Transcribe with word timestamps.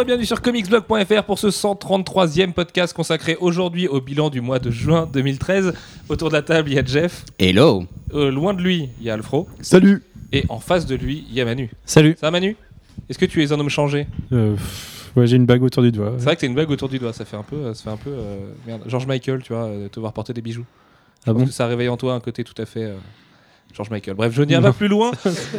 Bonjour 0.00 0.08
et 0.08 0.16
bienvenue 0.16 0.26
sur 0.26 0.40
comicsblog.fr 0.40 1.24
pour 1.24 1.38
ce 1.38 1.48
133e 1.48 2.54
podcast 2.54 2.94
consacré 2.94 3.36
aujourd'hui 3.38 3.86
au 3.86 4.00
bilan 4.00 4.30
du 4.30 4.40
mois 4.40 4.58
de 4.58 4.70
juin 4.70 5.06
2013. 5.12 5.74
Autour 6.08 6.30
de 6.30 6.32
la 6.32 6.40
table, 6.40 6.70
il 6.70 6.76
y 6.76 6.78
a 6.78 6.82
Jeff. 6.82 7.26
Hello 7.38 7.84
Euh, 8.14 8.30
loin 8.30 8.54
de 8.54 8.62
lui, 8.62 8.88
il 8.98 9.06
y 9.06 9.10
a 9.10 9.12
Alfro. 9.12 9.46
Salut 9.60 10.02
Et 10.32 10.44
en 10.48 10.58
face 10.58 10.86
de 10.86 10.94
lui, 10.94 11.26
il 11.28 11.34
y 11.34 11.42
a 11.42 11.44
Manu. 11.44 11.70
Salut 11.84 12.16
Ça 12.18 12.28
va 12.28 12.30
Manu? 12.30 12.56
Est-ce 13.10 13.18
que 13.18 13.26
tu 13.26 13.42
es 13.44 13.52
un 13.52 13.60
homme 13.60 13.68
changé? 13.68 14.06
Euh, 14.32 14.54
pff, 14.54 15.12
Ouais, 15.16 15.26
j'ai 15.26 15.36
une 15.36 15.44
bague 15.44 15.62
autour 15.62 15.82
du 15.82 15.92
doigt. 15.92 16.14
C'est 16.16 16.24
vrai 16.24 16.36
que 16.36 16.40
t'as 16.40 16.46
une 16.46 16.54
bague 16.54 16.70
autour 16.70 16.88
du 16.88 16.98
doigt, 16.98 17.12
ça 17.12 17.26
fait 17.26 17.36
un 17.36 17.42
peu, 17.42 17.56
euh, 17.56 17.74
ça 17.74 17.82
fait 17.84 17.90
un 17.90 17.98
peu 17.98 18.08
euh, 18.10 18.38
merde. 18.66 18.80
George 18.86 19.06
Michael, 19.06 19.42
tu 19.42 19.52
vois, 19.52 19.68
te 19.92 20.00
voir 20.00 20.14
porter 20.14 20.32
des 20.32 20.40
bijoux. 20.40 20.64
Ah 21.26 21.32
pense 21.34 21.42
bon? 21.42 21.44
que 21.44 21.52
ça 21.52 21.66
réveille 21.66 21.90
en 21.90 21.98
toi 21.98 22.14
un 22.14 22.20
côté 22.20 22.42
tout 22.42 22.54
à 22.56 22.64
fait 22.64 22.84
euh, 22.84 22.94
George 23.74 23.90
Michael. 23.90 24.14
Bref, 24.14 24.32
je 24.34 24.42
n'irai 24.42 24.62
pas 24.62 24.72
plus 24.74 24.88
loin. 24.88 25.12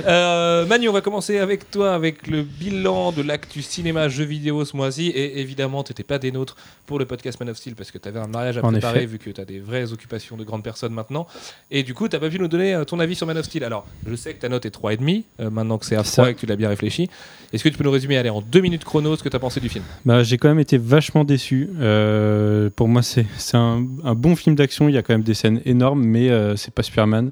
Euh, 0.07 0.65
Manu, 0.65 0.89
on 0.89 0.93
va 0.93 1.01
commencer 1.01 1.39
avec 1.39 1.69
toi, 1.71 1.93
avec 1.93 2.27
le 2.27 2.43
bilan 2.43 3.11
de 3.11 3.21
l'actu 3.21 3.61
cinéma 3.61 4.09
jeux 4.09 4.23
vidéo 4.25 4.65
ce 4.65 4.75
mois-ci. 4.75 5.07
Et 5.07 5.39
évidemment, 5.39 5.83
t'étais 5.83 6.03
pas 6.03 6.19
des 6.19 6.31
nôtres 6.31 6.55
pour 6.85 6.99
le 6.99 7.05
podcast 7.05 7.39
Man 7.39 7.49
of 7.49 7.57
Steel 7.57 7.75
parce 7.75 7.91
que 7.91 7.97
t'avais 7.97 8.19
un 8.19 8.27
mariage 8.27 8.57
à 8.57 8.61
préparer 8.61 9.05
vu 9.05 9.17
que 9.17 9.29
t'as 9.29 9.45
des 9.45 9.59
vraies 9.59 9.91
occupations 9.93 10.37
de 10.37 10.43
grandes 10.43 10.63
personnes 10.63 10.93
maintenant. 10.93 11.27
Et 11.69 11.83
du 11.83 11.93
coup, 11.93 12.07
t'as 12.07 12.19
pas 12.19 12.29
pu 12.29 12.39
nous 12.39 12.47
donner 12.47 12.75
euh, 12.75 12.83
ton 12.83 12.99
avis 12.99 13.15
sur 13.15 13.27
Man 13.27 13.37
of 13.37 13.45
Steel. 13.45 13.63
Alors, 13.63 13.85
je 14.07 14.15
sais 14.15 14.33
que 14.33 14.39
ta 14.41 14.49
note 14.49 14.65
est 14.65 14.75
3,5 14.75 15.23
euh, 15.39 15.49
maintenant 15.49 15.77
que 15.77 15.85
c'est 15.85 15.95
à 15.95 16.03
froid 16.03 16.29
et 16.29 16.33
que 16.35 16.39
tu 16.39 16.45
l'as 16.45 16.55
bien 16.55 16.69
réfléchi. 16.69 17.09
Est-ce 17.53 17.63
que 17.63 17.69
tu 17.69 17.77
peux 17.77 17.83
nous 17.83 17.91
résumer, 17.91 18.17
allez, 18.17 18.29
en 18.29 18.41
deux 18.41 18.61
minutes 18.61 18.85
chrono, 18.85 19.15
ce 19.15 19.23
que 19.23 19.29
t'as 19.29 19.39
pensé 19.39 19.59
du 19.59 19.69
film? 19.69 19.83
Bah, 20.05 20.23
j'ai 20.23 20.37
quand 20.37 20.47
même 20.47 20.59
été 20.59 20.77
vachement 20.77 21.23
déçu. 21.23 21.69
Euh, 21.79 22.69
pour 22.75 22.87
moi, 22.87 23.01
c'est 23.01 23.25
c'est 23.37 23.57
un, 23.57 23.85
un 24.03 24.15
bon 24.15 24.35
film 24.35 24.55
d'action. 24.55 24.87
Il 24.89 24.95
y 24.95 24.97
a 24.97 25.01
quand 25.01 25.13
même 25.13 25.23
des 25.23 25.33
scènes 25.33 25.61
énormes, 25.65 26.03
mais 26.03 26.29
euh, 26.29 26.55
c'est 26.55 26.73
pas 26.73 26.83
Superman. 26.83 27.31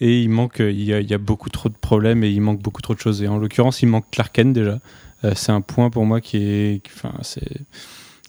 Et 0.00 0.20
il 0.20 0.28
manque, 0.28 0.60
euh, 0.60 0.70
il 0.70 0.82
y, 0.82 1.14
a, 1.14 1.18
beaucoup 1.18 1.48
trop 1.48 1.68
de 1.68 1.74
problèmes 1.74 2.22
et 2.22 2.30
il 2.30 2.40
manque 2.40 2.60
beaucoup 2.60 2.82
trop 2.82 2.94
de 2.94 3.00
choses. 3.00 3.22
Et 3.22 3.28
en 3.28 3.38
l'occurrence, 3.38 3.82
il 3.82 3.86
manque 3.86 4.10
Clark 4.10 4.32
Kent 4.34 4.52
déjà. 4.52 4.78
Euh, 5.24 5.32
c'est 5.34 5.52
un 5.52 5.62
point 5.62 5.88
pour 5.88 6.04
moi 6.04 6.20
qui 6.20 6.38
est, 6.38 6.82
enfin, 6.86 7.14
c'est. 7.22 7.62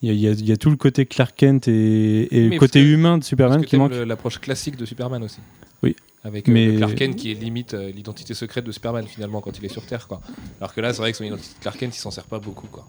Il 0.01 0.13
y, 0.13 0.27
a, 0.27 0.31
y 0.31 0.51
y 0.51 0.57
tout 0.57 0.69
le 0.69 0.75
côté 0.75 1.05
Clark 1.05 1.35
Kent 1.35 1.67
et, 1.67 2.27
le 2.31 2.57
côté 2.59 2.81
humain 2.81 3.17
de 3.17 3.23
Superman 3.23 3.65
qui 3.65 3.77
manque. 3.77 3.93
l'approche 3.93 4.39
classique 4.39 4.75
de 4.75 4.85
Superman 4.85 5.23
aussi. 5.23 5.39
Oui. 5.83 5.95
Avec 6.23 6.49
euh, 6.49 6.51
Mais- 6.51 6.75
Clark 6.75 6.95
Kent 6.95 7.15
qui 7.15 7.31
est 7.31 7.35
limite 7.35 7.73
euh, 7.73 7.91
l'identité 7.91 8.33
secrète 8.33 8.65
de 8.65 8.71
Superman 8.71 9.05
finalement 9.07 9.39
quand 9.39 9.57
il 9.57 9.65
est 9.65 9.69
sur 9.71 9.85
Terre. 9.85 10.07
Quoi. 10.07 10.19
Alors 10.59 10.73
que 10.73 10.81
là, 10.81 10.93
c'est 10.93 10.99
vrai 11.01 11.11
que 11.11 11.17
son 11.17 11.23
identité 11.23 11.55
de 11.57 11.61
Clark 11.61 11.77
Kent, 11.79 11.95
il 11.95 11.99
s'en 11.99 12.11
sert 12.11 12.25
pas 12.25 12.39
beaucoup. 12.39 12.67
Quoi. 12.67 12.85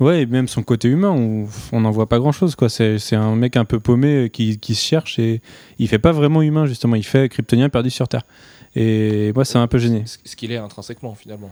Ouais, 0.00 0.22
et 0.22 0.26
même 0.26 0.48
son 0.48 0.62
côté 0.62 0.88
humain, 0.88 1.10
on 1.10 1.80
n'en 1.80 1.90
voit 1.90 2.08
pas 2.08 2.18
grand 2.18 2.32
chose. 2.32 2.56
quoi. 2.56 2.68
C'est 2.68 3.14
un 3.14 3.36
mec 3.36 3.56
un 3.56 3.64
peu 3.64 3.78
paumé 3.78 4.24
euh, 4.24 4.28
qui, 4.28 4.58
qui 4.58 4.74
se 4.74 4.84
cherche 4.84 5.18
et 5.18 5.40
il 5.78 5.88
fait 5.88 5.98
pas 5.98 6.12
vraiment 6.12 6.42
humain, 6.42 6.66
justement. 6.66 6.96
Il 6.96 7.04
fait 7.04 7.28
kryptonien 7.28 7.68
perdu 7.68 7.90
sur 7.90 8.08
Terre. 8.08 8.22
Et 8.74 9.32
moi, 9.34 9.44
ça 9.44 9.58
m'a 9.58 9.64
un 9.64 9.68
peu 9.68 9.78
gêné. 9.78 10.04
Ce 10.06 10.36
qu'il 10.36 10.52
est 10.52 10.56
intrinsèquement 10.56 11.14
finalement. 11.14 11.50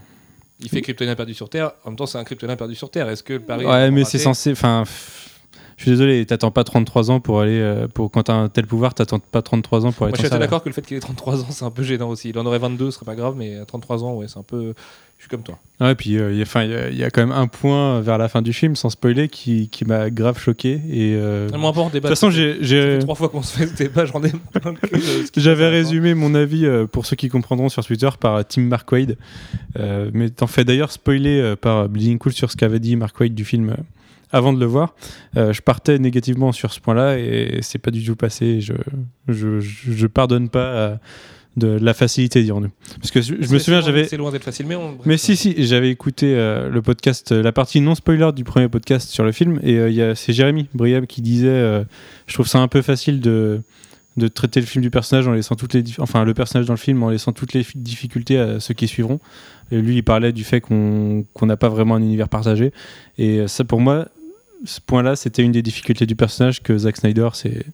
Il 0.61 0.69
fait 0.71 0.81
Kryptonien 0.81 1.15
perdu 1.15 1.35
sur 1.35 1.49
Terre, 1.51 1.73
en 1.85 1.91
même 1.91 1.97
temps 1.97 2.07
c'est 2.07 2.19
un 2.19 2.25
Kryptonien 2.25 2.57
perdu 2.57 2.75
sur 2.75 2.91
Terre. 2.91 3.09
Est-ce 3.09 3.23
que 3.23 3.35
le 3.35 3.41
pari 3.41 3.65
est 3.65 3.69
Ouais, 3.69 3.91
mais 3.91 4.05
c'est 4.05 4.19
censé. 4.19 4.53
Enfin, 4.53 4.85
pff, 4.85 5.36
je 5.77 5.83
suis 5.83 5.91
désolé, 5.91 6.25
t'attends 6.25 6.51
pas 6.51 6.65
33 6.65 7.11
ans 7.11 7.21
pour 7.21 7.41
aller. 7.41 7.59
euh, 7.61 7.87
pour, 7.89 8.11
quand 8.11 8.25
t'as 8.25 8.35
un 8.35 8.49
tel 8.49 8.67
pouvoir, 8.67 8.95
t'attends 8.95 9.19
pas 9.19 9.43
33 9.43 9.85
ans 9.87 9.93
pour 9.93 10.07
aller 10.07 10.13
Moi 10.13 10.19
je 10.23 10.27
suis 10.29 10.39
d'accord 10.39 10.63
que 10.63 10.69
le 10.69 10.75
fait 10.75 10.83
qu'il 10.83 10.97
ait 10.97 11.01
33 11.01 11.43
ans 11.43 11.47
c'est 11.51 11.65
un 11.65 11.71
peu 11.71 11.83
gênant 11.83 12.09
aussi. 12.09 12.31
Il 12.31 12.39
en 12.39 12.47
aurait 12.47 12.59
22, 12.59 12.87
ce 12.91 12.97
serait 12.97 13.05
pas 13.07 13.15
grave, 13.15 13.35
mais 13.37 13.57
à 13.57 13.65
33 13.67 14.03
ans, 14.05 14.15
ouais, 14.15 14.27
c'est 14.29 14.39
un 14.39 14.43
peu. 14.43 14.73
Je 15.19 15.23
suis 15.23 15.31
comme 15.31 15.43
toi. 15.43 15.59
Ouais, 15.81 15.95
puis 15.95 16.19
euh, 16.19 16.31
il 16.31 16.39
y 16.39 16.43
a- 17.03 17.07
y, 17.07 17.11
quand 17.11 17.23
même 17.23 17.33
un 17.33 17.47
point 17.47 18.03
vers 18.03 18.19
la 18.19 18.29
fin 18.29 18.43
du 18.43 18.53
film, 18.53 18.77
sans 18.77 18.91
spoiler, 18.91 19.29
qui, 19.31 19.69
qui 19.71 19.87
m'a 19.87 20.11
grave 20.11 20.39
choqué. 20.39 20.73
Et. 20.91 21.15
euh, 21.15 21.49
important 21.53 21.87
de 21.89 21.93
débat. 21.93 22.09
toute 22.11 22.19
façon, 22.19 22.31
j'ai. 22.31 22.99
Trois 23.01 23.15
fois 23.15 23.31
qu'on 23.31 23.41
se 23.43 23.57
fait 23.57 23.67
ce 23.67 23.75
débat, 23.75 24.05
j'en 24.05 24.23
ai 24.23 24.31
plein 24.31 24.73
de 24.75 24.79
J'avais 25.37 25.69
résumé 25.69 26.13
mon 26.15 26.35
avis 26.35 26.67
euh, 26.67 26.87
pour 26.87 27.07
ceux 27.07 27.17
qui 27.17 27.31
comprendront 27.31 27.71
sur 27.71 27.83
Twitter 27.85 28.11
par 28.21 28.47
Tim 28.47 28.63
Mark 28.63 28.91
Wade. 28.93 29.17
Euh, 29.79 30.11
mais 30.13 30.29
t'en 30.29 30.47
fais 30.47 30.65
d'ailleurs 30.65 30.93
spoiler 30.93 31.55
par 31.61 31.89
Bleeding 31.89 32.19
Cool 32.19 32.33
sur 32.33 32.51
ce 32.51 32.57
qu'avait 32.57 32.81
dit 32.81 32.95
Mark 32.97 33.19
Wade 33.19 33.35
du 33.35 33.45
film 33.47 33.75
avant 34.33 34.53
de 34.53 34.61
le 34.61 34.67
voir. 34.67 34.95
Euh, 35.37 35.53
je 35.53 35.63
partais 35.63 35.99
négativement 35.99 36.53
sur 36.53 36.73
ce 36.73 36.81
point-là 36.81 37.19
et 37.19 37.59
c'est 37.63 37.79
pas 37.79 37.91
du 37.91 38.05
tout 38.05 38.17
passé. 38.17 38.61
Je, 38.61 38.75
je, 39.29 40.07
pardonne 40.07 40.49
pas 40.49 40.59
euh, 40.59 40.97
de 41.57 41.69
la 41.69 41.95
facilité, 41.95 42.43
dirons-nous. 42.43 42.71
Parce 43.01 43.11
que 43.11 43.23
je, 43.23 43.33
me 43.35 43.59
souviens, 43.59 43.81
j'avais. 43.81 44.05
C'est 44.05 44.19
loin 44.19 44.31
d'être 44.31 44.45
facile, 44.45 44.67
mais 44.67 44.77
on. 44.77 44.99
Mais 45.05 45.17
si, 45.17 45.37
si, 45.37 45.55
j'avais 45.67 45.91
écouté 45.91 46.35
euh, 46.35 46.69
le 46.69 46.83
podcast, 46.83 47.33
la 47.33 47.53
partie 47.53 47.81
non 47.81 47.95
spoiler 47.95 48.31
du 48.35 48.45
premier 48.45 48.69
podcast 48.69 49.09
sur 49.09 49.25
le 49.25 49.33
film, 49.33 49.59
et 49.63 49.79
euh, 49.79 50.15
c'est 50.15 50.33
Jérémy 50.33 50.69
Briam 50.75 51.07
qui 51.07 51.23
disait 51.23 51.49
euh, 51.49 51.85
Je 52.27 52.35
trouve 52.35 52.47
ça 52.47 52.59
un 52.59 52.69
peu 52.69 52.83
facile 52.83 53.21
de, 53.21 53.63
de 54.19 54.29
traiter 54.29 54.61
le 54.61 54.67
film 54.67 54.83
du 54.83 54.91
personnage 54.91 55.27
en 55.29 55.33
laissant 55.33 55.55
toutes 55.55 55.73
les. 55.73 55.83
Enfin, 55.99 56.25
le 56.25 56.35
personnage 56.35 56.67
dans 56.67 56.75
le 56.75 56.79
film 56.79 57.03
en 57.03 57.09
laissant 57.09 57.33
toutes 57.33 57.55
les 57.55 57.63
fi- 57.63 57.79
difficultés 57.79 58.39
à 58.39 58.61
ceux 58.61 58.75
qui 58.75 58.87
suivront. 58.87 59.19
Et 59.71 59.81
lui, 59.81 59.97
il 59.97 60.03
parlait 60.03 60.33
du 60.33 60.45
fait 60.45 60.61
qu'on 60.61 61.25
qu'on 61.33 61.47
n'a 61.47 61.57
pas 61.57 61.71
vraiment 61.71 61.95
un 61.95 62.03
univers 62.03 62.29
partagé. 62.29 62.71
Et 63.17 63.49
ça, 63.49 63.65
pour 63.65 63.81
moi, 63.81 64.09
ce 64.65 64.81
point-là, 64.81 65.17
c'était 65.17 65.43
une 65.43 65.53
des 65.53 65.63
difficultés 65.63 66.07
du 66.07 66.17
personnage 66.17 66.63
que 66.63 66.77
Zack 66.79 66.97
Snyder 66.97 67.29
s'est 67.35 67.65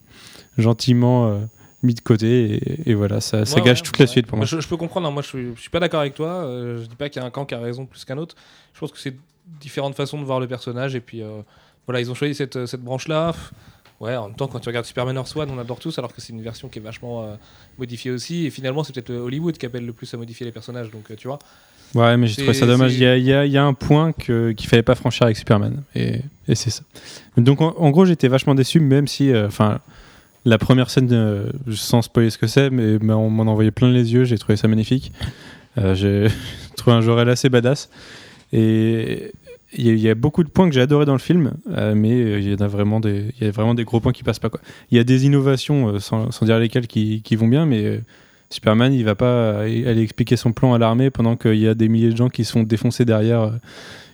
gentiment 0.59 1.29
euh, 1.29 1.39
mis 1.83 1.95
de 1.95 2.01
côté. 2.01 2.55
Et, 2.87 2.91
et 2.91 2.95
voilà, 2.95 3.21
ça, 3.21 3.45
ça 3.45 3.57
Ouais, 3.57 3.63
gâche 3.63 3.79
ouais, 3.79 3.85
toute 3.85 3.99
la 3.99 4.07
suite 4.07 4.27
pour 4.27 4.37
moi. 4.37 4.47
Je, 4.47 4.61
je 4.61 4.69
peux 4.69 4.77
comprendre, 4.77 5.09
hein. 5.09 5.11
moi 5.11 5.23
je 5.23 5.29
suis, 5.29 5.55
je 5.57 5.61
suis 5.61 5.71
pas 5.71 5.81
d'accord 5.81 6.01
avec 6.01 6.15
toi. 6.15 6.29
euh, 6.45 6.83
je 6.83 6.87
dis 6.89 6.97
pas 6.97 7.09
qu'il 7.09 7.21
y 7.21 7.25
a 7.25 7.27
un 7.27 7.31
camp 7.31 7.45
qui 7.45 7.55
a 7.55 7.61
raison 7.61 7.87
plus 7.87 8.05
qu'un 8.05 8.19
autre. 8.19 8.35
Je 8.75 8.81
pense 8.81 8.93
que 8.93 8.99
c'est 8.99 9.17
différentes 9.61 9.95
façons 9.95 10.19
de 10.19 10.25
voir 10.25 10.41
le 10.41 10.47
personnage. 10.49 10.95
Et 10.95 11.01
puis 11.01 11.23
euh, 11.23 11.41
voilà, 11.87 12.01
ils 12.01 12.11
ont 12.11 12.15
choisi 12.15 12.35
cette, 12.35 12.67
cette 12.67 12.83
branche-là. 12.83 13.35
Ouais, 14.01 14.17
en 14.17 14.27
même 14.27 14.37
temps, 14.37 14.49
quand 14.49 14.59
tu 14.59 14.69
regardes 14.69 14.85
Superman 14.85 15.15
Earth 15.15 15.37
One, 15.37 15.49
on 15.53 15.59
adore 15.61 15.79
tous, 15.79 15.97
alors 15.97 16.13
que 16.13 16.21
c'est 16.21 16.33
une 16.33 16.43
version 16.43 16.69
qui 16.69 16.81
est 16.81 16.83
vachement 16.83 17.23
euh, 17.23 17.35
modifiée 17.79 18.11
aussi. 18.11 18.47
Et 18.47 18.51
finalement, 18.51 18.83
c'est 18.83 18.93
peut-être 18.93 19.11
euh, 19.11 19.21
Hollywood 19.21 19.57
qui 19.57 19.65
appelle 19.65 19.87
le 19.87 19.93
plus 19.93 20.13
à 20.13 20.17
modifier 20.17 20.45
les 20.45 20.51
personnages. 20.51 20.91
Donc 20.91 21.11
euh, 21.11 21.15
tu 21.17 21.29
vois. 21.29 21.39
Ouais, 21.95 22.17
mais 22.17 22.27
j'ai 22.27 22.37
trouvé 22.43 22.55
ça 22.55 22.67
dommage. 22.67 22.95
Il 22.95 23.01
y 23.01 23.07
a, 23.07 23.45
y 23.47 23.51
y 23.51 23.59
un 23.59 23.75
point 23.75 24.13
qu'il 24.13 24.67
fallait 24.69 24.83
pas 24.83 24.95
franchir 24.95 25.25
avec 25.25 25.37
Superman. 25.37 25.83
Et, 25.95 26.21
et 26.49 26.55
c'est 26.55 26.71
ça. 26.71 26.83
Donc, 27.37 27.61
en, 27.61 27.75
en 27.77 27.91
gros, 27.91 28.05
j'étais 28.07 28.29
vachement 28.29 28.55
déçu, 28.55 28.81
même 28.81 29.07
si, 29.07 29.31
euh, 29.31 29.47
enfin, 29.47 29.81
la 30.45 30.59
première 30.59 30.89
scène, 30.91 31.09
euh, 31.13 31.51
sans 31.73 32.03
spoiler 32.03 32.31
ce 32.31 32.39
que 32.39 32.47
c'est, 32.47 32.71
mais, 32.71 32.99
on 33.13 33.29
m'en 33.31 33.45
envoyait 33.51 33.71
plein 33.71 33.91
les 33.91 34.13
yeux. 34.13 34.25
J'ai 34.25 34.39
trouvé 34.39 34.57
ça 34.57 34.69
magnifique. 34.69 35.13
Euh, 35.79 35.95
j'ai 35.95 36.29
trouvé 36.77 36.97
un 36.97 37.01
Jorel 37.03 37.29
assez 37.29 37.49
badass. 37.51 37.91
Et 38.53 39.33
il 39.75 39.87
y, 39.87 39.91
a- 39.91 39.93
il 39.95 40.01
y 40.01 40.09
a 40.11 40.15
beaucoup 40.15 40.45
de 40.45 40.49
points 40.51 40.69
que 40.69 40.75
j'ai 40.75 40.81
adoré 40.83 41.07
dans 41.07 41.13
le 41.15 41.19
film, 41.19 41.53
euh, 41.71 41.95
mais 41.95 42.13
euh, 42.13 42.41
il 42.41 42.51
y 42.51 42.55
en 42.55 42.65
a 42.65 42.69
vraiment 42.69 43.01
des, 43.01 43.33
il 43.41 43.45
y 43.45 43.49
a 43.49 43.51
vraiment 43.51 43.75
des 43.75 43.85
gros 43.85 44.01
points 44.01 44.13
qui 44.13 44.23
passent 44.23 44.39
pas. 44.39 44.51
Il 44.91 44.97
y 44.97 45.01
a 45.01 45.05
des 45.05 45.25
innovations, 45.27 45.99
sans, 46.01 46.31
sans 46.31 46.45
dire 46.47 46.59
lesquelles, 46.59 46.87
qui, 46.87 47.23
qui 47.23 47.37
vont 47.37 47.49
bien, 47.49 47.65
mais 47.67 48.01
Superman, 48.53 48.93
il 48.93 49.05
va 49.05 49.15
pas 49.15 49.61
aller 49.61 50.03
expliquer 50.03 50.37
son 50.37 50.53
plan 50.53 50.75
à 50.75 50.79
l'armée 50.79 51.11
pendant 51.11 51.37
qu'il 51.37 51.57
y 51.57 51.67
a 51.67 51.75
des 51.75 51.89
milliers 51.89 52.11
de 52.11 52.17
gens 52.17 52.29
qui 52.29 52.45
se 52.45 52.53
font 52.53 52.63
défoncer 52.63 53.07
derrière 53.07 53.41
euh, 53.41 53.51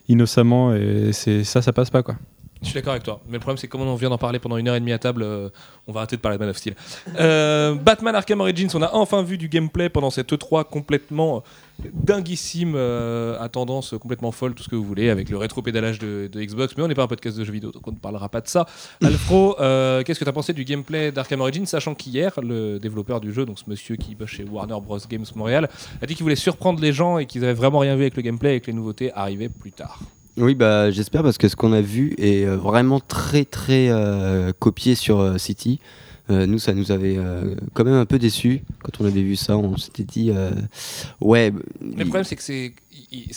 innocemment, 0.09 0.75
et 0.75 1.11
c'est 1.13 1.43
ça, 1.43 1.61
ça 1.61 1.73
passe 1.73 1.91
pas 1.91 2.05
quoi. 2.05 2.15
Je 2.63 2.67
suis 2.67 2.75
d'accord 2.75 2.93
avec 2.93 3.05
toi. 3.05 3.21
Mais 3.27 3.35
le 3.35 3.39
problème, 3.39 3.57
c'est 3.57 3.69
que 3.69 3.73
comme 3.73 3.83
on 3.83 3.95
vient 3.95 4.11
d'en 4.11 4.19
parler 4.19 4.39
pendant 4.39 4.57
une 4.57 4.67
heure 4.67 4.75
et 4.75 4.81
demie 4.81 4.93
à 4.93 4.99
table, 4.99 5.23
euh, 5.23 5.49
on 5.87 5.93
va 5.93 6.01
arrêter 6.01 6.17
de 6.17 6.21
parler 6.21 6.39
de 6.39 6.43
Man 6.43 6.51
of 6.51 6.57
Steel. 6.57 6.75
Euh, 7.19 7.75
Batman 7.75 8.15
Arkham 8.15 8.41
Origins, 8.41 8.69
on 8.75 8.83
a 8.83 8.93
enfin 8.95 9.23
vu 9.23 9.39
du 9.39 9.49
gameplay 9.49 9.89
pendant 9.89 10.11
cette 10.11 10.33
E3 10.33 10.65
complètement 10.65 11.45
dinguissime, 11.93 12.75
euh, 12.75 13.39
à 13.41 13.49
tendance 13.49 13.95
complètement 14.01 14.33
folle, 14.33 14.55
tout 14.55 14.65
ce 14.65 14.69
que 14.69 14.75
vous 14.75 14.83
voulez, 14.83 15.09
avec 15.11 15.31
le 15.31 15.37
rétro-pédalage 15.37 16.01
de, 16.01 16.29
de 16.31 16.43
Xbox. 16.43 16.77
Mais 16.77 16.83
on 16.83 16.89
n'est 16.89 16.97
pas 16.97 17.05
un 17.05 17.09
podcast 17.09 17.39
de 17.39 17.45
jeux 17.45 17.53
vidéo, 17.53 17.71
donc 17.71 17.87
on 17.87 17.93
ne 17.93 17.97
parlera 17.97 18.29
pas 18.29 18.41
de 18.41 18.49
ça. 18.49 18.67
Alfro, 19.05 19.55
qu'est-ce 19.55 20.19
que 20.19 20.25
tu 20.25 20.29
as 20.29 20.33
pensé 20.33 20.53
du 20.53 20.65
gameplay 20.65 21.13
d'Arkham 21.13 21.41
Origins, 21.41 21.67
sachant 21.67 21.95
qu'hier, 21.95 22.33
le 22.43 22.79
développeur 22.79 23.21
du 23.21 23.33
jeu, 23.33 23.47
donc 23.47 23.61
ce 23.61 23.71
monsieur 23.71 23.95
qui 23.95 24.17
bosse 24.17 24.31
chez 24.31 24.45
Warner 24.45 24.79
Bros. 24.83 24.99
Games 25.09 25.27
Montréal, 25.37 25.69
a 26.03 26.07
dit 26.07 26.17
qu'il 26.17 26.25
voulait 26.25 26.35
surprendre 26.37 26.81
les 26.81 26.93
gens 26.93 27.19
et 27.19 27.27
qu'ils 27.27 27.45
avaient 27.45 27.55
vraiment 27.55 27.79
rien 27.79 27.95
vu 27.95 28.03
avec 28.03 28.17
le 28.17 28.23
gameplay 28.23 28.57
et 28.57 28.61
que 28.61 28.67
les 28.67 28.73
nouveautés 28.73 29.13
arrivaient 29.13 29.49
plus 29.49 29.73
tard. 29.73 30.01
Oui, 30.41 30.55
bah, 30.55 30.93
j'espère 30.93 31.25
parce 31.25 31.37
que 31.37 31.49
ce 31.49 31.57
qu'on 31.57 31.73
a 31.73 31.81
vu 31.81 32.15
est 32.17 32.45
euh, 32.47 32.57
vraiment 32.57 33.01
très 33.01 33.45
très 33.45 33.89
euh, 33.89 34.53
copié 34.57 34.95
sur 34.95 35.19
euh, 35.19 35.37
City. 35.37 35.81
Euh, 36.31 36.47
nous, 36.47 36.59
ça 36.59 36.75
nous 36.75 36.93
avait 36.93 37.17
euh, 37.17 37.55
quand 37.73 37.85
même 37.85 37.95
un 37.95 38.05
peu 38.05 38.19
déçus 38.19 38.63
quand 38.83 39.01
on 39.01 39.07
avait 39.07 39.23
vu 39.23 39.35
ça. 39.35 39.57
On 39.57 39.77
s'était 39.79 40.05
dit, 40.05 40.31
euh, 40.31 40.51
ouais. 41.23 41.53
Mais 41.81 42.05
le 42.05 42.05
problème, 42.05 42.25
c'est 42.25 42.37
que 42.37 42.43
c'est 42.43 42.75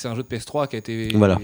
un 0.07 0.15
jeu 0.15 0.23
de 0.23 0.27
PS3 0.27 0.67
qui 0.67 0.75
a 0.75 0.79
été, 0.79 1.09
Voilà. 1.13 1.39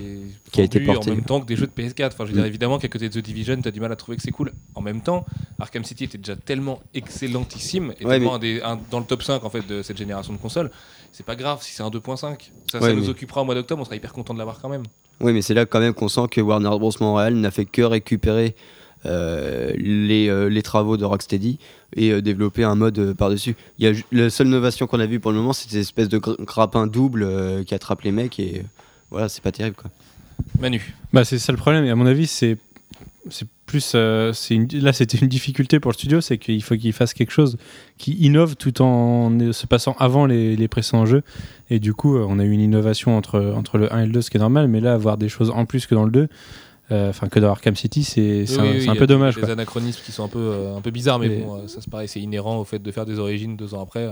Qui 0.51 0.59
a 0.61 0.63
été 0.65 0.81
porté. 0.81 1.11
en 1.11 1.15
même 1.15 1.23
temps 1.23 1.39
que 1.39 1.45
des 1.45 1.55
jeux 1.55 1.67
de 1.67 1.71
PS4. 1.71 2.07
Enfin, 2.07 2.25
je 2.25 2.31
veux 2.31 2.35
dire, 2.35 2.43
Mm. 2.43 2.47
évidemment 2.47 2.79
qu'à 2.79 2.89
côté 2.89 3.07
de 3.07 3.13
The 3.19 3.23
Division, 3.23 3.61
tu 3.61 3.67
as 3.67 3.71
du 3.71 3.79
mal 3.79 3.91
à 3.91 3.95
trouver 3.95 4.17
que 4.17 4.23
c'est 4.23 4.31
cool. 4.31 4.51
En 4.75 4.81
même 4.81 5.01
temps, 5.01 5.25
Arkham 5.59 5.83
City 5.85 6.03
était 6.03 6.17
déjà 6.17 6.35
tellement 6.35 6.81
excellentissime 6.93 7.93
et 7.99 8.05
Ouais, 8.05 8.15
tellement 8.15 8.31
mais- 8.31 8.35
un 8.35 8.39
des- 8.39 8.61
un- 8.61 8.79
dans 8.91 8.99
le 8.99 9.05
top 9.05 9.23
5 9.23 9.43
en 9.43 9.49
fait, 9.49 9.65
de 9.67 9.81
cette 9.81 9.97
génération 9.97 10.33
de 10.33 10.37
consoles. 10.37 10.69
C'est 11.13 11.25
pas 11.25 11.35
grave 11.35 11.59
si 11.63 11.71
c'est 11.73 11.83
un 11.83 11.89
2.5. 11.89 12.51
Ça, 12.71 12.79
nous 12.79 13.01
mais- 13.01 13.09
occupera 13.09 13.41
au 13.41 13.45
mois 13.45 13.55
d'octobre. 13.55 13.81
On 13.81 13.85
sera 13.85 13.95
hyper 13.95 14.13
content 14.13 14.33
de 14.33 14.39
l'avoir 14.39 14.59
quand 14.61 14.69
même. 14.69 14.83
Oui, 15.21 15.33
mais 15.33 15.41
c'est 15.41 15.53
là 15.53 15.65
quand 15.65 15.79
même 15.79 15.93
qu'on 15.93 16.09
sent 16.09 16.27
que 16.29 16.41
Warner 16.41 16.69
Bros. 16.77 16.91
Montréal 16.99 17.35
n'a 17.35 17.49
fait 17.51 17.65
que 17.65 17.81
récupérer 17.81 18.55
les, 19.05 20.27
euh, 20.29 20.49
les 20.49 20.61
travaux 20.61 20.97
de 20.97 21.05
Rocksteady 21.05 21.59
et 21.95 22.11
euh, 22.11 22.21
développer 22.21 22.63
un 22.63 22.75
mode 22.75 22.99
euh, 22.99 23.13
par-dessus. 23.13 23.55
Il 23.79 23.85
y 23.85 23.87
a 23.89 23.93
La 24.11 24.29
seule 24.29 24.47
innovation 24.47 24.87
qu'on 24.87 24.99
a 24.99 25.05
vue 25.05 25.19
pour 25.19 25.31
le 25.31 25.37
moment, 25.37 25.53
c'est 25.53 25.69
cette 25.69 25.79
espèce 25.79 26.09
de 26.09 26.19
gr- 26.19 26.43
grappin 26.43 26.87
double 26.87 27.23
euh, 27.23 27.63
qui 27.63 27.73
attrape 27.75 28.01
les 28.01 28.11
mecs 28.11 28.39
et 28.39 28.59
euh, 28.59 28.63
voilà, 29.11 29.29
c'est 29.29 29.43
pas 29.43 29.51
terrible 29.51 29.75
quoi. 29.75 29.89
Manu. 30.59 30.93
Bah, 31.13 31.23
c'est 31.25 31.39
ça 31.39 31.51
le 31.51 31.57
problème, 31.57 31.85
et 31.85 31.89
à 31.89 31.95
mon 31.95 32.05
avis, 32.05 32.27
c'est 32.27 32.57
c'est 33.29 33.47
plus, 33.65 33.91
euh, 33.95 34.31
c'est 34.31 34.55
une- 34.55 34.67
là 34.79 34.93
c'était 34.93 35.17
une 35.17 35.27
difficulté 35.27 35.81
pour 35.81 35.91
le 35.91 35.95
studio, 35.95 36.21
c'est 36.21 36.37
qu'il 36.37 36.63
faut 36.63 36.75
qu'il 36.77 36.93
fasse 36.93 37.13
quelque 37.13 37.31
chose 37.31 37.57
qui 37.97 38.13
innove 38.13 38.55
tout 38.55 38.81
en 38.81 39.37
euh, 39.41 39.51
se 39.51 39.67
passant 39.67 39.95
avant 39.99 40.25
les, 40.25 40.55
les 40.55 40.67
précédents 40.69 41.05
jeux. 41.05 41.23
Et 41.69 41.79
du 41.79 41.93
coup, 41.93 42.15
euh, 42.15 42.25
on 42.29 42.39
a 42.39 42.45
eu 42.45 42.51
une 42.51 42.61
innovation 42.61 43.17
entre, 43.17 43.41
entre 43.55 43.77
le 43.77 43.93
1 43.93 44.03
et 44.03 44.05
le 44.05 44.13
2, 44.13 44.21
ce 44.21 44.29
qui 44.29 44.37
est 44.37 44.39
normal, 44.39 44.69
mais 44.69 44.79
là, 44.79 44.93
avoir 44.93 45.17
des 45.17 45.27
choses 45.27 45.49
en 45.49 45.65
plus 45.65 45.85
que 45.87 45.95
dans 45.95 46.05
le 46.05 46.11
2, 46.11 46.27
euh, 46.91 47.09
enfin 47.09 47.27
que 47.27 47.39
dans 47.39 47.49
Arkham 47.51 47.75
City, 47.75 48.03
c'est 48.03 48.45
Oui, 48.49 48.57
un, 48.59 48.63
oui, 48.63 48.69
un 48.81 48.85
y 48.85 48.89
a 48.89 48.93
peu 48.93 48.99
des- 49.01 49.07
dommage. 49.13 49.35
Des 49.35 49.41
quoi. 49.41 49.51
anachronismes 49.51 50.01
qui 50.05 50.11
sont 50.11 50.23
un 50.23 50.27
peu, 50.29 50.39
euh, 50.39 50.75
un 50.77 50.81
peu 50.81 50.91
bizarres, 50.91 51.19
mais 51.19 51.27
Et- 51.27 51.41
bon, 51.41 51.55
euh, 51.55 51.67
ça 51.67 51.79
c'est 51.81 51.89
pareil, 51.89 52.07
c'est 52.07 52.19
inhérent 52.21 52.57
au 52.59 52.63
fait 52.63 52.79
de 52.79 52.91
faire 52.91 53.05
des 53.05 53.19
origines 53.19 53.55
deux 53.57 53.73
ans 53.73 53.81
après. 53.83 54.07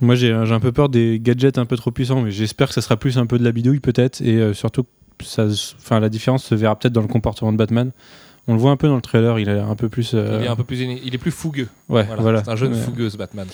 Moi, 0.00 0.14
j'ai 0.16 0.32
un 0.32 0.60
peu 0.60 0.72
peur 0.72 0.88
des 0.88 1.20
gadgets 1.22 1.58
un 1.58 1.66
peu 1.66 1.76
trop 1.76 1.90
puissants, 1.90 2.20
mais 2.22 2.30
j'espère 2.30 2.68
que 2.68 2.74
ça 2.74 2.80
sera 2.80 2.96
plus 2.96 3.16
un 3.18 3.26
peu 3.26 3.38
de 3.38 3.44
la 3.44 3.52
bidouille 3.52 3.80
peut-être, 3.80 4.20
et 4.22 4.52
surtout, 4.54 4.84
se- 5.22 5.74
enfin, 5.76 6.00
la 6.00 6.08
différence 6.08 6.44
se 6.44 6.54
verra 6.54 6.76
peut-être 6.78 6.92
dans 6.92 7.00
le 7.02 7.06
comportement 7.08 7.52
de 7.52 7.56
Batman. 7.56 7.92
On 8.46 8.52
le 8.54 8.58
voit 8.58 8.72
un 8.72 8.76
peu 8.76 8.88
dans 8.88 8.96
le 8.96 9.00
trailer, 9.02 9.38
il 9.38 9.48
a 9.48 9.54
l'air 9.54 9.70
un 9.70 9.76
peu 9.76 9.88
plus. 9.88 10.12
Il 10.12 10.18
est 10.18 10.48
un 10.48 10.56
peu 10.56 10.64
plus, 10.64 10.80
il 10.80 11.14
est 11.14 11.18
plus 11.18 11.30
fougueux. 11.30 11.68
Ouais, 11.88 12.02
Voilà, 12.04 12.20
voilà. 12.22 12.44
C'est 12.44 12.50
un 12.50 12.56
jeune 12.56 12.74
fougueux 12.74 13.08
ce 13.08 13.16
Batman. 13.16 13.46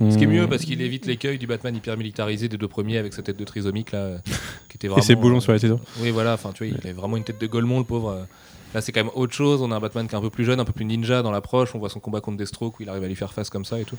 Ce 0.00 0.16
qui 0.16 0.24
est 0.24 0.26
mieux 0.26 0.48
parce 0.48 0.64
qu'il 0.64 0.80
évite 0.80 1.06
l'écueil 1.06 1.38
du 1.38 1.46
Batman 1.46 1.76
hyper 1.76 1.96
militarisé 1.96 2.48
des 2.48 2.56
deux 2.56 2.68
premiers 2.68 2.96
avec 2.96 3.12
sa 3.12 3.22
tête 3.22 3.36
de 3.36 3.44
trisomique 3.44 3.92
là, 3.92 3.98
euh, 3.98 4.18
qui 4.68 4.76
était 4.76 4.88
vraiment. 4.88 5.02
Et 5.02 5.06
ses 5.06 5.14
boulons 5.14 5.38
euh, 5.38 5.40
sur 5.40 5.52
la 5.52 5.58
tête. 5.58 5.72
Oui, 6.00 6.10
voilà, 6.10 6.34
enfin 6.34 6.52
tu 6.54 6.66
vois, 6.66 6.78
il 6.82 6.88
a 6.88 6.92
vraiment 6.92 7.18
une 7.18 7.24
tête 7.24 7.40
de 7.40 7.46
Golemont 7.46 7.78
le 7.78 7.84
pauvre. 7.84 8.26
Là, 8.74 8.80
c'est 8.80 8.92
quand 8.92 9.02
même 9.04 9.12
autre 9.14 9.32
chose. 9.32 9.62
On 9.62 9.70
a 9.70 9.76
un 9.76 9.80
Batman 9.80 10.06
qui 10.06 10.14
est 10.14 10.18
un 10.18 10.20
peu 10.20 10.30
plus 10.30 10.44
jeune, 10.44 10.60
un 10.60 10.64
peu 10.64 10.72
plus 10.72 10.84
ninja 10.84 11.22
dans 11.22 11.30
l'approche. 11.30 11.74
On 11.74 11.78
voit 11.78 11.90
son 11.90 12.00
combat 12.00 12.20
contre 12.20 12.38
Deathstroke 12.38 12.78
où 12.78 12.82
il 12.82 12.88
arrive 12.88 13.02
à 13.02 13.08
lui 13.08 13.16
faire 13.16 13.32
face 13.32 13.50
comme 13.50 13.64
ça 13.64 13.78
et 13.80 13.84
tout. 13.84 13.96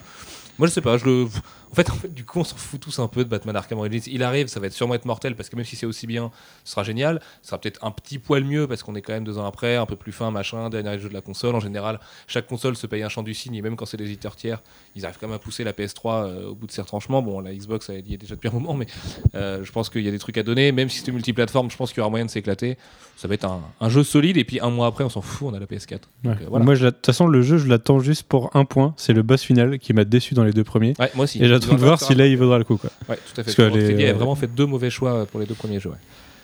Moi, 0.58 0.68
je 0.68 0.74
sais 0.74 0.82
pas. 0.82 0.96
En 0.96 1.76
fait, 1.76 2.14
du 2.14 2.26
coup, 2.26 2.40
on 2.40 2.44
s'en 2.44 2.56
fout 2.56 2.80
tous 2.80 3.00
un 3.00 3.08
peu 3.08 3.24
de 3.24 3.30
Batman 3.30 3.56
Arkham 3.56 3.80
Origins. 3.80 4.02
Il 4.08 4.24
arrive, 4.24 4.48
ça 4.48 4.60
va 4.60 4.68
être 4.68 4.74
sûrement 4.74 4.96
être 4.96 5.06
mortel 5.06 5.36
parce 5.36 5.50
que 5.50 5.56
même 5.56 5.66
si 5.66 5.76
c'est 5.76 5.86
aussi 5.86 6.08
bien, 6.08 6.32
ce 6.64 6.72
sera 6.72 6.84
génial. 6.84 7.22
Ce 7.42 7.50
sera 7.50 7.60
peut-être 7.60 7.84
un 7.84 7.92
petit 7.92 8.20
poil 8.20 8.44
mieux 8.44 8.68
parce 8.68 8.84
qu'on 8.84 8.96
est 8.96 9.02
quand 9.02 9.14
même 9.14 9.24
deux 9.24 9.38
ans 9.38 9.46
après, 9.46 9.76
un 9.76 9.86
peu 9.86 9.96
plus 9.96 10.12
fin, 10.12 10.32
machin, 10.32 10.70
dernier 10.70 11.00
jeu 11.00 11.10
de 11.10 11.14
la 11.14 11.22
console. 11.22 11.56
En 11.56 11.60
général, 11.60 12.00
chaque 12.28 12.48
console 12.48 12.76
se 12.76 12.88
paye 12.88 13.04
un 13.04 13.10
champ 13.10 13.24
du 13.24 13.34
signe 13.34 13.56
et 13.56 13.62
même 13.62 13.76
quand 13.76 13.86
c'est 13.86 13.98
des 13.98 14.06
éditeurs 14.06 14.36
tiers, 14.36 14.62
ils 14.96 15.06
arrivent 15.06 15.18
quand 15.20 15.28
même 15.28 15.36
à 15.36 15.40
pousser 15.40 15.64
la 15.64 15.74
PS3 15.74 16.00
euh, 16.06 16.50
au 16.50 16.56
bout 16.56 16.68
de 16.68 16.72
ses 16.72 16.82
retranchements. 16.82 17.22
Bon, 17.22 17.40
la 17.40 17.54
Xbox, 17.54 17.90
elle 17.90 18.08
y 18.08 18.14
est 18.14 18.18
déjà 18.18 18.36
depuis 18.36 18.50
un 18.50 18.54
moment, 18.54 18.74
mais 18.74 18.88
euh, 19.36 19.64
je 19.64 19.72
pense 19.72 19.90
qu'il 19.90 20.02
y 20.02 20.08
a 20.08 20.12
des 20.12 20.20
trucs 20.20 20.38
à 20.38 20.44
donner. 20.44 20.72
Même 20.72 20.90
si 20.90 21.00
c'est 21.00 21.12
multiplateforme, 21.12 21.72
je 21.72 21.78
pense 21.78 21.92
qu'il 21.92 22.00
y 22.00 22.02
aura 22.02 22.10
moyen 22.10 22.26
de 22.26 22.32
s'éclater. 22.32 22.78
Ça 23.16 23.28
va 23.28 23.34
être 23.34 23.46
un, 23.46 23.62
un 23.80 23.90
jeu 23.90 24.04
solide 24.04 24.38
et 24.38 24.44
puis 24.44 24.60
un 24.62 24.70
mois 24.70 24.88
après, 24.88 25.04
on 25.04 25.10
s'en 25.10 25.22
fout, 25.22 25.48
on 25.52 25.54
a 25.56 25.60
la 25.60 25.66
PS4. 25.66 25.92
Ouais. 25.92 25.98
Donc, 26.24 26.34
euh, 26.42 26.46
voilà. 26.50 26.66
Moi, 26.66 26.76
de 26.76 26.90
toute 26.90 27.06
façon, 27.06 27.28
le 27.28 27.42
jeu, 27.42 27.58
je 27.58 27.68
l'attends 27.68 28.00
juste 28.00 28.24
pour 28.24 28.50
un 28.56 28.66
point. 28.66 28.94
C'est 28.98 29.14
le 29.14 29.22
boss 29.24 29.42
final 29.44 29.80
qui 29.80 29.94
m'a 29.94 30.04
déçu 30.06 30.34
dans 30.34 30.44
les 30.44 30.54
deux 30.54 30.64
premiers. 30.64 30.94
Ouais, 31.00 31.12
moi 31.16 31.24
aussi. 31.26 31.44
Et 31.44 31.48
j'attends 31.48 31.74
de 31.76 31.80
voir 31.80 32.00
si 32.00 32.16
là, 32.16 32.26
il 32.28 32.38
vaudra 32.38 32.58
le 32.58 32.64
coup. 32.64 32.78
Quoi. 32.78 32.90
Ouais, 33.10 33.16
tout 33.18 33.42
à 33.42 33.44
fait. 33.44 33.56
Parce 33.56 33.56
que 33.56 33.62
les- 33.78 34.04
il 34.04 34.06
a 34.08 34.14
vraiment 34.14 34.36
fait 34.36 34.48
deux 34.48 34.66
mauvais 34.66 34.90
choix 34.90 35.26
pour 35.26 35.40
les 35.40 35.46
deux 35.46 35.56
premiers 35.56 35.80
jeux. 35.80 35.92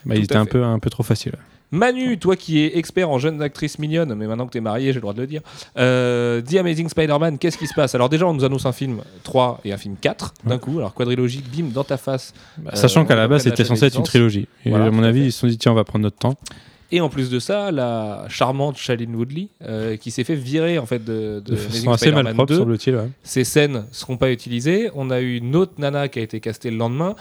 Bah, 0.06 0.14
il 0.14 0.24
était 0.24 0.36
un 0.36 0.46
peu, 0.46 0.62
un 0.64 0.78
peu 0.78 0.90
trop 0.90 1.02
facile. 1.02 1.32
Manu, 1.70 2.16
toi 2.18 2.34
qui 2.34 2.60
es 2.60 2.78
expert 2.78 3.10
en 3.10 3.18
jeunes 3.18 3.42
actrices 3.42 3.78
mignonnes, 3.78 4.14
mais 4.14 4.26
maintenant 4.26 4.46
que 4.46 4.52
t'es 4.52 4.60
marié, 4.60 4.86
j'ai 4.86 4.94
le 4.94 5.00
droit 5.02 5.12
de 5.12 5.20
le 5.20 5.26
dire. 5.26 5.42
Euh, 5.76 6.40
The 6.40 6.54
Amazing 6.54 6.88
Spider-Man, 6.88 7.36
qu'est-ce 7.36 7.58
qui 7.58 7.66
se 7.66 7.74
passe? 7.74 7.94
Alors 7.94 8.08
déjà, 8.08 8.26
on 8.26 8.32
nous 8.32 8.44
annonce 8.44 8.64
un 8.64 8.72
film 8.72 9.00
3 9.22 9.60
et 9.66 9.72
un 9.72 9.76
film 9.76 9.96
4 10.00 10.32
d'un 10.46 10.56
coup. 10.56 10.78
Alors 10.78 10.94
quadrilogie, 10.94 11.42
bim, 11.54 11.66
dans 11.74 11.84
ta 11.84 11.98
face. 11.98 12.32
Bah, 12.56 12.70
Euh, 12.72 12.76
Sachant 12.76 13.04
qu'à 13.04 13.16
la 13.16 13.28
base, 13.28 13.42
c'était 13.42 13.64
censé 13.64 13.84
être 13.86 13.98
une 13.98 14.02
trilogie. 14.04 14.48
Et 14.64 14.70
Voilà, 14.70 14.86
à 14.86 14.90
mon 14.90 15.02
avis, 15.02 15.20
fait. 15.20 15.26
ils 15.26 15.32
se 15.32 15.40
sont 15.40 15.46
dit, 15.46 15.58
tiens, 15.58 15.72
on 15.72 15.74
va 15.74 15.84
prendre 15.84 16.04
notre 16.04 16.16
temps. 16.16 16.36
Et 16.90 17.00
en 17.02 17.08
plus 17.10 17.28
de 17.28 17.38
ça, 17.38 17.70
la 17.70 18.24
charmante 18.28 18.76
Shailene 18.78 19.14
Woodley, 19.14 19.48
euh, 19.62 19.96
qui 19.96 20.10
s'est 20.10 20.24
fait 20.24 20.34
virer 20.34 20.78
en 20.78 20.86
fait 20.86 21.04
de, 21.04 21.42
de 21.44 21.52
De 21.52 21.56
façon 21.56 21.90
assez 21.90 22.06
Spider-Man 22.06 22.24
malpropre, 22.24 22.52
2. 22.52 22.58
semble-t-il. 22.58 22.96
ouais. 22.96 23.10
Ces 23.22 23.44
scènes 23.44 23.84
seront 23.92 24.16
pas 24.16 24.30
utilisées. 24.30 24.90
On 24.94 25.10
a 25.10 25.20
eu 25.20 25.36
une 25.36 25.54
autre 25.54 25.72
nana 25.78 26.08
qui 26.08 26.18
a 26.18 26.22
été 26.22 26.40
castée 26.40 26.70
le 26.70 26.78
lendemain, 26.78 27.14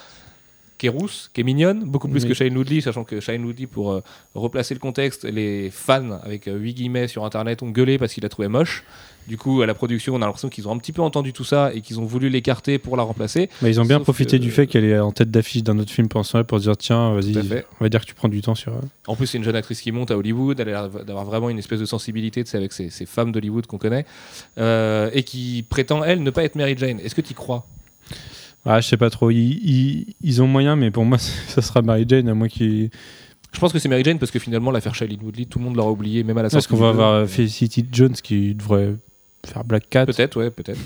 qui 0.78 0.86
est 0.86 0.90
rousse, 0.90 1.30
qui 1.34 1.42
est 1.42 1.44
mignonne, 1.44 1.84
beaucoup 1.86 2.08
plus 2.08 2.24
Oui. 2.24 2.30
que 2.30 2.34
Shane 2.36 2.56
Woodley, 2.56 2.82
sachant 2.82 3.04
que 3.04 3.20
Shane 3.20 3.44
Woodley, 3.44 3.66
pour 3.68 3.92
euh, 3.92 4.02
replacer 4.36 4.74
le 4.76 4.80
contexte, 4.80 5.24
les 5.24 5.70
fans, 5.72 6.20
avec 6.24 6.46
8 6.46 6.74
guillemets 6.76 7.08
sur 7.08 7.26
internet, 7.26 7.64
ont 7.64 7.70
gueulé 7.70 7.98
parce 7.98 8.14
qu'ils 8.14 8.24
la 8.24 8.30
trouvaient 8.30 8.48
moche. 8.48 8.84
Du 9.28 9.36
coup, 9.38 9.62
à 9.62 9.66
la 9.66 9.74
production, 9.74 10.14
on 10.16 10.22
a 10.22 10.26
l'impression 10.26 10.48
qu'ils 10.48 10.70
ont 10.70 10.72
un 10.72 10.78
petit 10.78 10.94
peu 10.94 11.02
entendu 11.02 11.34
tout 11.34 11.44
ça 11.44 11.72
et 11.74 11.82
qu'ils 11.82 12.00
ont 12.00 12.06
voulu 12.06 12.30
l'écarter 12.30 12.78
pour 12.80 12.96
la 12.96 13.04
remplacer. 13.04 13.50
Mais 13.62 13.70
ils 13.72 13.82
ont 13.82 13.86
bien 13.86 13.98
Sauf 13.98 14.06
profité 14.06 14.38
que- 14.38 14.44
du 14.44 14.52
fait 14.52 14.68
qu'elle 14.68 14.86
est 14.86 15.00
en 15.00 15.12
tête 15.12 15.30
d'affiche 15.30 15.64
d'un 15.64 15.78
autre 15.80 15.92
film 15.92 16.08
temps-là 16.08 16.46
pour 16.46 16.60
dire, 16.60 16.78
tiens, 16.78 17.14
vas-y, 17.14 17.36
on 17.38 17.84
va 17.84 17.90
dire 17.90 18.00
que 18.00 18.06
tu 18.06 18.14
prends 18.14 18.30
du 18.30 18.40
temps 18.42 18.56
sur. 18.56 18.72
euh, 18.74 18.80
En 19.08 19.18
plus, 19.18 19.28
c'est 19.28 19.38
une 19.38 19.44
jeune 19.44 19.56
actrice 19.58 19.82
qui 19.82 19.92
monte 19.92 20.12
à 20.12 20.18
Hollywood. 20.18 20.58
Elle 20.62 20.70
a 20.70 20.88
l'air 20.88 20.90
d'avoir 21.04 21.26
vraiment 21.26 21.50
une 21.50 21.60
espèce 21.60 21.80
de 21.82 21.86
sensibilité 21.86 22.42
tu 22.46 22.52
sais, 22.52 22.58
avec 22.58 22.72
ces, 22.72 22.90
ces 22.90 23.06
femmes 23.06 23.34
d'Hollywood 23.34 23.66
qu'on 23.66 23.78
connaît 23.80 24.06
euh, 24.60 25.10
et 25.14 25.24
qui 25.24 25.66
prétend, 25.68 26.04
elle, 26.06 26.24
ne 26.24 26.30
pas 26.30 26.44
être 26.44 26.56
Mary 26.56 26.76
Jane. 26.78 27.00
Est-ce 27.02 27.16
que 27.16 27.22
tu 27.22 27.32
y 27.32 27.36
crois? 27.36 27.66
Ah, 28.68 28.82
je 28.82 28.88
sais 28.88 28.98
pas 28.98 29.10
trop. 29.10 29.32
Ils, 29.32 29.38
ils- 29.64 30.16
ils 30.22 30.42
ont 30.42 30.48
moyen, 30.48 30.76
mais 30.76 30.92
pour 30.92 31.06
moi, 31.06 31.18
ça 31.48 31.62
sera 31.62 31.82
Mary 31.82 32.06
Jane, 32.08 32.28
à 32.30 32.34
moins 32.34 32.48
qu'ils. 32.50 32.90
Je 33.54 33.60
pense 33.60 33.72
que 33.74 33.80
c'est 33.80 33.88
Mary 33.90 34.04
Jane 34.04 34.20
parce 34.20 34.30
que 34.32 34.40
finalement, 34.40 34.72
l'affaire 34.72 34.94
Shailene 34.94 35.22
Woodley, 35.24 35.46
tout 35.46 35.58
le 35.60 35.66
monde 35.66 35.76
l'aura 35.78 35.90
oublié, 35.92 36.24
même 36.24 36.38
à 36.38 36.44
la 36.44 36.50
sortie. 36.50 36.58
Est-ce 36.66 36.68
qu'on 36.68 36.76
va 36.78 36.90
avoir 36.90 37.14
euh, 37.14 37.26
Felicity 37.26 37.86
Jones 37.92 38.14
qui 38.14 38.54
devrait 38.54 38.94
faire 39.46 39.64
Black 39.64 39.90
Cat 39.90 40.06
Peut-être, 40.06 40.38
ouais, 40.38 40.52
peut-être. 40.52 40.80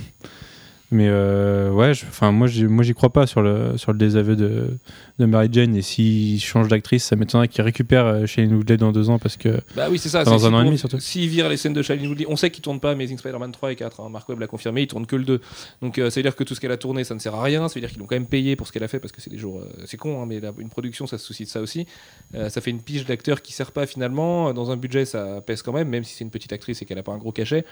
Mais 0.94 1.08
euh, 1.10 1.72
ouais, 1.72 1.94
je- 1.94 2.06
enfin 2.06 2.32
moi, 2.32 2.48
j'y- 2.48 2.94
crois 2.94 3.12
pas 3.12 3.26
sur 3.26 3.42
le 3.42 3.78
sur 3.78 3.94
le 3.94 3.98
désaveu 3.98 4.36
de, 4.36 4.78
de 5.20 5.26
Mary 5.26 5.48
Jane. 5.50 5.74
Et 5.76 5.82
s'il 5.82 6.40
change 6.42 6.68
d'actrice, 6.68 7.06
ça 7.06 7.16
m'étonnerait 7.16 7.48
qu'il 7.48 7.62
récupère 7.64 8.06
euh, 8.06 8.26
Shailene 8.26 8.54
Woodley 8.56 8.76
dans 8.76 8.92
deux 8.92 9.10
ans 9.10 9.18
parce 9.18 9.38
que 9.38 9.62
Bah 9.76 9.88
oui, 9.90 9.98
c'est 9.98 10.10
ça. 10.10 10.26
Dans 10.26 10.46
un 10.46 10.54
an 10.54 10.62
et 10.62 10.66
demi, 10.66 10.78
surtout. 10.78 11.00
S'ils 11.00 11.30
virent 11.30 11.48
les 11.48 11.56
scènes 11.56 11.72
de 11.74 11.82
Shailene 11.82 12.08
Woodley, 12.08 12.26
on 12.28 12.36
sait 12.36 12.50
qu'ils 12.52 12.62
tournent 12.62 12.82
pas 12.82 12.92
Amazing 12.92 13.18
Spider-Man 13.18 13.52
3 13.54 13.72
et 13.72 13.76
4. 13.78 14.02
hein, 14.02 14.10
Mark 14.10 14.28
Webb 14.28 14.40
l'a 14.42 14.48
confirmé, 14.48 14.82
ils 14.82 14.88
tournent 14.88 15.06
que 15.06 15.16
le 15.16 15.24
2. 15.24 15.40
Donc 15.82 15.98
euh, 15.98 16.10
ça 16.10 16.20
veut 16.20 16.24
dire 16.24 16.36
que 16.36 16.44
tout 16.44 16.56
ce 16.56 16.60
qu'elle 16.60 16.72
a 16.74 16.78
tourné, 16.78 17.06
ça 17.06 17.16
ne 17.16 17.20
sert 17.20 17.36
à 17.36 17.42
rien. 17.44 17.70
Ça 17.70 17.76
veut 17.76 17.82
dire 17.82 17.90
qu'ils 17.90 18.00
l'ont 18.00 18.06
quand 18.08 18.16
même 18.18 18.26
payé 18.28 18.58
pour 18.58 18.68
ce 18.68 18.74
qu'elle 18.74 18.84
a 18.84 18.90
fait 18.90 19.00
parce 19.00 19.14
que 19.14 19.22
c'est 19.22 19.30
des 19.30 19.38
jours. 19.38 19.60
euh, 19.60 19.70
c'est 19.86 19.96
con, 19.98 20.22
hein, 20.22 20.26
mais 20.28 20.42
la- 20.42 20.52
une 20.60 20.70
production, 20.70 21.08
ça 21.08 21.18
se 21.18 21.26
soucie 21.26 21.46
de 21.46 21.50
ça 21.50 21.62
aussi. 21.62 21.88
Euh, 22.36 22.50
ça 22.50 22.60
fait 22.60 22.72
une 22.72 22.82
pige 22.82 23.06
d'acteur 23.06 23.42
qui 23.42 23.54
sert 23.54 23.72
pas 23.72 23.86
finalement. 23.88 24.52
Dans 24.54 24.72
un 24.72 24.76
budget, 24.76 25.06
ça 25.06 25.40
pèse 25.46 25.62
quand 25.62 25.72
même, 25.72 25.88
même 25.88 26.04
si 26.04 26.16
c'est 26.16 26.26
une 26.26 26.32
petite 26.32 26.52
actrice 26.52 26.82
et 26.82 26.86
qu'elle 26.86 27.00
a 27.00 27.04
pas 27.04 27.14
un 27.14 27.18
gros 27.18 27.32
cachet. 27.32 27.64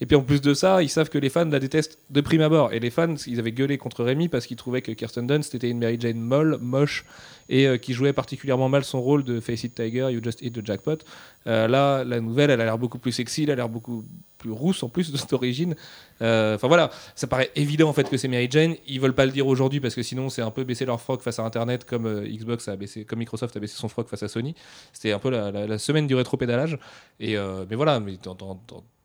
Et 0.00 0.06
puis 0.06 0.16
en 0.16 0.22
plus 0.22 0.40
de 0.40 0.54
ça, 0.54 0.82
ils 0.82 0.88
savent 0.88 1.08
que 1.08 1.18
les 1.18 1.28
fans 1.28 1.44
la 1.44 1.60
détestent 1.60 1.98
de 2.10 2.20
prime 2.20 2.40
abord. 2.40 2.72
Et 2.72 2.80
les 2.80 2.90
fans, 2.90 3.14
ils 3.26 3.38
avaient 3.38 3.52
gueulé 3.52 3.78
contre 3.78 4.04
Rémi 4.04 4.28
parce 4.28 4.46
qu'ils 4.46 4.56
trouvaient 4.56 4.82
que 4.82 4.92
Kirsten 4.92 5.26
Dunst 5.26 5.54
était 5.54 5.70
une 5.70 5.78
Mary 5.78 5.96
Jane 6.00 6.20
molle, 6.20 6.58
moche, 6.60 7.04
et 7.48 7.66
euh, 7.66 7.76
qui 7.76 7.92
jouait 7.92 8.12
particulièrement 8.12 8.68
mal 8.68 8.84
son 8.84 9.00
rôle 9.00 9.24
de 9.24 9.40
Face 9.40 9.64
It 9.64 9.74
Tiger, 9.74 10.08
You 10.10 10.20
Just 10.22 10.42
Hit 10.42 10.54
the 10.54 10.64
Jackpot. 10.64 10.98
Euh, 11.46 11.68
là, 11.68 12.04
la 12.04 12.20
nouvelle, 12.20 12.50
elle 12.50 12.60
a 12.60 12.64
l'air 12.64 12.78
beaucoup 12.78 12.98
plus 12.98 13.12
sexy, 13.12 13.44
elle 13.44 13.50
a 13.50 13.54
l'air 13.56 13.68
beaucoup 13.68 14.04
plus 14.38 14.50
rousse 14.50 14.82
en 14.82 14.88
plus 14.88 15.12
de 15.12 15.16
cette 15.16 15.32
origine. 15.32 15.74
Euh, 16.22 16.54
Enfin 16.54 16.68
voilà, 16.68 16.90
ça 17.14 17.26
paraît 17.26 17.50
évident 17.56 17.88
en 17.88 17.92
fait 17.92 18.08
que 18.08 18.16
c'est 18.16 18.28
Mary 18.28 18.48
Jane. 18.50 18.76
Ils 18.86 19.00
veulent 19.00 19.14
pas 19.14 19.26
le 19.26 19.32
dire 19.32 19.46
aujourd'hui 19.46 19.80
parce 19.80 19.94
que 19.94 20.02
sinon 20.02 20.28
c'est 20.28 20.42
un 20.42 20.50
peu 20.50 20.64
baisser 20.64 20.84
leur 20.84 21.00
froc 21.00 21.22
face 21.22 21.38
à 21.38 21.44
Internet 21.44 21.84
comme 21.84 22.24
Xbox 22.24 22.68
a 22.68 22.76
baissé, 22.76 23.04
comme 23.04 23.18
Microsoft 23.18 23.56
a 23.56 23.60
baissé 23.60 23.76
son 23.76 23.88
froc 23.88 24.08
face 24.08 24.22
à 24.22 24.28
Sony. 24.28 24.54
C'était 24.92 25.12
un 25.12 25.18
peu 25.18 25.30
la, 25.30 25.78
semaine 25.78 26.06
du 26.06 26.14
rétropédalage. 26.14 26.78
Et 27.20 27.36
mais 27.68 27.76
voilà, 27.76 28.00
mais 28.00 28.18
dans 28.22 28.60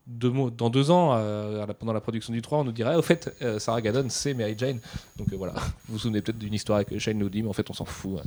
deux, 0.09 0.33
dans 0.57 0.69
deux 0.69 0.91
ans, 0.91 1.11
euh, 1.13 1.65
pendant 1.79 1.93
la 1.93 2.01
production 2.01 2.33
du 2.33 2.41
3, 2.41 2.59
on 2.59 2.63
nous 2.63 2.71
dirait 2.71 2.95
au 2.95 3.01
fait, 3.01 3.33
euh, 3.41 3.59
Sarah 3.59 3.81
Gadon, 3.81 4.05
c'est 4.09 4.33
Mary 4.33 4.55
Jane. 4.57 4.79
Donc 5.17 5.31
euh, 5.31 5.37
voilà, 5.37 5.53
vous 5.87 5.93
vous 5.93 5.99
souvenez 5.99 6.21
peut-être 6.21 6.39
d'une 6.39 6.53
histoire 6.53 6.77
avec 6.77 6.97
Shane 6.99 7.19
Lowdy, 7.19 7.43
mais 7.43 7.49
en 7.49 7.53
fait 7.53 7.69
on 7.69 7.73
s'en 7.73 7.85
fout. 7.85 8.19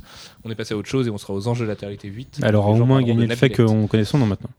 On 0.43 0.49
est 0.49 0.55
passé 0.55 0.73
à 0.73 0.77
autre 0.77 0.89
chose 0.89 1.07
et 1.07 1.09
on 1.09 1.17
sera 1.17 1.33
aux 1.33 1.47
anges 1.47 1.59
de 1.59 1.65
la 1.65 1.75
Télérité 1.75 2.07
8. 2.07 2.39
elle 2.41 2.55
aura 2.55 2.73
Les 2.73 2.79
au 2.79 2.85
moins 2.85 3.01
de 3.01 3.11
le 3.11 3.35
fait 3.35 3.49
qu'on 3.49 3.87
connaît 3.87 4.05
son 4.05 4.17
nom 4.17 4.25
maintenant. 4.25 4.49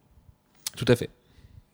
Tout 0.76 0.84
à 0.88 0.96
fait. 0.96 1.08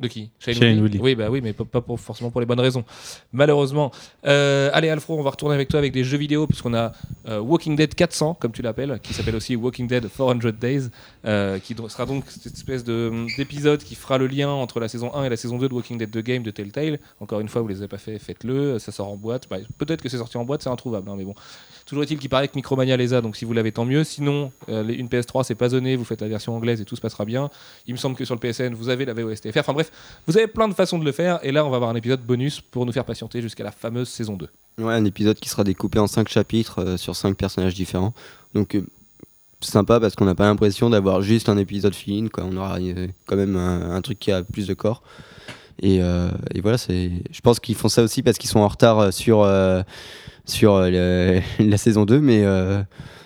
De 0.00 0.08
qui? 0.08 0.30
Shailene 0.38 0.80
Woodley. 0.80 0.98
Oui, 1.00 1.14
bah 1.14 1.28
oui, 1.30 1.40
mais 1.42 1.52
pas, 1.52 1.80
pour- 1.82 2.00
forcément 2.00 2.30
pour 2.30 2.40
les 2.40 2.46
bonnes 2.46 2.58
raisons. 2.60 2.84
Malheureusement. 3.32 3.92
Euh, 4.26 4.70
allez, 4.72 4.88
Alfro, 4.88 5.18
on 5.18 5.22
va 5.22 5.30
retourner 5.30 5.54
avec 5.54 5.68
toi 5.68 5.78
avec 5.78 5.92
des 5.92 6.04
jeux 6.04 6.16
vidéo, 6.16 6.46
puisqu'on 6.46 6.72
a 6.74 6.92
euh, 7.28 7.38
Walking 7.40 7.76
Dead 7.76 7.94
400, 7.94 8.34
comme 8.40 8.52
tu 8.52 8.62
l'appelles, 8.62 8.98
qui 9.02 9.12
s'appelle 9.14 9.36
aussi 9.36 9.56
Walking 9.56 9.86
Dead 9.86 10.08
400 10.08 10.52
Days, 10.58 10.88
euh, 11.26 11.58
qui 11.58 11.76
sera 11.88 12.06
donc 12.06 12.24
cette 12.28 12.54
espèce 12.54 12.82
de- 12.82 13.26
d'épisode 13.36 13.82
qui 13.82 13.94
fera 13.94 14.16
le 14.18 14.26
lien 14.26 14.48
entre 14.48 14.80
la 14.80 14.88
saison 14.88 15.14
1 15.14 15.24
et 15.24 15.28
la 15.28 15.36
saison 15.36 15.58
2 15.58 15.68
de 15.68 15.74
Walking 15.74 15.98
Dead 15.98 16.10
The 16.10 16.18
Game 16.24 16.42
de 16.42 16.50
Telltale. 16.50 16.98
Encore 17.20 17.40
une 17.40 17.48
fois, 17.48 17.60
vous 17.60 17.68
les 17.68 17.76
avez 17.78 17.88
pas 17.88 17.98
fait, 17.98 18.18
faites-le. 18.18 18.78
Ça 18.78 18.92
sort 18.92 19.08
en 19.08 19.16
boîte. 19.16 19.48
Bah, 19.50 19.58
Peut-être 19.78 20.02
que 20.02 20.08
c'est 20.08 20.18
sorti 20.18 20.38
en 20.38 20.44
boîte, 20.44 20.62
c'est 20.62 20.70
introuvable, 20.70 21.10
hein, 21.10 21.14
mais 21.16 21.24
bon. 21.24 21.34
Toujours 21.86 22.04
est-il 22.04 22.18
qu'il 22.18 22.28
paraît 22.30 22.46
que 22.48 22.54
Micromania 22.54 22.96
les 22.96 23.14
a, 23.14 23.20
donc 23.20 23.36
si 23.36 23.44
vous 23.44 23.52
l'avez, 23.52 23.72
tant 23.72 23.84
mieux. 23.84 24.04
Sinon, 24.04 24.52
une 24.68 25.08
PS3, 25.08 25.42
c'est 25.44 25.54
pas 25.56 25.68
zoné, 25.70 25.96
vous 25.96 26.04
faites 26.04 26.20
la 26.22 26.28
version 26.28 26.54
anglaise 26.54 26.80
et 26.80 26.84
tout 26.84 26.94
se 26.96 27.00
passera 27.00 27.24
bien. 27.24 27.50
Il 27.86 27.92
me 27.94 27.98
semble 27.98 28.16
que 28.16 28.24
sur 28.24 28.34
le 28.34 28.40
PSN, 28.40 28.74
vous 28.74 28.88
avez 28.88 29.04
la 29.04 29.12
VOSTFR. 29.12 29.58
Enfin 29.58 29.72
bref, 29.72 29.89
vous 30.26 30.36
avez 30.36 30.46
plein 30.46 30.68
de 30.68 30.74
façons 30.74 30.98
de 30.98 31.04
le 31.04 31.12
faire. 31.12 31.40
Et 31.42 31.52
là, 31.52 31.64
on 31.64 31.70
va 31.70 31.76
avoir 31.76 31.90
un 31.90 31.96
épisode 31.96 32.20
bonus 32.20 32.60
pour 32.60 32.86
nous 32.86 32.92
faire 32.92 33.04
patienter 33.04 33.42
jusqu'à 33.42 33.64
la 33.64 33.70
fameuse 33.72 34.08
saison 34.08 34.36
2. 34.36 34.48
Ouais, 34.78 34.94
un 34.94 35.04
épisode 35.04 35.38
qui 35.38 35.48
sera 35.48 35.64
découpé 35.64 35.98
en 35.98 36.06
5 36.06 36.28
chapitres 36.28 36.80
euh, 36.80 36.96
sur 36.96 37.16
5 37.16 37.36
personnages 37.36 37.74
différents. 37.74 38.14
Donc, 38.54 38.74
euh, 38.74 38.86
sympa 39.60 40.00
parce 40.00 40.14
qu'on 40.14 40.24
n'a 40.24 40.34
pas 40.34 40.46
l'impression 40.46 40.90
d'avoir 40.90 41.22
juste 41.22 41.48
un 41.48 41.58
épisode 41.58 41.94
fini. 41.94 42.28
On 42.38 42.56
aura 42.56 42.78
euh, 42.78 43.08
quand 43.26 43.36
même 43.36 43.56
un, 43.56 44.00
truc 44.00 44.18
qui 44.18 44.32
a 44.32 44.42
plus 44.42 44.66
de 44.66 44.74
corps. 44.74 45.02
Et, 45.82 46.02
euh, 46.02 46.30
voilà. 46.62 46.78
Je 46.88 47.40
pense 47.42 47.60
qu'ils 47.60 47.74
font 47.74 47.88
ça 47.88 48.02
aussi 48.02 48.22
parce 48.22 48.38
qu'ils 48.38 48.50
sont 48.50 48.60
en 48.60 48.68
retard 48.68 49.12
sur, 49.12 49.46
sur 50.46 50.80
la 50.80 51.76
saison 51.76 52.04
2, 52.04 52.20
mais 52.20 52.44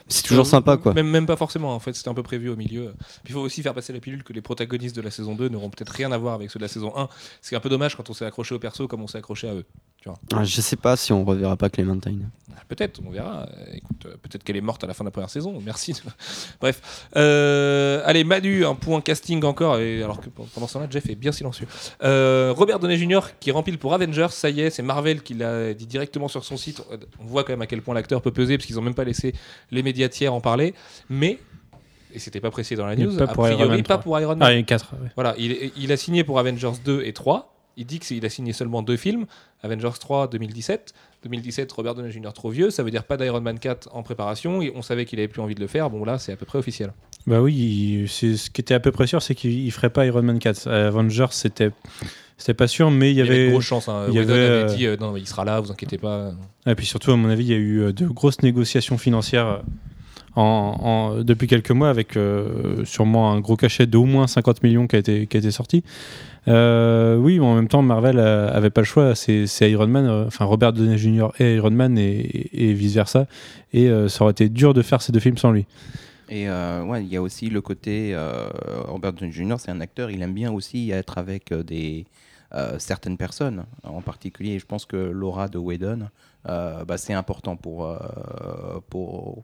c'est 0.08 0.24
toujours 0.24 0.46
sympa 0.46 0.76
quoi. 0.76 0.92
Même, 0.92 1.08
même 1.08 1.26
pas 1.26 1.36
forcément, 1.36 1.74
en 1.74 1.80
fait, 1.80 1.94
c'était 1.94 2.10
un 2.10 2.14
peu 2.14 2.22
prévu 2.22 2.48
au 2.48 2.56
milieu. 2.56 2.94
Puis 3.24 3.30
il 3.30 3.32
faut 3.32 3.40
aussi 3.40 3.62
faire 3.62 3.74
passer 3.74 3.92
la 3.92 4.00
pilule 4.00 4.22
que 4.22 4.32
les 4.32 4.42
protagonistes 4.42 4.94
de 4.94 5.00
la 5.00 5.10
saison 5.10 5.34
2 5.34 5.48
n'auront 5.48 5.70
peut-être 5.70 5.90
rien 5.90 6.12
à 6.12 6.18
voir 6.18 6.34
avec 6.34 6.50
ceux 6.50 6.58
de 6.58 6.64
la 6.64 6.68
saison 6.68 6.96
1. 6.96 7.08
Ce 7.40 7.48
qui 7.48 7.54
est 7.54 7.58
un 7.58 7.60
peu 7.60 7.70
dommage 7.70 7.96
quand 7.96 8.10
on 8.10 8.14
s'est 8.14 8.26
accroché 8.26 8.54
au 8.54 8.58
perso 8.58 8.86
comme 8.86 9.02
on 9.02 9.06
s'est 9.06 9.18
accroché 9.18 9.48
à 9.48 9.54
eux. 9.54 9.64
Tu 10.04 10.10
vois. 10.10 10.18
Ah, 10.34 10.44
je 10.44 10.60
sais 10.60 10.76
pas 10.76 10.96
si 10.96 11.14
on 11.14 11.24
reverra 11.24 11.56
pas 11.56 11.70
Clementine. 11.70 12.28
Ah, 12.54 12.60
Peut-être, 12.68 13.00
on 13.06 13.10
verra. 13.10 13.48
Écoute, 13.72 14.04
euh, 14.04 14.16
peut-être 14.20 14.44
qu'elle 14.44 14.58
est 14.58 14.60
morte 14.60 14.84
à 14.84 14.86
la 14.86 14.92
fin 14.92 15.02
de 15.02 15.06
la 15.06 15.10
première 15.12 15.30
saison. 15.30 15.58
Merci. 15.64 15.94
Bref. 16.60 17.08
Euh, 17.16 18.02
allez, 18.04 18.22
Manu, 18.22 18.66
un 18.66 18.74
point 18.74 19.00
casting 19.00 19.42
encore. 19.44 19.78
Et 19.78 20.02
alors 20.02 20.20
que 20.20 20.28
pendant 20.28 20.66
ce 20.66 20.74
temps-là, 20.74 20.88
Jeff 20.90 21.08
est 21.08 21.14
bien 21.14 21.32
silencieux. 21.32 21.66
Euh, 22.02 22.52
Robert 22.54 22.80
Downey 22.80 22.98
Jr. 22.98 23.20
qui 23.40 23.50
rempile 23.50 23.78
pour 23.78 23.94
Avengers. 23.94 24.26
Ça 24.28 24.50
y 24.50 24.60
est, 24.60 24.68
c'est 24.68 24.82
Marvel 24.82 25.22
qui 25.22 25.32
l'a 25.32 25.72
dit 25.72 25.86
directement 25.86 26.28
sur 26.28 26.44
son 26.44 26.58
site. 26.58 26.82
On 27.18 27.24
voit 27.24 27.42
quand 27.42 27.54
même 27.54 27.62
à 27.62 27.66
quel 27.66 27.80
point 27.80 27.94
l'acteur 27.94 28.20
peut 28.20 28.30
peser 28.30 28.58
parce 28.58 28.66
qu'ils 28.66 28.78
ont 28.78 28.82
même 28.82 28.94
pas 28.94 29.04
laissé 29.04 29.32
les 29.70 29.82
médias 29.82 30.10
tiers 30.10 30.34
en 30.34 30.42
parler. 30.42 30.74
Mais, 31.08 31.38
et 32.12 32.18
c'était 32.18 32.40
pas 32.40 32.50
précisé 32.50 32.76
dans 32.76 32.84
la 32.84 32.94
news, 32.94 33.16
pas 33.16 33.24
a 33.24 33.26
priori 33.28 33.68
Man 33.68 33.82
pas 33.84 33.94
3. 33.94 33.98
pour 34.02 34.20
Iron 34.20 34.36
Man. 34.36 34.42
Ah, 34.42 34.52
et 34.52 34.64
4. 34.64 34.96
ouais. 35.02 35.08
Voilà, 35.14 35.34
il, 35.38 35.72
il 35.78 35.90
a 35.92 35.96
signé 35.96 36.24
pour 36.24 36.38
Avengers 36.38 36.72
2 36.84 37.04
et 37.04 37.14
3. 37.14 37.53
Il 37.76 37.86
dit 37.86 37.98
qu'il 37.98 38.24
a 38.24 38.28
signé 38.28 38.52
seulement 38.52 38.82
deux 38.82 38.96
films. 38.96 39.26
Avengers 39.62 39.90
3 39.98 40.28
2017. 40.28 40.92
2017, 41.24 41.72
Robert 41.72 41.94
Downey 41.94 42.10
Jr. 42.10 42.32
trop 42.34 42.50
vieux. 42.50 42.70
Ça 42.70 42.82
veut 42.82 42.90
dire 42.90 43.04
pas 43.04 43.16
d'Iron 43.16 43.40
Man 43.40 43.58
4 43.58 43.88
en 43.92 44.02
préparation. 44.02 44.60
Et 44.62 44.72
on 44.76 44.82
savait 44.82 45.04
qu'il 45.06 45.18
avait 45.18 45.28
plus 45.28 45.40
envie 45.42 45.54
de 45.54 45.60
le 45.60 45.66
faire. 45.66 45.90
Bon, 45.90 46.04
là, 46.04 46.18
c'est 46.18 46.32
à 46.32 46.36
peu 46.36 46.46
près 46.46 46.58
officiel. 46.58 46.92
Bah 47.26 47.40
oui, 47.40 48.04
ce 48.08 48.50
qui 48.50 48.60
était 48.60 48.74
à 48.74 48.80
peu 48.80 48.92
près 48.92 49.06
sûr, 49.06 49.22
c'est 49.22 49.34
qu'il 49.34 49.52
il 49.52 49.70
ferait 49.70 49.90
pas 49.90 50.04
Iron 50.06 50.22
Man 50.22 50.38
4. 50.38 50.66
Euh, 50.66 50.88
Avengers, 50.88 51.26
c'était 51.30 51.70
c'était 52.36 52.52
pas 52.54 52.66
sûr, 52.66 52.90
mais 52.90 53.10
il 53.12 53.14
y 53.14 53.14
Il 53.14 53.18
y 53.18 53.20
avait 53.22 53.36
de 53.36 53.40
avait. 53.42 53.50
grosses 53.52 53.64
chances. 53.64 53.88
Hein. 53.88 54.06
il 54.08 54.14
y 54.14 54.18
avait, 54.18 54.32
avait 54.32 54.40
euh, 54.42 54.64
dit 54.66 54.86
euh, 54.86 54.96
non, 55.00 55.16
il 55.16 55.26
sera 55.26 55.44
là, 55.44 55.60
vous 55.60 55.70
inquiétez 55.72 55.98
pas. 55.98 56.32
Et 56.66 56.74
puis 56.74 56.84
surtout, 56.84 57.12
à 57.12 57.16
mon 57.16 57.28
avis, 57.30 57.44
il 57.44 57.50
y 57.50 57.54
a 57.54 57.56
eu 57.56 57.78
euh, 57.80 57.92
de 57.92 58.06
grosses 58.06 58.42
négociations 58.42 58.98
financières 58.98 59.62
en, 60.36 60.42
en- 60.42 61.22
depuis 61.22 61.46
quelques 61.46 61.70
mois 61.70 61.88
avec 61.90 62.16
euh, 62.16 62.84
sûrement 62.84 63.32
un 63.32 63.40
gros 63.40 63.56
cachet 63.56 63.86
d'au 63.86 64.04
moins 64.04 64.26
50 64.26 64.62
millions 64.62 64.86
qui 64.86 64.96
a 64.96 64.98
été, 64.98 65.26
qui 65.26 65.36
a 65.36 65.40
été 65.40 65.50
sorti. 65.50 65.84
Euh, 66.46 67.16
oui, 67.16 67.38
mais 67.38 67.46
en 67.46 67.54
même 67.54 67.68
temps, 67.68 67.82
Marvel 67.82 68.18
euh, 68.18 68.52
avait 68.52 68.70
pas 68.70 68.82
le 68.82 68.86
choix. 68.86 69.14
C'est 69.14 69.70
Iron 69.70 69.86
Man, 69.86 70.06
euh, 70.06 70.26
enfin 70.26 70.44
Robert 70.44 70.72
Downey 70.72 70.98
Jr. 70.98 71.28
et 71.38 71.54
Iron 71.54 71.70
Man 71.70 71.96
et, 71.98 72.72
vice 72.72 72.94
versa. 72.94 73.26
Et 73.72 73.88
ça 74.08 74.22
aurait 74.22 74.32
été 74.32 74.48
dur 74.48 74.74
de 74.74 74.82
faire 74.82 75.02
ces 75.02 75.12
deux 75.12 75.20
films 75.20 75.38
sans 75.38 75.50
lui. 75.50 75.66
Et 76.28 76.48
euh, 76.48 76.82
ouais, 76.84 77.02
il 77.02 77.08
y 77.08 77.16
a 77.16 77.22
aussi 77.22 77.50
le 77.50 77.60
côté 77.60 78.16
Robert 78.86 79.12
Downey 79.12 79.32
Jr. 79.32 79.56
C'est 79.58 79.70
un 79.70 79.80
acteur, 79.80 80.10
il 80.10 80.22
aime 80.22 80.34
bien 80.34 80.52
aussi 80.52 80.90
être 80.90 81.18
avec 81.18 81.52
des 81.52 82.06
certaines 82.78 83.16
personnes. 83.16 83.64
En 83.82 84.00
particulier, 84.00 84.58
je 84.58 84.66
pense 84.66 84.86
que 84.86 84.96
Laura 84.96 85.48
de 85.48 85.58
Whedon, 85.58 86.08
bah, 86.44 86.96
c'est 86.96 87.14
important 87.14 87.56
pour 87.56 87.96
pour. 88.90 89.42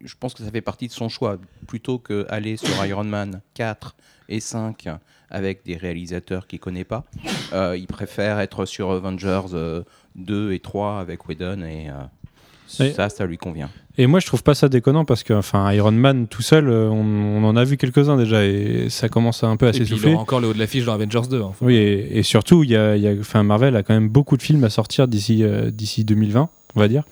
Je 0.00 0.14
pense 0.14 0.32
que 0.32 0.44
ça 0.44 0.50
fait 0.52 0.60
partie 0.60 0.86
de 0.86 0.92
son 0.92 1.08
choix. 1.08 1.38
Plutôt 1.66 1.98
que 1.98 2.24
aller 2.28 2.56
sur 2.56 2.86
Iron 2.86 3.02
Man 3.02 3.40
4 3.54 3.96
et 4.28 4.38
5 4.38 4.88
avec 5.30 5.64
des 5.64 5.76
réalisateurs 5.76 6.46
qu'il 6.46 6.58
connaît 6.60 6.84
pas, 6.84 7.04
euh, 7.52 7.76
il 7.78 7.86
préfère 7.86 8.38
être 8.40 8.64
sur 8.66 8.90
Avengers 8.92 9.42
euh, 9.54 9.82
2 10.16 10.52
et 10.52 10.58
3 10.60 10.98
avec 11.00 11.28
Whedon 11.28 11.62
et 11.62 11.88
euh, 11.90 12.84
Et- 12.84 12.92
ça, 12.92 13.08
ça 13.08 13.26
lui 13.26 13.38
convient. 13.38 13.70
Et 14.00 14.06
moi, 14.06 14.20
je 14.20 14.26
trouve 14.26 14.44
pas 14.44 14.54
ça 14.54 14.68
déconnant 14.68 15.04
parce 15.04 15.24
que, 15.24 15.32
enfin, 15.32 15.72
Iron 15.72 15.90
Man 15.90 16.28
tout 16.28 16.40
seul, 16.42 16.68
euh, 16.68 16.88
on, 16.88 17.02
on 17.04 17.44
en 17.44 17.56
a 17.56 17.64
vu 17.64 17.76
quelques-uns 17.76 18.16
déjà 18.16 18.44
et 18.44 18.86
ça 18.90 19.08
commence 19.08 19.42
un 19.42 19.56
peu 19.56 19.66
à 19.66 19.72
s'essouffler. 19.72 20.14
encore 20.14 20.40
le 20.40 20.46
haut 20.48 20.52
de 20.54 20.58
l'affiche 20.60 20.84
dans 20.84 20.92
Avengers 20.94 21.22
2. 21.28 21.42
hein. 21.42 21.50
Faut- 21.58 21.64
Oui, 21.66 21.74
et, 21.74 22.18
et 22.18 22.22
surtout, 22.22 22.62
il 22.62 22.70
y 22.70 22.76
a, 22.76 22.96
y 22.96 23.08
a- 23.08 23.14
enfin, 23.18 23.42
Marvel 23.42 23.74
a 23.74 23.82
quand 23.82 23.94
même 23.94 24.08
beaucoup 24.08 24.36
de 24.36 24.42
films 24.42 24.62
à 24.62 24.70
sortir 24.70 25.08
d'ici 25.08 25.42
euh, 25.42 25.72
d'ici 25.72 26.04
2020, 26.04 26.48
on 26.76 26.80
va 26.80 26.86
dire. 26.86 27.02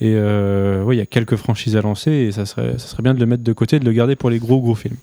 Et 0.00 0.14
euh, 0.16 0.82
oui, 0.82 0.96
il 0.96 0.98
y 0.98 1.02
a 1.02 1.06
quelques 1.06 1.36
franchises 1.36 1.76
à 1.76 1.82
lancer 1.82 2.10
et 2.10 2.32
ça 2.32 2.46
serait, 2.46 2.72
ça 2.78 2.88
serait 2.88 3.04
bien 3.04 3.14
de 3.14 3.20
le 3.20 3.26
mettre 3.26 3.44
de 3.44 3.52
côté, 3.52 3.78
de 3.78 3.84
le 3.84 3.92
garder 3.92 4.16
pour 4.16 4.28
les 4.28 4.40
gros 4.40 4.60
gros 4.60 4.74
films. 4.74 4.96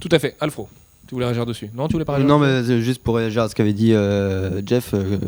Tout 0.00 0.08
à 0.12 0.18
fait. 0.18 0.34
Alfro, 0.40 0.66
tu 1.10 1.16
voulais 1.16 1.26
réagir 1.26 1.44
dessus 1.44 1.68
Non, 1.74 1.88
tu 1.88 1.94
voulais 1.94 2.04
réagir 2.06 2.24
Non, 2.24 2.38
mais 2.38 2.46
euh, 2.46 2.80
juste 2.80 3.02
pour 3.02 3.16
réagir 3.16 3.42
à 3.42 3.48
ce 3.48 3.56
qu'avait 3.56 3.72
dit 3.72 3.94
euh, 3.94 4.62
Jeff, 4.64 4.94
euh, 4.94 5.18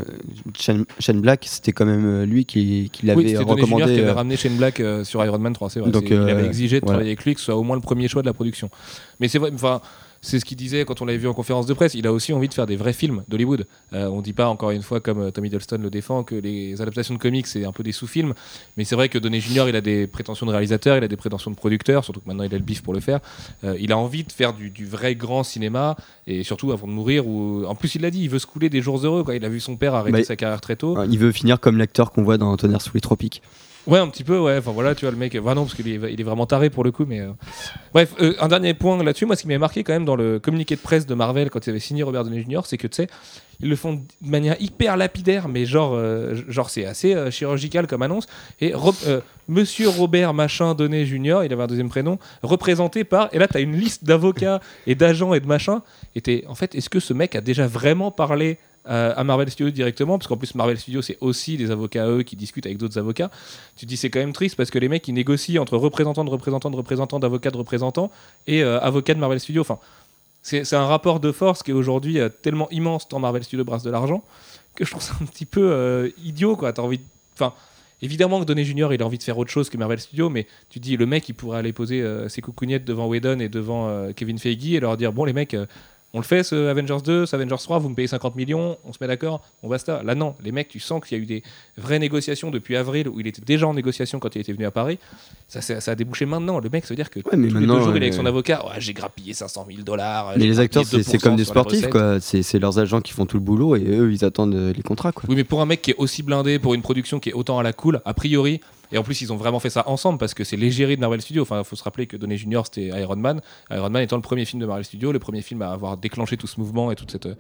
Shane, 0.57 0.85
Shane 1.01 1.21
Black, 1.21 1.45
c'était 1.49 1.73
quand 1.73 1.85
même 1.85 2.07
euh, 2.07 2.25
lui 2.25 2.45
qui, 2.45 2.89
qui 2.93 3.01
Oui, 3.03 3.09
l'avait 3.09 3.23
c'était 3.31 3.45
Downey 3.45 3.63
Jr. 3.63 3.67
qui 3.67 3.73
recommandé. 3.73 4.01
avait 4.01 4.11
ramené 4.13 4.37
Shane 4.37 4.57
Black 4.57 4.79
euh, 4.79 5.03
sur 5.03 5.25
Iron 5.25 5.41
Man 5.41 5.53
3, 5.55 5.71
c'est 5.71 5.81
vrai. 5.81 5.91
Donc, 5.91 6.05
il 6.09 6.17
avait 6.17 6.47
exigé 6.47 6.79
de 6.81 6.87
travailler 6.87 7.09
avec 7.09 7.25
lui, 7.25 7.35
que 7.35 7.41
ce 7.41 7.47
soit 7.47 7.57
au 7.57 7.65
moins 7.65 7.75
le 7.75 7.83
premier 7.83 8.07
choix 8.07 8.23
de 8.23 8.29
la 8.29 8.33
production. 8.33 8.71
Mais 9.19 9.27
c'est 9.27 9.41
vrai, 9.41 9.51
enfin, 9.53 9.81
c'est 10.23 10.39
ce 10.39 10.45
qu'il 10.45 10.57
disait 10.57 10.85
quand 10.85 11.03
on 11.03 11.05
l'avait 11.05 11.19
vu 11.19 11.27
en 11.27 11.35
conférence 11.35 11.67
de 11.67 11.75
presse. 11.75 11.95
Il 11.95 12.07
a 12.07 12.13
aussi 12.13 12.33
envie 12.33 12.49
de 12.49 12.55
faire 12.55 12.67
des 12.67 12.77
vrais 12.77 12.93
films 12.93 13.25
d'Hollywood. 13.29 13.67
Euh, 13.93 14.07
on 14.07 14.23
dit 14.23 14.33
pas 14.33 14.49
encore 14.49 14.71
une 14.71 14.83
fois, 14.83 15.01
comme 15.01 15.21
euh, 15.21 15.31
Tom 15.33 15.45
Hiddleston 15.45 15.79
le 15.83 15.91
défend, 15.91 16.23
que 16.23 16.37
les 16.37 16.81
adaptations 16.81 17.15
de 17.15 17.19
comics 17.19 17.47
c'est 17.47 17.65
un 17.65 17.73
peu 17.73 17.83
des 17.83 17.91
sous-films. 17.93 18.33
Mais 18.77 18.85
c'est 18.85 18.95
vrai 18.95 19.09
que 19.09 19.19
Downey 19.19 19.41
Jr. 19.41 19.65
il 19.69 19.75
a 19.77 19.81
des 19.81 20.07
prétentions 20.07 20.47
de 20.47 20.53
réalisateur, 20.53 20.97
il 20.97 21.03
a 21.05 21.09
des 21.09 21.17
prétentions 21.17 21.51
de 21.51 21.57
producteur, 21.57 22.05
surtout 22.05 22.21
que 22.21 22.29
maintenant 22.29 22.45
il 22.45 22.55
a 22.55 22.59
le 22.59 22.65
bif 22.65 22.83
pour 22.83 22.95
le 22.95 23.01
faire. 23.01 23.19
Euh, 23.65 23.77
il 23.81 23.91
a 23.91 23.99
envie 23.99 24.23
de 24.23 24.31
faire 24.31 24.55
du, 24.55 24.71
du 24.71 24.87
vrai 24.87 25.17
grand 25.17 25.43
cinéma 25.43 25.97
et 26.29 26.45
surtout 26.45 26.71
avant 26.71 26.87
de 26.87 26.93
mourir. 26.93 27.27
Ou 27.27 27.65
en 27.67 27.75
plus 27.75 27.95
il 27.97 28.03
l'a 28.03 28.11
dit, 28.13 28.23
il 28.23 28.31
veut 28.31 28.39
se 28.39 28.47
couler 28.47 28.71
des 28.71 28.81
jours 28.81 29.05
heureux. 29.05 29.25
Quoi. 29.25 29.35
Il 29.35 29.45
a 29.45 29.49
vu 29.49 29.59
son 29.59 29.77
père 29.77 29.95
arrêter 29.97 30.19
Bah, 30.19 30.25
sa 30.25 30.37
carrière 30.37 30.61
très 30.61 30.77
tôt. 30.77 30.97
Il 31.11 31.19
veut 31.19 31.33
finir 31.33 31.59
comme 31.59 31.79
l'acteur 31.79 32.13
qu'on 32.13 32.23
voit 32.23 32.39
dans 32.39 32.57
Tonnerre 32.57 32.81
sous 32.81 32.93
les 32.95 33.01
tropiques. 33.01 33.43
Ouais, 33.87 33.99
un 33.99 34.09
petit 34.09 34.23
peu, 34.23 34.39
ouais. 34.39 34.59
Enfin 34.59 34.71
voilà, 34.71 34.95
tu 34.95 35.05
vois, 35.05 35.11
le 35.11 35.17
mec. 35.17 35.37
Bah 35.41 35.55
non, 35.55 35.65
parce 35.65 35.75
qu'il 35.75 35.89
est, 35.89 36.13
il 36.13 36.21
est 36.21 36.25
vraiment 36.25 36.47
taré 36.47 36.71
pour 36.71 36.85
le 36.85 36.93
coup, 36.93 37.05
mais. 37.07 37.21
euh, 37.21 37.33
Bref, 37.93 38.15
euh, 38.21 38.35
un 38.41 38.47
dernier 38.49 38.75
point 38.75 39.03
là-dessus. 39.03 39.27
Moi, 39.27 39.35
ce 39.35 39.43
qui 39.43 39.49
m'avait 39.49 39.59
marqué 39.59 39.83
quand 39.83 39.93
même 39.93 40.05
dans 40.05 40.15
le 40.17 40.39
communiqué 40.39 40.77
de 40.77 40.81
presse 40.81 41.05
de 41.05 41.15
Marvel 41.15 41.51
quand 41.51 41.67
ils 41.67 41.71
avaient 41.71 41.81
signé 41.81 42.03
Robert 42.05 42.23
Downey 42.25 42.43
Jr., 42.49 42.61
c'est 42.65 42.79
que 42.79 42.87
tu 42.87 42.95
sais, 42.97 43.09
ils 43.61 43.69
le 43.69 43.75
font 43.77 43.95
de 43.95 44.01
manière 44.31 44.57
hyper 44.61 44.97
lapidaire, 44.97 45.49
mais 45.49 45.67
genre, 45.67 45.95
euh, 45.95 46.37
genre 46.49 46.71
c'est 46.71 46.87
assez 46.87 47.15
euh, 47.15 47.31
chirurgical 47.33 47.87
comme 47.89 48.03
annonce. 48.03 48.27
Et 48.61 48.73
euh, 49.07 49.21
Monsieur 49.49 49.89
Robert 49.89 50.33
Machin 50.33 50.75
Downey 50.75 51.05
Jr., 51.05 51.41
il 51.45 51.53
avait 51.53 51.63
un 51.65 51.67
deuxième 51.67 51.89
prénom, 51.89 52.19
représenté 52.43 53.03
par. 53.03 53.29
Et 53.33 53.39
là, 53.39 53.49
tu 53.49 53.57
as 53.57 53.61
une 53.61 53.77
liste 53.77 54.05
d'avocats 54.05 54.61
et 54.87 54.95
d'agents 54.95 55.35
et 55.35 55.41
de 55.41 55.47
machins. 55.47 55.81
Et 56.15 56.21
t'es- 56.21 56.45
en 56.47 56.55
fait, 56.55 56.75
est-ce 56.77 56.89
que 56.89 57.01
ce 57.01 57.13
mec 57.15 57.35
a 57.35 57.41
déjà 57.41 57.67
vraiment 57.67 58.13
parlé 58.13 58.59
euh, 58.89 59.15
à 59.17 59.23
Marvel 59.23 59.49
Studios 59.49 59.71
directement 59.71 60.19
Parce 60.19 60.27
qu'en 60.27 60.37
plus, 60.37 60.55
Marvel 60.55 60.79
Studios, 60.79 61.03
c'est 61.03 61.17
aussi 61.21 61.57
des 61.57 61.71
avocats 61.71 62.07
eux 62.09 62.23
qui 62.23 62.35
discutent 62.35 62.67
avec 62.67 62.79
d'autres 62.79 62.99
avocats. 62.99 63.31
Tu 63.77 63.87
dis, 63.87 63.97
c'est 63.97 64.11
quand 64.11 64.19
même 64.19 64.33
triste 64.33 64.57
parce 64.57 64.71
que 64.71 64.79
les 64.79 64.89
mecs, 64.89 65.07
ils 65.07 65.15
négocient 65.15 65.63
entre 65.63 65.77
représentants 65.77 66.25
de 66.25 66.31
représentants 66.31 66.71
de 66.71 66.77
représentants, 66.77 67.21
d'avocats 67.21 67.51
de 67.51 67.57
représentants 67.57 68.11
et 68.47 68.63
euh, 68.63 68.81
avocats 68.81 69.15
de 69.15 69.21
Marvel 69.21 69.39
Studios. 69.39 69.63
Enfin, 69.63 69.79
c'est 70.43 70.73
un 70.75 70.87
rapport 70.87 71.21
de 71.21 71.31
force 71.31 71.63
qui 71.63 71.71
est 71.71 71.75
aujourd'hui 71.75 72.19
tellement 72.43 72.69
immense 72.71 73.07
tant 73.07 73.21
Marvel 73.21 73.45
Studios 73.45 73.65
brasse 73.65 73.85
de 73.85 73.91
l'argent 73.91 74.25
que 74.75 74.85
je 74.85 74.91
trouve 74.91 75.03
ça 75.03 75.15
un 75.21 75.27
petit 75.27 75.47
peu 75.47 75.71
euh, 75.71 76.09
idiot. 76.25 76.57
Quoi. 76.57 76.73
T'as 76.73 76.83
envie 76.83 77.01
Enfin, 77.35 77.55
évidemment 78.03 78.41
que 78.41 78.45
Downey 78.45 78.65
Junior, 78.65 78.93
il 78.93 79.01
a 79.01 79.07
envie 79.07 79.19
de 79.19 79.23
faire 79.23 79.39
autre 79.39 79.51
chose 79.51 79.71
que 79.71 79.77
Marvel 79.77 80.01
Studios, 80.01 80.29
mais 80.29 80.47
tu 80.69 80.81
dis, 80.81 80.97
le 80.97 81.07
mec, 81.07 81.29
il 81.29 81.35
pourrait 81.35 81.59
aller 81.59 81.73
poser 81.73 82.05
ses 82.29 82.43
coucougnettes 82.43 82.85
devant 82.85 83.07
Whedon 83.07 83.39
et 83.39 83.49
devant 83.49 84.13
Kevin 84.15 84.39
Feige 84.39 84.67
et 84.67 84.81
leur 84.81 84.97
dire, 84.97 85.13
bon, 85.13 85.25
les 85.25 85.33
mecs. 85.33 85.57
On 86.15 86.19
le 86.19 86.25
fait 86.25 86.43
ce 86.43 86.69
Avengers 86.69 86.99
2, 87.05 87.27
ce 87.27 87.35
Avengers 87.37 87.57
3, 87.59 87.79
vous 87.79 87.89
me 87.89 87.95
payez 87.95 88.09
50 88.09 88.37
millions, 88.37 88.77
on 88.85 88.93
se 88.93 88.99
met 89.01 89.07
d'accord, 89.07 89.43
on 89.63 89.69
basta. 89.69 90.03
Là 90.03 90.15
non, 90.15 90.35
les 90.45 90.53
mecs, 90.53 90.69
tu 90.69 90.79
sens 90.79 91.03
qu'il 91.03 91.17
y 91.17 91.21
a 91.21 91.23
eu 91.23 91.27
des 91.27 91.43
vraies 91.79 91.99
négociations 91.99 92.51
depuis 92.51 92.77
avril 92.77 93.09
où 93.09 93.19
il 93.21 93.27
était 93.27 93.41
déjà 93.41 93.67
en 93.67 93.75
négociation 93.75 94.19
quand 94.19 94.35
il 94.37 94.41
était 94.41 94.53
venu 94.53 94.67
à 94.67 94.71
Paris. 94.71 94.99
Ça, 95.49 95.61
ça, 95.61 95.81
ça 95.81 95.93
a 95.93 95.95
débouché 95.95 96.27
maintenant. 96.27 96.61
Le 96.61 96.69
mec, 96.69 96.85
ça 96.85 96.91
veut 96.91 96.97
dire 96.97 97.09
que 97.09 97.21
Ouais, 97.21 97.37
mais 97.37 97.49
tous 97.49 97.59
les 97.59 97.67
deux 97.67 97.81
jours, 97.81 97.97
il 97.97 98.03
est 98.03 98.07
avec 98.07 98.13
euh, 98.15 98.17
son 98.17 98.27
avocat. 98.27 98.65
Ouais, 98.67 98.81
j'ai 98.81 98.93
grappillé 98.93 99.33
500 99.33 99.67
000 99.69 99.83
dollars. 99.83 100.35
Mais 100.37 100.45
les 100.45 100.61
acteurs, 100.61 100.85
c'est 100.85 101.19
comme 101.19 101.37
des 101.37 101.45
sportifs, 101.45 101.89
quoi. 101.89 102.21
C'est 102.21 102.43
c'est 102.43 102.59
leurs 102.59 102.79
agents 102.79 103.01
qui 103.01 103.13
font 103.13 103.25
tout 103.25 103.37
le 103.37 103.43
boulot 103.43 103.77
et 103.77 103.85
eux, 103.85 104.13
ils 104.13 104.25
attendent 104.25 104.55
euh, 104.55 104.73
les 104.75 104.83
contrats, 104.83 105.13
quoi. 105.13 105.25
Oui, 105.29 105.37
mais 105.37 105.45
pour 105.45 105.63
un 105.63 105.67
mec 105.67 105.81
qui 105.81 105.93
est 105.93 105.97
aussi 105.97 106.23
blindé, 106.23 106.59
pour 106.59 106.75
une 106.75 106.83
production 106.83 107.21
qui 107.21 107.31
est 107.31 107.33
autant 107.33 107.59
à 107.59 107.63
la 107.63 107.73
cool, 107.73 108.01
a 108.05 108.15
priori, 108.15 108.61
et 108.93 108.99
en 108.99 109.03
plus 109.03 109.21
ils 109.21 109.33
ont 109.33 109.37
vraiment 109.37 109.59
fait 109.59 109.71
ça 109.71 109.89
ensemble 109.89 110.19
parce 110.19 110.35
que 110.35 110.45
c'est 110.45 110.57
l'égérie 110.57 110.97
de 110.97 111.01
Marvel 111.01 111.21
Studios. 111.21 111.43
Enfin, 111.43 111.59
il 111.59 111.65
faut 111.65 111.77
se 111.77 111.83
rappeler 111.83 112.07
que 112.07 112.17
Downey 112.17 112.37
Junior 112.37 112.67
c'était 112.67 112.89
Iron 113.01 113.17
Man. 113.17 113.41
Iron 113.71 113.91
Man 113.91 114.03
étant 114.03 114.17
le 114.17 114.23
premier 114.23 114.45
film 114.45 114.61
de 114.61 114.67
Marvel 114.67 114.85
Studios, 114.85 115.13
le 115.13 115.19
premier 115.19 115.43
film 115.43 115.63
à 115.63 115.73
avoir 115.73 115.97
déclenché 115.97 116.37
tout 116.37 116.47
ce 116.47 116.61
mouvement 116.61 116.93
et 116.93 116.95
toute 116.95 117.11
cette 117.11 117.27
euh, 117.27 117.35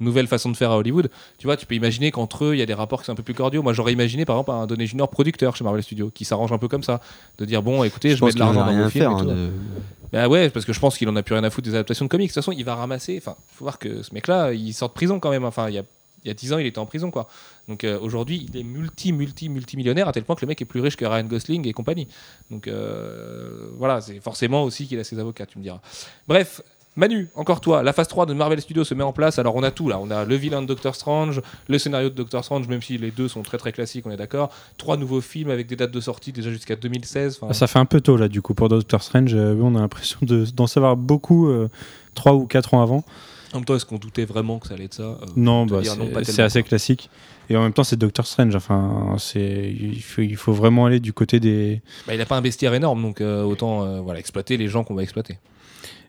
nouvelle 0.00 0.26
façon 0.26 0.50
de 0.50 0.56
faire 0.56 0.70
à 0.70 0.76
Hollywood. 0.78 1.10
Tu 1.38 1.46
vois, 1.46 1.56
tu 1.56 1.66
peux 1.66 1.74
imaginer 1.74 2.10
qu'entre 2.10 2.44
eux 2.46 2.54
il 2.54 2.58
y 2.58 2.62
a 2.62 2.66
des 2.66 2.74
rapports 2.74 3.00
qui 3.00 3.06
sont 3.06 3.12
un 3.12 3.16
peu 3.16 3.22
plus 3.22 3.34
cordiaux. 3.34 3.62
Moi 3.62 3.72
j'aurais 3.72 3.92
imaginé 3.92 4.24
par 4.24 4.36
exemple 4.36 4.50
un 4.52 4.66
Downey 4.66 4.86
Junior 4.86 5.08
producteur 5.08 5.56
chez 5.56 5.64
Marvel 5.64 5.82
Studios 5.82 6.10
qui 6.10 6.24
s'arrange 6.24 6.52
un 6.52 6.58
peu 6.58 6.68
comme 6.68 6.82
ça, 6.82 7.00
de 7.38 7.44
dire 7.44 7.62
bon 7.62 7.84
écoutez, 7.84 8.16
je, 8.16 8.24
mets 8.24 8.32
de 8.32 8.38
l'argent 8.38 8.66
dans 8.66 8.88
faire. 8.90 9.10
et 9.10 9.14
hein, 9.14 9.24
de- 9.24 9.50
Bah 10.12 10.28
ouais, 10.28 10.48
parce 10.50 10.64
que 10.64 10.72
je 10.72 10.80
pense 10.80 10.96
qu'il 10.96 11.08
en 11.08 11.16
a 11.16 11.22
plus 11.22 11.34
rien 11.34 11.44
à 11.44 11.50
foutre 11.50 11.68
des 11.68 11.74
adaptations 11.74 12.04
de 12.04 12.10
comics. 12.10 12.28
De 12.28 12.32
toute 12.32 12.42
façon, 12.42 12.52
il 12.52 12.64
va 12.64 12.74
ramasser. 12.74 13.16
Enfin, 13.18 13.36
faut 13.54 13.64
voir 13.64 13.78
que 13.78 14.02
ce 14.02 14.14
mec-là, 14.14 14.52
il 14.52 14.72
sort 14.72 14.88
de 14.88 14.94
prison 14.94 15.18
quand 15.18 15.30
même. 15.30 15.44
Enfin, 15.44 15.68
il 15.68 15.74
y 15.74 15.78
a, 15.78 15.82
il 16.24 16.28
y 16.28 16.30
a 16.30 16.34
10 16.34 16.52
ans, 16.54 16.58
il 16.58 16.66
était 16.66 16.78
en 16.78 16.86
prison, 16.86 17.10
quoi. 17.10 17.28
Donc 17.68 17.84
euh, 17.84 17.98
aujourd'hui, 18.00 18.46
il 18.48 18.56
est 18.58 18.62
multi, 18.62 19.12
multi, 19.12 19.48
multimillionnaire 19.48 20.08
à 20.08 20.12
tel 20.12 20.24
point 20.24 20.34
que 20.36 20.40
le 20.42 20.48
mec 20.48 20.60
est 20.62 20.64
plus 20.64 20.80
riche 20.80 20.96
que 20.96 21.04
Ryan 21.04 21.24
Gosling 21.24 21.66
et 21.68 21.72
compagnie. 21.72 22.08
Donc 22.50 22.68
euh, 22.68 23.68
voilà, 23.78 24.00
c'est 24.00 24.20
forcément 24.20 24.64
aussi 24.64 24.86
qu'il 24.86 24.98
a 24.98 25.04
ses 25.04 25.18
avocats, 25.18 25.46
tu 25.46 25.58
me 25.58 25.62
diras. 25.62 25.80
Bref. 26.28 26.62
Manu, 26.96 27.28
encore 27.34 27.60
toi, 27.60 27.82
la 27.82 27.92
phase 27.92 28.06
3 28.06 28.24
de 28.24 28.34
Marvel 28.34 28.60
Studios 28.60 28.84
se 28.84 28.94
met 28.94 29.02
en 29.02 29.12
place. 29.12 29.40
Alors 29.40 29.56
on 29.56 29.64
a 29.64 29.72
tout 29.72 29.88
là, 29.88 29.98
on 30.00 30.12
a 30.12 30.24
le 30.24 30.36
vilain 30.36 30.62
de 30.62 30.68
Doctor 30.68 30.94
Strange, 30.94 31.42
le 31.66 31.76
scénario 31.80 32.08
de 32.08 32.14
Doctor 32.14 32.44
Strange, 32.44 32.68
même 32.68 32.82
si 32.82 32.98
les 32.98 33.10
deux 33.10 33.26
sont 33.26 33.42
très 33.42 33.58
très 33.58 33.72
classiques, 33.72 34.06
on 34.06 34.12
est 34.12 34.16
d'accord. 34.16 34.50
Trois 34.76 34.96
nouveaux 34.96 35.20
films 35.20 35.50
avec 35.50 35.66
des 35.66 35.74
dates 35.74 35.90
de 35.90 35.98
sortie 36.00 36.30
déjà 36.30 36.50
jusqu'à 36.50 36.76
2016. 36.76 37.38
Enfin, 37.40 37.48
Ah, 37.50 37.52
Ça 37.52 37.66
fait 37.66 37.80
un 37.80 37.84
peu 37.84 38.00
tôt 38.00 38.16
là 38.16 38.28
du 38.28 38.42
coup 38.42 38.54
pour 38.54 38.68
Doctor 38.68 39.02
Strange. 39.02 39.34
Euh, 39.34 39.56
on 39.60 39.74
a 39.74 39.80
l'impression 39.80 40.18
de- 40.22 40.44
d'en 40.54 40.68
savoir 40.68 40.96
beaucoup 40.96 41.50
trois 42.14 42.34
ou 42.34 42.46
quatre 42.46 42.74
ans 42.74 42.82
avant. 42.82 43.02
En 43.54 43.58
même 43.58 43.64
temps, 43.64 43.76
est-ce 43.76 43.86
qu'on 43.86 43.98
doutait 43.98 44.24
vraiment 44.26 44.58
que 44.58 44.66
ça 44.68 44.74
allait 44.74 44.84
être 44.84 44.94
ça 44.94 45.02
Euh, 45.04 45.14
Non, 45.36 45.64
te 45.66 45.72
bah, 45.72 45.80
non, 45.96 46.08
c'est- 46.24 46.42
assez 46.42 46.60
quoi. 46.62 46.68
classique. 46.68 47.08
Et 47.48 47.56
en 47.56 47.62
même 47.62 47.72
temps, 47.72 47.84
c'est 47.84 47.96
Doctor 47.96 48.26
Strange. 48.26 48.54
Enfin, 48.56 49.14
c'est 49.18 49.72
il 49.80 50.02
faut, 50.02 50.22
il 50.22 50.36
faut 50.36 50.52
vraiment 50.52 50.86
aller 50.86 50.98
du 51.00 51.12
côté 51.12 51.40
des. 51.40 51.80
Bah, 52.06 52.14
il 52.14 52.18
n'a 52.18 52.26
pas 52.26 52.36
un 52.36 52.42
bestiaire 52.42 52.74
énorme, 52.74 53.00
donc 53.02 53.20
euh, 53.20 53.42
autant 53.44 53.84
euh, 53.84 54.00
voilà, 54.00 54.18
exploiter 54.18 54.56
les 54.56 54.66
gens 54.68 54.82
qu'on 54.84 54.94
va 54.94 55.02
exploiter. 55.02 55.38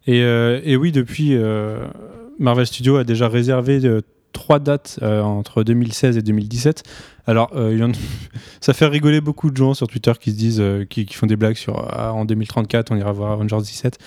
Et, 0.08 0.20
et 0.20 0.76
oui, 0.76 0.92
depuis, 0.92 1.36
Marvel 2.40 2.68
Studios 2.68 2.98
a 2.98 3.04
déjà 3.04 3.28
réservé 3.28 3.82
trois 4.34 4.60
dates 4.60 5.00
entre 5.02 5.64
2016 5.64 6.18
et 6.18 6.22
2017. 6.22 6.84
Alors, 7.26 7.52
il 7.72 7.78
y 7.80 7.84
en- 7.84 7.92
ça 8.62 8.74
fait 8.74 8.86
rigoler 8.86 9.20
beaucoup 9.22 9.50
de 9.50 9.58
gens 9.58 9.74
sur 9.74 9.88
Twitter 9.88 10.12
qui 10.20 10.32
se 10.32 10.36
disent, 10.36 10.64
qui, 10.92 11.06
qui 11.08 11.14
font 11.16 11.26
des 11.26 11.36
blagues 11.38 11.56
sur 11.56 11.88
ah, 11.92 12.14
en 12.14 12.26
2034, 12.26 12.92
on 12.92 12.98
ira 12.98 13.12
voir 13.14 13.32
Avengers 13.32 13.58
17. 13.62 13.98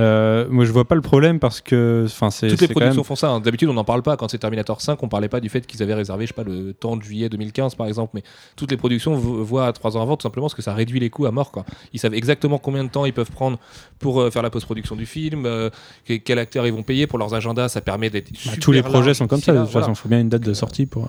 Euh, 0.00 0.46
moi, 0.50 0.64
je 0.64 0.72
vois 0.72 0.86
pas 0.86 0.94
le 0.94 1.00
problème 1.00 1.38
parce 1.38 1.60
que, 1.60 2.04
enfin, 2.06 2.30
c'est 2.30 2.48
Toutes 2.48 2.60
les 2.62 2.68
productions 2.68 2.96
même- 3.02 3.04
font 3.04 3.14
ça. 3.16 3.28
hein. 3.30 3.40
D'habitude, 3.40 3.68
on 3.68 3.74
n'en 3.74 3.84
parle 3.84 4.02
pas. 4.02 4.16
Quand 4.16 4.28
c'est 4.28 4.38
Terminator 4.38 4.80
5, 4.80 5.02
on 5.02 5.08
parlait 5.08 5.28
pas 5.28 5.40
du 5.40 5.48
fait 5.48 5.66
qu'ils 5.66 5.82
avaient 5.82 5.94
réservé, 5.94 6.24
je 6.26 6.28
sais 6.28 6.34
pas, 6.34 6.42
le 6.44 6.72
temps 6.72 6.96
de 6.96 7.02
juillet 7.02 7.28
2015, 7.28 7.74
par 7.74 7.86
exemple. 7.86 8.12
Mais 8.14 8.22
toutes 8.56 8.70
les 8.70 8.76
productions 8.76 9.14
vo- 9.14 9.44
voient 9.44 9.66
à 9.66 9.72
3 9.72 9.96
ans 9.96 10.02
avant, 10.02 10.16
tout 10.16 10.22
simplement 10.22 10.46
parce 10.46 10.54
que 10.54 10.62
ça 10.62 10.74
réduit 10.74 11.00
les 11.00 11.10
coûts 11.10 11.26
à 11.26 11.30
mort. 11.30 11.50
Quoi. 11.52 11.64
Ils 11.92 12.00
savent 12.00 12.14
exactement 12.14 12.58
combien 12.58 12.82
de 12.84 12.88
temps 12.88 13.04
ils 13.04 13.12
peuvent 13.12 13.30
prendre 13.30 13.58
pour 13.98 14.20
euh, 14.20 14.30
faire 14.30 14.42
la 14.42 14.50
post-production 14.50 14.96
du 14.96 15.06
film, 15.06 15.44
euh, 15.46 15.70
que- 16.06 16.14
quel 16.14 16.38
acteur 16.38 16.66
ils 16.66 16.72
vont 16.72 16.82
payer 16.82 17.06
pour 17.06 17.18
leurs 17.18 17.34
agendas. 17.34 17.68
Ça 17.68 17.80
permet 17.80 18.10
d'être. 18.10 18.30
Bah, 18.46 18.52
tous 18.60 18.72
les 18.72 18.82
projets 18.82 19.14
sont 19.14 19.26
comme 19.26 19.40
ça. 19.40 19.52
De 19.52 19.58
toute 19.58 19.70
voilà. 19.70 19.86
façon, 19.86 19.92
il 19.98 20.02
faut 20.02 20.08
bien 20.08 20.20
une 20.20 20.28
date 20.28 20.42
de 20.42 20.54
sortie 20.54 20.86
pour. 20.86 21.04
euh. 21.04 21.08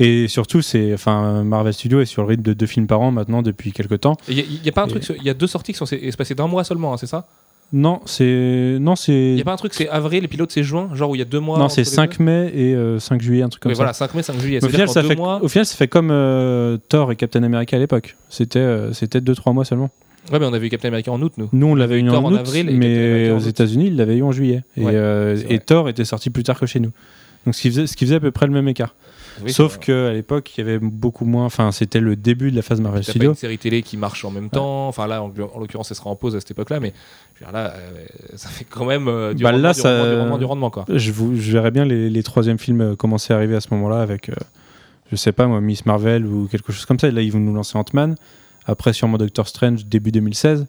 Et 0.00 0.28
surtout, 0.28 0.62
c'est, 0.62 0.94
enfin, 0.94 1.42
Marvel 1.42 1.72
Studios 1.74 2.00
est 2.00 2.06
sur 2.06 2.22
le 2.22 2.28
rythme 2.28 2.42
de 2.44 2.52
deux 2.52 2.66
films 2.66 2.86
par 2.86 3.00
an 3.00 3.10
maintenant 3.10 3.42
depuis 3.42 3.72
quelques 3.72 4.00
temps. 4.00 4.16
Il 4.28 4.38
y, 4.38 4.68
a- 4.68 4.72
pas 4.72 4.82
un 4.84 4.86
Et- 4.86 4.90
truc, 5.00 5.16
il 5.18 5.24
y 5.24 5.30
a 5.30 5.34
deux 5.34 5.48
sorties 5.48 5.72
qui 5.72 5.78
sont 5.78 5.86
espacées 5.86 6.36
d'un 6.36 6.46
mois 6.46 6.62
seulement, 6.62 6.92
hein, 6.94 6.96
c'est 6.96 7.06
ça? 7.08 7.26
Non, 7.70 8.00
c'est, 8.06 8.78
non, 8.80 8.94
Il 8.94 8.96
c'est, 8.96 9.34
y 9.36 9.40
a 9.40 9.44
pas 9.44 9.52
un 9.52 9.56
truc, 9.56 9.74
c'est 9.74 9.88
avril 9.90 10.24
et 10.24 10.28
puis 10.28 10.38
l'autre 10.38 10.52
c'est 10.54 10.62
juin, 10.62 10.88
genre 10.94 11.10
où 11.10 11.14
il 11.14 11.18
y 11.18 11.22
a 11.22 11.26
deux 11.26 11.38
mois. 11.40 11.58
non, 11.58 11.68
c'est 11.68 11.82
les 11.82 11.84
5 11.84 12.16
deux 12.18 12.24
mai 12.24 12.50
et 12.54 12.74
euh, 12.74 12.98
5 12.98 13.20
juillet, 13.20 13.42
un 13.42 13.50
truc 13.50 13.62
comme 13.62 13.70
Oui, 13.70 13.76
ça. 13.76 13.82
voilà, 13.82 13.92
5 13.92 14.14
mai, 14.14 14.22
5 14.22 14.40
juillet. 14.40 14.58
Mais 14.62 14.68
Au 14.68 14.70
final, 14.70 14.88
ça 14.88 15.02
fait, 15.02 15.16
mois. 15.16 15.42
au 15.42 15.48
final, 15.48 15.66
ça 15.66 15.76
fait 15.76 15.86
comme 15.88 16.10
euh, 16.10 16.78
Thor 16.88 17.12
et 17.12 17.16
Captain 17.16 17.42
America 17.42 17.76
à 17.76 17.78
l'époque. 17.78 18.16
C'était, 18.30 18.58
euh, 18.58 18.92
c'était 18.94 19.20
2-3 19.20 19.52
mois 19.52 19.66
seulement. 19.66 19.90
Ouais, 20.32 20.38
mais 20.38 20.46
on 20.46 20.52
a 20.54 20.58
vu 20.58 20.70
Captain 20.70 20.88
America 20.88 21.12
en 21.12 21.20
août, 21.20 21.32
nous. 21.36 21.48
Nous, 21.52 21.66
on 21.66 21.74
l'avait 21.74 22.00
eu 22.00 22.04
eu 22.04 22.08
en 22.10 22.24
en 22.24 22.32
août, 22.32 22.38
avril 22.38 22.70
mais 22.72 23.30
aux. 23.30 23.38
États-Unis, 23.38 23.88
il 23.88 23.96
l'avait 23.96 24.16
eu 24.16 24.22
en 24.22 24.32
juillet. 24.32 24.62
Et, 24.78 24.84
Ouais, 24.84 24.92
euh, 24.94 25.36
et. 25.48 25.58
Thor 25.58 25.90
était 25.90 26.04
sorti 26.06 26.30
plus 26.30 26.42
tard 26.44 26.58
que 26.58 26.64
chez 26.66 26.80
nous. 26.80 26.90
Donc, 27.44 27.54
ce 27.54 27.60
qui 27.62 27.68
faisait, 27.68 27.86
ce 27.86 27.96
qui 27.96 28.04
faisait 28.06 28.16
à 28.16 28.20
peu 28.20 28.30
près 28.30 28.46
le 28.46 28.52
même 28.52 28.68
écart. 28.68 28.94
Oui, 29.44 29.52
Sauf 29.52 29.78
qu'à 29.78 30.12
l'époque, 30.12 30.50
il 30.56 30.60
y 30.60 30.68
avait 30.68 30.78
beaucoup 30.78 31.24
moins. 31.24 31.44
Enfin, 31.44 31.70
c'était 31.72 32.00
le 32.00 32.16
début 32.16 32.50
de 32.50 32.56
la 32.56 32.62
phase 32.62 32.80
Marvel 32.80 33.00
T'as 33.02 33.06
pas 33.06 33.12
Studios. 33.12 33.30
une 33.30 33.36
série 33.36 33.58
télé 33.58 33.82
qui 33.82 33.96
marche 33.96 34.24
en 34.24 34.30
même 34.30 34.50
temps. 34.50 34.88
Enfin 34.88 35.06
là, 35.06 35.22
en, 35.22 35.26
en 35.54 35.58
l'occurrence, 35.60 35.90
elle 35.90 35.96
sera 35.96 36.10
en 36.10 36.16
pause 36.16 36.34
à 36.36 36.40
cette 36.40 36.50
époque-là, 36.50 36.80
mais 36.80 36.92
je 37.34 37.44
veux 37.44 37.50
dire, 37.50 37.52
là, 37.52 37.72
euh, 37.76 38.04
ça 38.36 38.48
fait 38.48 38.64
quand 38.64 38.84
même 38.84 39.08
euh, 39.08 39.34
du, 39.34 39.42
Bah, 39.42 39.50
rendement, 39.52 39.68
là, 39.68 39.72
du, 39.74 39.80
ça- 39.80 39.90
rendement, 39.98 40.04
du 40.14 40.18
rendement, 40.20 40.38
du 40.38 40.44
rendement, 40.44 40.70
quoi. 40.70 40.84
Je, 40.88 41.12
vous, 41.12 41.36
je 41.36 41.52
verrais 41.52 41.70
bien 41.70 41.84
les, 41.84 42.10
les 42.10 42.22
troisièmes 42.22 42.58
films 42.58 42.80
euh, 42.80 42.96
commencer 42.96 43.32
à 43.32 43.36
arriver 43.36 43.56
à 43.56 43.60
ce 43.60 43.68
moment-là 43.72 44.00
avec, 44.00 44.30
je 45.10 45.16
sais 45.16 45.32
pas 45.32 45.46
moi, 45.46 45.60
Miss 45.60 45.86
Marvel 45.86 46.26
ou 46.26 46.46
quelque 46.48 46.72
chose 46.72 46.84
comme 46.86 46.98
ça. 46.98 47.08
Et 47.08 47.12
là, 47.12 47.22
ils 47.22 47.32
vont 47.32 47.38
nous 47.40 47.54
lancer 47.54 47.76
Ant-Man. 47.78 48.16
Après, 48.66 48.92
sûrement 48.92 49.16
Doctor 49.18 49.48
Strange 49.48 49.86
début 49.86 50.12
2016. 50.12 50.66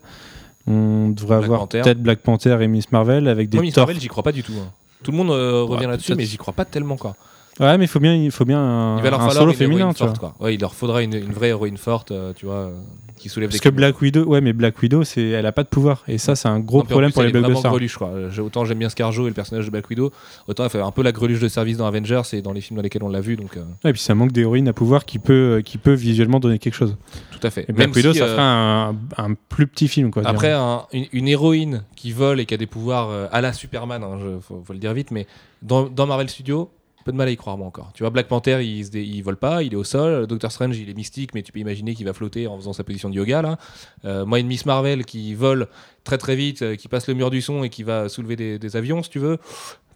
On 0.68 1.10
devrait 1.10 1.38
Black 1.40 1.44
avoir 1.46 1.68
peut-être 1.68 2.02
Black 2.02 2.20
Panther 2.20 2.58
et 2.62 2.68
Miss 2.68 2.92
Marvel 2.92 3.28
avec 3.28 3.50
des 3.50 3.58
Moi, 3.58 3.64
Miss. 3.66 3.76
Marvel, 3.76 4.00
j'y 4.00 4.08
crois 4.08 4.24
pas 4.24 4.32
du 4.32 4.44
tout. 4.44 4.54
hein. 4.62 4.70
Tout 5.04 5.12
le 5.12 5.18
monde 5.18 5.32
euh, 5.32 5.64
revient 5.64 5.86
Ouais, 5.86 5.92
là-dessus, 5.92 6.14
mais 6.16 6.26
j'y 6.26 6.38
crois 6.38 6.54
pas 6.54 6.66
tellement, 6.66 6.98
quoi. 6.98 7.16
Ouais, 7.60 7.78
mais 7.78 7.86
il 7.86 7.88
faut 7.88 8.00
bien, 8.00 8.16
il 8.16 8.32
faut 8.32 8.46
bien 8.46 8.60
un, 8.60 8.98
Il 8.98 9.04
va 9.04 9.10
leur 9.10 9.20
un 9.22 9.28
falloir 9.28 9.42
solo 9.44 9.54
féminin, 9.54 9.92
tu 9.94 10.00
vois. 10.00 10.08
forte, 10.08 10.20
quoi. 10.20 10.34
Ouais, 10.40 10.56
il 10.56 10.62
leur 10.62 10.74
faudra 10.74 11.02
une, 11.04 11.14
une 11.14 11.34
vraie 11.34 11.50
héroïne 11.50 11.78
forte, 11.78 12.12
euh, 12.12 12.32
tu 12.34 12.46
vois, 12.46 12.56
euh, 12.56 12.72
qui 13.18 13.28
soulève 13.28 13.50
Parce 13.50 13.60
des 13.62 13.70
que. 13.70 13.76
Black 13.76 14.00
Widow, 14.02 14.24
ouais, 14.26 14.40
mais 14.40 14.54
Black 14.54 14.82
Widow, 14.82 15.04
c'est, 15.04 15.22
elle 15.30 15.46
a 15.46 15.52
pas 15.52 15.64
de 15.64 15.68
pouvoir. 15.68 16.04
Et 16.08 16.18
ça, 16.18 16.36
c'est 16.38 16.48
un 16.48 16.60
gros 16.62 16.78
Non, 16.80 16.86
problème 16.86 17.10
plus, 17.10 17.16
pour 17.16 17.24
les 17.24 17.32
blockbusters. 17.34 17.70
greluche, 17.72 17.98
quoi. 17.98 18.12
J'ai- 18.30 18.42
Autant 18.42 18.64
j'aime 18.64 18.80
bien 18.80 18.88
Scarjo 18.88 19.26
et 19.26 19.28
le 19.30 19.34
personnage 19.34 19.66
de 19.66 19.72
Black 19.72 19.90
Widow, 19.90 20.10
autant 20.48 20.64
elle 20.64 20.70
fait 20.70 20.80
un 20.80 20.92
peu 20.92 21.04
la 21.04 21.12
greluche 21.12 21.42
de 21.42 21.50
service 21.50 21.76
dans 21.78 21.86
Avengers 21.86 22.22
et 22.32 22.42
dans 22.42 22.54
les 22.54 22.62
films 22.62 22.78
dans 22.78 22.84
lesquels 22.84 23.04
on 23.04 23.10
l'a 23.10 23.20
vu, 23.20 23.36
donc 23.36 23.58
euh, 23.58 23.62
Ouais, 23.84 23.90
et 23.90 23.94
puis 23.94 24.02
ça 24.02 24.16
manque 24.16 24.32
d'héroïne 24.32 24.70
à 24.70 24.74
pouvoir 24.74 25.04
qui 25.04 25.20
peut, 25.20 25.62
qui 25.66 25.78
peut 25.78 25.94
visuellement 25.94 26.40
donner 26.40 26.60
quelque 26.60 26.76
chose. 26.76 26.96
tout 27.32 27.46
à 27.46 27.50
fait. 27.50 27.66
Et 27.68 27.74
Black 27.74 27.88
Même 27.90 27.96
Widow, 27.96 28.14
si, 28.14 28.20
ça 28.20 28.26
euh, 28.26 28.32
ferait 28.32 28.42
un, 28.42 28.96
un 29.18 29.34
plus 29.50 29.68
petit 29.68 29.90
film, 29.90 30.12
quoi. 30.12 30.24
Après, 30.26 30.54
un- 30.54 30.84
une, 30.94 31.08
une 31.12 31.28
héroïne 31.28 31.84
qui 31.98 32.14
vole 32.14 32.40
et 32.40 32.46
qui 32.46 32.54
a 32.54 32.58
des 32.58 32.68
pouvoirs 32.68 33.10
euh, 33.10 33.28
à 33.34 33.42
la 33.42 33.52
Superman, 33.52 34.02
hein, 34.02 34.18
je- 34.22 34.40
faut, 34.40 34.64
faut 34.66 34.74
le 34.74 34.80
dire 34.80 34.94
vite, 34.94 35.12
mais 35.12 35.28
dans, 35.62 35.84
dans 35.90 36.08
Marvel 36.08 36.30
Studios, 36.30 36.70
de 37.12 37.18
mal 37.18 37.28
à 37.28 37.32
y 37.32 37.38
croire, 37.38 37.58
moi 37.58 37.68
encore. 37.68 37.92
Tu 37.94 38.04
vois, 38.04 38.10
Black 38.10 38.28
Panther, 38.28 38.64
il, 38.64 39.22
vole 39.22 39.38
pas, 39.38 39.64
il 39.64 39.74
est 39.74 39.78
au 39.78 39.84
sol. 39.84 40.28
Doctor 40.28 40.52
Strange, 40.52 40.78
il 40.78 40.90
est 40.90 40.94
mystique, 40.94 41.34
mais 41.34 41.42
tu 41.42 41.52
peux 41.52 41.60
imaginer 41.60 41.96
qu'il 41.96 42.06
va 42.06 42.14
flotter 42.14 42.48
en 42.48 42.58
faisant 42.58 42.74
sa 42.74 42.84
position 42.84 43.10
de 43.10 43.16
yoga, 43.16 43.42
là. 43.42 43.58
Euh, 44.06 44.26
moi, 44.26 44.40
une 44.40 44.48
Miss 44.48 44.66
Marvel 44.66 45.06
qui 45.06 45.34
vole 45.34 45.68
très 46.04 46.18
très 46.18 46.36
vite, 46.36 46.62
euh, 46.62 46.76
qui 46.76 46.88
passe 46.88 47.08
le 47.08 47.14
mur 47.14 47.30
du 47.30 47.42
son 47.42 47.64
et 47.64 47.70
qui 47.70 47.84
va 47.84 48.10
soulever 48.10 48.58
des 48.58 48.76
avions, 48.76 49.04
si 49.04 49.10
tu 49.10 49.20
veux. 49.20 49.38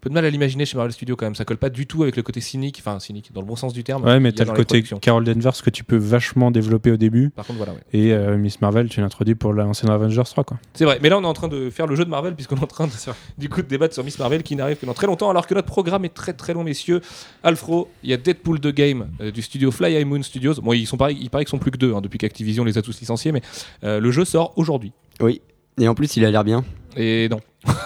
Peu 0.04 0.10
de 0.10 0.16
mal 0.16 0.26
à 0.26 0.30
l'imaginer 0.30 0.66
chez 0.66 0.76
Marvel 0.76 0.92
Studios 0.92 1.16
quand 1.16 1.26
même. 1.26 1.34
Ça 1.34 1.46
colle 1.46 1.56
pas 1.56 1.70
du 1.70 1.88
tout 1.88 2.04
avec 2.04 2.18
le 2.18 2.24
côté 2.24 2.42
cynique, 2.42 2.76
enfin 2.80 3.00
cynique, 3.00 3.32
dans 3.32 3.40
le 3.40 3.48
bon 3.48 3.56
sens 3.56 3.72
du 3.72 3.86
terme. 3.86 4.04
Ouais, 4.04 4.20
mais 4.20 4.34
t'as 4.34 4.44
le 4.44 4.52
côté. 4.52 4.84
Carol 4.84 5.24
Danvers 5.24 5.62
que 5.64 5.70
tu 5.70 5.86
peux 5.86 5.96
vachement 5.96 6.52
développer 6.52 6.92
au 6.92 6.98
début. 6.98 7.30
Par 7.30 7.46
contre, 7.46 7.56
voilà, 7.56 7.72
ouais. 7.72 7.80
Et 7.94 8.12
euh, 8.12 8.36
Miss 8.38 8.60
Marvel, 8.60 8.90
tu 8.90 9.00
l'introduis 9.00 9.36
pour 9.36 9.54
lancer 9.54 9.88
dans 9.88 9.94
Avengers 9.94 10.24
3, 10.26 10.44
quoi. 10.44 10.58
C'est 10.74 10.84
vrai, 10.84 11.00
mais 11.02 11.08
là 11.08 11.18
on 11.18 11.24
est 11.24 11.26
en 11.28 11.32
train 11.32 11.48
de 11.48 11.70
faire 11.70 11.88
le 11.88 11.96
jeu 11.96 12.04
de 12.04 12.10
Marvel 12.10 12.36
puisqu'on 12.36 12.58
est 12.58 12.64
en 12.64 12.68
train 12.68 12.88
de, 12.88 12.92
du 13.38 13.48
coup 13.48 13.62
de 13.62 13.68
débattre 13.68 13.94
sur 13.94 14.04
Miss 14.04 14.20
Marvel 14.20 14.44
qui 14.44 14.58
n'arrive 14.58 14.76
que 14.76 14.86
dans 14.86 14.94
très 14.94 15.08
longtemps 15.08 15.30
alors 15.30 15.48
que 15.48 15.54
notre 15.54 15.68
programme 15.68 16.04
est 16.04 16.14
très 16.14 16.34
très 16.34 16.54
long 16.54 16.66
messieurs. 16.66 17.00
Alfro, 17.42 17.90
il 18.04 18.10
y 18.10 18.14
a 18.14 18.18
Deadpool 18.18 18.60
2 18.60 18.72
Game 18.72 19.08
euh, 19.22 19.32
du 19.32 19.42
studio 19.42 19.72
Fly 19.72 19.96
High 19.96 20.06
Moon 20.06 20.22
Studios. 20.22 20.56
Bon 20.56 20.74
ils 20.74 20.86
sont 20.86 20.98
pareil, 20.98 21.18
il 21.22 21.30
paraît 21.30 21.46
qu'ils 21.46 21.52
sont 21.52 21.60
plus 21.60 21.72
que 21.72 21.78
deux 21.78 21.94
hein, 21.94 22.02
depuis 22.02 22.18
qu'Activision 22.18 22.66
les 22.66 22.78
a 22.78 22.82
tous 22.82 23.00
licenciés 23.00 23.32
mais 23.32 23.42
euh, 23.86 24.02
le 24.02 24.12
jeu 24.12 24.26
sort 24.26 24.52
aujourd'hui. 24.58 24.92
Oui. 25.22 25.42
Et 25.80 25.88
en 25.88 25.96
plus, 25.96 26.18
il 26.18 26.26
a 26.26 26.30
l'air 26.30 26.44
bien. 26.44 26.64
Et 26.96 27.28
non, 27.30 27.40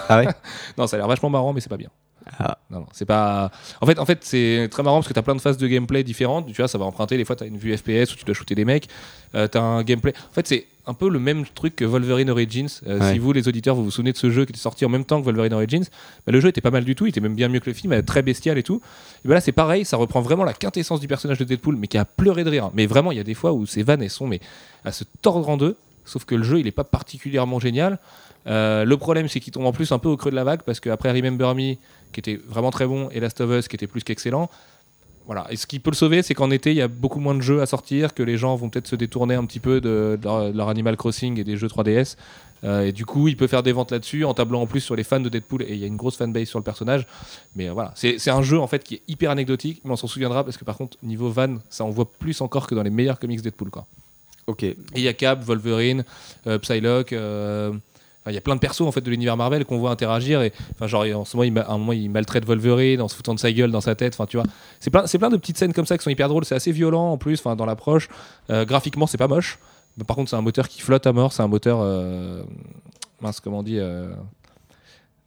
Ah 0.08 0.18
ouais? 0.18 0.28
Non 0.76 0.86
ça 0.86 0.96
a 0.96 0.98
l'air 0.98 1.08
vachement 1.08 1.30
marrant 1.30 1.52
mais 1.52 1.60
c'est 1.60 1.70
pas 1.70 1.76
bien. 1.76 1.90
Ah. 2.38 2.58
Non, 2.70 2.80
non, 2.80 2.86
c'est 2.92 3.06
pas. 3.06 3.50
En 3.80 3.86
fait, 3.86 3.98
en 3.98 4.04
fait 4.04 4.18
c'est 4.22 4.68
très 4.70 4.82
marrant 4.82 4.98
parce 4.98 5.08
que 5.08 5.14
tu 5.14 5.18
as 5.18 5.22
plein 5.22 5.34
de 5.34 5.40
phases 5.40 5.56
de 5.56 5.66
gameplay 5.66 6.04
différentes. 6.04 6.46
Tu 6.46 6.54
vois, 6.54 6.68
ça 6.68 6.78
va 6.78 6.84
emprunter. 6.84 7.16
Des 7.16 7.24
fois, 7.24 7.36
tu 7.36 7.44
as 7.44 7.46
une 7.46 7.56
vue 7.56 7.76
FPS 7.76 8.12
où 8.12 8.16
tu 8.16 8.24
dois 8.24 8.34
shooter 8.34 8.54
des 8.54 8.64
mecs. 8.64 8.88
Euh, 9.34 9.48
tu 9.48 9.58
as 9.58 9.62
un 9.62 9.82
gameplay. 9.82 10.12
En 10.30 10.34
fait, 10.34 10.46
c'est 10.46 10.66
un 10.86 10.94
peu 10.94 11.08
le 11.10 11.18
même 11.18 11.44
truc 11.54 11.76
que 11.76 11.84
Wolverine 11.84 12.30
Origins. 12.30 12.68
Euh, 12.86 12.98
Ouais. 12.98 13.12
Si 13.12 13.18
vous, 13.18 13.32
les 13.32 13.46
auditeurs, 13.48 13.74
vous 13.74 13.84
vous 13.84 13.90
souvenez 13.90 14.12
de 14.12 14.16
ce 14.16 14.30
jeu 14.30 14.44
qui 14.44 14.52
était 14.52 14.60
sorti 14.60 14.84
en 14.84 14.88
même 14.88 15.04
temps 15.04 15.20
que 15.20 15.26
Wolverine 15.26 15.52
Origins, 15.52 15.84
bah, 16.26 16.32
le 16.32 16.40
jeu 16.40 16.48
était 16.48 16.60
pas 16.60 16.70
mal 16.70 16.84
du 16.84 16.94
tout. 16.94 17.06
Il 17.06 17.10
était 17.10 17.20
même 17.20 17.34
bien 17.34 17.48
mieux 17.48 17.60
que 17.60 17.68
le 17.70 17.74
film, 17.74 17.92
euh, 17.92 18.02
très 18.02 18.22
bestial 18.22 18.58
et 18.58 18.62
tout. 18.62 18.80
Et 19.24 19.28
bah 19.28 19.34
là, 19.34 19.40
c'est 19.40 19.52
pareil. 19.52 19.84
Ça 19.84 19.96
reprend 19.96 20.20
vraiment 20.20 20.44
la 20.44 20.54
quintessence 20.54 21.00
du 21.00 21.08
personnage 21.08 21.38
de 21.38 21.44
Deadpool, 21.44 21.76
mais 21.76 21.86
qui 21.86 21.98
a 21.98 22.04
pleuré 22.04 22.44
de 22.44 22.50
rire. 22.50 22.70
Mais 22.74 22.86
vraiment, 22.86 23.12
il 23.12 23.18
y 23.18 23.20
a 23.20 23.24
des 23.24 23.34
fois 23.34 23.52
où 23.52 23.66
ces 23.66 23.82
vannes, 23.82 24.02
elles 24.02 24.10
sont 24.10 24.26
mais, 24.26 24.40
à 24.84 24.92
se 24.92 25.04
tordre 25.22 25.48
en 25.48 25.56
deux. 25.56 25.76
Sauf 26.04 26.24
que 26.24 26.34
le 26.34 26.42
jeu, 26.42 26.58
il 26.58 26.66
est 26.66 26.72
pas 26.72 26.84
particulièrement 26.84 27.60
génial. 27.60 27.98
Euh, 28.46 28.84
le 28.84 28.96
problème, 28.96 29.28
c'est 29.28 29.40
qu'il 29.40 29.52
tombe 29.52 29.66
en 29.66 29.72
plus 29.72 29.92
un 29.92 29.98
peu 29.98 30.08
au 30.08 30.16
creux 30.16 30.30
de 30.30 30.36
la 30.36 30.44
vague 30.44 30.62
parce 30.62 30.80
qu'après 30.80 31.12
Remember 31.12 31.54
Me, 31.54 31.74
qui 32.12 32.20
était 32.20 32.40
vraiment 32.48 32.70
très 32.70 32.86
bon, 32.86 33.08
et 33.10 33.20
Last 33.20 33.40
of 33.40 33.50
Us, 33.50 33.68
qui 33.68 33.76
était 33.76 33.86
plus 33.86 34.02
qu'excellent. 34.04 34.50
Voilà. 35.26 35.46
Et 35.50 35.56
ce 35.56 35.66
qui 35.66 35.78
peut 35.78 35.90
le 35.90 35.96
sauver, 35.96 36.22
c'est 36.22 36.32
qu'en 36.32 36.50
été, 36.50 36.70
il 36.70 36.76
y 36.76 36.82
a 36.82 36.88
beaucoup 36.88 37.20
moins 37.20 37.34
de 37.34 37.42
jeux 37.42 37.60
à 37.60 37.66
sortir, 37.66 38.14
que 38.14 38.22
les 38.22 38.38
gens 38.38 38.56
vont 38.56 38.70
peut-être 38.70 38.86
se 38.86 38.96
détourner 38.96 39.34
un 39.34 39.44
petit 39.44 39.60
peu 39.60 39.80
de, 39.80 40.18
de 40.18 40.24
leur, 40.24 40.52
de 40.52 40.56
leur 40.56 40.70
Animal 40.70 40.96
Crossing 40.96 41.38
et 41.38 41.44
des 41.44 41.58
jeux 41.58 41.68
3DS. 41.68 42.16
Euh, 42.64 42.86
et 42.86 42.92
du 42.92 43.06
coup, 43.06 43.28
il 43.28 43.36
peut 43.36 43.46
faire 43.46 43.62
des 43.62 43.72
ventes 43.72 43.92
là-dessus, 43.92 44.24
en 44.24 44.34
tablant 44.34 44.62
en 44.62 44.66
plus 44.66 44.80
sur 44.80 44.96
les 44.96 45.04
fans 45.04 45.20
de 45.20 45.28
Deadpool, 45.28 45.62
et 45.62 45.74
il 45.74 45.78
y 45.78 45.84
a 45.84 45.86
une 45.86 45.96
grosse 45.96 46.16
fanbase 46.16 46.48
sur 46.48 46.58
le 46.58 46.64
personnage. 46.64 47.06
Mais 47.56 47.68
euh, 47.68 47.72
voilà, 47.72 47.92
c'est 47.94 48.30
un 48.30 48.42
jeu 48.42 48.58
en 48.58 48.66
fait 48.66 48.82
qui 48.82 48.94
est 48.94 49.02
hyper 49.08 49.30
anecdotique, 49.30 49.80
mais 49.84 49.92
on 49.92 49.96
s'en 49.96 50.06
souviendra 50.06 50.44
parce 50.44 50.56
que 50.56 50.64
par 50.64 50.76
contre, 50.76 50.96
niveau 51.02 51.30
van, 51.30 51.58
ça 51.68 51.84
en 51.84 51.90
voit 51.90 52.10
plus 52.10 52.40
encore 52.40 52.66
que 52.66 52.74
dans 52.74 52.82
les 52.82 52.90
meilleurs 52.90 53.18
comics 53.18 53.42
Deadpool. 53.42 53.70
Quoi. 53.70 53.86
Ok. 54.46 54.62
Et 54.62 54.76
il 54.96 55.02
y 55.02 55.08
a 55.08 55.12
Cap, 55.12 55.42
Wolverine, 55.44 56.04
euh, 56.46 56.58
Psylocke. 56.58 57.14
Euh, 58.28 58.30
Il 58.30 58.34
y 58.34 58.38
a 58.38 58.40
plein 58.40 58.54
de 58.54 58.60
persos 58.60 58.82
en 58.82 58.92
fait 58.92 59.00
de 59.00 59.10
l'univers 59.10 59.36
Marvel 59.36 59.64
qu'on 59.64 59.78
voit 59.78 59.90
interagir 59.90 60.42
et 60.42 60.52
enfin 60.72 60.86
genre 60.86 61.04
en 61.14 61.24
ce 61.24 61.36
moment 61.36 61.44
il, 61.44 61.58
à 61.58 61.72
un 61.72 61.78
moment 61.78 61.92
il 61.92 62.10
maltraite 62.10 62.44
Wolverine 62.44 63.00
en 63.00 63.08
se 63.08 63.16
foutant 63.16 63.34
de 63.34 63.40
sa 63.40 63.50
gueule 63.52 63.70
dans 63.70 63.80
sa 63.80 63.94
tête. 63.94 64.14
Enfin 64.14 64.26
tu 64.26 64.36
vois 64.36 64.46
c'est 64.80 64.90
plein 64.90 65.06
c'est 65.06 65.18
plein 65.18 65.30
de 65.30 65.36
petites 65.36 65.58
scènes 65.58 65.72
comme 65.72 65.86
ça 65.86 65.96
qui 65.98 66.04
sont 66.04 66.10
hyper 66.10 66.28
drôles. 66.28 66.44
C'est 66.44 66.54
assez 66.54 66.72
violent 66.72 67.12
en 67.12 67.18
plus 67.18 67.38
enfin 67.40 67.56
dans 67.56 67.66
l'approche. 67.66 68.08
Euh, 68.50 68.64
graphiquement 68.64 69.06
c'est 69.06 69.18
pas 69.18 69.28
moche. 69.28 69.58
Mais 69.96 70.04
par 70.04 70.16
contre 70.16 70.30
c'est 70.30 70.36
un 70.36 70.42
moteur 70.42 70.68
qui 70.68 70.80
flotte 70.80 71.06
à 71.06 71.12
mort. 71.12 71.32
C'est 71.32 71.42
un 71.42 71.48
moteur 71.48 71.80
euh, 71.80 72.42
mince 73.20 73.40
comment 73.40 73.60
on 73.60 73.62
dit 73.62 73.78
euh, 73.78 74.10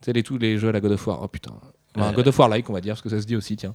tu 0.01 0.05
sais 0.05 0.13
les 0.13 0.23
tous 0.23 0.37
les 0.37 0.57
jeux 0.57 0.69
à 0.69 0.71
la 0.71 0.79
God 0.79 0.93
of 0.93 1.07
War. 1.07 1.19
Oh 1.23 1.27
putain. 1.27 1.51
Enfin, 1.95 2.07
un 2.07 2.11
Euh. 2.11 2.13
God 2.13 2.27
of 2.27 2.39
War 2.39 2.49
like 2.49 2.69
on 2.69 2.73
va 2.73 2.81
dire 2.81 2.93
parce 2.93 3.01
que 3.01 3.09
ça 3.09 3.19
se 3.19 3.25
dit 3.25 3.35
aussi 3.35 3.57
tiens 3.57 3.73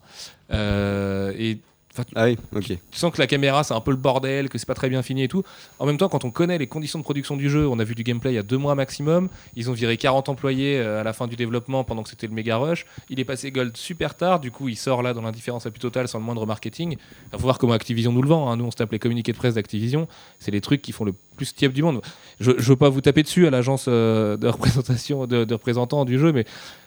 Ah 2.15 2.25
oui, 2.27 2.37
ok. 2.55 2.65
tu 2.67 2.79
sens 2.99 3.13
que 3.13 3.19
la 3.21 3.27
caméra 3.27 3.65
c'est 3.65 3.75
un 3.75 3.81
peu 3.81 3.91
le 3.91 3.97
bordel, 3.97 4.49
que 4.49 4.59
c'est 4.59 4.67
pas 4.67 4.75
très 4.75 4.89
bien 4.89 5.03
fini 5.03 5.23
et 5.25 5.29
tout. 5.29 5.43
En 5.79 5.87
même 5.87 5.97
temps, 5.99 6.09
quand 6.09 6.25
on 6.25 6.31
connaît 6.31 6.59
les 6.59 6.67
conditions 6.67 6.99
de 6.99 7.05
production 7.05 7.37
du 7.37 7.49
jeu, 7.51 7.67
on 7.69 7.79
a 7.79 7.85
vu 7.85 7.95
du 7.95 8.03
gameplay 8.03 8.33
il 8.33 8.37
y 8.37 8.39
a 8.39 8.43
deux 8.43 8.59
mois 8.59 8.75
maximum. 8.75 9.29
Ils 9.57 9.71
ont 9.71 9.73
viré 9.73 9.97
40 9.97 10.29
employés 10.29 10.79
euh, 10.79 11.01
à 11.01 11.05
la 11.05 11.13
fin 11.13 11.27
du 11.27 11.37
développement 11.37 11.85
pendant 11.85 12.03
que 12.03 12.09
c'était 12.09 12.27
le 12.27 12.33
méga 12.35 12.57
rush. 12.57 12.87
Il 13.11 13.21
est 13.21 13.25
passé 13.25 13.51
gold 13.51 13.77
super 13.77 14.15
tard, 14.17 14.41
du 14.41 14.51
coup 14.51 14.69
il 14.69 14.77
sort 14.77 15.03
là 15.03 15.15
dans 15.15 15.23
l'indifférence 15.23 15.65
la 15.65 15.71
plus 15.71 15.81
totale 15.81 16.09
sans 16.09 16.19
le 16.19 16.25
moindre 16.25 16.47
marketing. 16.47 16.97
Il 17.27 17.31
faut 17.33 17.39
voir 17.39 17.59
comment 17.59 17.73
Activision 17.73 18.13
nous 18.13 18.23
le 18.23 18.29
vend. 18.29 18.51
hein. 18.51 18.57
Nous 18.57 18.65
on 18.65 18.71
se 18.71 18.77
tape 18.77 18.93
les 18.93 18.99
communiqués 18.99 19.33
de 19.33 19.37
presse 19.39 19.55
d'Activision, 19.55 20.09
c'est 20.39 20.51
les 20.51 20.61
trucs 20.61 20.83
qui 20.83 20.93
font 20.93 21.05
le 21.05 21.15
plus 21.37 21.55
tiep 21.55 21.73
du 21.73 21.83
monde. 21.83 22.01
Je, 22.41 22.53
je 22.59 22.69
veux 22.69 22.77
pas 22.77 22.89
vous 22.89 23.01
taper 23.01 23.23
dessus 23.23 23.47
à 23.47 23.51
l'agence 23.51 23.87
euh, 23.89 24.37
de 24.37 24.49
représentation 24.49 25.27
de, 25.27 25.45
de 25.45 25.55
représentants 25.55 26.05
du 26.05 26.19
jeu, 26.19 26.33
mais 26.33 26.45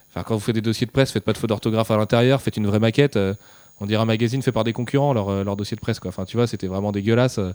enfin, 0.10 0.24
quand 0.24 0.34
vous 0.36 0.40
faites 0.40 0.56
des 0.56 0.62
dossiers 0.62 0.88
de 0.88 0.92
presse, 0.92 1.12
faites 1.12 1.24
pas 1.24 1.34
de 1.34 1.38
faute 1.38 1.50
d'orthographe 1.50 1.92
à 1.92 1.98
l'intérieur, 1.98 2.42
faites 2.42 2.58
une 2.58 2.68
vraie 2.68 2.80
maquette. 2.80 3.16
euh, 3.18 3.34
on 3.82 3.86
dirait 3.86 4.02
un 4.02 4.06
magazine 4.06 4.42
fait 4.42 4.52
par 4.52 4.64
des 4.64 4.74
concurrents, 4.74 5.14
leur, 5.14 5.30
euh, 5.30 5.44
leur 5.44 5.56
dossier 5.56 5.76
de 5.76 5.82
presse. 5.82 6.00
Quoi. 6.00 6.10
Enfin, 6.10 6.26
tu 6.26 6.36
vois, 6.38 6.48
c'était 6.48 6.68
vraiment 6.68 6.92
dégueulasse. 6.92 7.40
euh, 7.40 7.54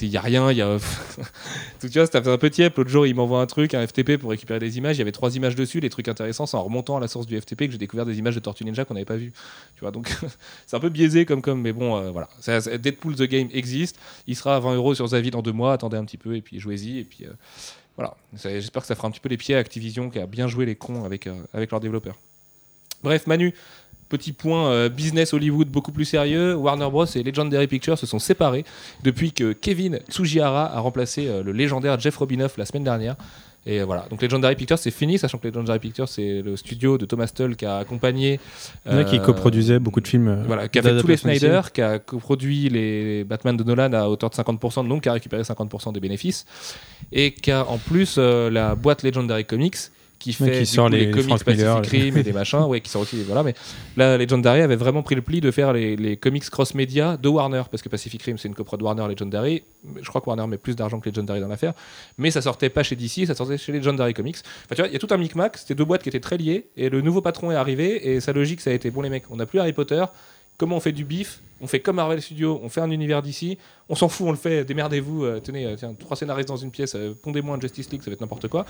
Il 0.00 0.08
n'y 0.08 0.16
a 0.16 0.20
rien, 0.20 0.50
il 0.50 0.56
y 0.56 0.62
a. 0.62 0.78
Tu 1.80 1.88
vois, 1.88 2.06
c'était 2.06 2.26
un 2.26 2.38
peu 2.38 2.50
tiep. 2.50 2.76
L'autre 2.76 2.90
jour, 2.90 3.06
il 3.06 3.14
m'envoie 3.14 3.40
un 3.40 3.46
truc, 3.46 3.74
un 3.74 3.86
FTP 3.86 4.16
pour 4.16 4.30
récupérer 4.30 4.58
des 4.58 4.78
images. 4.78 4.96
Il 4.96 5.00
y 5.00 5.02
avait 5.02 5.12
trois 5.12 5.36
images 5.36 5.54
dessus, 5.54 5.80
les 5.80 5.90
trucs 5.90 6.08
intéressants. 6.08 6.46
C'est 6.46 6.56
en 6.56 6.62
remontant 6.64 6.96
à 6.96 7.00
la 7.00 7.08
source 7.08 7.26
du 7.26 7.38
FTP 7.40 7.66
que 7.66 7.72
j'ai 7.72 7.78
découvert 7.78 8.06
des 8.06 8.18
images 8.18 8.34
de 8.34 8.40
Tortue 8.40 8.64
Ninja 8.64 8.84
qu'on 8.84 8.94
n'avait 8.94 9.04
pas 9.04 9.16
vues. 9.16 9.32
Tu 9.74 9.80
vois, 9.80 9.90
donc 9.90 10.10
c'est 10.66 10.76
un 10.76 10.80
peu 10.80 10.88
biaisé 10.88 11.26
comme 11.26 11.42
comme, 11.42 11.60
mais 11.60 11.72
bon, 11.72 11.96
euh, 11.96 12.10
voilà. 12.10 12.28
Deadpool 12.78 13.14
the 13.16 13.22
Game 13.24 13.48
existe. 13.52 13.98
Il 14.26 14.36
sera 14.36 14.56
à 14.56 14.60
20 14.60 14.74
euros 14.76 14.94
sur 14.94 15.06
Zavi 15.06 15.30
dans 15.30 15.42
deux 15.42 15.52
mois. 15.52 15.74
Attendez 15.74 15.96
un 15.96 16.04
petit 16.04 16.16
peu 16.18 16.36
et 16.36 16.40
puis 16.40 16.58
jouez-y. 16.58 16.98
Et 17.00 17.04
puis 17.04 17.26
voilà. 17.96 18.16
J'espère 18.34 18.82
que 18.82 18.88
ça 18.88 18.94
fera 18.94 19.08
un 19.08 19.10
petit 19.10 19.20
peu 19.20 19.28
les 19.28 19.36
pieds 19.36 19.54
à 19.54 19.58
Activision 19.58 20.08
qui 20.10 20.18
a 20.18 20.26
bien 20.26 20.48
joué 20.48 20.64
les 20.66 20.74
cons 20.76 21.04
avec, 21.04 21.28
avec 21.52 21.70
leurs 21.70 21.80
développeurs. 21.80 22.16
Bref, 23.02 23.26
Manu, 23.26 23.54
Petit 24.08 24.32
point 24.32 24.68
euh, 24.70 24.88
business 24.88 25.32
Hollywood 25.34 25.68
beaucoup 25.68 25.92
plus 25.92 26.04
sérieux. 26.04 26.54
Warner 26.54 26.88
Bros. 26.90 27.06
et 27.06 27.22
Legendary 27.22 27.66
Pictures 27.66 27.98
se 27.98 28.06
sont 28.06 28.18
séparés 28.20 28.64
depuis 29.02 29.32
que 29.32 29.52
Kevin 29.52 29.98
Tsujihara 30.08 30.72
a 30.76 30.80
remplacé 30.80 31.26
euh, 31.26 31.42
le 31.42 31.52
légendaire 31.52 31.98
Jeff 31.98 32.16
Robinoff 32.16 32.56
la 32.56 32.64
semaine 32.66 32.84
dernière. 32.84 33.16
Et 33.68 33.82
voilà, 33.82 34.06
donc 34.08 34.22
Legendary 34.22 34.54
Pictures 34.54 34.78
c'est 34.78 34.92
fini, 34.92 35.18
sachant 35.18 35.38
que 35.38 35.48
Legendary 35.48 35.80
Pictures 35.80 36.08
c'est 36.08 36.40
le 36.40 36.56
studio 36.56 36.98
de 36.98 37.04
Thomas 37.04 37.26
Tull 37.34 37.56
qui 37.56 37.66
a 37.66 37.78
accompagné. 37.78 38.38
Ouais, 38.88 39.04
qui 39.04 39.16
euh, 39.18 39.22
coproduisait 39.22 39.80
beaucoup 39.80 40.00
de 40.00 40.06
films. 40.06 40.28
euh, 40.28 40.44
Voilà, 40.46 40.68
qui 40.68 40.78
a 40.78 40.82
fait 40.82 41.00
tous 41.00 41.08
les 41.08 41.16
Snyder, 41.16 41.62
qui 41.74 41.82
a 41.82 41.98
coproduit 41.98 42.68
les 42.68 43.24
Batman 43.24 43.56
de 43.56 43.64
Nolan 43.64 43.92
à 43.92 44.06
hauteur 44.08 44.30
de 44.30 44.36
50%, 44.36 44.86
donc 44.86 45.02
qui 45.02 45.08
a 45.08 45.14
récupéré 45.14 45.42
50% 45.42 45.92
des 45.92 45.98
bénéfices, 45.98 46.46
et 47.10 47.32
qui 47.32 47.50
a 47.50 47.66
en 47.66 47.78
plus 47.78 48.14
euh, 48.18 48.50
la 48.50 48.76
boîte 48.76 49.02
Legendary 49.02 49.44
Comics 49.44 49.76
qui 50.18 50.32
fait 50.32 50.44
Ouais, 50.44 50.58
qui 50.60 50.66
sort 50.66 50.86
coup, 50.88 50.94
les- 50.94 51.10
comics 51.10 51.44
Pacific 51.44 51.86
Rim 51.86 52.16
et 52.16 52.22
des 52.24 52.32
machins, 52.32 52.60
ouais, 52.62 52.80
qui 52.80 52.90
sort 52.90 53.02
aussi, 53.02 53.22
voilà, 53.24 53.42
mais 53.42 53.54
là 53.96 54.16
Legendary 54.16 54.60
avait 54.62 54.76
vraiment 54.76 55.02
pris 55.02 55.14
le 55.14 55.22
pli 55.22 55.40
de 55.40 55.50
faire 55.50 55.72
les, 55.72 55.94
les 55.96 56.16
comics 56.16 56.48
cross-média 56.48 57.16
de 57.16 57.28
Warner, 57.28 57.62
parce 57.70 57.82
que 57.82 57.88
Pacific 57.88 58.22
Rim 58.22 58.38
c'est 58.38 58.48
une 58.48 58.54
coprod 58.54 58.80
Warner 58.82 59.06
Legendary, 59.08 59.62
je 60.00 60.08
crois 60.08 60.20
que 60.20 60.26
Warner 60.26 60.46
met 60.46 60.58
plus 60.58 60.74
d'argent 60.74 61.00
que 61.00 61.08
Legendary 61.10 61.40
dans 61.40 61.48
l'affaire, 61.48 61.74
mais 62.18 62.30
ça 62.30 62.40
sortait 62.42 62.70
pas 62.70 62.82
chez 62.82 62.96
DC, 62.96 63.26
ça 63.26 63.34
sortait 63.34 63.58
chez 63.58 63.72
Legendary 63.72 64.14
Comics. 64.14 64.36
Enfin, 64.64 64.74
tu 64.74 64.80
vois, 64.82 64.88
il 64.88 64.92
y 64.92 64.96
a 64.96 64.98
tout 64.98 65.08
un 65.10 65.18
micmac, 65.18 65.56
c'était 65.58 65.74
deux 65.74 65.84
boîtes 65.84 66.02
qui 66.02 66.08
étaient 66.08 66.20
très 66.20 66.38
liées, 66.38 66.66
et 66.76 66.88
le 66.88 67.00
nouveau 67.02 67.20
patron 67.20 67.50
est 67.52 67.56
arrivé, 67.56 68.10
et 68.10 68.20
sa 68.20 68.32
logique, 68.32 68.60
ça 68.60 68.70
a 68.70 68.72
été 68.72 68.90
bon, 68.90 69.02
les 69.02 69.10
mecs, 69.10 69.24
on 69.30 69.36
n'a 69.36 69.46
plus 69.46 69.60
Harry 69.60 69.72
Potter, 69.72 70.04
comment 70.58 70.76
on 70.76 70.80
fait 70.80 70.92
du 70.92 71.04
bif 71.04 71.40
On 71.60 71.66
fait 71.66 71.80
comme 71.80 71.96
Marvel 71.96 72.20
Studios, 72.20 72.60
on 72.62 72.68
fait 72.68 72.82
un 72.82 72.90
univers 72.90 73.22
d'ici, 73.22 73.56
on 73.88 73.94
s'en 73.94 74.08
fout, 74.08 74.26
on 74.26 74.30
le 74.30 74.36
fait, 74.36 74.64
démerdez-vous, 74.64 75.24
euh, 75.24 75.40
tenez, 75.40 75.64
euh, 75.64 75.76
trois 75.98 76.16
scénaristes 76.16 76.48
dans 76.48 76.56
une 76.56 76.70
pièce, 76.70 76.94
euh, 76.96 77.14
pondez-moi 77.22 77.56
un 77.56 77.60
Justice 77.60 77.90
League, 77.90 78.02
ça 78.02 78.10
va 78.10 78.14
être 78.14 78.20
n'importe 78.20 78.48
quoi. 78.48 78.66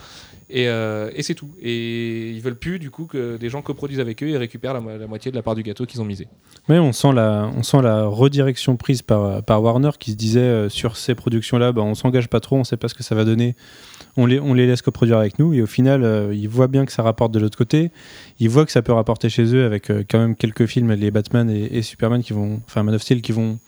Et, 0.51 0.69
euh, 0.69 1.11
et 1.15 1.23
c'est 1.23 1.35
tout. 1.35 1.51
Et 1.61 2.31
ils 2.31 2.41
veulent 2.41 2.59
plus, 2.59 2.79
du 2.79 2.91
coup, 2.91 3.07
que 3.07 3.39
des 3.39 3.49
gens 3.49 3.63
coproduisent 3.63 3.99
avec 3.99 4.23
eux 4.23 4.29
et 4.29 4.37
récupèrent 4.37 4.75
la, 4.75 4.81
mo- 4.81 4.97
la 4.99 5.07
moitié 5.07 5.31
de 5.31 5.37
la 5.37 5.43
part 5.43 5.55
du 5.55 5.63
gâteau 5.63 5.87
qu'ils 5.87 6.01
ont 6.01 6.05
misé. 6.05 6.29
Mais 6.69 6.79
on 6.79 6.93
sent 6.93 7.13
la, 7.13 7.51
redirection 8.05 8.77
prise 8.77 9.03
par, 9.03 9.43
Warner 9.49 9.91
qui 9.99 10.13
se 10.13 10.17
disait 10.17 10.69
sur 10.69 10.97
ces 10.97 11.15
productions-là, 11.15 11.73
bah, 11.73 11.83
on 11.83 11.95
s'engage 11.95 12.29
pas 12.29 12.41
trop, 12.41 12.57
on 12.57 12.65
sait 12.65 12.77
pas 12.77 12.89
ce 12.89 12.95
que 12.95 13.03
ça 13.03 13.15
va 13.15 13.25
donner, 13.25 13.57
on 14.17 14.27
les, 14.27 14.67
laisse 14.67 14.83
coproduire 14.83 15.19
avec 15.19 15.39
nous. 15.39 15.55
Et 15.55 15.63
au 15.63 15.67
final, 15.67 16.31
ils 16.33 16.49
voient 16.49 16.69
bien 16.69 16.85
que 16.85 16.93
ça 16.93 17.03
rapporte 17.03 17.33
de 17.33 17.39
l'autre 17.39 17.57
côté, 17.59 17.91
ils 18.39 18.49
voient 18.51 18.67
que 18.67 18.73
ça 18.73 18.83
peut 18.83 18.93
rapporter 18.93 19.29
chez 19.29 19.55
eux 19.55 19.65
avec 19.65 19.91
quand 20.09 20.19
même 20.19 20.37
quelques 20.37 20.67
films, 20.67 20.93
les 20.93 21.11
Batman 21.11 21.49
et, 21.51 21.79
et 21.79 21.83
Superman 21.83 22.23
qui 22.23 22.33
vont, 22.33 22.61
enfin 22.77 22.83
Man 22.85 22.95
of 22.95 23.03
Steel 23.03 23.23
qui 23.23 23.33
vont, 23.33 23.59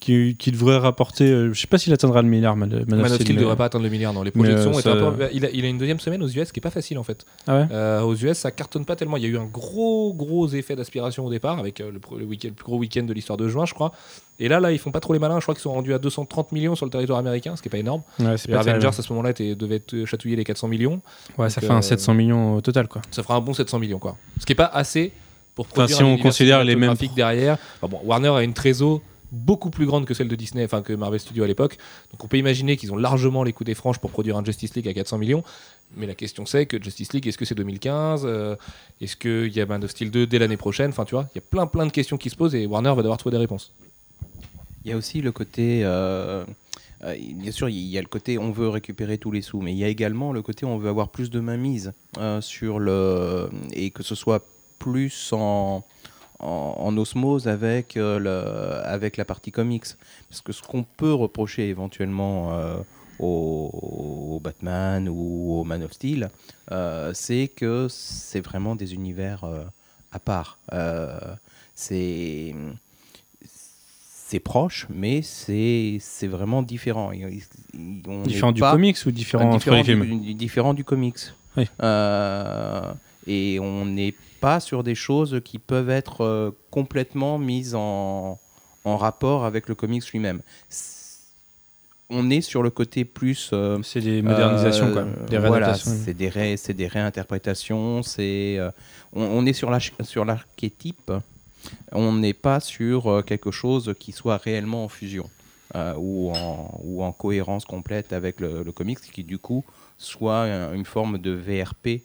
qui, 0.00 0.34
qui 0.36 0.50
devraient 0.50 0.78
rapporter, 0.78 1.30
euh, 1.30 1.52
je 1.52 1.60
sais 1.60 1.68
pas 1.68 1.78
s'il 1.78 1.92
atteindra 1.92 2.22
le 2.22 2.28
milliard, 2.28 2.56
Man, 2.56 2.68
Man 2.70 2.84
Man 2.88 3.12
of 3.12 3.14
Steel 3.20 3.36
ne 3.36 3.40
devrait 3.40 3.54
pas 3.56 3.66
atteindre 3.66 3.84
le 3.84 3.90
milliard, 3.90 4.12
non. 4.12 4.24
Les 4.24 4.32
projections 4.32 4.70
euh, 4.76 4.80
ça- 4.80 4.94
peu- 4.96 5.28
il, 5.32 5.44
a, 5.46 5.50
il 5.50 5.64
a 5.64 5.68
une 5.68 5.78
deuxième 5.78 6.00
semaine 6.00 6.24
aux 6.24 6.28
US 6.28 6.50
qui 6.50 6.58
est 6.58 6.60
pas 6.60 6.70
facile 6.70 6.98
en 6.98 7.04
fait. 7.04 7.24
Ah 7.46 7.58
ouais 7.60 7.66
Euh, 7.70 8.00
aux 8.02 8.16
US, 8.16 8.36
ça 8.36 8.50
cartonne 8.50 8.84
pas 8.84 8.96
tellement. 8.96 9.16
Il 9.16 9.22
y 9.22 9.26
a 9.26 9.28
eu 9.28 9.38
un 9.38 9.44
gros, 9.44 10.12
gros 10.12 10.48
effet 10.48 10.74
d'aspiration 10.74 11.24
au 11.24 11.30
départ 11.30 11.60
avec 11.60 11.80
euh, 11.80 11.92
le, 11.92 12.00
le 12.18 12.24
week-end- 12.24 12.48
le 12.48 12.54
plus 12.54 12.64
gros 12.64 12.78
week-end 12.78 13.04
de 13.04 13.12
l'histoire 13.12 13.36
de 13.36 13.46
juin, 13.46 13.64
je 13.64 13.74
crois. 13.74 13.92
Et 14.40 14.48
là, 14.48 14.58
là, 14.58 14.72
ils 14.72 14.78
font 14.78 14.90
pas 14.90 14.98
trop 14.98 15.12
les 15.12 15.20
malins. 15.20 15.38
Je 15.38 15.42
crois 15.44 15.54
qu'ils 15.54 15.62
sont 15.62 15.72
rendus 15.72 15.94
à 15.94 16.00
230 16.00 16.50
millions 16.50 16.74
sur 16.74 16.84
le 16.84 16.90
territoire 16.90 17.20
américain, 17.20 17.54
ce 17.54 17.62
qui 17.62 17.68
est 17.68 17.70
pas 17.70 17.78
énorme. 17.78 18.02
Ouais, 18.18 18.34
pas 18.50 18.58
Avengers 18.58 18.88
à 18.88 18.92
ce 18.92 19.12
moment-là 19.12 19.32
devaient 19.34 19.76
être- 19.76 20.04
chatouiller 20.04 20.34
les 20.34 20.42
400 20.42 20.66
millions. 20.66 21.00
Ouais, 21.38 21.48
ça 21.48 21.60
fait 21.60 21.70
un 21.70 21.78
euh, 21.78 21.80
700 21.82 22.14
millions 22.14 22.56
au 22.56 22.60
total, 22.60 22.88
quoi. 22.88 23.02
Ça 23.12 23.22
fera 23.22 23.36
un 23.36 23.40
bon 23.40 23.54
700 23.54 23.78
millions, 23.78 24.00
quoi. 24.00 24.16
Ce 24.40 24.46
qui 24.46 24.52
est 24.52 24.56
pas 24.56 24.64
assez 24.66 25.12
pour 25.54 25.66
Enfin, 25.66 25.74
produire 25.74 25.96
si 25.96 26.02
un 26.02 26.06
on 26.06 26.18
considère 26.18 26.64
les 26.64 26.76
mêmes- 26.76 26.94
derrière. 27.14 27.58
Enfin, 27.80 27.88
bon, 27.88 28.00
Warner 28.04 28.28
a 28.30 28.42
une 28.42 28.54
trésor 28.54 29.00
beaucoup 29.30 29.70
plus 29.70 29.86
grande 29.86 30.04
que 30.04 30.12
celle 30.12 30.28
de 30.28 30.36
Disney, 30.36 30.62
enfin 30.64 30.82
que 30.82 30.92
Marvel 30.92 31.18
Studios 31.18 31.44
à 31.44 31.46
l'époque. 31.46 31.78
Donc 32.10 32.22
on 32.22 32.28
peut 32.28 32.36
imaginer 32.36 32.76
qu'ils 32.76 32.92
ont 32.92 32.96
largement 32.96 33.44
les 33.44 33.52
coups 33.54 33.66
des 33.66 33.74
franges 33.74 33.98
pour 33.98 34.10
produire 34.10 34.36
un 34.36 34.44
Justice 34.44 34.74
League 34.74 34.86
à 34.88 34.92
400 34.92 35.16
millions. 35.16 35.42
Mais 35.96 36.06
la 36.06 36.14
question 36.14 36.44
c'est 36.44 36.66
que 36.66 36.82
Justice 36.82 37.12
League, 37.14 37.26
est-ce 37.26 37.38
que 37.38 37.44
c'est 37.46 37.54
2015 37.54 38.24
Euh, 38.26 38.56
Est-ce 39.00 39.16
qu'il 39.16 39.48
y 39.54 39.60
a 39.60 39.64
Man 39.66 39.82
of 39.84 39.90
Steel 39.90 40.10
2 40.10 40.26
dès 40.26 40.38
l'année 40.38 40.58
prochaine? 40.58 40.90
Enfin, 40.90 41.04
tu 41.06 41.14
vois, 41.14 41.28
il 41.34 41.38
y 41.38 41.40
a 41.40 41.44
plein 41.48 41.66
plein 41.66 41.86
de 41.86 41.92
questions 41.92 42.18
qui 42.18 42.28
se 42.28 42.36
posent 42.36 42.54
et 42.54 42.66
Warner 42.66 42.90
va 42.94 42.96
devoir 43.02 43.16
trouver 43.16 43.32
des 43.32 43.40
réponses. 43.40 43.72
Il 44.84 44.90
y 44.90 44.94
a 44.94 44.96
aussi 44.98 45.22
le 45.22 45.32
côté. 45.32 45.80
euh, 45.84 46.44
euh, 47.04 47.14
bien 47.34 47.52
sûr, 47.52 47.68
il 47.70 47.76
y 47.86 47.96
a 47.96 48.00
le 48.02 48.06
côté 48.08 48.36
on 48.38 48.52
veut 48.52 48.68
récupérer 48.68 49.16
tous 49.16 49.30
les 49.32 49.40
sous, 49.42 49.60
mais 49.62 49.72
il 49.72 49.78
y 49.78 49.84
a 49.84 49.88
également 49.88 50.32
le 50.34 50.42
côté 50.42 50.66
on 50.66 50.76
veut 50.76 50.90
avoir 50.90 51.08
plus 51.08 51.30
de 51.30 51.40
mainmise 51.40 51.92
euh, 52.18 52.40
sur 52.42 52.78
le. 52.78 53.48
et 53.72 53.90
que 53.90 54.02
ce 54.02 54.14
soit 54.14 54.44
plus 54.82 55.32
en, 55.32 55.84
en, 56.40 56.74
en 56.86 56.96
osmose 56.96 57.46
avec, 57.48 57.96
euh, 57.96 58.18
le, 58.26 58.36
avec 58.96 59.16
la 59.16 59.24
partie 59.24 59.52
comics. 59.52 59.86
Parce 60.28 60.40
que 60.40 60.52
ce 60.52 60.62
qu'on 60.62 60.84
peut 61.00 61.14
reprocher 61.24 61.68
éventuellement 61.68 62.52
euh, 62.52 62.76
au, 63.18 63.70
au 64.34 64.40
Batman 64.40 65.08
ou 65.08 65.54
au 65.60 65.64
Man 65.64 65.82
of 65.84 65.92
Steel, 65.92 66.28
euh, 66.70 67.12
c'est 67.14 67.48
que 67.48 67.86
c'est 67.90 68.40
vraiment 68.48 68.74
des 68.76 68.94
univers 68.94 69.40
à 70.10 70.18
part. 70.18 70.58
C'est 71.74 72.54
c'est 74.28 74.40
proche, 74.40 74.86
mais 74.88 75.20
c'est 75.22 75.98
c'est 76.00 76.26
vraiment 76.26 76.62
différent. 76.62 77.12
On 78.06 78.22
Différent 78.22 78.52
du 78.52 78.60
comics 78.72 78.96
ou 79.06 79.10
différent, 79.10 79.56
du, 79.56 80.18
du- 80.20 80.34
différent 80.34 80.74
du 80.74 80.84
comics. 80.84 81.18
Oui. 81.56 81.66
Euh, 81.82 82.92
et 83.26 83.58
on 83.60 83.84
n'est 83.84 84.14
pas 84.42 84.60
sur 84.60 84.82
des 84.82 84.94
choses 84.94 85.40
qui 85.44 85.58
peuvent 85.58 85.88
être 85.90 86.20
euh, 86.22 86.50
complètement 86.70 87.38
mises 87.38 87.74
en, 87.74 88.38
en 88.84 88.96
rapport 88.96 89.44
avec 89.46 89.68
le 89.68 89.74
comics 89.74 90.06
lui-même. 90.12 90.42
On 92.10 92.28
est 92.28 92.42
sur 92.42 92.62
le 92.62 92.68
côté 92.70 93.06
plus 93.06 93.50
euh, 93.54 93.78
C'est 93.82 94.00
des 94.02 94.20
modernisations, 94.20 94.88
euh, 94.88 94.92
quoi. 94.92 95.04
Des 95.30 95.38
voilà, 95.48 95.66
c'est 96.04 96.12
des, 96.14 96.28
ré- 96.28 96.56
c'est 96.58 96.74
des 96.74 96.86
réinterprétations. 96.86 98.02
C'est, 98.02 98.58
on, 99.14 99.22
on 99.22 99.46
est 99.46 99.54
sur 99.54 99.70
l'archétype. 100.24 101.10
On 101.92 102.12
n'est 102.12 102.34
pas 102.34 102.60
sur 102.60 103.24
quelque 103.24 103.50
chose 103.50 103.94
qui 103.98 104.12
soit 104.12 104.36
réellement 104.36 104.84
en 104.84 104.88
fusion 104.88 105.30
ou, 105.96 106.30
en, 106.30 106.80
ou 106.84 107.02
en 107.02 107.12
cohérence 107.12 107.64
complète 107.64 108.12
avec 108.12 108.40
le, 108.40 108.62
le 108.62 108.72
comics, 108.72 109.00
qui 109.00 109.24
du 109.24 109.38
coup 109.38 109.64
soit 109.96 110.40
un- 110.42 110.74
une 110.74 110.84
forme 110.84 111.16
de 111.18 111.30
VRP 111.30 112.02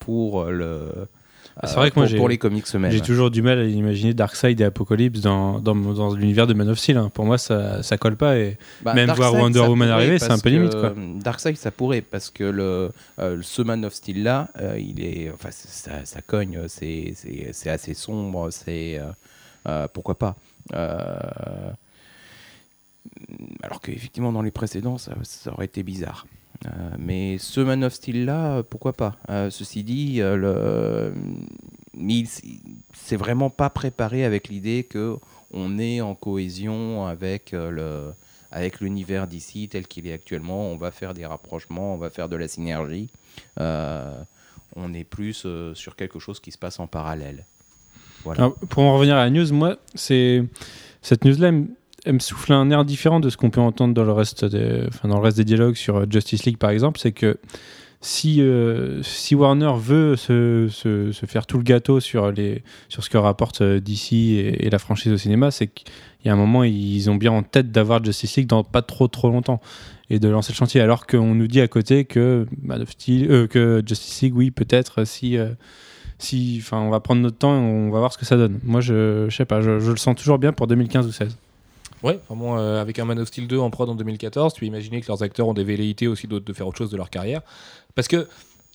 pour 0.00 0.44
le. 0.46 0.88
Ah, 1.62 1.66
c'est 1.66 1.74
vrai 1.76 1.90
que 1.90 1.98
moi, 1.98 2.08
pour, 2.16 2.28
les 2.28 2.38
comics 2.38 2.64
eux-mêmes. 2.74 2.90
J'ai 2.90 3.00
toujours 3.02 3.30
du 3.30 3.42
mal 3.42 3.58
à 3.58 3.64
imaginer 3.64 4.14
Darkseid 4.14 4.58
et 4.60 4.64
Apocalypse 4.64 5.20
dans, 5.20 5.60
dans, 5.60 5.74
dans 5.74 6.14
l'univers 6.14 6.46
de 6.46 6.54
Man 6.54 6.68
of 6.70 6.78
Steel. 6.78 6.96
hein. 6.96 7.10
Pour 7.12 7.26
moi, 7.26 7.36
ça, 7.36 7.82
ça 7.82 7.98
colle 7.98 8.16
pas. 8.16 8.38
Et 8.38 8.56
Bah, 8.82 8.94
Même 8.94 9.10
voir 9.10 9.32
Darkseid, 9.32 9.42
Wonder 9.42 9.68
Woman 9.68 9.90
arriver, 9.90 10.18
c'est 10.18 10.30
un 10.30 10.38
peu 10.38 10.48
limite, 10.48 10.74
quoi. 10.74 10.90
que, 10.90 11.22
Darkseid, 11.22 11.56
ça 11.58 11.70
pourrait, 11.70 12.00
parce 12.00 12.30
que 12.30 12.44
le, 12.44 12.90
euh, 13.18 13.38
ce 13.42 13.60
Man 13.60 13.84
of 13.84 13.92
Steel 13.92 14.22
là, 14.22 14.48
euh, 14.58 14.78
il 14.78 15.04
est, 15.04 15.30
enfin, 15.34 15.50
ça, 15.50 16.04
ça 16.04 16.22
cogne, 16.22 16.60
c'est, 16.68 17.14
assez 17.66 17.94
sombre, 17.94 18.50
c'est, 18.50 18.98
euh, 18.98 19.10
euh, 19.68 19.86
pourquoi 19.92 20.16
pas. 20.18 20.36
Euh, 20.72 21.18
alors 23.62 23.80
qu'effectivement, 23.80 24.32
dans 24.32 24.42
les 24.42 24.50
précédents, 24.50 24.98
ça, 24.98 25.12
ça 25.24 25.52
aurait 25.52 25.66
été 25.66 25.82
bizarre. 25.82 26.26
Euh, 26.66 26.68
mais 26.98 27.38
ce 27.38 27.60
Man 27.60 27.84
of 27.84 27.94
Steel 27.94 28.24
là, 28.24 28.56
euh, 28.56 28.62
pourquoi 28.62 28.92
pas? 28.92 29.16
Euh, 29.30 29.50
Ceci 29.50 29.82
dit, 29.82 30.20
le, 30.20 31.12
c'est 32.92 33.16
vraiment 33.16 33.50
pas 33.50 33.70
préparé 33.70 34.24
avec 34.24 34.48
l'idée 34.48 34.84
que 34.84 35.16
on 35.52 35.78
est 35.78 36.00
en 36.00 36.14
cohésion 36.14 37.06
avec 37.06 37.52
le 37.52 38.12
avec 38.52 38.80
l'univers 38.80 39.26
d'ici 39.28 39.68
tel 39.68 39.86
qu'il 39.86 40.06
est 40.06 40.12
actuellement. 40.12 40.70
On 40.70 40.76
va 40.76 40.90
faire 40.90 41.14
des 41.14 41.24
rapprochements, 41.24 41.94
on 41.94 41.98
va 41.98 42.10
faire 42.10 42.28
de 42.28 42.36
la 42.36 42.48
synergie. 42.48 43.08
On 43.56 44.94
est 44.94 45.04
plus 45.04 45.46
sur 45.74 45.96
quelque 45.96 46.18
chose 46.18 46.40
qui 46.40 46.52
se 46.52 46.58
passe 46.58 46.78
en 46.78 46.86
parallèle. 46.86 47.46
Pour 48.68 48.82
en 48.82 48.94
revenir 48.94 49.16
à 49.16 49.24
la 49.24 49.30
news, 49.30 49.52
moi, 49.52 49.76
c'est 49.94 50.44
cette 51.02 51.24
news-là, 51.24 51.52
elle, 52.04 52.14
me- 52.14 52.18
souffle 52.18 52.52
un 52.52 52.70
air 52.70 52.84
différent 52.84 53.20
de 53.20 53.30
ce 53.30 53.36
qu'on 53.36 53.50
peut 53.50 53.60
entendre 53.60 53.94
dans 53.94 54.04
le 54.04 54.12
reste 54.12 54.44
des, 54.44 54.84
enfin, 54.88 55.08
dans 55.08 55.16
le 55.16 55.22
reste 55.22 55.36
des 55.36 55.44
dialogues 55.44 55.74
sur 55.76 55.96
euh, 55.96 56.06
Justice 56.10 56.44
League, 56.44 56.58
par 56.58 56.70
exemple. 56.70 56.98
C'est 57.00 57.12
que 57.12 57.38
si, 58.02 58.40
euh, 58.40 59.02
si 59.02 59.34
Warner 59.34 59.72
veut 59.76 60.16
se, 60.16 60.68
se- 60.70 61.12
faire 61.26 61.46
tout 61.46 61.58
le 61.58 61.62
gâteau 61.64 62.00
sur, 62.00 62.32
les, 62.32 62.62
sur 62.88 63.04
ce 63.04 63.10
que 63.10 63.18
rapporte 63.18 63.60
euh, 63.60 63.80
DC 63.80 64.12
et, 64.12 64.70
la 64.70 64.78
franchise 64.78 65.12
au 65.12 65.18
cinéma, 65.18 65.50
c'est 65.50 65.66
qu'il 65.66 65.86
y 66.24 66.28
a 66.28 66.32
un 66.32 66.36
moment, 66.36 66.64
ils 66.64 67.10
ont 67.10 67.16
bien 67.16 67.32
en 67.32 67.42
tête 67.42 67.70
d'avoir 67.70 68.02
Justice 68.02 68.36
League 68.36 68.46
dans 68.46 68.64
pas 68.64 68.80
trop 68.82 69.06
trop 69.08 69.28
longtemps 69.30 69.60
et 70.08 70.18
de 70.18 70.28
lancer 70.28 70.52
le 70.52 70.56
chantier. 70.56 70.80
Alors 70.80 71.06
qu'on 71.06 71.34
nous 71.34 71.46
dit 71.46 71.60
à 71.60 71.68
côté 71.68 72.04
que, 72.06 72.46
euh, 72.70 73.46
que 73.46 73.82
Justice 73.86 74.22
League, 74.22 74.34
oui, 74.36 74.50
peut-être 74.50 75.04
si. 75.04 75.36
si, 76.18 76.62
on 76.72 76.88
va 76.90 77.00
prendre 77.00 77.20
notre 77.22 77.36
temps 77.38 77.54
et 77.54 77.58
on 77.58 77.90
va 77.90 77.98
voir 77.98 78.12
ce 78.12 78.18
que 78.18 78.24
ça 78.26 78.36
donne. 78.36 78.58
Moi, 78.62 78.80
je, 78.80 79.26
je 79.28 79.36
sais 79.36 79.44
pas, 79.44 79.60
je, 79.60 79.78
je 79.78 79.90
le 79.90 79.96
sens 79.98 80.16
toujours 80.16 80.38
bien 80.38 80.52
pour 80.52 80.66
2015 80.66 81.06
ou 81.06 81.12
16. 81.12 81.36
Ouais, 82.02 82.18
vraiment, 82.28 82.58
euh, 82.58 82.80
avec 82.80 82.98
un 82.98 83.04
Man 83.04 83.18
of 83.18 83.28
Steel 83.28 83.46
2 83.46 83.58
en 83.58 83.70
prod 83.70 83.88
en 83.88 83.94
2014, 83.94 84.54
tu 84.54 84.66
imaginer 84.66 85.00
que 85.00 85.08
leurs 85.08 85.22
acteurs 85.22 85.48
ont 85.48 85.54
des 85.54 85.64
velléités 85.64 86.08
aussi 86.08 86.26
de 86.26 86.52
faire 86.52 86.66
autre 86.66 86.78
chose 86.78 86.90
de 86.90 86.96
leur 86.96 87.10
carrière. 87.10 87.42
Parce 87.94 88.08
que 88.08 88.26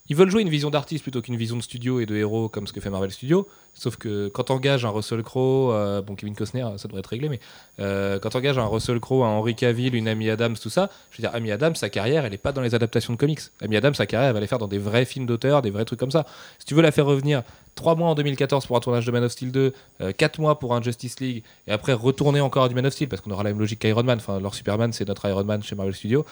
ils 0.07 0.15
veulent 0.15 0.29
jouer 0.29 0.43
une 0.43 0.49
vision 0.49 0.69
d'artiste 0.69 1.01
plutôt 1.01 1.23
qu'une 1.23 1.35
vision 1.35 1.57
de 1.57 1.63
studio 1.63 1.99
et 1.99 2.05
de 2.05 2.15
héros 2.15 2.47
comme 2.47 2.67
ce 2.67 2.73
que 2.73 2.79
fait 2.79 2.91
Marvel 2.91 3.09
Studios. 3.09 3.47
Sauf 3.73 3.95
que 3.95 4.27
quand 4.27 4.43
t'engages 4.43 4.85
un 4.85 4.89
Russell 4.89 5.23
Crowe, 5.23 5.73
euh, 5.73 6.03
bon 6.03 6.13
Kevin 6.13 6.35
Costner, 6.35 6.63
ça 6.77 6.87
devrait 6.87 6.99
être 6.99 7.07
réglé, 7.07 7.27
mais 7.27 7.39
euh, 7.79 8.19
quand 8.19 8.29
t'engages 8.29 8.59
un 8.59 8.67
Russell 8.67 8.99
Crowe, 8.99 9.23
un 9.23 9.29
Henry 9.29 9.55
Cavill, 9.55 9.95
une 9.95 10.07
Amy 10.07 10.29
Adams, 10.29 10.55
tout 10.61 10.69
ça, 10.69 10.91
je 11.09 11.17
veux 11.17 11.27
dire, 11.27 11.33
Amy 11.33 11.51
Adams, 11.51 11.73
sa 11.73 11.89
carrière, 11.89 12.23
elle 12.23 12.35
est 12.35 12.37
pas 12.37 12.51
dans 12.51 12.61
les 12.61 12.75
adaptations 12.75 13.13
de 13.13 13.17
comics. 13.17 13.39
Amy 13.61 13.77
Adams, 13.77 13.95
sa 13.95 14.05
carrière, 14.05 14.29
elle 14.29 14.35
va 14.35 14.41
les 14.41 14.47
faire 14.47 14.59
dans 14.59 14.67
des 14.67 14.77
vrais 14.77 15.05
films 15.05 15.25
d'auteur, 15.25 15.63
des 15.63 15.71
vrais 15.71 15.85
trucs 15.85 15.99
comme 15.99 16.11
ça. 16.11 16.27
Si 16.59 16.67
tu 16.67 16.75
veux 16.75 16.83
la 16.83 16.91
faire 16.91 17.07
revenir 17.07 17.41
3 17.75 17.95
mois 17.95 18.09
en 18.09 18.15
2014 18.15 18.65
pour 18.65 18.77
un 18.77 18.79
tournage 18.79 19.05
de 19.05 19.11
Man 19.11 19.23
of 19.23 19.31
Steel 19.31 19.51
2, 19.51 19.73
4 20.17 20.39
mois 20.39 20.59
pour 20.59 20.73
un 20.73 20.81
Justice 20.81 21.19
League, 21.19 21.43
et 21.67 21.71
après 21.71 21.93
retourner 21.93 22.41
encore 22.41 22.63
à 22.63 22.69
du 22.69 22.75
Man 22.75 22.85
of 22.85 22.93
Steel, 22.93 23.09
parce 23.09 23.21
qu'on 23.21 23.31
aura 23.31 23.43
la 23.43 23.49
même 23.51 23.59
logique 23.59 23.79
qu'Iron 23.79 24.03
Man. 24.03 24.17
Enfin, 24.17 24.39
leur 24.39 24.55
Superman, 24.55 24.93
c'est 24.93 25.07
notre 25.07 25.27
Iron 25.27 25.43
Man 25.43 25.61
chez 25.61 25.75
Marvel 25.75 25.93
Studios. 25.93 26.25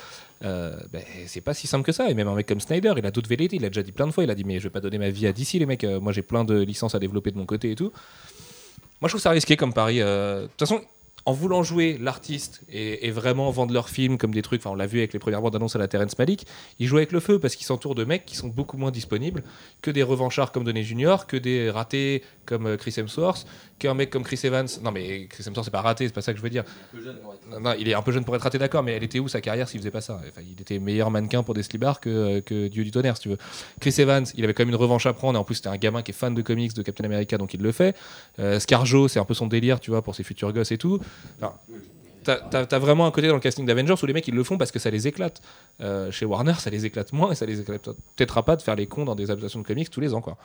Euh, 0.44 0.76
ben, 0.92 1.02
c'est 1.28 1.42
pas 1.42 1.54
si 1.54 1.68
simple 1.68 1.86
que 1.86 1.92
ça. 1.92 2.10
Et 2.10 2.14
même 2.14 2.28
un 2.28 2.36
mec 2.36 2.48
comme 2.48 2.60
Snyder, 2.60 2.94
il 2.98 3.06
a 3.06 3.12
d'autres 3.12 3.30
velléités. 3.30 3.58
Il 3.58 3.66
a 3.66 3.70
déjà 3.70 3.84
dit 3.84 3.92
plein 3.92 4.08
de 4.08 4.12
fois, 4.12 4.24
il 4.24 4.30
a 4.30 4.36
dit, 4.36 4.44
mais 4.44 4.60
je 4.60 4.64
vais 4.64 4.70
pas 4.70 4.82
donner 4.82 4.98
ma 4.98 5.10
vie 5.10 5.28
à 5.28 5.34
DC, 5.34 5.54
les 5.54 5.66
mecs. 5.66 5.84
Euh, 5.84 6.00
moi, 6.00 6.12
j'ai 6.12 6.22
plein 6.22 6.44
de 6.44 6.62
licences 6.62 6.96
à 6.96 7.00
développer 7.00 7.32
de 7.32 7.38
mon 7.38 7.46
côté 7.46 7.72
et 7.72 7.76
tout. 7.76 7.92
Moi, 9.02 9.08
je 9.08 9.14
trouve 9.14 9.22
ça 9.22 9.32
risqué 9.32 9.58
comme 9.58 9.74
pari. 9.74 10.02
Euh, 10.02 10.44
De 10.44 10.48
toute 10.48 10.60
façon, 10.60 10.82
en 11.26 11.32
voulant 11.32 11.64
jouer 11.64 11.98
l'artiste 12.00 12.62
et, 12.70 13.08
et 13.08 13.12
vraiment 13.12 13.50
vendre 13.52 13.74
leurs 13.74 13.90
films 13.90 14.18
comme 14.18 14.34
des 14.34 14.42
trucs, 14.42 14.62
enfin 14.62 14.72
on 14.72 14.76
l'a 14.76 14.88
vu 14.88 15.00
avec 15.00 15.14
les 15.14 15.20
premières 15.20 15.42
bandes 15.42 15.56
annonces 15.56 15.76
à 15.76 15.80
la 15.80 15.88
Terrence 15.88 16.18
Malick, 16.18 16.46
ils 16.80 16.88
jouent 16.88 16.98
avec 16.98 17.12
le 17.12 17.20
feu 17.20 17.40
parce 17.40 17.56
qu'ils 17.56 17.66
s'entourent 17.66 17.96
de 17.96 18.04
mecs 18.04 18.26
qui 18.26 18.36
sont 18.36 18.50
beaucoup 18.50 18.78
moins 18.78 18.92
disponibles 18.92 19.44
que 19.82 19.92
des 19.92 20.04
revanchards 20.04 20.52
comme 20.52 20.64
Downey 20.64 20.84
Junior, 20.84 21.26
que 21.28 21.38
des 21.38 21.70
ratés 21.70 22.24
comme 22.46 22.68
euh, 22.68 22.78
Chris 22.78 22.94
Hemsworth, 22.98 23.48
qu'un 23.80 23.94
mec 23.94 24.10
comme 24.10 24.24
Chris 24.24 24.40
Evans. 24.44 24.68
Non 24.84 24.92
mais 24.92 25.28
Chris 25.28 25.44
Hemsworth 25.48 25.66
c'est 25.66 25.72
pas 25.72 25.82
raté, 25.82 26.08
c'est 26.08 26.14
pas 26.14 26.22
ça 26.22 26.34
que 26.34 26.38
je 26.38 26.44
veux 26.44 26.50
dire. 26.50 26.64
Non, 27.50 27.60
non, 27.60 27.74
il 27.80 27.88
est 27.88 27.94
un 27.94 28.02
peu 28.02 28.12
jeune 28.12 28.26
pour 28.26 28.36
être 28.36 28.42
raté 28.42 28.58
d'accord, 28.58 28.84
mais 28.84 28.92
elle 28.92 29.04
était 29.04 29.20
où 29.20 29.28
sa 29.28 29.40
carrière 29.40 29.70
s'il 29.70 29.80
faisait 29.80 29.92
pas 29.92 30.02
ça? 30.02 30.20
Enfin, 30.28 30.42
Il 30.46 30.60
était 30.60 30.80
meilleur 30.80 31.10
mannequin 31.10 31.44
pour 31.44 31.54
des 31.54 31.64
slibards 31.64 32.00
que, 32.02 32.42
que 32.42 32.68
Dieu 32.68 32.84
du 32.84 32.92
tonnerre 32.92 33.16
si 33.16 33.24
tu 33.24 33.30
veux. 33.30 33.38
Chris 33.80 33.96
Evans, 33.98 34.26
il 34.36 34.44
avait 34.44 34.54
quand 34.54 34.64
même 34.64 34.74
une 34.74 34.76
revanche 34.76 35.06
à 35.06 35.14
prendre 35.14 35.38
et 35.38 35.40
en 35.40 35.46
plus 35.46 35.56
c'était 35.56 35.70
un 35.70 35.78
gamin 35.78 36.02
qui 36.02 36.12
est 36.12 36.16
fan 36.16 36.34
de 36.34 36.42
comics 36.42 36.74
de 36.74 36.82
Captain 36.82 37.06
America 37.06 37.38
donc 37.38 37.54
il 37.54 37.62
le 37.62 37.72
fait. 37.72 37.96
Euh, 38.40 38.60
Scarjo 38.60 39.08
c'est 39.08 39.20
un 39.20 39.26
peu 39.26 39.34
son 39.34 39.48
délire 39.48 39.80
tu 39.80 39.92
vois 39.92 40.02
pour 40.02 40.16
ses 40.16 40.24
futurs 40.24 40.52
gosses 40.52 40.72
et 40.72 40.78
tout. 40.78 41.00
Enfin, 41.42 41.54
T'as 42.24 42.80
vraiment 42.80 43.06
un 43.06 43.12
côté 43.12 43.28
dans 43.28 43.34
le 43.34 43.42
casting 43.42 43.66
d'Avengers 43.66 43.96
où 44.02 44.06
les 44.06 44.14
mecs 44.14 44.26
ils 44.30 44.34
le 44.34 44.44
font 44.46 44.58
parce 44.58 44.72
que 44.72 44.80
ça 44.80 44.90
les 44.90 45.08
éclate. 45.08 45.42
Euh, 45.82 46.10
chez 46.10 46.26
Warner, 46.26 46.54
ça 46.54 46.70
les 46.70 46.86
éclate 46.86 47.12
moins 47.12 47.32
et 47.32 47.36
ça 47.36 47.46
les 47.46 47.60
éclate 47.60 47.84
peut-être 48.16 48.42
pas 48.44 48.56
de 48.56 48.62
faire 48.62 48.76
les 48.76 48.88
cons 48.88 49.04
dans 49.04 49.16
des 49.16 49.30
adaptations 49.30 49.60
de 49.60 49.66
comics 49.66 49.90
tous 49.90 50.00
les 50.00 50.14
ans. 50.14 50.22
Quoi. 50.22 50.38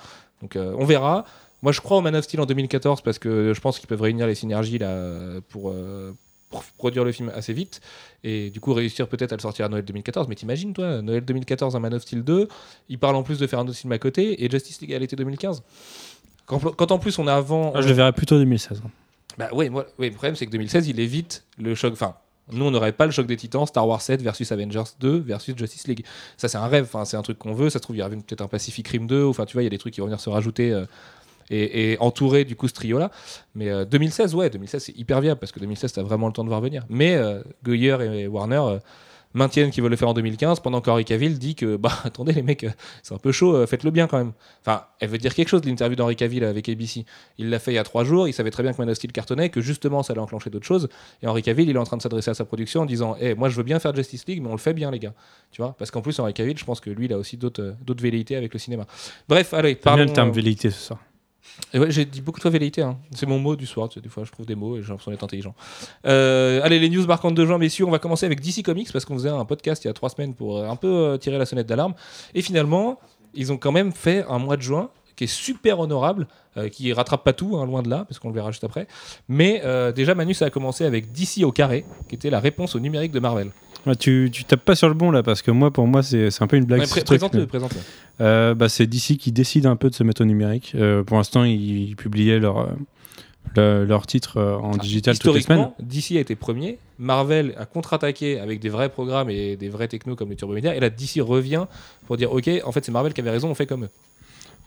Donc 0.42 0.56
euh, 0.56 0.74
on 0.76 0.84
verra. 0.84 1.24
Moi 1.62 1.70
je 1.70 1.80
crois 1.80 1.98
au 1.98 2.00
Man 2.00 2.16
of 2.16 2.24
Steel 2.24 2.40
en 2.40 2.46
2014 2.46 3.02
parce 3.02 3.20
que 3.20 3.52
je 3.54 3.60
pense 3.60 3.78
qu'ils 3.78 3.86
peuvent 3.88 4.00
réunir 4.02 4.26
les 4.26 4.34
synergies 4.34 4.78
là 4.78 5.40
pour, 5.50 5.70
euh, 5.70 6.12
pour 6.50 6.64
produire 6.78 7.04
le 7.04 7.12
film 7.12 7.30
assez 7.34 7.52
vite 7.52 7.80
et 8.24 8.50
du 8.50 8.58
coup 8.60 8.72
réussir 8.72 9.06
peut-être 9.06 9.32
à 9.32 9.36
le 9.36 9.42
sortir 9.42 9.66
à 9.66 9.68
Noël 9.68 9.84
2014. 9.84 10.26
Mais 10.28 10.34
t'imagines 10.34 10.72
toi, 10.72 11.00
Noël 11.00 11.24
2014, 11.24 11.76
un 11.76 11.80
Man 11.80 11.94
of 11.94 12.02
Steel 12.02 12.24
2, 12.24 12.48
ils 12.88 12.98
parlent 12.98 13.16
en 13.16 13.22
plus 13.22 13.38
de 13.38 13.46
faire 13.46 13.60
un 13.60 13.68
autre 13.68 13.76
film 13.78 13.92
à 13.92 13.98
côté 14.00 14.44
et 14.44 14.50
Justice 14.50 14.80
League 14.80 14.94
à 14.94 14.98
l'été 14.98 15.14
2015. 15.14 15.62
Quand, 16.46 16.58
quand 16.58 16.90
en 16.90 16.98
plus 16.98 17.18
on 17.20 17.26
a 17.28 17.34
avant. 17.34 17.72
Ah, 17.76 17.82
je 17.82 17.88
le 17.88 17.94
verrais 17.94 18.12
plutôt 18.12 18.36
2016. 18.38 18.82
hein. 18.84 18.90
Bah 19.38 19.48
oui, 19.52 19.70
moi, 19.70 19.86
oui, 19.98 20.08
le 20.08 20.14
problème 20.14 20.36
c'est 20.36 20.46
que 20.46 20.50
2016 20.50 20.88
il 20.88 21.00
évite 21.00 21.44
le 21.58 21.74
choc. 21.74 21.92
Enfin, 21.92 22.16
nous 22.52 22.64
on 22.64 22.70
n'aurait 22.70 22.92
pas 22.92 23.06
le 23.06 23.12
choc 23.12 23.26
des 23.26 23.36
titans, 23.36 23.66
Star 23.66 23.86
Wars 23.86 24.02
7 24.02 24.20
versus 24.20 24.50
Avengers 24.52 24.82
2 25.00 25.18
versus 25.18 25.56
Justice 25.56 25.86
League. 25.86 26.04
Ça 26.36 26.48
c'est 26.48 26.58
un 26.58 26.66
rêve, 26.66 26.88
c'est 27.04 27.16
un 27.16 27.22
truc 27.22 27.38
qu'on 27.38 27.52
veut. 27.54 27.70
Ça 27.70 27.78
se 27.78 27.82
trouve, 27.82 27.96
il 27.96 28.00
y 28.00 28.02
aura 28.02 28.10
peut-être 28.10 28.40
un 28.42 28.48
Pacific 28.48 28.86
Rim 28.88 29.06
2, 29.06 29.24
enfin 29.24 29.44
tu 29.46 29.52
vois, 29.54 29.62
il 29.62 29.66
y 29.66 29.68
a 29.68 29.70
des 29.70 29.78
trucs 29.78 29.94
qui 29.94 30.00
vont 30.00 30.06
venir 30.06 30.20
se 30.20 30.28
rajouter. 30.30 30.72
euh, 30.72 30.84
et, 31.50 31.92
et 31.92 31.98
entourer 32.00 32.44
du 32.44 32.56
coup 32.56 32.68
ce 32.68 32.74
trio 32.74 32.98
là 32.98 33.10
mais 33.54 33.70
euh, 33.70 33.86
2016 33.86 34.34
ouais 34.34 34.50
2016 34.50 34.82
c'est 34.84 34.98
hyper 34.98 35.20
viable 35.22 35.40
parce 35.40 35.50
que 35.50 35.60
2016 35.60 35.92
t'as 35.94 36.02
vraiment 36.02 36.26
le 36.26 36.34
temps 36.34 36.44
de 36.44 36.48
voir 36.50 36.60
venir 36.60 36.84
mais 36.90 37.14
euh, 37.16 37.42
Goyer 37.64 37.96
et 38.02 38.26
Warner 38.26 38.56
euh, 38.56 38.78
maintiennent 39.34 39.70
qu'ils 39.70 39.82
veulent 39.82 39.90
le 39.90 39.96
faire 39.96 40.08
en 40.08 40.14
2015 40.14 40.60
pendant 40.60 40.80
qu'Henry 40.80 41.04
Cavill 41.04 41.38
dit 41.38 41.54
que 41.54 41.76
bah 41.76 41.92
attendez 42.04 42.32
les 42.32 42.42
mecs 42.42 42.64
euh, 42.64 42.70
c'est 43.02 43.14
un 43.14 43.18
peu 43.18 43.32
chaud 43.32 43.54
euh, 43.54 43.66
faites-le 43.66 43.90
bien 43.90 44.06
quand 44.06 44.18
même. 44.18 44.32
Enfin 44.62 44.84
elle 45.00 45.08
veut 45.10 45.18
dire 45.18 45.34
quelque 45.34 45.48
chose 45.48 45.64
l'interview 45.64 45.96
d'Henry 45.96 46.16
Cavill 46.16 46.44
avec 46.44 46.68
ABC 46.68 47.04
il 47.38 47.50
l'a 47.50 47.58
fait 47.58 47.72
il 47.72 47.74
y 47.74 47.78
a 47.78 47.84
trois 47.84 48.04
jours 48.04 48.28
il 48.28 48.32
savait 48.32 48.50
très 48.50 48.62
bien 48.62 48.72
que 48.72 48.78
Man 48.78 48.88
of 48.90 48.96
Steel 48.96 49.12
cartonnait 49.12 49.50
que 49.50 49.60
justement 49.60 50.02
ça 50.02 50.12
allait 50.12 50.22
enclencher 50.22 50.50
d'autres 50.50 50.66
choses. 50.66 50.88
Et 51.22 51.26
Henry 51.26 51.42
Cavill 51.42 51.68
il 51.68 51.76
est 51.76 51.78
en 51.78 51.84
train 51.84 51.96
de 51.96 52.02
s'adresser 52.02 52.30
à 52.30 52.34
sa 52.34 52.44
production 52.44 52.82
en 52.82 52.86
disant 52.86 53.16
Eh, 53.20 53.34
moi 53.34 53.48
je 53.48 53.56
veux 53.56 53.62
bien 53.62 53.78
faire 53.78 53.94
Justice 53.94 54.26
League 54.26 54.42
mais 54.42 54.48
on 54.48 54.52
le 54.52 54.58
fait 54.58 54.74
bien 54.74 54.90
les 54.90 54.98
gars 54.98 55.14
tu 55.50 55.62
vois 55.62 55.74
parce 55.78 55.90
qu'en 55.90 56.00
plus 56.00 56.18
Henry 56.18 56.34
Cavill 56.34 56.56
je 56.56 56.64
pense 56.64 56.80
que 56.80 56.90
lui 56.90 57.06
il 57.06 57.12
a 57.12 57.18
aussi 57.18 57.36
d'autres 57.36 57.62
euh, 57.62 57.72
d'autres 57.84 58.02
velléités 58.02 58.36
avec 58.36 58.52
le 58.52 58.58
cinéma. 58.58 58.86
Bref 59.28 59.54
allez 59.54 59.76
T'aimes 59.76 59.82
bien 59.82 59.92
parlons 59.92 60.04
le 60.04 60.12
terme 60.12 60.28
euh, 60.30 60.32
velléité 60.32 60.70
ce 60.70 60.80
soir. 60.86 61.00
Ouais, 61.74 61.90
j'ai 61.90 62.04
dit 62.04 62.20
beaucoup 62.20 62.40
de 62.40 62.48
velléité. 62.48 62.82
hein. 62.82 62.98
C'est 63.14 63.26
mon 63.26 63.38
mot 63.38 63.56
du 63.56 63.66
soir. 63.66 63.88
tu 63.88 63.94
sais, 63.94 64.00
Des 64.00 64.08
fois, 64.08 64.24
je 64.24 64.32
trouve 64.32 64.46
des 64.46 64.54
mots 64.54 64.76
et 64.76 64.82
j'ai 64.82 64.88
l'impression 64.88 65.10
d'être 65.10 65.24
intelligent. 65.24 65.54
Euh, 66.06 66.60
allez, 66.62 66.78
les 66.78 66.88
news 66.88 67.06
marquantes 67.06 67.34
de 67.34 67.44
juin, 67.46 67.58
messieurs. 67.58 67.84
On 67.86 67.90
va 67.90 67.98
commencer 67.98 68.26
avec 68.26 68.40
DC 68.40 68.62
Comics 68.64 68.92
parce 68.92 69.04
qu'on 69.04 69.14
faisait 69.14 69.28
un 69.28 69.44
podcast 69.44 69.84
il 69.84 69.88
y 69.88 69.90
a 69.90 69.94
trois 69.94 70.08
semaines 70.08 70.34
pour 70.34 70.58
euh, 70.58 70.68
un 70.68 70.76
peu 70.76 70.88
euh, 70.88 71.16
tirer 71.18 71.38
la 71.38 71.46
sonnette 71.46 71.66
d'alarme. 71.66 71.94
Et 72.34 72.42
finalement, 72.42 72.98
ils 73.34 73.52
ont 73.52 73.56
quand 73.56 73.72
même 73.72 73.92
fait 73.92 74.24
un 74.28 74.38
mois 74.38 74.56
de 74.56 74.62
juin 74.62 74.90
qui 75.16 75.24
est 75.24 75.26
super 75.26 75.80
honorable, 75.80 76.28
euh, 76.56 76.68
qui 76.68 76.92
rattrape 76.92 77.24
pas 77.24 77.32
tout, 77.32 77.56
hein, 77.56 77.66
loin 77.66 77.82
de 77.82 77.90
là, 77.90 78.04
parce 78.08 78.18
qu'on 78.20 78.28
le 78.28 78.34
verra 78.34 78.52
juste 78.52 78.64
après. 78.64 78.86
Mais 79.28 79.62
déjà, 79.94 80.14
Manu, 80.14 80.32
ça 80.32 80.46
a 80.46 80.50
commencé 80.50 80.84
avec 80.84 81.12
DC 81.12 81.42
au 81.44 81.50
carré, 81.52 81.84
qui 82.08 82.14
était 82.14 82.30
la 82.30 82.38
réponse 82.40 82.76
au 82.76 82.80
numérique 82.80 83.10
de 83.12 83.18
Marvel. 83.20 83.50
Tu, 83.98 84.28
tu 84.32 84.44
tapes 84.44 84.64
pas 84.64 84.74
sur 84.74 84.88
le 84.88 84.94
bon 84.94 85.10
là 85.10 85.22
parce 85.22 85.40
que 85.40 85.50
moi 85.50 85.70
pour 85.72 85.86
moi 85.86 86.02
c'est 86.02 86.28
un 86.42 86.46
peu 86.46 86.56
une 86.56 86.64
blague. 86.64 86.80
Ouais, 86.80 86.86
Présente-le, 87.04 87.46
présente-le. 87.46 87.80
Euh, 88.20 88.54
bah, 88.54 88.68
c'est 88.68 88.86
DC 88.86 89.16
qui 89.16 89.32
décide 89.32 89.66
un 89.66 89.76
peu 89.76 89.88
de 89.88 89.94
se 89.94 90.02
mettre 90.02 90.20
au 90.22 90.24
numérique. 90.24 90.72
Euh, 90.74 91.02
pour 91.04 91.16
l'instant, 91.16 91.44
ils, 91.44 91.88
ils 91.90 91.96
publiaient 91.96 92.38
leur, 92.40 92.58
euh, 92.58 92.66
le- 93.56 93.84
leur 93.86 94.06
titre 94.06 94.36
euh, 94.38 94.56
en 94.56 94.76
digital 94.76 95.16
toutes 95.18 95.34
les 95.36 95.40
semaines. 95.42 95.70
DC 95.80 96.16
a 96.16 96.20
été 96.20 96.34
premier. 96.34 96.78
Marvel 96.98 97.54
a 97.56 97.64
contre-attaqué 97.64 98.40
avec 98.40 98.60
des 98.60 98.68
vrais 98.68 98.88
programmes 98.90 99.30
et 99.30 99.56
des 99.56 99.68
vrais 99.68 99.88
technos 99.88 100.16
comme 100.16 100.30
les 100.30 100.36
Turbomédia. 100.36 100.74
Et 100.74 100.80
là, 100.80 100.90
DC 100.90 101.20
revient 101.20 101.64
pour 102.06 102.16
dire 102.16 102.32
Ok, 102.32 102.50
en 102.64 102.72
fait, 102.72 102.84
c'est 102.84 102.92
Marvel 102.92 103.14
qui 103.14 103.20
avait 103.20 103.30
raison, 103.30 103.48
on 103.48 103.54
fait 103.54 103.66
comme 103.66 103.84
eux. 103.84 103.90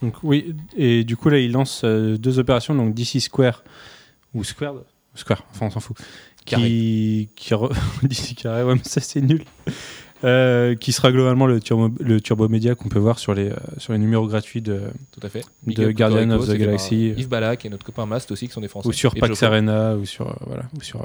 Donc 0.02 0.16
oui, 0.24 0.56
et 0.78 1.04
du 1.04 1.16
coup 1.16 1.30
là, 1.30 1.38
ils 1.38 1.52
lancent 1.52 1.82
euh, 1.84 2.18
deux 2.18 2.40
opérations, 2.40 2.74
donc 2.74 2.96
DC 2.96 3.20
Square 3.22 3.64
ou 4.34 4.44
Squared, 4.44 4.82
Square, 5.14 5.44
enfin 5.52 5.68
on 5.68 5.70
s'en 5.70 5.80
fout. 5.82 5.96
Qui, 6.46 7.30
qui 7.36 7.54
re- 7.54 7.72
carré, 8.36 8.64
ouais, 8.64 8.76
mais 8.76 8.82
ça 8.84 9.00
c'est 9.02 9.22
nul. 9.22 9.44
Euh, 10.24 10.76
qui 10.76 10.92
sera 10.92 11.12
globalement 11.12 11.48
le 11.48 11.60
turbo, 11.60 11.90
le 12.00 12.22
turbo 12.22 12.48
média 12.48 12.76
qu'on 12.76 12.90
peut 12.90 13.00
voir 13.00 13.18
sur 13.18 13.34
les, 13.34 13.50
euh, 13.50 13.56
sur 13.78 13.94
les 13.94 14.00
numéros 14.00 14.28
gratuits 14.28 14.62
de, 14.62 14.82
Tout 15.12 15.26
à 15.26 15.30
fait. 15.30 15.44
De 15.66 15.86
Big 15.88 15.98
Guardian 15.98 16.30
of 16.32 16.48
the 16.48 16.54
Galaxy. 16.54 17.14
Yves 17.18 17.28
Balak 17.28 17.66
et 17.66 17.70
notre 17.70 17.86
copain 17.86 18.06
Mast 18.06 18.30
aussi, 18.32 18.48
qui 18.48 18.54
sont 18.54 18.62
des 18.62 18.68
Français. 18.68 18.88
ou 18.88 18.92
sur 18.92 19.16
Et 19.16 19.20
Pax. 19.20 19.42
Arena 19.42 19.96
ou 19.96 20.06
sur, 20.06 20.30
euh, 20.30 20.34
voilà, 20.46 20.64
ou 20.78 20.82
sur 20.82 21.04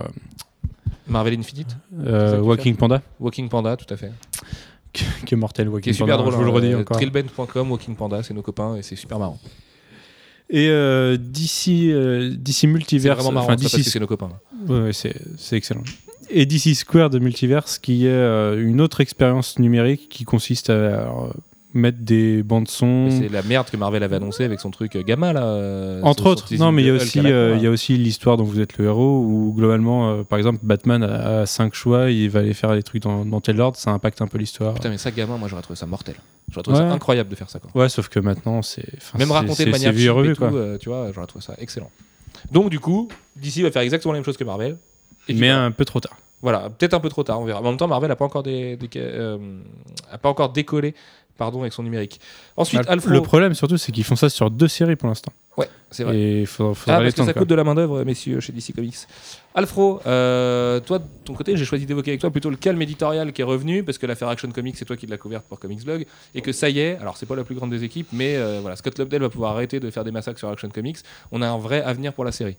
Marvel 1.06 1.38
Infinite, 1.38 1.76
que 1.96 2.40
Walking 2.40 2.76
Panda, 2.76 3.00
Walking 3.18 3.48
Panda, 3.48 3.76
tout 3.76 3.92
à 3.92 3.96
fait. 3.96 4.12
qui 4.92 5.34
est 5.34 5.36
mortel. 5.36 5.66
Qui 5.66 5.72
Walking 5.72 5.90
est 5.90 5.94
super 5.94 6.16
Panda, 6.18 6.30
drôle. 6.30 6.32
Je 6.32 6.38
vous 6.38 6.44
le 6.44 6.50
hein, 6.50 6.54
redis 6.54 6.74
encore. 6.74 6.96
Trillbent.com, 6.96 7.70
Walking 7.70 7.96
Panda, 7.96 8.22
c'est 8.22 8.34
nos 8.34 8.42
copains 8.42 8.76
et 8.76 8.82
c'est 8.82 8.96
super 8.96 9.18
marrant. 9.18 9.38
Et 10.48 10.68
euh, 10.70 11.16
DC, 11.16 11.90
euh, 11.90 12.30
DC 12.36 12.54
C'est 12.54 12.66
Multiverse, 12.66 13.18
vraiment 13.18 13.40
marrant 13.40 13.56
DC 13.56 13.82
c'est 13.82 13.98
nos 13.98 14.06
copains. 14.06 14.30
Ouais, 14.68 14.80
ouais, 14.80 14.92
c'est 14.92 15.14
c'est 15.38 15.56
excellent. 15.56 15.82
Et 16.30 16.46
DC 16.46 16.74
Square 16.74 17.10
de 17.10 17.18
Multiverse, 17.18 17.78
qui 17.78 18.06
est 18.06 18.10
euh, 18.10 18.64
une 18.64 18.80
autre 18.80 19.00
expérience 19.00 19.58
numérique 19.58 20.08
qui 20.08 20.24
consiste 20.24 20.70
à 20.70 20.72
euh, 20.72 21.28
mettre 21.76 21.98
des 22.00 22.42
bandes 22.42 22.68
son. 22.68 23.08
C'est 23.10 23.28
la 23.28 23.42
merde 23.42 23.68
que 23.70 23.76
Marvel 23.76 24.02
avait 24.02 24.16
annoncé 24.16 24.44
avec 24.44 24.58
son 24.60 24.70
truc 24.70 24.96
euh, 24.96 25.02
Gamma 25.02 25.32
là. 25.32 25.44
euh, 25.44 26.00
Entre 26.02 26.26
autres, 26.26 26.46
non, 26.56 26.72
mais 26.72 26.82
il 26.82 26.86
y 26.88 26.90
a 26.90 26.94
aussi, 26.94 27.20
euh, 27.24 27.54
il 27.56 27.62
y 27.62 27.66
a 27.66 27.70
aussi 27.70 27.96
l'histoire 27.96 28.36
dont 28.36 28.44
vous 28.44 28.60
êtes 28.60 28.78
le 28.78 28.86
héros, 28.86 29.20
où 29.20 29.52
globalement, 29.56 30.24
par 30.24 30.38
exemple, 30.38 30.58
Batman 30.62 31.02
a, 31.02 31.40
a 31.40 31.46
cinq 31.46 31.74
choix, 31.74 32.10
il 32.10 32.28
va 32.30 32.40
aller 32.40 32.54
faire 32.54 32.74
les 32.74 32.82
trucs 32.82 33.02
dans, 33.02 33.24
dans 33.24 33.40
tel 33.40 33.60
ordre, 33.60 33.76
ça 33.76 33.90
impacte 33.92 34.20
un 34.22 34.26
peu 34.26 34.38
l'histoire. 34.38 34.74
Putain, 34.74 34.90
mais 34.90 34.98
ça, 34.98 35.10
gamin, 35.10 35.36
moi 35.36 35.48
j'aurais 35.48 35.62
trouvé 35.62 35.76
ça 35.76 35.86
mortel. 35.86 36.14
J'aurais 36.50 36.62
trouvé 36.62 36.78
Ouais. 36.78 36.84
ça 36.88 36.92
incroyable 36.92 37.28
de 37.30 37.34
faire 37.36 37.50
ça. 37.50 37.58
Quoi. 37.58 37.70
Ouais, 37.74 37.88
sauf 37.88 38.08
que 38.08 38.18
maintenant, 38.20 38.62
c'est. 38.62 38.84
Même 39.18 39.30
raconté 39.32 39.64
de 39.64 39.70
manière 39.70 39.92
revu, 40.14 40.32
tout, 40.34 40.38
quoi. 40.38 40.52
euh, 40.54 40.78
tu 40.78 40.88
vois, 40.88 41.10
j'aurais 41.14 41.26
trouvé 41.26 41.44
ça 41.44 41.54
excellent. 41.58 41.90
Donc, 42.52 42.70
du 42.70 42.78
coup, 42.80 43.08
DC 43.36 43.62
va 43.62 43.70
faire 43.70 43.82
exactement 43.82 44.12
la 44.12 44.18
même 44.18 44.24
chose 44.24 44.36
que 44.36 44.44
Marvel. 44.44 44.76
Et 45.28 45.34
Mais 45.34 45.48
un 45.50 45.70
peu 45.72 45.84
trop 45.84 45.98
tard. 46.00 46.16
Voilà, 46.42 46.68
peut-être 46.70 46.94
un 46.94 47.00
peu 47.00 47.08
trop 47.08 47.22
tard, 47.24 47.40
on 47.40 47.44
verra. 47.44 47.60
Mais 47.60 47.66
en 47.66 47.70
même 47.70 47.78
temps, 47.78 47.88
Marvel 47.88 48.08
n'a 48.08 48.14
pas 48.14 48.24
encore 48.26 48.42
des, 48.44 48.76
des- 48.76 48.88
euh, 48.96 49.38
a 50.12 50.18
pas 50.18 50.28
encore 50.28 50.50
décollé, 50.52 50.94
pardon, 51.36 51.60
avec 51.60 51.72
son 51.72 51.82
numérique. 51.82 52.20
Ensuite, 52.56 52.82
Alfro. 52.88 53.10
Le 53.10 53.22
problème, 53.22 53.54
surtout, 53.54 53.76
c'est 53.76 53.92
qu'ils 53.92 54.04
font 54.04 54.16
ça 54.16 54.28
sur 54.28 54.50
deux 54.50 54.68
séries 54.68 54.96
pour 54.96 55.08
l'instant. 55.08 55.32
Ouais, 55.56 55.68
c'est 55.90 56.04
vrai. 56.04 56.16
Et 56.16 56.40
il 56.42 56.46
faudra, 56.46 56.74
faudra 56.74 56.98
Ah, 56.98 57.02
parce 57.02 57.14
que 57.14 57.24
ça 57.24 57.32
quoi. 57.32 57.40
coûte 57.40 57.48
de 57.48 57.54
la 57.54 57.64
main-d'œuvre, 57.64 58.04
messieurs, 58.04 58.40
chez 58.40 58.52
DC 58.52 58.74
Comics. 58.74 58.94
Alfro, 59.54 60.00
euh, 60.06 60.80
toi, 60.80 60.98
de 60.98 61.04
ton 61.24 61.32
côté, 61.34 61.56
j'ai 61.56 61.64
choisi 61.64 61.86
d'évoquer 61.86 62.10
avec 62.10 62.20
toi 62.20 62.30
plutôt 62.30 62.50
le 62.50 62.56
calme 62.56 62.80
éditorial 62.82 63.32
qui 63.32 63.40
est 63.40 63.44
revenu, 63.44 63.82
parce 63.82 63.96
que 63.96 64.06
l'affaire 64.06 64.28
Action 64.28 64.50
Comics, 64.50 64.76
c'est 64.76 64.84
toi 64.84 64.96
qui 64.96 65.06
l'as 65.06 65.16
couverte 65.16 65.46
pour 65.46 65.58
Comics 65.58 65.84
Blog, 65.84 66.04
et 66.34 66.42
que 66.42 66.52
ça 66.52 66.68
y 66.68 66.80
est, 66.80 66.98
alors 66.98 67.16
c'est 67.16 67.26
pas 67.26 67.36
la 67.36 67.44
plus 67.44 67.54
grande 67.54 67.70
des 67.70 67.84
équipes, 67.84 68.08
mais 68.12 68.36
euh, 68.36 68.58
voilà, 68.60 68.76
Scott 68.76 68.98
Lobdell 68.98 69.22
va 69.22 69.30
pouvoir 69.30 69.52
arrêter 69.52 69.80
de 69.80 69.90
faire 69.90 70.04
des 70.04 70.10
massacres 70.10 70.38
sur 70.38 70.48
Action 70.50 70.68
Comics. 70.68 70.98
On 71.32 71.40
a 71.40 71.48
un 71.48 71.58
vrai 71.58 71.82
avenir 71.82 72.12
pour 72.12 72.24
la 72.24 72.32
série. 72.32 72.56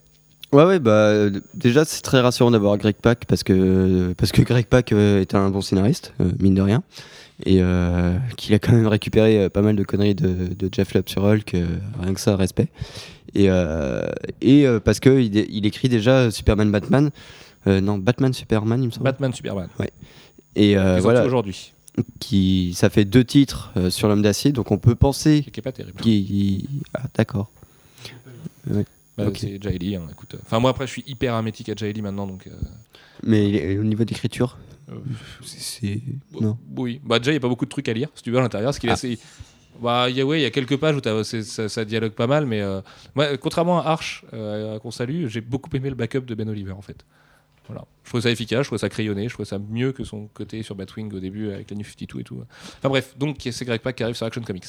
Ouais, 0.54 0.64
ouais, 0.64 0.80
bah 0.80 0.92
euh, 0.92 1.42
déjà 1.54 1.84
c'est 1.84 2.02
très 2.02 2.22
rassurant 2.22 2.52
d'avoir 2.52 2.78
Greg 2.78 2.96
Pak 2.96 3.26
parce 3.26 3.44
que 3.44 4.14
parce 4.18 4.32
que 4.32 4.42
Greg 4.42 4.66
Pak 4.66 4.94
euh, 4.94 5.20
est 5.20 5.36
un 5.36 5.50
bon 5.50 5.60
scénariste, 5.60 6.14
euh, 6.22 6.32
mine 6.40 6.56
de 6.56 6.62
rien, 6.62 6.84
et 7.46 7.60
euh, 7.62 8.18
qu'il 8.36 8.54
a 8.56 8.60
quand 8.60 8.74
même 8.74 8.88
récupéré 8.88 9.44
euh, 9.44 9.50
pas 9.50 9.62
mal 9.62 9.76
de 9.76 9.84
conneries 9.84 10.16
de, 10.16 10.54
de 10.54 10.70
Jeff 10.72 10.94
Lubb 10.94 11.08
sur 11.08 11.24
Hulk, 11.24 11.56
rien 12.00 12.14
que 12.14 12.20
ça, 12.20 12.36
respect. 12.36 12.68
Et, 13.36 13.50
euh, 13.50 14.08
et 14.42 14.66
parce 14.84 15.00
que 15.00 15.20
il, 15.22 15.36
il 15.36 15.66
écrit 15.66 15.90
déjà 15.90 16.32
Superman 16.32 16.72
Batman, 16.72 17.12
non 17.66 17.98
Batman 17.98 18.34
Superman 18.34 18.82
il 18.82 18.88
me 18.88 18.92
semble. 18.92 19.04
Batman, 19.04 19.34
Superman. 19.34 19.68
et 20.56 20.78
euh, 20.78 20.96
Ils 20.98 21.02
voilà, 21.02 21.26
aujourd'hui, 21.26 21.74
qui 22.20 22.74
ça 22.76 22.90
fait 22.90 23.06
deux 23.06 23.24
titres 23.26 23.72
euh, 23.78 23.90
sur 23.90 24.08
l'homme 24.08 24.22
d'acier, 24.22 24.52
donc 24.52 24.72
on 24.72 24.78
peut 24.78 24.96
penser 24.96 25.44
qui 25.52 25.60
est 25.60 25.64
pas 25.64 25.72
terrible. 25.72 26.00
qu'il 26.02 26.66
ah 26.94 27.04
d'accord. 27.16 27.52
Bah, 29.18 29.28
ok. 29.28 29.38
C'est 29.40 29.62
Jaili, 29.62 29.96
hein, 29.96 30.04
écoute. 30.12 30.36
Enfin, 30.46 30.60
moi 30.60 30.70
après, 30.72 30.86
je 30.86 30.92
suis 30.92 31.04
hyper 31.08 31.34
hermétique 31.34 31.70
à 31.70 31.76
Jaili 31.76 32.02
maintenant, 32.02 32.28
donc. 32.28 32.46
euh, 32.48 32.52
Mais 33.24 33.78
au 33.78 33.84
niveau 33.84 34.04
d'écriture, 34.04 34.58
c'est 35.44 36.02
non. 36.40 36.58
Oui, 36.76 37.02
bah 37.04 37.20
déjà 37.20 37.32
il 37.32 37.36
n'y 37.36 37.38
a 37.38 37.42
pas 37.42 37.48
beaucoup 37.50 37.66
de 37.66 37.70
trucs 37.70 37.90
à 37.90 37.94
lire, 37.94 38.10
si 38.16 38.24
tu 38.24 38.32
veux, 38.32 38.38
à 38.38 38.42
l'intérieur. 38.42 38.70
Parce 38.70 38.80
qu'il 38.80 38.90
est 38.90 38.92
Ah. 38.92 38.96
assez- 38.96 39.20
Bah, 39.80 40.10
il 40.10 40.16
y 40.16 40.22
a, 40.22 40.26
ouais, 40.26 40.40
il 40.40 40.42
y 40.42 40.46
a 40.46 40.50
quelques 40.50 40.78
pages 40.78 40.96
où 40.96 41.24
ça, 41.24 41.70
ça 41.70 41.86
dialogue 41.86 42.14
pas 42.14 42.26
mal, 42.26 42.48
mais 42.48 42.62
euh, 42.62 42.82
moi, 43.14 43.38
contrairement 43.38 43.80
à 43.80 43.90
Arch, 43.92 44.24
euh, 44.34 44.80
qu'on 44.80 44.90
salue, 44.90 45.28
j'ai 45.28 45.40
beaucoup 45.40 45.70
aimé 45.76 45.90
le 45.90 45.96
backup 45.96 46.22
de 46.22 46.34
Ben 46.34 46.50
Oliver 46.50 46.72
en 46.72 46.82
fait. 46.82 47.06
Voilà. 47.68 47.86
Je 48.04 48.10
trouvais 48.10 48.24
ça 48.24 48.32
efficace, 48.32 48.62
je 48.64 48.70
trouvais 48.70 48.80
ça 48.80 48.90
crayonné, 48.90 49.28
je 49.28 49.34
trouvais 49.36 49.46
ça 49.48 49.60
mieux 49.60 49.92
que 49.92 50.04
son 50.04 50.30
côté 50.34 50.64
sur 50.64 50.74
Batwing 50.74 51.14
au 51.14 51.20
début 51.20 51.52
avec 51.52 51.70
la 51.70 51.78
New 51.78 51.84
52 51.84 52.22
et 52.22 52.24
tout. 52.24 52.42
Enfin 52.80 52.90
bref, 52.90 53.14
donc 53.20 53.38
c'est 53.52 53.66
Greg 53.66 53.82
Pak 53.82 53.96
qui 53.96 54.02
arrive 54.04 54.16
sur 54.16 54.26
Action 54.26 54.42
Comics. 54.42 54.66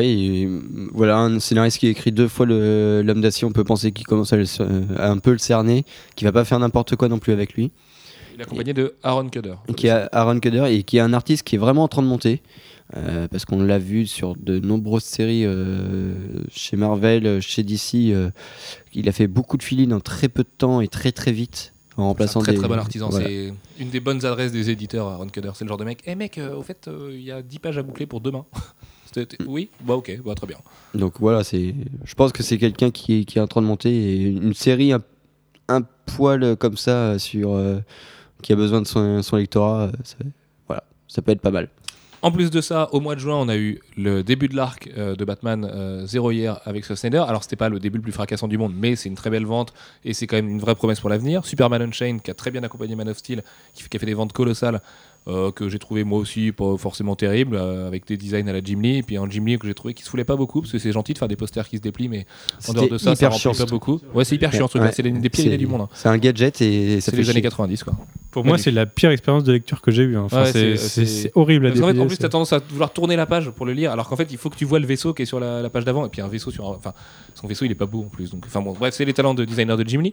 Et, 0.00 0.46
euh, 0.46 0.60
voilà, 0.92 1.18
un 1.18 1.38
scénariste 1.38 1.78
qui 1.78 1.86
a 1.86 1.90
écrit 1.90 2.10
deux 2.10 2.26
fois 2.28 2.46
l'homme 2.46 3.20
d'acier, 3.20 3.46
on 3.46 3.52
peut 3.52 3.62
penser 3.64 3.92
qu'il 3.92 4.06
commence 4.06 4.32
à, 4.32 4.36
le- 4.36 5.00
à 5.00 5.10
un 5.10 5.18
peu 5.18 5.30
le 5.30 5.38
cerner, 5.38 5.84
qui 6.16 6.24
va 6.24 6.32
pas 6.32 6.44
faire 6.44 6.58
n'importe 6.58 6.96
quoi 6.96 7.08
non 7.08 7.18
plus 7.20 7.32
avec 7.32 7.54
lui. 7.54 7.70
Il 8.40 8.44
est 8.44 8.46
accompagné 8.46 8.72
de 8.72 8.94
Aaron 9.02 9.28
Cudder. 9.28 9.54
Qui 9.76 9.90
a 9.90 10.08
Aaron 10.12 10.40
Cudder 10.40 10.64
et 10.70 10.82
qui 10.82 10.96
est 10.96 11.00
un 11.00 11.12
artiste 11.12 11.42
qui 11.42 11.56
est 11.56 11.58
vraiment 11.58 11.82
en 11.84 11.88
train 11.88 12.00
de 12.02 12.06
monter. 12.06 12.40
euh, 12.96 13.28
parce 13.28 13.44
qu'on 13.44 13.62
l'a 13.62 13.78
vu 13.78 14.06
sur 14.06 14.34
de 14.34 14.58
nombreuses 14.58 15.04
séries 15.04 15.44
euh, 15.44 16.14
chez 16.50 16.76
Marvel, 16.78 17.26
euh, 17.26 17.40
chez 17.42 17.62
DC. 17.62 18.10
euh, 18.12 18.30
il 18.94 19.08
a 19.08 19.12
fait 19.12 19.26
beaucoup 19.28 19.56
de 19.58 19.62
filis 19.62 19.92
en 19.92 20.00
très 20.00 20.28
peu 20.28 20.42
de 20.42 20.48
temps 20.56 20.80
et 20.80 20.88
très 20.88 21.12
très 21.12 21.30
vite 21.32 21.72
en 21.92 21.96
C'est 21.96 22.00
un 22.02 22.04
remplaçant 22.06 22.40
très 22.40 22.52
des. 22.52 22.58
très 22.58 22.66
bon 22.68 22.78
artisan. 22.78 23.08
voilà. 23.10 23.26
C'est 23.28 23.52
une 23.78 23.90
des 23.90 24.00
bonnes 24.00 24.24
adresses 24.24 24.52
des 24.52 24.70
éditeurs, 24.70 25.06
Aaron 25.06 25.26
Cudder. 25.28 25.50
C'est 25.54 25.64
le 25.64 25.68
genre 25.68 25.76
de 25.78 25.84
mec, 25.84 26.00
eh 26.06 26.14
mec, 26.14 26.38
euh, 26.38 26.56
au 26.56 26.62
fait, 26.62 26.88
il 27.12 27.20
y 27.20 27.30
a 27.30 27.42
10 27.42 27.58
pages 27.58 27.76
à 27.78 27.82
boucler 27.82 28.06
pour 28.06 28.20
demain. 28.22 28.44
Oui 29.48 29.70
Bah 29.84 29.94
ok, 29.94 30.20
bah, 30.24 30.36
très 30.36 30.46
bien. 30.46 30.56
Donc 30.94 31.14
voilà, 31.18 31.42
c'est. 31.42 31.74
Je 32.04 32.14
pense 32.14 32.30
que 32.30 32.44
c'est 32.44 32.58
quelqu'un 32.58 32.92
qui, 32.92 33.20
est- 33.20 33.24
qui 33.24 33.38
est 33.38 33.40
en 33.40 33.48
train 33.48 33.60
de 33.60 33.66
monter 33.66 33.90
et 33.92 34.22
une 34.22 34.54
série 34.54 34.92
un, 34.92 35.02
un 35.68 35.82
poil 36.06 36.56
comme 36.56 36.76
ça 36.76 37.18
sur 37.18 37.54
qui 38.42 38.52
a 38.52 38.56
besoin 38.56 38.80
de 38.80 38.86
son, 38.86 39.22
son 39.22 39.36
lectorat. 39.36 39.90
euh, 40.68 40.76
ça, 41.08 41.22
peut 41.22 41.32
être 41.32 41.40
pas 41.40 41.50
mal. 41.50 41.68
En 42.22 42.30
plus 42.30 42.50
de 42.50 42.60
ça, 42.60 42.88
au 42.92 43.00
mois 43.00 43.14
de 43.14 43.20
juin, 43.20 43.36
on 43.36 43.48
a 43.48 43.56
eu 43.56 43.80
le 43.96 44.22
début 44.22 44.48
de 44.48 44.54
l'arc 44.54 44.90
euh, 44.96 45.16
de 45.16 45.24
Batman 45.24 45.64
euh, 45.64 46.04
Zero 46.06 46.30
Year 46.30 46.60
avec 46.66 46.84
Scott 46.84 46.98
Snyder. 46.98 47.24
Alors, 47.26 47.42
c'était 47.42 47.56
pas 47.56 47.70
le 47.70 47.80
début 47.80 47.96
le 47.96 48.02
plus 48.02 48.12
fracassant 48.12 48.46
du 48.46 48.58
monde, 48.58 48.74
mais 48.76 48.94
c'est 48.94 49.08
une 49.08 49.14
très 49.14 49.30
belle 49.30 49.46
vente 49.46 49.72
et 50.04 50.12
c'est 50.12 50.26
quand 50.26 50.36
même 50.36 50.50
une 50.50 50.60
vraie 50.60 50.74
promesse 50.74 51.00
pour 51.00 51.08
l'avenir. 51.08 51.46
Superman 51.46 51.80
Unchained, 51.80 52.20
qui 52.20 52.30
a 52.30 52.34
très 52.34 52.50
bien 52.50 52.62
accompagné 52.62 52.94
Man 52.94 53.08
of 53.08 53.16
Steel, 53.16 53.42
qui 53.72 53.96
a 53.96 53.98
fait 53.98 54.06
des 54.06 54.14
ventes 54.14 54.34
colossales, 54.34 54.82
euh, 55.28 55.50
que 55.52 55.68
j'ai 55.68 55.78
trouvé 55.78 56.02
moi 56.04 56.18
aussi 56.18 56.50
pas 56.52 56.76
forcément 56.78 57.14
terrible, 57.14 57.56
euh, 57.56 57.86
avec 57.86 58.06
des 58.06 58.16
designs 58.16 58.48
à 58.48 58.52
la 58.52 58.60
Jim 58.64 58.80
Lee. 58.80 58.96
Et 58.98 59.02
puis 59.02 59.16
un 59.16 59.28
Jim 59.28 59.44
Lee 59.44 59.58
que 59.58 59.66
j'ai 59.66 59.74
trouvé 59.74 59.92
qui 59.94 60.02
se 60.02 60.08
foulait 60.08 60.24
pas 60.24 60.36
beaucoup, 60.36 60.60
parce 60.62 60.72
que 60.72 60.78
c'est 60.78 60.92
gentil 60.92 61.12
de 61.12 61.18
faire 61.18 61.28
des 61.28 61.36
posters 61.36 61.68
qui 61.68 61.76
se 61.76 61.82
déplient, 61.82 62.08
mais 62.08 62.26
en 62.68 62.72
dehors 62.72 62.88
de 62.88 62.98
ça, 62.98 63.14
ça 63.14 63.26
hyper 63.26 63.30
remplit 63.32 63.40
chiant. 63.54 63.64
pas 63.66 63.70
beaucoup. 63.70 64.00
Ouais, 64.14 64.24
c'est 64.24 64.34
hyper 64.36 64.52
chiant 64.52 64.66
ce. 64.68 64.78
Ouais. 64.78 64.90
C'est 64.92 65.02
les- 65.02 65.10
des 65.10 65.28
pires 65.28 65.56
du 65.58 65.66
monde. 65.66 65.82
hein. 65.82 65.88
C'est 65.92 66.08
un 66.08 66.16
gadget 66.18 66.60
et 66.62 67.00
ça 67.00 67.06
C'est 67.06 67.10
fait 67.12 67.16
les 67.18 67.30
années 67.30 67.34
chier. 67.34 67.42
90, 67.42 67.84
quoi. 67.84 67.94
Pour 68.30 68.44
moi, 68.44 68.58
c'est 68.58 68.70
la 68.70 68.86
pire 68.86 69.10
expérience 69.10 69.44
de 69.44 69.52
lecture 69.52 69.80
que 69.82 69.90
j'ai 69.90 70.04
eue. 70.04 70.16
hein. 70.16 70.22
Enfin, 70.24 70.44
Ouais, 70.44 70.76
c'est- 70.76 71.32
horrible 71.34 71.66
à 71.66 71.72
fait, 71.72 71.82
en 71.82 71.86
déplier, 71.88 72.06
plus, 72.06 72.14
c'est- 72.16 72.22
t'as 72.22 72.28
tendance 72.28 72.52
à 72.52 72.58
vouloir 72.70 72.92
tourner 72.92 73.16
la 73.16 73.26
page 73.26 73.50
pour 73.50 73.66
le 73.66 73.72
lire, 73.72 73.90
alors 73.92 74.08
qu'en 74.08 74.16
fait, 74.16 74.28
il 74.30 74.38
faut 74.38 74.50
que 74.50 74.56
tu 74.56 74.64
vois 74.64 74.78
le 74.78 74.86
vaisseau 74.86 75.12
qui 75.14 75.22
est 75.22 75.26
sur 75.26 75.40
la, 75.40 75.60
la 75.62 75.68
page 75.70 75.84
d'avant, 75.84 76.06
et 76.06 76.08
puis 76.08 76.20
un 76.22 76.28
vaisseau 76.28 76.50
sur 76.50 76.66
un. 76.66 76.74
Enfin, 76.76 76.94
son 77.34 77.46
vaisseau, 77.46 77.64
il 77.64 77.72
est 77.72 77.74
pas 77.76 77.86
beau 77.86 78.00
en 78.02 78.08
plus. 78.08 78.30
Donc, 78.30 78.44
enfin 78.46 78.60
bon, 78.62 78.72
bref, 78.72 78.94
c'est 78.94 79.04
les 79.04 79.12
talents 79.12 79.34
de 79.34 79.44
designer 79.44 79.76
de 79.76 79.86
Jim 79.88 80.00
Lee. 80.00 80.12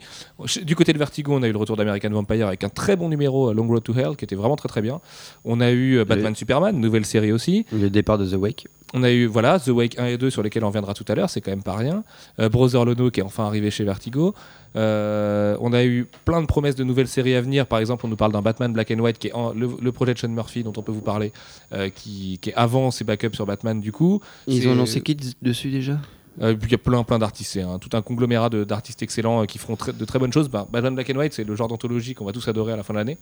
Du 0.64 0.76
côté 0.76 0.94
de 0.94 0.98
Vertigo, 0.98 1.34
on 1.36 1.44
a 1.44 1.48
eu 1.48 1.52
le 1.52 1.58
retour 1.58 1.78
d'American 1.78 2.10
Vampire 2.10 2.48
avec 2.48 2.64
un 2.64 2.70
très 2.70 2.96
bon 2.96 3.08
numéro, 3.10 3.50
euh, 3.50 3.54
Long 3.54 3.68
Road 3.68 3.84
to 3.84 3.94
Hell, 3.94 4.16
qui 4.18 4.26
était 4.26 4.36
vraiment 4.36 4.56
très 4.56 4.68
très 4.70 4.82
bien. 4.82 4.97
On 5.46 5.60
a 5.62 5.72
eu 5.72 5.98
euh, 5.98 6.06
Batman 6.06 6.36
Superman, 6.36 6.80
nouvelle 6.80 7.06
série 7.06 7.32
aussi. 7.32 7.66
Le 7.72 7.90
départ 7.90 8.18
de 8.18 8.26
The 8.26 8.34
Wake. 8.36 8.68
On 8.94 9.04
a 9.04 9.12
eu 9.12 9.26
voilà 9.26 9.60
The 9.60 9.68
Wake 9.68 10.00
1 10.00 10.06
et 10.06 10.18
2 10.18 10.30
sur 10.30 10.42
lesquels 10.44 10.64
on 10.64 10.68
reviendra 10.68 10.94
tout 10.94 11.04
à 11.10 11.16
l'heure, 11.16 11.30
c'est 11.30 11.42
quand 11.42 11.52
même 11.52 11.64
pas 11.64 11.76
rien. 11.76 12.04
Euh, 12.40 12.48
Brother 12.48 12.86
Lono 12.86 13.12
qui 13.12 13.20
est 13.20 13.24
enfin 13.24 13.46
arrivé 13.46 13.70
chez 13.70 13.84
Vertigo. 13.84 14.34
Euh, 14.78 15.58
on 15.60 15.74
a 15.74 15.84
eu 15.84 16.08
plein 16.26 16.42
de 16.42 16.46
promesses 16.48 16.76
de 16.76 16.84
nouvelles 16.84 17.08
séries 17.08 17.36
à 17.36 17.42
venir. 17.42 17.66
Par 17.66 17.80
exemple, 17.80 18.06
on 18.06 18.10
nous 18.10 18.16
parle 18.16 18.32
d'un 18.32 18.42
Batman 18.42 18.72
Black 18.72 18.92
and 18.92 19.00
White 19.00 19.18
qui 19.20 19.28
est 19.28 19.34
en- 19.34 19.54
le, 19.54 19.70
le 19.82 19.92
projet 19.92 20.14
de 20.14 20.20
Sean 20.20 20.30
Murphy 20.30 20.64
dont 20.64 20.74
on 20.78 20.82
peut 20.84 20.92
vous 20.92 21.02
parler, 21.02 21.34
euh, 21.74 21.90
qui, 21.90 22.38
qui 22.42 22.50
est 22.52 22.56
avant 22.56 22.92
ses 22.92 23.04
backups 23.04 23.34
sur 23.36 23.46
Batman 23.46 23.82
du 23.82 23.92
coup. 23.92 24.22
Ils 24.48 24.68
ont 24.70 24.76
lancé 24.76 25.02
qui 25.02 25.18
dessus 25.42 25.70
déjà? 25.70 25.98
Euh, 26.40 26.54
puis 26.54 26.70
il 26.70 26.72
y 26.72 26.76
a 26.76 26.78
plein 26.78 27.04
plein 27.04 27.18
d'artistes, 27.18 27.60
tout 27.82 27.90
un 27.98 28.02
conglomérat 28.04 28.50
de- 28.50 28.64
d'artistes 28.64 29.02
excellents 29.02 29.42
euh, 29.42 29.46
qui 29.46 29.58
feront 29.58 29.76
de 29.98 30.06
très 30.06 30.20
bonnes 30.20 30.32
choses. 30.32 30.50
Bah, 30.50 30.68
Batman 30.72 30.94
Black 30.94 31.10
and 31.10 31.16
White, 31.18 31.34
c'est 31.34 31.44
le 31.44 31.56
genre 31.56 31.68
d'anthologie 31.68 32.14
qu'on 32.14 32.26
va 32.26 32.32
tous 32.32 32.48
adorer 32.48 32.74
à 32.74 32.76
la 32.78 32.84
fin 32.84 32.94
de 32.94 33.00
l'année. 33.00 33.18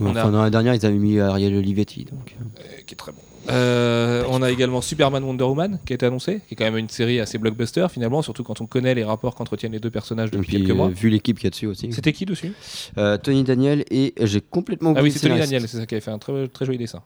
On 0.00 0.06
Enfin, 0.10 0.28
a- 0.28 0.30
Dans 0.30 0.42
la 0.42 0.50
dernière, 0.50 0.74
ils 0.74 0.84
avaient 0.86 0.96
mis 0.96 1.18
Ariel 1.20 1.54
Olivetti. 1.56 2.04
Donc. 2.04 2.36
euh. 2.40 2.44
Euh, 2.60 2.82
qui 2.86 2.94
est 2.94 2.96
très 2.96 3.12
bon. 3.12 3.18
Euh, 3.50 4.24
on 4.28 4.42
a 4.42 4.50
également 4.50 4.82
Superman 4.82 5.24
Wonder 5.24 5.44
Woman 5.44 5.78
qui 5.86 5.92
a 5.92 5.94
été 5.94 6.04
annoncé, 6.04 6.42
qui 6.46 6.52
est 6.52 6.56
quand 6.56 6.64
même 6.66 6.76
une 6.76 6.90
série 6.90 7.18
assez 7.18 7.38
blockbuster 7.38 7.86
finalement, 7.90 8.20
surtout 8.20 8.42
quand 8.44 8.60
on 8.60 8.66
connaît 8.66 8.94
les 8.94 9.04
rapports 9.04 9.34
qu'entretiennent 9.34 9.72
les 9.72 9.78
deux 9.80 9.90
personnages 9.90 10.30
depuis 10.30 10.46
puis, 10.48 10.56
quelques 10.58 10.76
mois. 10.76 10.88
euh, 10.88 10.90
vu 10.90 11.08
l'équipe 11.08 11.38
qu'il 11.38 11.44
y 11.44 11.46
a 11.46 11.50
dessus 11.50 11.66
aussi. 11.66 11.90
C'était 11.92 12.12
qui 12.12 12.26
dessus? 12.26 12.52
Euh, 12.98 13.16
Tony 13.16 13.44
Daniel 13.44 13.84
et 13.90 14.12
j'ai 14.20 14.42
complètement 14.42 14.90
Ah 14.90 15.00
oublié 15.00 15.04
oui, 15.04 15.10
le 15.14 15.18
c'est 15.20 15.28
Tony. 15.28 15.40
Daniel, 15.40 15.62
c'est 15.66 15.78
ça 15.78 15.86
qui 15.86 15.94
avait 15.94 16.02
fait 16.02 16.10
un 16.10 16.18
très, 16.18 16.46
très 16.48 16.66
joli 16.66 16.76
dessin. 16.76 17.00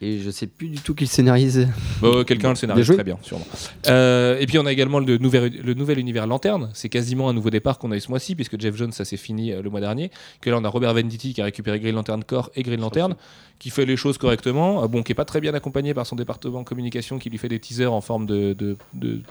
Et 0.00 0.18
je 0.18 0.30
sais 0.30 0.46
plus 0.46 0.68
du 0.68 0.78
tout 0.78 0.94
qui 0.94 1.04
le 1.04 1.08
scénarise. 1.08 1.68
Bah, 2.02 2.08
euh, 2.08 2.24
Quelqu'un 2.24 2.50
le 2.50 2.56
scénarise 2.56 2.86
très 2.86 3.04
bien, 3.04 3.18
sûrement. 3.22 3.46
Euh, 3.86 4.38
et 4.38 4.46
puis 4.46 4.58
on 4.58 4.66
a 4.66 4.72
également 4.72 4.98
le 4.98 5.18
nouvel, 5.18 5.52
le 5.64 5.74
nouvel 5.74 5.98
univers 5.98 6.26
Lanterne. 6.26 6.70
C'est 6.74 6.88
quasiment 6.88 7.28
un 7.28 7.32
nouveau 7.32 7.50
départ 7.50 7.78
qu'on 7.78 7.90
a 7.92 7.96
eu 7.96 8.00
ce 8.00 8.10
mois-ci, 8.10 8.34
puisque 8.34 8.60
Jeff 8.60 8.76
Jones, 8.76 8.92
ça 8.92 9.04
s'est 9.04 9.16
fini 9.16 9.52
euh, 9.52 9.62
le 9.62 9.70
mois 9.70 9.80
dernier. 9.80 10.10
Que 10.40 10.50
là, 10.50 10.58
on 10.58 10.64
a 10.64 10.68
Robert 10.68 10.92
Venditti 10.94 11.32
qui 11.32 11.40
a 11.40 11.44
récupéré 11.44 11.80
Green 11.80 11.94
Lantern 11.94 12.22
Corps 12.24 12.50
et 12.54 12.62
Green 12.62 12.80
Lantern, 12.80 13.14
qui 13.58 13.70
fait 13.70 13.86
les 13.86 13.96
choses 13.96 14.18
correctement. 14.18 14.86
Bon, 14.88 15.02
qui 15.02 15.12
est 15.12 15.14
pas 15.14 15.24
très 15.24 15.40
bien 15.40 15.54
accompagné 15.54 15.94
par 15.94 16.06
son 16.06 16.16
département 16.16 16.64
communication, 16.64 17.18
qui 17.18 17.30
lui 17.30 17.38
fait 17.38 17.48
des 17.48 17.60
teasers 17.60 17.92
en 17.92 18.00
forme 18.00 18.26
de, 18.26 18.52
de, 18.52 18.76
de 18.94 19.22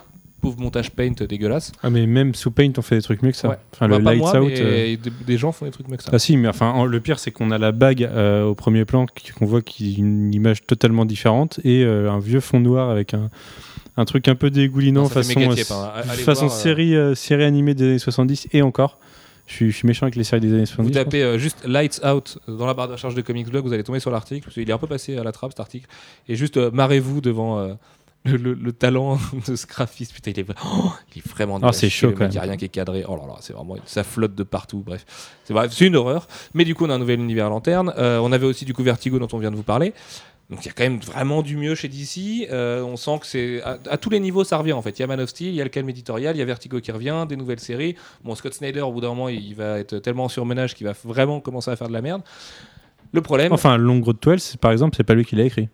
pauvre 0.44 0.60
montage 0.60 0.92
paint 0.92 1.14
dégueulasse. 1.28 1.72
Ah, 1.82 1.90
mais 1.90 2.06
même 2.06 2.36
sous 2.36 2.52
Paint, 2.52 2.72
on 2.78 2.82
fait 2.84 2.98
des 2.98 3.02
trucs 3.02 3.24
mieux 3.24 3.32
que 3.32 3.38
ça. 3.38 3.50
Ouais. 3.50 3.58
Enfin, 3.74 3.88
Bah, 3.88 3.98
le 3.98 4.04
pas 4.04 4.12
Lights 4.12 4.20
moi, 4.22 4.40
Out. 4.42 4.52
euh, 4.60 4.96
des, 4.98 5.12
des 5.26 5.38
gens 5.38 5.52
font 5.52 5.66
des 5.66 5.72
trucs 5.72 5.88
mieux 5.88 5.98
que 5.98 6.04
ça. 6.04 6.12
Ah 6.14 6.20
si, 6.20 6.38
mais 6.38 6.48
enfin, 6.48 6.70
en- 6.70 6.86
le 6.86 7.00
pire, 7.00 7.18
c'est 7.18 7.32
qu'on 7.32 7.50
a 7.50 7.58
la 7.58 7.72
bague 7.72 8.04
euh, 8.04 8.44
au 8.44 8.54
premier 8.54 8.86
plan 8.86 9.06
qu'on 9.40 9.46
voit 9.46 9.62
qui 9.64 9.96
une 9.96 10.34
image 10.34 10.64
totalement 10.66 11.06
différente 11.06 11.60
et 11.64 11.84
euh, 11.84 12.12
un 12.12 12.20
vieux 12.20 12.40
fond 12.42 12.60
noir 12.60 12.90
avec 12.92 13.14
un, 13.16 13.30
un 13.98 14.06
truc 14.06 14.28
un 14.28 14.36
peu 14.36 14.50
dégoulinant 14.52 15.04
Non, 15.04 15.10
façon, 15.10 15.40
méga 15.40 15.52
euh, 15.52 15.56
tiep, 15.56 15.72
hein. 15.72 15.92
Allez 16.10 16.22
façon 16.24 16.46
voir, 16.48 16.58
série, 16.60 16.96
série 17.16 17.44
animée 17.46 17.74
des 17.74 17.86
années 17.86 18.00
70 18.00 18.50
et 18.54 18.62
encore. 18.62 19.00
Je 19.46 19.54
suis, 19.56 19.72
je 19.72 19.76
suis 19.76 19.88
méchant 19.88 20.06
avec 20.06 20.16
les 20.16 20.24
séries 20.24 20.40
des 20.42 20.54
années 20.54 20.66
70. 20.66 20.88
Vous 20.88 21.04
tapez 21.04 21.22
euh, 21.22 21.38
juste 21.38 21.66
Lights 21.68 22.00
Out 22.06 22.38
dans 22.48 22.66
la 22.66 22.74
barre 22.74 22.88
de 22.88 22.94
recherche 22.94 23.14
de 23.14 23.22
Comics 23.22 23.50
Blog, 23.50 23.66
vous 23.66 23.74
allez 23.74 23.84
tomber 23.84 24.00
sur 24.00 24.10
l'article, 24.10 24.42
parce 24.46 24.54
qu'il 24.54 24.70
est 24.70 24.74
un 24.74 24.78
peu 24.78 24.88
passé 24.88 25.18
à 25.18 25.24
la 25.24 25.32
trappe 25.34 25.52
cet 25.52 25.60
article. 25.60 25.88
Et 26.30 26.36
juste 26.36 26.56
euh, 26.58 26.72
marrez-vous 26.72 27.20
devant 27.20 27.60
euh, 27.60 27.74
le, 28.26 28.38
le- 28.38 28.54
le 28.54 28.72
talent 28.72 29.18
de 29.48 29.56
ce 29.56 29.68
graphiste. 29.68 30.14
Putain, 30.14 30.32
il 30.32 30.40
est, 30.40 30.46
oh, 30.66 30.92
il 31.16 31.20
est 31.20 31.28
vraiment 31.28 31.60
Ah, 31.62 31.74
c'est 31.74 31.90
chaud, 31.90 32.12
quand 32.12 32.26
mec, 32.26 32.30
Il 32.30 32.32
n'y 32.34 32.38
a 32.38 32.42
même. 32.42 32.50
rien 32.52 32.58
qui 32.58 32.66
est 32.66 32.70
cadré. 32.70 33.04
Oh 33.08 33.16
là 33.16 33.24
là, 33.28 33.36
c'est 33.42 33.54
vraiment. 33.54 33.76
Ça 33.86 34.04
flotte 34.04 34.36
de 34.36 34.44
partout. 34.44 34.84
Bref, 34.86 35.06
c'est 35.46 35.54
bref, 35.54 35.72
c'est 35.74 35.86
une 35.88 35.96
horreur. 35.96 36.28
Mais 36.54 36.66
du 36.66 36.76
coup, 36.76 36.86
on 36.86 36.90
a 36.90 36.96
un 36.96 37.00
nouvel 37.00 37.20
univers 37.20 37.50
lanterne. 37.50 37.94
Euh, 37.98 38.20
on 38.20 38.32
avait 38.32 38.46
aussi 38.46 38.66
du 38.66 38.74
coup 38.74 38.84
Vertigo 38.84 39.20
dont 39.20 39.28
on 39.34 39.38
vient 39.38 39.52
de 39.52 39.56
vous 39.56 39.64
parler. 39.64 39.94
Donc 40.50 40.64
il 40.66 40.68
y 40.68 40.70
a 40.70 40.74
quand 40.74 40.84
même 40.84 41.00
vraiment 41.00 41.42
du 41.42 41.56
mieux 41.56 41.74
chez 41.74 41.88
DC. 41.88 42.48
Euh, 42.52 42.84
on 42.84 42.98
sent 42.98 43.18
que 43.22 43.26
c'est 43.26 43.62
à, 43.64 43.80
à 43.90 43.98
tous 43.98 44.10
les 44.10 44.20
niveaux 44.20 44.44
ça 44.44 44.58
revient 44.58 44.74
en 44.74 44.82
fait. 44.82 45.00
Il 45.00 45.02
y 45.02 45.04
a 45.04 45.08
Man 45.08 45.22
of 45.22 45.30
Steel, 45.30 45.48
il 45.48 45.56
y 45.56 45.62
a 45.62 45.64
le 45.64 45.70
calme 45.70 45.90
éditorial, 45.90 46.36
il 46.36 46.40
y 46.40 46.42
a 46.42 46.46
Vertigo 46.46 46.82
qui 46.82 46.92
revient, 46.92 47.26
des 47.30 47.38
nouvelles 47.38 47.62
séries. 47.62 47.96
Bon 48.26 48.36
Scott 48.36 48.54
Snyder 48.54 48.82
au 48.82 48.92
bout 48.92 49.00
d'un 49.00 49.08
moment 49.08 49.30
il 49.30 49.56
va 49.56 49.80
être 49.80 49.98
tellement 50.00 50.26
en 50.26 50.30
surmenage 50.30 50.76
qu'il 50.76 50.86
va 50.86 50.94
vraiment 51.06 51.40
commencer 51.40 51.72
à 51.72 51.76
faire 51.78 51.88
de 51.88 51.94
la 51.94 52.02
merde. 52.02 52.22
Le 53.14 53.22
problème, 53.22 53.54
Enfin, 53.54 53.78
Long 53.78 54.02
Road 54.04 54.20
to 54.20 54.32
Hell, 54.34 54.40
c'est- 54.42 54.60
par 54.60 54.72
exemple, 54.72 54.96
c'est 54.98 55.04
pas 55.06 55.14
lui 55.14 55.24
qui 55.24 55.36
l'a 55.38 55.46
écrit. 55.46 55.70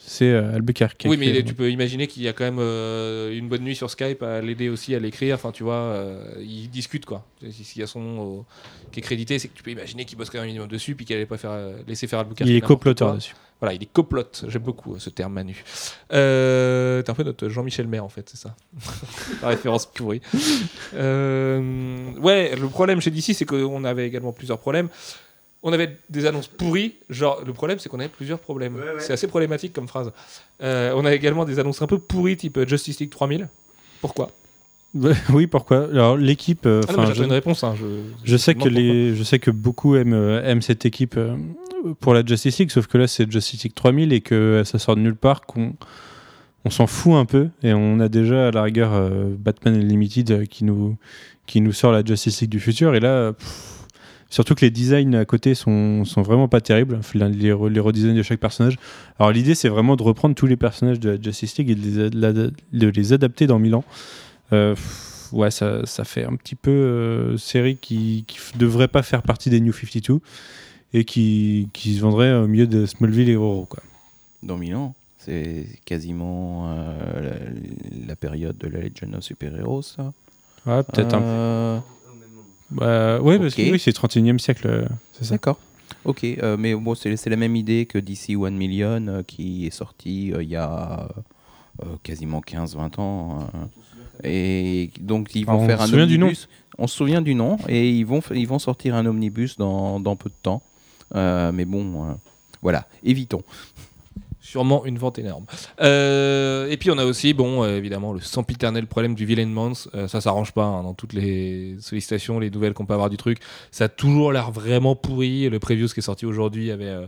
C'est 0.00 0.30
euh, 0.30 0.54
Albuquerque. 0.54 1.04
oui 1.08 1.16
mais 1.18 1.26
est- 1.28 1.42
tu 1.42 1.54
peux 1.54 1.70
imaginer 1.70 2.06
qu'il 2.06 2.22
y 2.22 2.28
a 2.28 2.32
quand 2.32 2.44
même 2.44 2.58
euh, 2.60 3.36
une 3.36 3.48
bonne 3.48 3.62
nuit 3.62 3.74
sur 3.76 3.90
Skype 3.90 4.22
à 4.22 4.40
l'aider 4.40 4.68
aussi 4.68 4.94
à 4.94 4.98
l'écrire. 5.00 5.34
Enfin 5.34 5.50
tu 5.50 5.64
vois, 5.64 5.74
euh, 5.74 6.24
ils 6.40 6.68
discutent 6.70 7.04
quoi. 7.04 7.26
S'il 7.50 7.80
y 7.80 7.82
a 7.82 7.86
son 7.88 8.00
nom 8.00 8.20
au- 8.22 8.46
qui 8.92 9.00
est 9.00 9.02
crédité, 9.02 9.38
c'est 9.38 9.48
que 9.48 9.56
tu 9.56 9.62
peux 9.62 9.70
imaginer 9.72 10.04
qu'il 10.04 10.16
bosse 10.16 10.30
quand 10.30 10.38
même 10.38 10.44
un 10.44 10.46
minimum 10.46 10.68
dessus 10.68 10.94
puis 10.94 11.04
qu'il 11.04 11.16
allait 11.16 11.26
pas 11.26 11.36
faire 11.36 11.50
euh, 11.50 11.76
laisser 11.86 12.06
faire 12.06 12.20
Albuquerque. 12.20 12.48
Il 12.48 12.56
est 12.56 12.60
quoi. 12.60 12.68
dessus. 13.16 13.34
Voilà, 13.60 13.74
il 13.74 13.82
est 13.82 13.92
coplote. 13.92 14.44
J'aime 14.46 14.62
beaucoup 14.62 14.94
euh, 14.94 14.98
ce 15.00 15.10
terme, 15.10 15.32
Manu. 15.32 15.64
Euh, 16.12 17.02
T'es 17.02 17.10
un 17.10 17.14
peu 17.14 17.24
notre 17.24 17.48
Jean-Michel 17.48 17.88
Maire, 17.88 18.04
en 18.04 18.08
fait, 18.08 18.28
c'est 18.30 18.36
ça. 18.36 18.54
La 19.42 19.48
référence 19.48 19.86
pourrie. 19.86 20.20
Euh, 20.94 22.12
ouais, 22.20 22.54
le 22.56 22.68
problème 22.68 23.00
chez 23.00 23.10
DC, 23.10 23.34
c'est 23.34 23.44
qu'on 23.44 23.84
avait 23.84 24.06
également 24.06 24.32
plusieurs 24.32 24.58
problèmes. 24.58 24.88
On 25.62 25.72
avait 25.72 25.96
des 26.08 26.24
annonces 26.26 26.46
pourries. 26.48 26.94
Genre, 27.10 27.42
le 27.44 27.52
problème, 27.52 27.78
c'est 27.80 27.88
qu'on 27.88 27.98
avait 27.98 28.08
plusieurs 28.08 28.38
problèmes. 28.38 28.76
C'est 28.98 29.12
assez 29.12 29.26
problématique 29.26 29.72
comme 29.72 29.88
phrase. 29.88 30.12
Euh, 30.62 30.92
on 30.94 31.04
a 31.04 31.12
également 31.14 31.44
des 31.44 31.58
annonces 31.58 31.82
un 31.82 31.86
peu 31.86 31.98
pourries, 31.98 32.36
type 32.36 32.60
Justice 32.68 33.00
League 33.00 33.10
3000. 33.10 33.48
Pourquoi? 34.00 34.30
Oui, 35.30 35.46
pourquoi? 35.46 35.84
Alors, 35.90 36.16
l'équipe. 36.16 36.64
euh, 36.64 36.82
Ah 36.88 36.92
non, 36.92 37.12
je- 37.12 37.22
une 37.24 37.32
réponse. 37.32 37.62
hein, 37.64 37.74
Je, 37.78 37.84
Je 38.24 38.36
sais 38.36 38.54
que 38.54 38.68
les, 38.68 39.14
je 39.14 39.22
sais 39.22 39.38
que 39.38 39.50
beaucoup 39.50 39.96
aiment, 39.96 40.14
euh, 40.14 40.42
aiment 40.44 40.62
cette 40.62 40.86
équipe 40.86 41.16
euh, 41.18 41.36
pour 42.00 42.14
la 42.14 42.24
Justice 42.24 42.58
League, 42.58 42.70
sauf 42.70 42.86
que 42.86 42.96
là 42.96 43.06
c'est 43.06 43.30
Justice 43.30 43.64
League 43.64 43.74
3000 43.74 44.12
et 44.12 44.20
que 44.22 44.34
euh, 44.34 44.64
ça 44.64 44.78
sort 44.78 44.96
de 44.96 45.00
nulle 45.02 45.14
part, 45.14 45.42
qu'on 45.42 45.74
on 46.64 46.70
s'en 46.70 46.86
fout 46.86 47.14
un 47.14 47.24
peu 47.26 47.48
et 47.62 47.72
on 47.74 48.00
a 48.00 48.08
déjà 48.08 48.48
à 48.48 48.50
la 48.50 48.62
rigueur 48.62 48.92
euh, 48.94 49.26
Batman 49.38 49.74
Unlimited 49.74 50.30
euh, 50.30 50.44
qui 50.46 50.64
nous 50.64 50.96
qui 51.46 51.60
nous 51.60 51.72
sort 51.72 51.92
la 51.92 52.02
Justice 52.04 52.40
League 52.40 52.50
du 52.50 52.58
futur 52.60 52.94
et 52.94 53.00
là 53.00 53.08
euh, 53.10 53.32
pff, 53.32 53.77
surtout 54.30 54.54
que 54.54 54.64
les 54.64 54.70
designs 54.70 55.14
à 55.14 55.24
côté 55.24 55.54
sont, 55.54 56.04
sont 56.04 56.22
vraiment 56.22 56.48
pas 56.48 56.60
terribles, 56.60 57.00
les, 57.14 57.50
re- 57.52 57.68
les 57.68 57.80
redesigns 57.80 58.14
de 58.14 58.22
chaque 58.22 58.40
personnage. 58.40 58.76
Alors 59.18 59.32
l'idée 59.32 59.54
c'est 59.54 59.68
vraiment 59.68 59.96
de 59.96 60.02
reprendre 60.02 60.34
tous 60.34 60.46
les 60.46 60.56
personnages 60.56 61.00
de 61.00 61.10
la 61.10 61.20
Justice 61.20 61.56
League 61.58 61.70
et 61.70 61.74
de 61.74 61.80
les, 61.82 61.98
ad- 62.06 62.14
la- 62.14 62.32
de 62.32 62.88
les 62.88 63.12
adapter 63.12 63.46
dans 63.46 63.58
Milan. 63.58 63.84
Euh, 64.52 64.74
ouais, 65.32 65.50
ça, 65.50 65.84
ça 65.86 66.04
fait 66.04 66.24
un 66.24 66.34
petit 66.36 66.54
peu 66.54 66.70
euh, 66.70 67.36
série 67.36 67.76
qui, 67.76 68.24
f- 68.28 68.56
devrait 68.58 68.88
pas 68.88 69.02
faire 69.02 69.22
partie 69.22 69.50
des 69.50 69.60
New 69.60 69.72
52 69.72 70.20
et 70.94 71.04
qui, 71.04 71.68
qui 71.74 71.94
se 71.94 72.00
vendrait 72.00 72.32
au 72.34 72.46
milieu 72.46 72.66
de 72.66 72.86
Smallville 72.86 73.28
et 73.28 73.36
Roro. 73.36 73.66
Quoi. 73.66 73.82
Dans 74.42 74.56
Milan, 74.56 74.94
c'est 75.18 75.66
C'est 75.68 75.80
quasiment 75.84 76.68
euh, 76.68 77.20
la, 78.00 78.06
la 78.08 78.16
période 78.16 78.56
de 78.56 78.68
la 78.68 78.80
Legend 78.80 79.14
of 79.16 79.22
Super 79.22 79.54
Heroes, 79.58 79.82
ça. 79.82 80.12
Ouais, 80.66 80.82
peut-être 80.82 81.14
un. 81.14 81.82
Euh, 82.80 83.18
ouais, 83.20 83.38
parce 83.38 83.54
que 83.54 83.62
oui, 83.62 83.78
c'est 83.78 83.96
31e 83.96 84.38
siècle, 84.38 84.66
euh, 84.66 84.84
c'est 85.12 85.24
ça. 85.24 85.34
D'accord. 85.34 85.58
Ok, 86.04 86.24
euh, 86.24 86.56
mais 86.58 86.74
bon, 86.74 86.94
c'est 86.94 87.26
la 87.26 87.36
même 87.36 87.56
idée 87.56 87.86
que 87.86 87.98
DC 87.98 88.36
One 88.36 88.56
Million 88.56 89.06
euh, 89.08 89.22
qui 89.22 89.66
est 89.66 89.70
sorti 89.70 90.32
il 90.38 90.48
y 90.48 90.56
a 90.56 91.08
quasiment 92.02 92.40
15-20 92.40 93.00
ans. 93.00 93.48
et 94.24 94.90
donc 95.00 95.34
ils 95.34 95.46
vont 95.46 95.60
on 95.60 95.66
faire 95.66 95.78
se 95.78 95.84
un 95.84 95.86
souvient 95.86 96.06
du 96.06 96.18
nom 96.18 96.26
omnibus. 96.26 96.48
On 96.76 96.86
se 96.86 96.96
souvient 96.96 97.22
du 97.22 97.34
nom 97.34 97.56
et 97.68 97.90
ils 97.90 98.04
vont, 98.04 98.20
ils 98.34 98.46
vont 98.46 98.58
sortir 98.58 98.94
un 98.94 99.06
omnibus 99.06 99.56
dans, 99.56 100.00
dans 100.00 100.16
peu 100.16 100.28
de 100.28 100.34
temps. 100.42 100.62
Mais 101.14 101.64
bon, 101.64 102.16
voilà, 102.62 102.86
évitons. 103.02 103.42
Sûrement 104.48 104.86
une 104.86 104.96
vente 104.96 105.18
énorme. 105.18 105.44
Euh, 105.82 106.70
et 106.70 106.78
puis 106.78 106.90
on 106.90 106.96
a 106.96 107.04
aussi, 107.04 107.34
bon, 107.34 107.64
euh, 107.64 107.76
évidemment, 107.76 108.14
le 108.14 108.20
sempiternel 108.20 108.86
problème 108.86 109.14
du 109.14 109.26
Villain 109.26 109.44
Month. 109.44 109.88
Euh, 109.94 110.08
ça 110.08 110.22
s'arrange 110.22 110.52
pas 110.52 110.64
hein, 110.64 110.84
dans 110.84 110.94
toutes 110.94 111.12
les 111.12 111.76
sollicitations, 111.80 112.38
les 112.38 112.48
nouvelles 112.48 112.72
qu'on 112.72 112.86
peut 112.86 112.94
avoir 112.94 113.10
du 113.10 113.18
truc. 113.18 113.40
Ça 113.70 113.84
a 113.84 113.88
toujours 113.90 114.32
l'air 114.32 114.50
vraiment 114.50 114.96
pourri. 114.96 115.50
Le 115.50 115.58
preview 115.58 115.86
qui 115.88 116.00
est 116.00 116.02
sorti 116.02 116.24
aujourd'hui 116.24 116.70
avait 116.70 116.86
euh, 116.86 117.06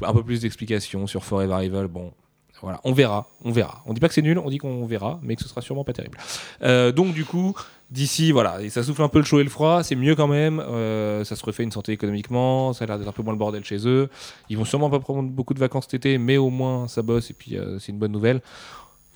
un 0.00 0.12
peu 0.12 0.22
plus 0.22 0.42
d'explications 0.42 1.08
sur 1.08 1.24
Forever 1.24 1.64
Evil. 1.64 1.88
Bon, 1.88 2.12
voilà, 2.62 2.80
on 2.84 2.92
verra, 2.92 3.30
on 3.42 3.50
verra. 3.50 3.82
On 3.86 3.92
dit 3.92 3.98
pas 3.98 4.06
que 4.06 4.14
c'est 4.14 4.22
nul, 4.22 4.38
on 4.38 4.48
dit 4.48 4.58
qu'on 4.58 4.86
verra, 4.86 5.18
mais 5.24 5.34
que 5.34 5.42
ce 5.42 5.48
sera 5.48 5.62
sûrement 5.62 5.82
pas 5.82 5.92
terrible. 5.92 6.18
Donc 6.94 7.14
du 7.14 7.24
coup, 7.24 7.56
d'ici, 7.90 8.32
voilà, 8.32 8.62
et 8.62 8.68
ça 8.68 8.82
souffle 8.82 9.02
un 9.02 9.08
peu 9.08 9.18
le 9.18 9.24
chaud 9.24 9.38
et 9.40 9.44
le 9.44 9.50
froid, 9.50 9.82
c'est 9.82 9.94
mieux 9.94 10.16
quand 10.16 10.26
même. 10.26 10.58
Euh, 10.60 11.24
ça 11.24 11.36
se 11.36 11.44
refait 11.44 11.62
une 11.62 11.70
santé 11.70 11.92
économiquement, 11.92 12.72
ça 12.72 12.84
a 12.84 12.86
l'air 12.88 12.98
d'être 12.98 13.08
un 13.08 13.12
peu 13.12 13.22
moins 13.22 13.32
le 13.32 13.38
bordel 13.38 13.64
chez 13.64 13.86
eux. 13.86 14.08
Ils 14.48 14.56
vont 14.56 14.64
sûrement 14.64 14.90
pas 14.90 14.98
prendre 14.98 15.28
beaucoup 15.28 15.54
de 15.54 15.60
vacances 15.60 15.84
cet 15.84 15.94
été, 15.94 16.18
mais 16.18 16.36
au 16.36 16.50
moins 16.50 16.88
ça 16.88 17.02
bosse 17.02 17.30
et 17.30 17.34
puis 17.34 17.56
euh, 17.56 17.78
c'est 17.78 17.92
une 17.92 17.98
bonne 17.98 18.12
nouvelle. 18.12 18.40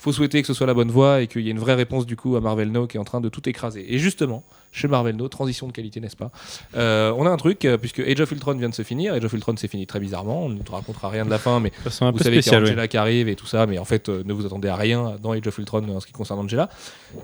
Faut 0.00 0.12
souhaiter 0.12 0.40
que 0.40 0.46
ce 0.46 0.54
soit 0.54 0.66
la 0.66 0.72
bonne 0.72 0.90
voie 0.90 1.20
et 1.20 1.26
qu'il 1.26 1.42
y 1.42 1.48
ait 1.48 1.50
une 1.50 1.58
vraie 1.58 1.74
réponse 1.74 2.06
du 2.06 2.16
coup 2.16 2.34
à 2.34 2.40
Marvel 2.40 2.72
Now 2.72 2.86
qui 2.86 2.96
est 2.96 3.00
en 3.00 3.04
train 3.04 3.20
de 3.20 3.28
tout 3.28 3.46
écraser. 3.46 3.84
Et 3.86 3.98
justement, 3.98 4.42
chez 4.72 4.88
Marvel 4.88 5.14
Now, 5.14 5.28
transition 5.28 5.66
de 5.66 5.72
qualité, 5.72 6.00
n'est-ce 6.00 6.16
pas? 6.16 6.30
Euh, 6.74 7.12
On 7.18 7.26
a 7.26 7.28
un 7.28 7.36
truc, 7.36 7.66
euh, 7.66 7.76
puisque 7.76 7.98
Age 8.00 8.18
of 8.18 8.30
Ultron 8.30 8.54
vient 8.54 8.70
de 8.70 8.74
se 8.74 8.80
finir. 8.82 9.12
Age 9.12 9.26
of 9.26 9.32
Ultron 9.34 9.54
s'est 9.58 9.68
fini 9.68 9.86
très 9.86 10.00
bizarrement. 10.00 10.46
On 10.46 10.48
ne 10.48 10.62
te 10.62 10.70
racontera 10.72 11.10
rien 11.10 11.26
de 11.26 11.30
la 11.30 11.38
fin, 11.38 11.60
mais 11.60 11.70
vous 11.84 12.18
savez 12.18 12.40
qu'il 12.40 12.50
y 12.50 12.54
a. 12.54 12.60
Angela 12.60 12.88
qui 12.88 12.96
arrive 12.96 13.28
et 13.28 13.36
tout 13.36 13.44
ça, 13.44 13.66
mais 13.66 13.76
en 13.76 13.84
fait, 13.84 14.08
euh, 14.08 14.22
ne 14.24 14.32
vous 14.32 14.46
attendez 14.46 14.68
à 14.68 14.76
rien 14.76 15.16
dans 15.20 15.32
Age 15.32 15.46
of 15.46 15.58
Ultron 15.58 15.86
en 15.88 16.00
ce 16.00 16.06
qui 16.06 16.14
concerne 16.14 16.40
Angela. 16.40 16.70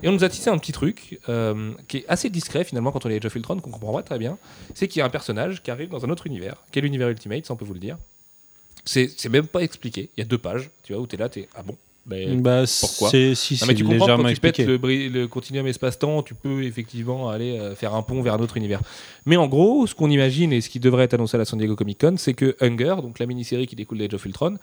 Et 0.03 0.09
on 0.11 0.13
nous 0.13 0.25
a 0.25 0.29
tissé 0.29 0.51
un 0.51 0.59
petit 0.59 0.73
truc 0.73 1.19
qui 1.89 1.97
est 1.97 2.05
assez 2.09 2.29
discret 2.29 2.65
finalement 2.65 2.93
quand 2.93 3.07
on 3.07 3.09
est 3.09 3.17
Age 3.17 3.25
of 3.25 3.35
Ultron, 3.35 3.59
qu'on 3.59 3.71
comprend 3.71 3.95
pas 3.95 4.03
très 4.03 4.19
bien. 4.19 4.37
C'est 4.75 4.87
qu'il 4.87 5.01
y 5.01 5.03
a 5.03 5.07
un 5.07 5.11
personnage 5.11 5.63
qui 5.63 5.71
arrive 5.71 5.89
dans 5.89 6.05
un 6.05 6.11
autre 6.11 6.27
univers, 6.27 6.57
qui 6.73 6.81
est 6.81 6.83
l'univers 6.83 7.09
Ultimate, 7.09 7.47
ça 7.47 7.55
on 7.55 7.57
peut 7.57 7.65
vous 7.65 7.75
le 7.75 7.81
dire. 7.81 7.97
C'est 8.85 9.11
c'est 9.17 9.31
même 9.31 9.47
pas 9.47 9.63
expliqué. 9.63 10.11
Il 10.17 10.21
y 10.21 10.23
a 10.23 10.27
deux 10.27 10.39
pages, 10.39 10.71
tu 10.83 10.93
vois, 10.93 11.01
où 11.01 11.07
t'es 11.07 11.17
là, 11.17 11.29
t'es 11.29 11.49
ah 11.55 11.63
bon? 11.63 11.77
Ben, 12.07 12.41
Bah, 12.41 12.65
Pourquoi 12.81 13.11
c'est 13.11 13.35
si 13.35 13.59
non, 13.61 13.67
mais 13.67 13.75
tu 13.75 13.83
comprends 13.83 13.99
légèrement 14.07 14.23
quand 14.25 14.35
tu 14.35 14.41
pètes 14.41 14.59
le, 14.61 14.77
le 15.09 15.27
continuum 15.27 15.67
espace-temps, 15.67 16.23
tu 16.23 16.35
peux 16.35 16.63
effectivement 16.63 17.29
aller 17.29 17.59
euh, 17.59 17.75
faire 17.75 17.95
un 17.95 18.03
pont 18.03 18.23
vers 18.23 18.35
un 18.35 18.39
autre 18.39 18.57
univers. 18.57 18.81
Mais 19.25 19.37
en 19.37 19.49
gros, 19.49 19.87
ce 19.87 19.95
qu'on 19.95 20.11
imagine 20.11 20.53
et 20.53 20.61
ce 20.61 20.69
qui 20.71 20.79
devrait 20.79 21.05
être 21.05 21.15
annoncé 21.15 21.35
à 21.37 21.39
la 21.39 21.45
San 21.45 21.59
Diego 21.59 21.75
Comic 21.75 22.01
Con, 22.01 22.15
c'est 22.17 22.35
que 22.35 22.57
Hunger, 22.61 22.97
donc 23.03 23.19
la 23.19 23.27
mini-série 23.27 23.67
qui 23.67 23.75
découle 23.75 23.99
d'Age 23.99 24.15
of 24.15 24.25
Ultron, 24.25 24.57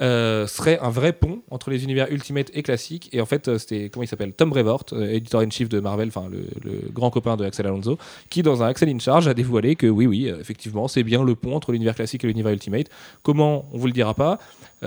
euh, 0.00 0.46
serait 0.46 0.78
un 0.80 0.90
vrai 0.90 1.12
pont 1.12 1.42
entre 1.50 1.70
les 1.70 1.84
univers 1.84 2.06
Ultimate 2.10 2.50
et 2.54 2.62
classiques. 2.62 3.08
Et 3.12 3.20
en 3.20 3.26
fait, 3.26 3.48
euh, 3.48 3.58
c'était 3.58 3.90
comment 3.90 4.04
il 4.04 4.08
s'appelle 4.08 4.32
Tom 4.32 4.50
Brevoort, 4.50 4.84
euh, 4.92 5.10
editor 5.10 5.40
in 5.40 5.50
chief 5.50 5.68
de 5.68 5.80
Marvel, 5.80 6.08
enfin 6.08 6.28
le, 6.30 6.44
grand 6.92 7.10
copain 7.10 7.36
de 7.36 7.44
Axel 7.44 7.66
Alonso, 7.66 7.98
qui 8.30 8.42
dans 8.42 8.62
un 8.62 8.68
Axel 8.68 8.88
in 8.88 8.98
Charge 8.98 9.28
a 9.28 9.34
dévoilé 9.34 9.76
que 9.76 9.86
oui, 9.86 10.06
oui, 10.06 10.28
euh, 10.28 10.38
effectivement, 10.40 10.88
c'est 10.88 11.02
bien 11.02 11.24
le 11.24 11.34
pont 11.34 11.54
entre 11.54 11.72
l'univers 11.72 11.94
classique 11.94 12.24
et 12.24 12.26
l'univers 12.28 12.52
Ultimate. 12.52 12.86
Comment 13.22 13.66
On 13.72 13.78
vous 13.78 13.86
le 13.86 13.92
dira 13.92 14.14
pas. 14.14 14.38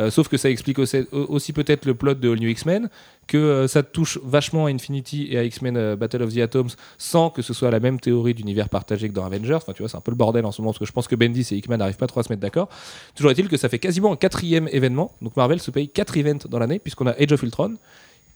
Sauf 0.09 0.29
que 0.29 0.37
ça 0.37 0.49
explique 0.49 0.79
aussi, 0.79 1.05
aussi 1.11 1.51
peut-être 1.51 1.85
le 1.85 1.93
plot 1.93 2.13
de 2.13 2.29
All 2.31 2.39
New 2.39 2.47
X-Men, 2.47 2.89
que 3.31 3.37
euh, 3.37 3.67
ça 3.69 3.81
touche 3.81 4.19
vachement 4.25 4.65
à 4.65 4.71
Infinity 4.71 5.29
et 5.29 5.37
à 5.37 5.45
X-Men 5.45 5.77
euh, 5.77 5.95
Battle 5.95 6.21
of 6.21 6.33
the 6.33 6.39
Atoms 6.39 6.75
sans 6.97 7.29
que 7.29 7.41
ce 7.41 7.53
soit 7.53 7.71
la 7.71 7.79
même 7.79 7.97
théorie 7.97 8.33
d'univers 8.33 8.67
partagé 8.67 9.07
que 9.07 9.13
dans 9.13 9.23
Avengers. 9.23 9.53
Enfin, 9.53 9.71
tu 9.71 9.81
vois, 9.81 9.87
c'est 9.87 9.95
un 9.95 10.01
peu 10.01 10.11
le 10.11 10.17
bordel 10.17 10.45
en 10.45 10.51
ce 10.51 10.61
moment 10.61 10.71
parce 10.71 10.79
que 10.79 10.85
je 10.85 10.91
pense 10.91 11.07
que 11.07 11.15
Bendis 11.15 11.47
et 11.51 11.55
Hickman 11.55 11.77
n'arrivent 11.77 11.95
pas 11.95 12.07
trop 12.07 12.19
à 12.19 12.23
se 12.23 12.29
mettre 12.29 12.41
d'accord. 12.41 12.67
Toujours 13.15 13.31
est-il 13.31 13.47
que 13.47 13.55
ça 13.55 13.69
fait 13.69 13.79
quasiment 13.79 14.11
un 14.11 14.17
quatrième 14.17 14.67
événement. 14.73 15.15
Donc 15.21 15.37
Marvel 15.37 15.61
se 15.61 15.71
paye 15.71 15.87
quatre 15.87 16.17
events 16.17 16.45
dans 16.49 16.59
l'année 16.59 16.79
puisqu'on 16.79 17.07
a 17.07 17.11
Age 17.11 17.31
of 17.31 17.41
Ultron 17.41 17.75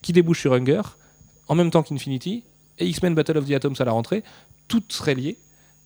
qui 0.02 0.14
débouche 0.14 0.40
sur 0.40 0.54
Hunger 0.54 0.82
en 1.50 1.56
même 1.56 1.72
temps 1.72 1.84
qu'Infinity 1.84 2.44
et 2.80 2.86
X-Men 2.88 3.16
Battle 3.16 3.38
of 3.38 3.50
the 3.50 3.52
Atoms 3.52 3.76
à 3.80 3.84
la 3.84 3.92
rentrée. 3.92 4.24
Toutes 4.70 4.94
seraient 4.94 5.16
liées. 5.16 5.38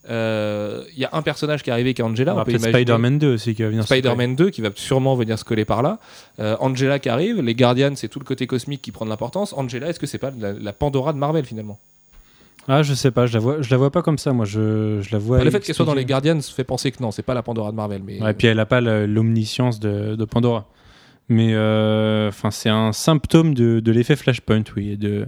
Euh, 0.10 0.84
Il 0.96 1.00
y 1.00 1.06
a 1.06 1.10
un 1.14 1.22
personnage 1.22 1.62
qui 1.64 1.70
est 1.70 1.74
arrivé 1.74 1.94
qui 1.94 2.02
est 2.02 2.06
Angela. 2.06 2.36
On 2.36 2.40
on 2.40 2.44
peut 2.44 2.52
imaginer- 2.52 2.72
Spider-Man 2.72 3.20
2 3.20 3.34
aussi 3.34 3.54
qui 3.56 3.62
va 3.64 3.70
venir. 3.70 3.84
Spider-Man 3.84 4.36
2 4.36 4.50
qui 4.50 4.62
va 4.62 4.70
sûrement 4.76 5.16
venir 5.16 5.38
se 5.38 5.44
coller 5.46 5.66
par 5.66 5.82
là. 5.84 6.00
Euh, 6.40 6.56
Angela 6.60 7.00
qui 7.00 7.10
arrive, 7.10 7.42
les 7.42 7.56
Guardians 7.56 7.94
c'est 7.96 8.08
tout 8.08 8.20
le 8.20 8.26
côté 8.26 8.48
cosmique 8.48 8.82
qui 8.82 8.92
prend 8.92 9.06
de 9.06 9.10
l'importance. 9.10 9.54
Angela, 9.54 9.88
est-ce 9.90 10.00
que 10.00 10.08
c'est 10.08 10.18
pas 10.18 10.32
la, 10.40 10.54
la 10.54 10.74
Pandora 10.74 11.14
de 11.14 11.18
Marvel 11.18 11.46
finalement? 11.46 11.80
Ah, 12.68 12.84
je 12.84 12.94
sais 12.94 13.10
pas, 13.12 13.26
je 13.26 13.34
la 13.34 13.40
vois, 13.40 13.62
je 13.62 13.70
la 13.72 13.78
vois 13.78 13.90
pas 13.92 14.02
comme 14.04 14.18
ça. 14.20 14.32
Moi, 14.32 14.46
je, 14.46 15.00
je 15.02 15.12
la 15.12 15.18
vois. 15.18 15.38
Enfin, 15.38 15.46
Le 15.46 15.52
fait 15.52 15.60
qu'elle 15.62 15.74
soit 15.76 15.86
dans 15.86 15.94
les. 15.96 16.06
Guardians 16.06 16.40
fait 16.42 16.64
penser 16.64 16.92
que 16.92 17.02
non, 17.02 17.10
c'est 17.12 17.24
pas 17.24 17.34
la 17.34 17.42
Pandora 17.42 17.72
de 17.72 17.76
Marvel. 17.76 18.02
Mais 18.06 18.22
Ouais, 18.22 18.32
et 18.32 18.34
puis 18.34 18.48
elle 18.48 18.60
a 18.60 18.66
pas 18.68 18.80
l'omniscience 18.82 19.80
de, 19.80 20.16
de 20.16 20.26
Pandora. 20.26 20.68
Mais 21.30 21.54
euh, 21.54 22.32
c'est 22.52 22.70
un 22.70 22.92
symptôme 22.92 23.54
de, 23.54 23.80
de 23.80 23.92
l'effet 23.92 24.16
Flashpoint, 24.16 24.64
oui, 24.76 24.92
et 24.92 24.98
de, 24.98 25.28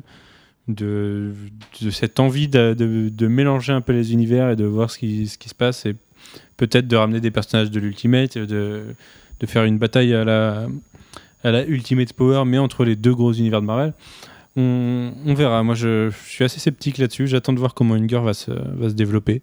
de, 0.67 1.33
de 1.81 1.89
cette 1.89 2.19
envie 2.19 2.47
de, 2.47 2.73
de- 2.77 3.09
de 3.09 3.27
mélanger 3.27 3.73
un 3.73 3.81
peu 3.81 3.93
les 3.93 4.13
univers 4.13 4.49
et 4.51 4.55
de 4.55 4.65
voir 4.65 4.89
ce 4.91 4.97
qui, 4.99 5.27
ce 5.27 5.37
qui 5.37 5.49
se 5.49 5.55
passe 5.55 5.85
et 5.85 5.95
peut-être 6.57 6.87
de 6.87 6.95
ramener 6.95 7.19
des 7.19 7.31
personnages 7.31 7.71
de 7.71 7.79
l'Ultimate, 7.79 8.37
de, 8.37 8.83
de 9.39 9.45
faire 9.47 9.63
une 9.65 9.77
bataille 9.77 10.13
à 10.13 10.23
la, 10.23 10.67
à 11.43 11.51
la 11.51 11.65
Ultimate 11.65 12.13
Power, 12.13 12.43
mais 12.45 12.57
entre 12.59 12.85
les 12.85 12.95
deux 12.95 13.13
gros 13.15 13.33
univers 13.33 13.61
de 13.61 13.65
Marvel. 13.65 13.93
On, 14.55 15.11
on 15.25 15.33
verra. 15.33 15.63
Moi, 15.63 15.75
je, 15.75 16.09
je 16.09 16.29
suis 16.29 16.43
assez 16.43 16.59
sceptique 16.59 16.97
là-dessus. 16.97 17.25
J'attends 17.25 17.53
de 17.53 17.59
voir 17.59 17.73
comment 17.73 17.95
Hunger 17.95 18.19
va 18.23 18.33
se, 18.33 18.51
va 18.51 18.89
se 18.89 18.93
développer. 18.93 19.41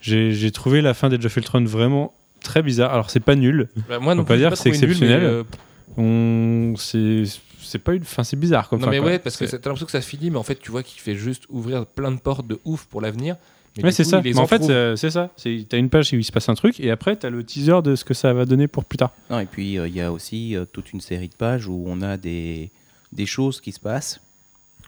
J'ai 0.00 0.50
trouvé 0.50 0.80
la 0.82 0.92
fin 0.94 1.08
d'Age 1.08 1.24
of 1.24 1.36
Ultron 1.36 1.64
vraiment 1.64 2.12
très 2.42 2.62
bizarre. 2.62 2.92
Alors, 2.92 3.10
c'est 3.10 3.20
pas 3.20 3.36
nul. 3.36 3.68
Bah, 3.88 3.98
moi 4.00 4.14
non 4.14 4.22
On 4.22 4.24
peut 4.24 4.34
plus, 4.34 4.40
dire 4.40 4.56
c'est 4.56 4.68
exceptionnel. 4.70 5.22
euh, 5.22 5.44
On, 5.96 6.74
c'est, 6.76 7.24
c'est 7.70 7.78
pas 7.78 7.94
une, 7.94 8.02
enfin, 8.02 8.24
c'est 8.24 8.36
bizarre 8.38 8.68
comme 8.68 8.80
non 8.80 8.86
fin, 8.86 8.90
mais 8.90 8.98
quoi. 8.98 9.06
ouais, 9.08 9.18
parce 9.18 9.36
que 9.36 9.44
t'as 9.44 9.56
l'impression 9.56 9.86
que 9.86 9.92
ça 9.92 10.00
se 10.02 10.08
finit, 10.08 10.30
mais 10.30 10.36
en 10.38 10.42
fait 10.42 10.56
tu 10.60 10.70
vois 10.70 10.82
qu'il 10.82 11.00
fait 11.00 11.14
juste 11.14 11.44
ouvrir 11.48 11.86
plein 11.86 12.10
de 12.12 12.18
portes 12.20 12.46
de 12.46 12.58
ouf 12.64 12.84
pour 12.86 13.00
l'avenir. 13.00 13.36
Mais 13.76 13.84
Ouais, 13.84 13.92
c'est 13.92 14.02
ça. 14.04 14.20
Mais 14.20 14.36
en 14.36 14.48
fait, 14.48 14.68
euh, 14.68 14.96
c'est 14.96 15.10
ça. 15.12 15.30
C'est, 15.36 15.64
t'as 15.68 15.78
une 15.78 15.90
page 15.90 16.12
où 16.12 16.16
il 16.16 16.24
se 16.24 16.32
passe 16.32 16.48
un 16.48 16.54
truc 16.54 16.80
et 16.80 16.90
après 16.90 17.14
t'as 17.14 17.30
le 17.30 17.44
teaser 17.44 17.82
de 17.82 17.94
ce 17.94 18.04
que 18.04 18.14
ça 18.14 18.32
va 18.32 18.44
donner 18.44 18.66
pour 18.66 18.84
plus 18.84 18.98
tard. 18.98 19.12
Non, 19.30 19.38
et 19.38 19.46
puis 19.46 19.78
euh, 19.78 19.86
il 19.86 19.94
y 19.94 20.00
a 20.00 20.10
aussi 20.10 20.56
euh, 20.56 20.64
toute 20.70 20.92
une 20.92 21.00
série 21.00 21.28
de 21.28 21.34
pages 21.36 21.68
où 21.68 21.84
on 21.86 22.02
a 22.02 22.16
des, 22.16 22.70
des 23.12 23.26
choses 23.26 23.60
qui 23.60 23.70
se 23.70 23.78
passent. 23.80 24.20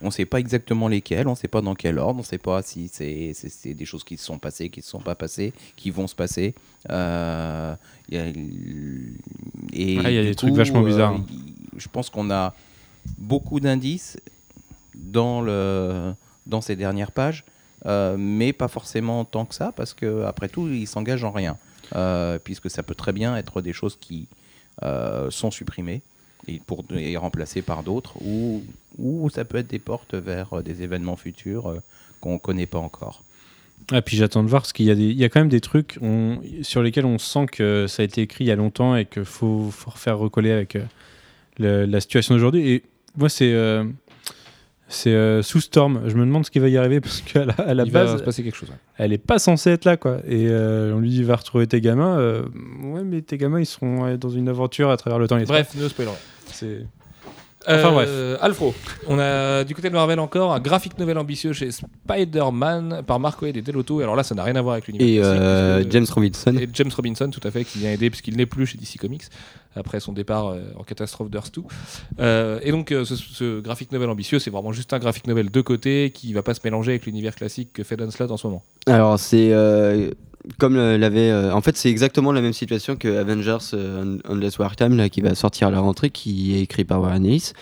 On 0.01 0.07
ne 0.07 0.11
sait 0.11 0.25
pas 0.25 0.41
exactement 0.41 0.89
lesquelles, 0.89 1.29
on 1.29 1.33
ne 1.33 1.37
sait 1.37 1.47
pas 1.47 1.61
dans 1.61 1.77
quel 1.77 1.97
ordre, 2.01 2.17
on 2.17 2.23
ne 2.23 2.27
sait 2.27 2.39
pas 2.39 2.61
si 2.63 2.89
c'est 2.93 3.31
c'est- 3.35 3.49
c'est 3.51 3.73
des 3.73 3.85
choses 3.85 4.03
qui 4.03 4.17
se 4.17 4.25
sont 4.25 4.39
passées, 4.39 4.69
qui 4.69 4.81
ne 4.81 4.85
se 4.85 4.91
sont 4.91 4.99
pas 5.01 5.15
passées, 5.15 5.53
qui 5.77 5.91
vont 5.91 6.09
se 6.09 6.17
passer. 6.17 6.55
Euh, 6.91 7.77
il 8.09 8.17
y 8.17 8.19
a, 8.19 8.27
et 8.27 9.99
Ah, 10.05 10.11
il 10.11 10.15
y 10.15 10.19
a 10.19 10.23
du 10.23 10.29
des 10.31 10.35
trucs 10.35 10.55
vachement 10.55 10.83
bizarres. 10.83 11.21
il- 11.31 11.53
Je 11.81 11.89
pense 11.89 12.11
qu'on 12.11 12.31
a 12.33 12.55
beaucoup 13.19 13.61
d'indices 13.61 14.19
dans, 14.95 15.43
dans 16.47 16.61
ces 16.61 16.77
dernières 16.77 17.13
pages, 17.13 17.45
euh, 17.87 18.17
mais 18.19 18.53
pas 18.53 18.69
forcément 18.69 19.25
tant 19.25 19.45
que 19.45 19.55
ça, 19.55 19.73
parce 19.73 19.95
qu'après 19.95 20.49
tout, 20.49 20.69
ils 20.69 20.87
s'engagent 20.87 21.25
en 21.25 21.33
rien. 21.33 21.57
Euh, 21.95 22.39
puisque 22.39 22.71
ça 22.71 22.83
peut 22.83 22.95
très 22.95 23.13
bien 23.13 23.37
être 23.37 23.61
des 23.61 23.73
choses 23.75 23.99
qui 24.01 24.27
euh, 24.83 25.31
sont 25.31 25.51
supprimées 25.51 26.01
et, 26.49 26.59
pour, 26.59 26.85
et 26.97 27.17
remplacées 27.17 27.61
par 27.61 27.83
d'autres, 27.83 28.15
ou, 28.23 28.63
ou 28.99 29.29
ça 29.31 29.45
peut 29.45 29.59
être 29.59 29.67
des 29.67 29.79
portes 29.79 30.15
vers 30.15 30.63
des 30.63 30.83
événements 30.83 31.17
futurs 31.17 31.75
qu'on 32.21 32.35
ne 32.35 32.39
connaît 32.39 32.67
pas 32.67 32.79
encore. 32.79 33.25
Ah, 33.91 34.01
puis 34.01 34.17
j'attends 34.17 34.45
de 34.45 34.49
voir 34.49 34.63
parce 34.63 34.73
qu'il 34.73 34.87
y 34.87 34.91
a 34.91 34.95
y 34.95 35.25
a 35.25 35.29
quand 35.29 35.41
même 35.41 35.49
des 35.49 35.61
trucs 35.61 35.99
sur 36.63 36.83
lesquels 36.83 37.05
on 37.05 37.19
sent 37.19 37.47
que 37.51 37.87
ça 37.89 38.03
a 38.03 38.05
été 38.05 38.23
écrit 38.23 38.45
il 38.45 38.47
y 38.47 38.53
a 38.53 38.57
longtemps 38.57 38.95
et 38.95 39.05
qu'il 39.05 39.25
faut, 39.25 39.71
faut 39.73 39.91
refaire 39.91 40.19
recoller 40.19 40.53
avec 40.53 40.79
la 41.59 42.01
situation 42.01 42.35
d'aujourd'hui. 42.35 42.71
Et 42.71 42.85
moi, 43.17 43.29
c'est, 43.29 43.53
euh, 43.53 43.85
c'est 44.89 45.13
euh, 45.15 45.43
sous 45.43 45.61
Storm. 45.61 46.03
Je 46.07 46.15
me 46.15 46.25
demande 46.25 46.45
ce 46.47 46.51
qui 46.51 46.59
va 46.59 46.69
y 46.69 46.77
arriver 46.77 47.01
parce 47.01 47.21
qu'à 47.21 47.45
la, 47.45 47.55
à 47.55 47.75
la 47.75 47.85
il 47.85 47.93
va 47.93 48.05
base, 48.05 48.19
se 48.19 48.23
passer 48.23 48.43
quelque 48.43 48.57
chose. 48.57 48.71
ouais. 48.71 48.77
elle 48.99 49.13
est 49.13 49.19
pas 49.19 49.39
censée 49.39 49.71
être 49.71 49.85
là, 49.85 49.97
quoi. 49.97 50.19
Et 50.27 50.49
euh, 50.49 50.95
on 50.95 50.99
lui 51.01 51.11
dit 51.11 51.23
va 51.23 51.37
retrouver 51.37 51.67
tes 51.67 51.81
gamins. 51.81 52.19
euh, 52.19 52.43
ouais, 52.83 53.03
mais 53.05 53.23
tes 53.23 53.39
gamins, 53.39 53.61
ils 53.61 53.67
seront 53.67 54.17
dans 54.17 54.31
une 54.31 54.49
aventure 54.49 54.91
à 54.91 54.97
travers 54.97 55.19
le 55.19 55.29
temps. 55.29 55.39
et. 55.39 55.45
Bref, 55.45 55.75
ne 55.75 55.89
spoilons 55.89 56.11
rien. 56.11 56.21
c'est. 56.53 56.87
Enfin, 57.69 58.05
Euh, 58.07 58.37
Alfro, 58.41 58.75
on 59.07 59.19
a 59.19 59.65
du 59.65 59.75
côté 59.75 59.89
de 59.89 59.95
Marvel 59.95 60.19
encore 60.19 60.53
un 60.53 60.61
graphic 60.61 60.99
novel 60.99 61.19
ambitieux 61.19 61.53
chez 61.53 61.71
Spider-Man 61.71 63.03
par 63.07 63.21
Mark 63.21 63.41
Waid 63.43 63.57
et 63.57 63.63
Delotto. 63.63 64.01
Et 64.01 64.03
alors 64.05 64.17
là, 64.17 64.23
ça 64.23 64.35
n'a 64.35 64.43
rien 64.43 64.57
à 64.57 64.63
voir 64.63 64.75
avec 64.75 64.87
l'univers. 64.89 65.07
Et 65.09 65.17
classique, 65.19 65.41
euh, 65.43 65.85
James 65.91 66.07
Robinson. 66.13 66.57
Et 66.59 66.69
James 66.73 66.91
Robinson, 66.95 67.31
tout 67.31 67.47
à 67.47 67.51
fait, 67.51 67.65
qui 67.65 67.79
vient 67.79 67.93
aider 67.93 68.11
puisqu'il 68.11 68.37
n'est 68.37 68.47
plus 68.47 68.67
chez 68.67 68.79
DC 68.79 68.99
Comics 68.99 69.25
après 69.75 70.01
son 70.01 70.13
départ 70.13 70.49
euh, 70.49 70.61
en 70.77 70.83
catastrophe 70.83 71.31
d'Earth 71.31 71.55
2. 71.55 71.63
Euh, 72.21 72.61
et 72.63 72.71
donc, 72.73 72.93
euh, 72.93 73.05
ce, 73.05 73.17
ce 73.17 73.61
graphic 73.61 73.93
novel 73.93 74.11
ambitieux, 74.11 74.39
c'est 74.39 74.51
vraiment 74.51 74.73
juste 74.73 74.93
un 74.93 74.99
graphic 74.99 75.27
novel 75.27 75.51
de 75.51 75.61
côté 75.61 76.11
qui 76.11 76.33
va 76.33 76.43
pas 76.43 76.55
se 76.55 76.61
mélanger 76.65 76.93
avec 76.93 77.07
l'univers 77.07 77.35
classique 77.35 77.73
que 77.73 77.83
fait 77.83 77.97
Dan 77.97 78.11
Slott 78.11 78.31
en 78.31 78.37
ce 78.37 78.47
moment. 78.47 78.63
Alors, 78.87 79.19
c'est. 79.19 79.53
Comme 80.59 80.77
euh, 80.77 80.99
l'avait. 80.99 81.31
euh, 81.31 81.55
en 81.55 81.61
fait, 81.61 81.77
c'est 81.77 81.91
exactement 81.91 82.33
la 82.33 82.41
même 82.41 82.53
situation 82.53 82.97
que 82.97 83.19
Avengers 83.19 83.59
euh, 83.75 84.19
Endless 84.29 84.59
Wartime, 84.59 84.97
là, 84.97 85.09
qui 85.09 85.21
va 85.21 85.35
sortir 85.35 85.69
à 85.69 85.71
la 85.71 85.81
rentrée, 85.81 86.11
qui 86.11 86.55
est 86.57 86.63
écrit 86.63 86.85
par 86.85 87.01
Warren 87.01 87.25
Ellis. 87.25 87.53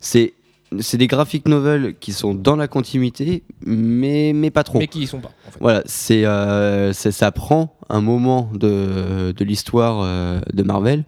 C'est. 0.00 0.34
C'est 0.80 0.96
des 0.96 1.06
graphic 1.06 1.46
novels 1.46 1.94
qui 2.00 2.12
sont 2.12 2.34
dans 2.34 2.56
la 2.56 2.66
continuité, 2.66 3.44
mais, 3.64 4.32
mais 4.34 4.50
pas 4.50 4.64
trop. 4.64 4.80
Mais 4.80 4.88
qui 4.88 5.02
y 5.02 5.06
sont 5.06 5.20
pas. 5.20 5.30
En 5.46 5.50
fait. 5.52 5.58
Voilà, 5.60 5.82
c'est 5.86 6.24
euh, 6.24 6.92
ça 6.92 7.30
prend 7.30 7.76
un 7.88 8.00
moment 8.00 8.50
de, 8.52 9.30
de 9.30 9.44
l'histoire 9.44 10.00
euh, 10.02 10.40
de 10.52 10.62
Marvel, 10.64 11.04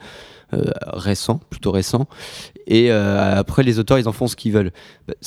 euh, 0.52 0.70
récent, 0.92 1.40
plutôt 1.50 1.72
récent, 1.72 2.06
et 2.66 2.90
euh, 2.90 3.38
après 3.38 3.62
les 3.62 3.78
auteurs 3.78 3.98
ils 3.98 4.08
en 4.08 4.12
font 4.12 4.26
ce 4.26 4.36
qu'ils 4.36 4.52
veulent. 4.52 4.72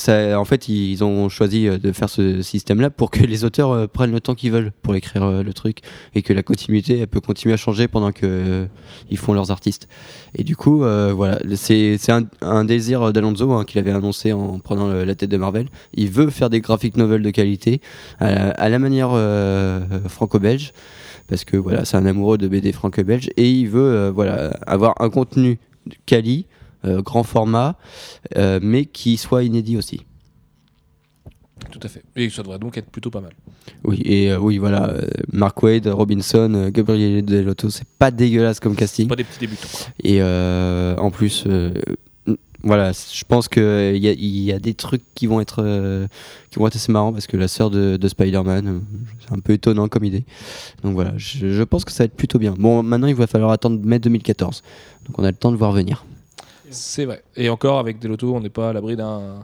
En 0.07 0.45
fait, 0.45 0.67
ils 0.67 1.03
ont 1.03 1.29
choisi 1.29 1.67
euh, 1.67 1.77
de 1.77 1.91
faire 1.91 2.09
ce 2.09 2.41
système-là 2.41 2.89
pour 2.89 3.11
que 3.11 3.23
les 3.23 3.43
auteurs 3.45 3.71
euh, 3.71 3.87
prennent 3.87 4.11
le 4.11 4.19
temps 4.19 4.35
qu'ils 4.35 4.51
veulent 4.51 4.71
pour 4.81 4.95
écrire 4.95 5.43
le 5.43 5.53
truc 5.53 5.79
et 6.15 6.21
que 6.21 6.33
la 6.33 6.43
continuité 6.43 6.99
elle 6.99 7.07
peut 7.07 7.21
continuer 7.21 7.53
à 7.53 7.57
changer 7.57 7.87
pendant 7.87 8.11
que 8.11 8.67
ils 9.09 9.17
font 9.17 9.33
leurs 9.33 9.51
artistes. 9.51 9.87
Et 10.35 10.43
du 10.43 10.55
coup, 10.55 10.79
voilà, 10.79 11.39
c'est 11.55 11.97
un, 12.41 12.65
désir 12.65 13.11
d'Alonso 13.13 13.51
hein, 13.51 13.63
qu'il 13.65 13.79
avait 13.79 13.91
annoncé 13.91 14.33
en 14.33 14.59
prenant 14.59 14.87
la 14.87 15.15
tête 15.15 15.29
de 15.29 15.37
Marvel. 15.37 15.67
Il 15.93 16.09
veut 16.09 16.29
faire 16.29 16.49
des 16.49 16.61
graphic 16.61 16.97
novels 16.97 17.21
de 17.21 17.31
qualité 17.31 17.81
à 18.19 18.31
la, 18.31 18.49
à 18.51 18.69
la 18.69 18.79
manière 18.79 19.11
franco-belge, 20.07 20.73
parce 21.27 21.45
que 21.45 21.57
voilà, 21.57 21.85
c'est 21.85 21.97
un 21.97 22.05
amoureux 22.05 22.37
de 22.37 22.47
BD 22.47 22.71
franco-belge 22.71 23.29
et 23.37 23.49
il 23.49 23.69
veut 23.69 24.09
voilà 24.09 24.51
avoir 24.67 25.01
un 25.01 25.09
contenu 25.09 25.59
quali, 26.05 26.45
grand 26.83 27.23
format, 27.23 27.75
euh, 28.37 28.59
mais 28.61 28.85
qui 28.85 29.17
soit 29.17 29.43
inédit 29.43 29.77
aussi. 29.77 30.01
Tout 31.71 31.79
à 31.83 31.87
fait. 31.87 32.03
Et 32.15 32.29
ça 32.29 32.41
devrait 32.41 32.59
donc 32.59 32.77
être 32.77 32.89
plutôt 32.89 33.09
pas 33.09 33.21
mal. 33.21 33.33
Oui, 33.83 34.01
et 34.03 34.31
euh, 34.31 34.39
oui, 34.39 34.57
voilà, 34.57 34.89
euh, 34.89 35.01
Mark 35.31 35.61
Wade, 35.61 35.87
Robinson, 35.87 36.51
euh, 36.55 36.71
Gabriel 36.71 37.23
Delotto, 37.23 37.69
c'est 37.69 37.87
pas 37.99 38.11
dégueulasse 38.11 38.59
comme 38.59 38.75
casting. 38.75 39.07
Pas 39.07 39.15
des 39.15 39.23
petits 39.23 39.39
débutants. 39.39 39.67
Et 40.03 40.21
euh, 40.21 40.95
en 40.97 41.11
plus, 41.11 41.43
euh, 41.45 41.71
voilà, 42.63 42.91
je 42.91 43.23
pense 43.25 43.47
qu'il 43.47 43.95
y, 43.97 44.41
y 44.43 44.51
a 44.51 44.59
des 44.59 44.73
trucs 44.73 45.03
qui 45.15 45.27
vont 45.27 45.39
être, 45.39 45.61
euh, 45.63 46.07
qui 46.49 46.59
vont 46.59 46.67
être 46.67 46.75
assez 46.75 46.91
marrants 46.91 47.13
parce 47.13 47.27
que 47.27 47.37
la 47.37 47.47
sœur 47.47 47.69
de, 47.69 47.97
de 47.97 48.07
Spider-Man, 48.07 48.67
euh, 48.67 48.79
c'est 49.19 49.33
un 49.33 49.39
peu 49.39 49.53
étonnant 49.53 49.87
comme 49.87 50.03
idée. 50.03 50.25
Donc 50.83 50.93
voilà, 50.93 51.13
je, 51.17 51.49
je 51.51 51.63
pense 51.63 51.85
que 51.85 51.91
ça 51.91 52.03
va 52.03 52.05
être 52.05 52.15
plutôt 52.15 52.39
bien. 52.39 52.55
Bon, 52.57 52.83
maintenant 52.83 53.07
il 53.07 53.15
va 53.15 53.27
falloir 53.27 53.51
attendre 53.51 53.79
mai 53.83 53.99
2014. 53.99 54.63
Donc 55.05 55.19
on 55.19 55.23
a 55.23 55.31
le 55.31 55.37
temps 55.37 55.51
de 55.51 55.57
voir 55.57 55.71
venir. 55.71 56.05
C'est 56.71 57.05
vrai. 57.05 57.23
Et 57.35 57.49
encore, 57.49 57.79
avec 57.79 57.99
Delotto, 57.99 58.35
on 58.35 58.41
n'est 58.41 58.49
pas 58.49 58.69
à 58.69 58.73
l'abri 58.73 58.95
d'un 58.95 59.43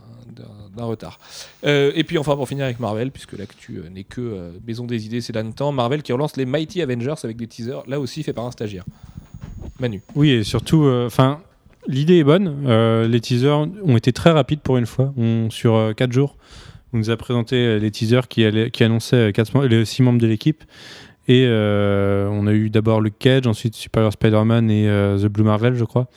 retard. 0.77 1.19
Euh, 1.65 1.91
et 1.95 2.03
puis 2.03 2.17
enfin, 2.17 2.35
pour 2.35 2.47
finir 2.47 2.65
avec 2.65 2.79
Marvel, 2.79 3.11
puisque 3.11 3.37
l'actu 3.37 3.77
euh, 3.77 3.89
n'est 3.89 4.03
que 4.03 4.21
euh, 4.21 4.51
maison 4.67 4.85
des 4.85 5.05
idées 5.05 5.21
ces 5.21 5.33
derniers 5.33 5.53
temps, 5.53 5.71
Marvel 5.71 6.03
qui 6.03 6.11
relance 6.13 6.37
les 6.37 6.45
Mighty 6.45 6.81
Avengers 6.81 7.15
avec 7.23 7.37
des 7.37 7.47
teasers, 7.47 7.83
là 7.87 7.99
aussi 7.99 8.23
fait 8.23 8.33
par 8.33 8.45
un 8.45 8.51
stagiaire. 8.51 8.85
Manu. 9.79 10.01
Oui, 10.15 10.29
et 10.31 10.43
surtout, 10.43 10.85
enfin, 11.05 11.41
l'idée 11.87 12.19
est 12.19 12.23
bonne. 12.23 12.65
Les 13.09 13.19
teasers 13.19 13.67
ont 13.83 13.97
été 13.97 14.13
très 14.13 14.31
rapides 14.31 14.61
pour 14.61 14.77
une 14.77 14.85
fois. 14.85 15.13
Sur 15.49 15.93
4 15.97 16.13
jours, 16.13 16.37
on 16.93 16.97
nous 16.99 17.09
a 17.09 17.17
présenté 17.17 17.77
les 17.77 17.91
teasers 17.91 18.27
qui, 18.29 18.45
annonçaient 18.83 19.33
quatre 19.33 19.65
les 19.65 19.83
6 19.83 20.03
membres 20.03 20.21
de 20.21 20.27
l'équipe. 20.27 20.63
Et 21.27 21.45
on 21.49 22.47
a 22.47 22.53
eu 22.53 22.69
d'abord 22.69 23.01
le 23.01 23.09
Cage, 23.09 23.47
ensuite 23.47 23.75
Superior 23.75 24.13
Spider-Man 24.13 24.71
et 24.71 24.87
The 25.17 25.25
Blue 25.25 25.43
Marvel, 25.43 25.75
je 25.75 25.83
crois. 25.83 26.07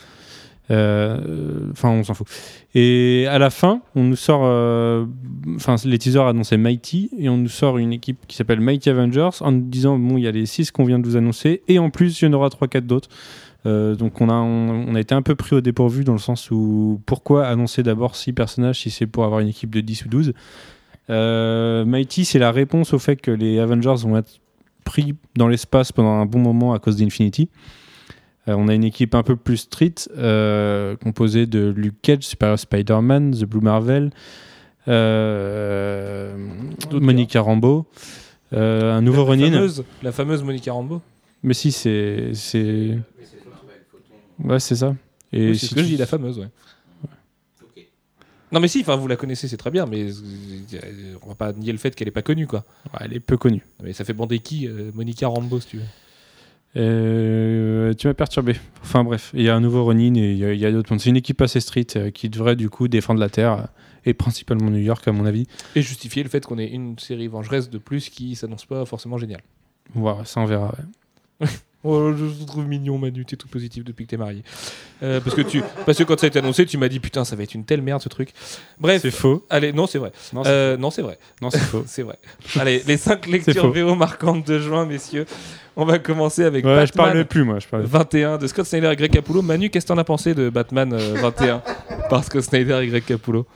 Euh, 0.71 1.71
Enfin, 1.73 1.91
on 1.91 2.05
s'en 2.05 2.15
fout. 2.15 2.27
Et 2.75 3.27
à 3.29 3.39
la 3.39 3.51
fin, 3.51 3.81
on 3.95 4.05
nous 4.05 4.17
sort. 4.17 4.43
euh, 4.45 5.07
Enfin, 5.57 5.77
les 5.85 5.99
teasers 5.99 6.27
annonçaient 6.27 6.57
Mighty 6.59 7.11
et 7.19 7.29
on 7.29 7.37
nous 7.37 7.49
sort 7.49 7.79
une 7.79 7.93
équipe 7.93 8.19
qui 8.27 8.37
s'appelle 8.37 8.61
Mighty 8.61 8.91
Avengers 8.91 9.31
en 9.41 9.53
nous 9.53 9.63
disant 9.63 9.99
bon, 9.99 10.17
il 10.19 10.25
y 10.25 10.29
a 10.29 10.31
les 10.31 10.47
6 10.47 10.71
qu'on 10.71 10.85
vient 10.85 10.99
de 10.99 11.07
vous 11.07 11.17
annoncer 11.17 11.63
et 11.69 11.79
en 11.79 11.91
plus, 11.91 12.21
il 12.21 12.27
y 12.27 12.29
en 12.29 12.33
aura 12.35 12.49
3-4 12.49 12.81
d'autres. 12.83 13.09
Euh, 13.67 13.97
donc 13.97 14.21
on 14.21 14.29
a, 14.29 14.35
on, 14.35 14.95
a 14.95 15.01
été 15.01 15.15
un 15.17 15.23
peu 15.23 15.35
pris 15.35 15.57
au 15.57 15.61
dépourvu 15.61 16.05
dans 16.05 16.13
le 16.13 16.21
sens 16.21 16.53
où 16.53 17.01
pourquoi 17.07 17.47
annoncer 17.49 17.83
d'abord 17.83 18.15
6 18.15 18.33
personnages 18.33 18.79
si 18.81 18.91
c'est 18.91 19.07
pour 19.09 19.25
avoir 19.25 19.41
une 19.41 19.49
équipe 19.49 19.75
de 19.75 19.81
10 19.81 20.05
ou 20.05 20.09
12 20.09 20.33
euh, 21.11 21.85
Mighty 21.85 22.25
c'est 22.25 22.39
la 22.39 22.53
réponse 22.53 22.93
au 22.93 23.01
fait 23.01 23.17
que 23.17 23.33
les 23.33 23.59
Avengers 23.59 23.97
vont 24.05 24.17
être 24.17 24.39
pris 24.85 25.17
dans 25.37 25.49
l'espace 25.49 25.91
pendant 25.91 26.13
un 26.21 26.25
bon 26.25 26.39
moment 26.39 26.73
à 26.73 26.79
cause 26.79 26.97
d'Infinity. 26.97 27.49
Euh, 28.49 28.55
on 28.57 28.69
a 28.69 28.75
une 28.75 28.85
équipe 28.85 29.15
un 29.15 29.23
peu 29.23 29.37
plus 29.37 29.59
street 29.59 29.95
euh, 30.17 30.97
composée 30.97 31.47
de 31.47 31.73
Luke 31.77 32.01
Cage, 32.03 32.23
Super 32.23 32.59
Spider-Man, 32.59 33.33
The 33.33 33.45
Blue 33.45 33.61
Marvel, 33.61 34.11
euh, 34.89 36.35
Monica 36.93 37.41
Rambeau, 37.41 37.87
euh, 38.55 38.93
un 38.97 39.03
nouveau 39.03 39.19
la, 39.23 39.29
Ronin. 39.29 39.51
fameuse, 39.53 39.85
la 40.03 40.13
fameuse 40.13 40.43
Monica 40.43 40.73
Rambeau. 40.73 41.03
Mais 41.43 41.55
si, 41.55 41.73
c'est. 41.73 42.31
c'est... 42.35 42.99
Ouais, 44.43 44.61
c'est 44.61 44.77
ça. 44.77 44.95
Et 45.33 45.49
Oui, 45.51 45.59
c'est 45.59 45.67
si 45.67 45.67
ce 45.67 45.75
que 45.75 45.81
tu- 45.81 45.87
je 45.87 45.91
dis, 45.93 45.97
la 45.99 46.07
fameuse, 46.07 46.39
ouais. 46.39 46.49
Non 48.51 48.61
mais 48.61 48.69
si, 48.69 48.81
enfin 48.81 48.97
vous 48.97 49.09
la 49.09 49.17
connaissez, 49.17 49.47
c'est 49.47 49.59
très 49.59 49.71
bien, 49.71 49.85
mais 49.85 50.07
on 51.23 51.29
va 51.29 51.35
pas 51.35 51.53
nier 51.53 51.71
le 51.71 51.77
fait 51.77 51.95
qu'elle 51.95 52.09
est 52.09 52.13
pas 52.13 52.23
connue 52.23 52.47
quoi. 52.47 52.65
Ouais, 52.95 53.01
elle 53.05 53.13
est 53.13 53.21
peu 53.21 53.37
connue. 53.37 53.63
Mais 53.83 53.93
ça 53.93 54.07
fait 54.07 54.15
bander 54.15 54.39
qui 54.39 54.67
euh, 54.67 54.91
Monica 54.95 55.29
Rambeau 55.29 55.61
si 55.61 55.67
tu 55.67 55.77
veux. 55.77 55.83
Euh, 56.79 57.93
tu 57.95 58.07
m'as 58.07 58.15
perturbé. 58.15 58.57
Enfin 58.83 59.05
bref, 59.05 59.31
il 59.35 59.43
y 59.43 59.49
a 59.49 59.57
un 59.57 59.61
nouveau 59.61 59.85
Ronin 59.85 60.15
et 60.15 60.33
il 60.33 60.59
y 60.59 60.67
a, 60.67 60.73
d'autres 60.73 60.93
mondes. 60.93 61.01
C'est 61.01 61.11
une 61.11 61.17
équipe 61.17 61.41
assez 61.41 61.61
street 61.61 61.87
euh, 61.97 62.11
qui 62.11 62.29
devrait 62.29 62.57
du 62.57 62.71
coup 62.71 62.89
défendre 62.89 63.21
la 63.21 63.29
Terre 63.29 63.69
et 64.05 64.15
principalement 64.15 64.71
New 64.71 64.79
York 64.79 65.07
à 65.09 65.13
mon 65.13 65.27
avis. 65.27 65.47
Et 65.75 65.83
justifier 65.83 66.23
le 66.23 66.29
fait 66.29 66.45
qu'on 66.47 66.59
ait 66.59 66.69
une 66.69 66.99
série 66.99 67.27
vengeresse 67.27 67.69
de 67.69 67.79
plus 67.79 68.09
qui 68.11 68.37
s'annonce 68.37 68.65
pas 68.65 68.85
forcément 68.85 69.19
géniale. 69.19 69.43
Voilà, 69.95 70.25
ça 70.25 70.41
on 70.41 70.45
verra. 70.45 70.75
ouais. 71.41 71.49
Oh, 71.91 72.13
je 72.15 72.43
te 72.43 72.47
trouve 72.47 72.67
mignon, 72.67 72.99
Manu, 72.99 73.25
t'es 73.25 73.37
tout 73.37 73.49
positif 73.49 73.83
depuis 73.83 74.05
que 74.05 74.11
t'es 74.11 74.17
marié. 74.19 74.43
Euh, 75.03 75.21
parce, 75.21 75.35
que 75.35 75.41
tu, 75.41 75.63
parce 75.87 75.97
que 75.97 76.05
quand 76.05 76.19
ça 76.21 76.27
a 76.27 76.29
été 76.29 76.39
annoncé, 76.39 76.67
tu 76.67 76.77
m'as 76.77 76.89
dit 76.89 77.01
putain, 77.01 77.25
ça 77.25 77.35
va 77.35 77.45
être 77.45 77.55
une 77.55 77.65
telle 77.65 77.81
merde 77.81 78.03
ce 78.03 78.09
truc. 78.11 78.31
Bref, 78.79 79.01
C'est 79.03 79.11
faux. 79.11 79.47
allez, 79.49 79.73
non, 79.73 79.87
c'est 79.87 79.99
vrai. 79.99 80.13
Non, 80.35 80.45
c'est, 80.45 80.51
Euh, 80.51 80.77
vrai. 80.79 81.19
non, 81.41 81.51
c'est 81.51 81.59
faux. 81.61 81.85
C'est 81.87 82.03
vrai. 82.03 82.19
Allez, 82.61 82.83
les 82.87 82.97
5 82.99 83.27
lectures. 83.27 83.73
VO 83.73 83.95
marquantes 83.95 84.47
de 84.47 84.59
juin, 84.59 84.85
messieurs. 84.85 85.25
On 85.77 85.85
va 85.85 85.99
commencer 85.99 86.45
avec 86.45 86.65
Ouais, 86.65 86.73
je 86.87 86.93
Batman 86.93 87.07
parlais 87.07 87.25
plus 87.25 87.45
moi. 87.45 87.59
Je 87.61 87.69
parlais. 87.69 87.87
21 87.87 88.37
de 88.39 88.47
Scott 88.49 88.67
Snyder 88.67 88.91
et 88.93 88.97
Greg 88.97 89.13
Capullo. 89.13 89.41
Manu, 89.43 89.71
qu'est-ce 89.71 89.87
que 89.87 89.93
t'en 89.93 89.99
as 89.99 90.05
pensé 90.05 90.35
de 90.35 90.51
Batman 90.51 90.93
euh, 90.93 91.15
21 91.23 91.63
par 92.11 92.25
Scott 92.25 92.43
Snyder 92.43 92.81
et 92.83 92.89
Greg 92.89 93.05
Capullo 93.05 93.47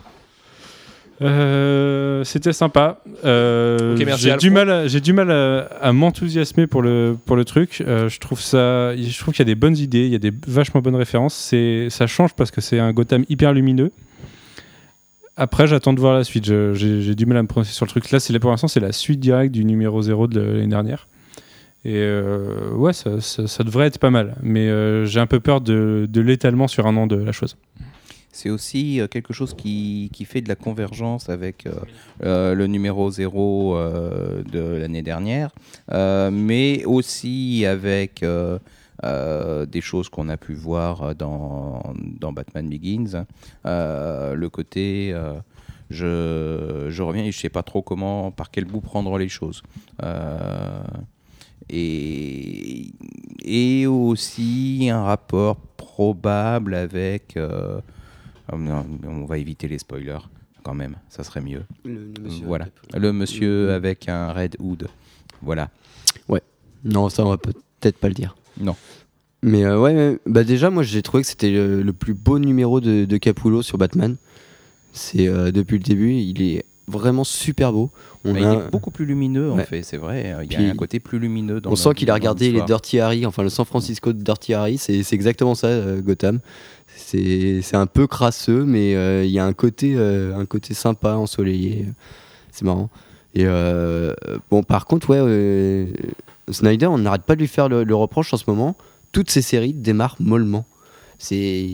Euh, 1.23 2.25
c'était 2.25 2.53
sympa. 2.53 3.01
Euh, 3.25 3.97
j'ai 4.17 4.37
du 4.37 4.51
mal, 4.51 4.71
à, 4.71 4.87
j'ai 4.89 5.01
du 5.01 5.13
mal 5.13 5.31
à, 5.31 5.69
à 5.81 5.93
m'enthousiasmer 5.93 6.67
pour 6.67 6.83
le 6.83 7.17
pour 7.27 7.37
le 7.37 7.45
truc. 7.45 7.83
Euh, 7.87 8.09
je 8.09 8.19
trouve 8.19 8.41
ça, 8.41 8.97
je 8.97 9.19
trouve 9.19 9.35
qu'il 9.35 9.41
y 9.47 9.49
a 9.49 9.53
des 9.53 9.59
bonnes 9.59 9.77
idées, 9.77 10.07
il 10.07 10.13
y 10.13 10.15
a 10.15 10.19
des 10.19 10.33
vachement 10.47 10.81
bonnes 10.81 10.97
références. 10.97 11.35
C'est, 11.35 11.89
ça 11.91 12.07
change 12.07 12.35
parce 12.35 12.51
que 12.51 12.61
c'est 12.61 12.79
un 12.79 12.93
Gotham 12.93 13.25
hyper 13.29 13.53
lumineux. 13.53 13.93
Après, 15.37 15.67
j'attends 15.67 15.93
de 15.93 16.01
voir 16.01 16.15
la 16.15 16.25
suite. 16.25 16.45
Je- 16.45 16.75
j'ai, 16.75 17.01
j'ai 17.03 17.15
du 17.15 17.25
mal 17.27 17.39
à 17.39 17.43
me 17.43 17.49
prononcer 17.49 17.73
sur 17.73 17.87
le 17.87 17.91
truc. 17.91 18.11
Là, 18.11 18.21
c'est 18.21 18.39
pour 18.39 18.51
l'instant, 18.51 18.69
c'est 18.69 18.81
la 18.81 18.93
suite 18.93 19.21
directe 19.21 19.53
du 19.53 19.65
numéro 19.65 20.03
0 20.03 20.27
de 20.27 20.41
l'année 20.41 20.67
dernière. 20.67 21.07
Et 21.85 22.07
ouais, 22.75 22.93
ça, 22.93 23.21
ça- 23.21 23.47
ça 23.49 23.65
devrait 23.65 23.87
être 23.87 23.99
pas 23.99 24.11
mal. 24.11 24.37
Mais 24.43 24.69
j'ai 25.07 25.21
un 25.21 25.27
peu 25.27 25.41
peur 25.41 25.61
de, 25.61 26.07
de 26.09 26.21
l'étalement 26.21 26.69
sur 26.69 26.87
un 26.87 26.97
an 26.97 27.07
de 27.07 27.17
la 27.17 27.33
chose. 27.33 27.57
C'est 28.33 28.49
aussi 28.49 28.99
euh, 28.99 29.07
quelque 29.07 29.35
chose 29.35 29.55
qui, 29.55 30.11
fait 30.25 30.41
de 30.41 30.49
la 30.49 30.57
convergence 30.57 31.29
avec 31.29 31.67
euh, 31.67 31.73
euh, 32.23 32.55
le 32.55 32.67
numéro 32.67 33.11
0 33.11 33.77
euh, 33.77 34.43
de 34.45 34.61
l'année 34.61 35.03
dernière, 35.03 35.51
mais 35.91 36.85
aussi 36.87 37.67
avec 37.67 38.25
des 39.03 39.81
choses 39.81 40.09
qu'on 40.09 40.29
a 40.29 40.37
pu 40.37 40.55
voir 40.55 41.15
dans, 41.15 41.83
Batman 42.33 42.69
Begins. 42.69 43.27
Le 43.65 44.49
côté, 44.49 45.15
je, 45.91 47.03
reviens 47.03 47.25
et 47.25 47.33
je 47.33 47.39
sais 47.39 47.51
pas 47.51 47.63
trop 47.63 47.83
comment, 47.83 48.31
par 48.31 48.51
quel 48.51 48.65
bout 48.65 48.81
prendre 48.81 49.19
les 49.19 49.29
choses. 49.29 49.63
Et 51.69 52.87
aussi 53.87 54.89
un 54.91 55.03
rapport 55.03 55.57
probable 55.77 56.75
avec... 56.75 57.37
non, 58.57 58.85
on 59.07 59.25
va 59.25 59.39
éviter 59.39 59.69
les 59.69 59.79
spoilers 59.79 60.19
quand 60.63 60.75
même, 60.75 60.97
ça 61.09 61.25
serait 61.25 61.41
mieux. 61.41 61.63
voilà, 62.45 62.67
le 62.95 63.13
monsieur 63.13 63.73
avec 63.73 64.09
un 64.09 64.33
red 64.33 64.57
hood. 64.61 64.89
Voilà. 65.43 65.71
Non, 66.85 67.09
ça 67.09 67.25
on 67.25 67.29
va 67.31 67.37
peut-être 67.37 67.97
pas 67.99 68.09
le 68.09 68.15
dire. 68.15 68.35
Non. 68.61 68.75
Mais 69.45 69.65
euh, 69.65 69.79
ouais, 69.81 69.95
ouais, 69.95 70.19
bah 70.27 70.43
déjà 70.43 70.69
moi 70.69 70.83
j'ai 70.83 71.01
trouvé 71.01 71.23
que 71.23 71.29
c'était 71.29 71.53
le, 71.53 71.81
le 71.81 71.93
plus 71.93 72.13
beau 72.15 72.41
numéro 72.41 72.81
de, 72.81 73.05
de 73.05 73.17
Capullo 73.19 73.63
sur 73.63 73.79
Batman. 73.79 74.17
C'est 74.93 75.29
euh, 75.29 75.53
depuis 75.53 75.79
le 75.79 75.85
début, 75.85 76.13
il 76.13 76.43
est 76.43 76.65
vraiment 76.89 77.23
super 77.23 77.73
beau. 77.73 77.93
On, 78.25 78.33
Mais 78.35 78.45
a- 78.45 78.53
il 78.55 78.59
est 78.67 78.71
beaucoup 78.73 78.91
plus 78.91 79.05
lumineux 79.07 79.53
en 79.53 79.57
Ouais. 79.59 79.65
fait, 79.65 79.85
c'est 79.85 79.97
vrai. 79.97 80.35
Il 80.43 80.45
y 80.53 80.57
Puis, 80.57 80.65
a 80.67 80.71
un 80.71 80.75
côté 80.75 80.99
plus 80.99 81.21
lumineux 81.21 81.61
dans 81.61 81.71
on 81.71 81.75
le- 81.75 81.77
sent 81.77 81.95
qu'il 81.95 82.11
a 82.11 82.15
regardé 82.15 82.51
les. 82.51 82.63
Dirty 82.63 82.99
Harry, 82.99 83.25
enfin 83.27 83.45
le 83.45 83.49
San 83.49 83.65
Francisco 83.65 84.13
de 84.13 84.21
Dirty 84.21 84.55
Harry, 84.55 84.77
c'est 84.79 85.05
c'est 85.05 85.15
exactement 85.15 85.55
ça, 85.55 85.69
euh, 85.69 86.01
Gotham. 86.01 86.41
C'est 86.97 87.75
un 87.75 87.87
peu 87.87 88.07
crasseux, 88.07 88.65
mais 88.65 88.95
euh, 88.95 89.25
il 89.25 89.31
y 89.31 89.39
a 89.39 89.45
un 89.45 89.53
côté, 89.53 89.95
euh, 89.97 90.37
un 90.37 90.47
côté 90.47 90.73
sympa, 90.75 91.15
ensoleillé. 91.15 91.87
C'est 92.51 92.65
marrant. 92.65 92.89
Et 93.35 93.45
euh, 93.47 94.15
bon, 94.51 94.63
par 94.63 94.87
contre, 94.87 95.11
ouais, 95.11 95.93
Snyder, 96.51 96.87
on 96.87 96.99
n'arrête 96.99 97.23
pas 97.23 97.35
de 97.35 97.41
lui 97.41 97.49
faire 97.49 97.69
le, 97.69 97.85
le 97.85 97.95
reproche 97.95 98.33
en 98.33 98.37
ce 98.37 98.45
moment. 98.47 98.77
Toutes 99.13 99.31
ces 99.31 99.43
séries 99.43 99.75
démarrent 99.75 100.17
mollement. 100.21 100.65
C'est 101.19 101.69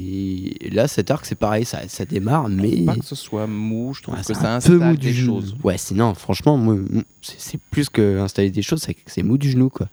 là 0.71 0.89
cet 0.89 1.11
arc, 1.11 1.25
c'est 1.25 1.35
pareil, 1.35 1.65
ça, 1.65 1.81
ça 1.89 2.05
démarre, 2.05 2.51
mais 2.51 2.85
Pas 2.85 2.97
que 2.97 3.05
ce 3.05 3.15
soit 3.15 3.47
mou, 3.47 3.95
je 3.95 4.03
trouve 4.03 4.15
que 4.17 4.23
c'est 4.23 4.35
ça 4.35 4.57
un 4.57 4.61
peu 4.61 4.77
mou 4.77 4.95
du 4.95 5.11
genou. 5.11 5.43
Ouais, 5.65 5.79
c'est 5.79 5.95
non, 5.95 6.13
franchement, 6.13 6.63
c'est 7.23 7.59
plus 7.71 7.89
que 7.89 8.19
installer 8.19 8.51
des 8.51 8.61
choses, 8.61 8.87
c'est 9.07 9.23
mou 9.23 9.39
du 9.39 9.51
genou, 9.51 9.71
quoi. 9.71 9.89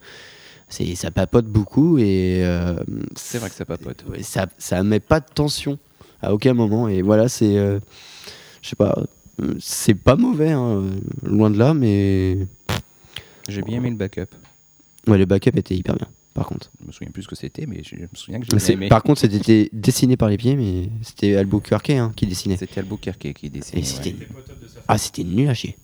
C'est 0.68 0.94
ça 0.96 1.10
papote 1.10 1.46
beaucoup 1.46 1.96
et 1.98 2.42
euh, 2.44 2.76
C'est 3.14 3.38
vrai 3.38 3.48
que 3.50 3.54
ça 3.54 3.64
papote. 3.64 4.04
ouais, 4.08 4.22
ça 4.22 4.46
ça 4.58 4.82
met 4.82 4.98
pas 5.00 5.20
de 5.20 5.26
tension 5.32 5.78
à 6.20 6.34
aucun 6.34 6.54
moment 6.54 6.88
et 6.88 7.02
voilà, 7.02 7.28
c'est 7.28 7.56
euh, 7.56 7.78
je 8.62 8.70
sais 8.70 8.76
pas, 8.76 8.96
c'est 9.60 9.94
pas 9.94 10.16
mauvais, 10.16 10.50
hein, 10.50 10.82
loin 11.22 11.50
de 11.50 11.58
là, 11.58 11.72
mais 11.72 12.38
J'ai 13.48 13.62
bien 13.62 13.76
aimé 13.78 13.90
le 13.90 13.96
backup. 13.96 14.26
ouais, 15.06 15.18
le 15.18 15.24
backup 15.24 15.56
était 15.56 15.76
hyper 15.76 15.94
bien. 15.94 16.08
Par 16.34 16.46
contre, 16.46 16.70
Je 16.82 16.86
me 16.86 16.92
souviens 16.92 17.10
plus 17.12 17.22
ce 17.22 17.28
que 17.28 17.36
c'était, 17.36 17.64
mais 17.64 17.82
je 17.82 17.94
me 17.96 18.08
souviens 18.12 18.40
que 18.40 18.46
j'ai 18.58 18.72
aimé. 18.72 18.88
par 18.88 19.02
contre, 19.02 19.20
c'était 19.20 19.70
dessiné 19.72 20.16
par 20.18 20.28
les 20.28 20.36
pieds, 20.36 20.56
mais 20.56 20.90
c'était 21.00 21.36
Albuquerque 21.36 21.90
hein, 21.90 22.12
qui 22.14 22.26
dessinait. 22.26 22.56
C'était 22.58 22.80
Albuquerque 22.80 23.32
qui 23.34 23.48
dessinait. 23.48 23.82
Ouais. 23.82 24.16
ah, 24.88 24.98
c'était 24.98 25.24
nul 25.24 25.48
à 25.48 25.54
chier. 25.54 25.76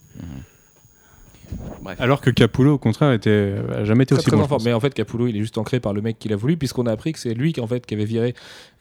Bref. 1.83 2.01
Alors 2.01 2.21
que 2.21 2.31
Capullo, 2.31 2.75
au 2.75 2.79
contraire, 2.79 3.13
était, 3.13 3.55
a 3.75 3.85
jamais 3.85 4.05
été 4.05 4.15
Très, 4.15 4.21
aussi 4.23 4.29
très 4.31 4.37
bon. 4.37 4.47
pense. 4.47 4.65
Mais 4.65 4.73
en 4.73 4.81
fait, 4.81 4.95
Capullo, 4.95 5.27
il 5.27 5.37
est 5.37 5.41
juste 5.41 5.59
ancré 5.59 5.81
par 5.81 5.93
le 5.93 6.01
mec 6.01 6.19
qu'il 6.19 6.33
a 6.33 6.37
voulu, 6.37 6.57
puisqu'on 6.57 6.87
a 6.87 6.93
appris 6.93 7.13
que 7.13 7.19
c'est 7.19 7.35
lui 7.35 7.53
qui, 7.53 7.61
en 7.61 7.67
fait, 7.67 7.85
qui 7.87 7.95
avait 7.95 8.05
viré 8.05 8.35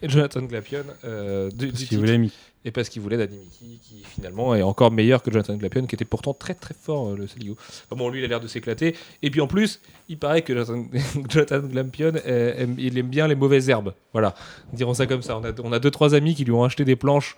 Jonathan 0.03 0.41
Glapion 0.43 0.83
euh, 1.03 1.49
du, 1.49 1.67
Parce 1.69 1.83
du 1.89 1.97
voulait 1.97 2.29
et 2.63 2.69
parce 2.69 2.89
qu'il 2.89 3.01
voulait 3.01 3.17
Danny 3.17 3.37
Mickey, 3.37 3.79
qui 3.81 4.03
finalement 4.05 4.53
est 4.53 4.61
encore 4.61 4.91
meilleur 4.91 5.23
que 5.23 5.31
Jonathan 5.31 5.55
Glapion, 5.55 5.87
qui 5.87 5.95
était 5.95 6.05
pourtant 6.05 6.35
très 6.35 6.53
très 6.53 6.75
fort, 6.79 7.09
euh, 7.09 7.15
le 7.17 7.25
Saligo. 7.25 7.57
Enfin 7.59 7.95
bon, 7.97 8.07
lui, 8.09 8.19
il 8.19 8.25
a 8.25 8.27
l'air 8.27 8.39
de 8.39 8.45
s'éclater. 8.47 8.95
Et 9.23 9.31
puis 9.31 9.41
en 9.41 9.47
plus, 9.47 9.79
il 10.09 10.19
paraît 10.19 10.43
que 10.43 10.53
Jonathan, 10.53 10.85
Jonathan 11.29 11.59
Glapion, 11.61 12.11
euh, 12.27 12.53
aime- 12.55 12.75
il 12.77 12.95
aime 12.99 13.07
bien 13.09 13.27
les 13.27 13.33
mauvaises 13.33 13.67
herbes. 13.67 13.95
Voilà, 14.13 14.35
dirons 14.73 14.93
ça 14.93 15.07
comme 15.07 15.23
ça. 15.23 15.39
On 15.39 15.43
a, 15.43 15.51
on 15.63 15.71
a 15.71 15.79
deux, 15.79 15.89
trois 15.89 16.13
amis 16.13 16.35
qui 16.35 16.45
lui 16.45 16.51
ont 16.51 16.63
acheté 16.63 16.85
des 16.85 16.95
planches 16.95 17.35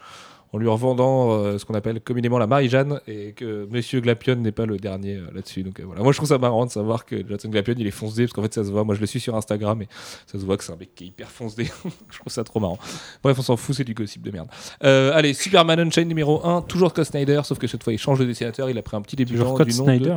en 0.54 0.60
lui 0.60 0.68
revendant 0.68 1.32
euh, 1.32 1.58
ce 1.58 1.66
qu'on 1.66 1.74
appelle 1.74 1.99
communément 1.99 2.38
la 2.38 2.45
Marie-Jeanne, 2.45 3.01
et 3.08 3.34
que 3.34 3.68
Monsieur 3.72 4.01
Glapion 4.01 4.36
n'est 4.36 4.51
pas 4.51 4.68
le 4.68 4.78
dernier 4.78 5.16
euh, 5.16 5.26
là-dessus. 5.34 5.64
Donc 5.64 5.80
euh, 5.80 5.84
voilà, 5.84 6.04
moi 6.04 6.12
je 6.12 6.18
trouve 6.18 6.30
ça 6.30 6.38
marrant 6.38 6.66
de 6.68 6.72
savoir 6.72 7.06
que 7.06 7.18
Jonathan 7.18 7.49
Glapion, 7.49 7.74
il 7.78 7.88
est 7.88 7.91
foncé, 7.91 8.24
parce 8.24 8.34
qu'en 8.34 8.43
fait 8.43 8.54
ça 8.54 8.64
se 8.64 8.70
voit. 8.70 8.84
Moi 8.84 8.93
je 8.93 8.99
le 9.01 9.08
suis 9.08 9.20
sur 9.20 9.36
Instagram, 9.36 9.82
et 9.82 9.88
ça 10.28 10.39
se 10.39 10.45
voit 10.45 10.56
que 10.56 10.64
c'est 10.64 10.72
un 10.72 10.78
mec 10.78 10.93
qui 10.93 11.06
est 11.06 11.08
hyper 11.08 11.30
foncé. 11.30 11.66
je 12.12 12.20
trouve 12.20 12.32
ça 12.32 12.43
trop 12.43 12.60
marrant. 12.60 12.78
Bref, 13.24 13.38
on 13.39 13.41
s'en 13.41 13.58
fout, 13.58 13.76
c'est 13.76 13.84
du 13.84 13.95
gossip 13.95 14.22
de 14.22 14.30
merde. 14.30 14.47
Euh, 14.84 15.12
allez, 15.16 15.34
Superman 15.34 15.80
Unchained 15.80 16.08
numéro 16.08 16.45
1, 16.45 16.62
toujours 16.62 16.91
Scott 16.91 17.06
Snyder, 17.06 17.41
sauf 17.43 17.58
que 17.58 17.66
cette 17.66 17.84
fois 17.84 17.91
il 17.91 17.99
change 17.99 18.20
de 18.20 18.26
dessinateur, 18.26 18.70
il 18.70 18.78
a 18.78 18.84
pris 18.84 18.95
un 18.95 19.01
petit 19.01 19.16
Scott 19.16 19.68
du 19.68 19.76
nom 19.78 19.86
Snyder. 19.86 20.06
de... 20.06 20.16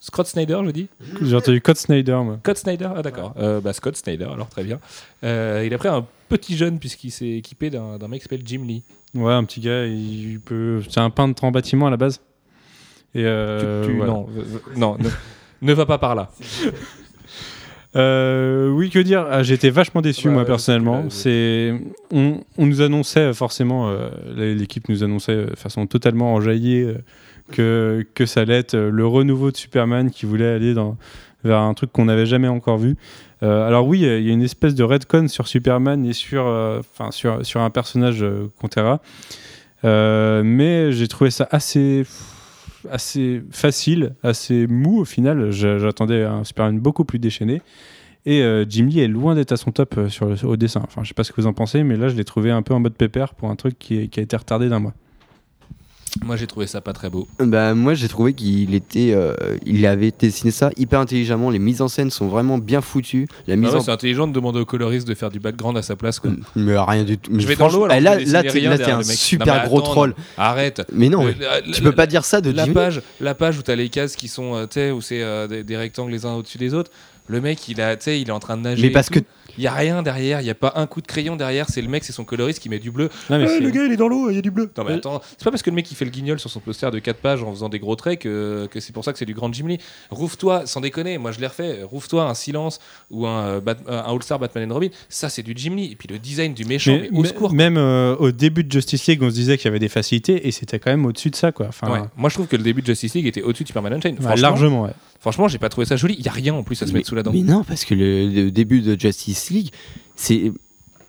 Scott 0.00 0.26
Snyder, 0.28 0.60
je 0.64 0.70
dis 0.70 0.88
J'ai 1.22 1.34
entendu 1.34 1.58
Scott 1.58 1.76
Snyder, 1.76 2.18
moi. 2.24 2.38
Scott 2.42 2.56
Snyder, 2.58 2.88
ah 2.96 3.02
d'accord. 3.02 3.34
Euh, 3.38 3.60
bah, 3.60 3.72
Scott 3.72 3.96
Snyder, 3.96 4.26
alors 4.32 4.48
très 4.48 4.62
bien. 4.64 4.78
Euh, 5.24 5.64
il 5.66 5.74
a 5.74 5.78
pris 5.78 5.88
un 5.88 6.06
petit 6.28 6.56
jeune 6.56 6.78
puisqu'il 6.78 7.10
s'est 7.10 7.28
équipé 7.30 7.68
d'un 7.70 7.98
mec 8.08 8.20
qui 8.20 8.24
s'appelle 8.24 8.42
Jim 8.44 8.62
Lee. 8.66 8.82
Ouais, 9.14 9.32
un 9.32 9.42
petit 9.44 9.60
gars, 9.60 9.86
il 9.86 10.38
peut. 10.44 10.82
C'est 10.88 11.00
un 11.00 11.10
peintre 11.10 11.42
en 11.44 11.50
bâtiment 11.50 11.86
à 11.88 11.90
la 11.90 11.96
base. 11.96 12.20
Et 13.14 13.24
euh, 13.24 13.84
Tu- 13.84 13.90
tu- 13.90 13.96
voilà. 13.96 14.12
Non, 14.12 14.26
non 14.76 14.96
ne, 14.98 15.08
ne 15.62 15.72
va 15.72 15.84
pas 15.86 15.98
par 15.98 16.14
là. 16.14 16.30
Oui, 17.94 18.90
que 18.90 18.98
dire? 19.00 19.26
Ah, 19.28 19.42
J'étais 19.42 19.70
vachement 19.70 20.00
déçu, 20.02 20.28
Bah, 20.28 20.34
moi, 20.34 20.44
personnellement. 20.44 21.10
c'est- 21.10 21.74
on, 22.12 22.40
on 22.56 22.66
nous 22.66 22.80
annonçait 22.80 23.32
forcément, 23.32 23.92
l'équipe 24.36 24.88
nous 24.88 25.02
annonçait 25.02 25.46
de 25.46 25.56
façon 25.56 25.86
totalement 25.86 26.34
enjaillée 26.34 26.94
que, 27.50 28.04
ça 28.26 28.40
allait 28.40 28.58
être 28.58 28.74
euh, 28.74 28.90
le 28.90 29.06
renouveau 29.06 29.50
de 29.50 29.56
Superman 29.56 30.10
qui 30.10 30.26
voulait 30.26 30.48
aller 30.48 30.74
vers 31.44 31.58
un 31.58 31.74
truc 31.74 31.92
qu'on 31.92 32.06
n'avait 32.06 32.26
jamais 32.26 32.48
encore 32.48 32.78
vu. 32.78 32.96
Euh, 33.42 33.66
alors 33.66 33.86
oui, 33.86 34.00
il 34.00 34.26
y 34.26 34.30
a 34.30 34.32
une 34.32 34.42
espèce 34.42 34.74
de 34.74 34.82
redcon 34.84 35.28
sur 35.28 35.46
Superman 35.46 36.04
et 36.04 36.12
sur, 36.12 36.46
euh, 36.46 36.80
un 36.98 37.70
personnage 37.70 38.24
Contera. 38.60 39.00
Euh, 39.84 40.42
mais 40.44 40.90
j'ai 40.92 41.06
trouvé 41.06 41.30
ça 41.30 41.46
assez, 41.50 42.04
facile, 43.50 44.14
assez 44.22 44.66
mou 44.66 45.00
au 45.00 45.04
final. 45.04 45.50
J'a- 45.50 45.78
J'attendais 45.78 46.24
un 46.24 46.44
Superman 46.44 46.78
beaucoup 46.80 47.04
plus 47.04 47.18
déchaîné. 47.18 47.62
Et 48.26 48.42
Jim 48.68 48.86
Lee 48.86 49.00
est 49.00 49.08
loin 49.08 49.34
d'être 49.34 49.52
à 49.52 49.56
son 49.56 49.70
top 49.70 49.98
sur 50.08 50.26
le, 50.26 50.34
au 50.44 50.56
dessin. 50.56 50.82
Enfin, 50.84 51.02
je 51.02 51.08
sais 51.08 51.14
pas 51.14 51.24
ce 51.24 51.32
que 51.32 51.40
vous 51.40 51.46
en 51.46 51.54
pensez, 51.54 51.82
mais 51.82 51.96
là, 51.96 52.08
je 52.08 52.16
l'ai 52.16 52.24
trouvé 52.24 52.50
un 52.50 52.60
peu 52.60 52.74
en 52.74 52.80
mode 52.80 52.94
pépère 52.94 53.32
pour 53.32 53.48
un 53.48 53.56
truc 53.56 53.78
qui 53.78 53.98
a 54.00 54.20
été 54.20 54.36
retardé 54.36 54.68
d'un 54.68 54.80
mois. 54.80 54.92
Moi 56.24 56.36
j'ai 56.36 56.46
trouvé 56.46 56.66
ça 56.66 56.80
pas 56.80 56.92
très 56.92 57.10
beau. 57.10 57.26
Bah, 57.38 57.74
moi 57.74 57.94
j'ai 57.94 58.08
trouvé 58.08 58.32
qu'il 58.34 58.74
était, 58.74 59.12
euh, 59.14 59.34
il 59.64 59.86
avait 59.86 60.12
dessiné 60.16 60.50
ça 60.50 60.70
hyper 60.76 61.00
intelligemment. 61.00 61.50
Les 61.50 61.58
mises 61.58 61.80
en 61.80 61.88
scène 61.88 62.10
sont 62.10 62.28
vraiment 62.28 62.58
bien 62.58 62.80
foutues. 62.80 63.26
La 63.46 63.54
Ah 63.54 63.56
mise 63.56 63.70
ouais, 63.70 63.76
en 63.76 63.80
C'est 63.80 63.90
intelligent 63.90 64.26
de 64.26 64.32
demander 64.32 64.60
au 64.60 64.64
coloriste 64.64 65.06
de 65.08 65.14
faire 65.14 65.30
du 65.30 65.40
background 65.40 65.76
à 65.78 65.82
sa 65.82 65.96
place. 65.96 66.18
Quoi. 66.20 66.32
mais 66.56 66.76
rien 66.78 67.04
du 67.04 67.18
tout. 67.18 67.30
Je 67.32 67.36
Mais 67.36 67.44
vais 67.44 67.56
dans 67.56 67.66
l'eau 67.66 67.70
franchement, 67.70 67.84
alors 67.84 67.96
eh, 67.96 68.00
là, 68.00 68.18
je 68.18 68.32
là, 68.32 68.42
là, 68.42 68.78
t'es 68.78 68.90
un 68.90 69.02
super 69.02 69.46
Non, 69.62 69.64
gros 69.68 69.78
attends, 69.78 69.90
troll. 69.90 70.08
non. 70.10 70.14
Arrête. 70.36 70.82
Mais 70.92 71.08
non, 71.08 71.26
Euh, 71.26 71.32
la- 71.40 71.62
tu 71.62 71.70
la- 71.82 71.90
peux 71.90 71.94
pas 71.94 72.06
dire 72.06 72.24
ça 72.24 72.40
de 72.40 72.50
la 72.50 72.66
page, 72.66 73.00
la 73.20 73.34
page 73.34 73.58
où 73.58 73.62
t'as 73.62 73.76
les 73.76 73.88
cases 73.88 74.16
qui 74.16 74.28
sont, 74.28 74.54
euh, 74.54 74.92
où 74.92 75.00
c'est 75.00 75.22
euh, 75.22 75.46
des, 75.46 75.62
des 75.64 75.76
rectangles 75.76 76.10
les 76.12 76.26
uns 76.26 76.34
au-dessus 76.34 76.58
des 76.58 76.74
autres. 76.74 76.90
Le 77.28 77.40
mec, 77.40 77.68
il 77.68 77.80
a, 77.80 77.96
tu 77.96 78.04
sais, 78.04 78.20
il 78.20 78.28
est 78.28 78.32
en 78.32 78.40
train 78.40 78.56
de 78.56 78.62
nager. 78.62 78.82
Mais 78.82 78.90
parce 78.90 79.10
que 79.10 79.20
il 79.56 79.64
y 79.64 79.66
a 79.66 79.72
rien 79.72 80.02
derrière, 80.04 80.40
il 80.40 80.46
y 80.46 80.50
a 80.50 80.54
pas 80.54 80.72
un 80.76 80.86
coup 80.86 81.00
de 81.00 81.06
crayon 81.08 81.34
derrière. 81.34 81.68
C'est 81.68 81.82
le 81.82 81.88
mec, 81.88 82.04
c'est 82.04 82.12
son 82.12 82.22
coloriste 82.24 82.60
qui 82.60 82.68
met 82.68 82.78
du 82.78 82.92
bleu. 82.92 83.08
Non, 83.28 83.38
mais 83.38 83.48
c'est- 83.48 83.58
le 83.58 83.70
gars, 83.70 83.84
il 83.84 83.92
est 83.92 83.96
dans 83.96 84.06
l'eau, 84.06 84.30
il 84.30 84.36
y 84.36 84.38
a 84.38 84.42
du 84.42 84.52
bleu. 84.52 84.70
Non 84.76 84.84
mais 84.84 84.92
Euh, 84.92 84.96
attends, 84.98 85.20
c'est 85.36 85.42
pas 85.42 85.50
parce 85.50 85.62
que 85.64 85.70
le 85.70 85.74
mec 85.74 85.90
il 85.90 85.96
fait 85.96 86.04
le 86.04 86.12
guignol 86.12 86.38
sur 86.38 86.48
son 86.48 86.60
poster 86.60 86.90
de 86.92 87.00
4 87.00 87.16
pages 87.18 87.42
en 87.42 87.50
faisant 87.50 87.68
des 87.68 87.80
gros 87.80 87.96
traits 87.96 88.20
que, 88.20 88.68
que 88.70 88.78
c'est 88.78 88.92
pour 88.92 89.04
ça 89.04 89.12
que 89.12 89.18
c'est 89.18 89.24
du 89.26 89.34
grand 89.34 89.52
Jim 89.52 89.66
Lee. 89.66 89.78
Rouvre-toi, 90.10 90.64
sans 90.66 90.80
déconner, 90.80 91.18
moi 91.18 91.32
je 91.32 91.40
l'ai 91.40 91.48
refait. 91.48 91.82
Rouvre-toi 91.82 92.24
un 92.28 92.34
silence 92.34 92.78
ou 93.10 93.26
un, 93.26 93.46
euh, 93.46 93.60
Bat- 93.60 93.78
un 93.88 93.96
All-Star 94.14 94.38
Batman 94.38 94.70
and 94.70 94.74
Robin. 94.74 94.88
Ça 95.08 95.28
c'est 95.28 95.42
du 95.42 95.54
Jim 95.56 95.74
Lee. 95.74 95.90
Et 95.90 95.96
puis 95.96 96.06
le 96.08 96.20
design 96.20 96.54
du 96.54 96.64
méchant, 96.64 96.92
mais, 96.92 97.08
Mais- 97.10 97.18
au 97.18 97.24
secours. 97.24 97.52
Même 97.52 97.76
euh, 97.78 98.14
au 98.16 98.30
début 98.30 98.62
de 98.62 98.70
Justice 98.70 99.06
League, 99.08 99.22
on 99.24 99.30
se 99.30 99.34
disait 99.34 99.56
qu'il 99.58 99.64
y 99.66 99.68
avait 99.68 99.80
des 99.80 99.88
facilités 99.88 100.46
et 100.46 100.52
c'était 100.52 100.78
quand 100.78 100.90
même 100.92 101.04
au-dessus 101.04 101.30
de 101.30 101.36
ça, 101.36 101.50
quoi. 101.50 101.66
Enfin, 101.68 101.90
Ouais. 101.90 102.00
Moi 102.16 102.30
je 102.30 102.34
trouve 102.34 102.46
que 102.46 102.56
le 102.56 102.62
début 102.62 102.80
de 102.82 102.86
Justice 102.86 103.14
League 103.14 103.26
était 103.26 103.42
au-dessus 103.42 103.64
de 103.64 103.68
Superman 103.68 103.94
Unchained. 103.94 104.20
ouais, 104.24 104.36
largement, 104.36 104.82
ouais. 104.82 104.90
Franchement, 105.20 105.48
j'ai 105.48 105.58
pas 105.58 105.68
trouvé 105.68 105.86
ça 105.86 105.96
joli. 105.96 106.14
Il 106.18 106.24
y 106.24 106.28
a 106.28 106.32
rien 106.32 106.54
en 106.54 106.62
plus 106.62 106.80
à 106.82 106.86
se 106.86 106.92
mais, 106.92 106.98
mettre 106.98 107.08
sous 107.08 107.14
la 107.14 107.22
dent. 107.22 107.32
mais 107.32 107.42
non, 107.42 107.64
parce 107.64 107.84
que 107.84 107.94
le, 107.94 108.28
le 108.28 108.50
début 108.50 108.80
de 108.80 108.98
Justice 108.98 109.50
League, 109.50 109.70
c'est 110.16 110.52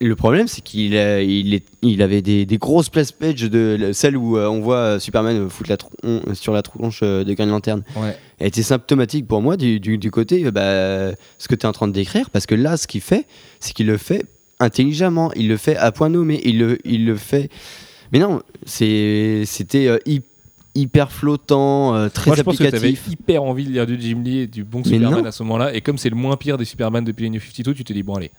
le 0.02 0.16
problème, 0.16 0.48
c'est 0.48 0.62
qu'il 0.62 0.94
il 0.94 1.62
il 1.82 2.02
avait 2.02 2.22
des, 2.22 2.46
des 2.46 2.58
grosses 2.58 2.88
place 2.90 3.12
pages 3.12 3.42
de 3.42 3.90
celle 3.92 4.16
où 4.16 4.38
euh, 4.38 4.48
on 4.48 4.62
voit 4.62 4.78
euh, 4.78 5.00
Superman 5.00 5.50
foutre 5.50 5.70
la 5.70 6.34
sur 6.36 6.54
la 6.54 6.62
tronche 6.62 7.02
euh, 7.04 7.26
de 7.26 7.34
Green 7.34 7.50
Lantern. 7.50 7.84
Ouais. 7.98 8.16
Elle 8.38 8.48
était 8.48 8.64
symptomatique 8.64 9.28
pour 9.28 9.42
moi 9.42 9.58
du, 9.58 9.82
du- 9.82 9.98
du 9.98 10.10
côté 10.10 10.46
euh, 10.46 10.52
bah, 10.52 11.14
ce 11.38 11.50
que 11.50 11.56
tu 11.56 11.64
es 11.64 11.66
en 11.66 11.74
train 11.74 11.90
de 11.90 11.94
décrire, 11.94 12.30
parce 12.30 12.46
que 12.46 12.56
là, 12.56 12.78
ce 12.78 12.88
qu'il 12.88 13.02
fait, 13.02 13.26
c'est 13.60 13.74
qu'il 13.74 13.88
le 13.88 13.98
fait 13.98 14.24
intelligemment, 14.62 15.34
il 15.36 15.50
le 15.50 15.58
fait 15.58 15.76
à 15.76 15.92
point 15.92 16.08
nommé, 16.10 16.40
il 16.46 16.60
le, 16.60 16.78
il 16.86 17.06
le 17.06 17.16
fait. 17.18 17.50
Mais 18.14 18.20
non, 18.20 18.42
c'était 18.66 19.88
euh, 19.88 19.98
hy- 20.06 20.22
hyper 20.76 21.12
flottant, 21.12 21.96
euh, 21.96 22.10
très 22.10 22.30
Moi 22.30 22.36
je 22.38 22.42
pense 22.44 22.58
que 22.58 22.64
applicatif. 22.64 23.08
hyper 23.12 23.44
envie 23.44 23.66
de 23.66 23.72
lire 23.72 23.86
du 23.86 24.00
Jim 24.00 24.22
Lee 24.24 24.40
et 24.40 24.48
du 24.48 24.64
bon 24.64 24.80
Mais 24.86 24.92
Superman 24.94 25.22
non. 25.22 25.26
à 25.26 25.32
ce 25.32 25.44
moment-là. 25.44 25.74
Et 25.74 25.82
comme 25.82 25.98
c'est 25.98 26.10
le 26.10 26.16
moins 26.16 26.38
pire 26.38 26.58
des 26.58 26.66
Superman 26.66 27.04
depuis 27.04 27.24
les 27.24 27.30
New 27.32 27.40
52, 27.40 27.74
tu 27.74 27.84
te 27.84 27.94
dis 27.94 28.04
bon 28.04 28.16
allez. 28.16 28.32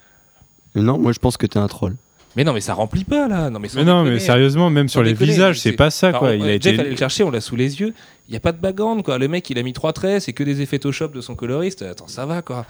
Non, 0.74 0.98
moi 0.98 1.12
je 1.12 1.18
pense 1.18 1.36
que 1.36 1.46
t'es 1.46 1.58
un 1.58 1.66
troll. 1.68 1.96
Mais 2.36 2.44
non 2.44 2.52
mais 2.52 2.60
ça 2.60 2.74
remplit 2.74 3.02
pas 3.04 3.26
là. 3.26 3.50
Non 3.50 3.58
mais, 3.58 3.68
non, 3.82 4.02
mais 4.04 4.10
déconner. 4.10 4.18
sérieusement, 4.20 4.70
même 4.70 4.88
sur 4.88 5.02
les 5.02 5.12
déconner, 5.12 5.32
visages, 5.32 5.58
c'est- 5.58 5.72
pas 5.72 5.90
ça, 5.90 6.10
Enfin, 6.10 6.18
quoi. 6.18 6.28
on- 6.28 6.32
Il 6.34 6.42
a 6.44 6.52
Jeff 6.52 6.66
été. 6.74 6.78
allait 6.80 6.90
le 6.90 6.96
chercher, 6.96 7.24
on 7.24 7.30
l'a 7.30 7.40
sous 7.40 7.56
les 7.56 7.80
yeux. 7.80 7.92
Il 8.28 8.34
y 8.34 8.36
a 8.36 8.40
pas 8.40 8.52
de 8.52 8.58
background 8.58 9.02
quoi. 9.02 9.18
Le 9.18 9.26
mec 9.26 9.50
il 9.50 9.58
a 9.58 9.62
mis 9.64 9.72
trois 9.72 9.92
traits, 9.92 10.22
c'est 10.22 10.32
que 10.32 10.44
des 10.44 10.60
effets 10.60 10.76
Photoshop 10.78 11.08
de 11.08 11.20
son 11.20 11.34
coloriste. 11.34 11.82
Attends 11.82 12.06
ça 12.08 12.26
va 12.26 12.42
quoi. 12.42 12.64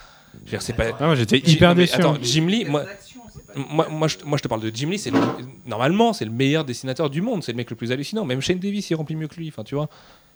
Pas. 0.76 0.84
Ah, 1.00 1.14
j'étais 1.16 1.38
Jim- 1.44 1.52
hyper 1.54 1.74
déçu. 1.74 1.94
Attends, 1.96 2.14
hein. 2.14 2.18
Jim 2.22 2.46
Lee, 2.46 2.64
moi, 2.64 2.84
moi, 3.54 3.88
moi, 3.88 4.08
je, 4.08 4.16
moi, 4.24 4.38
je 4.38 4.42
te 4.42 4.48
parle 4.48 4.60
de 4.60 4.70
Jim 4.74 4.88
Lee, 4.90 4.98
c'est 4.98 5.10
le- 5.10 5.18
normalement 5.66 6.12
c'est 6.12 6.24
le 6.24 6.30
meilleur 6.30 6.64
dessinateur 6.64 7.10
du 7.10 7.20
monde, 7.22 7.42
c'est 7.42 7.52
le 7.52 7.56
mec 7.56 7.68
le 7.70 7.76
plus 7.76 7.92
hallucinant. 7.92 8.24
Même 8.24 8.40
Shane 8.40 8.58
Davis 8.58 8.90
il 8.90 8.94
remplit 8.94 9.16
mieux 9.16 9.28
que 9.28 9.36
lui. 9.36 9.48
Enfin 9.48 9.64
tu 9.64 9.74
vois. 9.74 9.88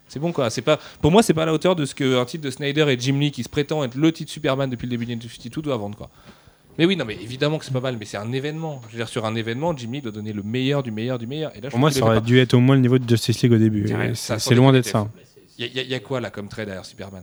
C'est 0.09 0.19
bon 0.21 0.33
quoi. 0.33 0.51
C'est 0.51 0.63
pas. 0.63 0.79
Pour 1.01 1.11
moi 1.11 1.23
c'est 1.23 1.35
pas 1.35 1.45
à 1.45 1.47
la 1.47 1.53
hauteur 1.55 1.77
de 1.77 1.85
ce 1.87 1.95
qu'un 1.95 2.25
titre 2.25 2.45
de 2.45 2.51
Snyder 2.51 2.87
et 2.89 2.99
Jim 2.99 3.19
Lee 3.19 3.31
qui 3.31 3.43
se 3.43 3.49
prétend 3.49 3.83
être 3.85 3.95
le 3.95 4.13
titre 4.13 4.31
Superman 4.31 4.69
depuis 4.69 4.87
le 4.87 4.91
début 4.91 5.07
de 5.07 5.15
New 5.15 5.29
52 5.29 5.63
doit 5.63 5.77
vendre 5.77 5.97
quoi. 5.97 6.11
Mais 6.77 6.87
oui 6.87 6.97
non 6.97 7.05
mais 7.05 7.15
évidemment 7.23 7.59
que 7.59 7.65
c'est 7.65 7.73
pas 7.73 7.81
mal, 7.81 7.97
mais 7.99 8.05
c'est 8.05 8.17
un 8.17 8.33
événement. 8.33 8.83
Je 8.89 8.93
veux 8.93 8.99
dire 8.99 9.09
sur 9.09 9.25
un 9.25 9.35
événement, 9.35 9.77
Jim 9.77 9.91
Lee 9.93 10.03
doit 10.03 10.13
donner 10.13 10.33
le 10.33 10.43
meilleur 10.43 10.83
du 10.83 10.91
meilleur 10.91 11.19
du 11.19 11.27
meilleur. 11.27 11.53
Et 11.57 11.61
là 11.61 11.69
je 11.69 11.71
Pour 11.71 11.79
moi, 11.79 11.91
ça 11.91 12.03
aurait 12.05 12.21
dû 12.21 12.39
être 12.39 12.55
au 12.55 12.61
moins 12.61 12.75
le 12.75 12.81
niveau 12.83 12.99
de 12.99 13.09
Justice 13.09 13.43
League 13.43 13.53
au 13.53 13.59
début. 13.59 13.87
C'est 14.15 14.55
loin 14.55 14.73
d'être 14.73 14.87
ça. 14.87 15.05
pas. 15.05 15.11
Y 15.59 15.89
y 15.89 15.95
a 15.95 16.01
quoi 16.01 16.21
là 16.21 16.31
comme 16.31 16.49
trait 16.49 16.67
derrière 16.67 16.85
Superman? 16.85 17.23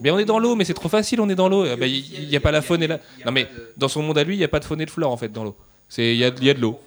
Mais 0.00 0.10
on 0.10 0.18
est 0.18 0.24
dans 0.24 0.38
l'eau, 0.38 0.56
mais 0.56 0.64
c'est 0.64 0.74
trop 0.74 0.88
facile, 0.88 1.20
on 1.20 1.28
est 1.28 1.34
dans 1.34 1.48
l'eau. 1.48 1.64
Il 1.66 2.28
n'y 2.28 2.36
a 2.36 2.40
pas 2.40 2.50
la 2.50 2.62
faune 2.62 2.82
et 2.82 2.86
la. 2.86 2.98
Non, 3.24 3.32
mais 3.32 3.48
dans 3.76 3.88
son 3.88 4.02
monde 4.02 4.18
à 4.18 4.24
lui, 4.24 4.34
il 4.34 4.38
n'y 4.38 4.44
a 4.44 4.48
pas 4.48 4.60
de 4.60 4.64
faune 4.64 4.80
et 4.80 4.86
de 4.86 4.90
flore 4.90 5.12
en 5.12 5.16
fait 5.16 5.30
dans 5.32 5.44
l'eau. 5.44 5.56
Il 5.98 6.14
y 6.14 6.24
a, 6.24 6.28
y 6.40 6.50
a 6.50 6.54
de 6.54 6.60
l'eau. 6.60 6.78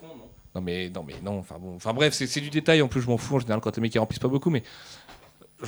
Non, 0.55 0.61
mais 0.61 0.89
non, 0.89 1.03
mais 1.05 1.15
non. 1.23 1.39
Enfin 1.39 1.55
bon. 1.59 1.75
Enfin 1.75 1.93
bref, 1.93 2.13
c'est 2.13 2.27
c'est 2.27 2.41
du 2.41 2.49
détail. 2.49 2.81
En 2.81 2.87
plus, 2.87 3.01
je 3.01 3.07
m'en 3.07 3.17
fous 3.17 3.35
en 3.35 3.39
général 3.39 3.59
quand 3.59 3.75
les 3.75 3.81
mecs 3.81 3.93
ils 3.95 3.99
remplissent 3.99 4.19
pas 4.19 4.27
beaucoup. 4.27 4.51
Mais 4.51 4.63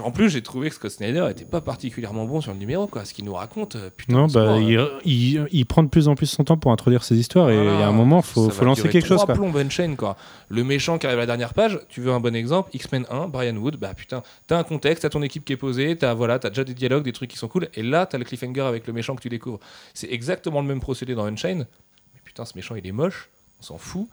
en 0.03 0.11
plus, 0.11 0.29
j'ai 0.29 0.41
trouvé 0.41 0.67
que 0.69 0.75
Scott 0.75 0.91
Snyder 0.91 1.25
était 1.31 1.45
pas 1.45 1.61
particulièrement 1.61 2.25
bon 2.25 2.41
sur 2.41 2.51
le 2.51 2.57
numéro, 2.57 2.85
quoi. 2.85 3.05
Ce 3.05 3.13
qu'il 3.13 3.23
nous 3.23 3.33
raconte, 3.33 3.77
euh, 3.77 3.89
putain. 3.95 4.13
Non, 4.13 4.27
bah, 4.27 4.57
il, 4.59 4.77
euh, 4.77 4.87
il- 5.05 5.47
il 5.51 5.65
prend 5.65 5.83
de 5.83 5.87
plus 5.87 6.09
en 6.09 6.15
plus 6.15 6.25
son 6.25 6.43
temps 6.43 6.57
pour 6.57 6.71
introduire 6.73 7.03
ses 7.05 7.15
histoires 7.17 7.49
et 7.49 7.53
il 7.53 7.63
y 7.63 7.67
a 7.67 7.71
voilà, 7.71 7.87
un 7.87 7.91
moment, 7.93 8.21
faut, 8.21 8.49
faut 8.49 8.65
lancer 8.65 8.89
quelque 8.89 9.07
chose. 9.07 9.17
trois 9.21 9.25
Quoi. 9.27 9.35
plombs 9.35 9.55
Unchained, 9.55 9.95
quoi. 9.95 10.17
Le 10.49 10.65
méchant 10.65 10.97
qui 10.97 11.05
arrive 11.07 11.19
à 11.19 11.21
la 11.21 11.25
dernière 11.27 11.53
page, 11.53 11.79
tu 11.87 12.01
veux 12.01 12.11
un 12.11 12.19
bon 12.19 12.35
exemple? 12.35 12.71
X-Men 12.73 13.05
1, 13.09 13.27
Brian 13.29 13.55
Wood, 13.55 13.77
bah 13.77 13.93
putain, 13.93 14.21
t'as 14.47 14.57
un 14.59 14.63
contexte, 14.63 15.03
t'as 15.03 15.09
ton 15.09 15.21
équipe 15.21 15.45
qui 15.45 15.53
est 15.53 15.57
posée, 15.57 15.97
t'as 15.97 16.13
voilà, 16.13 16.39
t'as 16.39 16.49
déjà 16.49 16.65
des 16.65 16.73
dialogues, 16.73 17.03
des 17.03 17.13
trucs 17.13 17.29
qui 17.31 17.37
sont 17.37 17.47
cool, 17.47 17.69
et 17.73 17.81
là 17.81 18.05
t'as 18.05 18.17
le 18.17 18.25
cliffhanger 18.25 18.61
avec 18.61 18.87
le 18.87 18.91
méchant 18.93 19.15
que 19.15 19.21
tu 19.21 19.29
découvres. 19.29 19.59
C'est 19.93 20.11
exactement 20.11 20.59
le 20.61 20.67
même 20.67 20.81
procédé 20.81 21.15
dans 21.15 21.23
Unchained, 21.25 21.67
mais 22.13 22.19
putain, 22.25 22.43
ce 22.43 22.51
méchant 22.57 22.75
il 22.75 22.85
est 22.85 22.91
moche, 22.91 23.29
on 23.61 23.63
s'en 23.63 23.77
fout. 23.77 24.07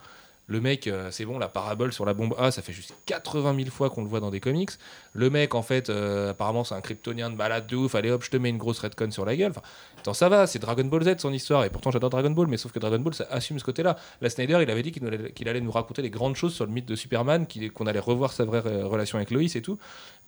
Le 0.49 0.61
mec, 0.61 0.87
euh, 0.87 1.11
c'est 1.13 1.25
bon, 1.25 1.39
la 1.39 1.49
parabole 1.49 1.93
sur 1.93 2.05
la 2.05 2.15
bombe 2.15 2.35
A, 2.37 2.51
ça 2.51 2.63
fait 2.63 2.73
juste 2.73 2.95
80 3.07 3.55
000 3.57 3.71
fois 3.71 3.91
qu'on 3.91 4.03
le 4.03 4.09
voit 4.09 4.19
dans 4.19 4.31
des 4.31 4.41
comics. 4.41 4.71
Le 5.13 5.31
mec, 5.31 5.55
en 5.55 5.63
fait, 5.63 5.89
euh, 5.89 6.31
apparemment, 6.31 6.65
c'est 6.65 6.75
un 6.75 6.81
kryptonien 6.81 7.31
de 7.31 7.37
malade 7.37 7.67
de 7.69 7.77
ouf. 7.77 7.95
Allez 7.95 8.11
hop, 8.11 8.25
je 8.25 8.31
te 8.31 8.37
mets 8.37 8.51
une 8.51 8.59
grosse 8.59 8.81
redcon 8.81 9.11
sur 9.13 9.25
la 9.25 9.37
gueule. 9.37 9.53
Enfin, 9.53 9.63
attends, 9.99 10.15
ça 10.15 10.29
va, 10.29 10.49
c'est 10.49 10.59
Dragon 10.59 10.85
Ball 10.85 11.05
Z 11.05 11.19
son 11.19 11.33
histoire. 11.33 11.65
Et 11.65 11.71
pourtant, 11.71 11.93
j'adore 11.93 12.11
Dragon 12.11 12.31
Ball, 12.31 12.49
mais 12.49 12.57
sauf 12.57 12.73
que 12.73 12.81
Dragon 12.81 12.99
Ball, 12.99 13.15
ça 13.15 13.27
assume 13.31 13.59
ce 13.61 13.65
côté-là. 13.65 13.97
La 14.21 14.31
Snyder, 14.31 14.59
il 14.61 14.71
avait 14.71 14.83
dit 14.83 14.91
qu'il 14.91 15.49
allait, 15.49 15.61
nous 15.61 15.71
raconter 15.71 16.03
les 16.03 16.11
grandes 16.11 16.35
choses 16.35 16.55
sur 16.55 16.67
le 16.67 16.73
mythe 16.73 16.87
de 16.87 16.97
Superman, 16.97 17.47
qu'on 17.73 17.87
allait 17.87 18.01
revoir 18.01 18.33
sa 18.33 18.45
vraie 18.45 18.63
euh, 18.67 18.87
relation 18.87 19.19
avec 19.19 19.31
Loïs 19.31 19.55
et 19.55 19.63
tout. 19.63 19.79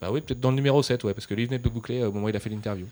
Bah 0.00 0.10
oui, 0.12 0.20
peut-être 0.20 0.40
dans 0.40 0.50
le 0.50 0.56
numéro 0.56 0.80
7, 0.82 1.02
ouais, 1.04 1.12
parce 1.12 1.26
que 1.26 1.34
lui 1.34 1.46
venait 1.46 1.58
de 1.58 1.64
le 1.64 1.70
boucler 1.70 2.04
au 2.04 2.12
moment 2.12 2.26
où 2.26 2.28
il 2.28 2.36
a 2.36 2.40
fait 2.40 2.50
l'interview. 2.50 2.86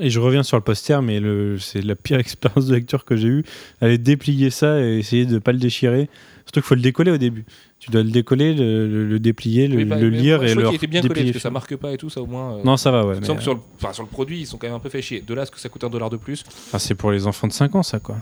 Et 0.00 0.10
je 0.10 0.20
reviens 0.20 0.42
sur 0.42 0.56
le 0.56 0.62
poster, 0.62 1.00
mais 1.02 1.18
le, 1.20 1.58
c'est 1.58 1.82
la 1.82 1.94
pire 1.96 2.18
expérience 2.20 2.66
de 2.66 2.74
lecture 2.74 3.04
que 3.04 3.16
j'ai 3.16 3.28
eue. 3.28 3.44
Aller 3.80 3.98
déplier 3.98 4.50
ça 4.50 4.80
et 4.80 4.98
essayer 4.98 5.26
de 5.26 5.38
pas 5.38 5.52
le 5.52 5.58
déchirer. 5.58 6.08
Surtout 6.44 6.60
qu'il 6.60 6.62
faut 6.62 6.74
le 6.74 6.80
décoller 6.82 7.10
au 7.10 7.18
début. 7.18 7.44
Tu 7.80 7.90
dois 7.90 8.02
le 8.04 8.10
décoller, 8.10 8.54
le, 8.54 8.86
le- 8.88 9.06
le 9.08 9.18
déplier, 9.18 9.66
le, 9.66 9.84
bah, 9.84 9.98
le 9.98 10.08
lire 10.08 10.44
et 10.44 10.54
le 10.54 10.72
était 10.72 10.86
bien 10.86 11.00
collé, 11.00 11.08
déplier. 11.14 11.32
parce 11.32 11.34
que 11.38 11.42
ça 11.42 11.50
marque 11.50 11.74
pas 11.76 11.92
et 11.92 11.96
tout, 11.96 12.10
ça 12.10 12.20
au 12.22 12.26
moins. 12.26 12.58
euh, 12.58 12.62
Non, 12.64 12.76
ça 12.76 12.92
va, 12.92 13.04
ouais. 13.04 13.16
sens 13.24 13.36
que 13.36 13.42
sur 13.42 13.54
le, 13.54 13.60
enfin, 13.76 13.92
sur 13.92 14.04
le 14.04 14.08
produit, 14.08 14.40
ils 14.40 14.46
sont 14.46 14.56
quand 14.56 14.68
même 14.68 14.76
un 14.76 14.80
peu 14.80 14.88
fait 14.88 15.02
chier. 15.02 15.20
De 15.20 15.34
là, 15.34 15.42
à 15.42 15.46
ce 15.46 15.50
que 15.50 15.58
ça 15.58 15.68
coûte 15.68 15.82
un 15.82 15.90
dollar 15.90 16.08
de 16.10 16.16
plus 16.16 16.44
enfin, 16.68 16.78
c'est 16.78 16.94
pour 16.94 17.10
les 17.10 17.26
enfants 17.26 17.48
de 17.48 17.52
5 17.52 17.74
ans, 17.74 17.82
ça, 17.82 17.98
quoi. 17.98 18.16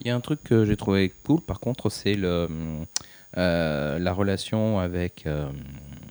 Il 0.00 0.06
y 0.06 0.10
a 0.10 0.14
un 0.16 0.20
truc 0.20 0.38
que 0.44 0.64
j'ai 0.64 0.76
trouvé 0.76 1.12
cool, 1.24 1.40
par 1.40 1.58
contre, 1.58 1.90
c'est 1.90 2.14
le, 2.14 2.46
euh, 3.36 3.98
la 3.98 4.12
relation 4.12 4.78
avec, 4.78 5.24
euh, 5.26 5.48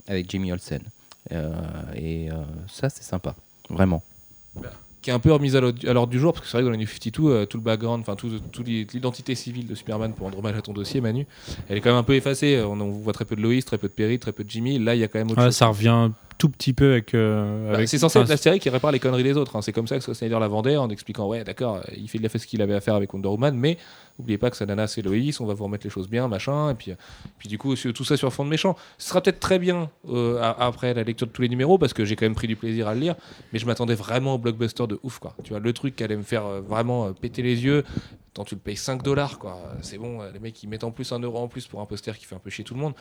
avec 0.07 0.29
Jimmy 0.29 0.51
Olsen. 0.51 0.81
Euh, 1.31 1.53
et 1.95 2.29
euh, 2.31 2.35
ça, 2.67 2.89
c'est 2.89 3.03
sympa, 3.03 3.35
vraiment. 3.69 4.03
Qui 5.01 5.09
est 5.09 5.13
un 5.13 5.19
peu 5.19 5.31
remise 5.31 5.55
à 5.55 5.61
l'ordre 5.61 6.07
du 6.07 6.19
jour, 6.19 6.33
parce 6.33 6.45
que 6.45 6.51
c'est 6.51 6.57
vrai 6.57 6.63
que 6.63 6.65
dans 6.67 6.71
les 6.71 6.77
New 6.77 6.87
52, 6.87 7.23
euh, 7.29 7.45
tout 7.45 7.57
le 7.57 7.63
background, 7.63 8.01
enfin 8.01 8.15
tout, 8.15 8.29
tout 8.51 8.63
li- 8.63 8.85
l'identité 8.93 9.33
civile 9.35 9.65
de 9.67 9.75
Superman 9.75 10.13
pour 10.13 10.25
rendre 10.25 10.37
hommage 10.39 10.57
à 10.57 10.61
ton 10.61 10.73
dossier, 10.73 10.99
Manu, 11.01 11.25
elle 11.69 11.77
est 11.77 11.81
quand 11.81 11.89
même 11.89 11.99
un 11.99 12.03
peu 12.03 12.15
effacée. 12.15 12.61
On, 12.65 12.79
on 12.81 12.89
voit 12.91 13.13
très 13.13 13.25
peu 13.25 13.35
de 13.35 13.41
Lois, 13.41 13.61
très 13.61 13.77
peu 13.77 13.87
de 13.87 13.93
Perry, 13.93 14.19
très 14.19 14.31
peu 14.33 14.43
de 14.43 14.49
Jimmy. 14.49 14.77
Là, 14.79 14.95
il 14.95 14.99
y 14.99 15.03
a 15.03 15.07
quand 15.07 15.19
même 15.19 15.31
autre 15.31 15.39
Ouais, 15.39 15.45
chose. 15.47 15.55
ça 15.55 15.67
revient 15.67 16.09
tout 16.39 16.49
petit 16.49 16.73
peu 16.73 16.93
avec. 16.93 17.13
euh, 17.13 17.71
Bah, 17.73 17.85
c'est 17.85 17.99
censé 17.99 18.17
être 18.17 18.29
la 18.29 18.37
série 18.37 18.59
qui 18.59 18.69
répare 18.71 18.91
les 18.91 18.99
conneries 18.99 19.21
des 19.23 19.37
autres. 19.37 19.55
hein. 19.55 19.61
C'est 19.61 19.71
comme 19.73 19.85
ça 19.87 19.95
que 19.97 20.01
Scott 20.01 20.15
Snyder 20.15 20.37
la 20.39 20.47
vendait 20.47 20.77
en 20.77 20.89
expliquant 20.89 21.27
ouais, 21.27 21.43
d'accord, 21.43 21.81
il, 21.95 22.07
fait, 22.09 22.17
il 22.17 22.25
a 22.25 22.29
fait 22.29 22.39
ce 22.39 22.47
qu'il 22.47 22.61
avait 22.63 22.73
à 22.73 22.81
faire 22.81 22.95
avec 22.95 23.13
Wonder 23.13 23.27
Woman, 23.29 23.55
mais 23.55 23.77
n'oubliez 24.17 24.37
pas 24.39 24.49
que 24.49 24.57
sa 24.57 24.65
nana 24.65 24.87
c'est 24.87 25.03
Lois, 25.03 25.15
on 25.41 25.45
va 25.45 25.53
vous 25.53 25.65
remettre 25.65 25.85
les 25.85 25.89
choses 25.91 26.09
bien, 26.09 26.27
machin. 26.27 26.71
Et 26.71 26.73
puis, 26.73 26.93
puis 27.37 27.47
du 27.49 27.57
coup, 27.59 27.75
tout 27.75 28.03
ça 28.03 28.17
sur 28.17 28.33
fond 28.33 28.43
de 28.45 28.49
méchant. 28.49 28.75
Ce 28.97 29.09
sera 29.09 29.21
peut-être 29.21 29.39
très 29.39 29.59
bien 29.59 29.89
euh, 30.09 30.41
après 30.41 30.93
la 30.95 31.03
lecture 31.03 31.27
de 31.27 31.31
tous 31.31 31.41
les 31.43 31.49
numéros 31.49 31.77
parce 31.77 31.93
que 31.93 32.05
j'ai 32.05 32.15
quand 32.15 32.25
même 32.25 32.35
pris 32.35 32.47
du 32.47 32.55
plaisir 32.55 32.87
à 32.87 32.95
le 32.95 33.01
lire, 33.01 33.15
mais 33.53 33.59
je 33.59 33.65
m'attendais 33.65 33.95
vraiment 33.95 34.35
au 34.35 34.37
blockbuster 34.37 34.87
de 34.87 34.97
ouf, 35.03 35.19
quoi. 35.19 35.35
Tu 35.43 35.51
vois, 35.51 35.59
le 35.59 35.73
truc 35.73 35.95
qui 35.95 36.03
allait 36.03 36.17
me 36.17 36.23
faire 36.23 36.45
euh, 36.45 36.61
vraiment 36.61 37.13
péter 37.13 37.41
les 37.43 37.63
yeux. 37.63 37.83
Quand 38.35 38.43
tu 38.45 38.55
le 38.55 38.61
payes 38.61 38.77
5 38.77 39.01
dollars, 39.03 39.39
quoi. 39.39 39.59
C'est 39.81 39.97
bon, 39.97 40.19
les 40.31 40.39
mecs 40.39 40.61
ils 40.63 40.69
mettent 40.69 40.83
en 40.85 40.91
plus 40.91 41.11
un 41.11 41.19
euro 41.19 41.39
en 41.39 41.47
plus 41.47 41.65
pour 41.67 41.81
un 41.81 41.85
poster 41.85 42.17
qui 42.17 42.25
fait 42.25 42.35
un 42.35 42.39
peu 42.39 42.49
chier 42.51 42.63
tout 42.63 42.75
le 42.75 42.79
monde. 42.79 42.93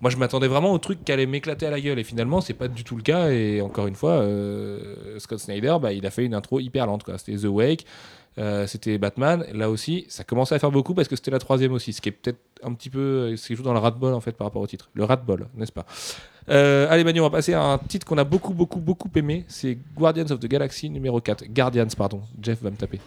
Moi, 0.00 0.10
je 0.10 0.16
m'attendais 0.16 0.46
vraiment 0.46 0.72
au 0.72 0.78
truc 0.78 1.04
qui 1.04 1.10
allait 1.12 1.26
m'éclater 1.26 1.66
à 1.66 1.70
la 1.70 1.80
gueule. 1.80 1.98
Et 1.98 2.04
finalement, 2.04 2.40
c'est 2.40 2.54
pas 2.54 2.68
du 2.68 2.84
tout 2.86 2.96
le 2.96 3.02
cas. 3.02 3.28
Et 3.30 3.60
encore 3.60 3.86
une 3.86 3.94
fois, 3.94 4.12
euh, 4.12 5.18
Scott 5.18 5.38
Snyder, 5.40 5.76
bah, 5.80 5.92
il 5.92 6.06
a 6.06 6.10
fait 6.10 6.24
une 6.24 6.34
intro 6.34 6.60
hyper 6.60 6.86
lente. 6.86 7.04
C'était 7.18 7.36
The 7.38 7.44
Wake, 7.50 7.84
euh, 8.38 8.66
c'était 8.66 8.96
Batman. 8.98 9.44
Là 9.52 9.68
aussi, 9.70 10.04
ça 10.08 10.24
commençait 10.24 10.54
à 10.54 10.58
faire 10.58 10.70
beaucoup 10.70 10.94
parce 10.94 11.08
que 11.08 11.16
c'était 11.16 11.30
la 11.30 11.38
troisième 11.38 11.72
aussi. 11.72 11.92
Ce 11.92 12.00
qui 12.00 12.08
est 12.08 12.12
peut-être 12.12 12.38
un 12.62 12.72
petit 12.72 12.88
peu. 12.90 12.98
euh, 12.98 13.36
Ce 13.36 13.46
qui 13.48 13.54
joue 13.56 13.62
dans 13.62 13.72
le 13.74 13.78
rat-ball 13.78 14.14
en 14.14 14.20
fait 14.20 14.32
par 14.32 14.46
rapport 14.46 14.62
au 14.62 14.66
titre. 14.66 14.88
Le 14.94 15.04
rat-ball, 15.04 15.46
n'est-ce 15.56 15.72
pas? 15.72 15.84
Allez, 16.48 17.02
Manu, 17.04 17.20
on 17.20 17.24
va 17.24 17.30
passer 17.30 17.54
à 17.54 17.62
un 17.62 17.78
titre 17.78 18.06
qu'on 18.06 18.18
a 18.18 18.24
beaucoup, 18.24 18.54
beaucoup, 18.54 18.78
beaucoup 18.80 19.10
aimé. 19.16 19.44
C'est 19.48 19.76
Guardians 19.96 20.30
of 20.30 20.38
the 20.40 20.46
Galaxy 20.46 20.88
numéro 20.88 21.20
4. 21.20 21.44
Guardians, 21.52 21.88
pardon. 21.96 22.20
Jeff 22.40 22.62
va 22.62 22.70
me 22.70 22.76
taper. 22.76 23.00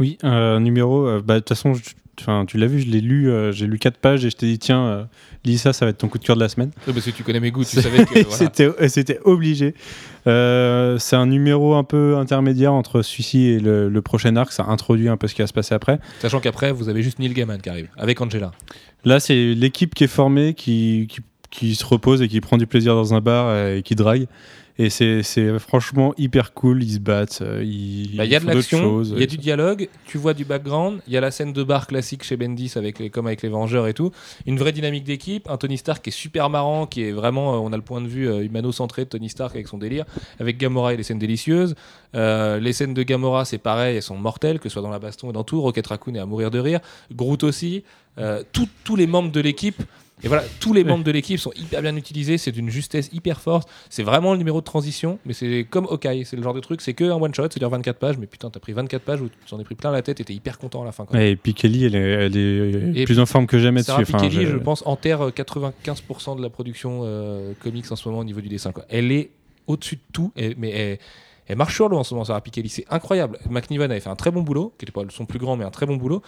Oui, 0.00 0.18
un 0.22 0.58
numéro. 0.60 1.06
euh, 1.06 1.20
bah, 1.24 1.34
De 1.34 1.38
toute 1.40 1.50
façon, 1.50 1.74
je- 1.74 1.90
enfin, 2.20 2.44
tu 2.46 2.58
l'as 2.58 2.66
vu, 2.66 2.80
je 2.80 2.86
l'ai 2.88 3.00
lu. 3.00 3.30
euh, 3.30 3.52
j'ai 3.52 3.66
lu 3.66 3.78
4 3.78 3.96
pages 3.96 4.24
et 4.24 4.30
je 4.30 4.36
t'ai 4.36 4.46
dit, 4.46 4.58
tiens, 4.58 4.84
euh, 4.84 5.04
lis 5.44 5.58
ça, 5.58 5.72
ça 5.72 5.84
va 5.86 5.90
être 5.90 5.98
ton 5.98 6.08
coup 6.08 6.18
de 6.18 6.24
cœur 6.24 6.36
de 6.36 6.40
la 6.40 6.48
semaine. 6.48 6.70
Oui, 6.86 6.92
parce 6.92 7.06
que 7.06 7.10
tu 7.10 7.22
connais 7.22 7.40
mes 7.40 7.50
goûts, 7.50 7.64
tu 7.64 7.80
savais 7.80 8.04
que. 8.04 8.12
voilà. 8.22 8.30
C'était 8.30 8.66
euh, 8.66 8.88
c'était 8.88 9.18
obligé. 9.24 9.74
Euh, 10.26 10.98
c'est 10.98 11.16
un 11.16 11.26
numéro 11.26 11.74
un 11.74 11.84
peu 11.84 12.16
intermédiaire 12.16 12.72
entre 12.72 13.02
celui-ci 13.02 13.44
et 13.46 13.58
le, 13.60 13.88
le 13.88 14.02
prochain 14.02 14.36
arc. 14.36 14.52
Ça 14.52 14.64
introduit 14.68 15.08
un 15.08 15.16
peu 15.16 15.26
ce 15.26 15.34
qui 15.34 15.42
va 15.42 15.46
se 15.46 15.52
passer 15.52 15.74
après. 15.74 15.98
Sachant 16.20 16.40
qu'après, 16.40 16.72
vous 16.72 16.88
avez 16.88 17.02
juste 17.02 17.18
Neil 17.18 17.32
Gaiman 17.34 17.60
qui 17.60 17.68
arrive 17.68 17.88
avec 17.96 18.20
Angela. 18.20 18.52
Là, 19.04 19.18
c'est 19.18 19.54
l'équipe 19.54 19.94
qui 19.94 20.04
est 20.04 20.08
formée, 20.08 20.54
qui, 20.54 21.08
qui, 21.10 21.20
qui 21.50 21.74
se 21.74 21.84
repose 21.84 22.22
et 22.22 22.28
qui 22.28 22.40
prend 22.40 22.56
du 22.56 22.66
plaisir 22.68 22.94
dans 22.94 23.14
un 23.14 23.20
bar 23.20 23.56
et 23.66 23.82
qui 23.82 23.96
drague. 23.96 24.26
Et 24.84 24.90
c'est 24.90 25.58
franchement 25.60 26.12
hyper 26.18 26.52
cool. 26.54 26.82
Ils 26.82 26.94
se 26.94 26.98
battent, 26.98 27.40
euh, 27.42 27.62
ils, 27.64 28.16
Bah, 28.16 28.24
Il 28.24 28.30
y 28.32 28.34
a 28.34 28.40
de 28.40 28.46
l'action, 28.46 28.80
choses. 28.80 29.12
il 29.14 29.20
y 29.20 29.22
a 29.22 29.26
du 29.26 29.36
dialogue, 29.38 29.88
tu 30.06 30.18
vois 30.18 30.34
du 30.34 30.44
background, 30.44 31.00
il 31.06 31.12
y 31.12 31.16
a 31.16 31.20
la 31.20 31.30
scène 31.30 31.52
de 31.52 31.62
bar 31.62 31.86
classique 31.86 32.24
chez 32.24 32.36
Bendis 32.36 32.72
avec 32.74 32.98
les, 32.98 33.08
comme 33.10 33.26
avec 33.28 33.42
les 33.42 33.48
Vengeurs 33.48 33.86
et 33.86 33.94
tout. 33.94 34.10
Une 34.46 34.58
vraie 34.58 34.72
dynamique 34.72 35.04
d'équipe, 35.04 35.48
un 35.48 35.56
Tony 35.56 35.78
Stark 35.78 36.02
qui 36.02 36.10
est 36.10 36.12
super 36.12 36.50
marrant, 36.50 36.86
qui 36.86 37.02
est 37.04 37.12
vraiment, 37.12 37.54
euh, 37.54 37.58
on 37.58 37.72
a 37.72 37.76
le 37.76 37.82
point 37.82 38.00
de 38.00 38.08
vue 38.08 38.28
euh, 38.28 38.42
humano-centré 38.44 39.04
de 39.04 39.10
Tony 39.10 39.28
Stark 39.28 39.54
avec 39.54 39.68
son 39.68 39.78
délire, 39.78 40.04
avec 40.40 40.58
Gamora 40.58 40.94
et 40.94 40.96
les 40.96 41.02
scènes 41.04 41.18
délicieuses. 41.20 41.74
Euh, 42.14 42.58
les 42.58 42.72
scènes 42.72 42.94
de 42.94 43.02
Gamora, 43.04 43.44
c'est 43.44 43.58
pareil, 43.58 43.96
elles 43.96 44.02
sont 44.02 44.16
mortelles, 44.18 44.58
que 44.58 44.68
ce 44.68 44.72
soit 44.74 44.82
dans 44.82 44.90
la 44.90 44.98
baston 44.98 45.30
et 45.30 45.32
dans 45.32 45.44
tout. 45.44 45.60
Rocket 45.60 45.86
Raccoon 45.86 46.14
est 46.14 46.18
à 46.18 46.26
mourir 46.26 46.50
de 46.50 46.58
rire. 46.58 46.80
Groot 47.14 47.44
aussi. 47.44 47.84
Euh, 48.18 48.42
tout- 48.52 48.68
tous 48.84 48.96
les 48.96 49.06
membres 49.06 49.30
de 49.32 49.40
l'équipe. 49.40 49.80
Et 50.24 50.28
voilà, 50.28 50.44
tous 50.60 50.72
les 50.72 50.84
membres 50.84 51.02
de 51.04 51.10
l'équipe 51.10 51.38
sont 51.40 51.52
hyper 51.56 51.82
bien 51.82 51.96
utilisés, 51.96 52.38
c'est 52.38 52.52
d'une 52.52 52.70
justesse 52.70 53.10
hyper 53.12 53.40
forte. 53.40 53.68
C'est 53.90 54.02
vraiment 54.04 54.32
le 54.32 54.38
numéro 54.38 54.60
de 54.60 54.64
transition, 54.64 55.18
mais 55.26 55.32
c'est 55.32 55.66
comme 55.68 55.86
Hawkeye, 55.90 56.24
c'est 56.24 56.36
le 56.36 56.42
genre 56.42 56.54
de 56.54 56.60
truc, 56.60 56.80
c'est 56.80 56.94
que 56.94 57.04
un 57.04 57.14
one 57.16 57.34
shot, 57.34 57.44
c'est-à-dire 57.50 57.70
24 57.70 57.98
pages, 57.98 58.18
mais 58.18 58.26
putain, 58.26 58.48
t'as 58.50 58.60
pris 58.60 58.72
24 58.72 59.02
pages 59.02 59.20
où 59.20 59.28
tu 59.46 59.54
en 59.54 59.58
as 59.58 59.64
pris 59.64 59.74
plein 59.74 59.90
la 59.90 60.02
tête 60.02 60.20
et 60.20 60.24
t'es 60.24 60.34
hyper 60.34 60.58
content 60.58 60.82
à 60.82 60.84
la 60.84 60.92
fin. 60.92 61.04
Quand 61.06 61.14
même. 61.14 61.22
Ouais, 61.22 61.32
et 61.32 61.36
puis 61.36 61.54
Kelly, 61.54 61.84
elle 61.86 61.94
est, 61.96 61.98
elle 62.00 62.36
est 62.98 63.04
plus 63.04 63.18
en 63.18 63.26
forme 63.26 63.46
que 63.46 63.58
jamais 63.58 63.82
Sarah 63.82 64.00
dessus. 64.02 64.12
Enfin, 64.14 64.24
je- 64.30 64.40
je 64.52 64.56
pense, 64.58 64.82
enterre 64.86 65.22
euh, 65.22 65.30
95% 65.30 66.36
de 66.36 66.42
la 66.42 66.50
production 66.50 67.00
euh, 67.04 67.52
comics 67.60 67.90
en 67.90 67.96
ce 67.96 68.08
moment 68.08 68.20
au 68.20 68.24
niveau 68.24 68.40
du 68.40 68.48
dessin. 68.48 68.72
quoi. 68.72 68.84
Elle 68.88 69.10
est 69.12 69.30
au-dessus 69.66 69.96
de 69.96 70.00
tout, 70.12 70.32
et- 70.36 70.54
mais 70.56 70.70
elle, 70.70 70.98
elle 71.48 71.56
marche 71.56 71.74
sur 71.74 71.88
l'eau 71.88 71.98
en 71.98 72.04
ce 72.04 72.14
moment, 72.14 72.24
Sarah 72.24 72.40
Pikeli. 72.40 72.68
C'est 72.68 72.86
incroyable. 72.90 73.38
McNiven 73.50 73.90
avait 73.90 74.00
fait 74.00 74.08
un 74.10 74.14
très 74.16 74.30
bon 74.30 74.42
boulot, 74.42 74.72
qui 74.78 74.84
n'était 74.84 74.92
pas 74.92 75.02
son 75.12 75.26
plus 75.26 75.38
grand, 75.40 75.56
mais 75.56 75.64
un 75.64 75.70
très 75.70 75.86
bon 75.86 75.96
boulot. 75.96 76.22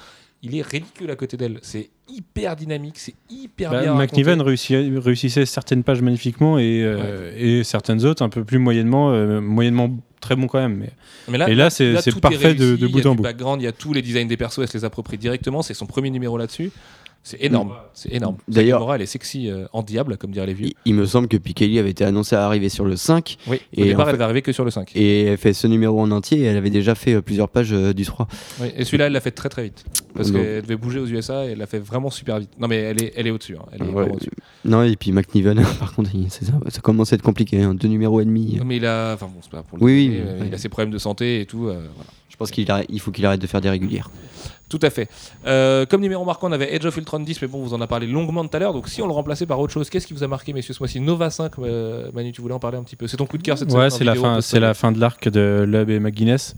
Il 0.44 0.54
est 0.56 0.62
ridicule 0.62 1.10
à 1.10 1.16
côté 1.16 1.36
d'elle. 1.36 1.58
C'est 1.62 1.88
hyper 2.08 2.54
dynamique, 2.54 2.98
c'est 2.98 3.14
hyper 3.30 3.70
Bah, 3.70 3.80
bien. 3.82 3.94
McNiven 3.94 4.40
réussissait 4.42 5.46
certaines 5.46 5.82
pages 5.82 6.02
magnifiquement 6.02 6.58
et, 6.58 6.82
euh, 6.84 7.32
et 7.36 7.64
certaines 7.64 8.04
autres 8.04 8.22
un 8.22 8.28
peu 8.28 8.44
plus 8.44 8.58
moyennement, 8.58 9.10
euh, 9.12 9.40
moyennement 9.40 9.90
très 10.20 10.36
bon 10.36 10.46
quand 10.46 10.58
même. 10.60 10.76
Mais... 10.76 10.90
Mais 11.28 11.38
là, 11.38 11.48
Et 11.48 11.54
là, 11.54 11.70
c'est- 11.70 11.94
parfait 12.20 12.54
de- 12.54 12.76
de 12.76 12.86
il 12.86 12.92
bout 12.92 12.98
y 12.98 13.02
a 13.02 13.06
en 13.06 13.10
du 13.12 13.16
bout. 13.16 13.22
background, 13.22 13.62
il 13.62 13.64
y 13.64 13.68
a 13.68 13.72
tous 13.72 13.92
les 13.94 14.02
designs 14.02 14.26
des 14.26 14.36
persos, 14.36 14.58
elle 14.60 14.68
se 14.68 14.76
les 14.76 14.84
approprie 14.84 15.16
directement. 15.18 15.62
C'est 15.62 15.74
son 15.74 15.86
premier 15.86 16.10
numéro 16.10 16.36
là-dessus. 16.36 16.70
C'est 17.26 17.42
énorme. 17.42 17.72
C'est 17.94 18.12
énorme. 18.12 18.36
D'ailleurs- 18.48 18.94
elle 18.94 19.00
est 19.00 19.06
sexy 19.06 19.48
euh, 19.50 19.64
en 19.72 19.82
diable, 19.82 20.18
comme 20.18 20.30
diraient 20.30 20.46
les 20.46 20.52
vieux. 20.52 20.66
Il, 20.66 20.74
il 20.84 20.94
me 20.94 21.06
semble 21.06 21.26
que 21.26 21.38
Pikeli 21.38 21.78
avait 21.78 21.88
été 21.90 22.04
annoncé 22.04 22.36
à 22.36 22.44
arriver 22.44 22.68
sur 22.68 22.84
le 22.84 22.96
5 22.96 23.38
Oui, 23.46 23.56
au 23.76 23.80
Et 23.80 23.84
départ, 23.86 24.06
en 24.06 24.10
elle 24.10 24.16
va 24.16 24.24
arriver 24.24 24.42
que 24.42 24.52
sur 24.52 24.62
le 24.62 24.70
5. 24.70 24.92
et 24.94 25.22
elle 25.24 25.38
fait 25.38 25.54
ce 25.54 25.66
numéro 25.66 25.98
en 26.02 26.10
entier 26.10 26.40
et 26.40 26.42
elle 26.44 26.58
avait 26.58 26.68
déjà 26.68 26.94
fait 26.94 27.14
euh, 27.14 27.22
plusieurs 27.22 27.48
pages 27.48 27.72
euh, 27.72 27.94
du 27.94 28.04
3. 28.04 28.28
Oui, 28.60 28.66
et 28.76 28.84
celui-là, 28.84 29.06
elle 29.06 29.12
l'a 29.14 29.22
fait 29.22 29.30
très 29.30 29.48
très 29.48 29.62
vite. 29.64 29.86
Parce 30.14 30.30
Non. 30.30 30.38
qu'elle 30.38 30.60
devait 30.62 30.76
bouger 30.76 30.98
aux 31.00 31.06
USA 31.06 31.46
et 31.46 31.52
elle 31.52 31.58
l'a 31.58 31.66
fait 31.66 31.78
vraiment 31.78 32.10
super 32.10 32.38
vite. 32.40 32.50
Non, 32.60 32.68
mais 32.68 32.76
elle 32.76 33.02
est, 33.02 33.14
elle 33.16 33.26
est 33.26 33.30
au-dessus. 33.30 33.56
hein. 33.56 33.64
Elle 33.72 33.84
est 33.88 33.90
Ouais. 33.90 34.10
au-dessus. 34.10 34.30
Non, 34.66 34.82
et 34.82 34.94
puis 34.94 35.10
McNiven, 35.10 35.62
par 35.80 35.94
contre, 35.94 36.10
il- 36.14 36.30
ça, 36.30 36.40
ça 36.68 36.80
commence 36.82 37.14
à 37.14 37.16
être 37.16 37.22
compliqué, 37.22 37.62
hein, 37.62 37.72
deux 37.72 37.88
numéros 37.88 38.20
et 38.20 38.26
demi. 38.26 38.60
Mais 38.66 38.76
il 38.76 38.84
a. 38.84 39.14
Enfin 39.14 39.26
bon, 39.32 39.40
c'est 39.40 39.50
pas 39.50 39.62
pour 39.62 39.78
le 39.78 39.84
Oui, 39.84 39.92
oui, 39.94 40.08
donner, 40.18 40.20
euh, 40.30 40.38
oui. 40.42 40.46
Il 40.48 40.54
a 40.54 40.58
ses 40.58 40.68
problèmes 40.68 40.92
de 40.92 40.98
santé 40.98 41.40
et 41.40 41.46
tout. 41.46 41.60
voilà. 41.60 41.80
Je 42.28 42.36
pense 42.36 42.50
qu'il 42.50 42.66
il 42.90 43.00
faut 43.00 43.12
qu'il 43.12 43.24
arrête 43.24 43.40
de 43.40 43.46
faire 43.46 43.60
des 43.62 43.70
régulières. 43.70 44.10
Tout 44.68 44.78
à 44.82 44.90
fait. 44.90 45.08
Euh, 45.46 45.84
comme 45.86 46.00
numéro 46.00 46.24
marquant, 46.24 46.48
on 46.48 46.52
avait 46.52 46.74
Edge 46.74 46.86
of 46.86 46.96
Ultron 46.96 47.20
10, 47.20 47.42
mais 47.42 47.48
bon, 47.48 47.62
vous 47.62 47.74
en 47.74 47.80
a 47.80 47.86
parlé 47.86 48.06
longuement 48.06 48.44
tout 48.46 48.56
à 48.56 48.60
l'heure. 48.60 48.72
Donc 48.72 48.88
si 48.88 49.02
on 49.02 49.06
le 49.06 49.12
remplaçait 49.12 49.46
par 49.46 49.60
autre 49.60 49.72
chose, 49.72 49.90
qu'est-ce 49.90 50.06
qui 50.06 50.14
vous 50.14 50.24
a 50.24 50.28
marqué, 50.28 50.52
messieurs, 50.52 50.74
ce 50.74 50.80
mois-ci 50.82 51.00
Nova 51.00 51.30
5, 51.30 51.52
euh, 51.58 52.10
Manu, 52.12 52.32
tu 52.32 52.40
voulais 52.40 52.54
en 52.54 52.58
parler 52.58 52.78
un 52.78 52.82
petit 52.82 52.96
peu 52.96 53.06
C'est 53.06 53.18
ton 53.18 53.26
coup 53.26 53.38
de 53.38 53.42
cœur 53.42 53.58
cette 53.58 53.68
Ouais, 53.68 53.90
semaine 53.90 53.92
en 54.26 54.40
c'est 54.40 54.58
la 54.58 54.64
fin, 54.64 54.68
la 54.68 54.74
fin 54.74 54.92
de 54.92 54.98
l'arc 54.98 55.28
de 55.28 55.64
Lub 55.68 55.90
et 55.90 56.00
McGuinness. 56.00 56.56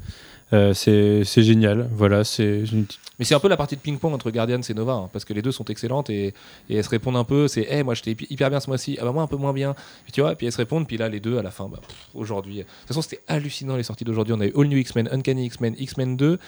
Euh, 0.53 0.72
c'est 0.74 1.24
génial. 1.42 1.88
Voilà, 1.92 2.22
c'est 2.24 2.61
une- 2.72 2.86
Mais 3.18 3.24
c'est 3.24 3.34
un 3.34 3.40
peu 3.40 3.49
la 3.49 3.57
partie 3.57 3.74
de 3.76 3.80
ping-pong 3.80 4.12
entre 4.12 4.30
Guardians 4.30 4.61
et 4.61 4.74
Nova, 4.74 4.92
hein, 4.92 5.09
parce 5.12 5.24
que 5.24 5.32
les 5.32 5.40
deux 5.42 5.51
sont 5.51 5.64
excellentes 5.64 6.11
et, 6.11 6.34
et 6.68 6.76
elles 6.76 6.84
se 6.84 6.88
répondent 6.90 7.16
un 7.16 7.24
peu. 7.24 7.49
C'est, 7.49 7.62
hey, 7.62 7.82
moi 7.82 7.94
j'étais 7.94 8.14
hyper- 8.30 8.51
bien 8.51 8.61
ce 8.61 8.68
mois-ci, 8.68 8.99
ah 9.01 9.05
bah 9.05 9.12
moi 9.12 9.22
un 9.22 9.26
peu 9.26 9.36
moins 9.36 9.53
bien. 9.55 9.74
Puis 10.05 10.12
tu 10.12 10.20
vois, 10.20 10.34
puis 10.36 10.47
elles 10.47 10.53
se 10.53 10.59
répondent, 10.59 10.86
puis 10.86 10.99
là 10.99 11.09
les 11.09 11.18
deux 11.18 11.38
à 11.38 11.42
la 11.42 11.51
fin, 11.51 11.66
bah, 11.68 11.80
aujourd'hui. 12.14 12.59
De 12.59 12.62
toute 12.62 12.88
façon, 12.88 13.03
c'était 13.03 13.22
hallucinant 13.26 13.74
les 13.76 13.82
sorties 13.82 14.05
d'aujourd'hui. 14.05 14.34
On 14.34 14.40
a 14.40 14.47
eu 14.47 14.53
All 14.57 14.66
New 14.68 14.76
X-Men, 14.78 15.09
Uncanny 15.11 15.47
X-Men, 15.47 15.74
X-Men 15.78 16.16
2, 16.16 16.38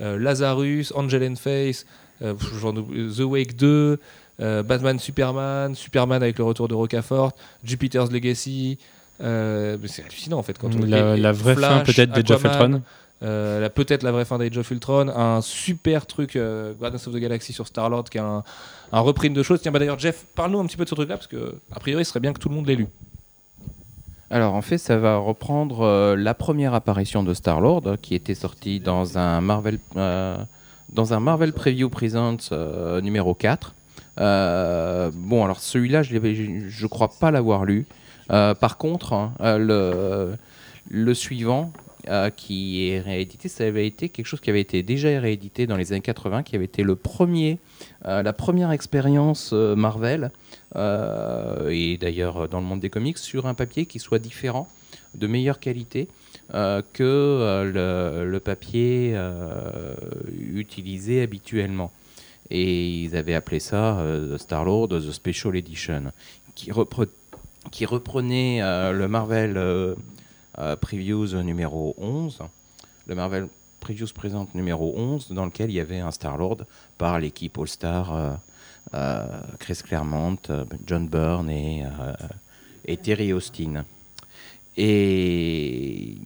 euh, 0.00 0.18
Lazarus, 0.18 0.92
Angel 0.96 1.22
and 1.28 1.36
Face, 1.36 1.84
euh, 2.22 2.34
The 2.34 3.20
Wake 3.20 3.56
2. 3.56 3.98
euh, 4.40 4.62
Batman 4.62 4.98
Superman, 4.98 5.74
Superman 5.74 6.22
avec 6.22 6.38
le 6.38 6.44
retour 6.44 6.66
de 6.68 6.74
Rocafort, 6.74 7.32
Jupiter's 7.64 8.10
Legacy, 8.10 8.78
Euh, 9.20 9.76
c'est 9.86 10.02
hallucinant 10.02 10.38
en 10.38 10.42
fait. 10.42 10.58
Quand 10.58 10.74
on 10.74 10.84
la, 10.84 11.14
et- 11.14 11.18
et 11.18 11.20
la 11.20 11.30
vraie 11.32 11.54
fin 11.54 11.80
peut-être 11.84 12.12
of 12.30 12.44
Aquaman, 12.44 12.72
Ultron. 12.76 12.82
Euh, 13.22 13.68
peut-être 13.68 14.02
la 14.02 14.12
vraie 14.12 14.24
fin 14.24 14.38
d'Age 14.38 14.56
of 14.58 14.70
Ultron, 14.70 15.08
un 15.08 15.40
super 15.40 16.06
truc 16.06 16.36
euh, 16.36 16.74
Guardians 16.74 17.00
of 17.06 17.14
the 17.14 17.18
Galaxy 17.18 17.52
sur 17.52 17.66
Star 17.66 17.88
Lord 17.88 18.04
qui 18.04 18.18
est 18.18 18.22
un, 18.22 18.42
un 18.92 19.00
reprint 19.00 19.34
de 19.34 19.42
choses. 19.42 19.60
Tiens, 19.60 19.72
bah 19.72 19.78
d'ailleurs, 19.78 19.98
Jeff, 19.98 20.26
parle-nous 20.34 20.60
un 20.60 20.66
petit 20.66 20.76
peu 20.76 20.84
de 20.84 20.88
ce 20.88 20.94
truc-là 20.94 21.16
parce 21.16 21.28
que 21.28 21.56
a 21.70 21.80
priori, 21.80 22.04
ce 22.04 22.10
serait 22.10 22.20
bien 22.20 22.32
que 22.32 22.40
tout 22.40 22.48
le 22.48 22.54
monde 22.54 22.66
l'ait 22.66 22.76
lu. 22.76 22.88
Alors 24.32 24.54
en 24.54 24.62
fait, 24.62 24.78
ça 24.78 24.96
va 24.96 25.18
reprendre 25.18 25.82
euh, 25.82 26.16
la 26.16 26.32
première 26.32 26.72
apparition 26.72 27.22
de 27.22 27.34
Star-Lord 27.34 27.82
euh, 27.84 27.96
qui 28.00 28.14
était 28.14 28.34
sortie 28.34 28.80
dans 28.80 29.18
un 29.18 29.42
Marvel, 29.42 29.78
dans 29.94 31.12
un 31.12 31.20
Marvel 31.20 31.52
Preview 31.52 31.90
Presents 31.90 32.50
numéro 33.02 33.34
4. 33.34 33.74
Euh, 34.18 35.10
bon, 35.14 35.44
alors 35.44 35.60
celui-là, 35.60 36.02
je 36.02 36.16
ne 36.16 36.86
crois 36.86 37.10
pas 37.20 37.30
l'avoir 37.30 37.66
lu. 37.66 37.86
Par 38.28 38.78
contre, 38.78 39.12
hein, 39.12 39.32
le 39.58 41.14
suivant 41.14 41.70
euh, 42.08 42.30
qui 42.30 42.88
est 42.88 42.98
réédité, 42.98 43.48
ça 43.48 43.62
avait 43.62 43.86
été 43.86 44.08
quelque 44.08 44.26
chose 44.26 44.40
qui 44.40 44.50
avait 44.50 44.60
été 44.60 44.82
déjà 44.82 45.08
réédité 45.20 45.68
dans 45.68 45.76
les 45.76 45.92
années 45.92 46.00
80, 46.00 46.42
qui 46.42 46.56
avait 46.56 46.64
été 46.64 46.82
le 46.82 46.96
premier, 46.96 47.60
euh, 48.06 48.24
la 48.24 48.32
première 48.32 48.72
expérience 48.72 49.50
euh, 49.52 49.76
Marvel 49.76 50.32
et 50.74 51.98
d'ailleurs 52.00 52.48
dans 52.48 52.58
le 52.58 52.66
monde 52.66 52.80
des 52.80 52.90
comics, 52.90 53.18
sur 53.18 53.46
un 53.46 53.54
papier 53.54 53.86
qui 53.86 54.00
soit 54.00 54.18
différent, 54.18 54.66
de 55.14 55.26
meilleure 55.26 55.60
qualité 55.60 56.08
que 56.50 57.70
le, 57.72 58.38
papier 58.38 59.14
utilisé 60.54 61.20
habituellement. 61.20 61.92
Et 62.50 63.02
ils 63.02 63.16
avaient 63.16 63.34
appelé 63.34 63.60
ça 63.60 64.02
Star-Lord 64.38 64.88
The 64.88 65.10
Special 65.10 65.54
Edition, 65.56 66.04
qui, 66.54 66.70
repre- 66.70 67.08
qui 67.70 67.84
reprenait 67.84 68.60
le 68.62 69.06
Marvel 69.08 69.94
euh, 70.58 70.76
Previews 70.76 71.34
numéro 71.42 71.94
11, 71.98 72.40
le 73.06 73.14
Marvel 73.14 73.48
Previews 73.80 74.08
présente 74.14 74.54
numéro 74.54 74.94
11, 74.96 75.32
dans 75.32 75.46
lequel 75.46 75.70
il 75.70 75.74
y 75.74 75.80
avait 75.80 76.00
un 76.00 76.10
Star-Lord 76.10 76.58
par 76.98 77.18
l'équipe 77.18 77.58
All-Star. 77.58 78.14
euh, 78.14 78.32
euh, 78.94 79.40
Chris 79.58 79.78
Claremont, 79.84 80.38
John 80.86 81.08
Byrne 81.08 81.48
et, 81.48 82.96
Terry 82.96 83.32
Austin. 83.32 83.84
Et 84.76 86.16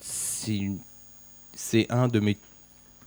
c'est 0.00 1.86
un 1.90 2.08
de 2.08 2.20
mes 2.20 2.36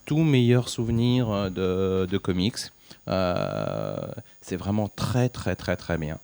tout 0.06 0.24
meilleurs 0.24 0.70
souvenirs 0.70 1.52
de, 1.52 2.18
comics. 2.18 2.72
C'est 3.06 4.56
vraiment 4.56 4.88
très 4.88 5.30
très 5.30 5.56
très 5.56 5.76
très 5.76 5.98
bien. 5.98 6.18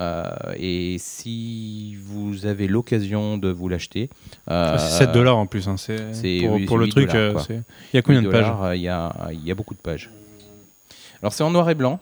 Euh, 0.00 0.24
et 0.56 0.96
si 0.98 1.94
vous 2.02 2.46
avez 2.46 2.66
l'occasion 2.66 3.38
de 3.38 3.48
vous 3.50 3.68
l'acheter, 3.68 4.10
euh, 4.50 4.76
c'est 4.76 4.98
7 5.06 5.12
dollars 5.12 5.36
en 5.36 5.46
plus. 5.46 5.68
hein, 5.68 5.76
c'est 5.76 6.40
pour, 6.42 6.54
oui, 6.54 6.64
pour 6.64 6.76
c'est 6.76 6.80
le 6.80 6.84
8 6.86 6.90
truc. 6.90 7.14
euh, 7.14 7.34
Il 7.92 7.96
y 7.96 7.98
a 7.98 8.02
combien 8.02 8.20
de 8.22 8.26
8 8.26 8.32
pages 8.32 8.52
euh, 8.62 8.74
Il 8.76 8.82
y, 8.82 8.88
a, 8.88 9.12
il 9.32 9.44
y 9.44 9.50
a 9.50 9.54
beaucoup 9.54 9.74
de 9.74 9.78
pages. 9.80 10.10
Alors 11.22 11.32
c'est 11.32 11.44
en 11.44 11.50
noir 11.50 11.70
et 11.70 11.74
blanc, 11.76 12.00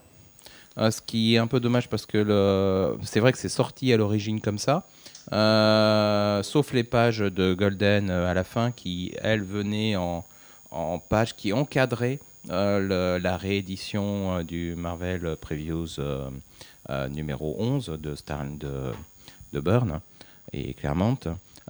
euh, 0.78 0.90
ce 0.90 1.00
qui 1.02 1.34
est 1.34 1.38
un 1.38 1.46
peu 1.46 1.60
dommage 1.60 1.88
parce 1.88 2.06
que 2.06 2.18
le... 2.18 2.96
c'est 3.02 3.20
vrai 3.20 3.30
que 3.32 3.38
c'est 3.38 3.48
sorti 3.50 3.92
à 3.92 3.96
l'origine 3.98 4.40
comme 4.40 4.58
ça, 4.58 4.86
euh, 5.32 6.42
sauf 6.42 6.72
les 6.72 6.84
pages 6.84 7.18
de 7.18 7.54
Golden 7.54 8.10
euh, 8.10 8.30
à 8.30 8.34
la 8.34 8.44
fin 8.44 8.72
qui, 8.72 9.12
elles, 9.22 9.42
venaient 9.42 9.96
en, 9.96 10.24
en 10.70 10.98
pages 10.98 11.36
qui 11.36 11.52
encadraient 11.52 12.18
euh, 12.50 13.16
le- 13.16 13.22
la 13.22 13.36
réédition 13.36 14.38
euh, 14.38 14.42
du 14.42 14.74
Marvel 14.76 15.36
Previews 15.40 15.98
euh, 16.00 16.02
euh, 16.26 16.30
numéro 17.10 17.56
11 17.58 17.96
de, 18.00 18.14
Star, 18.14 18.44
de, 18.46 18.92
de 19.52 19.60
Byrne 19.60 20.00
et 20.52 20.74
Claremont, 20.74 21.18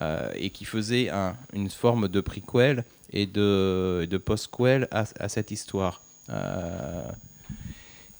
euh, 0.00 0.30
et 0.34 0.50
qui 0.50 0.64
faisait 0.64 1.10
un- 1.10 1.36
une 1.52 1.68
forme 1.70 2.08
de 2.08 2.20
prequel 2.20 2.84
et 3.12 3.26
de, 3.26 4.06
de 4.10 4.16
postquel 4.18 4.88
à, 4.90 5.04
cette 5.28 5.50
histoire. 5.50 6.00
Euh, 6.30 7.02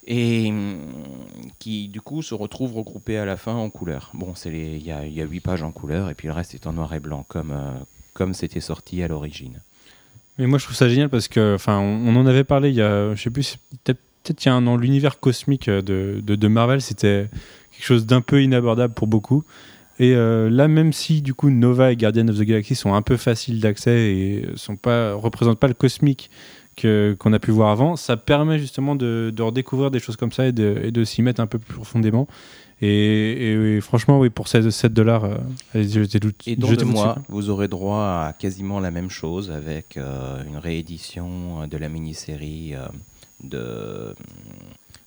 et 0.06 0.48
hum, 0.50 0.80
qui 1.58 1.88
du 1.88 2.00
coup 2.00 2.22
se 2.22 2.34
retrouve 2.34 2.74
regroupé 2.76 3.16
à 3.18 3.24
la 3.24 3.36
fin 3.36 3.54
en 3.54 3.70
couleur. 3.70 4.10
Bon, 4.14 4.34
il 4.44 4.76
y 4.78 4.88
y 4.88 4.90
a 4.92 5.24
8 5.24 5.40
pages 5.40 5.62
en 5.62 5.70
couleur 5.70 6.10
et 6.10 6.14
puis 6.14 6.26
le 6.28 6.34
reste 6.34 6.54
est 6.54 6.66
en 6.66 6.72
noir 6.72 6.92
et 6.92 7.00
blanc 7.00 7.24
comme 7.28 7.52
euh, 7.52 7.70
comme 8.12 8.34
c'était 8.34 8.60
sorti 8.60 9.02
à 9.02 9.08
l'origine. 9.08 9.60
Mais 10.38 10.46
moi, 10.46 10.58
je 10.58 10.64
trouve 10.64 10.76
ça 10.76 10.88
génial 10.88 11.08
parce 11.08 11.28
que, 11.28 11.54
enfin, 11.54 11.78
on, 11.78 12.08
on 12.08 12.16
en 12.16 12.26
avait 12.26 12.44
parlé 12.44 12.70
il 12.70 12.74
y 12.74 12.82
a, 12.82 13.14
je 13.14 13.22
sais 13.22 13.30
plus, 13.30 13.56
peut-être 13.84 14.00
peut-être 14.22 14.44
il 14.44 14.48
y 14.48 14.50
a 14.50 14.54
un 14.54 14.66
an, 14.66 14.76
l'univers 14.76 15.20
cosmique 15.20 15.68
de, 15.68 16.20
de, 16.24 16.34
de 16.36 16.48
Marvel, 16.48 16.80
c'était 16.80 17.28
quelque 17.72 17.84
chose 17.86 18.06
d'un 18.06 18.20
peu 18.20 18.42
inabordable 18.42 18.94
pour 18.94 19.06
beaucoup. 19.06 19.44
Et 19.98 20.14
euh, 20.14 20.48
là, 20.50 20.68
même 20.68 20.92
si 20.92 21.22
du 21.22 21.34
coup 21.34 21.50
Nova 21.50 21.92
et 21.92 21.96
Guardian 21.96 22.26
of 22.28 22.38
the 22.38 22.42
Galaxy 22.42 22.74
sont 22.74 22.94
un 22.94 23.02
peu 23.02 23.16
faciles 23.16 23.60
d'accès 23.60 24.10
et 24.14 24.46
sont 24.56 24.76
pas 24.76 25.12
représentent 25.14 25.58
pas 25.60 25.68
le 25.68 25.74
cosmique 25.74 26.30
que 26.76 27.14
qu'on 27.18 27.32
a 27.34 27.38
pu 27.38 27.50
voir 27.50 27.70
avant, 27.70 27.96
ça 27.96 28.16
permet 28.16 28.58
justement 28.58 28.96
de, 28.96 29.30
de 29.34 29.42
redécouvrir 29.42 29.90
des 29.90 29.98
choses 30.00 30.16
comme 30.16 30.32
ça 30.32 30.46
et 30.46 30.52
de, 30.52 31.04
s'y 31.04 31.20
mettre 31.20 31.40
un 31.42 31.46
peu 31.46 31.58
plus 31.58 31.74
profondément. 31.74 32.26
Et, 32.80 32.88
et- 32.88 33.76
et 33.76 33.80
franchement, 33.82 34.18
oui, 34.18 34.30
pour 34.30 34.48
7, 34.48 34.70
7 34.70 34.92
dollars, 34.92 35.24
euh, 35.24 35.36
jetez. 35.74 36.18
Et 36.46 36.56
dans 36.56 36.68
deux 36.72 36.84
mois, 36.86 37.18
vous 37.28 37.50
aurez 37.50 37.68
droit 37.68 37.98
à 38.02 38.34
quasiment 38.36 38.80
la 38.80 38.90
même 38.90 39.10
chose 39.10 39.50
avec 39.52 39.96
euh, 39.98 40.42
une 40.48 40.56
réédition 40.56 41.62
euh, 41.62 41.66
de 41.66 41.76
la 41.76 41.88
mini-série 41.90 42.74
euh, 42.74 42.86
de, 43.42 44.14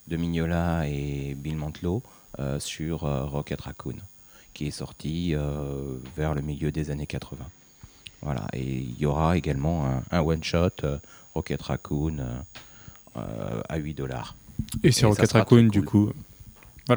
de 0.08 0.18
Mignola 0.18 0.88
et 0.88 1.36
Bill 1.36 1.56
Mantlo 1.56 2.04
euh, 2.40 2.60
sur 2.60 3.06
euh, 3.06 3.26
Rocket 3.26 3.62
Raccoon, 3.62 3.96
qui 4.54 4.68
est 4.68 4.72
sorti 4.72 5.34
euh, 5.34 5.98
vers 6.16 6.34
le 6.34 6.42
milieu 6.42 6.72
des 6.72 6.92
années 6.92 7.08
80. 7.08 7.46
Voilà, 8.22 8.48
et 8.54 8.64
il 8.64 8.98
y 8.98 9.06
aura 9.06 9.38
également 9.38 9.86
un, 9.86 10.04
un 10.12 10.22
one-shot 10.22 10.82
Rocket 11.34 11.62
Raccoon 11.62 12.18
à 13.16 13.78
8 13.78 13.94
dollars. 13.94 14.36
Et 14.84 14.92
c'est 14.92 15.06
Rocket 15.06 15.32
Raccoon, 15.32 15.64
du 15.68 15.84
cool. 15.84 16.14
coup. 16.88 16.96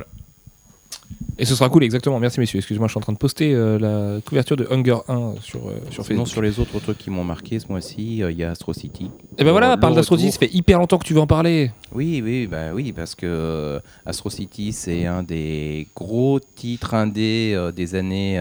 Et 1.40 1.44
ce 1.44 1.54
sera 1.54 1.68
cool, 1.68 1.84
exactement. 1.84 2.18
Merci 2.18 2.40
messieurs. 2.40 2.59
Excusez-moi, 2.59 2.88
je 2.88 2.92
suis 2.92 2.98
en 2.98 3.02
train 3.02 3.12
de 3.12 3.18
poster 3.18 3.54
euh, 3.54 3.78
la 3.78 4.20
couverture 4.20 4.56
de 4.56 4.66
Hunger 4.70 4.98
1 5.06 5.34
sur, 5.40 5.68
euh, 5.68 5.78
sur 5.90 6.04
Facebook. 6.04 6.26
sur 6.26 6.42
les 6.42 6.59
autres 6.59 6.80
trucs 6.80 6.98
qui 6.98 7.11
m'ont 7.11 7.22
marqué 7.22 7.61
ce 7.61 7.68
mois-ci, 7.68 8.22
euh, 8.22 8.32
il 8.32 8.38
y 8.38 8.44
a 8.44 8.50
Astro 8.50 8.72
City. 8.72 9.09
Et 9.38 9.44
ben 9.44 9.52
voilà, 9.52 9.76
Le 9.76 9.80
parle 9.80 9.94
d'Astro 9.94 10.16
City, 10.16 10.32
ça 10.32 10.40
fait 10.40 10.52
hyper 10.52 10.80
longtemps 10.80 10.98
que 10.98 11.06
tu 11.06 11.14
veux 11.14 11.20
en 11.20 11.28
parler. 11.28 11.70
Oui, 11.94 12.20
oui, 12.24 12.48
bah 12.48 12.72
oui, 12.74 12.92
parce 12.92 13.14
que 13.14 13.26
euh, 13.26 13.80
Astro 14.04 14.30
City, 14.30 14.72
c'est 14.72 15.06
un 15.06 15.22
des 15.22 15.86
gros 15.94 16.40
titres 16.40 16.94
indés 16.94 17.56
des 17.74 17.94
années 17.94 18.40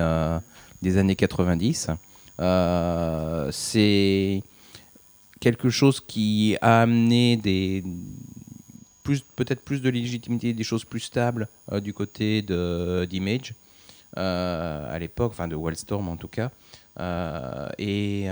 des 0.81 0.97
années 0.97 1.15
90. 1.15 1.89
Euh, 2.39 3.49
c'est 3.51 4.43
quelque 5.39 5.69
chose 5.69 5.99
qui 5.99 6.55
a 6.61 6.81
amené 6.81 7.37
des 7.37 7.83
peut-être 9.35 9.61
plus 9.61 9.81
de 9.81 9.89
légitimité, 9.89 10.53
des 10.53 10.63
choses 10.63 10.85
plus 10.85 10.99
stables 10.99 11.47
euh, 11.71 11.79
du 11.79 11.93
côté 11.93 12.41
d'Image 12.41 13.53
euh, 14.17 14.95
à 14.95 14.99
l'époque, 14.99 15.31
enfin 15.31 15.47
de 15.47 15.55
Wildstorm 15.55 16.07
en 16.09 16.17
tout 16.17 16.27
cas. 16.27 16.51
Euh, 16.99 17.69
et 17.77 18.27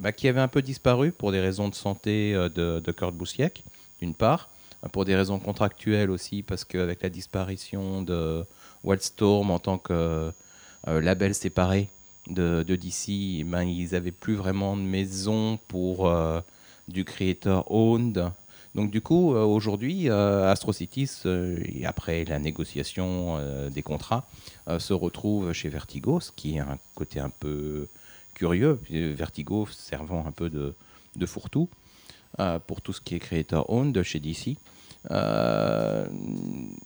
bah, 0.00 0.12
qui 0.12 0.28
avait 0.28 0.40
un 0.40 0.48
peu 0.48 0.62
disparu 0.62 1.12
pour 1.12 1.32
des 1.32 1.40
raisons 1.40 1.68
de 1.68 1.74
santé 1.74 2.32
de, 2.32 2.92
Kurt 2.92 3.14
Busiek, 3.14 3.64
d'une 4.00 4.14
part, 4.14 4.48
pour 4.92 5.04
des 5.04 5.16
raisons 5.16 5.38
contractuelles 5.38 6.10
aussi, 6.10 6.42
parce 6.42 6.64
qu'avec 6.64 7.02
la 7.02 7.08
disparition 7.08 8.02
de 8.02 8.44
Wildstorm 8.84 9.50
en 9.50 9.58
tant 9.58 9.78
que 9.78 10.30
label 10.86 11.34
séparé 11.34 11.88
de, 12.28 12.62
DC, 12.62 13.08
eh 13.08 13.44
ben, 13.44 13.62
ils 13.62 13.92
n'avaient 13.92 14.12
plus 14.12 14.34
vraiment 14.34 14.76
de 14.76 14.82
maison 14.82 15.58
pour 15.68 16.12
du 16.86 17.04
creator 17.04 17.70
owned. 17.72 18.30
Donc 18.74 18.90
du 18.90 19.00
coup, 19.00 19.34
euh, 19.34 19.44
aujourd'hui, 19.44 20.10
euh, 20.10 20.50
Astro 20.50 20.72
Cities, 20.72 21.08
euh, 21.26 21.58
après 21.84 22.24
la 22.24 22.40
négociation 22.40 23.38
des 23.70 23.82
contrats, 23.82 24.26
se 24.78 24.92
retrouve 24.92 25.52
chez 25.52 25.68
Vertigo, 25.68 26.20
ce 26.20 26.32
qui 26.32 26.56
est 26.56 26.60
un 26.60 26.78
côté 26.94 27.20
un 27.20 27.30
peu 27.30 27.88
curieux, 28.34 28.80
Vertigo 28.90 29.66
servant 29.66 30.24
un 30.26 30.32
peu 30.32 30.50
de, 30.50 30.74
fourre-tout 31.26 31.68
pour 32.66 32.80
tout 32.80 32.92
ce 32.92 33.00
qui 33.00 33.14
est 33.14 33.18
creator 33.20 33.68
owned 33.70 34.02
chez 34.02 34.20
DC. 34.20 34.56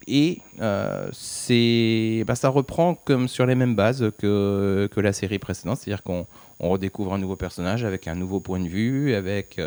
Et 0.08 0.42
bah, 0.58 2.34
ça 2.34 2.48
reprend 2.48 2.94
comme 2.94 3.28
sur 3.28 3.46
les 3.46 3.54
mêmes 3.54 3.76
bases 3.76 4.10
que, 4.18 4.88
la 4.96 5.12
série 5.12 5.38
précédente, 5.38 5.78
c'est-à-dire 5.78 6.02
qu'on 6.02 6.26
on 6.58 6.70
redécouvre 6.70 7.14
un 7.14 7.18
nouveau 7.18 7.36
personnage 7.36 7.84
avec 7.84 8.08
un 8.08 8.16
nouveau 8.16 8.40
point 8.40 8.60
de 8.60 8.68
vue, 8.68 9.14
avec 9.14 9.60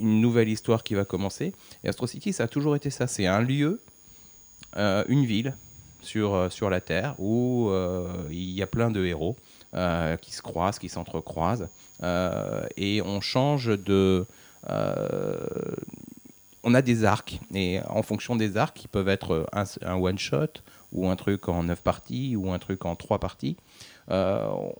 une 0.00 0.20
nouvelle 0.20 0.48
histoire 0.48 0.82
qui 0.82 0.94
va 0.94 1.04
commencer. 1.04 1.52
Et 1.84 1.88
Astro 1.88 2.06
City, 2.06 2.32
ça 2.32 2.44
a 2.44 2.48
toujours 2.48 2.74
été 2.74 2.90
ça, 2.90 3.06
c'est 3.06 3.26
un 3.26 3.40
lieu, 3.40 3.80
euh, 4.76 5.04
une 5.08 5.24
ville 5.24 5.56
sur, 6.00 6.34
euh, 6.34 6.48
sur 6.48 6.70
la 6.70 6.80
Terre 6.80 7.14
où 7.18 7.68
euh, 7.68 8.08
il 8.30 8.50
y 8.50 8.62
a 8.62 8.66
plein 8.66 8.90
de 8.90 9.04
héros 9.04 9.36
qui 10.20 10.32
se 10.32 10.42
croisent, 10.42 10.80
qui 10.80 10.88
s'entrecroisent, 10.88 11.68
et 12.02 13.00
on 13.02 13.20
change 13.20 13.66
de... 13.68 14.26
on 16.64 16.74
a 16.74 16.82
des 16.82 17.04
arcs, 17.04 17.38
et 17.54 17.78
en 17.88 18.02
fonction 18.02 18.34
des 18.34 18.56
arcs, 18.56 18.76
qui 18.76 18.88
peuvent 18.88 19.08
être 19.08 19.46
un, 19.52 19.94
one-shot 19.94 20.54
ou 20.90 21.08
un 21.08 21.14
truc 21.14 21.48
en 21.48 21.62
9 21.62 21.82
parties, 21.82 22.34
ou 22.34 22.50
un 22.50 22.58
truc 22.58 22.84
en 22.84 22.96
3 22.96 23.20
parties, 23.20 23.56
on 24.08 24.74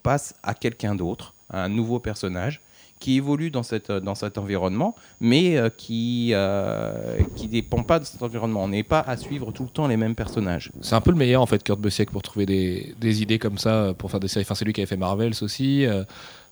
passe 0.00 0.36
à 0.44 0.54
quelqu'un 0.54 0.94
d'autre, 0.94 1.34
à 1.50 1.64
un 1.64 1.68
nouveau 1.68 1.98
personnage 1.98 2.60
qui 2.98 3.16
évolue 3.16 3.50
dans, 3.50 3.62
cette, 3.62 3.92
dans 3.92 4.14
cet 4.14 4.38
environnement, 4.38 4.94
mais 5.20 5.56
euh, 5.56 5.68
qui 5.68 6.30
euh, 6.32 7.18
qui 7.34 7.48
dépend 7.48 7.82
pas 7.82 7.98
de 7.98 8.04
cet 8.04 8.22
environnement. 8.22 8.64
On 8.64 8.68
n'est 8.68 8.82
pas 8.82 9.00
à 9.00 9.16
suivre 9.16 9.52
tout 9.52 9.64
le 9.64 9.68
temps 9.68 9.86
les 9.86 9.96
mêmes 9.96 10.14
personnages. 10.14 10.70
C'est 10.80 10.94
un 10.94 11.00
peu 11.00 11.10
le 11.10 11.16
meilleur 11.16 11.42
en 11.42 11.46
fait, 11.46 11.62
Kurt 11.62 11.80
Busiek, 11.80 12.10
pour 12.10 12.22
trouver 12.22 12.46
des, 12.46 12.94
des 12.98 13.22
idées 13.22 13.38
comme 13.38 13.58
ça, 13.58 13.74
euh, 13.74 13.92
pour 13.92 14.10
faire 14.10 14.20
des 14.20 14.28
séries. 14.28 14.44
Enfin, 14.44 14.54
c'est 14.54 14.64
lui 14.64 14.72
qui 14.72 14.80
avait 14.80 14.88
fait 14.88 14.96
Marvels 14.96 15.34
aussi. 15.42 15.86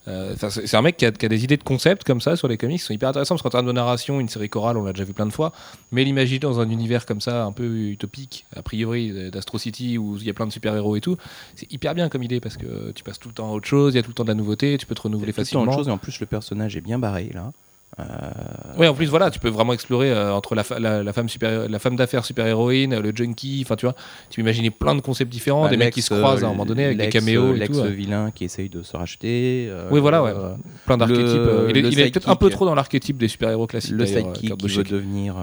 Euh, 0.07 0.35
c'est 0.39 0.75
un 0.77 0.83
mec 0.83 0.97
qui 0.97 1.07
a, 1.07 1.13
qui 1.13 1.25
a 1.25 1.29
des 1.29 1.45
idées 1.45 1.57
de 1.57 1.63
concept 1.63 2.05
comme 2.05 2.21
ça 2.21 2.37
sur 2.37 2.47
les 2.47 2.59
comics 2.59 2.79
qui 2.79 2.85
sont 2.85 2.93
hyper 2.93 3.09
intéressants 3.09 3.35
parce 3.35 3.43
qu'en 3.43 3.51
termes 3.51 3.67
de 3.67 3.73
narration, 3.73 4.21
une 4.21 4.29
série 4.29 4.49
chorale, 4.51 4.77
on 4.77 4.85
l'a 4.85 4.93
déjà 4.93 5.05
vu 5.05 5.15
plein 5.15 5.27
de 5.27 5.33
fois, 5.33 5.53
mais 5.93 6.05
l'imaginer 6.05 6.41
dans 6.41 6.61
un 6.61 6.69
univers 6.69 7.07
comme 7.07 7.21
ça, 7.21 7.45
un 7.45 7.53
peu 7.53 7.65
utopique, 7.65 8.45
a 8.55 8.63
priori, 8.63 9.31
d'Astro 9.31 9.59
City 9.59 9.97
où 9.97 10.17
il 10.17 10.25
y 10.25 10.31
a 10.31 10.35
plein 10.35 10.47
de 10.47 10.53
super-héros 10.53 10.97
et 10.97 11.01
tout, 11.01 11.17
c'est 11.57 11.73
hyper 11.73 11.95
bien 11.95 12.09
comme 12.09 12.23
idée 12.23 12.41
parce 12.41 12.57
que 12.57 12.93
tu 12.93 13.03
passes 13.03 13.19
tout 13.19 13.29
le 13.29 13.35
temps 13.35 13.49
à 13.51 13.53
autre 13.55 13.67
chose, 13.67 13.95
il 13.95 13.97
y 13.97 14.01
a 14.01 14.03
tout 14.03 14.11
le 14.11 14.15
temps 14.15 14.25
de 14.25 14.29
la 14.29 14.35
nouveauté, 14.35 14.77
tu 14.79 14.87
peux 14.87 14.95
te 14.95 15.03
renouveler 15.03 15.33
C'est 15.33 15.43
tout 15.45 15.49
le 15.49 15.51
temps 15.53 15.61
autre 15.63 15.71
facilement. 15.71 15.77
chose, 15.79 15.89
et 15.89 15.91
en 15.93 15.99
plus 15.99 16.21
le 16.21 16.27
personnage 16.27 16.77
est 16.77 16.81
bien 16.83 16.99
barré 16.99 17.31
là. 17.33 17.53
Euh, 18.01 18.05
Oui, 18.77 18.87
en 18.89 18.95
plus, 18.95 19.07
voilà, 19.07 19.31
tu 19.31 19.39
peux 19.39 19.49
vraiment 19.49 19.73
explorer 19.73 20.11
euh, 20.11 20.33
entre 20.35 20.55
la, 20.57 20.65
fa- 20.65 20.81
la, 20.81 21.03
la 21.05 21.13
femme, 21.13 21.29
super, 21.29 21.69
la 21.69 21.79
femme 21.79 21.95
d'affaires 21.97 22.25
super-héroïne, 22.25 22.99
le 22.99 23.13
junkie, 23.15 23.63
enfin, 23.65 23.77
tu 23.77 23.87
vois, 23.87 23.95
tu 24.31 24.37
peux 24.37 24.43
imaginer 24.43 24.71
plein 24.71 24.95
de 24.97 25.01
concepts 25.01 25.31
différents, 25.31 25.63
bah, 25.65 25.69
des 25.71 25.77
mecs 25.77 25.95
qui 25.95 26.03
se 26.03 26.13
croisent 26.13 26.43
à 26.43 26.47
un 26.47 26.51
euh, 26.51 26.53
moment 26.53 26.67
donné 26.67 26.85
avec 26.87 26.99
des 26.99 27.09
caméos. 27.09 27.53
L'ex-vilain 27.53 28.31
qui 28.33 28.45
essaye 28.45 28.69
de 28.69 28.83
se 28.83 28.97
racheter. 28.97 29.73
Oui, 29.91 30.01
voilà, 30.01 30.23
ouais. 30.25 30.33
Plein 30.87 30.97
d'archétypes. 30.99 31.25
il 31.71 31.77
il 31.87 32.01
est 32.01 32.11
peut-être 32.11 32.29
un 32.29 32.37
peu 32.37 32.51
trop 32.51 32.65
dans 32.67 32.75
l'archétype 32.75 33.17
des 33.19 33.29
super-héros 33.29 33.67
classiques. 33.67 33.93
le 33.93 34.07
sidekick 34.07 34.57
qui 34.57 34.67
veut 34.69 34.83
devenir 34.85 35.37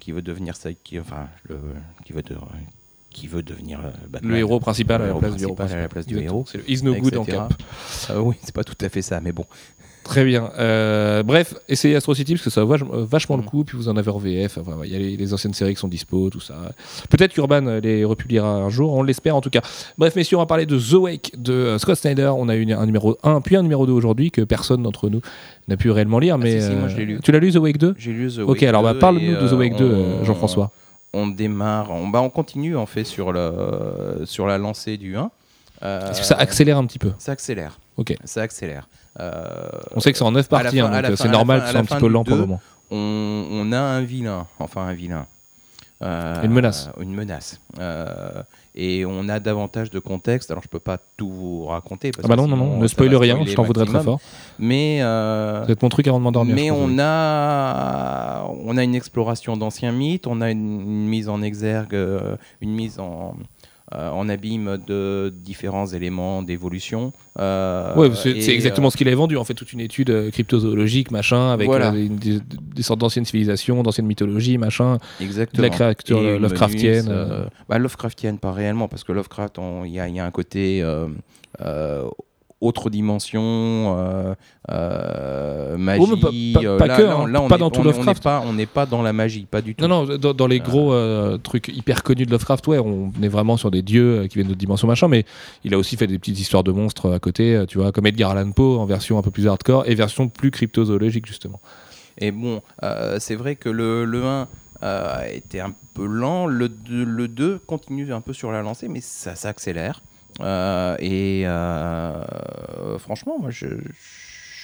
qui 0.00 0.12
veut 0.12 0.22
devenir 0.22 0.56
sidekick 0.56 0.98
enfin 1.00 1.28
le 1.48 1.58
qui 2.06 2.12
veut 2.12 2.22
de- 2.22 2.34
qui 3.10 3.26
veut 3.26 3.42
devenir 3.42 3.80
Batman. 4.08 4.32
Le 4.32 4.38
héros 4.38 4.60
principal 4.60 4.98
Le 5.00 5.04
à 5.04 5.06
la 5.06 5.10
héros 5.10 5.20
place 5.20 5.36
du 5.36 5.42
héros. 5.44 5.54
principal 5.54 5.78
à 5.78 5.82
la 5.82 5.88
place 5.88 6.06
du 6.06 6.18
héros, 6.18 6.44
C'est 6.50 6.58
le 6.58 6.70
Is 6.70 6.82
No 6.82 6.94
Good 6.94 7.16
en 7.18 7.24
cap. 7.24 7.52
Euh, 8.10 8.18
oui 8.20 8.36
c'est 8.42 8.54
pas 8.54 8.64
tout 8.64 8.76
à 8.80 8.88
fait 8.88 9.02
ça 9.02 9.20
mais 9.20 9.32
bon 9.32 9.44
Très 10.02 10.24
bien. 10.24 10.50
Euh, 10.58 11.22
bref, 11.22 11.54
essayez 11.68 11.94
Astro 11.94 12.14
City 12.14 12.32
parce 12.34 12.44
que 12.44 12.50
ça 12.50 12.62
vach- 12.64 12.82
euh, 12.82 13.04
vachement 13.04 13.36
le 13.36 13.42
Mm. 13.42 13.46
coup. 13.46 13.64
Puis 13.64 13.76
vous 13.76 13.88
en 13.88 13.96
avez 13.96 14.10
en 14.10 14.18
VF. 14.18 14.58
Enfin, 14.58 14.78
Il 14.84 14.90
y 14.90 14.96
a 14.96 14.98
les, 14.98 15.16
les 15.16 15.34
anciennes 15.34 15.54
séries 15.54 15.74
qui 15.74 15.80
sont 15.80 15.88
dispo, 15.88 16.30
tout 16.30 16.40
ça. 16.40 16.54
Peut-être 17.10 17.32
qu'Urban 17.32 17.66
euh, 17.66 17.80
les 17.80 18.04
republiera 18.04 18.48
un 18.48 18.70
jour. 18.70 18.92
On 18.94 19.02
l'espère 19.02 19.36
en 19.36 19.40
tout 19.40 19.50
cas. 19.50 19.60
Bref, 19.98 20.16
messieurs, 20.16 20.36
on 20.36 20.40
va 20.40 20.46
parler 20.46 20.66
de 20.66 20.78
The 20.78 20.94
Wake 20.94 21.32
de 21.38 21.76
Scott 21.78 21.96
Snyder. 21.96 22.32
On 22.36 22.48
a 22.48 22.56
eu 22.56 22.72
un 22.72 22.86
numéro 22.86 23.18
1 23.22 23.40
puis 23.40 23.56
un 23.56 23.62
numéro 23.62 23.86
2 23.86 23.92
aujourd'hui 23.92 24.30
que 24.30 24.40
personne 24.42 24.82
d'entre 24.82 25.08
nous 25.08 25.20
n'a 25.68 25.76
pu 25.76 25.90
réellement 25.90 26.18
lire. 26.18 26.38
Mais 26.38 26.56
Ah, 26.56 26.60
si, 26.60 26.66
si, 26.68 26.72
moi, 26.74 26.88
je 26.88 26.96
l'ai 26.96 27.04
lu. 27.04 27.20
Tu 27.22 27.30
l'as 27.30 27.38
lu 27.38 27.52
The 27.52 27.56
Wake 27.56 27.78
2 27.78 27.94
j'ai 27.98 28.12
lu 28.12 28.32
The 28.32 28.38
Ok, 28.40 28.48
Wake 28.48 28.62
alors 28.64 28.82
bah, 28.82 28.94
2 28.94 28.98
parle-nous 28.98 29.36
de 29.36 29.48
The 29.48 29.52
Wake 29.52 29.76
2, 29.76 29.84
euh, 29.84 30.20
on- 30.20 30.24
Jean-François. 30.24 30.72
on 31.12 31.26
démarre 31.28 31.90
on, 31.92 32.08
bah, 32.08 32.20
on 32.22 32.30
continue 32.30 32.76
en 32.76 32.86
fait 32.86 33.04
sur 33.04 33.32
le 33.32 34.22
sur 34.24 34.46
la 34.46 34.58
lancée 34.58 34.96
du 34.96 35.16
1 35.16 35.30
Euh, 35.82 36.10
Est-ce 36.10 36.20
que 36.20 36.26
ça 36.26 36.34
accélère 36.36 36.76
un 36.76 36.84
petit 36.84 36.98
peu? 36.98 37.12
Ça 37.18 37.32
accélère 37.32 37.78
Ok. 37.96 38.14
ça 38.24 38.42
accélère 38.42 38.86
On 39.18 40.00
sait 40.00 40.12
que 40.12 40.18
c'est 40.18 40.24
en 40.24 40.32
9 40.32 40.46
à 40.50 40.56
la 40.56 40.62
parties, 40.62 40.80
hein, 40.80 40.90
donc 40.90 41.04
euh, 41.10 41.16
c'est 41.16 41.28
normal 41.28 41.60
que 41.60 41.66
ce 41.66 41.72
soit 41.72 41.80
un 41.80 41.84
petit 41.84 41.96
peu 41.96 42.08
lent 42.08 42.24
pour 42.24 42.36
le 42.36 42.42
2, 42.42 42.46
moment. 42.46 42.60
on, 42.90 43.46
on 43.50 43.72
a 43.72 43.78
un 43.80 44.02
vilain, 44.02 44.46
enfin 44.58 44.82
un 44.82 44.92
vilain. 44.92 45.26
Euh, 46.02 46.42
Une 46.42 46.52
menace. 46.52 46.88
Une 46.98 47.14
menace. 47.14 47.60
Euh, 47.78 48.42
et 48.74 49.04
on 49.04 49.28
a 49.28 49.38
davantage 49.40 49.90
de 49.90 49.98
contexte. 49.98 50.50
Alors 50.50 50.62
je 50.62 50.68
peux 50.68 50.78
pas 50.78 50.98
tout 51.18 51.28
vous 51.28 51.66
raconter. 51.66 52.10
Parce 52.10 52.24
Ah 52.24 52.28
bah 52.28 52.36
que 52.36 52.40
non, 52.40 52.48
non, 52.48 52.56
non, 52.56 52.78
ne 52.78 52.86
spoil 52.86 53.14
rien, 53.16 53.38
je 53.44 53.54
t'en 53.54 53.64
voudrais 53.64 53.84
très 53.84 54.02
fort. 54.02 54.18
Mais, 54.58 55.00
euh, 55.02 55.66
mon 55.82 55.88
truc 55.90 56.06
avant 56.08 56.18
de 56.18 56.24
m'endormir. 56.24 56.54
mais 56.54 56.70
on 56.70 56.98
a, 56.98 58.44
on 58.64 58.76
a 58.78 58.82
une 58.84 58.94
exploration 58.94 59.56
d'anciens 59.58 59.92
mythes, 59.92 60.26
on 60.26 60.40
a 60.40 60.50
une, 60.50 60.80
une 60.80 61.08
mise 61.08 61.28
en 61.28 61.42
exergue, 61.42 61.94
euh, 61.94 62.36
une 62.62 62.72
mise 62.72 62.98
en, 62.98 63.34
euh, 63.38 63.42
en 63.92 64.28
abîme 64.28 64.78
de 64.86 65.32
différents 65.34 65.86
éléments 65.86 66.42
d'évolution. 66.42 67.12
Euh, 67.38 67.94
Ouais, 67.96 68.10
c'est 68.14 68.30
exactement 68.54 68.86
euh, 68.86 68.90
ce 68.90 68.96
qu'il 68.96 69.08
avait 69.08 69.16
vendu 69.16 69.36
en 69.36 69.44
fait, 69.44 69.54
toute 69.54 69.72
une 69.72 69.80
étude 69.80 70.10
euh, 70.10 70.30
cryptozoologique, 70.30 71.10
machin, 71.10 71.50
avec 71.50 71.66
Voilà. 71.66 71.88
euh, 71.88 72.08
des, 72.08 72.08
des- 72.08 72.40
des 72.74 72.82
sortes 72.82 73.00
d'anciennes 73.00 73.24
civilisations, 73.24 73.82
d'anciennes 73.82 74.06
mythologies, 74.06 74.58
machin. 74.58 74.98
Exactement. 75.20 75.58
De 75.58 75.62
la 75.68 75.74
créature 75.74 76.20
Lovecraftienne, 76.22 77.06
euh. 77.08 77.44
bah, 77.68 77.78
Lovecraftienne, 77.78 78.38
pas 78.38 78.52
réellement, 78.52 78.86
parce 78.88 79.02
que 79.04 79.12
Lovecraft, 79.12 79.58
il 79.84 79.90
y, 79.92 79.98
a- 80.00 80.08
il 80.08 80.14
y 80.14 80.20
a 80.20 80.24
un 80.24 80.30
côté 80.30 80.82
euh, 80.82 81.08
euh, 81.62 82.04
autre 82.60 82.90
dimension, 82.90 83.40
euh, 83.98 84.34
euh, 84.70 85.76
magie. 85.78 86.02
Oh, 86.04 86.14
mais 86.14 86.20
pas- 86.20 86.60
pas- 86.60 86.66
euh, 86.66 86.78
pas 86.78 86.86
là, 86.86 86.96
que, 86.96 87.02
là, 87.02 87.12
hein, 87.12 87.16
on- 87.20 87.26
là, 87.26 87.42
on 87.42 87.48
pas 87.48 87.56
est- 87.56 87.58
dans 87.58 87.70
tout 87.70 87.80
on 87.80 87.82
est- 87.84 87.86
Lovecraft. 87.86 88.26
On 88.46 88.52
n'est 88.52 88.66
pas, 88.66 88.86
dans 88.86 89.02
la 89.02 89.12
magie, 89.12 89.46
pas 89.50 89.60
du 89.62 89.74
tout. 89.74 89.86
Non, 89.86 90.04
non, 90.06 90.16
dans, 90.18 90.34
dans 90.34 90.46
les 90.46 90.60
gros 90.60 90.92
euh, 90.92 91.38
trucs 91.38 91.68
hyper 91.68 92.02
connus 92.02 92.26
de 92.26 92.30
Lovecraft, 92.30 92.66
ouais, 92.68 92.78
on 92.78 93.12
est 93.22 93.28
vraiment 93.28 93.56
sur 93.56 93.70
des 93.70 93.82
dieux 93.82 94.26
qui 94.28 94.34
viennent 94.36 94.48
d'autres 94.48 94.58
dimensions, 94.58 94.86
machin, 94.88 95.08
mais 95.08 95.24
il 95.64 95.74
a 95.74 95.78
aussi 95.78 95.96
fait 95.96 96.06
des 96.06 96.18
petites 96.18 96.38
histoires 96.38 96.64
de 96.64 96.72
monstres 96.72 97.12
à 97.12 97.18
côté, 97.18 97.64
tu 97.68 97.78
vois, 97.78 97.92
comme 97.92 98.06
Edgar 98.06 98.30
Allan 98.32 98.50
Poe 98.52 98.78
en 98.78 98.84
version 98.84 99.18
un 99.18 99.22
peu 99.22 99.30
plus 99.30 99.46
hardcore 99.48 99.84
et 99.88 99.94
version 99.94 100.28
plus 100.28 100.50
cryptozoologique, 100.50 101.26
justement. 101.26 101.60
Et 102.18 102.30
bon, 102.32 102.60
c'est 103.18 103.34
vrai 103.36 103.56
que 103.56 103.68
le, 103.70 104.04
le 104.04 104.24
1 104.24 104.48
euh, 104.82 105.22
était 105.32 105.60
un 105.60 105.72
peu 105.94 106.06
lent, 106.06 106.46
le 106.46 106.68
2, 106.70 107.04
le 107.04 107.28
2 107.28 107.58
continue 107.66 108.12
un 108.14 108.20
peu 108.22 108.32
sur 108.32 108.50
la 108.50 108.62
lancée, 108.62 108.88
mais 108.88 109.00
ça 109.02 109.34
s'accélère. 109.34 110.00
Euh, 110.42 110.96
et 110.98 111.46
euh, 111.46 112.98
franchement, 112.98 113.38
moi, 113.38 113.50
je, 113.50 113.66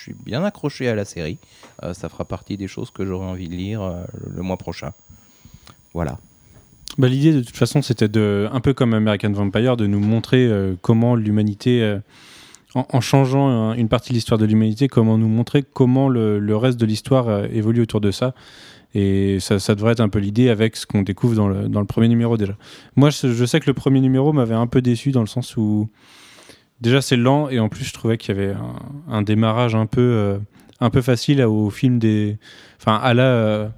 suis 0.02 0.14
bien 0.24 0.44
accroché 0.44 0.88
à 0.88 0.94
la 0.94 1.04
série. 1.04 1.38
Euh, 1.82 1.92
ça 1.92 2.08
fera 2.08 2.24
partie 2.24 2.56
des 2.56 2.68
choses 2.68 2.92
que 2.92 3.04
j'aurai 3.04 3.26
envie 3.26 3.48
de 3.48 3.54
lire 3.54 4.04
le 4.28 4.42
mois 4.42 4.56
prochain. 4.56 4.92
Voilà. 5.94 6.18
Bah, 6.96 7.08
L'idée, 7.08 7.32
de 7.32 7.42
toute 7.42 7.56
façon, 7.56 7.82
c'était 7.82 8.16
un 8.16 8.60
peu 8.60 8.72
comme 8.72 8.94
American 8.94 9.32
Vampire, 9.32 9.76
de 9.76 9.86
nous 9.86 9.98
montrer 9.98 10.48
comment 10.80 11.16
l'humanité, 11.16 11.98
en, 12.76 13.00
changeant 13.00 13.72
euh, 13.72 13.74
une 13.74 13.88
partie 13.88 14.10
de 14.10 14.14
l'histoire 14.14 14.38
de 14.38 14.44
l'humanité, 14.44 14.88
comment 14.88 15.16
nous 15.16 15.28
montrer 15.28 15.62
comment 15.62 16.08
le, 16.08 16.56
reste 16.56 16.78
de 16.78 16.86
l'histoire 16.86 17.44
évolue 17.46 17.82
autour 17.82 18.00
de 18.00 18.10
ça. 18.10 18.34
Et 18.94 19.38
ça, 19.40 19.74
devrait 19.74 19.92
être 19.92 20.00
un 20.00 20.08
peu 20.08 20.18
l'idée 20.18 20.48
avec 20.48 20.76
ce 20.76 20.86
qu'on 20.86 21.02
découvre 21.02 21.34
dans 21.34 21.48
le, 21.48 21.68
dans 21.68 21.80
le 21.80 21.86
premier 21.86 22.08
numéro 22.08 22.36
déjà. 22.36 22.56
Moi, 22.96 23.10
je, 23.10 23.44
sais 23.44 23.60
que 23.60 23.66
le 23.66 23.74
premier 23.74 24.00
numéro 24.00 24.32
m'avait 24.32 24.54
un 24.54 24.66
peu 24.66 24.80
déçu 24.80 25.10
dans 25.10 25.20
le 25.20 25.26
sens 25.26 25.56
où 25.56 25.90
déjà 26.80 27.02
c'est 27.02 27.16
lent 27.16 27.48
et 27.48 27.58
en 27.58 27.68
plus 27.68 27.84
je 27.84 27.92
trouvais 27.92 28.16
qu'il 28.16 28.34
y 28.34 28.38
avait 28.38 28.54
un, 29.08 29.22
démarrage 29.22 29.74
un 29.74 29.86
peu, 29.86 30.00
euh, 30.00 30.38
un 30.80 30.90
peu 30.90 31.02
facile 31.02 31.42
au 31.42 31.70
film 31.70 31.98
des, 31.98 32.38
enfin 32.78 32.96
à 32.96 33.12
la 33.12 33.70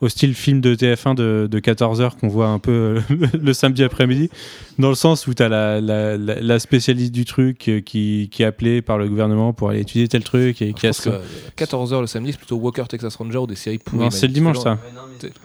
au 0.00 0.08
style 0.08 0.34
film 0.34 0.60
de 0.62 0.74
TF1 0.74 1.14
de, 1.14 1.46
de 1.50 1.60
14h 1.60 2.16
qu'on 2.18 2.28
voit 2.28 2.46
un 2.48 2.58
peu 2.58 3.02
euh, 3.10 3.26
le 3.42 3.52
samedi 3.52 3.84
après-midi, 3.84 4.30
dans 4.78 4.88
le 4.88 4.94
sens 4.94 5.26
où 5.26 5.34
tu 5.34 5.42
as 5.42 5.48
la, 5.50 5.80
la, 5.80 6.58
spécialiste 6.58 7.12
du 7.12 7.24
truc 7.26 7.68
euh, 7.68 7.80
qui, 7.80 8.28
qui 8.32 8.42
est 8.42 8.46
appelée 8.46 8.80
par 8.80 8.96
le 8.96 9.08
gouvernement 9.08 9.52
pour 9.52 9.68
aller 9.70 9.80
étudier 9.80 10.08
tel 10.08 10.24
truc 10.24 10.62
et 10.62 10.72
qui 10.72 10.86
a 10.86 10.92
ce- 10.94 11.10
14h 11.56 12.00
le 12.00 12.06
samedi, 12.06 12.32
c'est 12.32 12.38
plutôt 12.38 12.56
Walker 12.56 12.84
Texas 12.88 13.14
Ranger 13.16 13.38
ou 13.38 13.46
des 13.46 13.56
séries 13.56 13.78
pourries. 13.78 14.04
Non, 14.04 14.10
c'est 14.10 14.26
le 14.26 14.32
dimanche 14.32 14.58
ça. 14.58 14.78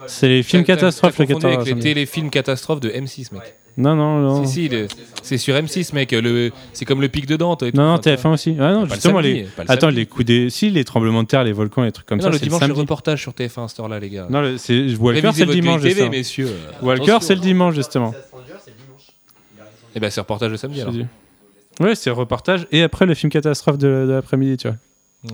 C'est 0.06 0.28
les 0.28 0.42
films 0.42 0.64
T'as- 0.64 0.74
t'as- 0.74 0.80
catastrophes 0.80 1.16
t'as 1.16 1.22
le 1.24 1.34
confondu 1.34 1.46
14h. 1.54 1.60
avec 1.60 1.74
les 1.74 1.80
téléfilms 1.80 2.30
catastrophes 2.30 2.80
de 2.80 2.88
M6, 2.88 3.34
mec. 3.34 3.42
Non, 3.78 3.94
non, 3.94 4.20
non. 4.20 4.46
Si, 4.46 4.52
si, 4.52 4.68
le- 4.68 4.88
c'est 5.22 5.36
sur 5.38 5.54
M6, 5.54 5.94
mec. 5.94 6.12
Le, 6.12 6.50
c'est 6.72 6.84
comme 6.86 7.00
le 7.02 7.08
pic 7.08 7.26
de 7.26 7.36
Dante. 7.36 7.62
et 7.62 7.72
tout. 7.72 7.76
Non, 7.76 7.84
non, 7.84 7.92
Enfin, 7.94 8.00
tu 8.00 8.08
vois. 8.22 8.30
TF1 8.30 8.34
aussi. 8.34 8.56
Ah 8.58 8.72
non, 8.72 8.80
Pas 8.80 8.86
le 8.86 8.94
justement, 8.94 9.14
samedi, 9.22 9.32
les... 9.34 9.42
pas 9.44 9.64
le 9.64 9.70
Attends, 9.70 9.80
samedi. 9.88 9.96
les 9.98 10.06
coups 10.06 10.24
des. 10.24 10.50
Si, 10.50 10.70
les 10.70 10.84
tremblements 10.84 11.22
de 11.22 11.28
terre, 11.28 11.44
les 11.44 11.52
volcans, 11.52 11.82
les 11.82 11.92
trucs 11.92 12.06
comme 12.06 12.16
Mais 12.18 12.22
ça. 12.22 12.28
non, 12.28 12.32
le 12.32 12.38
c'est 12.38 12.44
dimanche, 12.44 12.60
le 12.62 12.66
samedi. 12.68 12.80
reportage 12.80 13.20
sur 13.20 13.32
TF1 13.32 13.64
à 13.64 13.68
cette 13.68 13.80
heure-là, 13.80 13.98
les 14.00 14.08
gars. 14.10 14.26
Non, 14.30 14.40
le- 14.40 14.56
c'est 14.56 14.94
Walker, 14.96 15.20
Révisez 15.20 15.32
c'est 15.32 15.40
le 15.40 15.46
votre 15.46 15.60
dimanche. 15.60 15.80
grille 15.80 15.94
TV, 15.94 16.00
justement. 16.04 16.10
messieurs. 16.10 16.50
Walker, 16.82 17.02
Attention. 17.02 17.20
c'est 17.20 17.34
le 17.34 17.40
dimanche, 17.40 17.74
justement. 17.74 18.14
Et 19.94 20.00
ben, 20.00 20.10
c'est 20.10 20.20
reportage 20.20 20.50
le 20.50 20.56
samedi, 20.56 20.80
alors. 20.80 20.94
Ouais, 21.80 21.94
c'est 21.94 22.10
le 22.10 22.14
reportage 22.14 22.66
et 22.72 22.82
après 22.82 23.04
le 23.04 23.14
film 23.14 23.30
catastrophe 23.30 23.76
de, 23.78 24.06
de 24.06 24.12
l'après-midi, 24.12 24.56
tu 24.56 24.68
vois. 24.68 24.76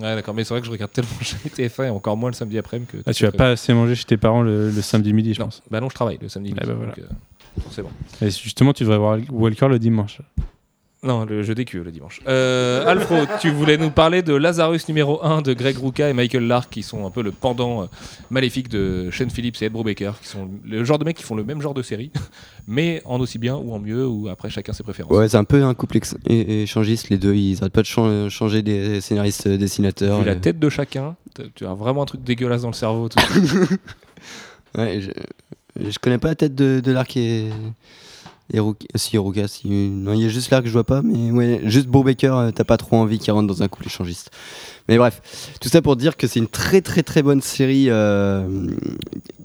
Ouais, 0.01 0.15
d'accord, 0.15 0.33
mais 0.33 0.43
c'est 0.43 0.53
vrai 0.53 0.61
que 0.61 0.65
je 0.65 0.71
regarde 0.71 0.91
tellement 0.91 1.09
jamais 1.21 1.69
TF1 1.69 1.85
et 1.85 1.89
encore 1.89 2.17
moins 2.17 2.29
le 2.29 2.33
samedi 2.35 2.57
après-midi 2.57 2.89
que. 2.91 2.97
Ah, 3.05 3.13
tu 3.13 3.23
vas 3.25 3.31
pas 3.31 3.51
assez 3.51 3.73
manger 3.73 3.95
chez 3.95 4.05
tes 4.05 4.17
parents 4.17 4.41
le, 4.41 4.69
le 4.71 4.81
samedi 4.81 5.13
midi, 5.13 5.33
je 5.33 5.39
Non, 5.39 5.45
pense. 5.47 5.61
bah 5.69 5.79
non, 5.79 5.89
je 5.89 5.95
travaille 5.95 6.17
le 6.21 6.27
samedi. 6.29 6.53
Ah 6.57 6.61
midi, 6.61 6.67
bah 6.67 6.73
voilà. 6.75 6.91
donc, 6.93 6.99
euh, 6.99 7.13
forcément. 7.61 7.91
Et 8.21 8.29
justement, 8.29 8.73
tu 8.73 8.83
devrais 8.83 8.97
voir 8.97 9.19
Walker 9.31 9.67
le 9.67 9.79
dimanche. 9.79 10.19
Non, 11.03 11.25
le 11.25 11.43
jeu 11.43 11.53
des 11.53 11.65
culs 11.65 11.83
le 11.83 11.91
dimanche. 11.91 12.21
Euh, 12.27 12.87
Alfro, 12.87 13.15
tu 13.41 13.51
voulais 13.51 13.77
nous 13.77 13.89
parler 13.89 14.21
de 14.21 14.33
Lazarus 14.33 14.87
numéro 14.87 15.21
1 15.21 15.41
de 15.41 15.53
Greg 15.53 15.77
Rucka 15.77 16.09
et 16.09 16.13
Michael 16.13 16.47
Lark, 16.47 16.69
qui 16.71 16.81
sont 16.81 17.05
un 17.05 17.11
peu 17.11 17.21
le 17.21 17.31
pendant 17.31 17.83
euh, 17.83 17.85
maléfique 18.29 18.69
de 18.69 19.11
Shane 19.11 19.29
Phillips 19.29 19.61
et 19.61 19.65
Ed 19.65 19.73
Brubaker, 19.73 20.13
qui 20.21 20.29
sont 20.29 20.49
le 20.63 20.85
genre 20.85 20.97
de 20.99 21.03
mecs 21.03 21.17
qui 21.17 21.23
font 21.23 21.35
le 21.35 21.43
même 21.43 21.61
genre 21.61 21.73
de 21.73 21.81
série, 21.81 22.11
mais 22.67 23.01
en 23.03 23.19
aussi 23.19 23.37
bien 23.37 23.57
ou 23.57 23.73
en 23.73 23.79
mieux, 23.79 24.07
ou 24.07 24.29
après 24.29 24.49
chacun 24.49 24.71
ses 24.71 24.83
préférences. 24.83 25.11
Ouais, 25.11 25.27
c'est 25.27 25.35
un 25.35 25.43
peu 25.43 25.61
un 25.61 25.73
couple 25.73 25.99
échangiste, 26.29 27.09
les 27.09 27.17
deux. 27.17 27.35
Ils 27.35 27.57
arrêtent 27.59 27.73
pas 27.73 27.81
de 27.81 27.87
chan- 27.87 28.29
changer 28.29 28.61
des 28.61 29.01
scénaristes, 29.01 29.47
euh, 29.47 29.57
dessinateurs. 29.57 30.19
Vu 30.19 30.25
la 30.25 30.31
euh. 30.31 30.39
tête 30.39 30.57
de 30.57 30.69
chacun, 30.69 31.17
tu 31.53 31.65
as 31.65 31.73
vraiment 31.73 32.03
un 32.03 32.05
truc 32.05 32.23
dégueulasse 32.23 32.61
dans 32.61 32.69
le 32.69 32.73
cerveau. 32.73 33.09
Tout. 33.09 33.19
Ouais, 34.75 35.01
je, 35.01 35.11
je 35.79 35.97
connais 35.99 36.17
pas 36.17 36.29
la 36.29 36.35
tête 36.35 36.55
de, 36.55 36.91
l'arc 36.91 37.15
et, 37.17 37.49
si 38.95 39.17
Ruka, 39.17 39.47
si. 39.47 39.67
Non, 39.67 40.13
il 40.13 40.21
y 40.21 40.25
a 40.25 40.29
juste 40.29 40.51
là 40.51 40.61
que 40.61 40.67
je 40.67 40.73
vois 40.73 40.83
pas, 40.83 41.01
mais 41.01 41.31
ouais, 41.31 41.61
juste 41.65 41.87
Bob 41.87 42.05
Baker, 42.05 42.27
euh, 42.27 42.51
t'as 42.51 42.63
pas 42.63 42.77
trop 42.77 42.97
envie 42.97 43.17
qu'il 43.17 43.33
rentre 43.33 43.47
dans 43.47 43.63
un 43.63 43.67
couple 43.67 43.87
échangiste. 43.87 44.31
Mais 44.87 44.97
bref, 44.97 45.21
tout 45.61 45.69
ça 45.69 45.81
pour 45.81 45.95
dire 45.95 46.17
que 46.17 46.27
c'est 46.27 46.39
une 46.39 46.47
très 46.47 46.81
très 46.81 47.03
très 47.03 47.23
bonne 47.23 47.41
série, 47.41 47.85
euh, 47.89 48.67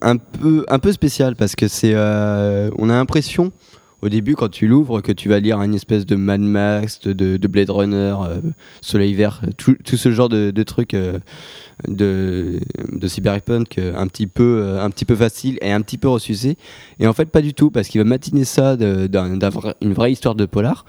un 0.03 0.17
peu 0.17 0.67
un 0.69 0.79
peu 0.79 0.93
spéciale 0.93 1.37
parce 1.37 1.55
que 1.55 1.69
c'est, 1.69 1.93
euh, 1.95 2.71
on 2.77 2.91
a 2.91 2.95
l'impression 2.95 3.53
au 4.03 4.09
début 4.09 4.37
quand 4.37 4.49
tu 4.49 4.69
l'ouvres 4.69 5.01
que 5.01 5.13
tu 5.13 5.29
vas 5.29 5.41
lire 5.41 5.61
une 5.61 5.75
espèce 5.75 6.07
de 6.07 6.17
Mad 6.17 6.41
Max, 6.41 7.01
de, 7.01 7.37
de 7.37 7.49
Blade 7.49 7.71
Runner, 7.71 8.15
euh, 8.23 8.41
Soleil 8.81 9.15
Vert, 9.15 9.43
tout, 9.57 9.77
tout 9.85 9.97
ce 9.97 10.13
genre 10.13 10.29
de, 10.29 10.51
de 10.51 10.63
trucs. 10.63 10.95
euh, 10.95 11.19
de, 11.87 12.59
de 12.91 13.07
cyberpunk 13.09 13.79
euh, 13.79 13.95
un 13.97 14.09
petit 14.09 14.27
peu 14.27 14.61
euh, 14.63 14.83
un 14.83 14.91
petit 14.91 15.05
peu 15.05 15.15
facile 15.15 15.59
et 15.63 15.71
un 15.71 15.81
petit 15.81 15.97
peu 15.99 16.09
ressucé 16.09 16.57
et 16.99 17.07
en 17.07 17.13
fait 17.13 17.27
pas 17.27 17.41
du 17.41 17.55
tout 17.55 17.71
parce 17.71 17.87
qu'il 17.89 18.01
va 18.01 18.05
matiner 18.05 18.45
ça 18.45 18.77
de- 18.77 19.07
d'un- 19.07 19.37
d'un 19.37 19.49
vrai- 19.51 19.77
une 19.81 19.93
vraie 19.93 20.11
histoire 20.11 20.35
de 20.35 20.45
polar 20.47 20.85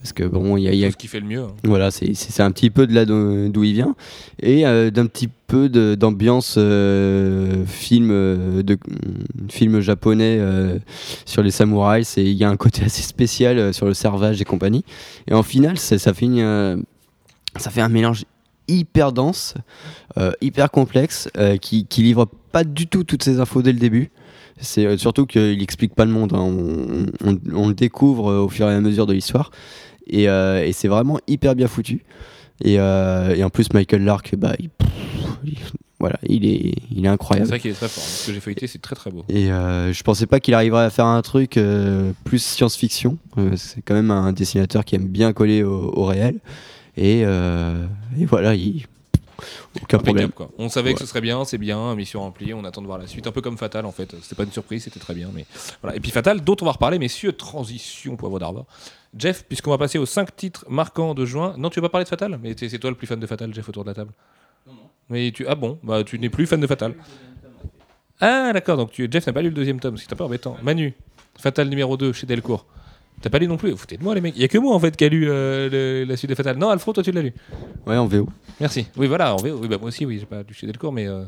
parce 0.00 0.12
que 0.12 0.24
bon 0.24 0.56
il 0.58 0.64
y 0.64 0.68
a, 0.68 0.72
y 0.74 0.90
ce 0.92 0.96
qui 0.96 1.08
fait 1.08 1.20
le 1.20 1.26
mieux. 1.26 1.40
hein. 1.42 1.52
voilà, 1.64 1.90
c'est 1.90 2.40
un 2.40 2.50
petit 2.50 2.68
peu 2.70 2.86
de 2.86 2.94
là 2.94 3.04
d'où 3.06 3.64
il 3.64 3.72
vient 3.72 3.94
et 4.42 4.66
euh, 4.66 4.90
d'un 4.90 5.06
petit 5.06 5.28
peu 5.46 5.68
d'ambiance 5.96 6.56
euh, 6.58 7.64
film 7.66 8.10
euh, 8.10 8.62
de 8.62 8.76
film 9.48 9.80
japonais 9.80 10.40
sur 11.24 11.42
les 11.42 11.52
samouraïs. 11.52 12.08
C'est 12.08 12.24
il 12.24 12.32
y 12.34 12.42
a 12.44 12.50
un 12.50 12.56
côté 12.56 12.82
assez 12.84 13.02
spécial 13.02 13.72
sur 13.72 13.86
le 13.86 13.94
servage 13.94 14.40
et 14.40 14.44
compagnie. 14.44 14.84
Et 15.28 15.34
en 15.34 15.42
final, 15.44 15.78
ça, 15.78 15.96
fait 16.12 16.26
une, 16.26 16.84
ça 17.56 17.70
fait 17.70 17.80
un 17.80 17.88
mélange 17.88 18.24
hyper 18.68 19.12
dense, 19.12 19.54
hyper 20.40 20.70
complexe, 20.70 21.28
euh, 21.36 21.56
qui, 21.56 21.86
qui 21.86 22.02
livre 22.02 22.26
pas 22.52 22.64
du 22.64 22.86
tout 22.86 23.04
toutes 23.04 23.22
ces 23.22 23.40
infos 23.40 23.62
dès 23.62 23.72
le 23.72 23.78
début. 23.78 24.10
C'est 24.58 24.86
euh, 24.86 24.96
surtout 24.96 25.26
qu'il 25.26 25.62
explique 25.62 25.94
pas 25.94 26.04
le 26.06 26.10
monde. 26.12 26.32
hein. 26.32 26.40
On, 26.40 27.06
on- 27.30 27.38
on 27.54 27.68
le 27.68 27.74
découvre 27.74 28.30
euh, 28.30 28.38
au 28.40 28.48
fur 28.48 28.68
et 28.70 28.74
à 28.74 28.80
mesure 28.80 29.06
de 29.06 29.12
l'histoire. 29.12 29.50
Et, 30.06 30.28
euh, 30.28 30.64
et 30.64 30.72
c'est 30.72 30.88
vraiment 30.88 31.18
hyper 31.26 31.54
bien 31.54 31.68
foutu. 31.68 32.04
Et, 32.64 32.78
euh, 32.78 33.34
et 33.34 33.44
en 33.44 33.50
plus, 33.50 33.66
Michael 33.74 34.04
Lark, 34.04 34.34
bah, 34.36 34.54
il- 34.58 34.70
pff, 34.70 34.88
il- 35.44 35.58
voilà, 36.00 36.18
il 36.26 36.46
est, 36.46 36.72
il 36.90 36.98
est 37.00 37.02
C'est 37.02 37.08
incroyable. 37.08 37.48
vrai 37.48 37.60
qu'il 37.60 37.70
est 37.70 37.74
très 37.74 37.88
fort. 37.88 38.02
Ce 38.04 38.26
que 38.26 38.32
j'ai 38.32 38.40
feuilleté, 38.40 38.66
c'est 38.66 38.80
très 38.80 38.94
très 38.96 39.10
beau. 39.10 39.24
Et 39.28 39.50
euh, 39.52 39.92
je 39.92 40.02
pensais 40.02 40.26
pas 40.26 40.40
qu'il 40.40 40.54
arriverait 40.54 40.84
à 40.84 40.90
faire 40.90 41.06
un 41.06 41.20
truc 41.22 41.56
euh, 41.58 42.12
plus 42.24 42.38
science-fiction. 42.42 43.18
Euh, 43.38 43.56
c'est 43.56 43.82
quand 43.82 43.94
même 43.94 44.10
un 44.10 44.32
dessinateur 44.32 44.84
qui 44.86 44.94
aime 44.94 45.06
bien 45.08 45.32
coller 45.34 45.62
au, 45.62 45.92
au 45.94 46.04
réel. 46.04 46.36
Et, 46.96 47.22
euh, 47.26 47.84
et 48.18 48.24
voilà, 48.24 48.54
il... 48.54 48.86
aucun 49.82 49.98
problème. 49.98 50.26
Impeccable, 50.26 50.32
quoi. 50.32 50.50
On 50.58 50.68
savait 50.68 50.94
que 50.94 51.00
ce 51.00 51.06
serait 51.06 51.20
bien, 51.20 51.44
c'est 51.44 51.58
bien, 51.58 51.94
mission 51.94 52.20
remplie, 52.20 52.54
on 52.54 52.64
attend 52.64 52.80
de 52.80 52.86
voir 52.86 52.98
la 52.98 53.06
suite. 53.06 53.26
Un 53.26 53.32
peu 53.32 53.40
comme 53.40 53.58
Fatal 53.58 53.86
en 53.86 53.92
fait. 53.92 54.14
C'était 54.22 54.34
pas 54.34 54.44
une 54.44 54.52
surprise, 54.52 54.84
c'était 54.84 55.00
très 55.00 55.14
bien. 55.14 55.30
Mais 55.34 55.46
voilà. 55.82 55.96
Et 55.96 56.00
puis 56.00 56.10
Fatal, 56.10 56.40
dont 56.42 56.56
on 56.60 56.64
va 56.64 56.72
reparler, 56.72 56.98
messieurs, 56.98 57.32
transition 57.32 58.16
poivre 58.16 58.38
d'arbre. 58.38 58.66
Jeff, 59.16 59.44
puisqu'on 59.44 59.70
va 59.70 59.78
passer 59.78 59.98
aux 59.98 60.06
5 60.06 60.36
titres 60.36 60.64
marquants 60.68 61.14
de 61.14 61.24
juin. 61.24 61.54
Non, 61.58 61.70
tu 61.70 61.80
veux 61.80 61.82
pas 61.82 61.90
parler 61.90 62.04
de 62.04 62.08
Fatal? 62.08 62.38
Mais 62.42 62.54
c'est 62.56 62.78
toi 62.78 62.90
le 62.90 62.96
plus 62.96 63.06
fan 63.06 63.18
de 63.18 63.26
Fatal, 63.26 63.52
Jeff, 63.54 63.68
autour 63.68 63.84
de 63.84 63.90
la 63.90 63.94
table 63.94 64.12
Non, 64.66 64.74
non. 64.74 64.90
Mais 65.08 65.30
tu... 65.32 65.46
Ah 65.46 65.54
bon, 65.54 65.78
bah 65.82 66.04
tu 66.04 66.18
n'es 66.18 66.28
plus 66.28 66.46
fan 66.46 66.60
de 66.60 66.66
Fatal. 66.66 66.94
Ah 68.20 68.50
d'accord, 68.52 68.76
donc 68.76 68.92
tu... 68.92 69.08
Jeff 69.10 69.26
n'a 69.26 69.32
pas 69.32 69.42
lu 69.42 69.48
le 69.48 69.54
deuxième 69.54 69.80
tome, 69.80 69.96
c'est 69.96 70.12
un 70.12 70.16
peu 70.16 70.24
embêtant. 70.24 70.56
Manu, 70.62 70.94
Fatal 71.38 71.68
numéro 71.68 71.96
2 71.96 72.12
chez 72.12 72.26
Delcourt. 72.26 72.66
T'as 73.22 73.30
pas 73.30 73.38
lu 73.38 73.46
non 73.48 73.56
plus 73.56 73.70
Vous 73.70 73.76
foutez 73.78 73.96
de 73.96 74.02
moi 74.04 74.14
les 74.14 74.20
mecs. 74.20 74.34
Il 74.36 74.42
y 74.42 74.44
a 74.44 74.48
que 74.48 74.58
moi 74.58 74.74
en 74.74 74.78
fait 74.78 74.94
qui 74.96 75.04
a 75.04 75.08
lu 75.08 75.26
euh, 75.28 75.68
le- 75.70 76.04
la 76.08 76.16
suite 76.16 76.30
de 76.30 76.34
Fatal. 76.34 76.56
Non, 76.58 76.68
Alfred, 76.68 76.94
toi 76.94 77.02
tu 77.02 77.12
l'as 77.12 77.22
lu. 77.22 77.32
Ouais, 77.86 77.96
en 77.96 78.06
VO. 78.06 78.28
Merci. 78.60 78.86
Oui, 78.96 79.06
voilà, 79.06 79.34
en 79.34 79.38
VO. 79.38 79.58
Oui, 79.60 79.68
bah, 79.68 79.78
moi 79.78 79.88
aussi, 79.88 80.04
oui, 80.06 80.18
j'ai 80.20 80.26
pas 80.26 80.38
lu 80.42 80.52
chez 80.54 80.66
Delcourt, 80.66 80.92
mais. 80.92 81.06
euh, 81.08 81.24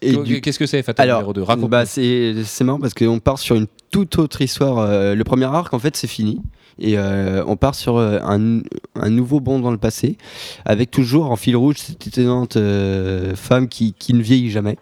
Et 0.00 0.14
qu'est- 0.14 0.22
du- 0.22 0.40
Qu'est-ce 0.40 0.58
que 0.58 0.66
c'est, 0.66 0.82
Fatal 0.82 1.08
numéro 1.08 1.32
2 1.32 1.42
Raconte. 1.42 1.70
bah, 1.70 1.86
c'est 1.86 2.34
c'est 2.44 2.64
marrant 2.64 2.80
parce 2.80 2.94
qu'on 2.94 3.20
part 3.20 3.38
sur 3.38 3.54
une 3.56 3.66
toute 3.90 4.18
autre 4.18 4.40
histoire. 4.40 4.78
Euh, 4.78 5.14
le 5.14 5.24
premier 5.24 5.44
arc, 5.44 5.72
en 5.74 5.78
fait, 5.78 5.96
c'est 5.96 6.06
fini. 6.08 6.40
Et 6.78 6.96
euh, 6.98 7.44
on 7.46 7.56
part 7.56 7.74
sur 7.74 7.98
euh, 7.98 8.18
un, 8.22 8.60
un 8.96 9.10
nouveau 9.10 9.40
bond 9.40 9.60
dans 9.60 9.70
le 9.70 9.76
passé, 9.78 10.16
avec 10.64 10.90
toujours 10.90 11.30
en 11.30 11.36
fil 11.36 11.54
rouge 11.54 11.76
cette 11.78 12.06
étonnante 12.06 12.56
euh, 12.56 13.34
femme 13.36 13.68
qui, 13.68 13.92
qui 13.92 14.14
ne 14.14 14.22
vieillit 14.22 14.50
jamais. 14.50 14.78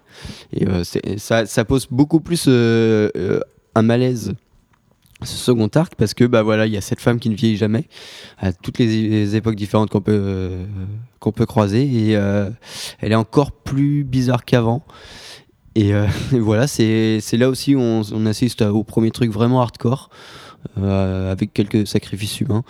Et 0.53 0.67
euh, 0.69 0.85
c'est- 0.85 1.19
ça, 1.19 1.47
ça 1.47 1.65
pose 1.65 1.89
beaucoup 1.91 2.21
plus 2.21 2.45
euh, 2.49 3.11
euh, 3.17 3.41
un 3.75 3.83
malaise 3.83 4.33
ce 5.23 5.37
second 5.37 5.69
arc 5.75 5.95
parce 5.97 6.15
que 6.15 6.25
bah 6.25 6.43
voilà 6.43 6.67
il 6.67 6.73
y 6.73 6.77
a 6.77 6.81
cette 6.81 7.01
femme 7.01 7.19
qui 7.19 7.31
ne 7.31 7.35
vieillit 7.35 7.57
jamais 7.57 7.85
à 8.39 8.53
toutes 8.53 8.79
les, 8.79 9.37
époques 9.37 9.57
différentes 9.57 9.91
qu'on 9.91 10.01
peut 10.01 10.13
euh, 10.13 10.65
qu'on 11.19 11.33
peut 11.33 11.47
croiser 11.47 11.83
et 11.83 12.17
euh, 12.17 12.49
elle 13.01 13.13
est 13.13 13.17
encore 13.17 13.53
plus 13.53 14.05
bizarre 14.05 14.45
qu'avant 14.45 14.83
et, 15.77 15.95
euh, 15.95 16.07
voilà, 16.33 16.67
c'est 16.67 17.21
là 17.33 17.49
aussi 17.49 17.77
où 17.77 17.81
on, 17.81 18.27
assiste 18.27 18.63
au 18.63 18.83
premier 18.83 19.13
truc 19.13 19.31
vraiment 19.31 19.63
hardcore, 19.63 20.11
avec 20.77 21.55
quelques 21.55 21.87
sacrifices 21.87 22.41
humains. 22.41 22.65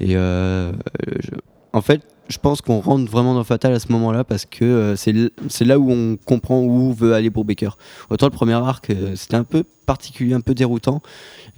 Et 0.00 0.16
en 0.18 1.80
fait, 1.80 2.02
je 2.32 2.38
pense 2.38 2.60
qu'on 2.62 2.80
rentre 2.80 3.10
vraiment 3.10 3.34
dans 3.34 3.44
Fatal 3.44 3.72
à 3.72 3.78
ce 3.78 3.92
moment-là 3.92 4.24
parce 4.24 4.46
que 4.46 4.64
euh, 4.64 4.96
c'est 4.96 5.64
là 5.64 5.78
où 5.78 5.90
on 5.92 6.16
comprend 6.16 6.60
où 6.62 6.92
veut 6.92 7.14
aller 7.14 7.30
pour 7.30 7.44
Baker. 7.44 7.70
Autant 8.10 8.26
le 8.26 8.32
premier 8.32 8.54
arc, 8.54 8.90
euh, 8.90 9.12
c'était 9.16 9.36
un 9.36 9.44
peu 9.44 9.64
particulier, 9.86 10.32
un 10.34 10.40
peu 10.40 10.54
déroutant. 10.54 11.02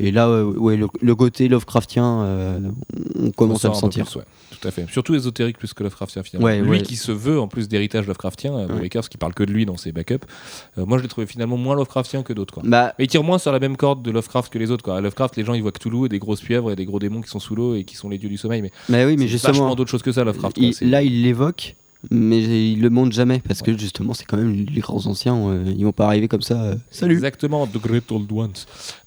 Et 0.01 0.11
là, 0.11 0.27
euh, 0.29 0.45
ouais, 0.45 0.77
le, 0.77 0.89
le 1.01 1.15
côté 1.15 1.47
Lovecraftien, 1.47 2.23
euh, 2.23 2.59
on 3.21 3.31
commence 3.31 3.65
à 3.65 3.69
le 3.69 3.75
sentir. 3.75 4.07
plus, 4.07 4.17
ouais. 4.17 4.25
Tout 4.51 4.67
à 4.69 4.71
fait. 4.71 4.87
Surtout 4.91 5.15
ésotérique 5.15 5.59
plus 5.59 5.75
que 5.75 5.83
Lovecraftien, 5.83 6.23
finalement. 6.23 6.47
Ouais, 6.47 6.61
lui 6.61 6.83
qui 6.83 6.97
se 6.97 7.13
veut 7.13 7.39
en 7.39 7.49
plus 7.49 7.69
d'héritage 7.69 8.07
Lovecraftien, 8.07 8.55
euh, 8.57 8.67
Bob 8.67 8.77
Ouais. 8.77 8.83
Bakers, 8.85 9.09
qui 9.09 9.19
parle 9.19 9.35
que 9.35 9.45
de 9.45 9.53
lui 9.53 9.67
dans 9.67 9.77
ses 9.77 9.93
backups. 9.93 10.25
Moi, 10.77 10.99
je 10.99 11.03
l'ai 11.03 11.09
trouvé 11.09 11.27
finalement 11.27 11.57
moins 11.59 11.77
Lovecraftien 11.77 12.23
que 12.23 12.33
d'autres. 12.33 12.61
Bah, 12.65 12.95
Mais 12.99 13.05
il 13.05 13.09
tire 13.09 13.23
moins 13.23 13.39
sur 13.39 13.53
la 13.53 13.59
même 13.61 13.77
corde 13.77 14.03
de 14.03 14.11
Lovecraft 14.11 14.53
que 14.53 14.59
les 14.59 14.71
autres. 14.71 14.83
Quoi. 14.83 14.97
À 14.97 15.01
Lovecraft, 15.01 15.37
les 15.37 15.45
gens 15.45 15.55
ils 15.55 15.63
voient 15.63 15.71
Cthulhu 15.73 16.07
et 16.07 16.09
des 16.09 16.19
grosses 16.19 16.41
pieuvres 16.41 16.73
et 16.73 16.77
des 16.77 16.87
gros 16.87 16.99
démons 16.99 17.21
qui 17.21 17.29
sont 17.31 17.39
sous 17.39 17.55
l'eau 17.55 17.75
et 17.75 17.85
qui 17.85 17.95
sont 17.95 18.09
les 18.09 18.19
dieux 18.19 18.29
du 18.31 18.37
sommeil. 18.39 18.63
Mais, 18.63 18.73
bah 18.89 19.05
oui, 19.07 19.17
mais 19.17 19.25
c'est 19.25 19.29
justement, 19.33 19.75
d'autres 19.75 19.91
choses 19.91 20.03
que 20.03 20.13
ça, 20.13 20.25
Lovecraft. 20.25 20.57
Il- 20.81 20.91
là, 20.91 21.03
il 21.03 21.23
l'évoque, 21.23 21.77
mais 22.11 22.43
il 22.73 22.81
le 22.83 22.91
montre 22.91 23.13
jamais 23.13 23.41
parce 23.47 23.63
que 23.63 23.77
justement, 23.79 24.13
c'est 24.13 24.25
quand 24.27 24.37
même 24.37 24.53
les 24.53 24.81
grands 24.83 25.07
anciens. 25.07 25.37
euh, 25.49 25.65
ils 25.77 25.85
vont 25.85 25.93
pas 25.93 26.07
arriver 26.07 26.29
comme 26.29 26.43
ça. 26.43 26.63
euh, 26.63 26.75
Salut. 26.91 27.15
Exactement, 27.15 27.67
The 27.67 27.79
Great 27.79 28.11
Old 28.13 28.31
Ones. 28.31 28.53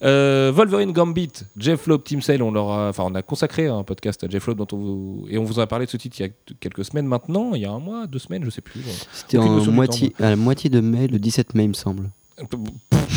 Euh, 0.02 0.50
Wolverine 0.54 0.92
Gambit, 0.92 1.30
Jeff 1.56 1.86
Loeb, 1.86 2.02
Team 2.02 2.20
Sale, 2.22 2.42
on 2.42 2.50
leur 2.50 2.70
a, 2.70 2.88
enfin, 2.88 3.04
on 3.06 3.14
a 3.14 3.22
consacré 3.22 3.68
un 3.68 3.84
podcast 3.84 4.24
à 4.24 4.28
Jeff 4.28 4.46
Loeb 4.48 4.58
dont 4.58 4.66
on 4.72 4.76
vous, 4.76 5.26
et 5.30 5.38
on 5.38 5.44
vous 5.44 5.58
en 5.60 5.62
a 5.62 5.66
parlé 5.68 5.86
de 5.86 5.90
ce 5.90 5.96
titre 5.96 6.16
il 6.18 6.22
y 6.22 6.26
a 6.26 6.32
quelques 6.58 6.84
semaines 6.84 7.06
maintenant, 7.06 7.54
il 7.54 7.62
y 7.62 7.66
a 7.66 7.70
un 7.70 7.78
mois, 7.78 8.06
deux 8.08 8.18
semaines, 8.18 8.44
je 8.44 8.50
sais 8.50 8.62
plus. 8.62 8.80
C'était 9.12 9.38
en 9.38 9.60
moitié, 9.72 10.12
à 10.18 10.30
la 10.30 10.36
moitié 10.36 10.68
de 10.70 10.80
mai, 10.80 11.06
le 11.06 11.18
17 11.20 11.54
mai, 11.54 11.64
il 11.64 11.68
me 11.68 11.74
semble. 11.74 12.10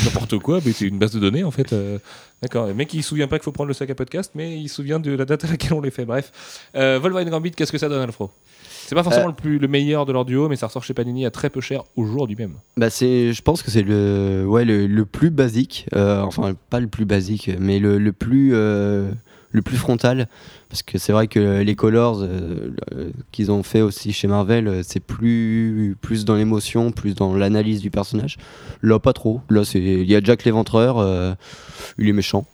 N'importe 0.06 0.40
quoi, 0.40 0.60
mais 0.66 0.72
c'est 0.72 0.86
une 0.88 0.98
base 1.00 1.12
de 1.14 1.20
données 1.20 1.44
en 1.44 1.52
fait. 1.52 1.74
euh, 1.74 1.98
D'accord, 2.42 2.68
le 2.68 2.74
mec 2.74 2.94
il 2.94 3.04
se 3.04 3.10
souvient 3.10 3.28
pas 3.28 3.38
qu'il 3.38 3.44
faut 3.44 3.52
prendre 3.52 3.68
le 3.68 3.74
sac 3.74 3.90
à 3.90 3.96
podcast, 3.96 4.32
mais 4.36 4.58
il 4.60 4.68
se 4.70 4.76
souvient 4.76 5.00
de 5.00 5.12
la 5.12 5.26
date 5.26 5.44
à 5.46 5.48
laquelle 5.48 5.74
on 5.74 5.82
les 5.82 5.92
fait. 5.92 6.06
Bref, 6.06 6.32
euh, 6.76 6.98
Wolverine 7.00 7.30
Gambit, 7.30 7.52
qu'est-ce 7.52 7.72
que 7.72 7.78
ça 7.78 7.88
donne, 7.90 8.02
Alfro? 8.02 8.32
C'est 8.88 8.96
pas 8.96 9.04
forcément 9.04 9.28
le, 9.28 9.34
plus, 9.34 9.58
le 9.58 9.68
meilleur 9.70 10.06
de 10.06 10.12
leur 10.12 10.26
duo, 10.26 10.50
mais 10.50 10.56
ça 10.58 10.68
ressort 10.68 10.84
chez 10.84 10.94
Panini 10.94 11.26
à 11.26 11.32
très 11.32 11.50
peu 11.50 11.62
cher 11.62 11.84
aujourd'hui 11.96 12.36
même. 12.36 12.56
Bah 12.76 12.90
c'est, 12.90 13.32
je 13.32 13.42
pense 13.42 13.62
que 13.64 13.72
c'est 13.72 13.84
le, 13.84 14.44
ouais, 14.48 14.66
le, 14.66 14.86
le 14.88 15.06
plus 15.06 15.30
basique. 15.30 15.86
euh, 15.96 16.22
enfin, 16.22 16.56
pas 16.70 16.80
le 16.82 16.88
plus 16.88 17.06
basique, 17.06 17.50
mais 17.60 17.80
le, 17.80 17.98
le 18.00 18.12
plus, 18.12 18.52
euh, 18.54 19.10
le 19.52 19.62
plus 19.62 19.78
frontal. 19.78 20.28
Parce 20.70 20.84
que 20.84 20.98
c'est 20.98 21.12
vrai 21.12 21.28
que 21.28 21.62
les 21.62 21.76
Colors 21.76 22.22
euh, 22.22 22.72
qu'ils 23.32 23.52
ont 23.52 23.64
fait 23.64 23.82
aussi 23.82 24.14
chez 24.14 24.28
Marvel, 24.28 24.68
euh, 24.68 24.82
c'est 24.84 25.02
plus, 25.02 25.98
plus 26.02 26.24
dans 26.24 26.36
l'émotion, 26.36 26.92
plus 26.92 27.14
dans 27.14 27.36
l'analyse 27.36 27.82
du 27.82 27.92
personnage. 27.92 28.38
Là, 28.82 29.00
pas 29.00 29.14
trop. 29.14 29.42
Là, 29.50 29.64
il 29.76 30.10
y 30.10 30.16
a 30.16 30.22
Jack 30.22 30.46
l'éventreur, 30.46 30.98
euh, 31.00 31.34
il 31.98 32.08
est 32.08 32.14
méchant. 32.14 32.46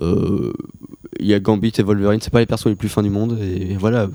Il 0.00 1.26
y 1.26 1.32
a 1.32 1.40
Gambit 1.40 1.72
et 1.78 1.82
Wolverine, 1.82 2.20
c'est 2.20 2.32
pas 2.32 2.40
les 2.40 2.46
persos 2.46 2.66
les 2.66 2.74
plus 2.74 2.90
fins 2.90 3.02
du 3.02 3.10
monde. 3.10 3.38
Et 3.40 3.76
voilà. 3.76 4.08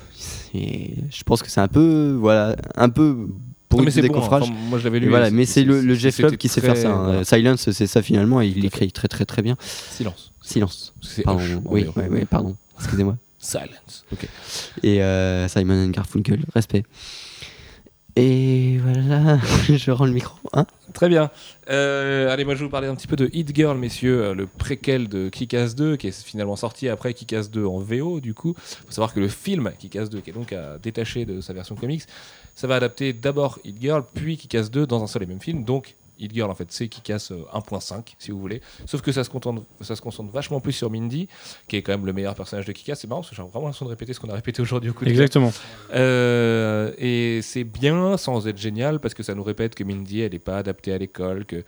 Je 0.54 1.24
pense 1.26 1.42
que 1.42 1.50
c'est 1.50 1.62
un 1.62 1.68
peu, 1.68 2.16
voilà, 2.20 2.56
un 2.76 2.90
peu 2.90 3.28
pour 3.72 3.80
Non, 3.80 3.86
mais 3.86 3.92
c'est 3.92 4.02
des 4.04 4.10
bon, 4.10 4.14
coffrages. 4.20 4.44
enfin, 4.44 4.54
moi 4.70 4.78
je 4.78 4.84
l'avais 4.84 5.00
lu. 5.00 5.10
Voilà, 5.10 5.32
mais 5.32 5.46
c'est 5.46 5.64
le, 5.64 5.82
le 5.82 5.96
Jeff 5.96 6.20
Love 6.20 6.38
qui 6.38 6.48
sait 6.48 6.62
faire 6.62 6.78
ça. 6.78 6.92
hein. 6.92 7.04
voilà. 7.06 7.24
Silence, 7.24 7.72
c'est 7.72 7.88
ça 7.88 8.04
finalement, 8.04 8.42
et 8.42 8.48
il 8.48 8.54
Tout 8.56 8.64
à 8.64 8.68
écrit 8.68 8.92
très 8.92 9.08
très 9.08 9.26
très 9.26 9.42
bien. 9.42 9.58
Silence. 9.90 10.32
Silence. 10.44 10.94
Pardon. 11.24 11.42
Oui, 11.66 11.86
oui, 11.96 12.04
oui, 12.10 12.26
pardon. 12.26 12.56
Excusez-moi. 12.78 13.18
Silence. 13.40 14.06
Ok. 14.14 14.28
Et 14.84 15.02
euh, 15.02 15.48
Simon 15.48 15.86
and 15.86 15.90
Garfunkel, 15.90 16.42
respect. 16.54 16.84
Et 18.18 18.78
voilà, 18.84 19.40
je 19.70 19.90
rends 19.92 20.06
le 20.06 20.12
micro. 20.12 20.36
Hein 20.52 20.66
Très 20.94 21.08
bien. 21.08 21.30
Euh, 21.70 22.30
allez, 22.30 22.44
moi 22.44 22.56
je 22.56 22.60
vais 22.60 22.66
vous 22.66 22.70
parler 22.72 22.90
un 22.90 22.96
petit 22.96 23.08
peu 23.08 23.16
de 23.16 23.30
Hit 23.32 23.56
Girl, 23.56 23.78
messieurs, 23.78 24.22
euh, 24.26 24.34
le 24.34 24.48
préquel 24.48 25.08
de 25.08 25.30
Kick-Ass 25.30 25.76
2, 25.76 25.96
qui 25.96 26.08
est 26.08 26.24
finalement 26.24 26.58
sorti 26.58 26.90
après 26.90 27.14
Kick-Ass 27.14 27.50
2 27.50 27.64
en 27.66 27.80
VO, 27.80 28.20
du 28.20 28.34
coup. 28.34 28.54
Il 28.58 28.86
faut 28.88 28.92
savoir 28.92 29.14
que 29.14 29.22
le 29.22 29.30
film 29.30 29.72
Kick-Ass 29.80 30.10
2, 30.10 30.20
qui 30.20 30.30
est 30.32 30.34
donc 30.34 30.52
à 30.52 30.78
détacher 30.78 31.24
de 31.24 31.40
sa 31.40 31.54
version 31.54 31.76
comics, 31.76 32.04
ça 32.56 32.68
va 32.68 32.76
adapter 32.76 33.14
d'abord 33.14 33.60
Hit 33.64 33.78
Girl, 33.82 34.04
puis 34.14 34.38
Kick-Ass 34.38 34.72
2 34.72 34.86
dans 34.86 35.04
un 35.04 35.08
seul 35.08 35.24
et 35.24 35.26
même 35.26 35.42
film. 35.42 35.64
Donc, 35.64 35.96
Hit 36.20 36.34
Girl, 36.34 36.50
en 36.50 36.56
fait, 36.56 36.68
c'est 36.72 36.88
Kick-Ass 36.88 37.32
euh, 37.32 37.44
1.5, 37.54 38.14
si 38.20 38.32
vous 38.32 38.40
voulez. 38.40 38.62
Sauf 38.86 39.02
que 39.02 39.12
ça 39.12 39.24
se, 39.24 39.30
contente, 39.30 39.66
ça 39.82 39.96
se 39.96 40.02
concentre 40.02 40.32
vachement 40.32 40.60
plus 40.60 40.74
sur 40.74 40.92
Mindy, 40.92 41.28
qui 41.68 41.78
est 41.78 41.82
quand 41.82 41.94
même 41.94 42.06
le 42.06 42.14
meilleur 42.14 42.36
personnage 42.36 42.66
de 42.66 42.72
Kick-Ass. 42.72 43.00
C'est 43.00 43.08
marrant, 43.08 43.22
parce 43.22 43.32
que 43.32 43.36
j'ai 43.36 43.42
vraiment 43.42 43.66
l'impression 43.66 43.86
de 43.86 43.90
répéter 43.90 44.14
ce 44.14 44.20
qu'on 44.20 44.30
a 44.30 44.36
répété 44.36 44.62
aujourd'hui 44.62 44.92
au 44.92 44.94
coup 44.94 45.06
de. 45.06 45.10
Exactement. 45.10 45.52
Euh, 45.94 46.94
et 46.98 47.42
c'est 47.42 47.64
bien 47.64 48.18
sans 48.18 48.48
être 48.48 48.58
génial 48.58 49.00
parce 49.00 49.14
que 49.14 49.24
ça 49.24 49.34
nous 49.34 49.44
répète 49.44 49.74
que 49.76 49.84
Mindy 49.84 50.22
elle 50.22 50.34
n'est 50.34 50.40
pas 50.40 50.58
adaptée 50.58 50.94
à 50.94 50.98
l'école, 50.98 51.46
que 51.46 51.64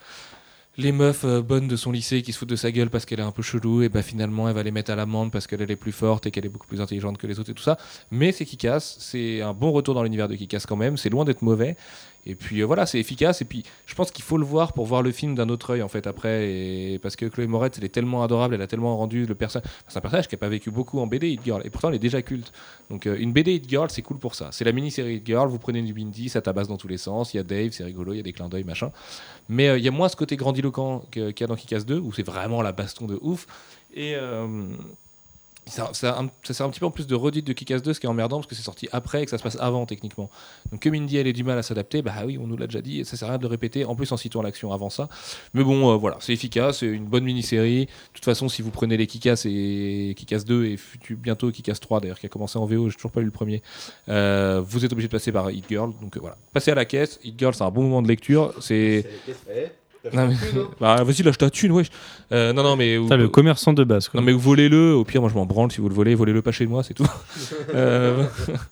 les 0.78 0.92
meufs 0.92 1.24
euh, 1.24 1.42
bonnes 1.42 1.68
de 1.68 1.76
son 1.76 1.92
lycée 1.92 2.22
qui 2.22 2.34
se 2.34 2.38
foutent 2.38 2.50
de 2.50 2.56
sa 2.56 2.72
gueule 2.72 2.90
parce 2.90 3.06
qu'elle 3.06 3.20
est 3.20 3.24
un 3.24 3.32
peu 3.32 3.42
chelou, 3.42 3.84
et 3.84 3.90
bah 3.90 4.02
finalement 4.02 4.48
elle 4.48 4.56
va 4.56 4.64
les 4.64 4.72
mettre 4.72 4.92
à 4.92 4.96
l'amende 4.96 5.32
parce 5.32 5.48
qu'elle 5.48 5.70
est 5.70 5.76
plus 5.76 5.92
forte 5.92 6.26
et 6.26 6.32
qu'elle 6.32 6.46
est 6.46 6.50
beaucoup 6.50 6.68
plus 6.68 6.82
intelligente 6.82 7.18
que 7.18 7.28
les 7.28 7.40
autres 7.40 7.52
et 7.52 7.54
tout 7.54 7.64
ça. 7.64 7.78
Mais 8.12 8.32
c'est 8.32 8.46
Kikas, 8.46 8.96
c'est 9.00 9.42
un 9.42 9.54
bon 9.54 9.72
retour 9.72 9.94
dans 9.94 10.04
l'univers 10.04 10.28
de 10.28 10.36
Kikas 10.36 10.66
quand 10.68 10.76
même, 10.76 10.98
c'est 10.98 11.10
loin 11.10 11.26
d'être 11.26 11.42
mauvais. 11.42 11.78
Et 12.26 12.36
puis 12.36 12.62
euh, 12.62 12.66
voilà, 12.66 12.86
c'est 12.86 13.00
efficace. 13.00 13.42
Et 13.42 13.46
puis 13.46 13.64
je 13.86 13.96
pense 13.96 14.12
qu'il 14.12 14.24
faut 14.24 14.38
le 14.38 14.46
voir 14.46 14.74
pour 14.74 14.86
voir 14.86 15.02
le 15.02 15.12
film 15.12 15.36
d'un 15.36 15.50
autre 15.50 15.72
œil 15.72 15.82
en 15.82 15.88
fait 15.88 16.08
après. 16.08 16.50
Et 16.50 17.00
parce 17.00 17.16
que 17.16 17.26
Chloé 17.26 17.48
Moretz, 17.48 17.78
elle 17.78 17.84
est 17.84 17.90
tellement 17.90 18.24
adorable, 18.24 18.56
elle 18.56 18.62
a 18.62 18.68
tellement 18.68 18.96
rendu 18.98 19.26
le 19.26 19.36
personnage. 19.36 19.70
C'est 19.88 19.98
un 19.98 20.02
personnage 20.02 20.28
qui 20.28 20.36
n'a 20.36 20.40
pas 20.40 20.50
vécu 20.50 20.72
beaucoup 20.72 21.00
en 21.00 21.08
BD 21.08 21.30
Hit 21.30 21.42
Girl. 21.44 21.62
Et 21.66 21.70
pourtant 21.70 21.90
elle 21.90 21.96
est 21.96 22.00
déjà 22.00 22.22
culte. 22.22 22.52
Donc 22.90 23.08
euh, 23.08 23.18
une 23.20 23.34
BD 23.34 23.54
Hit 23.56 23.70
Girl, 23.70 23.90
c'est 23.90 24.02
cool 24.02 24.20
pour 24.20 24.36
ça. 24.36 24.50
C'est 24.52 24.64
la 24.64 24.72
mini-série 24.72 25.16
Hit 25.16 25.26
Girl, 25.26 25.48
vous 25.50 25.60
prenez 25.60 25.82
du 25.82 25.94
Bindi, 25.94 26.30
ça 26.30 26.42
tabasse 26.42 26.68
dans 26.68 26.78
tous 26.78 26.88
les 26.88 26.98
sens. 26.98 27.34
Il 27.34 27.38
y 27.38 27.40
a 27.40 27.44
Dave, 27.44 27.72
c'est 27.72 27.84
rigolo, 27.84 28.14
il 28.14 28.18
y 28.18 28.20
a 28.20 28.24
des 28.24 28.34
clins 28.34 28.50
d'œil, 28.50 28.64
machin. 28.64 28.92
Mais 29.50 29.68
euh, 29.70 29.78
il 29.78 29.84
y 29.84 29.88
a 29.88 29.92
moins 29.92 30.08
ce 30.10 30.16
côté 30.16 30.36
grandiloquent 30.38 31.04
que- 31.12 31.32
qu'il 31.32 31.44
y 31.44 31.46
a 31.46 31.48
dans 31.48 31.56
Kikas 31.56 31.82
2, 31.86 32.00
où 32.00 32.14
c'est 32.14 32.24
vraiment 32.26 32.62
la 32.62 32.72
baston 32.72 33.06
de 33.06 33.18
ouf. 33.22 33.48
Et. 33.96 34.16
Ça, 35.66 35.90
ça, 35.94 36.20
ça 36.44 36.54
sert 36.54 36.66
un 36.66 36.70
petit 36.70 36.80
peu 36.80 36.86
en 36.86 36.92
plus 36.92 37.08
de 37.08 37.16
redite 37.16 37.46
de 37.48 37.54
Kick-Ass 37.54 37.82
2, 37.82 37.94
ce 37.94 38.00
qui 38.00 38.06
est 38.06 38.10
emmerdant 38.10 38.38
parce 38.38 38.48
que 38.48 38.56
c'est 38.56 38.62
sorti 38.64 38.90
après 38.92 39.22
et 39.22 39.26
que 39.26 39.32
ça 39.32 39.38
se 39.38 39.44
passe 39.44 39.58
avant 39.60 39.86
techniquement. 39.86 40.30
Donc 40.72 40.82
que 40.82 40.90
Mindy 40.90 41.18
elle 41.18 41.28
ait 41.28 41.34
du 41.34 41.44
mal 41.44 41.58
à 41.58 41.64
s'adapter, 41.64 42.02
bah 42.02 42.14
oui, 42.26 42.38
on 42.38 42.48
nous 42.48 42.58
l'a 42.58 42.68
déjà 42.68 42.82
dit, 42.82 43.06
ça 43.06 43.16
sert 43.18 43.28
à 43.30 43.32
rien 43.32 43.38
de 43.40 43.48
répéter, 43.48 43.86
en 43.86 43.96
plus 43.96 44.12
en 44.12 44.18
citant 44.18 44.42
l'action 44.42 44.72
avant 44.74 44.90
ça. 44.90 45.08
Mais 45.54 45.64
bon, 45.64 45.92
euh, 45.92 45.96
voilà, 45.96 46.18
c'est 46.20 46.34
efficace, 46.34 46.80
c'est 46.80 46.88
une 46.88 47.06
bonne 47.06 47.24
mini-série. 47.24 47.86
De 47.86 47.92
toute 48.14 48.26
façon, 48.26 48.50
si 48.50 48.62
vous 48.62 48.72
prenez 48.72 48.98
les 48.98 49.08
Kick-Ass 49.08 49.46
et 49.46 50.14
Kick-Ass 50.18 50.44
2 50.46 50.66
et 50.66 50.76
futu- 50.76 51.16
bientôt 51.16 51.52
Kick-Ass 51.52 51.80
3 51.80 52.02
d'ailleurs, 52.02 52.20
qui 52.20 52.26
a 52.26 52.30
commencé 52.30 52.58
en 52.60 52.66
VO, 52.66 52.90
j'ai 52.90 52.96
toujours 52.96 53.12
pas 53.12 53.20
lu 53.22 53.28
le 53.28 53.32
premier, 53.32 53.62
euh, 54.10 54.62
vous 54.66 54.84
êtes 54.86 54.92
obligé 54.92 55.08
de 55.08 55.12
passer 55.14 55.32
par 55.32 55.50
Hit 55.52 55.66
Girl. 55.70 55.92
Donc 56.02 56.18
euh, 56.18 56.20
voilà, 56.20 56.38
passez 56.52 56.72
à 56.72 56.76
la 56.76 56.86
caisse, 56.86 57.20
Hit 57.24 57.40
Girl 57.40 57.54
c'est 57.54 57.64
un 57.64 57.72
bon 57.72 57.84
moment 57.84 58.02
de 58.02 58.08
lecture, 58.08 58.54
c'est... 58.60 59.06
Non, 60.12 60.28
mais... 60.28 60.36
bah, 60.82 61.04
vas-y, 61.04 61.24
lâche 61.24 61.38
ta 61.38 61.50
thune, 61.50 61.72
wesh. 61.72 61.88
Euh, 62.32 62.52
non, 62.54 62.64
non, 62.64 62.76
mais... 62.76 62.96
Le 62.98 63.28
commerçant 63.28 63.74
de 63.74 63.84
base. 63.84 64.10
Quoi. 64.10 64.20
Non 64.20 64.26
mais 64.26 64.34
volez-le, 64.34 64.94
au 64.94 65.04
pire 65.04 65.22
moi 65.22 65.30
je 65.30 65.36
m'en 65.36 65.46
branle 65.46 65.72
si 65.72 65.80
vous 65.82 65.90
le 65.90 65.96
volez, 65.96 66.16
volez-le 66.16 66.42
pas 66.42 66.52
chez 66.52 66.66
moi, 66.66 66.84
c'est 66.84 66.94
tout. 66.94 67.08
Euh, 67.76 68.26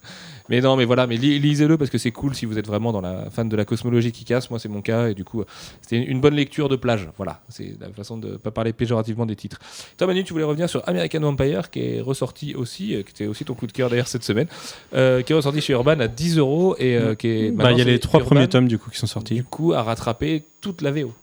mais 0.49 0.59
non 0.61 0.75
mais 0.75 0.85
voilà, 0.85 1.07
mais 1.07 1.15
li- 1.17 1.39
lisez-le 1.39 1.77
parce 1.77 1.89
que 1.89 1.97
c'est 1.97 2.11
cool 2.11 2.35
si 2.35 2.45
vous 2.45 2.57
êtes 2.57 2.67
vraiment 2.67 2.91
dans 2.91 3.01
la 3.01 3.29
fan 3.29 3.47
de 3.47 3.55
la 3.55 3.63
cosmologie 3.65 4.11
qui 4.11 4.25
casse, 4.25 4.49
moi 4.49 4.59
c'est 4.59 4.69
mon 4.69 4.81
cas 4.81 5.07
et 5.07 5.13
du 5.13 5.23
coup 5.23 5.43
c'était 5.81 5.97
une 6.03 6.19
bonne 6.19 6.35
lecture 6.35 6.67
de 6.69 6.75
plage, 6.75 7.07
voilà, 7.17 7.41
c'est 7.49 7.75
la 7.79 7.89
façon 7.89 8.17
de 8.17 8.37
pas 8.37 8.51
parler 8.51 8.73
péjorativement 8.73 9.25
des 9.25 9.35
titres. 9.35 9.59
Toi 9.97 10.07
Manu, 10.07 10.23
tu 10.23 10.33
voulais 10.33 10.45
revenir 10.45 10.69
sur 10.69 10.87
American 10.87 11.19
Vampire 11.21 11.69
qui 11.69 11.79
est 11.79 12.01
ressorti 12.01 12.53
aussi, 12.55 12.95
euh, 12.95 13.03
qui 13.03 13.11
était 13.11 13.27
aussi 13.27 13.45
ton 13.45 13.53
coup 13.53 13.65
de 13.67 13.71
cœur 13.71 13.89
d'ailleurs 13.89 14.07
cette 14.07 14.23
semaine, 14.23 14.47
euh, 14.93 15.21
qui 15.21 15.31
est 15.31 15.35
ressorti 15.35 15.61
chez 15.61 15.73
Urban 15.73 15.99
à 15.99 16.07
10 16.07 16.37
euros 16.37 16.75
et 16.77 16.97
euh, 16.97 17.15
qui 17.15 17.27
est... 17.27 17.51
Bah, 17.51 17.71
il 17.71 17.77
y 17.77 17.81
a 17.81 17.85
les 17.85 17.99
trois 17.99 18.19
Urban, 18.19 18.35
premiers 18.35 18.47
tomes 18.49 18.67
du 18.67 18.77
coup 18.77 18.89
qui 18.91 18.97
sont 18.97 19.07
sortis. 19.07 19.35
Du 19.35 19.43
coup 19.43 19.73
à 19.73 19.83
rattraper 19.83 20.43
toute 20.59 20.81
la 20.81 20.91
VO. 20.91 21.13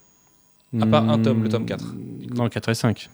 À 0.80 0.86
part 0.86 1.08
un 1.08 1.18
tome, 1.18 1.42
le 1.42 1.48
tome 1.48 1.66
4. 1.66 1.84
Non, 2.34 2.48
4 2.48 2.68
et 2.68 2.74
5. 2.74 3.08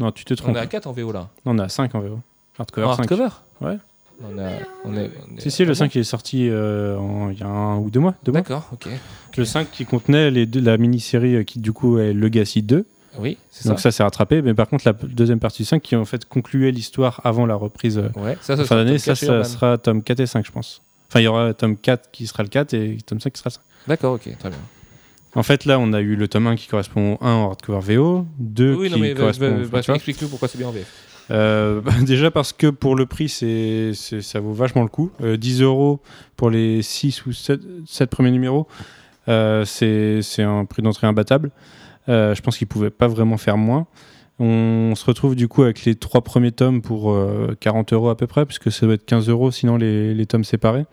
Non, 0.00 0.12
tu 0.12 0.24
te 0.24 0.32
On 0.34 0.36
trompes. 0.36 0.56
est 0.56 0.60
à 0.60 0.66
4 0.66 0.86
en 0.86 0.92
VO 0.92 1.12
là. 1.12 1.28
Non, 1.44 1.52
on 1.52 1.58
est 1.58 1.62
à 1.62 1.68
5 1.68 1.94
en 1.94 2.00
VO. 2.00 2.20
Hardcover 2.58 2.86
En 2.86 2.92
5. 2.94 3.00
hardcover 3.00 3.28
Ouais. 3.60 3.78
On, 4.22 4.38
a, 4.38 4.50
on 4.84 4.96
est, 4.96 5.10
on 5.32 5.36
est- 5.36 5.40
Si, 5.40 5.50
si, 5.50 5.64
le 5.64 5.70
Ah 5.72 5.74
5 5.74 5.94
il 5.94 6.00
est 6.00 6.04
sorti 6.04 6.48
euh, 6.50 6.96
en- 6.98 7.30
il 7.30 7.38
y 7.38 7.42
a 7.42 7.46
un 7.46 7.78
ou 7.78 7.90
deux 7.90 8.00
mois. 8.00 8.14
Deux 8.22 8.32
bon 8.32 8.38
mois. 8.38 8.42
D'accord, 8.42 8.68
ok. 8.72 8.88
Le 9.36 9.44
5 9.44 9.70
qui 9.70 9.86
contenait 9.86 10.30
les 10.30 10.44
deux, 10.46 10.60
la 10.60 10.76
mini-série 10.76 11.36
euh, 11.36 11.42
qui 11.42 11.58
du 11.58 11.72
coup 11.72 11.98
est 11.98 12.12
Legacy 12.12 12.62
2. 12.62 12.84
Oui, 13.18 13.38
c'est 13.50 13.64
ça. 13.64 13.70
Donc 13.70 13.80
ça, 13.80 13.90
c'est 13.90 14.02
rattrapé. 14.02 14.40
Mais 14.42 14.52
par 14.54 14.68
contre, 14.68 14.86
la 14.86 14.92
deuxième 14.92 15.40
partie 15.40 15.62
du 15.62 15.66
5 15.68 15.80
qui 15.82 15.96
en 15.96 16.04
fait 16.04 16.24
concluait 16.26 16.70
l'histoire 16.70 17.20
avant 17.24 17.46
la 17.46 17.54
reprise 17.56 17.98
euh, 17.98 18.08
Ouais, 18.16 18.36
ça, 18.42 18.56
ça 18.56 18.64
fin 18.64 18.76
d'année, 18.76 18.98
ça, 18.98 19.12
4 19.12 19.18
chez 19.18 19.26
ça 19.26 19.44
sera 19.44 19.78
tome 19.78 20.02
4 20.02 20.20
et 20.20 20.26
5, 20.26 20.44
je 20.46 20.52
pense. 20.52 20.82
Enfin, 21.08 21.20
il 21.20 21.24
y 21.24 21.26
aura 21.26 21.52
tome 21.54 21.76
4 21.76 22.10
qui 22.12 22.26
sera 22.26 22.42
le 22.42 22.48
4 22.50 22.74
et 22.74 22.98
tome 23.04 23.20
5 23.20 23.32
qui 23.32 23.38
sera 23.38 23.48
le 23.48 23.54
5. 23.54 23.60
D'accord, 23.88 24.14
ok, 24.14 24.28
très 24.38 24.50
bien. 24.50 24.58
En 25.34 25.42
fait, 25.42 25.64
là, 25.64 25.78
on 25.78 25.92
a 25.92 26.00
eu 26.00 26.16
le 26.16 26.26
tome 26.26 26.48
1 26.48 26.56
qui 26.56 26.66
correspond 26.66 27.14
au 27.14 27.24
1 27.24 27.32
en 27.32 27.46
hardcover 27.48 27.96
VO, 27.96 28.26
2 28.38 28.74
oui, 28.74 28.88
qui 28.88 28.92
non, 28.92 28.98
mais 28.98 29.14
bah, 29.14 29.20
correspond 29.20 29.50
bah, 29.50 29.66
bah, 29.70 29.80
vois. 29.86 29.94
explique-nous 29.94 30.28
pourquoi 30.28 30.48
c'est 30.48 30.58
bien 30.58 30.68
en 30.68 30.72
VF. 30.72 30.92
Euh, 31.30 31.80
bah, 31.80 31.92
déjà 32.02 32.30
parce 32.30 32.52
que 32.52 32.66
pour 32.66 32.96
le 32.96 33.06
prix, 33.06 33.28
c'est, 33.28 33.92
ça 33.94 34.40
vaut 34.40 34.52
vachement 34.52 34.82
le 34.82 34.88
coup. 34.88 35.10
Euh, 35.22 35.36
10 35.36 35.62
euros 35.62 36.00
pour 36.36 36.50
les 36.50 36.82
6 36.82 37.26
ou 37.26 37.32
7, 37.32 37.60
premiers 38.10 38.32
numéros, 38.32 38.66
euh, 39.28 39.64
c'est, 39.64 40.42
un 40.42 40.64
prix 40.64 40.82
d'entrée 40.82 41.06
imbattable. 41.06 41.50
Euh, 42.08 42.34
je 42.34 42.42
pense 42.42 42.58
qu'ils 42.58 42.66
ne 42.66 42.70
pouvaient 42.70 42.90
pas 42.90 43.06
vraiment 43.06 43.36
faire 43.36 43.56
moins. 43.56 43.86
On 44.40 44.94
se 44.96 45.04
retrouve 45.04 45.36
du 45.36 45.48
coup 45.48 45.62
avec 45.62 45.84
les 45.84 45.94
trois 45.94 46.22
premiers 46.22 46.50
tomes 46.50 46.80
pour 46.80 47.12
euh, 47.12 47.54
40 47.60 47.92
euros 47.92 48.08
à 48.08 48.16
peu 48.16 48.26
près, 48.26 48.46
puisque 48.46 48.72
ça 48.72 48.86
doit 48.86 48.94
être 48.94 49.04
15 49.04 49.28
euros 49.28 49.50
sinon 49.50 49.76
les, 49.76 50.14
les 50.14 50.26
tomes 50.26 50.44
séparés. 50.44 50.86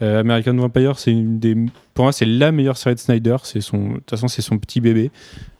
Euh, 0.00 0.20
American 0.20 0.54
Vampire, 0.54 0.98
c'est 0.98 1.10
une 1.10 1.40
des, 1.40 1.56
pour 1.94 2.04
moi, 2.04 2.12
c'est 2.12 2.24
la 2.24 2.52
meilleure 2.52 2.76
série 2.76 2.94
de 2.94 3.00
Snyder. 3.00 3.36
C'est 3.42 3.60
son, 3.60 3.88
de 3.90 3.94
toute 3.96 4.10
façon, 4.10 4.28
c'est 4.28 4.42
son 4.42 4.58
petit 4.58 4.80
bébé. 4.80 5.10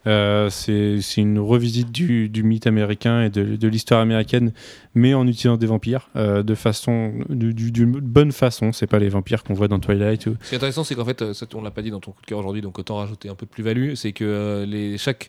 Euh, 0.07 0.49
c'est, 0.49 1.01
une 1.17 1.39
revisite 1.39 1.91
du, 1.91 2.29
du 2.29 2.43
mythe 2.43 2.65
américain 2.65 3.21
et 3.23 3.29
de, 3.29 3.57
de 3.57 3.67
l'histoire 3.67 3.99
américaine, 3.99 4.53
mais 4.95 5.13
en 5.13 5.27
utilisant 5.27 5.57
des 5.57 5.67
vampires 5.67 6.09
euh, 6.15 6.41
de 6.41 6.55
façon, 6.55 7.13
du- 7.29 7.53
du- 7.53 7.71
d'une 7.71 7.91
bonne 7.99 8.31
façon. 8.31 8.71
C'est 8.71 8.87
pas 8.87 8.97
les 8.99 9.09
vampires 9.09 9.43
qu'on 9.43 9.53
voit 9.53 9.67
dans 9.67 9.79
Twilight. 9.79 10.23
Ce 10.23 10.29
qui 10.29 10.53
est 10.53 10.57
intéressant, 10.57 10.85
c'est 10.85 10.95
qu'en 10.95 11.05
fait, 11.05 11.33
ça, 11.33 11.45
on 11.53 11.61
l'a 11.61 11.71
pas 11.71 11.81
dit 11.81 11.91
dans 11.91 11.99
ton 11.99 12.11
coup 12.11 12.21
de 12.21 12.25
cœur 12.27 12.39
aujourd'hui, 12.39 12.61
donc 12.61 12.79
autant 12.79 12.95
rajouter 12.95 13.27
un 13.27 13.35
peu 13.35 13.45
de 13.45 13.51
plus-value, 13.51 13.95
c'est 13.95 14.13
que 14.13 14.65
les, 14.67 14.97
chaque 14.97 15.27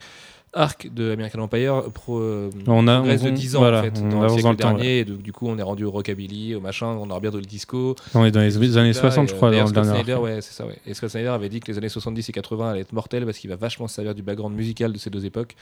arc 0.53 0.93
de 0.93 1.13
American 1.13 1.39
Empire 1.43 1.85
pro, 1.95 2.19
euh, 2.19 2.51
On 2.67 2.89
a, 2.89 3.01
on- 3.01 3.05
de 3.07 3.31
10 3.31 3.55
ans 3.57 3.61
voilà, 3.61 3.81
en 3.81 3.83
fait, 3.85 4.01
on 4.03 4.09
dans 4.09 4.23
le 4.23 4.29
siècle 4.31 4.43
dans 4.43 4.51
le 4.51 4.57
temps. 4.57 4.69
dernier, 4.71 4.99
et 5.01 5.05
du 5.05 5.33
coup 5.33 5.47
on 5.49 5.57
est 5.57 5.63
rendu 5.63 5.85
au 5.85 5.91
rockabilly, 5.93 6.57
au 6.57 6.61
machin, 6.61 6.87
on 6.87 7.09
aura 7.09 7.21
bientôt 7.21 7.37
le 7.39 7.45
disco. 7.45 7.95
On 8.15 8.25
est 8.25 8.33
dans 8.33 8.41
les, 8.41 8.51
les 8.51 8.77
années 8.77 8.93
Là, 8.93 9.01
60, 9.01 9.25
et, 9.25 9.29
je 9.29 9.33
euh, 9.33 9.37
crois, 9.37 9.51
dans 9.53 9.67
Scott 9.69 9.85
dernier 9.85 10.03
Snyder, 10.03 10.15
ouais, 10.17 10.41
c'est 10.41 10.53
ça, 10.53 10.67
ouais. 10.67 10.77
Et 10.87 10.95
Scott 10.95 11.11
Snyder 11.11 11.29
avait 11.29 11.49
dit 11.49 11.61
que 11.61 11.71
les 11.71 11.79
années 11.79 11.89
70 11.89 12.29
et 12.29 12.33
80 12.33 12.71
allaient 12.71 12.81
être 12.81 12.93
mortelles 12.93 13.25
parce 13.25 13.39
qu'il 13.39 13.49
va 13.49 13.57
vachement 13.57 13.87
se 13.87 13.95
servir 13.95 14.15
du 14.15 14.23
background 14.23 14.57
musical 14.57 14.93
de 14.93 14.99
ces 14.99 15.11
deux 15.11 15.25
époques 15.25 15.55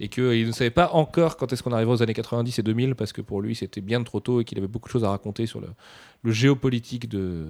et 0.00 0.08
qu'il 0.08 0.46
ne 0.46 0.52
savait 0.52 0.70
pas 0.70 0.90
encore 0.92 1.36
quand 1.36 1.52
est-ce 1.52 1.62
qu'on 1.62 1.72
arrivait 1.72 1.90
aux 1.92 2.02
années 2.02 2.14
90 2.14 2.58
et 2.58 2.62
2000 2.62 2.94
parce 2.94 3.12
que 3.12 3.20
pour 3.20 3.42
lui 3.42 3.54
c'était 3.54 3.82
bien 3.82 4.02
trop 4.02 4.20
tôt 4.20 4.40
et 4.40 4.44
qu'il 4.44 4.56
avait 4.56 4.68
beaucoup 4.68 4.88
de 4.88 4.92
choses 4.92 5.04
à 5.04 5.10
raconter 5.10 5.44
sur 5.46 5.60
le, 5.60 5.68
le 6.22 6.32
géopolitique 6.32 7.08
de. 7.10 7.44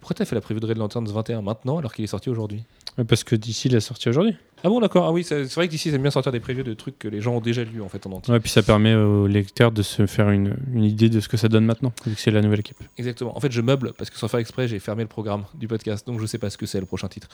Pourquoi 0.00 0.14
t'as 0.14 0.24
fait 0.24 0.34
la 0.34 0.40
prévue 0.40 0.60
de 0.60 0.66
Red 0.66 0.78
Lanterns 0.78 1.06
21 1.08 1.42
maintenant 1.42 1.78
alors 1.78 1.92
qu'il 1.92 2.04
est 2.04 2.08
sorti 2.08 2.30
aujourd'hui? 2.30 2.64
Ouais, 2.96 3.04
Parce 3.04 3.24
que 3.24 3.36
d'ici, 3.36 3.68
il 3.68 3.74
est 3.74 3.80
sorti 3.80 4.08
aujourd'hui. 4.08 4.36
Ah 4.64 4.68
bon 4.68 4.80
d'accord, 4.80 5.04
ah 5.06 5.12
oui, 5.12 5.22
c'est 5.22 5.44
vrai 5.54 5.68
que 5.68 5.70
d'ici 5.70 5.92
c'est 5.92 5.98
bien 5.98 6.10
sortir 6.10 6.32
des 6.32 6.40
préviews 6.40 6.64
de 6.64 6.74
trucs 6.74 6.98
que 6.98 7.06
les 7.06 7.20
gens 7.20 7.36
ont 7.36 7.40
déjà 7.40 7.62
lus 7.62 7.80
en 7.80 7.88
fait 7.88 8.04
en 8.08 8.12
entier. 8.12 8.34
Ouais, 8.34 8.40
puis 8.40 8.50
ça 8.50 8.60
permet 8.64 8.92
aux 8.92 9.28
lecteurs 9.28 9.70
de 9.70 9.82
se 9.82 10.04
faire 10.06 10.30
une, 10.30 10.56
une 10.74 10.82
idée 10.82 11.08
de 11.08 11.20
ce 11.20 11.28
que 11.28 11.36
ça 11.36 11.46
donne 11.48 11.64
maintenant, 11.64 11.92
vu 12.04 12.16
que 12.16 12.20
c'est 12.20 12.32
la 12.32 12.40
nouvelle 12.42 12.58
équipe. 12.58 12.76
Exactement. 12.96 13.36
En 13.36 13.40
fait, 13.40 13.52
je 13.52 13.60
meuble 13.60 13.92
parce 13.96 14.10
que 14.10 14.18
sans 14.18 14.26
faire 14.26 14.40
exprès, 14.40 14.66
j'ai 14.66 14.80
fermé 14.80 15.04
le 15.04 15.08
programme 15.08 15.44
du 15.54 15.68
podcast, 15.68 16.04
donc 16.08 16.18
je 16.20 16.26
sais 16.26 16.38
pas 16.38 16.50
ce 16.50 16.58
que 16.58 16.66
c'est 16.66 16.80
le 16.80 16.86
prochain 16.86 17.06
titre. 17.06 17.28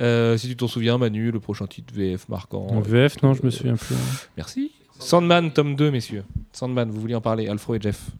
Euh, 0.00 0.38
si 0.38 0.48
tu 0.48 0.56
t'en 0.56 0.68
souviens, 0.68 0.96
Manu, 0.96 1.30
le 1.30 1.38
prochain 1.40 1.66
titre 1.66 1.92
VF 1.94 2.26
marquant. 2.30 2.66
En 2.68 2.80
VF, 2.80 3.22
non, 3.22 3.34
je 3.34 3.44
me 3.44 3.50
souviens 3.50 3.76
plus. 3.76 3.96
Merci. 4.38 4.72
Sandman, 4.98 5.50
tome 5.52 5.76
2, 5.76 5.90
messieurs. 5.90 6.24
Sandman, 6.52 6.90
vous 6.90 7.00
vouliez 7.00 7.14
en 7.14 7.20
parler, 7.20 7.46
Alfro 7.48 7.74
et 7.74 7.80
Jeff? 7.80 8.10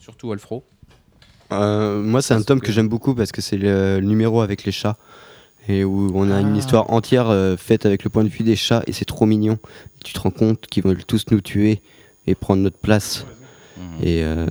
Surtout 0.00 0.32
Alfro. 0.32 0.64
Euh, 1.52 2.02
moi, 2.02 2.22
c'est 2.22 2.34
un 2.34 2.42
tome 2.42 2.60
que 2.60 2.72
j'aime 2.72 2.88
beaucoup 2.88 3.14
parce 3.14 3.32
que 3.32 3.40
c'est 3.40 3.56
le, 3.56 4.00
numéro 4.00 4.40
avec 4.40 4.64
les 4.64 4.72
chats. 4.72 4.96
Et 5.68 5.82
où 5.84 6.12
on 6.14 6.30
a 6.30 6.40
une 6.40 6.54
Ah. 6.54 6.58
histoire 6.58 6.92
entière 6.92 7.28
euh, 7.28 7.56
faite 7.56 7.86
avec 7.86 8.04
le 8.04 8.10
point 8.10 8.22
de 8.22 8.28
vue 8.28 8.44
des 8.44 8.54
chats 8.54 8.82
et 8.86 8.92
c'est 8.92 9.04
trop 9.04 9.26
mignon. 9.26 9.58
Et 10.00 10.04
tu 10.04 10.12
te 10.12 10.20
rends 10.20 10.30
compte 10.30 10.66
qu'ils 10.68 10.84
veulent 10.84 11.04
tous 11.04 11.24
nous 11.32 11.40
tuer 11.40 11.82
et 12.28 12.34
prendre 12.36 12.62
notre 12.62 12.78
place. 12.78 13.26
Mhm. 13.76 13.82
Et, 14.06 14.22
euh, 14.22 14.46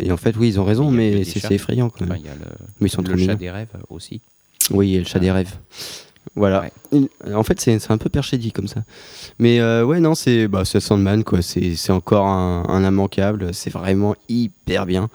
et 0.00 0.10
en 0.10 0.16
fait, 0.16 0.34
oui, 0.36 0.48
ils 0.48 0.58
ont 0.60 0.64
raison, 0.64 0.90
mais 0.90 1.22
c'est 1.24 1.50
effrayant 1.52 1.90
quand 1.90 2.04
Enfin, 2.04 2.14
même. 2.14 2.22
il 2.22 2.26
y 2.26 2.30
a 2.30 2.34
le, 2.34 2.46
Mais 2.80 2.86
ils 2.86 2.90
sont 2.90 3.02
le 3.02 3.08
trop 3.08 3.16
chat 3.16 3.22
mignons. 3.22 3.34
des 3.34 3.50
rêves 3.50 3.68
aussi. 3.90 4.20
Oui, 4.70 4.94
et 4.94 4.98
le 5.00 5.04
chat 5.04 5.18
des 5.18 5.30
rêves. 5.30 5.54
Voilà. 6.36 6.62
Ouais. 6.62 6.72
Il- 6.92 7.34
En 7.34 7.42
fait, 7.42 7.60
c'est 7.60 7.90
un 7.90 7.98
peu 7.98 8.08
perché 8.08 8.38
dit 8.38 8.50
comme 8.52 8.66
ça. 8.68 8.82
Mais 9.38 9.60
euh, 9.60 9.84
ouais, 9.84 10.00
non, 10.00 10.14
c'est 10.14 10.48
bah, 10.48 10.64
Sandman, 10.64 11.22
quoi. 11.24 11.40
C'est 11.42 11.90
encore 11.90 12.26
un, 12.26 12.64
un 12.68 12.86
immanquable. 12.88 13.52
C'est 13.54 13.70
vraiment 13.70 14.14
hyper 14.28 14.86
bien. 14.86 15.10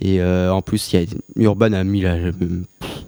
Et 0.00 0.20
euh, 0.20 0.52
en 0.52 0.62
plus, 0.62 0.92
il 0.92 1.00
y 1.00 1.04
a 1.04 1.06
Urban 1.36 1.72
a 1.72 1.84
mis 1.84 2.02
la. 2.02 2.16
pff, 2.16 3.04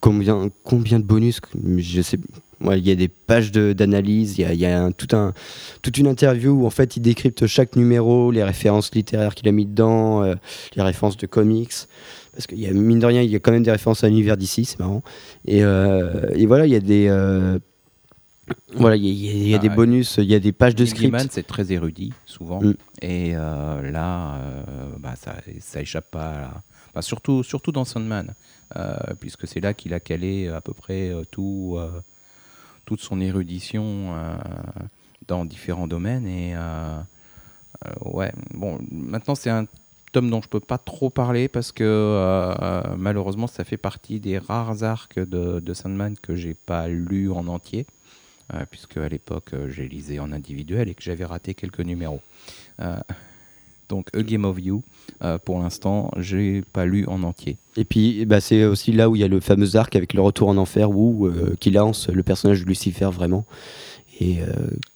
combien, 0.00 0.48
combien 0.64 0.98
de 0.98 1.04
bonus 1.04 1.40
Je 1.78 2.02
sais. 2.02 2.18
Ouais, 2.62 2.78
il 2.78 2.88
y 2.88 2.90
a 2.90 2.94
des 2.94 3.08
pages 3.08 3.52
de- 3.52 3.74
d'analyse, 3.74 4.38
il 4.38 4.40
y 4.40 4.44
a, 4.46 4.52
il 4.54 4.58
y 4.58 4.64
a 4.64 4.82
un- 4.84 4.90
tout 4.90 5.14
un, 5.14 5.34
toute 5.82 5.98
une 5.98 6.06
interview 6.06 6.52
où 6.52 6.66
en 6.66 6.70
fait 6.70 6.96
il 6.96 7.00
décrypte 7.00 7.46
chaque 7.46 7.76
numéro, 7.76 8.30
les 8.30 8.42
références 8.42 8.94
littéraires 8.94 9.34
qu'il 9.34 9.46
a 9.48 9.52
mis 9.52 9.66
dedans, 9.66 10.22
euh, 10.22 10.34
les 10.74 10.82
références 10.82 11.18
de 11.18 11.26
comics. 11.26 11.74
Parce 12.36 12.46
qu'il 12.46 12.60
y 12.60 12.66
a, 12.66 12.70
mine 12.72 12.98
de 12.98 13.06
rien, 13.06 13.22
il 13.22 13.30
y 13.30 13.34
a 13.34 13.38
quand 13.40 13.50
même 13.50 13.62
des 13.62 13.70
références 13.70 14.04
à 14.04 14.08
l'univers 14.08 14.36
d'ici, 14.36 14.66
c'est 14.66 14.78
marrant. 14.78 15.02
Et, 15.46 15.64
euh, 15.64 16.28
et 16.34 16.44
voilà, 16.44 16.66
il 16.66 16.72
y 16.72 16.76
a 16.76 16.80
des. 16.80 17.06
euh, 17.08 17.58
voilà, 18.74 18.96
il 18.96 19.04
y 19.06 19.08
a, 19.08 19.10
il 19.10 19.24
y 19.24 19.28
a- 19.30 19.32
il 19.32 19.48
y 19.48 19.54
a 19.54 19.56
Ah, 19.56 19.60
des 19.60 19.70
bonus, 19.70 20.18
il 20.18 20.24
y 20.26 20.34
a 20.34 20.38
des 20.38 20.52
pages 20.52 20.74
de 20.74 20.84
script. 20.84 21.16
C'est 21.30 21.46
très 21.46 21.72
érudit, 21.72 22.12
souvent. 22.26 22.60
Mm. 22.60 22.74
Et 23.00 23.32
euh, 23.34 23.90
là, 23.90 24.38
bah, 24.98 25.14
ça, 25.16 25.36
ça 25.60 25.80
échappe 25.80 26.10
pas 26.10 26.28
à 26.28 26.40
la- 26.42 26.62
bah, 26.94 27.00
surtout, 27.00 27.42
surtout 27.42 27.72
dans 27.72 27.86
Sandman, 27.86 28.34
puisque 29.18 29.48
c'est 29.48 29.60
là 29.60 29.72
qu'il 29.72 29.94
a 29.94 30.00
calé 30.00 30.48
à 30.48 30.60
peu 30.60 30.74
près 30.74 31.12
tout, 31.30 31.78
toute 32.84 33.00
son 33.00 33.18
érudition 33.22 34.12
dans 35.26 35.46
différents 35.46 35.88
domaines. 35.88 36.26
Et 36.26 36.54
ouais, 38.04 38.32
bon, 38.52 38.78
maintenant 38.90 39.34
c'est 39.34 39.50
un 39.50 39.66
tome 40.16 40.30
dont 40.30 40.40
je 40.40 40.48
peux 40.48 40.60
pas 40.60 40.78
trop 40.78 41.10
parler 41.10 41.46
parce 41.46 41.72
que 41.72 41.84
euh, 41.84 42.82
malheureusement 42.96 43.46
ça 43.46 43.64
fait 43.64 43.76
partie 43.76 44.18
des 44.18 44.38
rares 44.38 44.82
arcs 44.82 45.18
de, 45.18 45.74
Sandman 45.74 46.16
que 46.16 46.34
j'ai 46.34 46.54
pas 46.54 46.88
lu 46.88 47.30
en 47.30 47.46
entier, 47.48 47.84
euh, 48.54 48.64
puisque 48.70 48.96
à 48.96 49.10
l'époque 49.10 49.50
euh, 49.52 49.68
j'ai 49.68 49.86
lisé 49.86 50.18
en 50.18 50.32
individuel 50.32 50.88
et 50.88 50.94
que 50.94 51.02
j'avais 51.02 51.26
raté 51.26 51.52
quelques 51.52 51.80
numéros. 51.80 52.22
Euh, 52.80 52.96
donc 53.88 54.08
A 54.16 54.22
Game 54.22 54.44
of 54.44 54.58
You, 54.58 54.82
euh, 55.22 55.38
pour 55.38 55.58
l'instant 55.60 56.10
j'ai 56.16 56.62
pas 56.72 56.86
lu 56.86 57.04
en 57.06 57.22
entier. 57.22 57.56
Et 57.76 57.84
puis, 57.84 58.24
bah, 58.24 58.40
c'est 58.40 58.64
aussi 58.64 58.92
là 58.92 59.10
où 59.10 59.16
il 59.16 59.20
y 59.20 59.24
a 59.24 59.28
le 59.28 59.40
fameux 59.40 59.76
arc 59.76 59.94
avec 59.96 60.14
le 60.14 60.22
retour 60.22 60.48
en 60.48 60.56
enfer, 60.56 60.90
où 60.90 61.26
euh, 61.26 61.56
qui 61.60 61.70
lance 61.70 62.08
le 62.08 62.22
personnage 62.22 62.62
de 62.62 62.66
Lucifer 62.66 63.10
vraiment. 63.12 63.44
Et 64.18 64.40
euh, 64.40 64.46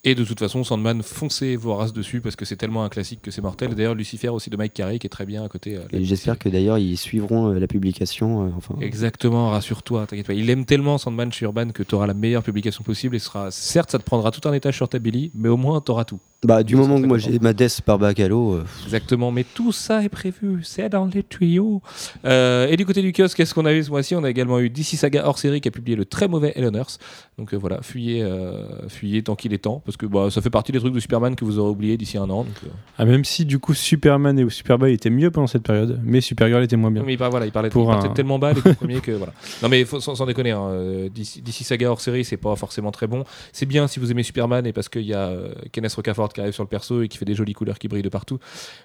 Et 0.03 0.15
de 0.15 0.23
toute 0.23 0.39
façon, 0.39 0.63
Sandman, 0.63 1.03
foncez 1.03 1.55
vos 1.55 1.75
races 1.75 1.93
dessus 1.93 2.21
parce 2.21 2.35
que 2.35 2.45
c'est 2.45 2.55
tellement 2.55 2.83
un 2.83 2.89
classique 2.89 3.21
que 3.21 3.29
c'est 3.31 3.41
mortel. 3.41 3.75
D'ailleurs, 3.75 3.95
Lucifer 3.95 4.29
aussi 4.29 4.49
de 4.49 4.57
Mike 4.57 4.73
Carey 4.73 4.99
qui 4.99 5.07
est 5.07 5.11
très 5.11 5.25
bien 5.25 5.43
à 5.43 5.47
côté. 5.49 5.77
euh, 5.77 5.81
et 5.91 6.03
j'espère 6.03 6.39
que 6.39 6.49
d'ailleurs 6.49 6.77
ils 6.77 6.97
suivront 6.97 7.49
euh, 7.51 7.59
la 7.59 7.67
publication. 7.67 8.51
enfin, 8.57 8.75
Exactement, 8.81 9.49
rassure-toi, 9.51 10.07
t'inquiète 10.07 10.27
pas. 10.27 10.33
Il 10.33 10.49
aime 10.49 10.65
tellement 10.65 10.97
Sandman 10.97 11.31
chez 11.31 11.45
Urban 11.45 11.69
que 11.69 11.83
tu 11.83 11.95
auras 11.95 12.07
la 12.07 12.13
meilleure 12.13 12.43
publication 12.43 12.83
possible 12.83 13.15
et 13.15 13.19
sera 13.19 13.51
certes 13.51 13.91
ça 13.91 13.99
te 13.99 14.03
prendra 14.03 14.31
tout 14.31 14.47
un 14.47 14.53
étage 14.53 14.75
sur 14.75 14.89
ta 14.89 14.99
Billy, 14.99 15.31
mais 15.35 15.49
au 15.49 15.57
moins 15.57 15.81
tu 15.81 15.91
auras 15.91 16.05
tout. 16.05 16.19
bah, 16.43 16.63
du 16.63 16.75
moment 16.75 16.99
que 16.99 17.05
moi 17.05 17.17
j'ai 17.19 17.37
ma 17.39 17.53
death 17.53 17.81
par 17.81 17.99
Bacalo, 17.99 18.53
euh, 18.53 18.65
Exactement, 18.85 19.31
mais 19.31 19.43
tout 19.43 19.71
ça 19.71 20.03
est 20.03 20.09
prévu, 20.09 20.61
c'est 20.63 20.89
dans 20.89 21.05
les 21.05 21.23
tuyaux. 21.23 21.81
Euh, 22.25 22.67
et 22.67 22.77
du 22.77 22.85
côté 22.85 23.01
du 23.01 23.11
kiosque, 23.13 23.37
qu'est-ce 23.37 23.53
qu'on 23.53 23.65
a 23.65 23.73
eu 23.73 23.83
ce 23.83 23.89
mois-ci? 23.89 24.15
On 24.15 24.23
a 24.23 24.29
également 24.29 24.59
eu 24.59 24.69
DC 24.69 24.95
Saga 24.97 25.27
hors 25.27 25.37
série 25.37 25.61
qui 25.61 25.67
a 25.67 25.71
publié 25.71 25.95
le 25.95 26.05
très 26.05 26.27
mauvais 26.27 26.53
Eloners. 26.55 26.97
Donc 27.41 27.55
euh, 27.55 27.57
voilà, 27.57 27.81
fuyez, 27.81 28.21
euh, 28.21 28.87
fuyez 28.87 29.23
tant 29.23 29.35
qu'il 29.35 29.51
est 29.51 29.57
temps, 29.63 29.81
parce 29.83 29.97
que 29.97 30.05
bah, 30.05 30.29
ça 30.29 30.43
fait 30.43 30.51
partie 30.51 30.71
des 30.71 30.77
trucs 30.79 30.93
de 30.93 30.99
Superman 30.99 31.35
que 31.35 31.43
vous 31.43 31.57
aurez 31.57 31.71
oublié 31.71 31.97
d'ici 31.97 32.19
un 32.19 32.29
an. 32.29 32.43
Donc, 32.43 32.53
euh. 32.65 32.69
Ah, 32.99 33.05
même 33.05 33.25
si 33.25 33.45
du 33.45 33.57
coup 33.57 33.73
Superman 33.73 34.37
et 34.37 34.47
Superboy 34.47 34.93
étaient 34.93 35.09
mieux 35.09 35.31
pendant 35.31 35.47
cette 35.47 35.63
période, 35.63 35.99
mais 36.03 36.21
Supergirl 36.21 36.61
était 36.63 36.75
moins 36.75 36.91
bien. 36.91 37.01
Mais 37.03 37.17
par- 37.17 37.31
voilà, 37.31 37.47
il 37.47 37.51
parlait 37.51 37.69
Pour 37.71 37.91
un- 37.91 38.09
tellement 38.09 38.37
bas 38.37 38.53
les 38.53 38.61
premiers 38.75 38.99
que 39.01 39.09
voilà. 39.13 39.33
Non 39.63 39.69
mais 39.69 39.85
faut, 39.85 39.99
sans, 39.99 40.13
sans 40.13 40.27
déconner, 40.27 40.51
hein, 40.51 40.69
DC 41.15 41.63
Saga 41.63 41.89
hors 41.89 41.99
série, 41.99 42.23
c'est 42.23 42.37
pas 42.37 42.55
forcément 42.55 42.91
très 42.91 43.07
bon. 43.07 43.23
C'est 43.53 43.65
bien 43.65 43.87
si 43.87 43.99
vous 43.99 44.11
aimez 44.11 44.21
Superman 44.21 44.67
et 44.67 44.71
parce 44.71 44.87
qu'il 44.87 45.01
y 45.01 45.15
a 45.15 45.33
Kenneth 45.71 45.95
Rocafort 45.95 46.31
qui 46.33 46.41
arrive 46.41 46.53
sur 46.53 46.61
le 46.63 46.69
perso 46.69 47.01
et 47.01 47.07
qui 47.07 47.17
fait 47.17 47.25
des 47.25 47.33
jolies 47.33 47.53
couleurs 47.53 47.79
qui 47.79 47.87
brillent 47.87 48.03
de 48.03 48.09
partout. 48.09 48.37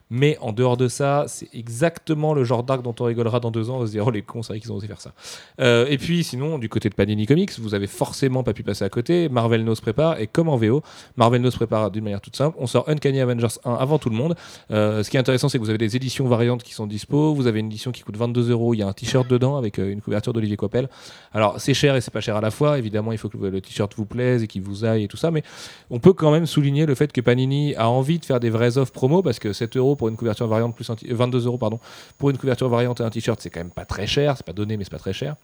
Mais 0.09 0.39
en 0.41 0.53
dehors 0.53 0.78
de 0.78 0.89
ça, 0.89 1.27
c'est 1.28 1.51
exactement 1.53 2.33
le 2.33 2.43
genre 2.43 2.62
d'arc 2.62 2.81
dont 2.81 2.95
on 3.01 3.05
rigolera 3.05 3.39
dans 3.39 3.51
deux 3.51 3.69
ans. 3.69 3.77
On 3.77 3.81
va 3.81 3.87
se 3.87 3.91
dire 3.91 4.07
oh 4.07 4.11
les 4.11 4.23
cons, 4.23 4.43
c'est 4.43 4.55
vrai 4.55 4.61
qu'ils 4.61 4.73
ont 4.73 4.77
osé 4.77 4.87
faire 4.87 5.03
ça. 5.03 5.12
Et 5.59 5.99
puis 5.99 6.24
sinon, 6.24 6.59
du 6.59 6.70
côté 6.70 6.89
de 6.89 6.95
Panini 6.95 7.27
Comics, 7.27 7.59
vous 7.59 7.74
avez 7.74 7.87
forcément 7.87 8.43
pas 8.47 8.55
pu 8.55 8.62
passer 8.62 8.85
à 8.85 8.89
côté. 8.89 9.28
Marvel 9.28 9.62
No 9.64 9.74
se 9.74 9.82
prépare 9.82 10.18
et 10.18 10.27
comme 10.27 10.48
en 10.48 10.56
VO, 10.56 10.82
Marvel 11.16 11.43
No 11.43 11.51
se 11.51 11.56
prépare 11.56 11.90
d'une 11.90 12.05
manière 12.05 12.20
toute 12.23 12.35
simple. 12.36 12.56
On 12.59 12.66
sort 12.66 12.89
Uncanny 12.89 13.20
Avengers 13.20 13.59
1 13.64 13.74
avant 13.74 13.98
tout 13.98 14.09
le 14.09 14.16
monde. 14.16 14.35
Euh, 14.70 15.02
ce 15.02 15.10
qui 15.10 15.16
est 15.18 15.20
intéressant, 15.20 15.48
c'est 15.51 15.59
que 15.59 15.62
vous 15.62 15.68
avez 15.68 15.78
des 15.78 15.97
éditions 15.97 16.27
variantes 16.27 16.62
qui 16.62 16.73
sont 16.73 16.86
dispo. 16.86 17.35
Vous 17.35 17.47
avez 17.47 17.60
une 17.60 17.66
édition 17.66 17.93
qui 17.93 18.02
coûte 18.02 18.16
22 18.16 18.51
euros. 18.51 18.73
Il 18.73 18.78
y 18.78 18.82
a 18.82 18.86
un 18.89 18.93
t-shirt 18.94 19.28
dedans 19.28 19.56
avec 19.56 19.78
euh, 19.78 19.90
une 19.93 20.01
couverture 20.01 20.32
d'Olivier 20.32 20.56
Coppel. 20.56 20.89
Alors, 21.35 21.60
c'est 21.60 21.74
cher 21.74 21.97
et 21.97 22.01
c'est 22.01 22.10
pas 22.12 22.20
cher 22.23 22.36
à 22.36 22.40
la 22.40 22.51
fois. 22.51 22.78
Évidemment, 22.78 23.12
il 23.12 23.18
faut 23.18 23.28
que 23.28 23.36
le 23.36 23.60
t-shirt 23.60 23.93
vous 23.97 24.06
plaise 24.06 24.43
et 24.43 24.47
qu'il 24.47 24.62
vous 24.62 24.85
aille 24.85 25.05
et 25.05 25.09
tout 25.09 25.16
ça. 25.18 25.31
Mais 25.31 25.43
on 25.90 25.98
peut 25.98 26.12
quand 26.14 26.31
même 26.31 26.47
souligner 26.47 26.86
le 26.86 26.94
fait 26.94 27.12
que 27.12 27.20
Panini 27.20 27.74
a 27.77 27.89
envie 27.90 28.18
de 28.18 28.24
faire 28.24 28.40
des 28.40 28.51
vraies 28.51 28.78
offres 28.78 28.93
promo 28.93 29.23
parce 29.23 29.39
que 29.39 29.52
7 29.52 29.77
euros 29.77 29.97
pour 29.97 30.09
une 30.09 30.16
couverture 30.16 30.47
variante 30.47 30.74
plus 30.74 30.89
un 30.89 30.94
t- 30.94 31.10
euh, 31.10 31.14
22 31.14 31.47
euros 31.47 31.59
pardon 31.59 31.81
pour 32.18 32.31
une 32.31 32.39
couverture 32.39 32.68
variante 32.68 33.01
et 33.01 33.05
un 33.05 33.10
t-shirt, 33.10 33.40
c'est 33.40 33.51
quand 33.51 33.60
même 33.60 33.70
pas 33.70 33.85
très 33.85 34.06
cher. 34.06 34.35
C'est 34.36 34.47
pas 34.47 34.52
donné, 34.52 34.77
mais 34.77 34.85
c'est 34.85 34.90
pas 34.90 34.98
très 34.98 35.12
cher. 35.12 35.35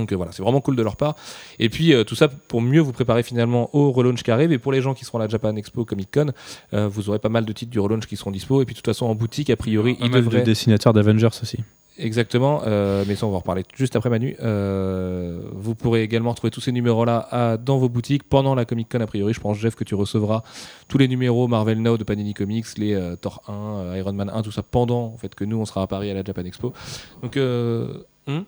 Donc 0.00 0.12
euh, 0.12 0.16
voilà, 0.16 0.32
c'est 0.32 0.42
vraiment 0.42 0.60
cool 0.60 0.76
de 0.76 0.82
leur 0.82 0.96
part. 0.96 1.14
Et 1.58 1.68
puis 1.68 1.92
euh, 1.92 2.04
tout 2.04 2.14
ça 2.14 2.28
pour 2.28 2.60
mieux 2.62 2.80
vous 2.80 2.92
préparer 2.92 3.22
finalement 3.22 3.70
au 3.74 3.92
relaunch 3.92 4.22
qui 4.22 4.30
arrive. 4.30 4.52
Et 4.52 4.58
pour 4.58 4.72
les 4.72 4.80
gens 4.80 4.94
qui 4.94 5.04
seront 5.04 5.18
à 5.18 5.22
la 5.22 5.28
Japan 5.28 5.54
Expo 5.56 5.84
Comic 5.84 6.08
Con, 6.12 6.32
euh, 6.72 6.88
vous 6.88 7.08
aurez 7.08 7.18
pas 7.18 7.28
mal 7.28 7.44
de 7.44 7.52
titres 7.52 7.70
du 7.70 7.78
relaunch 7.78 8.06
qui 8.06 8.16
seront 8.16 8.30
dispo. 8.30 8.62
Et 8.62 8.64
puis 8.64 8.74
de 8.74 8.78
toute 8.78 8.86
façon 8.86 9.06
en 9.06 9.14
boutique, 9.14 9.50
a 9.50 9.56
priori, 9.56 9.96
il 10.00 10.10
devrait. 10.10 10.40
de 10.40 10.44
dessinateurs 10.44 10.92
d'Avengers 10.92 11.28
aussi. 11.42 11.58
Exactement, 11.98 12.62
mais 12.64 13.14
ça 13.14 13.26
on 13.26 13.30
va 13.30 13.36
en 13.36 13.40
reparler 13.40 13.62
juste 13.76 13.94
après 13.94 14.08
Manu. 14.08 14.34
Vous 14.40 15.74
pourrez 15.74 16.02
également 16.02 16.30
retrouver 16.30 16.50
tous 16.50 16.62
ces 16.62 16.72
numéros-là 16.72 17.58
dans 17.58 17.76
vos 17.76 17.90
boutiques 17.90 18.22
pendant 18.22 18.54
la 18.54 18.64
Comic 18.64 18.88
Con 18.88 19.00
a 19.00 19.06
priori. 19.06 19.34
Je 19.34 19.40
pense 19.40 19.58
Jeff 19.58 19.74
que 19.74 19.84
tu 19.84 19.94
recevras 19.94 20.42
tous 20.88 20.96
les 20.96 21.08
numéros 21.08 21.46
Marvel 21.46 21.82
Now 21.82 21.98
de 21.98 22.04
Panini 22.04 22.32
Comics, 22.32 22.78
les 22.78 22.98
Thor 23.20 23.42
1, 23.48 23.52
euh, 23.52 23.98
Iron 23.98 24.14
Man 24.14 24.30
1, 24.32 24.40
tout 24.40 24.50
ça 24.50 24.62
pendant 24.62 25.12
en 25.12 25.18
fait 25.18 25.34
que 25.34 25.44
nous 25.44 25.58
on 25.58 25.66
sera 25.66 25.82
à 25.82 25.86
Paris 25.86 26.10
à 26.10 26.14
la 26.14 26.24
Japan 26.24 26.44
Expo. 26.44 26.72
Donc 27.20 27.36
hmm? 27.36 28.44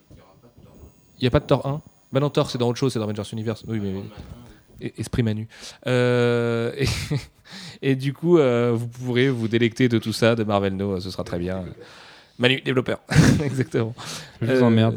N'y 1.23 1.29
a 1.29 1.31
pas 1.31 1.41
de 1.41 1.47
Thor 1.47 1.67
1 1.67 1.81
Bah 2.13 2.21
non 2.21 2.31
Thor 2.31 2.51
c'est 2.51 2.59
dans 2.59 2.69
autre 2.69 2.79
chose, 2.79 2.93
c'est 2.93 2.99
dans 2.99 3.05
Avengers 3.07 3.29
Universe. 3.33 3.65
Oui 3.69 3.81
mais 3.81 3.93
et- 4.81 4.95
Esprit 4.99 5.23
Manu. 5.23 5.49
Euh, 5.87 6.73
et, 6.77 6.87
et 7.91 7.95
du 7.97 8.13
coup, 8.13 8.39
euh, 8.39 8.73
vous 8.75 8.89
pourrez 8.89 9.29
vous 9.31 9.47
délecter 9.49 9.89
de 9.89 9.99
tout 9.99 10.13
ça, 10.13 10.35
de 10.35 10.43
Marvel 10.45 10.75
No, 10.77 10.99
ce 11.01 11.11
sera 11.11 11.23
très 11.25 11.39
bien. 11.39 11.65
Manu, 12.39 12.61
développeur. 12.63 12.99
Exactement. 13.45 13.95
Je 14.41 14.51
vous 14.53 14.63
emmerde. 14.63 14.97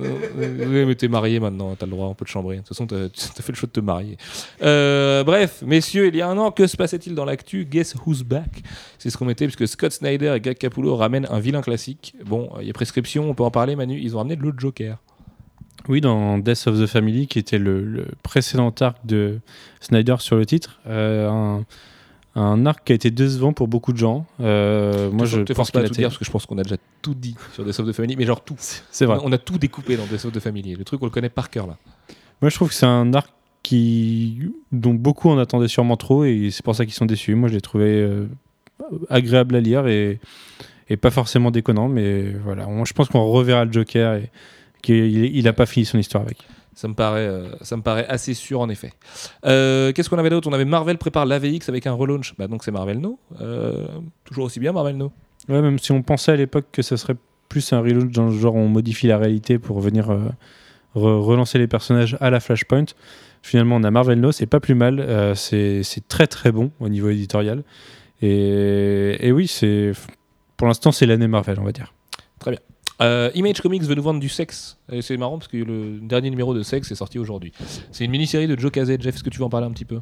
Euh, 0.00 0.66
oui, 0.66 0.86
mais 0.86 0.94
t'es 0.94 1.08
marié 1.08 1.40
maintenant, 1.40 1.74
t'as 1.74 1.84
le 1.84 1.90
droit, 1.92 2.06
on 2.06 2.14
peut 2.14 2.24
te 2.24 2.30
chambrer. 2.30 2.56
De 2.56 2.60
toute 2.60 2.68
façon, 2.68 2.86
t'as 2.86 3.08
t'as 3.08 3.42
fait 3.42 3.52
le 3.52 3.56
choix 3.56 3.66
de 3.66 3.72
te 3.72 3.80
marier. 3.80 4.16
Euh, 4.62 5.22
bref, 5.24 5.62
messieurs, 5.66 6.06
il 6.06 6.16
y 6.16 6.22
a 6.22 6.28
un 6.28 6.38
an, 6.38 6.50
que 6.52 6.66
se 6.66 6.76
passait-il 6.76 7.14
dans 7.14 7.24
l'actu? 7.26 7.66
Guess 7.66 7.96
who's 8.06 8.22
back? 8.22 8.62
C'est 8.98 9.10
ce 9.10 9.18
qu'on 9.18 9.26
mettait, 9.26 9.46
puisque 9.46 9.68
Scott 9.68 9.92
Snyder 9.92 10.32
et 10.36 10.40
Gag 10.40 10.56
Capullo 10.56 10.96
ramènent 10.96 11.26
un 11.28 11.40
vilain 11.40 11.60
classique. 11.60 12.14
Bon, 12.24 12.50
il 12.60 12.66
y 12.66 12.70
a 12.70 12.72
prescription, 12.72 13.28
on 13.28 13.34
peut 13.34 13.44
en 13.44 13.50
parler, 13.50 13.76
Manu. 13.76 13.98
Ils 14.00 14.14
ont 14.14 14.18
ramené 14.18 14.36
le 14.36 14.52
Joker. 14.56 14.96
Oui, 15.88 16.00
dans 16.00 16.38
Death 16.38 16.66
of 16.66 16.80
the 16.80 16.86
Family, 16.86 17.26
qui 17.26 17.38
était 17.38 17.58
le, 17.58 17.84
le 17.84 18.06
précédent 18.22 18.74
arc 18.80 18.98
de 19.04 19.38
Snyder 19.80 20.16
sur 20.18 20.36
le 20.36 20.44
titre, 20.44 20.80
euh, 20.88 21.28
un, 21.30 21.64
un 22.34 22.66
arc 22.66 22.84
qui 22.84 22.92
a 22.92 22.94
été 22.96 23.10
décevant 23.10 23.52
pour 23.52 23.68
beaucoup 23.68 23.92
de 23.92 23.98
gens. 23.98 24.26
Euh, 24.40 25.10
moi, 25.10 25.26
je 25.26 25.40
te 25.42 25.52
pense 25.52 25.70
pas 25.70 25.80
à 25.80 25.84
tout 25.84 25.94
dire, 25.94 26.08
parce 26.08 26.18
que 26.18 26.24
je 26.24 26.30
pense 26.30 26.44
qu'on 26.46 26.58
a 26.58 26.62
déjà 26.64 26.76
tout 27.02 27.14
dit 27.14 27.36
sur 27.52 27.64
Death 27.64 27.78
of 27.80 27.88
the 27.88 27.92
Family, 27.92 28.16
mais 28.16 28.24
genre 28.26 28.42
tout. 28.42 28.56
C'est 28.58 29.04
vrai. 29.06 29.16
On 29.20 29.26
a, 29.26 29.28
on 29.28 29.32
a 29.32 29.38
tout 29.38 29.58
découpé 29.58 29.96
dans 29.96 30.06
Death 30.06 30.24
of 30.24 30.32
the 30.32 30.40
Family. 30.40 30.74
Le 30.74 30.84
truc, 30.84 31.00
on 31.02 31.06
le 31.06 31.10
connaît 31.10 31.28
par 31.30 31.50
cœur, 31.50 31.66
là. 31.66 31.76
Moi, 32.42 32.50
je 32.50 32.54
trouve 32.56 32.68
que 32.68 32.74
c'est 32.74 32.84
un 32.86 33.14
arc 33.14 33.30
qui, 33.62 34.38
dont 34.72 34.94
beaucoup 34.94 35.30
en 35.30 35.38
attendaient 35.38 35.68
sûrement 35.68 35.96
trop, 35.96 36.24
et 36.24 36.50
c'est 36.50 36.64
pour 36.64 36.74
ça 36.74 36.84
qu'ils 36.84 36.94
sont 36.94 37.06
déçus. 37.06 37.34
Moi, 37.34 37.48
je 37.48 37.54
l'ai 37.54 37.60
trouvé 37.60 37.86
euh, 37.86 38.26
agréable 39.08 39.54
à 39.56 39.60
lire 39.60 39.86
et, 39.86 40.20
et 40.88 40.96
pas 40.96 41.10
forcément 41.10 41.50
déconnant, 41.50 41.88
mais 41.88 42.32
voilà. 42.44 42.68
On- 42.68 42.84
je 42.84 42.92
pense 42.92 43.08
qu'on 43.08 43.24
reverra 43.24 43.64
le 43.64 43.72
Joker 43.72 44.14
et 44.14 44.30
qu'il 44.86 45.42
n'a 45.44 45.52
pas 45.52 45.66
fini 45.66 45.84
son 45.84 45.98
histoire 45.98 46.22
avec. 46.24 46.38
Ça 46.74 46.88
me 46.88 46.94
paraît, 46.94 47.26
euh, 47.26 47.48
ça 47.62 47.76
me 47.76 47.82
paraît 47.82 48.06
assez 48.06 48.34
sûr 48.34 48.60
en 48.60 48.68
effet. 48.68 48.92
Euh, 49.46 49.92
Qu'est-ce 49.92 50.10
qu'on 50.10 50.18
avait 50.18 50.30
d'autre? 50.30 50.48
On 50.48 50.52
avait 50.52 50.64
Marvel 50.66 50.98
prépare 50.98 51.24
l'AVX 51.26 51.68
avec 51.68 51.86
un 51.86 51.92
relaunch. 51.92 52.34
Bah, 52.38 52.48
donc 52.48 52.62
c'est 52.64 52.70
Marvel 52.70 52.98
No. 53.00 53.18
Euh, 53.40 53.86
toujours 54.24 54.44
aussi 54.44 54.60
bien 54.60 54.72
Marvel 54.72 54.96
No. 54.96 55.10
Ouais, 55.48 55.62
même 55.62 55.78
si 55.78 55.92
on 55.92 56.02
pensait 56.02 56.32
à 56.32 56.36
l'époque 56.36 56.66
que 56.72 56.82
ce 56.82 56.96
serait 56.96 57.16
plus 57.48 57.72
un 57.72 57.80
relaunch 57.80 58.12
dans 58.12 58.26
le 58.26 58.32
genre 58.38 58.54
on 58.56 58.68
modifie 58.68 59.06
la 59.06 59.16
réalité 59.18 59.58
pour 59.58 59.80
venir 59.80 60.08
re- 60.10 60.30
relancer 60.94 61.58
les 61.58 61.66
personnages 61.66 62.16
à 62.20 62.28
la 62.30 62.40
Flashpoint. 62.40 62.84
Finalement, 63.42 63.76
on 63.76 63.84
a 63.84 63.90
Marvel 63.90 64.20
No, 64.20 64.32
c'est 64.32 64.46
pas 64.46 64.60
plus 64.60 64.74
mal. 64.74 65.34
c'est 65.36 65.82
très 66.08 66.26
très 66.26 66.52
bon 66.52 66.70
au 66.80 66.88
niveau 66.88 67.08
éditorial. 67.08 67.62
Et, 68.22 69.16
et 69.20 69.32
oui, 69.32 69.46
c'est 69.46 69.92
pour 70.56 70.66
l'instant, 70.66 70.92
c'est 70.92 71.06
l'année 71.06 71.28
Marvel, 71.28 71.58
on 71.60 71.64
va 71.64 71.72
dire. 71.72 71.92
Euh, 73.02 73.30
Image 73.34 73.60
Comics 73.60 73.82
veut 73.82 73.94
nous 73.94 74.02
vendre 74.02 74.20
du 74.20 74.28
sexe. 74.28 74.78
Et 74.90 75.02
c'est 75.02 75.16
marrant 75.16 75.38
parce 75.38 75.48
que 75.48 75.58
le 75.58 75.98
dernier 76.00 76.30
numéro 76.30 76.54
de 76.54 76.62
sexe 76.62 76.90
est 76.90 76.94
sorti 76.94 77.18
aujourd'hui. 77.18 77.52
C'est 77.92 78.04
une 78.04 78.10
mini-série 78.10 78.46
de 78.46 78.58
Joe 78.58 78.70
Casey. 78.70 78.96
Jeff, 79.00 79.14
est-ce 79.14 79.24
que 79.24 79.30
tu 79.30 79.38
veux 79.38 79.44
en 79.44 79.50
parler 79.50 79.66
un 79.66 79.72
petit 79.72 79.84
peu? 79.84 80.00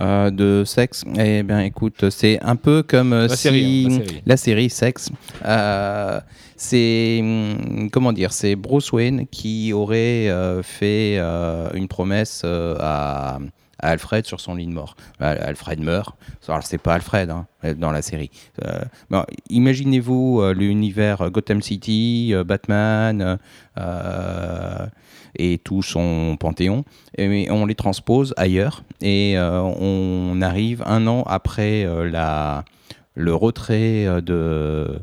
Euh, 0.00 0.30
de 0.30 0.64
sexe, 0.66 1.04
eh 1.16 1.44
bien 1.44 1.60
écoute, 1.60 2.10
c'est 2.10 2.40
un 2.42 2.56
peu 2.56 2.82
comme 2.82 3.12
La 3.12 3.28
si 3.28 3.36
série, 3.36 3.86
hein, 3.86 3.98
la 3.98 4.04
série. 4.04 4.22
la 4.26 4.36
série 4.36 4.70
Sexe, 4.70 5.10
euh, 5.44 6.20
c'est 6.56 7.20
hum, 7.22 7.88
comment 7.92 8.12
dire, 8.12 8.32
c'est 8.32 8.56
Bruce 8.56 8.90
Wayne 8.90 9.28
qui 9.28 9.72
aurait 9.72 10.28
fait 10.64 11.18
une 11.74 11.86
promesse 11.86 12.42
à, 12.44 13.38
Alfred 13.88 14.26
sur 14.26 14.40
son 14.40 14.54
lit 14.54 14.66
de 14.66 14.72
mort. 14.72 14.96
Al- 15.20 15.38
Alfred 15.42 15.80
meurt. 15.80 16.16
C'est 16.62 16.78
pas 16.78 16.94
Alfred 16.94 17.30
hein, 17.30 17.46
dans 17.76 17.90
la 17.90 18.02
série. 18.02 18.30
Euh, 18.64 18.80
bon, 19.10 19.24
Imaginez-vous 19.50 20.40
euh, 20.42 20.52
l'univers 20.54 21.30
Gotham 21.30 21.62
City, 21.62 22.30
euh, 22.32 22.44
Batman. 22.44 23.38
et 25.36 25.58
tout 25.58 25.82
son 25.82 26.36
panthéon, 26.38 26.84
et 27.18 27.50
on 27.50 27.66
les 27.66 27.74
transpose 27.74 28.34
ailleurs 28.36 28.84
et 29.00 29.34
on 29.36 30.38
arrive 30.42 30.82
un 30.86 31.08
an 31.08 31.24
après 31.26 31.84
la, 32.10 32.64
le 33.16 33.34
retrait 33.34 34.06
de. 34.22 35.00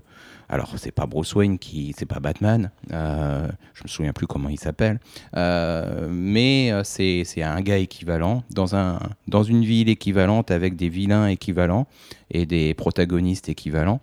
Alors, 0.52 0.74
c'est 0.76 0.92
pas 0.92 1.06
Bruce 1.06 1.34
Wayne 1.34 1.58
qui. 1.58 1.96
C'est 1.98 2.06
pas 2.06 2.20
Batman, 2.20 2.72
euh, 2.92 3.48
je 3.74 3.84
me 3.84 3.88
souviens 3.88 4.12
plus 4.12 4.28
comment 4.28 4.50
il 4.50 4.60
s'appelle, 4.60 5.00
euh, 5.38 6.10
mais 6.12 6.72
euh, 6.74 6.84
c'est 6.84 7.42
un 7.42 7.62
gars 7.62 7.78
équivalent 7.78 8.44
dans, 8.52 8.76
un, 8.76 9.00
dans 9.30 9.44
une 9.44 9.64
ville 9.64 9.88
équivalente 9.88 10.52
avec 10.52 10.76
des 10.76 10.90
vilains 10.90 11.28
équivalents 11.28 11.88
et 12.30 12.46
des 12.46 12.74
protagonistes 12.74 13.48
équivalents. 13.48 14.02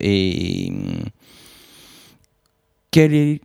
Et. 0.00 0.72
Quel 2.90 3.12
est 3.12 3.40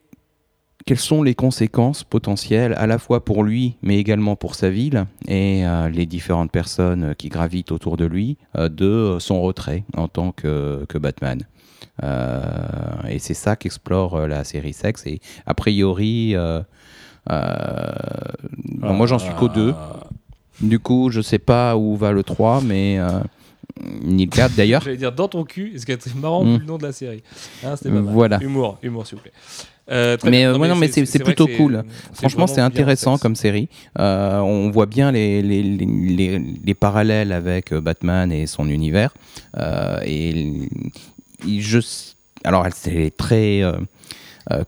quelles 0.86 1.00
sont 1.00 1.24
les 1.24 1.36
conséquences 1.36 2.04
potentielles 2.04 2.74
à 2.74 2.88
la 2.88 2.98
fois 2.98 3.24
pour 3.24 3.44
lui 3.44 3.76
mais 3.82 3.98
également 3.98 4.36
pour 4.36 4.56
sa 4.56 4.70
ville 4.70 5.06
et 5.28 5.66
euh, 5.66 5.90
les 5.90 6.06
différentes 6.06 6.52
personnes 6.52 7.14
qui 7.18 7.30
gravitent 7.30 7.72
autour 7.72 7.98
de 7.98 8.06
lui 8.06 8.38
euh, 8.58 8.70
de 8.70 9.18
son 9.20 9.42
retrait 9.42 9.84
en 9.96 10.08
tant 10.08 10.32
que, 10.32 10.86
que 10.90 10.98
Batman. 10.98 11.42
Euh, 12.04 12.42
et 13.10 13.20
c'est 13.20 13.34
ça 13.34 13.56
qu'explore 13.56 14.16
euh, 14.16 14.28
la 14.28 14.44
série 14.44 14.74
Sex. 14.74 15.06
Et 15.06 15.20
a 15.46 15.54
priori, 15.54 16.36
euh, 16.36 16.62
euh, 17.30 17.92
bon, 18.80 18.94
moi 18.94 19.08
j'en 19.08 19.20
suis 19.20 19.34
qu'au 19.36 19.50
2. 19.50 19.74
Ah. 19.76 20.04
Du 20.62 20.80
coup, 20.80 21.10
je 21.10 21.22
sais 21.22 21.40
pas 21.40 21.76
où 21.76 21.96
va 21.96 22.12
le 22.12 22.24
3, 22.24 22.62
mais 22.62 23.00
euh, 23.00 23.20
ni 24.04 24.26
le 24.26 24.30
4 24.32 24.56
d'ailleurs. 24.56 24.82
J'allais 24.86 24.98
dire 24.98 25.12
dans 25.12 25.28
ton 25.28 25.44
cul, 25.44 25.74
ce 25.78 25.86
qui 25.86 25.92
est 25.92 26.16
marrant 26.16 26.44
Mm. 26.44 26.54
vu 26.54 26.60
le 26.60 26.66
nom 26.66 26.78
de 26.78 26.84
la 26.84 26.92
série. 26.92 27.24
Hein, 27.64 27.76
c'était 27.76 27.90
mal. 27.90 28.04
Voilà. 28.04 28.40
Humour, 28.42 28.78
humour 28.84 29.08
s'il 29.08 29.18
vous 29.18 29.24
plaît. 29.24 29.34
Euh, 29.90 30.16
Mais, 30.24 30.46
euh, 30.46 30.58
ouais, 30.58 30.68
non, 30.68 30.76
mais 30.76 30.88
c'est- 30.88 31.24
plutôt 31.24 31.48
cool. 31.58 31.84
Franchement, 32.14 32.48
c'est 32.48 32.62
intéressant 32.62 33.18
comme 33.18 33.36
série. 33.36 33.68
Euh, 34.00 34.40
on 34.40 34.70
voit 34.70 34.86
bien 34.86 35.12
les, 35.12 35.42
les, 35.42 35.64
les, 35.64 35.86
les- 35.86 36.40
les 36.64 36.74
parallèles 36.74 37.32
avec 37.32 37.74
Batman 37.74 38.32
et 38.32 38.48
son 38.48 38.70
univers. 38.70 39.14
Et 40.06 40.70
je, 41.60 41.80
alors, 42.44 42.66
elle- 42.66 42.74
c'est 42.76 43.12
très. 43.18 43.62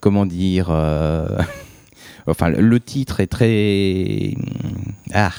comment 0.01 0.25
dire 0.25 0.69
Enfin, 2.27 2.49
le 2.49 2.79
titre 2.79 3.19
est 3.19 3.27
très. 3.27 4.33
Ah 5.13 5.31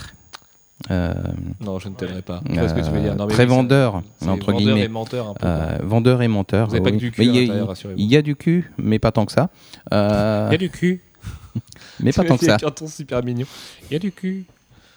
euh, 0.91 1.15
Non, 1.61 1.79
je 1.79 1.89
ne 1.89 1.95
t'aiderai 1.95 2.23
pas. 2.23 2.41
Je 2.49 2.55
vois 2.59 2.69
ce 2.69 2.75
que 2.75 2.81
tu 2.81 2.91
veux 2.91 3.01
dire. 3.01 3.15
Non, 3.17 3.27
mais 3.27 3.33
très 3.33 3.45
oui, 3.45 3.49
ça- 3.51 3.55
vendeur, 3.57 4.03
c'est 4.21 4.29
entre 4.29 4.53
vendeur 4.53 4.61
guillemets. 4.61 4.85
et 4.85 4.89
menteur 4.89 5.29
un 5.31 5.35
peu. 5.35 5.47
euh, 5.47 5.79
vendeur 5.83 6.23
et 6.23 6.29
menteur. 6.29 6.69
Vous 6.69 6.75
avez 6.75 6.83
pas 6.85 6.91
oui. 6.91 6.97
que 6.97 7.01
du 7.01 7.11
cul 7.13 7.23
il 7.25 7.35
y 7.35 7.39
a- 7.39 7.41
l'intérieur, 7.43 7.69
rassurez-vous. 7.69 8.01
il 8.01 8.07
y 8.07 8.17
a 8.17 8.23
du 8.23 8.37
cul, 8.37 8.71
mais 8.79 8.99
pas 8.99 9.13
tant 9.13 9.25
que 9.27 9.33
ça. 9.33 9.51
Euh, 9.93 10.47
Il 10.51 10.53
y 10.53 10.55
a 10.55 10.59
du 10.59 10.71
cul. 10.71 11.03
mais 12.01 12.13
pas 12.13 12.25
tant 12.25 12.37
que 12.37 12.45
ça. 12.47 12.59
C'est 12.59 12.89
super 12.89 13.23
mignon. 13.25 13.47
Il 13.91 13.93
y 13.95 13.97
a 13.97 13.99
du 13.99 14.13
cul. 14.13 14.45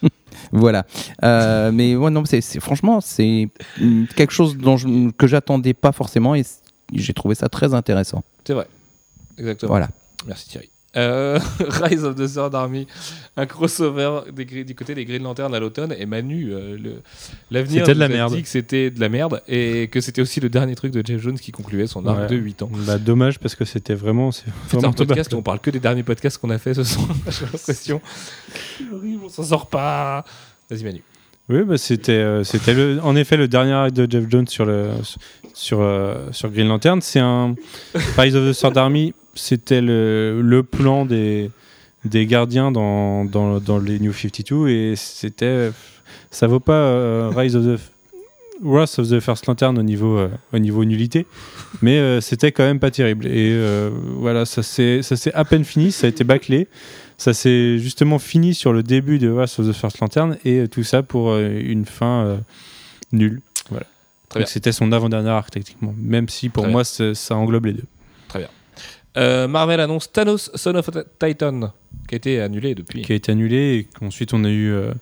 Voilà. 0.52 0.84
Euh, 1.24 1.72
mais 1.72 1.96
ouais, 1.96 2.10
non, 2.10 2.22
c'est, 2.24 2.40
franchement, 2.60 3.00
c'est 3.00 3.48
quelque 4.14 4.30
chose 4.32 4.56
dont 4.56 4.76
je- 4.76 5.10
que 5.10 5.26
j'attendais 5.26 5.74
pas 5.74 5.90
forcément 5.92 6.34
et 6.36 6.44
j'ai 6.92 7.12
trouvé 7.12 7.34
ça 7.34 7.48
très 7.48 7.74
intéressant. 7.74 8.22
C'est 8.44 8.52
vrai. 8.54 8.66
Exactement. 9.36 9.70
Voilà. 9.70 9.88
Merci 10.26 10.48
Thierry. 10.48 10.70
Euh, 10.96 11.38
Rise 11.60 12.02
of 12.04 12.14
the 12.16 12.26
Third 12.32 12.54
Army, 12.54 12.86
un 13.36 13.44
crossover 13.46 14.20
des 14.32 14.64
du 14.64 14.74
côté 14.74 14.94
des 14.94 15.04
Green 15.04 15.22
Lantern 15.22 15.54
à 15.54 15.60
l'automne. 15.60 15.94
Et 15.98 16.06
Manu, 16.06 16.48
euh, 16.52 16.78
l'avenir 17.50 17.86
de 17.86 17.92
la 17.92 18.08
merde. 18.08 18.34
dit 18.34 18.42
que 18.42 18.48
c'était 18.48 18.90
de 18.90 18.98
la 18.98 19.08
merde 19.10 19.42
et 19.48 19.88
que 19.88 20.00
c'était 20.00 20.22
aussi 20.22 20.40
le 20.40 20.48
dernier 20.48 20.74
truc 20.74 20.92
de 20.92 21.04
Jeff 21.06 21.20
Jones 21.20 21.38
qui 21.38 21.52
concluait 21.52 21.86
son 21.86 22.06
arc 22.06 22.18
Ouais. 22.20 22.26
de 22.28 22.36
8 22.36 22.62
ans. 22.62 22.70
Bah, 22.86 22.98
dommage 22.98 23.38
parce 23.38 23.54
que 23.54 23.64
c'était 23.66 23.94
vraiment. 23.94 24.30
C'est 24.32 24.46
un 24.82 24.92
podcast 24.92 25.32
où 25.34 25.36
on 25.36 25.42
parle 25.42 25.60
que 25.60 25.70
des 25.70 25.80
derniers 25.80 26.02
podcasts 26.02 26.38
qu'on 26.38 26.50
a 26.50 26.58
fait 26.58 26.72
ce 26.74 26.84
soir. 26.84 27.06
J'ai 27.28 27.44
l'impression. 27.44 28.00
C'est 28.78 28.84
horrible, 28.92 29.20
on 29.26 29.28
s'en 29.28 29.42
sort 29.44 29.66
pas. 29.66 30.24
Vas-y 30.70 30.84
Manu. 30.84 31.02
Oui, 31.50 31.62
bah, 31.64 31.78
c'était, 31.78 32.12
euh, 32.12 32.44
c'était 32.44 32.74
le, 32.74 32.98
en 33.02 33.16
effet 33.16 33.36
le 33.38 33.48
dernier 33.48 33.72
arc 33.72 33.92
de 33.92 34.10
Jeff 34.10 34.24
Jones 34.28 34.46
sur, 34.48 34.66
le, 34.66 34.88
sur, 35.54 35.80
euh, 35.80 36.28
sur 36.30 36.50
Green 36.50 36.68
Lantern. 36.68 37.00
C'est 37.00 37.20
un 37.20 37.54
Rise 38.18 38.36
of 38.36 38.50
the 38.54 38.58
Third 38.58 38.76
Army. 38.76 39.14
C'était 39.38 39.80
le, 39.80 40.40
le 40.42 40.62
plan 40.62 41.06
des, 41.06 41.50
des 42.04 42.26
gardiens 42.26 42.70
dans, 42.70 43.24
dans, 43.24 43.60
dans 43.60 43.78
les 43.78 43.98
New 43.98 44.12
52 44.12 44.68
et 44.68 44.94
c'était. 44.96 45.70
Ça 46.30 46.46
vaut 46.46 46.60
pas 46.60 46.72
euh, 46.72 47.30
Rise 47.34 47.56
of 47.56 47.64
the. 47.64 47.80
Wrath 48.62 48.98
of 48.98 49.08
the 49.08 49.20
First 49.20 49.46
Lantern 49.46 49.78
au 49.78 49.82
niveau, 49.82 50.18
euh, 50.18 50.28
au 50.52 50.58
niveau 50.58 50.84
nullité, 50.84 51.26
mais 51.82 51.98
euh, 51.98 52.20
c'était 52.20 52.52
quand 52.52 52.64
même 52.64 52.80
pas 52.80 52.90
terrible. 52.90 53.26
Et 53.26 53.52
euh, 53.52 53.90
voilà, 54.16 54.44
ça 54.46 54.62
s'est 54.62 55.00
à 55.34 55.44
peine 55.44 55.64
fini, 55.64 55.92
ça 55.92 56.06
a 56.06 56.10
été 56.10 56.24
bâclé. 56.24 56.68
Ça 57.18 57.34
s'est 57.34 57.78
justement 57.78 58.18
fini 58.20 58.54
sur 58.54 58.72
le 58.72 58.82
début 58.82 59.18
de 59.18 59.28
Wrath 59.28 59.58
of 59.58 59.68
the 59.68 59.72
First 59.72 59.98
Lantern 59.98 60.36
et 60.44 60.68
tout 60.68 60.84
ça 60.84 61.02
pour 61.02 61.36
une 61.36 61.84
fin 61.84 62.38
nulle. 63.10 63.40
Voilà. 63.70 64.46
C'était 64.46 64.70
son 64.70 64.92
avant-dernier 64.92 65.30
arc 65.30 65.50
techniquement, 65.50 65.94
même 65.96 66.28
si 66.28 66.48
pour 66.48 66.62
Très 66.62 66.72
moi 66.72 66.84
ça 66.84 67.34
englobe 67.34 67.66
les 67.66 67.72
deux. 67.72 67.84
Euh, 69.18 69.48
Marvel 69.48 69.80
annonce 69.80 70.12
Thanos 70.12 70.50
Son 70.54 70.74
of 70.76 70.90
Titan 71.18 71.72
qui 72.06 72.14
a 72.14 72.16
été 72.16 72.40
annulé 72.40 72.74
depuis. 72.74 73.02
Qui 73.02 73.12
a 73.12 73.16
été 73.16 73.32
annulé 73.32 73.78
et 73.78 73.84
qu'ensuite 73.84 74.32
on 74.32 74.44
a 74.44 74.48
eu 74.48 74.70
euh, 74.70 74.92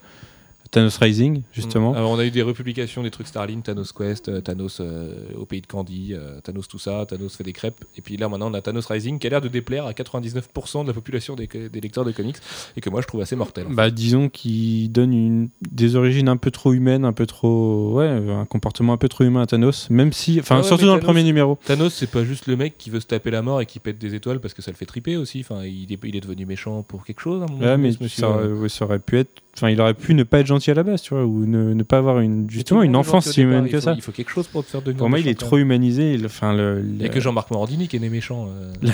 Thanos 0.76 0.98
Rising 0.98 1.40
justement. 1.52 1.94
Alors, 1.94 2.10
on 2.10 2.18
a 2.18 2.24
eu 2.26 2.30
des 2.30 2.42
republications 2.42 3.02
des 3.02 3.10
trucs 3.10 3.26
Starlink, 3.28 3.64
Thanos 3.64 3.92
Quest, 3.92 4.28
euh, 4.28 4.42
Thanos 4.42 4.78
euh, 4.80 5.14
au 5.38 5.46
pays 5.46 5.62
de 5.62 5.66
Candy, 5.66 6.10
euh, 6.12 6.38
Thanos 6.42 6.68
tout 6.68 6.78
ça, 6.78 7.06
Thanos 7.08 7.34
fait 7.34 7.44
des 7.44 7.54
crêpes. 7.54 7.82
Et 7.96 8.02
puis 8.02 8.18
là 8.18 8.28
maintenant 8.28 8.50
on 8.50 8.54
a 8.54 8.60
Thanos 8.60 8.84
Rising 8.86 9.18
qui 9.18 9.26
a 9.26 9.30
l'air 9.30 9.40
de 9.40 9.48
déplaire 9.48 9.86
à 9.86 9.92
99% 9.92 10.82
de 10.82 10.88
la 10.88 10.92
population 10.92 11.34
des, 11.34 11.46
des 11.46 11.80
lecteurs 11.80 12.04
de 12.04 12.12
comics 12.12 12.36
et 12.76 12.80
que 12.82 12.90
moi 12.90 13.00
je 13.00 13.06
trouve 13.06 13.22
assez 13.22 13.36
mortel. 13.36 13.66
Bah, 13.70 13.90
disons 13.90 14.28
qu'il 14.28 14.92
donne 14.92 15.12
une, 15.14 15.48
des 15.70 15.96
origines 15.96 16.28
un 16.28 16.36
peu 16.36 16.50
trop 16.50 16.72
humaines, 16.74 17.04
un 17.06 17.12
peu 17.14 17.24
trop. 17.26 17.94
Ouais, 17.94 18.06
un 18.08 18.44
comportement 18.44 18.92
un 18.92 18.98
peu 18.98 19.08
trop 19.08 19.24
humain 19.24 19.42
à 19.42 19.46
Thanos, 19.46 19.88
même 19.88 20.12
si. 20.12 20.40
Enfin, 20.40 20.56
Ah 20.56 20.58
ouais, 20.60 20.64
surtout 20.66 20.84
dans 20.86 20.94
le 20.94 21.00
Thanos- 21.00 21.04
premier 21.06 21.22
numéro. 21.22 21.58
Thanos 21.64 21.94
c'est 21.94 22.10
pas 22.10 22.24
juste 22.24 22.46
le 22.48 22.56
mec 22.56 22.76
qui 22.76 22.90
veut 22.90 23.00
se 23.00 23.06
taper 23.06 23.30
la 23.30 23.40
mort 23.40 23.62
et 23.62 23.66
qui 23.66 23.78
pète 23.78 23.98
des 23.98 24.14
étoiles 24.14 24.40
parce 24.40 24.52
que 24.52 24.60
ça 24.60 24.70
le 24.70 24.76
fait 24.76 24.84
triper 24.86 25.16
aussi. 25.16 25.40
Enfin, 25.40 25.64
il 25.64 25.90
est, 25.92 25.98
il 26.04 26.16
est 26.16 26.20
devenu 26.20 26.44
méchant 26.44 26.82
pour 26.82 27.04
quelque 27.06 27.20
chose. 27.20 27.40
à 27.40 27.44
un 27.44 27.48
moment 27.48 27.64
Ouais, 27.64 27.76
mais 27.78 27.92
ça, 28.08 28.36
ouais, 28.46 28.68
ça 28.68 28.84
aurait 28.84 28.98
pu 28.98 29.16
être. 29.18 29.30
Enfin, 29.56 29.70
il 29.70 29.80
aurait 29.80 29.94
pu 29.94 30.12
ne 30.14 30.22
pas 30.22 30.40
être 30.40 30.46
gentil 30.46 30.70
à 30.70 30.74
la 30.74 30.82
base, 30.82 31.00
tu 31.00 31.14
vois, 31.14 31.24
ou 31.24 31.46
ne, 31.46 31.72
ne 31.72 31.82
pas 31.82 31.96
avoir 31.98 32.20
une, 32.20 32.48
justement 32.50 32.82
une 32.82 32.94
enfance 32.94 33.30
si 33.30 33.40
humaine 33.42 33.68
que 33.70 33.80
ça. 33.80 33.94
Il 33.96 34.02
faut 34.02 34.12
quelque 34.12 34.30
chose 34.30 34.46
pour 34.48 34.62
te 34.64 34.70
faire 34.70 34.82
devenir 34.82 34.98
Pour 34.98 35.08
moi, 35.08 35.18
il 35.18 35.28
est 35.28 35.38
trop 35.38 35.56
humanisé. 35.56 36.12
il- 36.14 36.26
Enfin, 36.26 36.54
le, 36.54 36.84
y 37.00 37.04
a 37.04 37.08
que 37.08 37.20
Jean-Marc 37.20 37.50
Morandini 37.50 37.88
qui 37.88 37.96
est 37.96 38.00
né 38.00 38.10
méchant. 38.10 38.48
euh. 38.50 38.72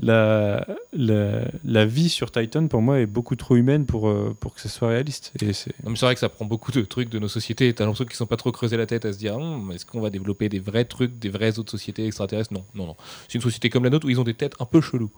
la, 0.00 0.66
la, 0.94 1.42
la 1.64 1.84
vie 1.84 2.08
sur 2.08 2.30
Titan, 2.32 2.66
pour 2.66 2.80
moi, 2.80 2.98
est 3.00 3.06
beaucoup 3.06 3.36
trop 3.36 3.56
humaine 3.56 3.84
pour, 3.84 4.08
euh, 4.08 4.34
pour 4.40 4.54
que 4.54 4.60
ce 4.62 4.68
soit 4.70 4.88
réaliste. 4.88 5.32
Et 5.42 5.52
c'est. 5.52 5.72
Non, 5.84 5.90
mais 5.90 5.96
c'est 5.96 6.06
vrai 6.06 6.14
que 6.14 6.20
ça 6.20 6.30
prend 6.30 6.46
beaucoup 6.46 6.72
de 6.72 6.80
trucs 6.80 7.10
de 7.10 7.18
nos 7.18 7.28
sociétés. 7.28 7.74
T'as 7.74 7.84
l'impression 7.84 8.06
qu'ils 8.06 8.16
sont 8.16 8.24
pas 8.26 8.38
trop 8.38 8.52
creusés 8.52 8.78
la 8.78 8.86
tête 8.86 9.04
à 9.04 9.12
se 9.12 9.18
dire 9.18 9.36
Hum, 9.36 9.70
est-ce 9.74 9.84
qu'on 9.84 10.00
va 10.00 10.08
développer 10.08 10.48
des 10.48 10.60
vrais 10.60 10.86
trucs, 10.86 11.18
des 11.18 11.28
vraies 11.28 11.58
autres 11.58 11.70
sociétés 11.72 12.06
extraterrestres? 12.06 12.54
Non, 12.54 12.64
non, 12.74 12.86
non. 12.86 12.96
C'est 13.28 13.34
une 13.34 13.42
société 13.42 13.68
comme 13.68 13.84
la 13.84 13.90
nôtre 13.90 14.06
où 14.06 14.10
ils 14.10 14.18
ont 14.18 14.24
des 14.24 14.32
têtes 14.34 14.54
un 14.60 14.64
peu 14.64 14.80
cheloues. 14.80 15.10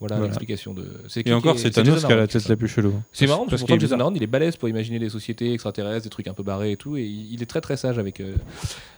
Voilà, 0.00 0.14
Voilà. 0.14 0.26
l'explication 0.28 0.74
de. 0.74 0.86
Et 1.26 1.32
encore, 1.32 1.58
c'est 1.58 1.70
Thanos 1.70 2.04
qui 2.04 2.12
a 2.12 2.14
la 2.14 2.28
tête 2.28 2.48
la 2.48 2.54
plus 2.56 2.68
chelou. 2.68 2.92
C'est 3.12 3.26
marrant 3.26 3.40
parce 3.40 3.50
parce 3.50 3.62
que 3.62 3.66
qu'il 3.66 3.74
est 3.76 3.80
Jason. 3.80 3.98
Aaron, 3.98 4.12
il 4.14 4.22
est 4.22 4.28
balèze 4.28 4.56
pour 4.56 4.68
imaginer 4.68 5.00
des 5.00 5.08
sociétés 5.08 5.52
extraterrestres, 5.52 6.04
des 6.04 6.08
trucs 6.10 6.28
un 6.28 6.34
peu 6.34 6.44
barrés 6.44 6.70
et 6.70 6.76
tout, 6.76 6.96
et 6.96 7.02
il 7.02 7.42
est 7.42 7.46
très 7.46 7.60
très 7.60 7.76
sage 7.76 7.98
avec, 7.98 8.20
euh, 8.20 8.36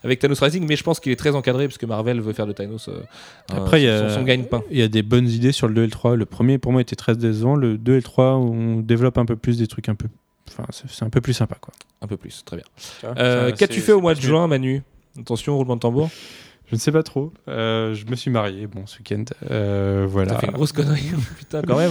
avec 0.05 0.19
Thanos 0.19 0.39
Rising, 0.41 0.67
mais 0.69 0.77
je 0.77 0.83
pense 0.83 1.01
qu'il 1.01 1.11
est 1.11 1.17
très 1.17 1.35
encadré 1.35 1.67
parce 1.69 1.79
que 1.79 1.87
Marvel 1.87 2.21
veut 2.21 2.35
faire 2.35 2.47
de 2.47 2.53
Thanos 2.53 2.89
euh, 2.89 3.01
Après, 3.51 3.81
il 3.81 3.85
y 3.85 3.89
a- 3.89 4.11
son, 4.11 4.17
son 4.17 4.23
gagne-pain. 4.25 4.63
Il 4.71 4.77
y 4.79 4.83
a 4.83 4.89
des 4.89 5.03
bonnes 5.03 5.27
idées 5.29 5.53
sur 5.53 5.69
le 5.69 5.75
2 5.75 5.81
et 5.83 5.87
le 5.87 5.91
3. 5.91 6.17
Le 6.17 6.27
premier, 6.27 6.59
pour 6.59 6.71
moi, 6.73 6.83
était 6.83 6.97
très 6.97 7.17
décevant. 7.17 7.57
Le 7.57 7.79
2 7.79 7.93
et 7.93 7.97
le 7.97 8.03
3, 8.03 8.35
on 8.37 8.81
développe 8.81 9.17
un 9.17 9.25
peu 9.25 9.37
plus 9.37 9.57
des 9.57 9.67
trucs 9.69 9.89
un 9.89 9.95
peu. 9.95 10.09
Enfin, 10.49 10.65
c'est 10.71 11.05
un 11.05 11.11
peu 11.11 11.23
plus 11.23 11.33
sympa, 11.33 11.57
quoi. 11.61 11.73
Un 12.03 12.09
peu 12.09 12.19
plus, 12.19 12.45
très 12.45 12.57
bien. 12.59 12.67
Euh, 13.17 13.53
Qu'as-tu 13.53 13.81
fait 13.81 13.93
au 13.93 14.01
mois 14.03 14.15
de 14.15 14.21
juin, 14.21 14.49
Manu? 14.49 14.83
Attention, 15.19 15.57
roulement 15.57 15.77
de 15.77 15.81
tambour. 15.81 16.11
Je 16.71 16.77
ne 16.77 16.81
sais 16.81 16.93
pas 16.93 17.03
trop. 17.03 17.33
Euh, 17.49 17.95
je 17.95 18.07
me 18.07 18.15
suis 18.17 18.31
marié, 18.31 18.67
bon, 18.67 18.87
ce 18.87 18.99
week-end. 18.99 19.25
Euh, 19.51 20.07
voilà. 20.09 20.33
T'as 20.35 20.39
fait 20.41 20.47
une 20.47 20.53
grosse 20.53 20.73
connerie, 20.73 21.11
putain, 21.39 21.63
quand 21.63 21.77
même. 21.77 21.91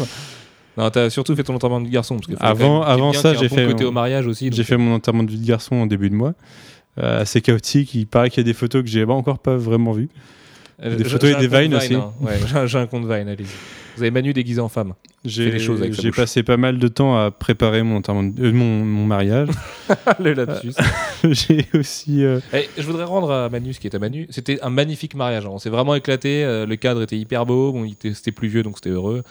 Non, 0.77 0.89
t'as 0.89 1.09
surtout 1.09 1.35
fait 1.35 1.43
ton 1.43 1.55
enterrement 1.55 1.81
de 1.81 1.89
garçon. 1.89 2.15
Parce 2.15 2.27
que 2.27 2.33
Avant- 2.39 2.81
avant 2.83 3.11
ça, 3.13 3.33
j'ai 3.33 3.49
fait 3.49 3.67
côté 3.67 3.83
mon- 3.83 3.89
au 3.89 3.93
mariage 3.93 4.25
aussi. 4.27 4.49
J'ai 4.53 4.63
fait 4.63 4.77
mon 4.77 4.93
enterrement 4.95 5.23
de 5.23 5.31
vie 5.31 5.39
de 5.39 5.45
garçon 5.45 5.75
en 5.75 5.85
début 5.85 6.09
de 6.09 6.15
mois. 6.15 6.33
Euh, 6.99 7.21
assez 7.21 7.41
chaotique. 7.41 7.93
Il 7.95 8.07
paraît 8.07 8.29
qu'il 8.29 8.41
y 8.41 8.45
a 8.45 8.49
des 8.49 8.53
photos 8.53 8.81
que 8.83 8.89
j'ai 8.89 9.05
pas 9.05 9.13
encore 9.13 9.39
pas 9.39 9.55
vraiment 9.57 9.91
vues. 9.91 10.09
euh, 10.81 10.95
des 10.95 11.03
photos 11.03 11.31
et 11.31 11.35
des 11.35 11.47
compte 11.49 11.59
Vine 11.59 11.75
aussi. 11.75 11.95
hein. 11.95 12.13
Ouais, 12.21 12.67
j'ai 12.67 12.77
un 12.79 12.87
compte 12.87 13.03
Vine, 13.03 13.27
allez-y. 13.27 13.47
Vous 13.99 14.03
avez 14.03 14.11
Manu 14.11 14.31
déguisé 14.31 14.61
en 14.61 14.69
femme. 14.69 14.93
J'ai 15.25 16.11
passé 16.15 16.43
pas 16.43 16.55
mal 16.55 16.79
de 16.79 16.87
temps 16.87 17.17
à 17.17 17.29
préparer 17.31 17.83
mon, 17.83 17.99
euh, 18.07 18.53
mon, 18.53 18.85
mon 18.85 19.05
mariage. 19.05 19.49
Le 20.19 20.31
lapsus. 20.33 20.71
j'ai 21.29 21.65
aussi. 21.73 22.23
euh, 22.23 22.39
Eh, 22.53 22.69
je 22.77 22.83
voudrais 22.83 23.03
rendre 23.03 23.29
à 23.29 23.49
Manu 23.49 23.73
ce 23.73 23.81
qui 23.81 23.87
est 23.87 23.95
à 23.95 23.99
Manu. 23.99 24.27
C'était 24.29 24.61
un 24.61 24.69
magnifique 24.69 25.15
mariage. 25.15 25.45
hein. 25.45 25.49
On 25.51 25.59
s'est 25.59 25.69
vraiment 25.69 25.93
éclaté. 25.95 26.45
euh, 26.45 26.65
le 26.65 26.75
cadre 26.77 27.01
était 27.01 27.17
hyper 27.17 27.45
beau. 27.45 27.73
Bon, 27.73 27.85
c'était 28.13 28.31
pluvieux, 28.31 28.63
donc 28.63 28.77
c'était 28.77 28.91
heureux. 28.91 29.23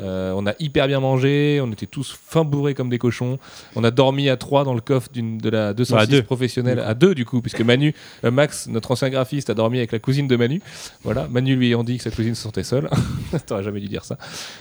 Euh, 0.00 0.32
on 0.36 0.44
a 0.48 0.54
hyper 0.58 0.88
bien 0.88 0.98
mangé. 0.98 1.60
On 1.62 1.70
était 1.70 1.86
tous 1.86 2.18
fin 2.26 2.42
bourrés 2.42 2.74
comme 2.74 2.90
des 2.90 2.98
cochons. 2.98 3.38
On 3.76 3.84
a 3.84 3.92
dormi 3.92 4.28
à 4.28 4.36
trois 4.36 4.64
dans 4.64 4.74
le 4.74 4.80
coffre 4.80 5.10
de 5.14 5.48
la 5.48 5.74
206 5.74 5.94
à 6.02 6.06
deux, 6.06 6.22
professionnelle. 6.22 6.80
À 6.80 6.94
deux, 6.94 7.14
du 7.14 7.24
coup, 7.24 7.40
puisque 7.40 7.60
Manu, 7.60 7.94
euh, 8.24 8.32
Max, 8.32 8.66
notre 8.66 8.90
ancien 8.90 9.10
graphiste, 9.10 9.48
a 9.48 9.54
dormi 9.54 9.78
avec 9.78 9.92
la 9.92 10.00
cousine 10.00 10.26
de 10.26 10.34
Manu. 10.34 10.60
Voilà. 11.04 11.28
Manu 11.30 11.54
lui 11.54 11.68
ayant 11.68 11.84
dit 11.84 11.98
que 11.98 12.02
sa 12.02 12.10
cousine 12.10 12.34
se 12.34 12.42
sentait 12.42 12.64
seule. 12.64 12.90
T'aurais 13.46 13.62
jamais 13.62 13.78
dû 13.80 13.86
dire 13.86 14.04
ça. 14.04 14.15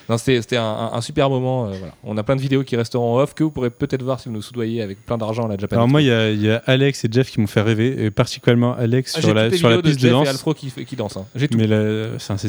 Non, 0.10 0.18
c'était 0.18 0.58
un, 0.58 1.02
super 1.02 1.30
moment. 1.30 1.68
euh, 1.68 1.74
voilà. 1.78 1.94
On 2.04 2.18
a 2.18 2.24
plein 2.24 2.36
de 2.36 2.42
vidéos 2.42 2.64
qui 2.64 2.76
resteront 2.76 3.16
en 3.16 3.20
off 3.22 3.34
que 3.34 3.44
vous 3.44 3.52
pourrez 3.52 3.70
peut-être 3.70 4.04
voir 4.04 4.20
si 4.20 4.30
vous 4.30 4.36
nous 4.36 4.42
soudoyez 4.42 4.82
avec 4.82 5.06
plein 5.06 5.18
d'argent 5.18 5.46
à 5.46 5.48
la 5.48 5.58
Japan. 5.58 5.76
Alors 5.78 5.88
moi, 5.88 6.02
il 6.02 6.08
y, 6.08 6.12
a- 6.12 6.30
il 6.32 6.42
y 6.42 6.50
a 6.52 6.62
Alex 6.66 7.06
et 7.06 7.10
Jeff 7.12 7.32
qui 7.32 7.40
m'ont 7.40 7.48
fait 7.48 7.62
rêver, 7.62 8.06
et 8.06 8.12
particulièrement 8.12 8.76
Alex 8.76 9.14
Ah, 9.18 9.22
sur, 9.22 9.34
la, 9.34 9.52
sur 9.52 9.70
la 9.70 9.82
piste 9.82 9.96
de 9.96 9.96
de, 9.96 10.00
Jeff 10.00 10.10
et 10.10 10.12
danse. 10.12 10.28
Alfro 10.28 10.54
qui, 10.54 10.70
qui 10.72 10.96
dansent. 10.96 11.18
hein. 11.18 11.26
J'ai 11.36 11.48
tout. 11.48 11.58
Mais 11.58 11.68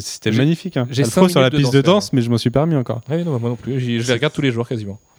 c'était 0.01 0.31
magnifique. 0.33 0.77
Hein. 0.77 0.87
j'ai 0.91 1.05
Alfro 1.05 1.29
sur 1.29 1.41
la 1.41 1.51
de 1.51 1.57
piste 1.57 1.73
de 1.73 1.81
danse, 1.81 1.95
danse, 2.07 2.13
mais 2.13 2.23
je 2.23 2.31
m'en 2.31 2.39
suis 2.39 2.51
pas 2.51 2.63
remis 2.63 2.77
encore. 2.77 3.01
Ouais, 3.09 3.25
non, 3.25 3.39
moi 3.39 3.51
non 3.51 3.57
plus. 3.57 3.81
Je 3.81 4.07
les 4.07 4.13
regarde 4.13 4.33
tous 4.35 4.43
les 4.43 4.53
jours 4.53 4.69
quasiment. 4.69 4.99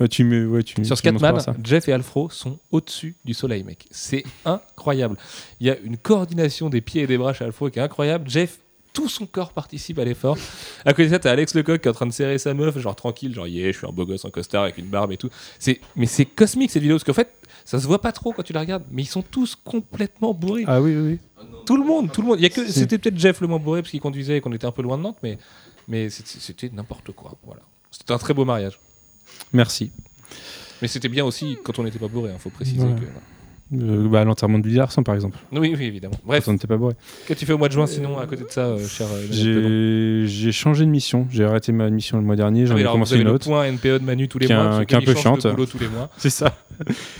Ouais, 0.00 0.08
tu 0.08 0.24
me, 0.24 0.48
ouais, 0.48 0.64
tu, 0.64 0.84
Sur 0.84 0.98
Scatman. 0.98 1.38
Jeff 1.62 1.88
et 1.88 1.92
Alfro 1.92 2.28
sont 2.30 2.58
au-dessus 2.72 3.14
du 3.24 3.32
soleil, 3.32 3.62
mec. 3.62 3.86
C'est 3.92 4.24
incroyable. 4.44 5.16
Il 5.60 5.68
y 5.68 5.70
a 5.70 5.76
une 5.84 5.96
coordination 5.96 6.68
des 6.68 6.80
pieds 6.80 7.02
et 7.02 7.06
des 7.06 7.16
bras 7.16 7.32
chez 7.32 7.44
Alfro 7.44 7.70
qui 7.70 7.78
est 7.78 7.82
incroyable. 7.82 8.28
Jeff, 8.28 8.58
tout 8.92 9.08
son 9.08 9.26
corps 9.26 9.52
participe 9.52 9.98
à 9.98 10.04
l'effort. 10.04 10.36
À 10.84 10.92
côté 10.92 11.06
de 11.06 11.10
ça, 11.10 11.18
t'as 11.18 11.30
Alex 11.32 11.54
Lecoq 11.54 11.80
qui 11.80 11.88
est 11.88 11.90
en 11.90 11.94
train 11.94 12.06
de 12.06 12.12
serrer 12.12 12.38
sa 12.38 12.54
meuf, 12.54 12.78
genre 12.78 12.94
tranquille, 12.94 13.34
genre 13.34 13.46
yeah, 13.46 13.72
je 13.72 13.78
suis 13.78 13.86
un 13.86 13.90
beau 13.92 14.04
gosse 14.04 14.24
en 14.24 14.30
costard 14.30 14.64
avec 14.64 14.78
une 14.78 14.86
barbe 14.86 15.12
et 15.12 15.16
tout. 15.16 15.30
C'est, 15.58 15.80
mais 15.96 16.06
c'est 16.06 16.24
cosmique 16.26 16.70
cette 16.70 16.82
vidéo 16.82 16.96
parce 16.96 17.04
qu'en 17.04 17.12
fait, 17.14 17.32
ça 17.64 17.78
se 17.80 17.86
voit 17.86 18.00
pas 18.00 18.12
trop 18.12 18.32
quand 18.32 18.42
tu 18.42 18.52
la 18.52 18.60
regardes, 18.60 18.84
mais 18.90 19.02
ils 19.02 19.06
sont 19.06 19.22
tous 19.22 19.56
complètement 19.56 20.34
bourrés. 20.34 20.64
Ah 20.66 20.80
oui, 20.82 20.94
oui, 20.96 21.18
oui. 21.40 21.46
Tout 21.66 21.76
le 21.76 21.84
monde, 21.84 22.12
tout 22.12 22.22
le 22.22 22.28
monde. 22.28 22.38
Il 22.38 22.42
y 22.42 22.46
a 22.46 22.50
que, 22.50 22.66
c'était 22.70 22.98
peut-être 22.98 23.18
Jeff 23.18 23.40
le 23.40 23.46
moins 23.46 23.58
bourré 23.58 23.82
parce 23.82 23.90
qu'il 23.90 24.00
conduisait 24.00 24.36
et 24.38 24.40
qu'on 24.40 24.52
était 24.52 24.66
un 24.66 24.72
peu 24.72 24.82
loin 24.82 24.96
de 24.98 25.02
Nantes, 25.02 25.18
mais, 25.22 25.38
mais 25.88 26.10
c'était, 26.10 26.70
n'importe 26.70 27.12
quoi. 27.12 27.34
Voilà. 27.44 27.62
C'était 27.90 28.12
un 28.12 28.18
très 28.18 28.34
beau 28.34 28.44
mariage. 28.44 28.78
Merci. 29.52 29.90
Mais 30.80 30.88
c'était 30.88 31.08
bien 31.08 31.24
aussi 31.24 31.56
quand 31.62 31.78
on 31.78 31.84
n'était 31.84 31.98
pas 31.98 32.08
bourré, 32.08 32.30
il 32.32 32.38
faut 32.38 32.50
préciser 32.50 32.80
Ouais. 32.84 32.94
que. 32.94 33.06
Euh, 33.74 34.06
bah, 34.08 34.22
L'enterrement 34.24 34.58
de 34.58 34.64
Billy 34.64 34.76
Larson, 34.76 35.02
par 35.02 35.14
exemple. 35.14 35.38
Oui, 35.50 35.74
oui, 35.76 35.84
évidemment. 35.84 36.14
Bref, 36.26 36.46
on 36.48 36.52
n'était 36.52 36.66
pas 36.66 36.76
bourré. 36.76 36.94
qu'est-ce 37.26 37.28
que 37.34 37.38
tu 37.40 37.46
fais 37.46 37.52
au 37.54 37.58
mois 37.58 37.68
de 37.68 37.72
juin 37.72 37.86
sinon 37.86 38.18
à 38.18 38.26
côté 38.26 38.42
de 38.44 38.50
ça, 38.50 38.66
euh, 38.66 38.86
cher 38.86 39.06
euh, 39.10 40.26
J'ai 40.26 40.52
changé 40.52 40.84
de 40.84 40.90
mission. 40.90 41.26
J'ai 41.30 41.44
arrêté 41.44 41.72
ma 41.72 41.88
mission 41.90 42.18
le 42.18 42.24
mois 42.24 42.36
dernier. 42.36 42.66
J'en 42.66 42.76
Ah 42.76 42.80
ai 42.80 42.84
commencé 42.84 43.18
une 43.18 43.28
autre. 43.28 43.46
point 43.46 43.64
NPE 43.66 43.98
de 44.00 44.04
Manu 44.04 44.28
tous 44.28 44.38
les 44.38 44.46
Qui 44.46 44.52
mois. 44.52 44.62
un- 44.62 44.84
qui 44.84 44.94
est 44.94 44.98
un 44.98 45.00
peu 45.00 45.14
chiante. 45.14 45.46
boulot 45.46 45.66
tous 45.66 45.78
les 45.78 45.88
mois. 45.88 46.10
C'est 46.18 46.30
ça. 46.30 46.54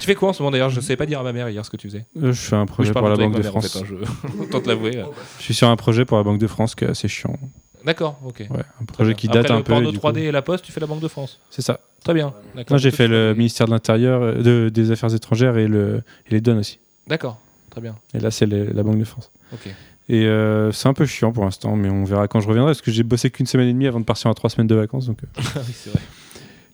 Tu 0.00 0.06
fais 0.06 0.14
quoi 0.14 0.30
en 0.30 0.32
ce 0.32 0.42
moment 0.42 0.50
d'ailleurs? 0.50 0.70
Je 0.70 0.76
ne 0.76 0.80
savais 0.82 0.96
pas 0.96 1.06
dire 1.06 1.20
à 1.20 1.22
ma 1.22 1.32
mère 1.32 1.48
hier 1.48 1.64
ce 1.64 1.70
que 1.70 1.76
tu 1.76 1.88
faisais. 1.88 2.06
Euh, 2.22 2.32
je 2.32 2.40
fais 2.40 2.56
un 2.56 2.66
projet 2.66 2.88
je 2.88 2.92
pour 2.92 3.08
la 3.08 3.16
Banque 3.16 3.36
de 3.36 3.42
France. 3.42 3.76
en 3.76 3.80
fait, 3.84 3.94
hein, 3.94 3.96
je... 4.36 4.38
Autant 4.42 4.60
te 4.60 4.68
l'avouer. 4.68 5.02
Je 5.38 5.42
suis 5.44 5.54
sur 5.54 5.68
un 5.68 5.76
projet 5.76 6.04
pour 6.04 6.16
la 6.18 6.22
Banque 6.24 6.38
de 6.38 6.46
France 6.46 6.74
qui 6.74 6.84
est 6.84 6.88
assez 6.88 7.08
chiant. 7.08 7.38
D'accord, 7.84 8.18
ok. 8.24 8.44
Ouais, 8.50 8.62
un 8.80 8.84
projet 8.84 9.14
qui 9.14 9.26
date 9.28 9.50
un 9.50 9.58
peu. 9.62 9.72
porno 9.72 9.88
et 9.88 9.92
du 9.92 9.98
3D 9.98 10.12
coup- 10.12 10.18
et 10.18 10.30
la 10.32 10.42
Poste, 10.42 10.64
tu 10.64 10.70
fais 10.72 10.80
la 10.80 10.86
Banque 10.86 11.00
de 11.00 11.08
France. 11.08 11.40
C'est 11.50 11.62
ça. 11.62 11.80
Très 12.04 12.14
bien. 12.14 12.32
Moi, 12.68 12.78
j'ai 12.78 12.90
fait 12.90 13.08
le 13.08 13.34
ministère 13.34 13.66
de 13.66 13.72
l'Intérieur, 13.72 14.22
euh, 14.22 14.42
de- 14.42 14.68
des 14.68 14.90
Affaires 14.90 15.14
étrangères 15.14 15.56
et, 15.58 15.68
le, 15.68 16.02
et 16.26 16.30
les 16.32 16.40
douanes 16.40 16.58
aussi. 16.58 16.78
D'accord, 17.06 17.40
très 17.70 17.80
bien. 17.80 17.94
Et 18.14 18.18
là, 18.20 18.30
c'est 18.30 18.46
la 18.46 18.82
Banque 18.82 18.98
de 18.98 19.04
France. 19.04 19.30
Ok. 19.52 19.68
Et 20.08 20.26
euh, 20.26 20.72
c'est 20.72 20.88
un 20.88 20.94
peu 20.94 21.06
chiant 21.06 21.32
pour 21.32 21.44
l'instant, 21.44 21.76
mais 21.76 21.88
on 21.88 22.04
verra 22.04 22.26
quand 22.28 22.40
je 22.40 22.48
reviendrai, 22.48 22.70
parce 22.70 22.82
que 22.82 22.90
j'ai 22.90 23.04
bossé 23.04 23.30
qu'une 23.30 23.46
semaine 23.46 23.68
et 23.68 23.72
demie 23.72 23.86
avant 23.86 24.00
de 24.00 24.04
partir 24.04 24.30
en 24.30 24.34
trois 24.34 24.50
semaines 24.50 24.66
de 24.66 24.74
vacances. 24.74 25.06
Donc, 25.06 25.18
euh. 25.22 25.26
Ah 25.56 25.60
oui, 25.66 25.72
c'est 25.74 25.90
vrai. 25.90 26.00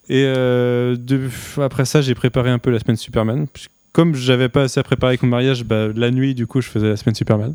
Et 0.08 0.24
euh, 0.24 0.96
de- 0.96 1.28
après 1.62 1.84
ça, 1.84 2.00
j'ai 2.00 2.14
préparé 2.14 2.48
un 2.50 2.58
peu 2.58 2.70
la 2.70 2.78
semaine 2.78 2.96
Superman. 2.96 3.46
Comme 3.92 4.14
j'avais 4.14 4.48
pas 4.48 4.62
assez 4.62 4.80
à 4.80 4.82
préparer 4.82 5.10
avec 5.10 5.22
mon 5.22 5.28
mariage, 5.28 5.64
bah, 5.64 5.88
la 5.94 6.10
nuit, 6.10 6.34
du 6.34 6.46
coup, 6.46 6.60
je 6.62 6.68
faisais 6.68 6.88
la 6.88 6.96
semaine 6.96 7.14
Superman. 7.14 7.48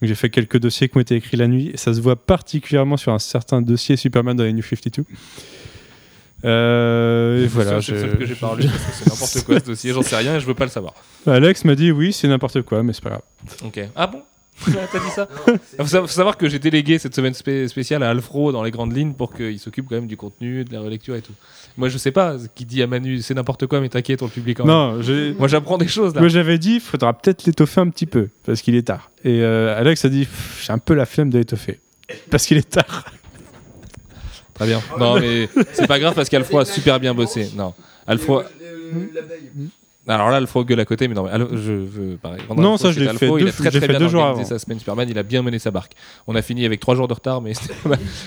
Donc 0.00 0.08
j'ai 0.08 0.14
fait 0.14 0.30
quelques 0.30 0.58
dossiers 0.58 0.88
qui 0.88 0.96
ont 0.96 1.00
été 1.00 1.14
écrits 1.14 1.36
la 1.36 1.46
nuit. 1.48 1.70
Et 1.72 1.76
ça 1.76 1.92
se 1.92 2.00
voit 2.00 2.16
particulièrement 2.16 2.96
sur 2.96 3.12
un 3.12 3.18
certain 3.18 3.60
dossier 3.60 3.96
Superman 3.96 4.34
dans 4.36 4.44
les 4.44 4.52
New 4.54 4.62
52. 4.62 5.04
Euh, 6.44 7.44
et 7.44 7.46
voilà. 7.46 7.80
C'est 7.80 7.94
je- 7.96 8.06
que 8.16 8.26
j'ai 8.26 8.34
que 8.34 8.38
c'est 8.92 9.06
n'importe 9.08 9.44
quoi 9.44 9.60
ce 9.60 9.64
dossier, 9.64 9.92
j'en 9.92 10.02
sais 10.02 10.16
rien 10.16 10.36
et 10.36 10.40
je 10.40 10.46
veux 10.46 10.54
pas 10.54 10.64
le 10.64 10.70
savoir. 10.70 10.94
Alex 11.26 11.64
m'a 11.64 11.74
dit 11.74 11.90
oui, 11.92 12.12
c'est 12.12 12.28
n'importe 12.28 12.62
quoi, 12.62 12.82
mais 12.82 12.92
c'est 12.92 13.02
pas 13.02 13.10
grave. 13.10 13.22
Ok. 13.64 13.80
Ah 13.94 14.06
bon? 14.06 14.22
T'as 14.64 14.98
dit 14.98 15.10
ça? 15.14 15.28
Il 15.48 15.58
faut, 15.78 15.86
sa- 15.86 16.00
faut 16.02 16.06
savoir 16.06 16.36
que 16.36 16.48
j'ai 16.48 16.58
délégué 16.58 16.98
cette 16.98 17.14
semaine 17.16 17.32
spé- 17.32 17.66
spéciale 17.68 18.02
à 18.02 18.10
Alfro 18.10 18.52
dans 18.52 18.62
les 18.62 18.70
grandes 18.70 18.94
lignes 18.94 19.14
pour 19.14 19.32
qu'il 19.34 19.58
s'occupe 19.58 19.88
quand 19.88 19.94
même 19.96 20.06
du 20.06 20.16
contenu, 20.16 20.64
de 20.64 20.72
la 20.72 20.80
relecture 20.80 21.16
et 21.16 21.22
tout. 21.22 21.32
Moi 21.78 21.88
je 21.88 21.96
sais 21.98 22.12
pas, 22.12 22.36
qui 22.54 22.64
dit 22.66 22.82
à 22.82 22.86
Manu 22.86 23.22
c'est 23.22 23.34
n'importe 23.34 23.66
quoi, 23.66 23.80
mais 23.80 23.88
t'inquiète, 23.88 24.22
on 24.22 24.26
le 24.26 24.30
publie 24.30 24.54
quand 24.54 24.64
même. 24.64 24.72
Non, 24.74 25.34
Moi 25.38 25.48
j'apprends 25.48 25.78
des 25.78 25.88
choses 25.88 26.14
là. 26.14 26.20
Moi 26.20 26.28
j'avais 26.28 26.58
dit, 26.58 26.80
faudra 26.80 27.12
peut-être 27.14 27.44
l'étoffer 27.46 27.80
un 27.80 27.88
petit 27.88 28.06
peu, 28.06 28.28
parce 28.44 28.60
qu'il 28.62 28.74
est 28.74 28.86
tard. 28.86 29.10
Et 29.24 29.40
euh, 29.42 29.76
Alex 29.78 30.04
a 30.04 30.08
dit, 30.10 30.28
j'ai 30.62 30.72
un 30.72 30.78
peu 30.78 30.94
la 30.94 31.06
flemme 31.06 31.30
de 31.30 31.38
l'étoffer, 31.38 31.80
parce 32.30 32.44
qu'il 32.46 32.58
est 32.58 32.68
tard. 32.68 33.04
Très 34.64 34.66
bien. 34.68 34.80
Non 34.98 35.14
mais 35.20 35.48
c'est 35.72 35.86
pas 35.86 35.98
grave 35.98 36.14
parce 36.14 36.28
qu'Alfro 36.28 36.58
a 36.58 36.64
super 36.64 36.98
bien 37.00 37.14
bossé. 37.14 37.50
Non. 37.56 37.74
Alfro. 38.06 38.42
Alors 40.08 40.30
là, 40.30 40.38
Alfro 40.38 40.64
gueule 40.64 40.80
à 40.80 40.84
côté, 40.84 41.06
mais 41.06 41.14
non, 41.14 41.22
mais 41.22 41.30
Al- 41.30 41.46
je 41.52 41.70
veux 41.72 42.16
pareil. 42.16 42.40
Non, 42.56 42.72
Alfro 42.72 42.76
ça, 42.78 42.88
je 42.90 42.94
chez 42.94 43.00
l'ai 43.04 43.08
Alfro, 43.08 43.36
fait 43.38 43.42
il 43.44 43.48
a 43.48 43.52
très 43.52 43.64
j'ai 43.70 43.78
très 43.78 43.80
fait 43.82 43.88
bien 43.88 44.00
deux 44.00 44.08
jours 44.08 44.22
organisé 44.22 44.50
avant. 44.52 44.58
sa 44.58 44.64
semaine 44.64 44.80
Superman, 44.80 45.08
il 45.08 45.16
a 45.16 45.22
bien 45.22 45.42
mené 45.42 45.60
sa 45.60 45.70
barque. 45.70 45.92
On 46.26 46.34
a 46.34 46.42
fini 46.42 46.66
avec 46.66 46.80
trois 46.80 46.96
jours 46.96 47.06
de 47.06 47.14
retard, 47.14 47.40
mais 47.40 47.54
c'était 47.54 47.72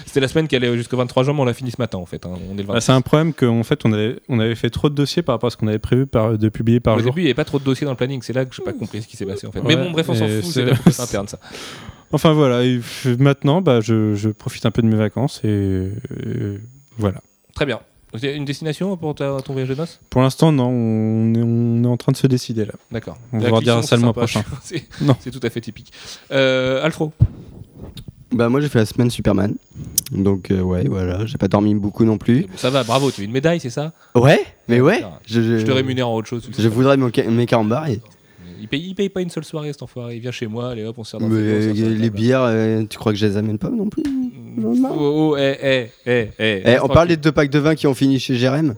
c'était 0.05 0.19
la 0.21 0.29
semaine 0.29 0.47
qui 0.47 0.55
allait 0.55 0.73
jusqu'au 0.77 0.95
23 0.95 1.23
juin, 1.25 1.33
mais 1.33 1.41
on 1.41 1.45
l'a 1.45 1.53
fini 1.53 1.71
ce 1.71 1.75
matin 1.79 1.97
en 1.97 2.05
fait. 2.05 2.25
hein. 2.25 2.29
On 2.49 2.53
est 2.53 2.61
le 2.61 2.63
Bah, 2.63 2.75
26. 2.75 2.85
c'est 2.85 2.91
un 2.93 3.01
problème 3.01 3.33
qu'en 3.33 3.63
fait, 3.63 3.81
on 3.83 3.91
avait, 3.91 4.19
on 4.29 4.39
avait 4.39 4.55
fait 4.55 4.69
trop 4.69 4.87
de 4.89 4.95
dossiers 4.95 5.21
par 5.21 5.35
rapport 5.35 5.47
à 5.47 5.51
ce 5.51 5.57
qu'on 5.57 5.67
avait 5.67 5.77
prévu 5.77 6.05
par, 6.07 6.37
de 6.37 6.47
publier 6.47 6.79
par 6.79 6.95
Au 6.95 6.99
jour. 6.99 7.07
début, 7.11 7.21
il 7.21 7.23
n'y 7.25 7.29
avait 7.29 7.33
pas 7.35 7.43
trop 7.43 7.59
de 7.59 7.65
dossiers 7.65 7.83
dans 7.83 7.91
le 7.91 7.97
planning, 7.97 8.21
c'est 8.21 8.31
là 8.33 8.45
que 8.45 8.55
j'ai 8.55 8.63
pas 8.63 8.71
compris 8.73 9.01
ce 9.01 9.07
qui 9.09 9.17
s'est 9.17 9.25
passé 9.25 9.45
en 9.45 9.51
fait. 9.51 9.59
Ouais, 9.59 9.75
mais 9.75 9.83
bon, 9.83 9.91
bref, 9.91 10.07
on 10.07 10.15
s'en 10.15 10.27
et 10.27 10.41
fout, 10.41 10.51
c'est- 10.53 10.65
c'est 10.91 10.97
la 10.99 11.03
interne 11.03 11.27
ça. 11.27 11.39
Enfin 12.11 12.33
voilà, 12.33 12.63
et 12.63 12.79
maintenant, 13.19 13.61
bah, 13.61 13.81
je, 13.81 14.13
je 14.15 14.29
profite 14.29 14.65
un 14.65 14.71
peu 14.71 14.81
de 14.81 14.87
mes 14.87 14.95
vacances 14.95 15.41
et, 15.43 15.47
et 15.47 16.59
voilà. 16.97 17.21
Très 17.53 17.65
bien. 17.65 17.79
Donc, 18.13 18.23
il 18.23 18.29
y 18.29 18.31
a 18.31 18.35
une 18.35 18.45
destination 18.45 18.95
pour 18.95 19.15
ta- 19.15 19.41
ton 19.43 19.51
voyage 19.53 19.67
de 19.69 19.75
noces? 19.75 19.99
Pour 20.09 20.21
l'instant, 20.21 20.51
non, 20.53 20.67
on 20.69 21.33
est, 21.33 21.41
on 21.43 21.83
est 21.83 21.87
en 21.87 21.97
train 21.97 22.13
de 22.13 22.17
se 22.17 22.27
décider 22.27 22.63
là. 22.65 22.73
D'accord. 22.91 23.17
On 23.33 23.39
va 23.39 23.59
dire 23.59 23.83
ça 23.83 23.97
le 23.97 24.03
mois 24.03 24.13
prochain. 24.13 24.43
C'est 24.63 24.83
Non. 25.01 25.15
c'est 25.19 25.31
tout 25.31 25.45
à 25.45 25.49
fait 25.49 25.59
typique. 25.61 25.91
Euh, 26.31 26.81
Alfro, 26.83 27.11
Bah 28.31 28.47
moi 28.49 28.61
j'ai 28.61 28.69
fait 28.69 28.79
la 28.79 28.85
semaine 28.85 29.09
Superman. 29.09 29.55
Donc 30.11 30.51
euh, 30.51 30.61
ouais 30.61 30.85
voilà, 30.87 31.25
j'ai 31.25 31.37
pas 31.37 31.47
dormi 31.47 31.75
beaucoup 31.75 32.05
non 32.05 32.17
plus. 32.17 32.45
ça 32.55 32.69
va, 32.69 32.83
bravo, 32.83 33.11
tu 33.11 33.21
as 33.21 33.23
une 33.25 33.31
médaille, 33.31 33.59
c'est 33.59 33.69
ça? 33.69 33.91
Ouais, 34.13 34.39
mais 34.69 34.79
ouais. 34.79 35.03
Je, 35.25 35.41
je- 35.41 35.57
Je 35.59 35.65
te 35.65 35.71
rémunère 35.71 36.07
en 36.07 36.15
autre 36.15 36.27
chose. 36.27 36.47
Je 36.57 36.67
voudrais 36.69 36.97
ca- 37.13 37.29
mes 37.29 37.45
carambars 37.45 37.87
et 37.89 37.99
Il 38.59 38.67
paye, 38.67 38.81
il 38.81 38.95
paye 38.95 39.09
pas 39.09 39.21
une 39.21 39.29
seule 39.29 39.45
soirée 39.45 39.71
cet 39.71 39.83
enfoiré. 39.83 40.15
Il 40.15 40.21
vient 40.21 40.31
chez 40.31 40.47
moi, 40.47 40.69
allez 40.71 40.83
hop, 40.83 40.97
on 40.97 41.03
se 41.03 41.11
sert 41.11 41.19
dans 41.19 41.27
mais, 41.27 41.39
euh, 41.39 41.73
les 41.73 42.09
bières, 42.09 42.43
euh, 42.43 42.83
tu 42.89 42.97
crois 42.97 43.11
que 43.11 43.17
je 43.17 43.25
les 43.25 43.37
amène 43.37 43.57
pas 43.57 43.69
non 43.69 43.87
plus 43.87 44.03
marre. 44.57 44.93
Oh, 44.97 45.33
oh, 45.33 45.37
eh, 45.37 45.89
eh, 46.05 46.29
eh, 46.39 46.79
on 46.81 46.87
parle 46.87 47.09
des 47.09 47.17
deux 47.17 47.31
packs 47.31 47.49
de 47.49 47.59
vin 47.59 47.75
qui 47.75 47.87
ont 47.87 47.93
fini 47.93 48.19
chez 48.19 48.35
Jérém. 48.35 48.75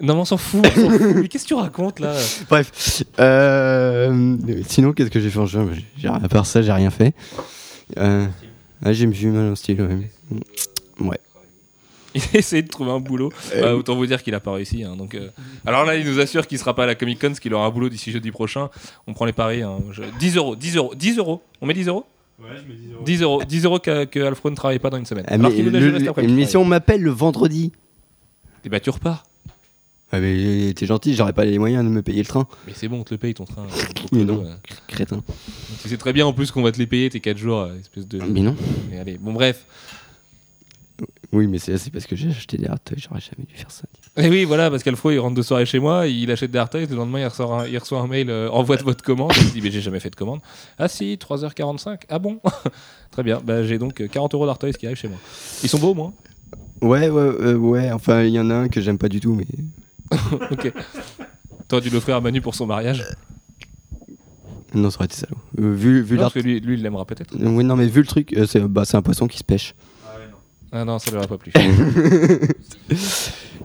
Non, 0.00 0.14
mais 0.14 0.20
on 0.20 0.24
s'en 0.24 0.36
fout. 0.36 0.60
on 0.64 0.80
s'en 0.80 0.90
fout. 0.90 1.14
mais 1.16 1.28
qu'est-ce 1.28 1.44
que 1.44 1.48
tu 1.48 1.54
racontes 1.54 2.00
là? 2.00 2.14
Bref. 2.50 3.04
Euh, 3.20 4.36
sinon, 4.66 4.92
qu'est-ce 4.92 5.10
que 5.10 5.20
j'ai 5.20 5.30
fait 5.30 5.38
en 5.38 5.46
juin? 5.46 5.68
À 6.04 6.28
part 6.28 6.46
ça, 6.46 6.62
j'ai 6.62 6.72
rien 6.72 6.90
fait. 6.90 7.14
Euh, 7.98 8.26
ah, 8.84 8.92
j'ai 8.92 9.06
vu 9.06 9.28
mal 9.28 9.52
au 9.52 9.54
style, 9.54 9.80
ouais. 9.80 10.10
Ouais. 11.00 11.18
Il 12.16 12.22
a 12.34 12.38
essayé 12.38 12.62
de 12.62 12.68
trouver 12.68 12.90
un 12.92 13.00
boulot. 13.00 13.30
Bah, 13.60 13.74
autant 13.74 13.96
vous 13.96 14.06
dire 14.06 14.22
qu'il 14.22 14.34
a 14.34 14.40
pas 14.40 14.52
réussi. 14.52 14.84
hein, 14.84 14.94
donc, 14.96 15.14
euh, 15.14 15.28
Alors 15.66 15.84
là, 15.84 15.96
il 15.96 16.06
nous 16.06 16.20
assure 16.20 16.46
qu'il 16.46 16.58
sera 16.58 16.74
pas 16.74 16.84
à 16.84 16.86
la 16.86 16.94
Comic 16.94 17.20
Con, 17.20 17.28
parce 17.28 17.40
qu'il 17.40 17.52
aura 17.54 17.66
un 17.66 17.70
boulot 17.70 17.88
d'ici 17.88 18.12
jeudi 18.12 18.30
prochain. 18.30 18.70
On 19.06 19.14
prend 19.14 19.24
les 19.24 19.32
paris. 19.32 19.62
hein. 19.62 19.78
Je- 19.90 20.02
10 20.18 20.36
euros, 20.36 20.54
10 20.56 20.76
euros, 20.76 20.94
10 20.94 21.18
euros. 21.18 21.42
On 21.60 21.66
met 21.66 21.74
10 21.74 21.88
euros? 21.88 22.04
10 23.04 23.22
euros, 23.22 23.42
10 23.44 23.64
euros 23.64 23.78
que, 23.78 24.04
que 24.04 24.20
Alfred 24.20 24.50
ne 24.52 24.56
travaille 24.56 24.78
pas 24.80 24.90
dans 24.90 24.96
une 24.98 25.06
semaine. 25.06 25.24
Ah, 25.28 25.34
Alors 25.34 25.50
mais 25.50 25.56
qu'il 25.56 25.64
nous 25.64 25.70
l'a 25.70 25.80
le- 25.80 26.08
après-midi, 26.08 26.32
une 26.32 26.38
il 26.38 26.44
mission 26.44 26.64
m'appelle 26.64 27.00
le 27.00 27.10
vendredi. 27.10 27.72
Et 28.64 28.68
bah 28.68 28.80
tu 28.80 28.90
repars. 28.90 29.24
Ah, 30.12 30.20
mais 30.20 30.72
t'es 30.74 30.86
gentil, 30.86 31.14
j'aurais 31.14 31.32
pas 31.32 31.44
les 31.44 31.58
moyens 31.58 31.84
de 31.84 31.88
me 31.90 32.02
payer 32.02 32.18
le 32.20 32.26
train. 32.26 32.46
Mais 32.66 32.72
c'est 32.74 32.88
bon, 32.88 33.00
on 33.00 33.04
te 33.04 33.14
le 33.14 33.18
paye 33.18 33.34
ton 33.34 33.44
train. 33.44 33.66
Mais 34.12 34.24
non. 34.24 34.44
Euh, 34.46 34.54
Crétin. 34.86 35.22
Tu 35.82 35.88
sais 35.88 35.96
très 35.96 36.12
bien 36.12 36.26
en 36.26 36.32
plus 36.32 36.50
qu'on 36.50 36.62
va 36.62 36.70
te 36.72 36.78
les 36.78 36.86
payer 36.86 37.10
tes 37.10 37.20
4 37.20 37.36
jours, 37.38 37.60
euh, 37.60 37.78
espèce 37.80 38.06
de. 38.06 38.18
Mais 38.18 38.40
non. 38.40 38.54
Mais 38.90 38.98
allez, 38.98 39.18
bon 39.18 39.32
bref. 39.32 39.64
Oui, 41.34 41.46
mais 41.46 41.58
c'est 41.58 41.90
parce 41.90 42.06
que 42.06 42.16
j'ai 42.16 42.30
acheté 42.30 42.56
des 42.56 42.66
hardtoys, 42.66 42.96
j'aurais 42.96 43.20
jamais 43.20 43.44
dû 43.46 43.54
faire 43.54 43.70
ça. 43.70 43.84
Et 44.16 44.28
oui, 44.28 44.44
voilà, 44.44 44.70
parce 44.70 44.82
qu'Alfro 44.82 45.10
il 45.10 45.18
rentre 45.18 45.34
de 45.34 45.42
soirée 45.42 45.66
chez 45.66 45.80
moi, 45.80 46.06
il 46.06 46.30
achète 46.30 46.50
des 46.50 46.58
hardtoys, 46.58 46.86
le 46.86 46.96
lendemain 46.96 47.20
il 47.20 47.26
reçoit 47.26 47.62
un, 47.62 47.66
il 47.66 47.76
reçoit 47.76 48.00
un 48.00 48.06
mail, 48.06 48.30
euh, 48.30 48.48
envoie 48.50 48.76
de 48.76 48.84
votre 48.84 49.02
commande. 49.02 49.32
Il 49.36 49.42
se 49.42 49.52
dit, 49.52 49.60
mais 49.60 49.70
j'ai 49.70 49.80
jamais 49.80 50.00
fait 50.00 50.10
de 50.10 50.16
commande. 50.16 50.40
Ah 50.78 50.88
si, 50.88 51.18
3h45. 51.20 52.02
Ah 52.08 52.18
bon? 52.18 52.40
Très 53.10 53.22
bien, 53.22 53.40
bah, 53.44 53.64
j'ai 53.64 53.78
donc 53.78 54.00
euh, 54.00 54.08
40 54.08 54.34
euros 54.34 54.46
d'hardtoys 54.46 54.72
qui 54.72 54.86
arrivent 54.86 54.98
chez 54.98 55.08
moi. 55.08 55.18
Ils 55.62 55.68
sont 55.68 55.78
beaux 55.78 55.90
au 55.90 55.94
moins 55.94 56.12
Ouais, 56.80 57.08
ouais, 57.08 57.20
euh, 57.20 57.56
ouais. 57.56 57.90
Enfin, 57.92 58.22
il 58.22 58.32
y 58.32 58.40
en 58.40 58.50
a 58.50 58.54
un 58.54 58.68
que 58.68 58.80
j'aime 58.80 58.98
pas 58.98 59.08
du 59.08 59.20
tout, 59.20 59.34
mais. 59.34 59.46
Ok. 60.50 60.72
T'aurais 61.66 61.82
dû 61.82 61.90
l'offrir 61.90 62.16
à 62.16 62.20
Manu 62.20 62.40
pour 62.40 62.54
son 62.54 62.66
mariage. 62.66 63.04
Non, 64.74 64.90
ça 64.90 64.96
aurait 64.98 65.06
été 65.06 65.16
salaud. 65.16 65.36
Euh, 65.60 65.72
vu 65.72 66.02
vu 66.02 66.16
Non, 66.16 66.22
parce 66.22 66.34
que 66.34 66.40
lui, 66.40 66.60
lui 66.60 66.74
il 66.74 66.82
l'aimera 66.82 67.04
peut-être. 67.04 67.34
Euh, 67.34 67.48
Oui, 67.48 67.64
non, 67.64 67.76
mais 67.76 67.86
vu 67.86 68.00
le 68.00 68.06
truc, 68.06 68.34
euh, 68.36 68.46
c'est 68.46 68.60
bah, 68.60 68.84
c'est 68.84 68.96
un 68.96 69.02
poisson 69.02 69.26
qui 69.26 69.38
se 69.38 69.44
pêche. 69.44 69.74
Ah 70.76 70.84
non, 70.84 70.98
ça 70.98 71.10
lui 71.10 71.18
aura 71.18 71.26
pas 71.28 71.38
plu. 71.38 71.52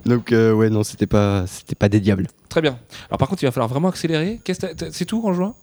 Donc, 0.06 0.32
euh, 0.32 0.54
ouais, 0.54 0.70
non, 0.70 0.84
c'était 0.84 1.08
pas, 1.08 1.46
c'était 1.48 1.76
pas 1.76 1.90
des 1.90 2.00
diables. 2.00 2.28
Très 2.48 2.62
bien. 2.62 2.78
Alors 3.10 3.18
par 3.18 3.28
contre, 3.28 3.44
il 3.44 3.48
va 3.48 3.52
falloir 3.52 3.68
vraiment 3.70 3.90
accélérer. 3.90 4.40
Qu'est-ce 4.44 4.60
que 4.62 4.68
t'as- 4.68 4.76
t'as- 4.76 4.92
C'est 4.92 5.06
tout 5.06 5.22
en 5.26 5.34
juin? 5.34 5.56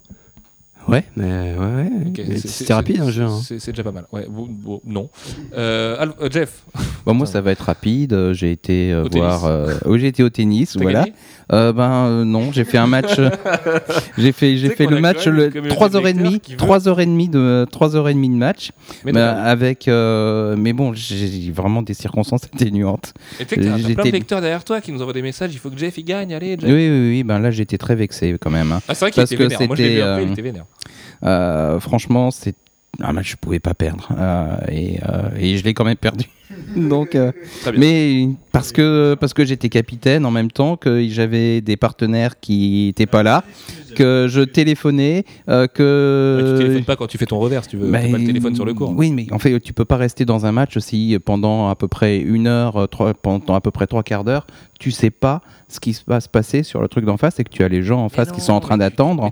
Ouais, 0.88 1.04
mais 1.16 1.56
ouais, 1.56 1.58
ouais. 1.58 1.90
Ok, 2.06 2.20
mais 2.28 2.36
c'est- 2.36 2.42
c'est- 2.42 2.48
C'était 2.48 2.74
rapide 2.74 3.00
un 3.00 3.10
jeu. 3.10 3.24
hein. 3.24 3.40
C'est 3.42 3.58
c'est 3.58 3.72
déjà 3.72 3.82
pas 3.82 3.90
mal. 3.90 4.06
Ouais, 4.12 4.26
bon, 4.28 4.46
bon, 4.48 4.80
non. 4.84 5.10
Euh, 5.54 5.96
Al- 5.98 6.14
euh, 6.20 6.28
Jeff, 6.30 6.64
Bon, 7.04 7.14
moi, 7.14 7.26
ça 7.26 7.40
va 7.40 7.50
être 7.50 7.62
rapide. 7.62 8.12
Euh, 8.12 8.32
J'ai 8.34 8.52
été 8.52 8.92
euh, 8.92 9.04
Au 9.04 9.08
tennis. 9.08 9.24
voir. 9.26 9.44
euh, 9.46 9.74
oui, 9.86 9.98
j'ai 9.98 10.06
été 10.08 10.22
au 10.22 10.28
tennis. 10.30 10.74
t'as 10.74 10.82
voilà. 10.82 11.00
gagné? 11.00 11.14
Euh, 11.52 11.72
ben 11.72 12.06
euh, 12.06 12.24
non, 12.24 12.50
j'ai 12.50 12.64
fait 12.64 12.76
un 12.78 12.88
match. 12.88 13.18
euh, 13.20 13.30
j'ai 14.18 14.32
fait, 14.32 14.56
j'ai 14.56 14.70
fait 14.70 14.86
le 14.86 14.98
match 15.00 15.26
le 15.26 15.48
communauté 15.50 15.76
3h30, 15.80 16.40
qui 16.40 16.52
veut- 16.52 16.56
3h30 16.58 17.30
de 17.30 17.66
3h30 17.70 18.32
de 18.32 18.36
match. 18.36 18.72
Mais 19.04 19.12
Bah, 19.12 19.40
avec 19.42 19.86
euh, 19.86 20.56
mais 20.58 20.72
bon, 20.72 20.92
j'ai 20.92 21.52
vraiment 21.52 21.82
des 21.82 21.94
circonstances 21.94 22.44
atténuantes. 22.52 23.14
Et 23.38 23.44
tu 23.44 23.54
sais 23.54 23.60
que 23.60 23.64
t'as- 23.86 23.94
plein 23.94 24.04
de 24.06 24.10
lecteurs 24.10 24.40
derrière 24.40 24.64
toi 24.64 24.80
qui 24.80 24.90
nous 24.90 25.00
envoient 25.02 25.12
des 25.12 25.22
messages. 25.22 25.52
Il 25.52 25.58
faut 25.58 25.70
que 25.70 25.78
Jeff 25.78 25.96
il 25.98 26.04
gagne. 26.04 26.34
Allez, 26.34 26.56
Jeff. 26.58 26.64
Oui, 26.68 26.88
oui, 26.90 27.08
oui, 27.10 27.22
ben 27.22 27.38
là 27.38 27.52
j'étais 27.52 27.78
très 27.78 27.94
vexé 27.94 28.36
quand 28.40 28.50
même. 28.50 28.72
hein. 28.72 28.80
Ah, 28.88 28.94
c'est 28.94 29.04
vrai 29.04 29.10
qu'il 29.12 29.22
était 29.22 29.36
que 29.36 29.42
vénère. 29.44 29.60
Moi, 29.66 29.76
je 29.76 29.82
vu 29.84 30.00
après, 30.00 30.24
il 30.24 30.32
était 30.32 30.42
vénère. 30.42 30.64
Franchement, 31.80 32.30
c'est 32.30 32.54
un 33.00 33.12
match 33.12 33.26
que 33.26 33.30
je 33.32 33.36
pouvais 33.36 33.60
pas 33.60 33.74
perdre 33.74 34.08
et, 34.70 34.98
et 35.38 35.58
je 35.58 35.64
l'ai 35.64 35.74
quand 35.74 35.84
même 35.84 35.96
perdu. 35.96 36.24
Donc, 36.76 37.14
euh, 37.14 37.32
mais 37.76 38.28
parce 38.52 38.72
que 38.72 39.16
parce 39.18 39.34
que 39.34 39.44
j'étais 39.44 39.68
capitaine 39.68 40.24
en 40.26 40.30
même 40.30 40.50
temps 40.50 40.76
que 40.76 41.06
j'avais 41.08 41.60
des 41.60 41.76
partenaires 41.76 42.38
qui 42.40 42.88
étaient 42.88 43.06
pas 43.06 43.22
là. 43.22 43.42
que 43.96 44.26
je 44.28 44.42
téléphonais, 44.42 45.24
euh, 45.48 45.66
que. 45.66 46.40
Ouais, 46.42 46.52
tu 46.52 46.64
téléphones 46.64 46.84
pas 46.84 46.96
quand 46.96 47.06
tu 47.06 47.16
fais 47.18 47.24
ton 47.26 47.38
revers, 47.38 47.64
si 47.64 47.70
tu 47.70 47.76
veux. 47.78 47.90
Bah, 47.90 47.98
pas 48.00 48.18
le 48.18 48.26
téléphone 48.26 48.54
sur 48.54 48.64
le 48.66 48.74
cours. 48.74 48.92
Oui, 48.94 49.10
mais 49.10 49.26
en 49.32 49.38
fait, 49.38 49.58
tu 49.60 49.72
peux 49.72 49.86
pas 49.86 49.96
rester 49.96 50.24
dans 50.26 50.44
un 50.46 50.52
match 50.52 50.76
si 50.78 51.18
pendant 51.24 51.68
à 51.70 51.74
peu 51.76 51.88
près 51.88 52.18
une 52.18 52.46
heure, 52.46 52.76
euh, 52.76 52.86
trois, 52.86 53.14
pendant 53.14 53.54
à 53.54 53.60
peu 53.60 53.70
près 53.70 53.86
trois 53.86 54.02
quarts 54.02 54.24
d'heure, 54.24 54.46
tu 54.78 54.90
sais 54.90 55.10
pas 55.10 55.40
ce 55.68 55.80
qui 55.80 55.98
va 56.06 56.20
se 56.20 56.28
passer 56.28 56.62
sur 56.62 56.80
le 56.82 56.88
truc 56.88 57.04
d'en 57.06 57.16
face 57.16 57.40
et 57.40 57.44
que 57.44 57.48
tu 57.48 57.64
as 57.64 57.68
les 57.68 57.82
gens 57.82 58.04
en 58.04 58.08
face 58.10 58.30
qui 58.30 58.40
sont 58.42 58.52
en 58.52 58.60
train 58.60 58.76
d'attendre. 58.76 59.30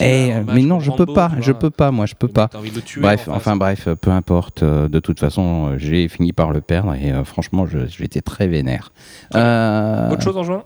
Eh, 0.00 0.32
mais 0.52 0.62
non, 0.62 0.80
je 0.80 0.90
peux 0.90 1.06
pas, 1.06 1.30
je 1.40 1.52
peux 1.52 1.70
pas, 1.70 1.90
moi, 1.92 2.06
je 2.06 2.14
peux 2.14 2.28
pas. 2.28 2.48
t'as 2.48 2.58
envie 2.58 2.70
de 2.70 2.76
le 2.76 2.82
tuer 2.82 3.00
Bref, 3.00 3.22
en 3.28 3.32
face. 3.34 3.36
enfin 3.36 3.56
bref, 3.56 3.88
peu 4.00 4.10
importe. 4.10 4.64
euh, 4.64 4.88
De 4.88 4.98
toute 4.98 5.20
façon, 5.20 5.74
j'ai 5.78 6.08
fini 6.08 6.32
par 6.32 6.41
le 6.50 6.60
perdre 6.60 6.94
et 6.94 7.12
euh, 7.12 7.24
franchement, 7.24 7.66
j'étais 7.66 8.20
très 8.20 8.48
vénère. 8.48 8.92
Euh, 9.34 10.10
Autre 10.10 10.22
chose 10.22 10.36
en 10.36 10.42
juin? 10.42 10.64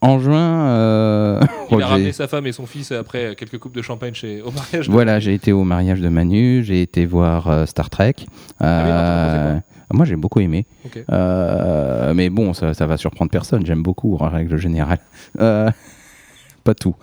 En 0.00 0.20
juin, 0.20 0.68
euh, 0.68 1.40
Il 1.72 1.82
a 1.82 1.86
ramené 1.88 2.12
sa 2.12 2.28
femme 2.28 2.46
et 2.46 2.52
son 2.52 2.66
fils 2.66 2.92
après 2.92 3.34
quelques 3.34 3.58
coupes 3.58 3.74
de 3.74 3.82
champagne 3.82 4.14
chez... 4.14 4.42
au 4.42 4.52
mariage. 4.52 4.88
voilà, 4.88 5.18
j'ai 5.18 5.34
été 5.34 5.52
au 5.52 5.64
mariage 5.64 6.00
de 6.00 6.08
Manu, 6.08 6.62
j'ai 6.62 6.82
été 6.82 7.06
voir 7.06 7.48
euh, 7.48 7.66
Star 7.66 7.90
Trek. 7.90 8.14
Ah 8.60 9.54
oui, 9.54 9.60
moi, 9.90 10.04
j'ai 10.04 10.16
beaucoup 10.16 10.40
aimé. 10.40 10.66
Mais 11.08 12.30
bon, 12.30 12.52
ça, 12.52 12.74
ça 12.74 12.86
va 12.86 12.96
surprendre 12.96 13.30
personne. 13.30 13.64
J'aime 13.64 13.82
beaucoup 13.82 14.16
en 14.20 14.28
règle 14.28 14.56
générale. 14.58 15.00
Pas 15.38 16.74
tout. 16.78 16.94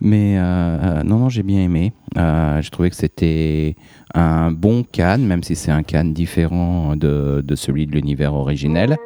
Mais 0.00 0.38
euh, 0.38 0.42
euh, 0.42 1.02
non, 1.02 1.18
non, 1.18 1.28
j'ai 1.28 1.42
bien 1.42 1.60
aimé. 1.60 1.92
Euh, 2.16 2.60
j'ai 2.62 2.70
trouvé 2.70 2.90
que 2.90 2.96
c'était 2.96 3.76
un 4.14 4.50
bon 4.50 4.84
Cannes, 4.84 5.26
même 5.26 5.42
si 5.42 5.56
c'est 5.56 5.70
un 5.70 5.82
Cannes 5.82 6.12
différent 6.12 6.96
de, 6.96 7.42
de 7.44 7.54
celui 7.54 7.86
de 7.86 7.92
l'univers 7.92 8.34
originel. 8.34 8.96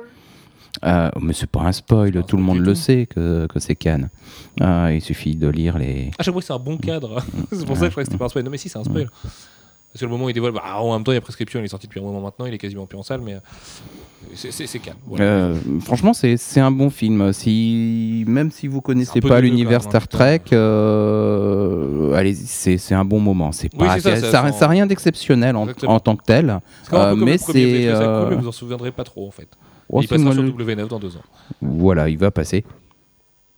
Euh, 0.84 1.10
mais 1.20 1.32
c'est 1.32 1.50
pas 1.50 1.60
un 1.60 1.72
spoil, 1.72 2.24
tout 2.26 2.36
le 2.36 2.42
monde 2.42 2.58
le 2.58 2.72
tout. 2.72 2.80
sait 2.80 3.06
que, 3.06 3.46
que 3.46 3.60
c'est 3.60 3.76
Cannes. 3.76 4.10
Euh, 4.60 4.92
il 4.94 5.00
suffit 5.00 5.36
de 5.36 5.48
lire 5.48 5.78
les. 5.78 6.10
Ah, 6.18 6.22
j'avoue 6.22 6.40
que 6.40 6.44
c'est 6.44 6.52
un 6.52 6.58
bon 6.58 6.78
cadre. 6.78 7.22
c'est 7.52 7.66
pour 7.66 7.76
ça 7.76 7.82
que 7.82 7.86
je 7.86 7.90
croyais 7.90 8.04
que 8.04 8.12
c'était 8.12 8.18
pas 8.18 8.24
un 8.24 8.28
spoil. 8.28 8.44
Non, 8.44 8.50
mais 8.50 8.58
si, 8.58 8.68
c'est 8.68 8.78
un 8.78 8.84
spoil. 8.84 9.08
Parce 9.22 10.00
que 10.00 10.04
le 10.06 10.10
moment 10.10 10.24
où 10.24 10.30
il 10.30 10.32
dévoile, 10.32 10.52
bah, 10.52 10.80
en 10.80 10.94
même 10.94 11.04
temps, 11.04 11.12
il 11.12 11.16
y 11.16 11.18
a 11.18 11.20
prescription, 11.20 11.60
il 11.60 11.64
est 11.64 11.68
sorti 11.68 11.86
depuis 11.86 12.00
un 12.00 12.04
moment 12.04 12.22
maintenant, 12.22 12.46
il 12.46 12.54
est 12.54 12.58
quasiment 12.58 12.86
plus 12.86 12.98
en 12.98 13.02
salle, 13.02 13.20
mais 13.20 13.36
c'est- 14.34 14.78
calme. 14.78 14.96
Voilà. 15.06 15.24
Euh, 15.24 15.54
franchement, 15.80 16.12
c'est 16.14 16.60
un 16.60 16.70
bon 16.70 16.90
film. 16.90 17.32
Si, 17.32 18.24
même 18.26 18.50
si 18.50 18.66
vous 18.66 18.80
connaissez 18.80 19.20
pas 19.20 19.40
l'univers 19.40 19.82
Star. 19.82 20.08
Trek, 20.08 20.42
euh, 20.52 22.12
allez, 22.14 22.34
c'est 22.34 22.94
un 22.94 23.04
bon 23.04 23.20
moment. 23.20 23.52
C'est 23.52 23.70
Oui, 23.74 23.86
pas, 23.86 24.00
c'est 24.00 24.16
ça, 24.20 24.52
ça, 24.52 24.68
rien 24.68 24.86
d'exceptionnel 24.86 25.56
en, 25.56 25.66
en 25.86 26.00
tant 26.00 26.16
que 26.16 26.24
tel. 26.24 26.50
Euh, 26.50 27.10
comme 27.10 27.24
mais 27.24 27.38
c'est, 27.38 27.88
euh, 27.88 28.36
vous 28.36 28.48
en 28.48 28.52
souviendrez 28.52 28.90
pas 28.90 29.04
trop 29.04 29.26
en 29.26 29.30
fait. 29.30 29.48
Oh, 29.88 30.00
il 30.00 30.08
passera 30.08 30.32
sur 30.32 30.42
le- 30.42 30.50
W9 30.50 30.88
dans 30.88 30.98
deux 30.98 31.16
ans. 31.16 31.22
Voilà, 31.60 32.08
il 32.08 32.16
va 32.18 32.30
passer. 32.30 32.64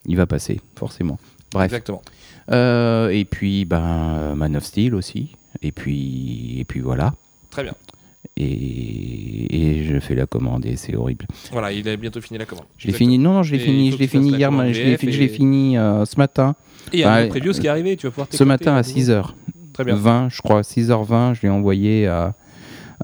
Il 0.06 0.16
va 0.16 0.26
passer, 0.26 0.60
forcément. 0.76 1.18
Bref. 1.52 1.66
Exactement. 1.66 2.02
Euh, 2.50 3.08
et 3.10 3.24
puis, 3.24 3.64
ben, 3.64 4.34
Man 4.34 4.56
of 4.56 4.64
Steel 4.64 4.94
aussi. 4.94 5.30
Et 5.62 5.70
puis, 5.72 6.56
et 6.58 6.64
puis 6.64 6.80
voilà. 6.80 7.14
Très 7.50 7.62
bien. 7.62 7.74
Et, 8.36 9.78
et 9.80 9.84
je 9.84 9.98
fais 10.00 10.14
la 10.14 10.26
commande 10.26 10.66
et 10.66 10.76
c'est 10.76 10.96
horrible. 10.96 11.26
Voilà, 11.52 11.72
il 11.72 11.88
a 11.88 11.96
bientôt 11.96 12.20
fini 12.20 12.38
la 12.38 12.44
commande. 12.46 12.64
Je 12.78 12.86
l'ai 12.88 12.92
fini. 12.92 13.18
Non, 13.18 13.34
non, 13.34 13.42
je 13.42 13.52
l'ai 13.52 13.58
fini. 13.58 13.92
Je 13.92 13.96
l'ai 13.98 14.06
fini 14.06 14.30
hier. 14.30 14.50
Je 14.72 14.82
l'ai 14.82 14.92
et- 15.24 15.28
fini 15.28 15.76
euh, 15.78 16.04
ce 16.04 16.16
matin. 16.18 16.54
Et 16.92 16.98
il 16.98 17.00
y 17.00 17.04
a 17.04 17.12
un 17.12 17.22
autre 17.24 17.30
previews 17.30 17.52
qui 17.52 17.66
est 17.66 17.70
arrivé, 17.70 17.96
tu 17.96 18.06
vas 18.06 18.10
pouvoir 18.10 18.28
Ce 18.30 18.44
matin 18.44 18.74
à 18.74 18.82
nouveau. 18.82 18.98
6h. 19.00 19.24
Très 19.72 19.84
bien. 19.84 19.94
20, 19.96 20.28
je 20.30 20.40
crois, 20.42 20.60
6h20, 20.62 21.34
je 21.34 21.42
l'ai 21.42 21.48
envoyé 21.48 22.06
à, 22.06 22.34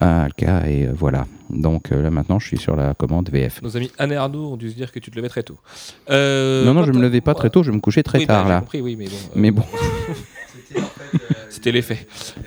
à 0.00 0.24
Alka 0.24 0.68
et 0.68 0.86
euh, 0.86 0.92
voilà. 0.94 1.26
Donc 1.50 1.90
euh, 1.90 2.00
là 2.02 2.10
maintenant, 2.10 2.38
je 2.38 2.46
suis 2.46 2.58
sur 2.58 2.76
la 2.76 2.94
commande 2.94 3.28
VF. 3.30 3.60
Nos 3.62 3.76
amis 3.76 3.90
Anne 3.98 4.12
et 4.12 4.16
Arnaud 4.16 4.52
ont 4.52 4.56
dû 4.56 4.70
se 4.70 4.74
dire 4.76 4.92
que 4.92 4.98
tu 5.00 5.10
te 5.10 5.16
levais 5.16 5.28
très 5.28 5.42
tôt. 5.42 5.58
Non, 6.08 6.74
non, 6.74 6.84
je 6.84 6.92
me 6.92 7.00
levais 7.02 7.20
pas 7.20 7.34
très 7.34 7.50
tôt, 7.50 7.62
je 7.64 7.72
me 7.72 7.80
couchais 7.80 8.02
très 8.04 8.18
Oui, 8.18 8.26
bah, 8.26 8.34
tard 8.34 8.44
j'ai 8.46 8.52
là. 8.52 8.60
compris, 8.60 8.80
oui, 8.80 8.94
mais 8.96 9.06
bon. 9.06 9.16
Mais 9.34 9.50
bon, 9.50 9.64
C'était 11.50 11.72
l'effet. 11.72 12.06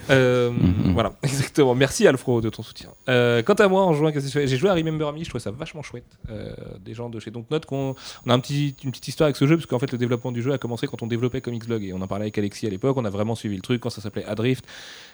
Euh, 0.09 0.49
Mhm. 0.49 0.93
Voilà, 0.93 1.13
exactement. 1.23 1.75
Merci 1.75 2.07
Alfro 2.07 2.41
de 2.41 2.49
ton 2.49 2.63
soutien. 2.63 2.89
Euh, 3.09 3.43
quant 3.43 3.53
à 3.53 3.67
moi, 3.67 3.83
en 3.83 3.93
que 4.11 4.19
j'ai 4.19 4.57
joué 4.57 4.69
à 4.69 4.73
Remember 4.73 5.11
Me, 5.13 5.23
je 5.23 5.29
trouvais 5.29 5.43
ça 5.43 5.51
vachement 5.51 5.81
chouette. 5.83 6.05
Euh, 6.29 6.53
des 6.83 6.93
gens 6.93 7.09
de 7.09 7.19
chez 7.19 7.29
Dontnod, 7.31 7.65
qu'on 7.65 7.95
on 8.25 8.29
a 8.29 8.33
un 8.33 8.39
petit, 8.39 8.75
une 8.83 8.91
petite 8.91 9.09
histoire 9.09 9.25
avec 9.27 9.35
ce 9.35 9.45
jeu, 9.45 9.57
parce 9.57 9.65
qu'en 9.65 9.79
fait, 9.79 9.91
le 9.91 9.97
développement 9.97 10.31
du 10.31 10.41
jeu 10.41 10.53
a 10.53 10.57
commencé 10.57 10.87
quand 10.87 11.01
on 11.03 11.07
développait 11.07 11.41
Comics 11.41 11.65
Blog. 11.65 11.83
Et 11.83 11.93
on 11.93 12.01
en 12.01 12.07
parlait 12.07 12.23
avec 12.23 12.37
Alexis 12.37 12.65
à 12.65 12.69
l'époque, 12.69 12.97
on 12.97 13.05
a 13.05 13.09
vraiment 13.09 13.35
suivi 13.35 13.55
le 13.55 13.61
truc 13.61 13.81
quand 13.81 13.89
ça 13.89 14.01
s'appelait 14.01 14.25
Adrift. 14.25 14.65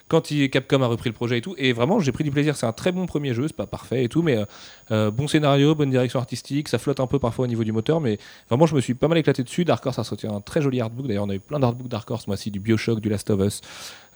Quand 0.09 0.31
il- 0.31 0.49
Capcom 0.49 0.81
a 0.81 0.87
repris 0.87 1.07
le 1.09 1.13
projet 1.13 1.37
et 1.37 1.41
tout, 1.41 1.55
et 1.57 1.71
vraiment 1.71 1.99
j'ai 1.99 2.11
pris 2.11 2.23
du 2.25 2.31
plaisir. 2.31 2.55
C'est 2.57 2.65
un 2.65 2.73
très 2.73 2.91
bon 2.91 3.05
premier 3.05 3.33
jeu, 3.33 3.47
c'est 3.47 3.55
pas 3.55 3.67
parfait 3.67 4.03
et 4.03 4.09
tout, 4.09 4.21
mais 4.23 4.35
euh, 4.37 4.45
euh, 4.91 5.11
bon 5.11 5.27
scénario, 5.27 5.75
bonne 5.75 5.91
direction 5.91 6.19
artistique, 6.19 6.67
ça 6.67 6.79
flotte 6.79 6.99
un 6.99 7.07
peu 7.07 7.19
parfois 7.19 7.45
au 7.45 7.47
niveau 7.47 7.63
du 7.63 7.71
moteur, 7.71 8.01
mais 8.01 8.17
vraiment 8.49 8.65
je 8.65 8.75
me 8.75 8.81
suis 8.81 8.95
pas 8.95 9.07
mal 9.07 9.17
éclaté 9.19 9.43
dessus. 9.43 9.63
Dark 9.65 9.85
Horse 9.85 9.99
a 9.99 10.03
sorti 10.03 10.27
un 10.27 10.41
très 10.41 10.61
joli 10.61 10.81
artbook, 10.81 11.07
d'ailleurs 11.07 11.25
on 11.25 11.29
a 11.29 11.35
eu 11.35 11.39
plein 11.39 11.59
d'artbooks 11.59 11.87
Dark 11.87 12.09
Horse, 12.11 12.27
moi 12.27 12.33
aussi, 12.33 12.51
du 12.51 12.59
Bioshock, 12.59 12.99
du 12.99 13.07
Last 13.09 13.29
of 13.29 13.39
Us, 13.39 13.61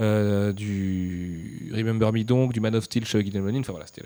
euh, 0.02 0.52
du 0.54 1.72
Remember 1.74 2.12
Me 2.12 2.24
donc, 2.24 2.54
du 2.54 2.60
Man 2.60 2.76
of 2.76 2.84
Steel 2.86 3.06
chez 3.06 3.24
Monin. 3.40 3.60
Enfin 3.60 3.74
voilà, 3.74 3.86
c'était 3.86 4.04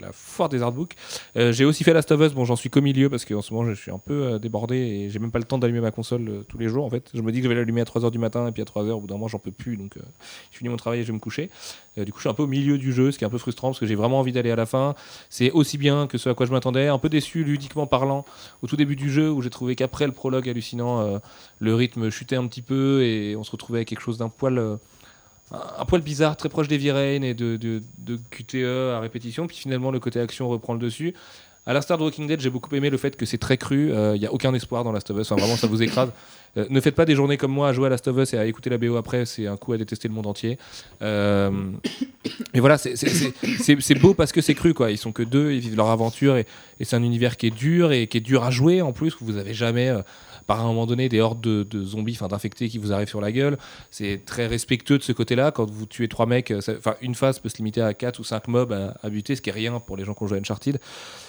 la, 0.00 0.12
foire 0.12 0.48
des 0.48 0.62
artbooks. 0.62 0.94
Euh, 1.36 1.52
j'ai 1.52 1.64
aussi 1.64 1.84
fait 1.84 1.92
Last 1.92 2.10
of 2.12 2.20
Us, 2.20 2.32
bon 2.34 2.44
j'en 2.44 2.56
suis 2.56 2.70
qu'au 2.70 2.80
milieu 2.80 3.08
parce 3.08 3.24
qu'en 3.24 3.40
ce 3.40 3.52
moment 3.54 3.68
je 3.68 3.74
suis 3.74 3.90
un 3.90 3.98
peu 3.98 4.24
euh, 4.24 4.38
débordé 4.38 4.76
et 4.76 5.10
j'ai 5.10 5.18
même 5.18 5.30
pas 5.30 5.38
le 5.38 5.44
temps 5.44 5.58
d'allumer 5.58 5.80
ma 5.80 5.90
console 5.90 6.44
tous 6.48 6.58
les 6.58 6.68
jours 6.68 6.84
en 6.84 6.90
fait. 6.90 7.10
Je 7.14 7.22
me 7.22 7.32
dis 7.32 7.38
que 7.38 7.44
je 7.44 7.48
vais 7.48 7.54
l'allumer 7.54 7.80
à 7.80 7.84
3h 7.84 8.10
du 8.10 8.18
matin 8.18 8.46
et 8.46 8.52
puis 8.52 8.62
à 8.62 8.66
3h 8.66 8.90
au 8.90 9.00
bout 9.00 9.06
d'un 9.06 9.14
moment 9.14 9.28
j'en 9.28 9.38
peux 9.38 9.52
plus 9.52 9.76
donc 9.76 9.96
je 10.50 10.58
finis 10.58 10.68
mon 10.68 10.76
travail 10.76 11.00
et 11.00 11.02
je 11.02 11.08
vais 11.08 11.14
me 11.14 11.18
coucher. 11.18 11.50
Du 11.96 12.12
coup 12.12 12.18
je 12.18 12.22
suis 12.22 12.30
un 12.30 12.34
peu 12.34 12.42
au 12.42 12.46
milieu 12.46 12.78
du 12.78 12.92
jeu, 12.92 13.10
ce 13.10 13.18
qui 13.18 13.24
est 13.24 13.26
un 13.26 13.30
peu 13.30 13.38
frustrant 13.38 13.68
parce 13.68 13.80
que 13.80 13.86
j'ai 13.86 13.94
vraiment 13.94 14.20
envie 14.20 14.32
d'aller 14.32 14.50
à 14.50 14.56
la 14.56 14.66
fin. 14.66 14.94
C'est 15.30 15.50
aussi 15.50 15.78
bien 15.78 16.06
que 16.06 16.18
ce 16.18 16.28
à 16.28 16.34
quoi 16.34 16.46
je 16.46 16.52
m'attendais, 16.52 16.88
un 16.88 16.98
peu 16.98 17.08
déçu 17.08 17.44
ludiquement 17.44 17.86
parlant 17.86 18.24
au 18.62 18.66
tout 18.66 18.76
début 18.76 18.96
du 18.96 19.10
jeu 19.10 19.30
où 19.30 19.42
j'ai 19.42 19.50
trouvé 19.50 19.76
qu'après 19.76 20.06
le 20.06 20.12
prologue 20.12 20.48
hallucinant, 20.48 21.20
le 21.58 21.74
rythme 21.74 22.10
chutait 22.10 22.36
un 22.36 22.46
petit 22.46 22.62
peu 22.62 23.02
et 23.02 23.36
on 23.36 23.44
se 23.44 23.50
retrouvait 23.50 23.78
avec 23.78 23.88
quelque 23.88 24.02
chose 24.02 24.18
d'un 24.18 24.28
poil... 24.28 24.78
un- 25.52 25.84
poil 25.84 26.00
bizarre, 26.02 26.36
très 26.36 26.48
proche 26.48 26.68
Rain 26.68 27.22
et 27.22 27.34
de, 27.34 27.56
de, 27.56 27.82
de 27.98 28.18
QTE 28.30 28.94
à 28.94 29.00
répétition, 29.00 29.46
puis 29.46 29.56
finalement 29.56 29.90
le 29.90 30.00
côté 30.00 30.18
action 30.20 30.48
reprend 30.48 30.72
le 30.74 30.80
dessus. 30.80 31.14
À 31.64 31.72
l'instar 31.72 31.96
de 31.96 32.02
Walking 32.02 32.26
Dead, 32.26 32.40
j'ai 32.40 32.50
beaucoup 32.50 32.74
aimé 32.74 32.90
le 32.90 32.96
fait 32.96 33.16
que 33.16 33.24
c'est 33.24 33.38
très 33.38 33.56
cru, 33.56 33.92
il 34.14 34.18
n'y 34.20 34.26
a 34.26 34.32
aucun 34.32 34.52
espoir 34.52 34.82
dans 34.82 34.90
Last 34.90 35.08
of 35.12 35.18
Us, 35.18 35.30
Enfin, 35.30 35.40
vraiment 35.40 35.56
ça 35.56 35.66
vous 35.66 35.82
écrase. 35.82 36.10
Euh, 36.58 36.66
ne 36.68 36.82
faites 36.82 36.94
pas 36.94 37.06
des 37.06 37.14
journées 37.14 37.38
comme 37.38 37.50
moi 37.50 37.70
à 37.70 37.72
jouer 37.72 37.86
à 37.86 37.88
Last 37.88 38.06
of 38.08 38.18
Us 38.18 38.34
et 38.34 38.36
à 38.36 38.44
écouter 38.44 38.68
la 38.68 38.76
BO 38.76 38.96
après, 38.96 39.24
c'est 39.24 39.46
un 39.46 39.56
coup 39.56 39.72
à 39.72 39.78
détester 39.78 40.06
le 40.06 40.12
monde 40.12 40.26
entier. 40.26 40.58
Euh, 41.00 41.50
mais 42.52 42.60
voilà, 42.60 42.76
c'est- 42.76 42.94
beau 43.94 44.12
parce 44.12 44.32
que 44.32 44.42
c'est 44.42 44.52
cru, 44.52 44.74
quoi. 44.74 44.90
Ils 44.90 44.98
sont 44.98 45.12
que 45.12 45.22
deux, 45.22 45.52
ils 45.52 45.60
vivent 45.60 45.76
leur 45.76 45.88
aventure 45.88 46.36
et, 46.36 46.44
et 46.78 46.84
c'est 46.84 46.94
un 46.94 47.02
univers 47.02 47.38
qui 47.38 47.46
est 47.46 47.50
dur 47.56 47.92
et 47.92 48.06
qui 48.06 48.18
est 48.18 48.20
dur 48.20 48.44
à 48.44 48.50
jouer 48.50 48.82
en 48.82 48.92
plus, 48.92 49.14
vous 49.22 49.38
avez 49.38 49.54
jamais, 49.54 49.88
euh, 49.88 50.02
par 50.46 50.60
un 50.60 50.64
moment 50.64 50.86
donné, 50.86 51.08
des 51.08 51.20
hordes 51.20 51.40
de, 51.40 51.84
zombies, 51.84 52.12
enfin 52.14 52.28
d'infectés 52.28 52.68
qui 52.68 52.78
vous 52.78 52.92
arrivent 52.92 53.08
sur 53.08 53.20
la 53.20 53.32
gueule. 53.32 53.58
C'est 53.90 54.22
très 54.24 54.46
respectueux 54.46 54.98
de 54.98 55.02
ce 55.02 55.12
côté-là. 55.12 55.50
Quand 55.50 55.70
vous 55.70 55.86
tuez 55.86 56.08
trois 56.08 56.26
mecs, 56.26 56.50
euh, 56.50 56.60
enfin 56.78 56.96
une 57.00 57.14
phase 57.14 57.38
peut 57.38 57.48
se 57.48 57.56
limiter 57.56 57.80
à 57.80 57.94
quatre 57.94 58.20
ou 58.20 58.24
cinq 58.24 58.48
mobs 58.48 58.72
à, 58.72 59.08
buter, 59.10 59.36
ce 59.36 59.42
qui 59.42 59.50
est 59.50 59.52
rien 59.52 59.78
pour 59.80 59.96
les 59.96 60.04
gens 60.04 60.14
qui 60.14 60.22
ont 60.22 60.26
joué 60.26 60.38
à 60.38 60.40
Uncharted. 60.40 60.80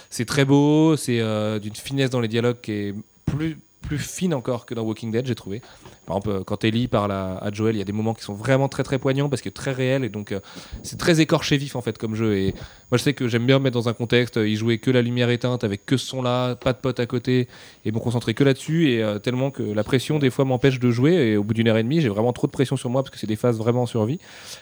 C'est 0.09 0.25
très 0.25 0.45
beau, 0.45 0.95
c'est 0.95 1.19
euh, 1.19 1.59
d'une 1.59 1.75
finesse 1.75 2.09
dans 2.09 2.21
les 2.21 2.27
dialogues 2.27 2.61
qui 2.61 2.71
est 2.71 2.95
plus 3.25 3.57
fine 3.97 4.33
encore 4.33 4.65
que 4.65 4.73
dans 4.73 4.83
Walking 4.83 5.11
Dead, 5.11 5.25
j'ai 5.25 5.35
trouvé. 5.35 5.61
Par 6.05 6.17
exemple, 6.17 6.29
euh, 6.29 6.43
quand 6.43 6.63
Ellie 6.63 6.87
parle 6.87 7.11
à, 7.11 7.37
à 7.37 7.51
Joel, 7.51 7.75
il 7.75 7.79
y 7.79 7.81
a 7.81 7.85
des 7.85 7.93
moments 7.93 8.13
qui 8.13 8.23
sont 8.23 8.33
vraiment 8.33 8.67
très 8.67 8.83
très 8.83 8.99
poignants 8.99 9.29
parce 9.29 9.41
que 9.41 9.49
très 9.49 9.71
réels 9.71 10.03
et 10.03 10.09
donc 10.09 10.31
euh, 10.31 10.39
c'est 10.83 10.97
très 10.97 11.21
écorché 11.21 11.57
vif 11.57 11.75
en 11.75 11.81
fait 11.81 11.97
comme 11.97 12.15
jeu. 12.15 12.37
Et 12.37 12.53
moi 12.91 12.97
je 12.97 13.03
sais 13.03 13.13
que 13.13 13.27
j'aime 13.27 13.45
bien 13.45 13.59
me 13.59 13.63
mettre 13.63 13.75
dans 13.75 13.89
un 13.89 13.93
contexte, 13.93 14.37
euh, 14.37 14.47
y 14.47 14.55
jouer 14.55 14.77
que 14.77 14.91
la 14.91 15.01
lumière 15.01 15.29
éteinte 15.29 15.63
avec 15.63 15.85
que 15.85 15.97
ce 15.97 16.05
son 16.05 16.21
là, 16.21 16.55
pas 16.55 16.73
de 16.73 16.77
potes 16.77 16.99
à 16.99 17.05
côté 17.05 17.47
et 17.85 17.91
me 17.91 17.99
concentrer 17.99 18.33
que 18.33 18.43
là-dessus 18.43 18.89
et 18.89 19.03
euh, 19.03 19.19
tellement 19.19 19.51
que 19.51 19.63
la 19.63 19.83
pression 19.83 20.19
des 20.19 20.29
fois 20.29 20.45
m'empêche 20.45 20.79
de 20.79 20.91
jouer 20.91 21.13
et 21.13 21.37
au 21.37 21.43
bout 21.43 21.53
d'une 21.53 21.67
heure 21.67 21.77
et 21.77 21.83
demie 21.83 22.01
j'ai 22.01 22.09
vraiment 22.09 22.33
trop 22.33 22.47
de 22.47 22.51
pression 22.51 22.75
sur 22.75 22.89
moi 22.89 23.03
parce 23.03 23.11
que 23.11 23.19
c'est 23.19 23.27
des 23.27 23.35
phases 23.35 23.57
vraiment 23.57 23.83
en 23.83 23.85
survie 23.85 24.19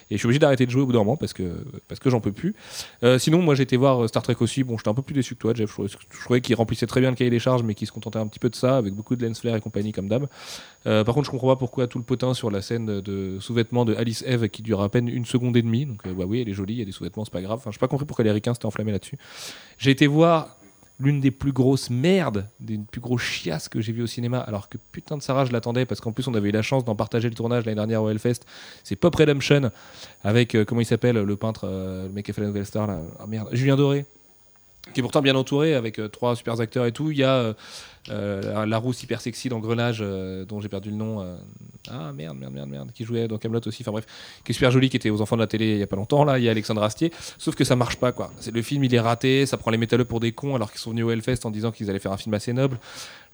et 0.10 0.16
je 0.16 0.18
suis 0.18 0.28
obligé 0.28 0.40
d'arrêter 0.40 0.66
de 0.66 0.72
jouer 0.72 0.84
au 0.84 0.86
bout 0.86 0.94
d'un 0.94 1.00
moment 1.00 1.18
parce 1.18 1.34
que 1.34 1.44
parce 1.88 2.00
que 2.00 2.10
j'en 2.10 2.20
peux 2.20 2.32
plus. 2.32 2.56
Euh, 3.04 3.18
sinon 3.20 3.42
moi 3.42 3.56
j'ai 3.56 3.64
été 3.64 3.78
voir 3.78 4.04
euh, 4.04 4.08
Star 4.08 4.24
Trek 4.24 4.36
aussi, 4.40 4.64
bon 4.64 4.78
j'étais 4.78 4.90
un 4.90 4.94
peu 4.94 5.02
plus 5.02 5.14
déçu 5.14 5.36
que 5.36 5.40
toi 5.40 5.54
Jeff, 5.54 5.70
je 5.70 5.74
trouvais, 5.74 5.90
trouvais 6.24 6.42
qu'il 6.42 6.56
remplissait 6.56 6.88
très 6.88 7.02
bien 7.02 7.10
le 7.10 7.16
cahier 7.16 7.32
des 7.32 7.40
charges 7.40 7.64
mais 7.64 7.74
qu'il 7.74 7.88
se 7.88 7.92
contentait 7.92 8.20
un 8.20 8.28
petit 8.28 8.40
peu 8.40 8.50
de 8.50 8.56
ça 8.56 8.78
avec 8.78 8.94
beaucoup 8.94 9.16
de 9.16 9.26
lens 9.26 9.40
flare 9.40 9.56
et 9.56 9.62
compagnie 9.62 9.92
comme 9.92 10.08
d'hab. 10.08 10.28
Euh, 10.86 11.04
par 11.04 11.16
contre 11.16 11.31
comprends 11.32 11.48
pas 11.48 11.56
pourquoi 11.56 11.88
tout 11.88 11.98
le 11.98 12.04
potin 12.04 12.34
sur 12.34 12.52
la 12.52 12.62
scène 12.62 13.02
de 13.02 13.38
sous-vêtements 13.40 13.86
de 13.86 13.96
Alice 13.96 14.24
Eve 14.28 14.50
qui 14.50 14.62
dure 14.62 14.82
à 14.82 14.90
peine 14.90 15.08
une 15.08 15.26
seconde 15.26 15.58
et 15.58 15.62
demie, 15.62 15.86
donc 15.86 16.06
euh, 16.06 16.14
bah 16.14 16.26
oui 16.28 16.42
elle 16.42 16.50
est 16.50 16.54
jolie, 16.54 16.74
il 16.74 16.80
y 16.80 16.82
a 16.82 16.86
des 16.86 16.92
sous-vêtements 16.92 17.26
c'est 17.26 17.32
pas 17.32 17.42
grave, 17.42 17.58
enfin 17.60 17.72
j'ai 17.72 17.80
pas 17.80 17.88
compris 17.88 18.06
pourquoi 18.06 18.26
les 18.26 18.32
ricains 18.32 18.54
s'étaient 18.54 18.66
enflammés 18.66 18.92
là-dessus. 18.92 19.18
J'ai 19.78 19.92
été 19.92 20.08
voir 20.08 20.58
l'une 21.00 21.20
des 21.20 21.32
plus 21.32 21.52
grosses 21.52 21.90
merdes, 21.90 22.46
des 22.60 22.78
plus 22.78 23.02
grosses 23.02 23.24
chiasses 23.24 23.70
que 23.70 23.82
j'ai 23.82 23.92
vu 23.92 24.04
au 24.04 24.08
cinéma, 24.08 24.40
alors 24.40 24.70
que 24.70 24.78
putain 24.92 25.18
de 25.18 25.24
Sarah, 25.24 25.46
je 25.46 25.52
l'attendais 25.52 25.86
parce 25.86 26.00
qu'en 26.00 26.12
plus 26.12 26.28
on 26.28 26.34
avait 26.36 26.50
eu 26.50 26.52
la 26.52 26.62
chance 26.62 26.86
d'en 26.86 26.96
partager 26.96 27.28
le 27.28 27.36
tournage 27.36 27.66
l'année 27.66 27.76
dernière 27.76 28.04
au 28.04 28.10
Hellfest. 28.10 28.42
C'est 28.84 28.96
Pop 28.96 29.16
Redemption 29.16 29.72
avec 30.24 30.54
euh, 30.54 30.64
comment 30.64 30.82
il 30.82 30.86
s'appelle 30.86 31.16
le 31.16 31.36
peintre, 31.36 31.62
euh, 31.66 32.08
le 32.08 32.14
mec 32.14 32.26
qui 32.26 32.34
fait 32.34 32.64
star 32.66 32.90
ah 32.90 33.26
merde, 33.28 33.50
Julien 33.52 33.76
Doré, 33.76 34.06
qui 34.94 35.00
est 35.00 35.04
pourtant 35.04 35.22
bien 35.22 35.36
entouré 35.36 35.74
avec 35.74 35.98
euh, 35.98 36.08
trois 36.08 36.36
super 36.36 36.60
acteurs 36.60 36.86
et 36.86 36.92
tout. 36.92 37.10
Il 37.10 37.18
y 37.18 37.24
a 37.24 37.56
euh, 38.10 38.66
la 38.66 38.78
rousse 38.80 39.04
hyper 39.04 39.22
sexy 39.22 39.48
d'engrenage 39.50 40.00
euh, 40.02 40.44
dont 40.46 40.60
j'ai 40.60 40.70
perdu 40.70 40.90
le 40.90 40.96
nom. 40.96 41.22
euh, 41.22 41.38
ah 41.90 42.12
merde, 42.14 42.38
merde, 42.38 42.54
merde, 42.54 42.70
merde, 42.70 42.92
qui 42.94 43.04
jouait 43.04 43.28
dans 43.28 43.38
Camelot 43.38 43.62
aussi. 43.66 43.84
Enfin 43.84 43.92
bref, 43.92 44.06
qui 44.44 44.52
est 44.52 44.54
super 44.54 44.72
jolie, 44.72 44.90
qui 44.90 44.98
était 44.98 45.10
aux 45.10 45.22
enfants 45.22 45.36
de 45.36 45.42
la 45.42 45.48
télé 45.48 45.74
il 45.74 45.78
y 45.78 45.84
a 45.84 45.88
pas 45.88 45.96
longtemps. 45.96 46.24
Là, 46.24 46.40
il 46.40 46.44
y 46.44 46.48
a 46.48 46.52
Alexandre 46.52 46.82
Astier. 46.82 47.12
Sauf 47.38 47.56
que 47.56 47.64
ça 47.64 47.76
marche 47.76 47.98
pas 47.98 48.12
quoi. 48.12 48.32
C'est 48.40 48.54
le 48.54 48.62
film, 48.62 48.84
il 48.84 48.96
est 48.96 49.00
raté. 49.00 49.46
Ça 49.46 49.58
prend 49.58 49.72
les 49.72 49.78
métalleux 49.78 50.06
pour 50.06 50.20
des 50.20 50.32
cons 50.32 50.56
alors 50.56 50.72
qu'ils 50.72 50.82
sont 50.82 50.92
venus 50.92 51.06
au 51.06 51.12
Hellfest 51.12 51.46
en 51.46 51.52
disant 51.52 51.72
qu'ils 51.72 51.90
allaient 51.90 52.00
faire 52.00 52.12
un 52.12 52.18
film 52.18 52.34
assez 52.34 52.54
noble. 52.54 52.80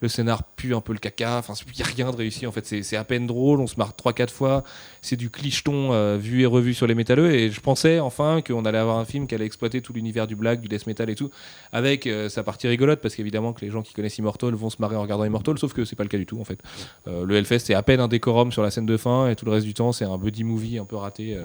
le 0.02 0.10
scénar 0.10 0.44
pue 0.44 0.76
un 0.76 0.82
peu 0.82 0.94
le 0.94 1.00
caca. 1.00 1.38
Enfin, 1.38 1.54
il 1.66 1.76
n'y 1.76 1.82
a 1.82 1.86
rien 1.86 2.12
de 2.12 2.18
réussi. 2.18 2.46
En 2.46 2.52
fait, 2.52 2.66
c'est 2.66 2.84
c'est 2.84 2.98
à 2.98 3.04
peine 3.06 3.26
drôle. 3.26 3.62
On 3.62 3.68
se 3.68 3.76
marre 3.78 3.94
3-4 3.94 4.30
fois. 4.30 4.64
C'est 5.02 5.16
du 5.16 5.30
clicheton 5.30 5.94
euh, 5.94 6.18
vu 6.18 6.42
et 6.42 6.46
revu 6.46 6.74
sur 6.74 6.88
les 6.88 6.96
métalleux. 6.96 7.32
Et 7.32 7.52
je 7.52 7.62
pensais 7.62 8.00
enfin 8.00 8.42
qu'on 8.42 8.66
allait 8.66 8.78
avoir 8.78 8.98
un 8.98 9.06
film 9.06 9.28
qui 9.28 9.36
allait 9.36 9.46
exploiter 9.46 9.82
tout 9.82 9.94
l'univers 9.94 10.28
du 10.28 10.36
black, 10.36 10.60
du 10.60 10.68
death 10.68 10.88
metal 10.88 11.10
et 11.10 11.16
tout, 11.16 11.32
avec 11.72 12.10
sa 12.30 12.44
partie 12.44 12.68
rigolote. 12.68 13.00
Parce 13.02 13.16
qu'évidemment, 13.16 13.54
que 13.54 13.64
les 13.64 13.72
gens 13.72 13.82
qui 13.82 13.94
connaissent 13.94 14.18
Immortal 14.18 14.57
vont 14.58 14.70
se 14.70 14.78
marrer 14.80 14.96
en 14.96 15.02
regardant 15.02 15.24
Immortal. 15.24 15.58
Sauf 15.58 15.74
que 15.74 15.86
c'est 15.86 15.96
pas 15.96 16.04
le 16.04 16.10
cas 16.10 16.18
du 16.18 16.26
tout, 16.26 16.40
en 16.40 16.44
fait. 16.44 16.60
Euh, 17.08 17.26
le 17.26 17.36
Hellfest, 17.36 17.60
c'est 17.60 17.74
à 17.74 17.84
peine 17.84 18.00
un 18.00 18.08
décorum 18.08 18.52
sur 18.52 18.64
la 18.64 18.72
scène 18.72 18.86
de 18.86 18.98
fin. 18.98 19.30
Et 19.30 19.36
tout 19.36 19.46
le 19.46 19.52
reste 19.52 19.66
du 19.66 19.74
temps, 19.74 19.92
c'est 19.92 20.06
un 20.06 20.18
buddy 20.18 20.44
movie 20.44 20.78
un 20.78 20.86
peu 20.86 20.96
raté. 20.96 21.36
euh, 21.36 21.44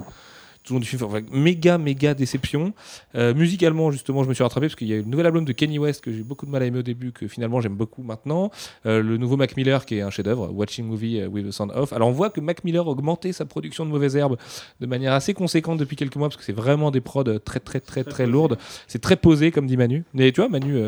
tout 0.65 0.75
le 0.75 0.77
long 0.77 0.81
du 0.81 0.87
film, 0.87 1.03
enfin, 1.05 1.21
méga 1.33 1.79
méga 1.79 2.15
déception. 2.15 2.73
Euh, 3.15 3.35
musicalement, 3.35 3.91
justement, 3.91 4.23
je 4.23 4.29
me 4.29 4.35
suis 4.35 4.43
rattrapé 4.43 4.67
parce 4.67 4.77
qu'il 4.77 4.89
y 4.89 4.93
a 4.93 4.97
eu 4.97 5.03
le 5.03 5.09
nouvel 5.09 5.27
album 5.27 5.45
de 5.45 5.53
Kenny 5.53 5.79
West 5.79 6.03
que 6.03 6.13
j'ai 6.13 6.23
beaucoup 6.23 6.47
de 6.47 6.51
mal 6.51 6.63
à 6.63 6.67
aimer 6.67 6.79
au 6.79 6.83
début, 6.83 7.13
que 7.13 7.27
finalement 7.27 7.61
j'aime 7.61 7.75
beaucoup 7.75 8.03
maintenant. 8.03 8.51
Euh, 8.87 9.03
le 9.03 9.17
nouveau 9.17 9.37
Mac 9.37 9.57
Miller 9.57 9.85
qui 9.85 9.97
est 9.97 10.03
un 10.03 10.11
chef-d'œuvre, 10.11 10.51
Watching 10.53 10.87
Movie 10.87 11.25
with 11.27 11.49
the 11.49 11.51
Sound 11.51 11.73
Off. 11.75 11.93
Alors 11.93 12.09
on 12.09 12.13
voit 12.13 12.31
que 12.31 12.41
Mac 12.41 12.65
Miller 12.65 12.87
a 12.87 12.91
augmenté 12.91 13.33
sa 13.33 13.45
production 13.45 13.85
de 13.85 13.91
mauvaises 13.91 14.17
herbes 14.17 14.37
de 14.81 14.87
manière 14.87 15.13
assez 15.13 15.35
conséquente 15.35 15.79
depuis 15.79 15.97
quelques 15.97 16.17
mois 16.17 16.29
parce 16.29 16.37
que 16.37 16.45
c'est 16.45 16.53
vraiment 16.53 16.91
des 16.91 17.01
prods 17.01 17.25
euh, 17.27 17.39
très 17.39 17.61
très 17.61 17.81
très 17.81 18.05
très 18.05 18.27
lourdes. 18.27 18.57
C'est 18.87 19.01
très 19.01 19.17
posé 19.17 19.51
comme 19.51 19.67
dit 19.67 19.77
Manu. 19.77 20.05
Mais 20.15 20.31
tu 20.33 20.41
vois, 20.41 20.49
Manu, 20.49 20.81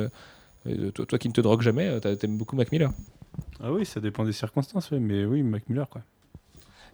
toi, 0.95 1.07
toi 1.07 1.19
qui 1.19 1.29
ne 1.29 1.33
te 1.33 1.41
drogues 1.41 1.63
jamais, 1.63 1.89
euh, 1.89 2.01
t'a- 2.01 2.17
t'aimes 2.17 2.37
beaucoup 2.37 2.57
Mac 2.57 2.71
Miller. 2.73 2.91
Ah 3.63 3.73
oui, 3.73 3.85
ça 3.85 4.01
dépend 4.01 4.25
des 4.25 4.33
circonstances, 4.33 4.91
mais 4.93 5.25
oui, 5.25 5.43
Mac 5.43 5.69
Miller, 5.69 5.89
quoi. 5.89 6.03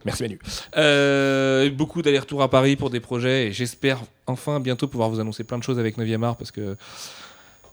Merci 0.05 0.23
Manu. 0.23 0.39
Euh, 0.79 1.71
beaucoup 1.71 2.01
d'allers-retours 2.01 2.43
à 2.43 2.49
Paris 2.49 2.75
pour 2.77 2.89
des 2.89 3.01
projets 3.01 3.49
et 3.49 3.53
j'espère 3.53 4.01
enfin 4.27 4.59
bientôt 4.59 4.89
pouvoir 4.89 5.11
vous 5.11 5.21
annoncer 5.21 5.45
plein 5.45 5.59
de 5.59 5.63
choses 5.63 5.79
avec 5.79 5.99
9e 5.99 6.23
art 6.25 6.37
parce 6.37 6.51
que 6.51 6.75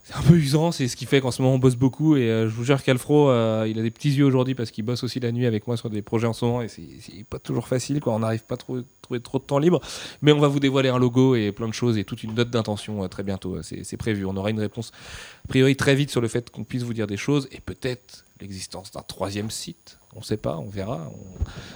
c'est 0.07 0.15
un 0.15 0.21
peu 0.21 0.35
usant, 0.35 0.71
c'est 0.71 0.88
ce 0.88 0.95
qui 0.95 1.05
fait 1.05 1.19
qu'en 1.19 1.31
ce 1.31 1.41
moment 1.41 1.55
on 1.55 1.59
bosse 1.59 1.75
beaucoup 1.75 2.15
et 2.15 2.29
euh, 2.29 2.47
je 2.47 2.55
vous 2.55 2.63
jure 2.63 2.81
qu'Alfro 2.81 3.29
euh, 3.29 3.67
il 3.69 3.77
a 3.77 3.81
des 3.81 3.91
petits 3.91 4.11
yeux 4.11 4.23
aujourd'hui 4.23 4.55
parce 4.55 4.71
qu'il 4.71 4.85
bosse 4.85 5.03
aussi 5.03 5.19
la 5.19 5.34
nuit 5.34 5.45
avec 5.45 5.67
moi 5.67 5.75
sur 5.75 5.89
des 5.89 6.01
projets 6.01 6.27
en 6.27 6.31
ce 6.31 6.45
moment 6.45 6.61
et 6.61 6.69
c'est 6.69 7.25
pas 7.29 7.39
toujours 7.39 7.67
facile 7.67 7.99
quoi, 7.99 8.13
on 8.13 8.19
n'arrive 8.19 8.45
pas 8.45 8.53
à 8.53 8.57
trouver, 8.57 8.84
trouver 9.01 9.19
trop 9.19 9.38
de 9.38 9.43
temps 9.43 9.59
libre. 9.59 9.81
Mais 10.21 10.31
on 10.31 10.39
va 10.39 10.47
vous 10.47 10.61
dévoiler 10.61 10.88
un 10.88 10.97
logo 10.97 11.35
et 11.35 11.51
plein 11.51 11.67
de 11.67 11.73
choses 11.73 11.97
et 11.97 12.05
toute 12.05 12.23
une 12.23 12.35
note 12.35 12.49
d'intention 12.49 13.03
euh, 13.03 13.09
très 13.09 13.23
bientôt, 13.23 13.61
c'est 13.61 13.97
prévu, 13.97 14.23
on 14.25 14.38
aura 14.38 14.49
une 14.49 14.61
réponse 14.61 14.93
a 15.43 15.47
priori 15.49 15.75
très 15.75 15.93
vite 15.93 16.09
sur 16.09 16.21
le 16.21 16.29
fait 16.29 16.51
qu'on 16.51 16.63
puisse 16.63 16.84
vous 16.84 16.93
dire 16.93 17.07
des 17.07 17.17
choses 17.17 17.49
et 17.51 17.59
peut-être 17.59 18.23
l'existence 18.39 18.91
d'un 18.91 19.01
troisième 19.01 19.51
site, 19.51 19.99
on 20.15 20.21
sait 20.21 20.38
pas, 20.38 20.57
on 20.57 20.69
verra, 20.69 21.09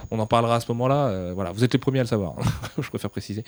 on, 0.09 0.17
on 0.17 0.19
en 0.19 0.25
parlera 0.25 0.55
à 0.55 0.59
ce 0.59 0.71
moment-là. 0.71 1.07
euh, 1.07 1.31
voilà, 1.33 1.51
vous 1.51 1.63
êtes 1.63 1.73
les 1.73 1.79
premiers 1.79 1.99
à 1.99 2.03
le 2.03 2.07
savoir, 2.07 2.35
je 2.79 2.89
préfère 2.89 3.09
préciser. 3.09 3.43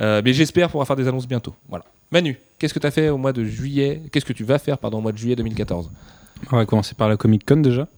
Euh, 0.00 0.22
mais 0.24 0.32
j'espère 0.32 0.68
pouvoir 0.68 0.86
faire 0.86 0.96
des 0.96 1.08
annonces 1.08 1.28
bientôt. 1.28 1.54
Voilà. 1.68 1.84
Manu, 2.10 2.38
qu'est-ce 2.58 2.74
que 2.74 2.78
tu 2.78 2.86
as 2.86 2.90
fait 2.90 3.08
au 3.08 3.18
mois 3.18 3.32
de 3.32 3.44
juillet? 3.44 4.02
Qu'est-ce 4.10 4.24
que 4.24 4.32
tu 4.32 4.44
vas 4.44 4.58
faire 4.58 4.78
pardon, 4.78 4.98
au 4.98 5.02
mois 5.02 5.12
de 5.12 5.18
juillet 5.18 5.36
2014 5.36 5.90
On 6.52 6.56
va 6.56 6.66
commencer 6.66 6.94
par 6.94 7.08
la 7.08 7.16
Comic 7.16 7.44
Con 7.46 7.56
déjà. 7.56 7.88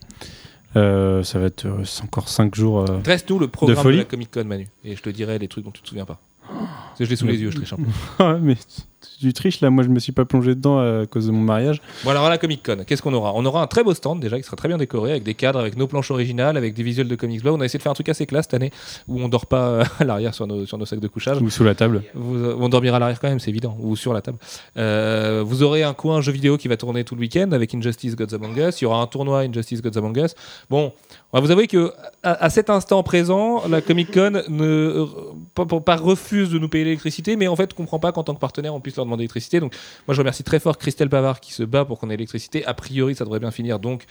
Euh, 0.77 1.23
ça 1.23 1.39
va 1.39 1.47
être 1.47 1.67
encore 2.03 2.29
5 2.29 2.55
jours. 2.55 2.85
Dresse-nous 2.85 3.39
le 3.39 3.49
programme 3.49 3.77
de, 3.77 3.83
folie 3.83 3.97
la 3.99 4.05
Comic 4.05 4.31
Con, 4.31 4.45
Manu, 4.45 4.69
et 4.85 4.97
je 4.97 5.03
te 5.03 5.11
dirai 5.11 5.39
les 5.39 5.49
trucs 5.49 5.65
dont 5.65 5.71
tu 5.71 5.83
te 5.83 5.89
souviens 5.89 6.05
pas. 6.05 6.21
Parce 6.49 6.99
que 6.99 7.05
je 7.05 7.11
l'ai 7.11 7.17
sous 7.17 7.27
les 7.27 7.39
yeux, 7.39 7.51
je 7.51 7.57
triche 7.57 7.73
un 7.73 7.77
peu. 7.77 8.39
Mais 8.41 8.57
tu- 9.01 9.27
tu 9.27 9.33
triches 9.33 9.61
là, 9.61 9.71
moi 9.71 9.85
je 9.85 9.89
me 9.89 9.99
suis 9.99 10.13
pas 10.13 10.25
plongé 10.25 10.55
dedans 10.55 10.79
à 10.79 11.07
cause 11.07 11.27
de 11.27 11.33
mon 11.33 11.41
mariage. 11.41 11.81
Bon 12.05 12.11
alors 12.11 12.25
à 12.25 12.31
la 12.31 12.39
Comic 12.39 12.65
Con, 12.65 12.79
qu'est-ce 12.87 13.03
qu'on 13.03 13.15
aura? 13.15 13.33
On 13.35 13.45
aura 13.45 13.63
un 13.63 13.67
très 13.67 13.83
beau 13.85 13.95
stand 13.95 14.21
déjà 14.21 14.37
qui 14.39 14.45
sera 14.45 14.57
très 14.57 14.69
bien 14.69 14.79
décoré 14.79 15.11
avec 15.13 15.23
des 15.23 15.35
cadres, 15.35 15.59
avec 15.59 15.77
nos 15.77 15.87
planches 15.87 16.11
originales, 16.11 16.57
avec 16.57 16.75
des 16.75 16.83
visuels 16.83 17.09
de 17.09 17.15
Comics 17.17 17.43
Blog. 17.43 17.57
On 17.57 17.61
a 17.61 17.65
essayé 17.65 17.79
de 17.79 17.83
faire 17.83 17.93
un 17.93 17.95
truc 17.95 18.09
assez 18.09 18.27
classe 18.27 18.45
cette 18.47 18.55
année 18.55 18.71
où 19.09 19.21
on 19.21 19.29
dort 19.29 19.47
pas 19.47 19.67
euh, 19.69 19.85
à 19.99 20.05
l'arrière 20.05 20.35
sur 20.35 20.47
nos, 20.47 20.67
sur 20.67 20.79
nos 20.79 20.87
sacs 20.87 21.01
de 21.01 21.09
couchage. 21.09 21.41
Ou 21.43 21.51
sous 21.51 21.65
la 21.65 21.75
table. 21.75 22.03
Vous, 22.15 22.37
euh, 22.37 22.57
on 22.59 22.69
dormira 22.69 22.97
à 22.97 23.01
l'arrière 23.01 23.21
quand 23.21 23.29
même, 23.29 23.41
c'est 23.41 23.51
évident, 23.51 23.77
ou 23.81 23.97
sur 23.97 24.13
la 24.13 24.21
table. 24.23 24.39
Euh, 24.77 25.43
vous 25.45 25.63
aurez 25.63 25.83
un 25.83 25.95
coin 25.95 26.21
jeu 26.21 26.33
vidéo 26.33 26.57
qui 26.57 26.69
va 26.69 26.77
tourner 26.77 27.05
tout 27.05 27.15
le 27.15 27.21
week-end 27.21 27.51
avec 27.53 27.75
Injustice 27.75 28.17
Gods 28.17 28.35
Among 28.35 28.57
Us. 28.57 28.81
Il 28.81 28.85
y 28.85 28.87
aura 28.87 29.01
un 29.01 29.07
tournoi 29.07 29.41
Injustice 29.41 29.83
Gods 29.83 29.99
Among 29.99 30.17
Us. 30.17 30.35
Bon, 30.69 30.93
on 31.33 31.39
va 31.39 31.45
vous 31.45 31.51
avouer 31.51 31.67
que 31.67 31.93
à, 32.23 32.45
à 32.45 32.51
cet 32.51 32.71
instant 32.71 33.03
présent, 33.03 33.63
la 33.69 33.81
Comic 33.81 34.13
Con 34.13 34.43
ne 34.49 34.65
euh, 34.65 35.07
pas, 35.55 35.65
pas- 35.67 35.81
pas 35.81 35.97
refuse 35.97 36.51
de 36.51 36.59
nous 36.59 36.69
payer 36.69 36.85
l'électricité, 36.85 37.37
mais 37.37 37.49
en 37.49 37.57
fait 37.57 37.75
comprend 37.75 37.99
pas 37.99 38.13
qu'en 38.13 38.23
tant 38.25 38.35
que 38.35 38.41
partenaire 38.41 38.75
on 38.75 38.81
puisse 38.81 38.90
leur 38.97 39.07
demander 39.07 39.23
l'électricité. 39.23 39.61
Donc 39.61 39.75
moi 40.07 40.15
je 40.15 40.21
remercie 40.21 40.45
très 40.45 40.61
fort 40.61 40.79
Christelle 40.79 41.09
Pavard 41.09 41.41
qui 41.41 41.53
se 41.53 41.63
bat 41.63 41.85
pour 41.85 41.99
qu'on 41.99 42.09
ait 42.09 42.17
l'électricité. 42.17 42.65
A 42.65 42.75
priori 42.75 43.15
ça 43.15 43.25
devrait 43.25 43.41
bien 43.41 43.51
finir, 43.51 43.79
donc 43.79 44.05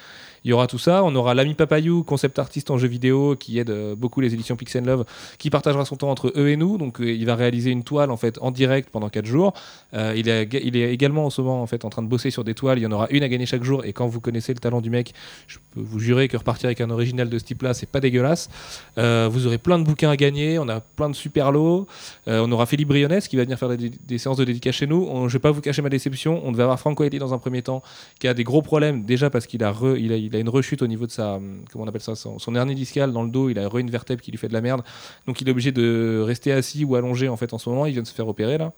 il 0.44 0.50
y 0.50 0.54
aura 0.54 0.68
tout 0.68 0.78
ça. 0.78 1.04
On 1.04 1.16
aura 1.16 1.34
l'ami 1.34 1.54
Papayou, 1.54 2.04
concept 2.04 2.40
artiste 2.40 2.72
en 2.72 2.78
jeu 2.78 2.88
vidéo, 2.88 3.36
qui 3.36 3.60
aide 3.60 3.70
euh, 3.70 3.96
beaucoup 3.96 4.22
les 4.22 4.34
éditions 4.34 4.56
Pixel 4.56 4.86
Love, 4.86 5.06
qui 5.38 5.50
partagera 5.50 5.86
son 5.86 5.96
temps 5.96 6.10
entre 6.10 6.32
eux 6.36 6.50
et 6.50 6.56
nous. 6.56 6.78
Donc 6.78 7.02
euh, 7.02 7.12
il 7.12 7.26
va 7.26 7.36
réaliser 7.36 7.72
une 7.72 7.84
toile 7.84 8.12
en 8.12 8.18
fait 8.18 8.38
en 8.42 8.52
direct 8.52 8.90
pendant 8.90 9.10
4 9.10 9.26
jours. 9.26 9.54
Euh, 9.94 10.14
il, 10.16 10.30
est, 10.30 10.94
également 10.94 11.26
en 11.26 11.30
ce 11.30 11.42
moment 11.42 11.62
en 11.62 11.68
fait 11.68 11.86
en 11.86 11.90
train 11.90 12.02
de 12.02 12.08
bosser 12.08 12.32
sur 12.32 12.44
des 12.44 12.54
toiles. 12.54 12.80
Il 12.80 12.84
y 12.84 12.88
en 12.88 12.92
aura 12.92 13.08
une 13.10 13.24
à 13.24 13.30
gagner 13.30 13.46
chaque 13.46 13.64
jour. 13.64 13.86
Et 13.86 13.94
quand 13.94 14.08
vous 14.08 14.22
connaissez 14.22 14.54
le 14.54 14.60
talent 14.60 14.82
du 14.82 14.90
mec, 14.90 15.14
je 15.48 15.58
peux 15.72 15.82
vous 15.82 16.00
jurer 16.00 16.28
que 16.28 16.38
repartir 16.38 16.68
avec 16.68 16.82
un 16.82 16.90
original 16.90 17.30
de 17.30 17.38
ce 17.38 17.44
type-là, 17.44 17.74
c'est 17.74 17.90
pas 17.90 18.00
dégueulasse. 18.00 18.50
Vous 18.98 19.48
aurez 19.48 19.58
plein 19.58 19.80
de 19.80 19.84
bouquins 19.84 20.10
à 20.10 20.16
gagner. 20.16 20.60
On 20.60 20.68
a 20.70 20.80
plein 20.80 21.10
de 21.10 21.16
super 21.16 21.52
lots. 21.52 21.88
On 22.28 22.52
aura 22.52 22.66
Philippe 22.66 22.90
Brionès 22.90 23.28
qui 23.28 23.36
va 23.36 23.44
venir 23.44 23.58
faire 23.58 23.70
des, 23.70 24.18
séances 24.18 24.38
de 24.38 24.46
dédicace 24.46 24.76
chez 24.76 24.88
nous. 24.88 25.08
On- 25.10 25.28
je 25.28 25.34
vais 25.34 25.40
pas 25.40 25.52
vous 25.52 25.62
cacher 25.62 25.82
ma 25.82 25.90
déception. 25.90 26.42
On 26.44 26.52
devait 26.52 26.64
avoir 26.64 26.80
Franco 26.80 27.04
Etti 27.04 27.20
dans 27.20 27.34
un 27.34 27.38
premier 27.38 27.62
temps 27.62 27.82
qui 28.20 28.28
a 28.28 28.34
des 28.34 28.44
gros 28.44 28.62
problèmes 28.62 29.04
déjà 29.04 29.30
parce 29.30 29.46
qu'il 29.46 29.64
a, 29.64 29.72
re- 29.72 29.96
a, 30.12 30.29
il 30.30 30.36
a 30.36 30.40
une 30.40 30.50
rechute 30.50 30.82
au 30.82 30.88
niveau 30.88 31.06
de 31.06 31.12
sa 31.12 31.36
hum, 31.36 31.64
comment 31.72 31.86
on 31.86 31.88
appelle 31.88 32.02
ça 32.02 32.16
son, 32.16 32.40
son 32.40 32.56
hernie 32.56 32.76
discale 32.76 33.12
dans 33.12 33.24
le 33.24 33.30
dos. 33.30 33.50
Il 33.50 33.60
a 33.60 33.70
une 33.78 33.90
vertèbre 33.90 34.22
qui 34.22 34.32
lui 34.32 34.38
fait 34.38 34.48
de 34.48 34.54
la 34.54 34.62
merde. 34.62 34.82
Donc 35.28 35.42
il 35.42 35.48
est 35.48 35.52
obligé 35.52 35.72
de 35.72 36.22
rester 36.26 36.52
assis 36.52 36.86
ou 36.86 36.96
allongé 36.96 37.28
en 37.30 37.38
fait 37.38 37.54
en 37.54 37.58
ce 37.58 37.70
moment. 37.70 37.86
Il 37.86 37.94
vient 37.94 38.02
de 38.02 38.08
se 38.08 38.14
faire 38.14 38.28
opérer 38.28 38.58
là. 38.58 38.72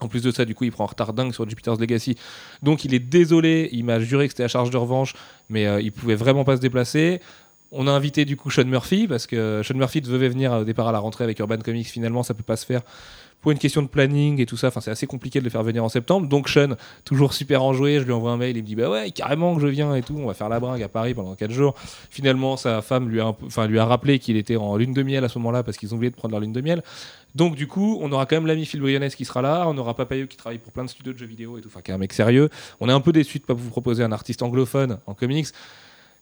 En 0.00 0.08
plus 0.08 0.22
de 0.22 0.30
ça, 0.30 0.44
du 0.44 0.54
coup, 0.54 0.64
il 0.64 0.72
prend 0.72 0.84
un 0.84 0.88
retard 0.88 1.12
dingue 1.12 1.32
sur 1.32 1.48
Jupiter's 1.48 1.78
Legacy. 1.78 2.16
Donc, 2.62 2.84
il 2.84 2.94
est 2.94 2.98
désolé. 2.98 3.68
Il 3.72 3.84
m'a 3.84 4.00
juré 4.00 4.26
que 4.26 4.32
c'était 4.32 4.42
à 4.42 4.48
charge 4.48 4.70
de 4.70 4.76
revanche, 4.76 5.14
mais 5.48 5.66
euh, 5.66 5.80
il 5.80 5.92
pouvait 5.92 6.16
vraiment 6.16 6.44
pas 6.44 6.56
se 6.56 6.60
déplacer. 6.60 7.20
On 7.70 7.86
a 7.86 7.90
invité 7.90 8.24
du 8.24 8.36
coup 8.36 8.50
Sean 8.50 8.66
Murphy 8.66 9.08
parce 9.08 9.26
que 9.26 9.62
Sean 9.64 9.74
Murphy 9.74 10.00
devait 10.00 10.28
venir 10.28 10.52
au 10.52 10.64
départ 10.64 10.88
à 10.88 10.92
la 10.92 10.98
rentrée 10.98 11.24
avec 11.24 11.38
Urban 11.38 11.58
Comics. 11.58 11.86
Finalement, 11.86 12.22
ça 12.22 12.34
peut 12.34 12.42
pas 12.42 12.56
se 12.56 12.66
faire 12.66 12.82
pour 13.44 13.52
une 13.52 13.58
question 13.58 13.82
de 13.82 13.88
planning 13.88 14.40
et 14.40 14.46
tout 14.46 14.56
ça. 14.56 14.70
C'est 14.80 14.90
assez 14.90 15.06
compliqué 15.06 15.38
de 15.38 15.44
le 15.44 15.50
faire 15.50 15.62
venir 15.62 15.84
en 15.84 15.90
septembre. 15.90 16.26
Donc, 16.26 16.48
Sean, 16.48 16.76
toujours 17.04 17.34
super 17.34 17.62
enjoué, 17.62 18.00
je 18.00 18.04
lui 18.04 18.12
envoie 18.12 18.30
un 18.30 18.38
mail. 18.38 18.56
Il 18.56 18.62
me 18.62 18.66
dit 18.66 18.74
Bah 18.74 18.88
ouais, 18.88 19.10
carrément 19.10 19.54
que 19.54 19.60
je 19.60 19.66
viens 19.66 19.94
et 19.94 20.02
tout. 20.02 20.16
On 20.16 20.26
va 20.26 20.32
faire 20.32 20.48
la 20.48 20.60
bringue 20.60 20.82
à 20.82 20.88
Paris 20.88 21.12
pendant 21.12 21.34
4 21.34 21.50
jours. 21.50 21.74
Finalement, 22.08 22.56
sa 22.56 22.80
femme 22.80 23.10
lui 23.10 23.20
a, 23.20 23.26
enfin, 23.44 23.66
lui 23.66 23.78
a 23.78 23.84
rappelé 23.84 24.18
qu'il 24.18 24.38
était 24.38 24.56
en 24.56 24.78
lune 24.78 24.94
de 24.94 25.02
miel 25.02 25.22
à 25.24 25.28
ce 25.28 25.38
moment-là 25.40 25.62
parce 25.62 25.76
qu'ils 25.76 25.92
ont 25.92 25.98
oublié 25.98 26.10
de 26.10 26.16
prendre 26.16 26.32
leur 26.32 26.40
lune 26.40 26.54
de 26.54 26.62
miel. 26.62 26.82
Donc 27.34 27.54
du 27.54 27.66
coup, 27.66 27.98
on 28.00 28.10
aura 28.12 28.24
quand 28.24 28.36
même 28.36 28.46
l'ami 28.46 28.64
Phil 28.64 28.80
Brionès 28.80 29.14
qui 29.14 29.26
sera 29.26 29.42
là, 29.42 29.66
on 29.68 29.76
aura 29.76 29.94
Papayou 29.94 30.26
qui 30.26 30.38
travaille 30.38 30.58
pour 30.58 30.72
plein 30.72 30.84
de 30.84 30.88
studios 30.88 31.12
de 31.12 31.18
jeux 31.18 31.26
vidéo 31.26 31.58
et 31.58 31.60
tout, 31.60 31.68
enfin 31.68 31.82
qui 31.82 31.90
est 31.90 31.94
un 31.94 31.98
mec 31.98 32.14
sérieux. 32.14 32.48
On 32.80 32.88
est 32.88 32.92
un 32.92 33.00
peu 33.00 33.12
déçu 33.12 33.40
de 33.40 33.44
pas 33.44 33.52
vous 33.52 33.68
proposer 33.68 34.04
un 34.04 34.12
artiste 34.12 34.42
anglophone 34.42 35.00
en 35.06 35.12
comics. 35.12 35.48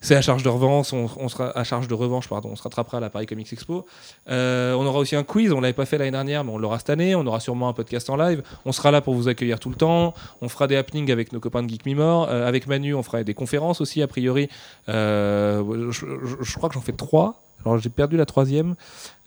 C'est 0.03 0.17
à 0.17 0.21
charge 0.21 0.43
de 0.43 0.49
revanche, 0.49 0.93
on, 0.93 1.29
sera 1.29 1.57
à 1.57 1.63
charge 1.63 1.87
de 1.87 1.95
revanche, 1.95 2.29
pardon, 2.29 2.51
on 2.53 2.57
se 2.57 2.63
rattrapera 2.65 2.97
à 2.99 3.01
la 3.01 3.09
Paris 3.09 3.27
Comics 3.27 3.53
Expo. 3.53 3.87
Euh, 4.29 4.75
on 4.75 4.85
aura 4.85 4.99
aussi 4.99 5.15
un 5.15 5.23
quiz, 5.23 5.53
on 5.53 5.61
l'avait 5.61 5.73
pas 5.73 5.87
fait 5.87 5.97
l'année 5.97 6.11
dernière, 6.11 6.43
mais 6.43 6.51
on 6.51 6.59
l'aura 6.59 6.79
cette 6.81 6.91
année. 6.91 7.15
On 7.15 7.25
aura 7.25 7.39
sûrement 7.39 7.69
un 7.69 7.73
podcast 7.73 8.11
en 8.11 8.17
live. 8.17 8.43
On 8.65 8.73
sera 8.73 8.91
là 8.91 9.01
pour 9.01 9.15
vous 9.15 9.29
accueillir 9.29 9.61
tout 9.61 9.71
le 9.71 9.77
temps. 9.77 10.13
On 10.41 10.49
fera 10.49 10.67
des 10.67 10.75
happenings 10.75 11.13
avec 11.13 11.33
nos 11.33 11.39
copains 11.39 11.63
de 11.63 11.69
Geek 11.69 11.87
Mimor. 11.87 12.29
Euh, 12.29 12.49
avec 12.49 12.67
Manu, 12.67 12.95
on 12.95 13.05
fera 13.05 13.23
des 13.23 13.35
conférences 13.35 13.81
aussi 13.81 14.03
a 14.03 14.09
priori. 14.09 14.49
Euh, 14.89 15.93
je 15.93 16.55
crois 16.57 16.69
que 16.69 16.75
j'en 16.75 16.81
fais 16.81 16.93
trois. 16.93 17.41
Alors 17.65 17.79
j'ai 17.79 17.91
perdu 17.91 18.17
la 18.17 18.27
troisième. 18.27 18.75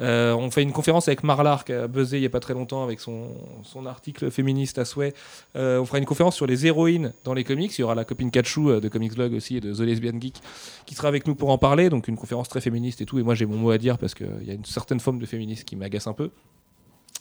Euh, 0.02 0.34
on 0.34 0.52
fait 0.52 0.64
une 0.64 0.72
conférence 0.72 1.08
avec 1.08 1.24
Marlar 1.24 1.64
qui 1.64 1.74
a 1.74 1.88
buzzé 1.88 2.18
il 2.18 2.22
n'y 2.22 2.26
a 2.26 2.30
pas 2.30 2.40
très 2.40 2.54
longtemps 2.54 2.84
avec 2.84 3.00
son, 3.00 3.30
son 3.64 3.86
article 3.86 4.30
féministe 4.32 4.78
à 4.78 4.86
souhait. 4.86 5.14
Euh, 5.56 5.80
on 5.80 5.86
fera 5.86 5.98
une 5.98 6.06
conférence 6.06 6.36
sur 6.36 6.46
les 6.46 6.66
héroïnes 6.66 7.14
dans 7.24 7.34
les 7.34 7.44
comics. 7.44 7.78
Il 7.78 7.82
y 7.82 7.84
aura 7.84 7.96
la 7.96 8.06
copine 8.06 8.32
Kachou 8.32 8.70
euh, 8.70 8.80
de 8.80 8.90
Comics 8.90 9.16
Blog 9.16 9.34
aussi 9.34 9.58
et 9.58 9.62
de 9.62 9.74
The 9.74 9.80
Lesbian 9.80 10.20
Geek 10.20 10.42
qui 10.86 10.96
sera 10.96 11.08
avec 11.08 11.28
nous 11.28 11.36
pour 11.36 11.50
en 11.50 11.58
parler. 11.58 11.90
Donc 11.90 12.08
une 12.08 12.18
conférence 12.18 12.50
très 12.50 12.62
féministe 12.62 13.02
et 13.02 13.06
tout. 13.06 13.20
Et 13.20 13.24
moi 13.24 13.36
j'ai 13.36 13.46
mon 13.46 13.58
mot 13.58 13.72
à 13.72 13.78
dire 13.78 13.98
parce 13.98 14.14
qu'il 14.14 14.44
y 14.44 14.52
a 14.52 14.54
une 14.54 14.66
certaine 14.66 15.00
forme 15.00 15.20
de 15.20 15.26
féminisme 15.26 15.64
qui 15.64 15.76
m'agace 15.76 16.08
un 16.08 16.14
peu. 16.14 16.30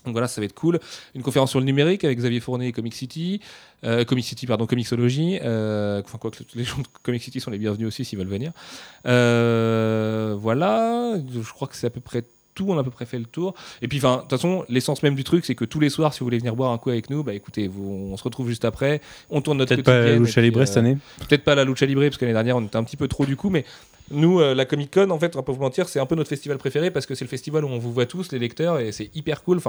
Donc 0.04 0.12
voilà, 0.12 0.28
ça 0.28 0.40
va 0.40 0.44
être 0.44 0.54
cool. 0.54 0.80
Une 1.14 1.22
conférence 1.22 1.50
sur 1.50 1.60
le 1.60 1.66
numérique 1.66 2.04
avec 2.04 2.18
Xavier 2.18 2.40
Fournet 2.40 2.68
et 2.68 2.72
Comic 2.72 2.94
City. 2.94 3.40
Euh, 3.84 4.04
Comic 4.04 4.24
City, 4.24 4.46
pardon, 4.46 4.66
Comixology. 4.66 5.38
Euh, 5.42 6.02
enfin, 6.04 6.18
quoi 6.18 6.30
que 6.30 6.38
les 6.54 6.64
gens 6.64 6.78
de 6.78 6.86
Comic 7.02 7.22
City 7.22 7.40
sont 7.40 7.50
les 7.50 7.58
bienvenus 7.58 7.88
aussi 7.88 8.04
s'ils 8.04 8.18
veulent 8.18 8.28
venir. 8.28 8.52
Euh, 9.06 10.36
voilà, 10.38 11.14
je 11.32 11.52
crois 11.52 11.68
que 11.68 11.76
c'est 11.76 11.86
à 11.86 11.90
peu 11.90 12.00
près 12.00 12.24
tout, 12.54 12.66
on 12.68 12.76
a 12.76 12.80
à 12.80 12.84
peu 12.84 12.90
près 12.90 13.04
fait 13.04 13.18
le 13.18 13.24
tour. 13.24 13.54
Et 13.82 13.88
puis, 13.88 13.98
enfin, 13.98 14.16
de 14.16 14.20
toute 14.22 14.30
façon, 14.30 14.64
l'essence 14.68 15.02
même 15.02 15.14
du 15.14 15.24
truc, 15.24 15.44
c'est 15.44 15.54
que 15.54 15.64
tous 15.64 15.80
les 15.80 15.90
soirs, 15.90 16.14
si 16.14 16.20
vous 16.20 16.26
voulez 16.26 16.38
venir 16.38 16.54
boire 16.54 16.70
un 16.70 16.78
coup 16.78 16.90
avec 16.90 17.10
nous, 17.10 17.22
bah 17.22 17.34
écoutez, 17.34 17.68
vous, 17.68 18.08
on 18.12 18.16
se 18.16 18.22
retrouve 18.22 18.48
juste 18.48 18.64
après. 18.64 19.00
On 19.30 19.40
tourne 19.40 19.58
notre 19.58 19.74
Peut-être 19.74 19.84
pas 19.84 19.98
quotidienne, 19.98 20.22
Lucha 20.22 20.40
et 20.40 20.42
puis, 20.42 20.50
Libre 20.50 20.60
euh, 20.60 20.66
cette 20.66 20.76
année. 20.76 20.96
Peut-être 21.28 21.44
pas 21.44 21.54
la 21.54 21.64
Lucha 21.64 21.86
Libre, 21.86 22.02
parce 22.02 22.16
que 22.16 22.24
l'année 22.24 22.34
dernière, 22.34 22.56
on 22.56 22.62
était 22.62 22.76
un 22.76 22.84
petit 22.84 22.96
peu 22.96 23.08
trop 23.08 23.26
du 23.26 23.36
coup, 23.36 23.50
mais 23.50 23.64
Nous, 24.10 24.40
euh, 24.40 24.54
la 24.54 24.66
Comic 24.66 24.92
Con, 24.92 25.10
en 25.10 25.18
fait, 25.18 25.34
on 25.34 25.38
va 25.38 25.42
pas 25.42 25.52
vous 25.52 25.60
mentir, 25.60 25.88
c'est 25.88 25.98
un 25.98 26.06
peu 26.06 26.14
notre 26.14 26.28
festival 26.28 26.58
préféré 26.58 26.90
parce 26.90 27.06
que 27.06 27.14
c'est 27.14 27.24
le 27.24 27.30
festival 27.30 27.64
où 27.64 27.68
on 27.68 27.78
vous 27.78 27.92
voit 27.92 28.06
tous, 28.06 28.32
les 28.32 28.38
lecteurs, 28.38 28.78
et 28.78 28.92
c'est 28.92 29.14
hyper 29.16 29.42
cool. 29.42 29.60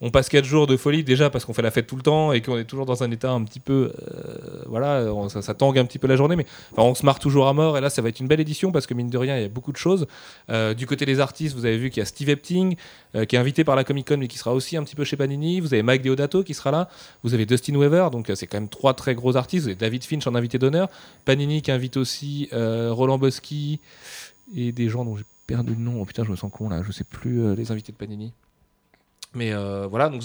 On 0.00 0.10
passe 0.10 0.28
4 0.28 0.44
jours 0.44 0.66
de 0.66 0.76
folie 0.76 1.04
déjà 1.04 1.30
parce 1.30 1.44
qu'on 1.44 1.54
fait 1.54 1.62
la 1.62 1.70
fête 1.70 1.86
tout 1.86 1.96
le 1.96 2.02
temps 2.02 2.32
et 2.32 2.42
qu'on 2.42 2.58
est 2.58 2.64
toujours 2.64 2.86
dans 2.86 3.02
un 3.02 3.10
état 3.10 3.30
un 3.30 3.42
petit 3.44 3.60
peu. 3.60 3.92
euh, 3.94 4.62
voilà, 4.66 5.06
ça, 5.28 5.54
tangue 5.54 5.78
un 5.78 5.84
petit 5.84 5.98
peu 5.98 6.06
la 6.06 6.16
journée, 6.16 6.36
mais 6.36 6.46
enfin, 6.72 6.82
on 6.82 6.94
se 6.94 7.04
marre 7.06 7.18
toujours 7.18 7.48
à 7.48 7.52
mort. 7.52 7.78
Et 7.78 7.80
là, 7.80 7.90
ça 7.90 8.02
va 8.02 8.08
être 8.08 8.20
une 8.20 8.26
belle 8.26 8.40
édition 8.40 8.72
parce 8.72 8.86
que 8.86 8.94
mine 8.94 9.08
de 9.08 9.18
rien, 9.18 9.36
il 9.36 9.42
y 9.42 9.44
a 9.44 9.48
beaucoup 9.48 9.72
de 9.72 9.76
choses. 9.76 10.06
Euh, 10.50 10.74
du 10.74 10.86
côté 10.86 11.06
des 11.06 11.20
artistes, 11.20 11.54
vous 11.56 11.64
avez 11.64 11.78
vu 11.78 11.90
qu'il 11.90 12.00
y 12.00 12.02
a 12.02 12.06
Steve 12.06 12.28
Epting 12.28 12.76
euh, 13.14 13.24
qui 13.24 13.36
est 13.36 13.38
invité 13.38 13.64
par 13.64 13.76
la 13.76 13.84
Comic 13.84 14.08
Con 14.08 14.16
mais 14.18 14.28
qui 14.28 14.38
sera 14.38 14.52
aussi 14.52 14.76
un 14.76 14.82
petit 14.82 14.96
peu 14.96 15.04
chez 15.04 15.16
Panini. 15.16 15.60
Vous 15.60 15.72
avez 15.72 15.82
Mike 15.82 16.02
Deodato 16.02 16.42
qui 16.42 16.54
sera 16.54 16.70
là. 16.70 16.88
Vous 17.22 17.34
avez 17.34 17.46
Dustin 17.46 17.74
Weaver, 17.76 18.08
donc 18.10 18.30
c'est 18.34 18.46
quand 18.46 18.58
même 18.58 18.68
trois 18.68 18.94
très 18.94 19.14
gros 19.14 19.36
artistes. 19.36 19.64
Vous 19.64 19.70
avez 19.70 19.76
David 19.78 20.04
Finch 20.04 20.26
en 20.26 20.34
invité 20.34 20.58
d'honneur. 20.58 20.88
Panini 21.24 21.62
qui 21.62 21.70
invite 21.70 21.96
aussi 21.96 22.48
Roland 22.52 23.18
Bosky 23.18 23.80
et 24.54 24.72
des 24.72 24.88
gens 24.88 25.04
dont 25.04 25.16
j'ai 25.16 25.24
perdu 25.46 25.74
le 25.74 25.80
nom. 25.80 26.00
Oh 26.00 26.04
putain, 26.04 26.24
je 26.24 26.30
me 26.30 26.36
sens 26.36 26.50
con 26.52 26.68
là, 26.68 26.82
je 26.82 26.92
sais 26.92 27.04
plus 27.04 27.54
les 27.54 27.70
invités 27.70 27.92
de 27.92 27.96
Panini. 27.96 28.32
Mais 29.34 29.52
euh, 29.52 29.86
voilà, 29.88 30.08
donc 30.08 30.22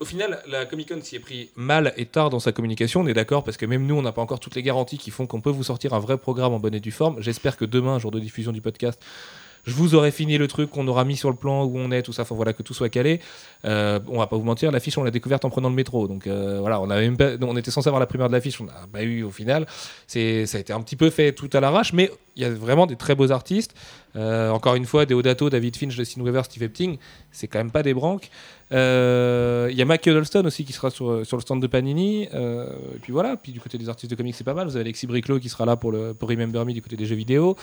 au 0.00 0.06
final, 0.06 0.42
la 0.48 0.64
Comic 0.64 0.88
Con 0.88 1.00
s'y 1.02 1.16
est 1.16 1.20
pris 1.20 1.50
mal 1.56 1.92
et 1.98 2.06
tard 2.06 2.30
dans 2.30 2.40
sa 2.40 2.52
communication, 2.52 3.02
on 3.02 3.06
est 3.06 3.12
d'accord, 3.12 3.44
parce 3.44 3.58
que 3.58 3.66
même 3.66 3.84
nous, 3.86 3.94
on 3.94 4.02
n'a 4.02 4.12
pas 4.12 4.22
encore 4.22 4.40
toutes 4.40 4.54
les 4.54 4.62
garanties 4.62 4.96
qui 4.96 5.10
font 5.10 5.26
qu'on 5.26 5.42
peut 5.42 5.50
vous 5.50 5.64
sortir 5.64 5.92
un 5.92 5.98
vrai 5.98 6.16
programme 6.16 6.54
en 6.54 6.58
bonne 6.58 6.74
et 6.74 6.80
due 6.80 6.90
forme. 6.90 7.20
J'espère 7.20 7.58
que 7.58 7.66
demain, 7.66 7.98
jour 7.98 8.10
de 8.10 8.18
diffusion 8.18 8.50
du 8.50 8.62
podcast, 8.62 8.98
je 9.64 9.74
vous 9.74 9.94
aurai 9.94 10.10
fini 10.10 10.38
le 10.38 10.48
truc 10.48 10.70
qu'on 10.70 10.88
aura 10.88 11.04
mis 11.04 11.16
sur 11.16 11.28
le 11.28 11.36
plan 11.36 11.64
où 11.64 11.76
on 11.76 11.90
est, 11.90 12.02
tout 12.02 12.12
ça, 12.12 12.22
enfin 12.22 12.34
voilà, 12.34 12.52
que 12.52 12.62
tout 12.62 12.72
soit 12.72 12.88
calé. 12.88 13.20
Euh, 13.64 14.00
on 14.08 14.18
va 14.18 14.26
pas 14.26 14.36
vous 14.36 14.42
mentir, 14.42 14.72
l'affiche, 14.72 14.96
on 14.96 15.04
l'a 15.04 15.10
découverte 15.10 15.44
en 15.44 15.50
prenant 15.50 15.68
le 15.68 15.74
métro. 15.74 16.08
Donc 16.08 16.26
euh, 16.26 16.58
voilà, 16.60 16.80
on, 16.80 16.88
avait 16.88 17.10
même 17.10 17.38
on 17.42 17.56
était 17.56 17.70
censé 17.70 17.88
avoir 17.88 18.00
la 18.00 18.06
primeur 18.06 18.28
de 18.28 18.32
l'affiche, 18.32 18.60
on 18.60 18.64
n'a 18.64 18.86
pas 18.90 19.02
eu 19.02 19.22
au 19.22 19.30
final. 19.30 19.66
Ça 20.06 20.18
a 20.18 20.58
été 20.58 20.72
un 20.72 20.80
petit 20.80 20.96
peu 20.96 21.10
fait 21.10 21.32
tout 21.32 21.50
à 21.52 21.60
l'arrache, 21.60 21.92
mais 21.92 22.10
il 22.36 22.42
y 22.42 22.46
a 22.46 22.50
vraiment 22.50 22.86
des 22.86 22.96
très 22.96 23.14
beaux 23.14 23.32
artistes. 23.32 23.74
Euh, 24.16 24.50
encore 24.50 24.74
une 24.74 24.86
fois, 24.86 25.06
Deodato, 25.06 25.50
David 25.50 25.76
Finch, 25.76 25.92
Justin 25.92 26.22
Weaver, 26.22 26.42
Steve 26.44 26.62
Epting, 26.62 26.98
c'est 27.30 27.46
quand 27.46 27.58
même 27.58 27.70
pas 27.70 27.82
des 27.82 27.94
branques. 27.94 28.30
Euh, 28.72 29.68
Il 29.70 29.76
y 29.76 29.82
a 29.82 29.84
Mac 29.84 30.04
Huddleston 30.06 30.44
aussi 30.44 30.64
qui 30.64 30.72
sera 30.72 30.90
sur, 30.90 31.26
sur 31.26 31.36
le 31.36 31.42
stand 31.42 31.60
de 31.60 31.66
Panini. 31.66 32.28
Euh, 32.34 32.68
et 32.94 32.98
puis 33.00 33.12
voilà, 33.12 33.36
puis 33.36 33.52
du 33.52 33.60
côté 33.60 33.78
des 33.78 33.88
artistes 33.88 34.10
de 34.10 34.16
comics, 34.16 34.34
c'est 34.34 34.44
pas 34.44 34.54
mal. 34.54 34.66
Vous 34.66 34.76
avez 34.76 34.84
Alexis 34.84 35.06
Briclot 35.06 35.38
qui 35.40 35.48
sera 35.48 35.64
là 35.64 35.76
pour, 35.76 35.92
le, 35.92 36.14
pour 36.14 36.28
Remember 36.28 36.64
Me 36.64 36.72
du 36.72 36.82
côté 36.82 36.96
des 36.96 37.06
jeux 37.06 37.16
vidéo. 37.16 37.56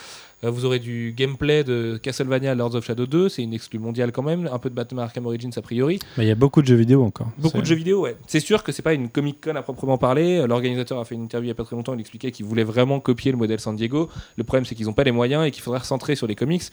Euh, 0.44 0.52
vous 0.52 0.66
aurez 0.66 0.80
du 0.80 1.14
gameplay 1.16 1.64
de 1.64 1.98
Castlevania 2.02 2.56
Lords 2.56 2.76
of 2.76 2.86
Shadow 2.86 3.06
2, 3.06 3.30
c'est 3.30 3.44
une 3.44 3.54
exclue 3.54 3.80
mondiale 3.80 4.12
quand 4.12 4.24
même. 4.24 4.50
Un 4.52 4.60
peu 4.60 4.70
de 4.70 4.76
Batman 4.76 5.06
Arkham 5.06 5.26
Origins 5.26 5.52
a 5.56 5.62
priori. 5.62 6.00
Il 6.18 6.26
y 6.26 6.32
a 6.32 6.36
beaucoup 6.36 6.62
de 6.62 6.68
jeux 6.68 6.76
vidéo 6.76 7.04
encore. 7.04 7.30
Beaucoup 7.38 7.62
de 7.62 7.66
jeux 7.66 7.76
vidéo, 7.76 8.02
ouais. 8.02 8.18
C'est 8.28 8.40
sûr 8.40 8.64
que 8.64 8.72
c'est 8.72 8.82
pas 8.82 8.94
une 8.94 9.10
Comic 9.10 9.42
Con 9.42 9.56
à 9.56 9.62
proprement 9.62 9.98
parler. 9.98 10.46
L'organisateur 10.46 11.00
a 11.00 11.06
fait 11.06 11.16
une 11.16 11.24
interview 11.24 11.46
il 11.46 11.50
y 11.50 11.52
a 11.52 11.56
pas 11.56 11.64
très 11.64 11.76
longtemps. 11.76 11.94
Il 11.94 12.00
expliquait 12.00 12.32
qu'il 12.32 12.46
voulait 12.46 12.64
vraiment 12.64 13.00
copier 13.00 13.32
le 13.32 13.38
modèle 13.38 13.60
San 13.60 13.76
Diego. 13.76 14.10
Le 14.36 14.44
problème, 14.44 14.66
c'est 14.66 14.76
qu'ils 14.76 14.88
n'ont 14.88 14.94
pas 14.94 15.04
les 15.04 15.12
moyens 15.12 15.46
et 15.46 15.52
qu'il 15.52 15.64
faudrait 15.64 15.80
recentrer 15.80 16.16
sur 16.16 16.28
les 16.28 16.36
comics. 16.38 16.64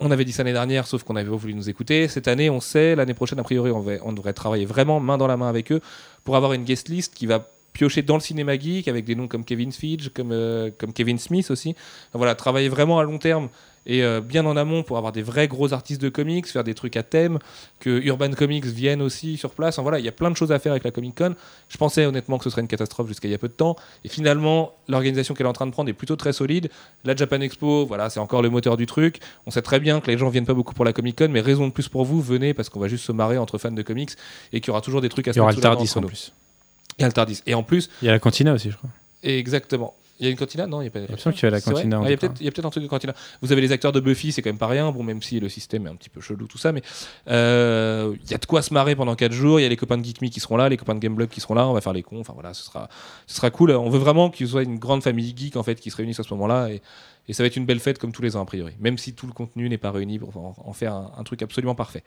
On 0.00 0.10
avait 0.10 0.24
dit 0.24 0.32
ça 0.32 0.44
l'année 0.44 0.54
dernière, 0.54 0.86
sauf 0.86 1.02
qu'on 1.02 1.16
avait 1.16 1.28
voulu 1.28 1.54
nous 1.54 1.68
écouter. 1.68 2.06
Cette 2.06 2.28
année, 2.28 2.50
on 2.50 2.60
sait, 2.60 2.94
l'année 2.94 3.14
prochaine, 3.14 3.38
a 3.40 3.42
priori, 3.42 3.70
on 3.70 4.12
devrait 4.12 4.32
travailler 4.32 4.64
vraiment 4.64 5.00
main 5.00 5.18
dans 5.18 5.26
la 5.26 5.36
main 5.36 5.48
avec 5.48 5.72
eux 5.72 5.80
pour 6.24 6.36
avoir 6.36 6.52
une 6.52 6.64
guest 6.64 6.88
list 6.88 7.14
qui 7.14 7.26
va 7.26 7.48
piocher 7.72 8.02
dans 8.02 8.14
le 8.14 8.20
cinéma 8.20 8.58
geek 8.58 8.88
avec 8.88 9.04
des 9.04 9.14
noms 9.14 9.28
comme 9.28 9.44
Kevin 9.44 9.72
Feige, 9.72 10.10
comme, 10.12 10.32
euh, 10.32 10.70
comme 10.76 10.92
Kevin 10.92 11.18
Smith 11.18 11.50
aussi. 11.50 11.74
Voilà, 12.12 12.34
travailler 12.34 12.68
vraiment 12.68 12.98
à 12.98 13.04
long 13.04 13.18
terme 13.18 13.48
et 13.88 14.04
euh, 14.04 14.20
bien 14.20 14.44
en 14.46 14.56
amont 14.56 14.82
pour 14.82 14.98
avoir 14.98 15.12
des 15.12 15.22
vrais 15.22 15.48
gros 15.48 15.72
artistes 15.72 16.00
de 16.00 16.10
comics, 16.10 16.46
faire 16.46 16.62
des 16.62 16.74
trucs 16.74 16.96
à 16.96 17.02
thème, 17.02 17.38
que 17.80 18.00
Urban 18.04 18.30
Comics 18.32 18.66
viennent 18.66 19.00
aussi 19.00 19.38
sur 19.38 19.50
place. 19.50 19.76
Enfin, 19.76 19.82
voilà, 19.82 19.98
il 19.98 20.04
y 20.04 20.08
a 20.08 20.12
plein 20.12 20.30
de 20.30 20.36
choses 20.36 20.52
à 20.52 20.58
faire 20.58 20.72
avec 20.72 20.84
la 20.84 20.90
Comic 20.90 21.16
Con. 21.16 21.34
Je 21.70 21.78
pensais 21.78 22.04
honnêtement 22.04 22.36
que 22.36 22.44
ce 22.44 22.50
serait 22.50 22.60
une 22.60 22.68
catastrophe 22.68 23.08
jusqu'à 23.08 23.26
il 23.28 23.30
y 23.30 23.34
a 23.34 23.38
peu 23.38 23.48
de 23.48 23.54
temps. 23.54 23.76
Et 24.04 24.08
finalement, 24.08 24.72
l'organisation 24.88 25.34
qu'elle 25.34 25.46
est 25.46 25.50
en 25.50 25.54
train 25.54 25.66
de 25.66 25.72
prendre 25.72 25.88
est 25.88 25.94
plutôt 25.94 26.16
très 26.16 26.34
solide. 26.34 26.68
La 27.04 27.16
Japan 27.16 27.40
Expo, 27.40 27.86
voilà, 27.86 28.10
c'est 28.10 28.20
encore 28.20 28.42
le 28.42 28.50
moteur 28.50 28.76
du 28.76 28.84
truc. 28.84 29.20
On 29.46 29.50
sait 29.50 29.62
très 29.62 29.80
bien 29.80 30.00
que 30.00 30.10
les 30.10 30.18
gens 30.18 30.28
viennent 30.28 30.46
pas 30.46 30.54
beaucoup 30.54 30.74
pour 30.74 30.84
la 30.84 30.92
Comic 30.92 31.16
Con, 31.16 31.28
mais 31.30 31.40
raison 31.40 31.66
de 31.66 31.72
plus 31.72 31.88
pour 31.88 32.04
vous, 32.04 32.20
venez 32.20 32.52
parce 32.52 32.68
qu'on 32.68 32.80
va 32.80 32.88
juste 32.88 33.04
se 33.06 33.12
marrer 33.12 33.38
entre 33.38 33.56
fans 33.56 33.70
de 33.72 33.82
comics 33.82 34.10
et 34.52 34.60
qu'il 34.60 34.68
y 34.68 34.70
aura 34.70 34.82
toujours 34.82 35.00
des 35.00 35.08
trucs 35.08 35.28
à 35.28 35.30
Il 35.30 35.34
se 35.34 35.38
y 35.38 35.40
aura 35.40 35.52
le 35.52 35.60
Tardis 35.60 35.90
en 35.96 36.02
plus. 36.02 36.32
Il 36.98 37.02
y 37.02 37.04
a 37.04 37.08
le 37.08 37.12
Tardis. 37.14 37.42
Et 37.46 37.54
en 37.54 37.62
plus, 37.62 37.88
Il 38.02 38.06
y 38.06 38.08
a 38.08 38.12
la 38.12 38.18
cantina 38.18 38.52
aussi, 38.52 38.70
je 38.70 38.76
crois. 38.76 38.90
exactement. 39.22 39.94
Il 40.20 40.24
y 40.24 40.28
a 40.28 40.30
une 40.30 40.36
cantina 40.36 40.66
Non, 40.66 40.80
il 40.80 40.84
n'y 40.84 40.88
a 40.88 40.90
pas. 40.90 41.00
Il 41.00 41.12
me 41.12 41.16
semble 41.16 41.34
qu'il 41.36 41.44
y 41.44 41.46
a 41.46 41.50
la 41.50 41.60
C'est 41.60 41.70
vrai 41.70 41.74
cantina. 41.82 42.00
en 42.00 42.04
Ah, 42.04 42.08
Il 42.08 42.10
y 42.10 42.48
a 42.48 42.50
peut-être 42.50 42.64
un 42.64 42.70
truc 42.70 42.82
de 42.82 42.88
cantina. 42.88 43.14
Vous 43.40 43.52
avez 43.52 43.60
les 43.60 43.70
acteurs 43.72 43.92
de 43.92 44.00
Buffy, 44.00 44.32
c'est 44.32 44.42
quand 44.42 44.50
même 44.50 44.58
pas 44.58 44.66
rien. 44.66 44.90
Bon, 44.90 45.02
même 45.02 45.22
si 45.22 45.38
le 45.40 45.48
système 45.48 45.86
est 45.86 45.90
un 45.90 45.96
petit 45.96 46.08
peu 46.08 46.20
chelou, 46.20 46.46
tout 46.46 46.58
ça, 46.58 46.72
mais 46.72 46.82
euh, 47.28 48.14
il 48.24 48.30
y 48.30 48.34
a 48.34 48.38
de 48.38 48.46
quoi 48.46 48.62
se 48.62 48.74
marrer 48.74 48.96
pendant 48.96 49.14
4 49.14 49.32
jours. 49.32 49.60
Il 49.60 49.62
y 49.62 49.66
a 49.66 49.68
les 49.68 49.76
copains 49.76 49.96
de 49.98 50.04
Geek 50.04 50.22
Me 50.22 50.28
qui 50.28 50.40
seront 50.40 50.56
là, 50.56 50.68
les 50.68 50.76
copains 50.76 50.94
de 50.94 51.00
Gameblog 51.00 51.28
qui 51.28 51.40
seront 51.40 51.54
là. 51.54 51.66
On 51.68 51.72
va 51.72 51.80
faire 51.80 51.92
les 51.92 52.02
cons. 52.02 52.20
Enfin 52.20 52.32
voilà, 52.34 52.54
ce 52.54 52.64
sera, 52.64 52.88
ce 53.26 53.36
sera 53.36 53.50
cool. 53.50 53.70
On 53.72 53.90
veut 53.90 53.98
vraiment 53.98 54.30
qu'il 54.30 54.48
soit 54.48 54.62
une 54.62 54.78
grande 54.78 55.02
famille 55.02 55.34
geek 55.36 55.56
en 55.56 55.62
fait 55.62 55.76
qui 55.80 55.90
se 55.90 55.96
réunisse 55.96 56.18
à 56.20 56.22
ce 56.24 56.34
moment-là 56.34 56.70
et, 56.70 56.82
et 57.28 57.32
ça 57.32 57.42
va 57.42 57.46
être 57.46 57.56
une 57.56 57.66
belle 57.66 57.80
fête 57.80 57.98
comme 57.98 58.12
tous 58.12 58.22
les 58.22 58.36
ans 58.36 58.42
a 58.42 58.46
priori. 58.46 58.72
Même 58.80 58.98
si 58.98 59.12
tout 59.14 59.26
le 59.26 59.32
contenu 59.32 59.68
n'est 59.68 59.78
pas 59.78 59.90
réuni 59.90 60.18
pour 60.18 60.36
en, 60.36 60.54
en 60.64 60.72
faire 60.72 60.94
un, 60.94 61.12
un 61.16 61.22
truc 61.24 61.42
absolument 61.42 61.74
parfait. 61.74 62.02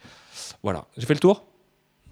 Voilà. 0.64 0.86
J'ai 0.98 1.06
fait 1.06 1.14
le 1.14 1.20
tour? 1.20 1.46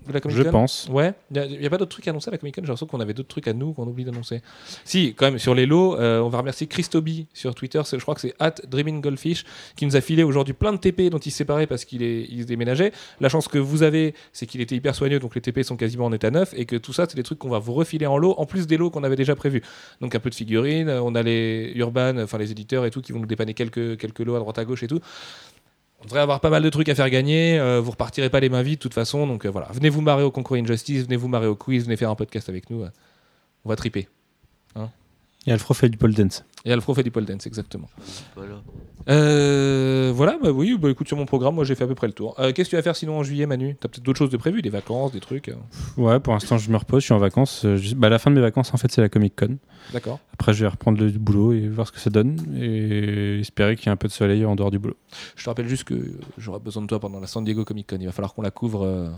De 0.07 0.13
la 0.13 0.21
Comic 0.21 0.38
Je 0.38 0.43
pense. 0.43 0.88
Ouais, 0.91 1.13
il 1.34 1.59
n'y 1.59 1.65
a, 1.65 1.69
pas 1.69 1.77
d'autres 1.77 1.91
trucs 1.91 2.07
à 2.07 2.11
annoncer 2.11 2.30
à 2.30 2.31
la 2.31 2.38
Comic 2.38 2.55
Con. 2.55 2.61
J'ai 2.61 2.67
l'impression 2.67 2.88
qu'on 2.88 2.99
avait 2.99 3.13
d'autres 3.13 3.30
trucs 3.30 3.47
à 3.47 3.53
nous 3.53 3.73
qu'on 3.73 3.88
oublie 3.88 4.05
d'annoncer. 4.05 4.41
Si, 4.84 5.13
quand 5.15 5.26
même, 5.26 5.39
sur 5.39 5.55
les 5.55 5.65
lots, 5.65 5.95
euh, 5.99 6.19
on 6.19 6.30
va 6.30 6.39
remercier 6.39 6.67
Christoby 6.67 7.27
sur 7.34 7.53
Twitter. 7.55 7.81
Je 7.85 7.97
crois 7.97 8.15
que 8.15 8.21
c'est 8.21 8.35
at 8.39 8.55
Dreaming 8.67 9.01
Goldfish 9.01 9.45
qui 9.76 9.85
nous 9.85 9.95
a 9.95 10.01
filé 10.01 10.23
aujourd'hui 10.23 10.53
plein 10.53 10.73
de 10.73 10.77
TP 10.77 11.09
dont 11.09 11.17
il 11.19 11.31
se 11.31 11.38
séparait 11.38 11.67
parce 11.67 11.85
qu'il 11.85 12.03
est, 12.03 12.26
il 12.30 12.41
se 12.41 12.47
déménageait. 12.47 12.91
La 13.19 13.30
chance 13.30 13.47
que 13.47 13.57
vous 13.57 13.84
avez, 13.84 14.13
c'est 14.34 14.45
qu'il 14.45 14.61
était 14.61 14.76
hyper 14.76 14.95
soigneux, 14.95 15.19
donc 15.19 15.35
les 15.35 15.41
TP 15.41 15.63
sont 15.63 15.77
quasiment 15.77 16.05
en 16.05 16.13
état 16.13 16.31
neuf 16.31 16.53
et 16.55 16.65
que 16.65 16.76
tout 16.76 16.93
ça, 16.93 17.05
c'est 17.07 17.15
des 17.15 17.23
trucs 17.23 17.39
qu'on 17.39 17.49
va 17.49 17.59
vous 17.59 17.73
refiler 17.73 18.05
en 18.05 18.17
lot 18.17 18.35
en 18.38 18.45
plus 18.45 18.67
des 18.67 18.77
lots 18.77 18.89
qu'on 18.89 19.03
avait 19.03 19.15
déjà 19.15 19.35
prévus. 19.35 19.61
Donc 20.01 20.15
un 20.15 20.19
peu 20.19 20.30
de 20.30 20.35
figurines, 20.35 20.89
euh, 20.89 21.01
on 21.01 21.15
a 21.15 21.23
les 21.23 21.71
Urban, 21.76 22.17
enfin 22.19 22.38
les 22.38 22.51
éditeurs 22.51 22.85
et 22.85 22.91
tout 22.91 23.01
qui 23.01 23.11
vont 23.11 23.19
nous 23.19 23.26
dépanner 23.26 23.53
quelques, 23.53 23.97
quelques 23.97 24.19
lots 24.19 24.35
à 24.35 24.39
droite 24.39 24.57
à 24.57 24.65
gauche 24.65 24.84
et 24.84 24.88
tout. 24.88 24.99
On 26.01 26.05
devrait 26.05 26.21
avoir 26.21 26.39
pas 26.39 26.49
mal 26.49 26.63
de 26.63 26.69
trucs 26.69 26.89
à 26.89 26.95
faire 26.95 27.09
gagner. 27.09 27.59
euh, 27.59 27.81
vous 27.81 27.91
repartirez 27.91 28.30
pas 28.30 28.39
les 28.39 28.49
mains 28.49 28.61
vides 28.61 28.77
de 28.80 28.81
toute 28.84 28.93
façon. 28.93 29.27
Donc 29.27 29.45
euh, 29.45 29.49
voilà, 29.49 29.67
venez 29.73 29.89
vous 29.89 30.01
marrer 30.01 30.23
au 30.23 30.31
concours 30.31 30.55
Injustice, 30.55 31.03
venez 31.03 31.17
vous 31.17 31.27
marrer 31.27 31.47
au 31.47 31.55
quiz, 31.55 31.84
venez 31.85 31.97
faire 31.97 32.09
un 32.09 32.15
podcast 32.15 32.47
avec 32.49 32.69
nous. 32.69 32.84
euh, 32.84 32.89
on 33.65 33.69
va 33.69 33.76
triper. 33.76 34.07
Et 35.47 35.51
Alfro 35.51 35.73
fait 35.73 35.89
du 35.89 35.97
pole 35.97 36.13
dance. 36.13 36.43
Et 36.65 36.72
Alfro 36.73 36.94
fait 36.94 37.03
du 37.03 37.11
pole 37.11 37.26
dance, 37.26 37.48
exactement. 37.48 37.88
Euh, 39.07 40.11
voilà, 40.14 40.38
bah 40.44 40.52
oui, 40.52 40.77
bah 40.80 40.90
écoute, 40.90 41.07
sur 41.07 41.18
mon 41.18 41.26
programme, 41.26 41.56
moi 41.56 41.64
j'ai 41.64 41.73
fait 41.76 41.86
à 41.86 41.88
peu 41.88 41.95
près 41.95 42.07
le 42.07 42.14
tour. 42.14 42.36
Euh, 42.40 42.52
Qu'est-ce 42.52 42.69
que 42.69 42.72
tu 42.72 42.76
vas 42.76 42.81
faire 42.81 42.95
sinon 42.95 43.18
en 43.18 43.23
juillet, 43.23 43.45
Manu? 43.45 43.76
T'as 43.80 43.88
peut-être 43.88 44.03
d'autres 44.03 44.18
choses 44.19 44.30
de 44.30 44.38
prévues, 44.38 44.61
des 44.61 44.69
vacances, 44.69 45.11
des 45.11 45.19
trucs 45.19 45.49
euh, 45.49 45.56
Ouais, 45.98 46.19
pour 46.19 46.34
l'instant, 46.34 46.57
je 46.57 46.69
me 46.69 46.77
repose, 46.77 47.02
je 47.02 47.06
suis 47.06 47.14
en 47.14 47.18
vacances. 47.18 47.64
Euh, 47.65 47.77
je- 47.77 47.95
bah, 47.95 48.10
la 48.10 48.19
fin 48.19 48.30
de 48.30 48.36
mes 48.36 48.41
vacances, 48.41 48.73
en 48.73 48.77
fait, 48.77 48.91
c'est 48.91 49.02
la 49.02 49.10
Comic 49.10 49.36
Con. 49.36 49.57
D'accord. 49.94 50.19
Après, 50.34 50.53
je 50.53 50.64
vais 50.65 50.69
reprendre 50.69 50.99
le 51.02 51.10
boulot 51.11 51.53
et 51.53 51.68
voir 51.68 51.88
ce 51.88 51.91
que 51.94 51.99
ça 51.99 52.10
donne. 52.10 52.38
Et 52.61 53.40
espérer 53.40 53.76
qu'il 53.76 53.86
y 53.86 53.90
ait 53.90 53.94
un 53.94 53.98
peu 53.98 54.07
de 54.07 54.14
soleil 54.14 54.45
en 54.45 54.56
dehors 54.56 54.69
du 54.72 54.80
boulot. 54.80 54.98
Je 55.36 55.44
te 55.44 55.49
rappelle 55.49 55.68
juste 55.68 55.86
que 55.86 55.95
j'aurai 56.38 56.60
besoin 56.60 56.84
de 56.84 56.88
toi 56.88 56.99
pendant 56.99 57.19
la 57.19 57.27
San 57.27 57.44
Diego 57.44 57.64
Comic 57.65 57.88
Con. 57.90 57.98
Il 57.99 58.06
va 58.06 58.11
falloir 58.11 58.34
qu'on 58.34 58.41
la 58.41 58.52
couvre 58.52 58.84
euh, 58.86 59.10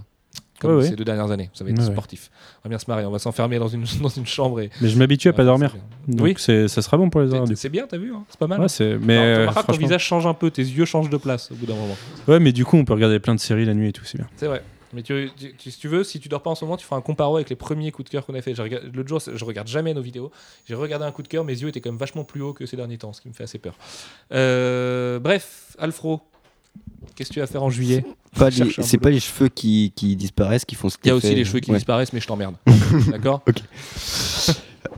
comme 0.61 0.71
Ouais, 0.71 0.83
ouais. 0.83 0.89
ces 0.89 0.95
deux 0.95 1.03
dernières 1.03 1.31
années. 1.31 1.49
Ça 1.53 1.63
va 1.63 1.71
être 1.71 1.79
Ouais, 1.79 1.85
sportif. 1.85 2.29
On 2.59 2.69
va 2.69 2.69
bien 2.69 2.79
se 2.79 2.85
marrer. 2.87 3.05
On 3.05 3.11
va 3.11 3.19
s'enfermer 3.19 3.59
dans 3.59 3.67
une, 3.67 3.83
dans 4.01 4.09
une 4.09 4.25
chambre 4.27 4.61
et. 4.61 4.69
Mais 4.79 4.87
je 4.87 4.97
m'habitue 4.97 5.27
à 5.29 5.33
pas 5.33 5.43
dormir. 5.43 5.75
Donc 6.07 6.21
Oui. 6.21 6.35
ça 6.37 6.67
sera 6.81 6.97
bon 6.97 7.09
pour 7.09 7.21
les 7.21 7.33
horaires. 7.33 7.43
C'est- 7.55 7.69
bien, 7.69 7.87
t'as 7.87 7.97
vu 7.97 8.13
hein 8.13 8.23
C'est 8.29 8.39
pas 8.39 8.47
mal. 8.47 8.69
C'est- 8.69 8.97
mais 8.99 9.17
tu 9.17 9.49
euh, 9.49 9.61
ton 9.67 9.73
visage 9.73 10.03
change 10.05 10.25
un 10.27 10.33
peu, 10.33 10.51
tes 10.51 10.61
yeux 10.63 10.85
changent 10.85 11.09
de 11.09 11.17
place 11.17 11.51
au 11.51 11.55
bout 11.55 11.65
d'un 11.65 11.75
moment. 11.75 11.97
Ouais, 12.27 12.39
mais 12.39 12.51
du 12.53 12.63
coup, 12.65 12.77
on 12.77 12.85
peut 12.85 12.93
regarder 12.93 13.19
plein 13.19 13.35
de 13.35 13.39
séries 13.39 13.65
la 13.65 13.73
nuit 13.73 13.89
et 13.89 13.93
tout, 13.93 14.05
c'est 14.05 14.17
bien. 14.17 14.27
C'est 14.37 14.47
vrai. 14.47 14.63
Mais 14.93 15.03
tu, 15.03 15.29
si 15.57 15.79
tu 15.79 15.87
veux, 15.87 16.03
si 16.03 16.19
tu 16.19 16.27
dors 16.27 16.41
pas 16.43 16.49
en 16.49 16.55
ce 16.55 16.65
moment, 16.65 16.75
tu 16.75 16.85
feras 16.85 16.97
un 16.97 17.01
comparo 17.01 17.37
avec 17.37 17.49
les 17.49 17.55
premiers 17.55 17.91
coups 17.93 18.07
de 18.07 18.11
cœur 18.11 18.25
qu'on 18.25 18.33
a 18.35 18.41
fait. 18.41 18.53
L'autre 18.93 19.07
jour, 19.07 19.21
je 19.33 19.45
regarde 19.45 19.69
jamais 19.69 19.93
nos 19.93 20.01
vidéos. 20.01 20.31
J'ai 20.67 20.75
regardé 20.75 21.05
un 21.05 21.11
coup 21.11 21.23
de 21.23 21.29
cœur, 21.29 21.45
mes 21.45 21.53
yeux 21.61 21.69
étaient 21.69 21.79
quand 21.79 21.91
même 21.91 21.97
vachement 21.97 22.25
plus 22.25 22.41
hauts 22.41 22.51
que 22.51 22.65
ces 22.65 22.75
derniers 22.75 22.97
temps, 22.97 23.13
ce 23.13 23.21
qui 23.21 23.29
me 23.29 23.33
fait 23.33 23.45
assez 23.45 23.57
peur. 23.57 23.73
Euh, 24.33 25.19
bref, 25.19 25.75
Alfro, 25.79 26.19
qu'est-ce 27.15 27.29
que 27.29 27.33
tu 27.35 27.39
vas 27.39 27.47
faire 27.47 27.63
en 27.63 27.69
juillet 27.69 28.03
C'est 28.81 28.97
pas 28.97 29.09
les 29.09 29.19
cheveux 29.19 29.49
qui, 29.49 29.91
qui 29.95 30.15
disparaissent 30.15 30.65
qui 30.65 30.75
font 30.75 30.89
ce 30.89 30.97
Il 31.03 31.07
y 31.07 31.11
a 31.11 31.15
aussi 31.15 31.33
les 31.35 31.45
cheveux 31.45 31.59
qui 31.59 31.71
Ouais. 31.71 31.77
disparaissent, 31.77 32.13
mais 32.13 32.19
je 32.19 32.27
t'emmerde. 32.27 32.55
D'accord 33.11 33.43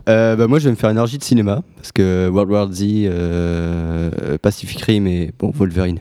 Euh, 0.08 0.36
bah, 0.36 0.46
moi, 0.48 0.58
je 0.58 0.64
vais 0.64 0.70
me 0.70 0.76
faire 0.76 0.90
une 0.90 0.98
orgie 0.98 1.16
de 1.16 1.24
cinéma 1.24 1.62
parce 1.76 1.90
que 1.90 2.28
World 2.28 2.50
War 2.52 2.70
Z, 2.72 2.82
euh, 2.84 4.36
Pacific 4.38 4.80
Rim 4.82 5.06
et 5.06 5.32
bon, 5.38 5.50
Wolverine. 5.50 6.00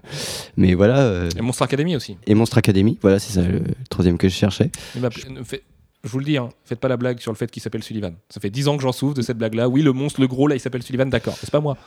Mais 0.57 0.73
voilà. 0.73 0.99
euh, 0.99 1.29
Et 1.37 1.41
Monstre 1.41 1.63
Academy 1.63 1.95
aussi. 1.95 2.17
et 2.27 2.33
Monstre 2.35 2.57
Academy, 2.57 2.97
voilà, 3.01 3.19
c'est 3.19 3.33
ça 3.33 3.41
le 3.41 3.61
troisième 3.89 4.17
que 4.17 4.27
je 4.27 4.33
cherchais. 4.35 4.71
Ne 4.95 5.09
fait- 5.43 5.63
Je 6.03 6.09
vous 6.09 6.19
le 6.19 6.25
dis, 6.25 6.37
hein, 6.37 6.49
faites 6.65 6.79
pas 6.81 6.89
la 6.89 6.97
blague 6.97 7.19
sur 7.21 7.31
le 7.31 7.37
fait 7.37 7.49
qu'il 7.49 7.61
s'appelle 7.63 7.81
Sullivan. 7.83 8.13
Ça 8.29 8.41
fait 8.41 8.49
10 8.49 8.67
ans 8.67 8.75
que 8.75 8.83
j'en 8.83 8.91
souffre 8.91 9.13
de 9.13 9.21
cette 9.21 9.37
blague-là. 9.37 9.69
Oui, 9.69 9.81
le 9.81 9.93
monstre, 9.93 10.19
le 10.19 10.27
gros, 10.27 10.47
là, 10.47 10.55
il 10.55 10.59
s'appelle 10.59 10.83
Sullivan, 10.83 11.09
d'accord. 11.09 11.35
C'est 11.39 11.49
pas 11.51 11.61
moi. 11.61 11.77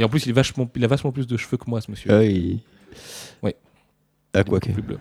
Et 0.00 0.04
en 0.04 0.08
plus, 0.08 0.24
il, 0.24 0.30
est 0.30 0.32
vachement, 0.32 0.66
il 0.74 0.82
a 0.82 0.86
vachement 0.86 1.12
plus 1.12 1.26
de 1.26 1.36
cheveux 1.36 1.58
que 1.58 1.68
moi, 1.68 1.80
ce 1.82 1.90
monsieur. 1.90 2.10
Ah 2.10 2.20
oui. 2.20 2.60
Ouais. 3.42 3.54
Ah, 4.32 4.42
quoi 4.44 4.58
plus 4.58 4.72
bleu. 4.80 4.98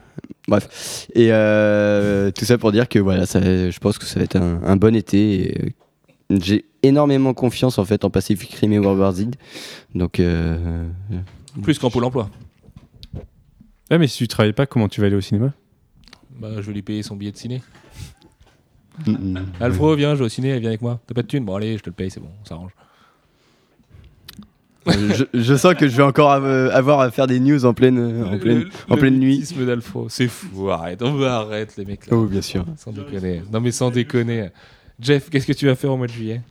Bref. 0.47 1.07
Et 1.15 1.29
euh, 1.31 2.31
tout 2.31 2.43
ça 2.43 2.57
pour 2.57 2.71
dire 2.73 2.89
que 2.89 2.99
voilà, 2.99 3.25
ça, 3.25 3.39
je 3.41 3.79
pense 3.79 3.97
que 3.97 4.05
ça 4.05 4.19
va 4.19 4.25
être 4.25 4.35
un, 4.35 4.61
un 4.61 4.75
bon 4.75 4.93
été. 4.95 5.55
euh, 6.31 6.37
J'ai 6.41 6.65
énormément 6.83 7.33
confiance 7.33 7.79
en 7.79 7.85
fait 7.85 8.03
en 8.03 8.09
Pacific 8.09 8.53
Rim 8.55 8.73
et 8.73 8.79
World 8.79 8.99
War 8.99 9.13
Z. 9.13 9.27
Donc, 9.95 10.19
euh, 10.19 10.85
Plus 11.63 11.79
qu'en 11.79 11.89
Pôle 11.89 12.03
emploi. 12.03 12.29
Ouais, 13.89 13.97
mais 13.97 14.07
si 14.07 14.17
tu 14.17 14.27
travailles 14.27 14.51
pas, 14.53 14.65
comment 14.65 14.89
tu 14.89 14.99
vas 14.99 15.07
aller 15.07 15.15
au 15.15 15.21
cinéma? 15.21 15.53
Bah, 16.39 16.49
je 16.57 16.61
vais 16.61 16.73
lui 16.73 16.81
payer 16.81 17.03
son 17.03 17.15
billet 17.15 17.31
de 17.31 17.37
ciné. 17.37 17.61
Alfro, 19.61 19.95
viens, 19.95 20.13
je 20.15 20.19
vais 20.19 20.25
au 20.25 20.29
ciné, 20.29 20.59
viens 20.59 20.69
avec 20.69 20.81
moi. 20.81 20.99
T'as 21.07 21.13
pas 21.15 21.21
de 21.21 21.27
thune 21.27 21.45
Bon, 21.45 21.55
allez, 21.55 21.77
je 21.77 21.83
te 21.83 21.89
le 21.89 21.95
paye, 21.95 22.11
c'est 22.11 22.19
bon, 22.19 22.29
on 22.41 22.45
s'arrange. 22.45 22.71
Je, 24.87 25.25
je 25.33 25.55
sens 25.55 25.73
que 25.75 25.87
je 25.87 25.97
vais 25.97 26.03
encore 26.03 26.31
av- 26.31 26.71
avoir 26.73 27.01
à 27.01 27.11
faire 27.11 27.27
des 27.27 27.39
news 27.39 27.65
en 27.65 27.73
pleine, 27.73 28.23
en 28.23 28.37
pleine, 28.39 28.59
Le- 28.59 28.69
en 28.89 28.95
le 28.95 28.99
pleine 28.99 29.19
nuit. 29.19 29.35
mutisme 29.35 29.65
d'Alfo, 29.65 30.07
c'est 30.09 30.27
fou. 30.27 30.69
Arrête, 30.69 31.01
on 31.01 31.13
va 31.13 31.35
arrête 31.39 31.75
les 31.77 31.85
mecs 31.85 32.07
là. 32.07 32.15
Oh, 32.17 32.25
bien 32.25 32.41
sûr. 32.41 32.65
Sans 32.77 32.91
déconner. 32.91 33.43
Non 33.51 33.59
mais 33.61 33.71
sans 33.71 33.91
déconner. 33.91 34.49
Jeff, 34.99 35.29
qu'est-ce 35.29 35.45
que 35.47 35.53
tu 35.53 35.65
vas 35.67 35.75
faire 35.75 35.91
au 35.91 35.97
mois 35.97 36.07
de 36.07 36.11
juillet? 36.11 36.41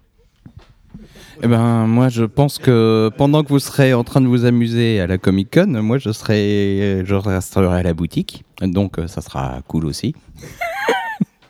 Eh 1.43 1.47
ben, 1.47 1.87
moi, 1.87 2.09
je 2.09 2.25
pense 2.25 2.59
que 2.59 3.11
pendant 3.17 3.45
que 3.45 3.49
vous 3.51 3.61
serez 3.61 3.95
en 3.95 4.03
train 4.03 4.21
de 4.21 4.27
vous 4.27 4.45
amuser 4.45 5.01
à 5.01 5.07
la 5.07 5.19
Comic 5.19 5.53
Con, 5.55 5.67
moi, 5.83 5.99
je 5.99 6.11
serai, 6.11 7.03
je 7.05 7.15
resterai 7.15 7.79
à 7.79 7.83
la 7.83 7.95
boutique. 7.95 8.45
Donc, 8.61 8.99
euh, 8.99 9.07
ça 9.07 9.21
sera 9.21 9.61
cool 9.69 9.85
aussi. 9.87 10.15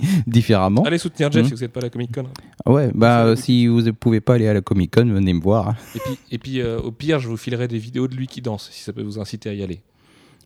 Différemment. 0.26 0.82
Allez 0.84 0.98
soutenir 0.98 1.30
Jeff 1.32 1.42
Mhm. 1.42 1.48
si 1.48 1.54
vous 1.54 1.60
n'êtes 1.60 1.72
pas 1.72 1.80
à 1.80 1.84
la 1.84 1.90
Comic 1.90 2.14
Con. 2.14 2.24
Ouais, 2.66 2.90
bah, 2.94 3.24
euh, 3.24 3.36
si 3.36 3.66
vous 3.66 3.82
ne 3.82 3.90
pouvez 3.90 4.20
pas 4.20 4.34
aller 4.34 4.48
à 4.48 4.54
la 4.54 4.60
Comic 4.60 4.94
Con, 4.94 5.06
venez 5.06 5.32
me 5.32 5.40
voir. 5.40 5.74
Et 5.94 5.98
puis, 6.00 6.18
et 6.32 6.38
puis 6.38 6.60
euh, 6.60 6.78
au 6.80 6.90
pire, 6.92 7.18
je 7.20 7.28
vous 7.28 7.36
filerai 7.36 7.68
des 7.68 7.78
vidéos 7.78 8.08
de 8.08 8.14
lui 8.14 8.26
qui 8.26 8.40
danse 8.42 8.68
si 8.72 8.82
ça 8.82 8.92
peut 8.92 9.02
vous 9.02 9.18
inciter 9.18 9.48
à 9.50 9.54
y 9.54 9.62
aller. 9.62 9.80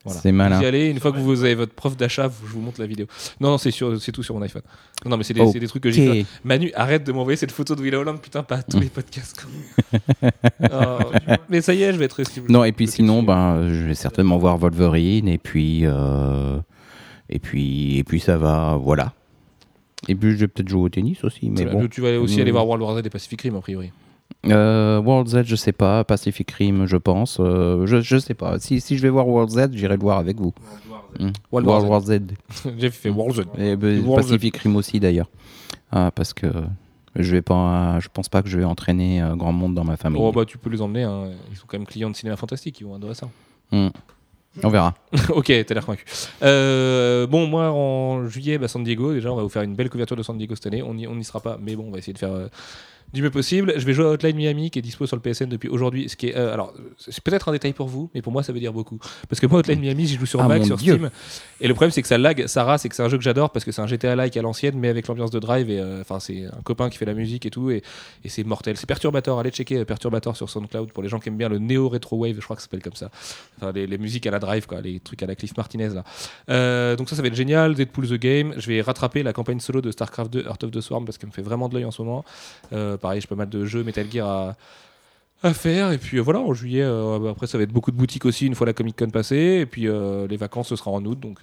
Voilà. 0.05 0.19
C'est 0.20 0.33
malin. 0.33 0.57
Vous 0.59 0.65
y 0.65 0.66
allez, 0.66 0.89
une 0.89 0.99
fois 0.99 1.12
que 1.12 1.19
vous 1.19 1.45
avez 1.45 1.55
votre 1.55 1.74
preuve 1.74 1.95
d'achat, 1.97 2.29
je 2.45 2.53
vous 2.53 2.61
montre 2.61 2.81
la 2.81 2.89
vidéo. 2.89 3.07
Non, 3.41 3.51
non, 3.51 3.59
c'est 3.59 3.70
sur- 3.70 4.01
c'est 4.03 4.11
tout 4.11 4.24
sur 4.24 4.35
mon 4.35 4.43
iPhone. 4.43 4.62
Non, 5.07 5.16
mais 5.16 5.23
c'est 5.23 5.33
des, 5.33 5.47
c'est 5.53 5.61
des 5.61 5.69
trucs 5.69 5.85
que 5.85 5.93
j'ai 5.93 6.23
fait. 6.24 6.27
Manu, 6.43 6.73
arrête 6.74 7.05
de 7.05 7.12
m'envoyer 7.12 7.37
cette 7.37 7.53
photo 7.53 7.77
de 7.77 7.83
Will 7.83 7.95
Holland, 7.95 8.19
putain, 8.20 8.43
pas 8.43 8.57
à 8.57 8.62
tous 8.65 8.81
les 8.81 8.89
podcasts. 8.89 9.47
Oh, 10.73 10.99
mais 11.49 11.61
ça 11.61 11.74
y 11.74 11.83
est, 11.83 11.93
je 11.93 11.99
vais 11.99 12.07
être. 12.07 12.20
Non, 12.49 12.65
et 12.65 12.73
puis 12.73 12.87
sinon, 12.89 13.23
ben, 13.23 13.69
je 13.69 13.85
vais 13.87 13.95
certainement 13.95 14.39
voir 14.39 14.59
Wolverine, 14.59 15.29
et 15.29 15.39
puis, 15.39 15.81
euh, 15.85 16.59
et 17.29 17.39
puis, 17.39 17.99
et 17.99 18.05
puis 18.05 18.20
ça 18.20 18.37
va, 18.39 18.79
voilà. 18.83 19.12
Et 20.09 20.15
puis, 20.15 20.33
je 20.33 20.37
vais 20.37 20.49
peut-être 20.49 20.69
jouer 20.69 20.83
au 20.83 20.89
tennis 20.89 21.23
aussi, 21.24 21.49
mais 21.51 21.65
bon. 21.65 21.87
Tu 21.89 22.01
vas 22.01 22.19
aussi 22.20 22.39
Mm. 22.39 22.41
aller 22.43 22.51
voir 22.51 22.66
World 22.66 22.83
War 22.83 22.97
Z 23.03 23.07
et 23.07 23.11
Pacific 23.11 23.41
Rim, 23.43 23.57
a 23.57 23.61
priori. 23.61 23.93
Euh, 24.47 25.01
World 25.01 25.29
Z, 25.29 25.43
je 25.45 25.55
sais 25.57 25.73
pas. 25.73 26.03
Pacific 26.05 26.51
Rim, 26.51 26.87
je 26.87 26.97
pense. 26.97 27.39
Euh, 27.39 27.87
je, 27.87 28.01
je 28.01 28.16
sais 28.19 28.35
pas. 28.35 28.59
Si, 28.59 28.81
si 28.81 28.97
je 28.97 29.03
vais 29.03 29.09
voir 29.11 29.29
World 29.29 29.51
Z, 29.51 29.70
j'irai 29.73 29.97
le 29.97 30.03
voir 30.03 30.19
avec 30.19 30.39
vous. 30.39 30.53
Hmm. 31.20 31.31
World 31.53 31.69
World, 31.69 31.85
War 31.85 31.91
War 31.91 32.01
Z. 32.01 32.20
Jeff 32.79 32.95
fait 32.95 33.11
World 33.11 33.37
Z. 33.37 33.41
Et 33.59 33.77
ben, 33.77 34.05
World 34.05 34.24
Z. 34.24 34.31
Pacific 34.31 34.57
Rim 34.57 34.77
aussi 34.77 34.99
d'ailleurs. 34.99 35.29
Ah, 35.93 36.11
parce 36.15 36.33
que 36.33 36.47
je 37.15 37.31
vais 37.33 37.43
pas, 37.43 38.01
je 38.01 38.09
pense 38.12 38.29
pas 38.31 38.43
que 38.43 38.49
je 38.49 38.59
vais 38.59 38.65
entraîner 38.65 39.23
euh, 39.23 39.37
grand 39.37 39.53
monde 39.53 39.74
dans 39.74 39.85
ma 39.85 39.97
famille. 39.99 40.20
Oh, 40.20 40.33
bah, 40.33 40.45
tu 40.47 40.57
peux 40.59 40.70
les 40.70 40.81
emmener, 40.81 41.03
hein. 41.03 41.29
ils 41.51 41.57
sont 41.57 41.66
quand 41.69 41.79
même 41.79 41.87
clients 41.87 42.11
de 42.11 42.16
cinéma 42.16 42.37
fantastique, 42.37 42.81
ils 42.81 42.85
vont 42.87 42.95
adorer 42.95 43.15
ça. 43.15 43.29
Hmm. 43.70 43.89
On 44.62 44.69
verra. 44.69 44.95
ok, 45.31 45.47
t'as 45.47 45.74
l'air 45.74 45.85
convaincu. 45.85 46.05
Euh, 46.43 47.27
bon, 47.27 47.47
moi 47.47 47.70
en 47.70 48.27
juillet, 48.27 48.59
bah, 48.59 48.69
San 48.69 48.85
Diego, 48.85 49.12
déjà, 49.12 49.33
on 49.33 49.37
va 49.37 49.43
vous 49.43 49.49
faire 49.49 49.62
une 49.62 49.74
belle 49.74 49.89
couverture 49.89 50.16
de 50.16 50.23
San 50.23 50.37
Diego 50.37 50.55
cette 50.55 50.66
année. 50.66 50.83
On 50.83 50.95
n'y 50.95 51.07
on 51.07 51.23
sera 51.23 51.41
pas, 51.41 51.59
mais 51.61 51.74
bon, 51.74 51.85
on 51.89 51.91
va 51.91 51.99
essayer 51.99 52.12
de 52.12 52.19
faire 52.19 52.33
euh, 52.33 52.49
du 53.12 53.22
mieux 53.22 53.30
possible. 53.30 53.74
Je 53.76 53.84
vais 53.84 53.93
jouer 53.93 54.06
à 54.06 54.09
Hotline 54.09 54.36
Miami 54.36 54.70
qui 54.70 54.78
est 54.78 54.82
dispo 54.82 55.06
sur 55.06 55.16
le 55.16 55.22
PSN 55.22 55.47
depuis 55.47 55.68
aujourd'hui. 55.68 56.09
Ce 56.09 56.16
qui 56.16 56.28
est, 56.28 56.36
euh, 56.36 56.52
alors, 56.52 56.72
c'est 56.98 57.22
peut-être 57.22 57.48
un 57.48 57.52
détail 57.52 57.72
pour 57.72 57.89
vous, 57.89 58.10
mais 58.14 58.22
pour 58.22 58.32
moi, 58.32 58.43
ça 58.43 58.52
veut 58.52 58.60
dire 58.60 58.72
beaucoup. 58.72 58.98
Parce 59.28 59.40
que 59.40 59.47
moi, 59.47 59.60
Hotline 59.60 59.80
Miami, 59.80 60.06
j'y 60.06 60.16
joue 60.16 60.26
sur 60.26 60.40
Ah, 60.40 60.48
Mac, 60.48 60.64
sur 60.64 60.76
Dieu. 60.76 60.94
Steam. 60.94 61.10
Et 61.60 61.68
le 61.68 61.74
problème, 61.74 61.90
c'est 61.90 62.02
que 62.02 62.09
ça 62.09 62.18
lag, 62.18 62.47
ça 62.47 62.64
rase, 62.64 62.82
c'est 62.82 62.89
que 62.89 62.97
c'est 62.97 63.02
un 63.02 63.09
jeu 63.09 63.18
que 63.18 63.24
j'adore 63.24 63.51
parce 63.51 63.64
que 63.64 63.72
c'est 63.72 63.82
un 63.82 63.86
GTA-like 63.86 64.36
à 64.36 64.43
l'ancienne, 64.43 64.76
mais 64.78 64.89
avec 64.89 65.06
l'ambiance 65.09 65.30
de 65.30 65.39
Drive. 65.39 65.70
Et 65.70 65.78
euh, 65.78 66.01
enfin, 66.01 66.20
c'est 66.20 66.47
un 66.47 66.62
copain 66.62 66.89
qui 66.90 66.98
fait 66.98 67.05
la 67.05 67.14
musique 67.14 67.47
et 67.47 67.51
tout, 67.51 67.70
et, 67.70 67.82
et 68.24 68.28
c'est 68.28 68.44
mortel. 68.44 68.76
C'est 68.76 68.86
Perturbator. 68.86 69.39
Allez 69.39 69.51
checker 69.51 69.78
euh, 69.78 69.84
Perturbator 69.84 70.36
sur 70.36 70.48
SoundCloud 70.48 70.93
pour 70.93 71.02
les 71.02 71.09
gens 71.09 71.18
qui 71.18 71.28
aiment 71.28 71.36
bien 71.36 71.48
le 71.48 71.59
néo 71.59 71.89
retro 71.89 72.16
wave. 72.16 72.36
Je 72.36 72.40
crois 72.44 72.56
que 72.56 72.62
ça 72.62 72.66
s'appelle 72.66 72.82
comme 72.82 72.94
ça. 72.97 73.10
Enfin, 73.59 73.72
les, 73.72 73.86
les 73.86 73.98
musiques 73.98 74.26
à 74.26 74.30
la 74.30 74.39
Drive, 74.39 74.66
quoi, 74.66 74.80
les 74.80 75.01
trucs 75.01 75.22
à 75.22 75.26
la 75.26 75.34
Cliff 75.34 75.56
Martinez 75.56 75.90
là. 75.90 76.05
Euh, 76.51 76.97
donc 76.97 77.09
ça, 77.09 77.16
ça 77.16 77.22
va 77.22 77.28
être 77.28 77.34
génial. 77.34 77.74
Deadpool 77.74 78.09
the 78.09 78.14
Game. 78.14 78.55
Je 78.56 78.66
vais 78.68 78.80
rattraper 78.80 79.22
la 79.22 79.32
campagne 79.32 79.60
solo 79.60 79.80
de 79.80 79.90
StarCraft 79.90 80.32
2 80.32 80.44
Heart 80.47 80.64
of 80.64 80.70
the 80.70 80.80
Swarm 80.80 81.05
parce 81.05 81.18
qu'elle 81.18 81.28
me 81.28 81.34
fait 81.34 81.43
vraiment 81.43 81.68
de 81.68 81.74
l'œil 81.74 81.84
en 81.84 81.90
ce 81.90 82.02
moment. 82.02 82.24
Pareil, 83.03 83.20
j'ai 83.20 83.27
pas 83.27 83.35
mal 83.35 83.51
de 83.51 83.66
jeux 83.66 83.85
Metal 83.85 84.11
Gear 84.11 84.27
à, 84.27 84.57
à 85.43 85.53
faire. 85.53 85.93
Et 85.93 85.99
puis 85.99 86.19
euh, 86.19 86.23
voilà, 86.23 86.41
en 86.41 86.55
juillet, 86.55 86.83
euh, 86.83 87.31
après, 87.31 87.47
ça 87.47 87.59
va 87.59 87.65
être 87.65 87.73
beaucoup 87.73 87.91
de 87.91 87.97
boutiques 87.97 88.24
aussi 88.24 88.47
une 88.47 88.55
fois 88.55 88.66
la 88.66 88.73
Comic 88.73 88.97
Con 88.97 89.11
passée. 89.11 89.59
Et 89.61 89.66
puis 89.66 89.89
euh, 89.89 90.27
les 90.27 90.37
vacances, 90.37 90.69
ce 90.69 90.77
sera 90.77 90.91
en 90.91 91.05
août. 91.05 91.19
Donc 91.20 91.41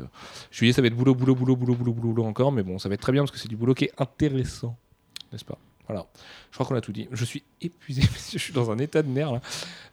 juillet, 0.51 0.73
ça 0.73 0.81
va 0.81 0.87
être 0.87 0.95
boulot, 0.95 1.13
boulot, 1.13 1.35
boulot, 1.35 1.55
boulot, 1.55 1.75
boulot, 1.75 1.93
boulot 1.93 2.23
encore. 2.23 2.51
Mais 2.51 2.63
bon, 2.63 2.79
ça 2.79 2.89
va 2.89 2.95
être 2.95 3.01
très 3.01 3.11
bien 3.11 3.21
parce 3.21 3.31
que 3.31 3.37
c'est 3.37 3.49
du 3.49 3.57
boulot 3.57 3.73
qui 3.73 3.85
est 3.85 3.93
intéressant. 3.97 4.75
N'est-ce 5.31 5.45
pas? 5.45 5.57
Voilà. 5.87 6.05
Je 6.51 6.55
crois 6.55 6.65
qu'on 6.65 6.75
a 6.75 6.81
tout 6.81 6.91
dit. 6.91 7.07
Je 7.11 7.25
suis 7.25 7.43
épuisé, 7.61 8.01
je 8.31 8.37
suis 8.37 8.53
dans 8.53 8.71
un 8.71 8.77
état 8.77 9.01
de 9.01 9.09
nerfs 9.09 9.31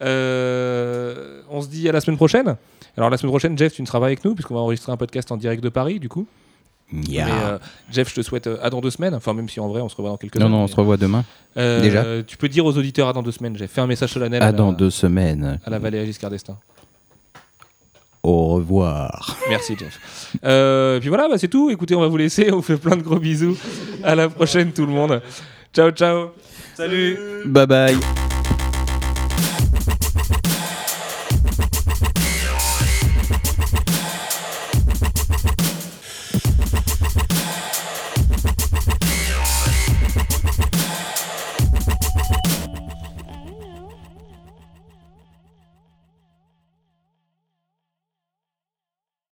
on 0.01 1.60
se 1.60 1.68
dit 1.68 1.88
à 1.88 1.93
la 1.93 2.01
semaine 2.01 2.16
prochaine? 2.16 2.56
Alors 2.97 3.10
la 3.10 3.18
semaine 3.18 3.32
prochaine, 3.32 3.59
Jeff, 3.59 3.74
tu 3.74 3.82
ne 3.82 3.86
seras 3.86 4.01
pas 4.01 4.06
avec 4.06 4.24
nous 4.24 4.34
puisqu'on 4.34 4.55
va 4.55 4.60
enregistrer 4.60 4.93
un 4.93 4.97
podcast 4.97 5.30
en 5.32 5.36
direct 5.36 5.62
de 5.62 5.68
Paris, 5.68 6.01
du 6.01 6.09
coup. 6.09 6.26
Yeah. 6.92 7.26
Mais 7.26 7.32
euh, 7.44 7.58
Jeff, 7.90 8.08
je 8.10 8.14
te 8.14 8.22
souhaite 8.22 8.46
euh, 8.46 8.58
à 8.62 8.70
dans 8.70 8.80
deux 8.80 8.90
semaines. 8.90 9.14
Enfin, 9.14 9.34
même 9.34 9.48
si 9.48 9.58
en 9.58 9.68
vrai, 9.68 9.80
on 9.80 9.88
se 9.88 9.96
revoit 9.96 10.10
dans 10.10 10.16
quelques 10.16 10.36
non, 10.36 10.44
heures, 10.44 10.50
non, 10.50 10.58
on 10.58 10.62
mais, 10.62 10.68
se 10.68 10.76
revoit 10.76 10.96
demain. 10.96 11.24
euh, 11.56 11.80
déjà. 11.80 12.04
Tu 12.26 12.36
peux 12.36 12.48
dire 12.48 12.64
aux 12.64 12.76
auditeurs 12.78 13.08
à 13.08 13.12
dans 13.12 13.22
deux 13.22 13.32
semaines. 13.32 13.56
Jeff, 13.56 13.70
fais 13.72 13.80
un 13.80 13.86
message 13.88 14.12
solennel 14.12 14.40
à, 14.42 14.46
À 14.46 14.52
la, 14.52 14.56
dans 14.58 14.72
deux 14.72 14.90
semaines. 14.90 15.58
à 15.64 15.70
la 15.70 15.78
Valérie 15.80 16.06
Giscard 16.06 16.30
d'Estaing. 16.30 16.56
Au 18.22 18.48
revoir. 18.54 19.36
Merci, 19.48 19.76
Jeff. 19.78 20.30
Euh, 20.44 20.98
puis 21.00 21.08
voilà, 21.08 21.28
bah, 21.28 21.38
c'est 21.38 21.48
tout. 21.48 21.70
Écoutez, 21.70 21.94
on 21.94 22.00
va 22.00 22.08
vous 22.08 22.16
laisser. 22.16 22.50
On 22.52 22.56
vous 22.56 22.62
fait 22.62 22.76
plein 22.76 22.96
de 22.96 23.02
gros 23.02 23.18
bisous. 23.18 23.56
À 24.02 24.14
la 24.14 24.28
prochaine, 24.28 24.72
tout 24.72 24.86
le 24.86 24.92
monde. 24.92 25.22
Ciao, 25.72 25.90
ciao. 25.90 26.30
Salut. 26.76 27.18
Bye 27.46 27.66
bye. 27.66 27.96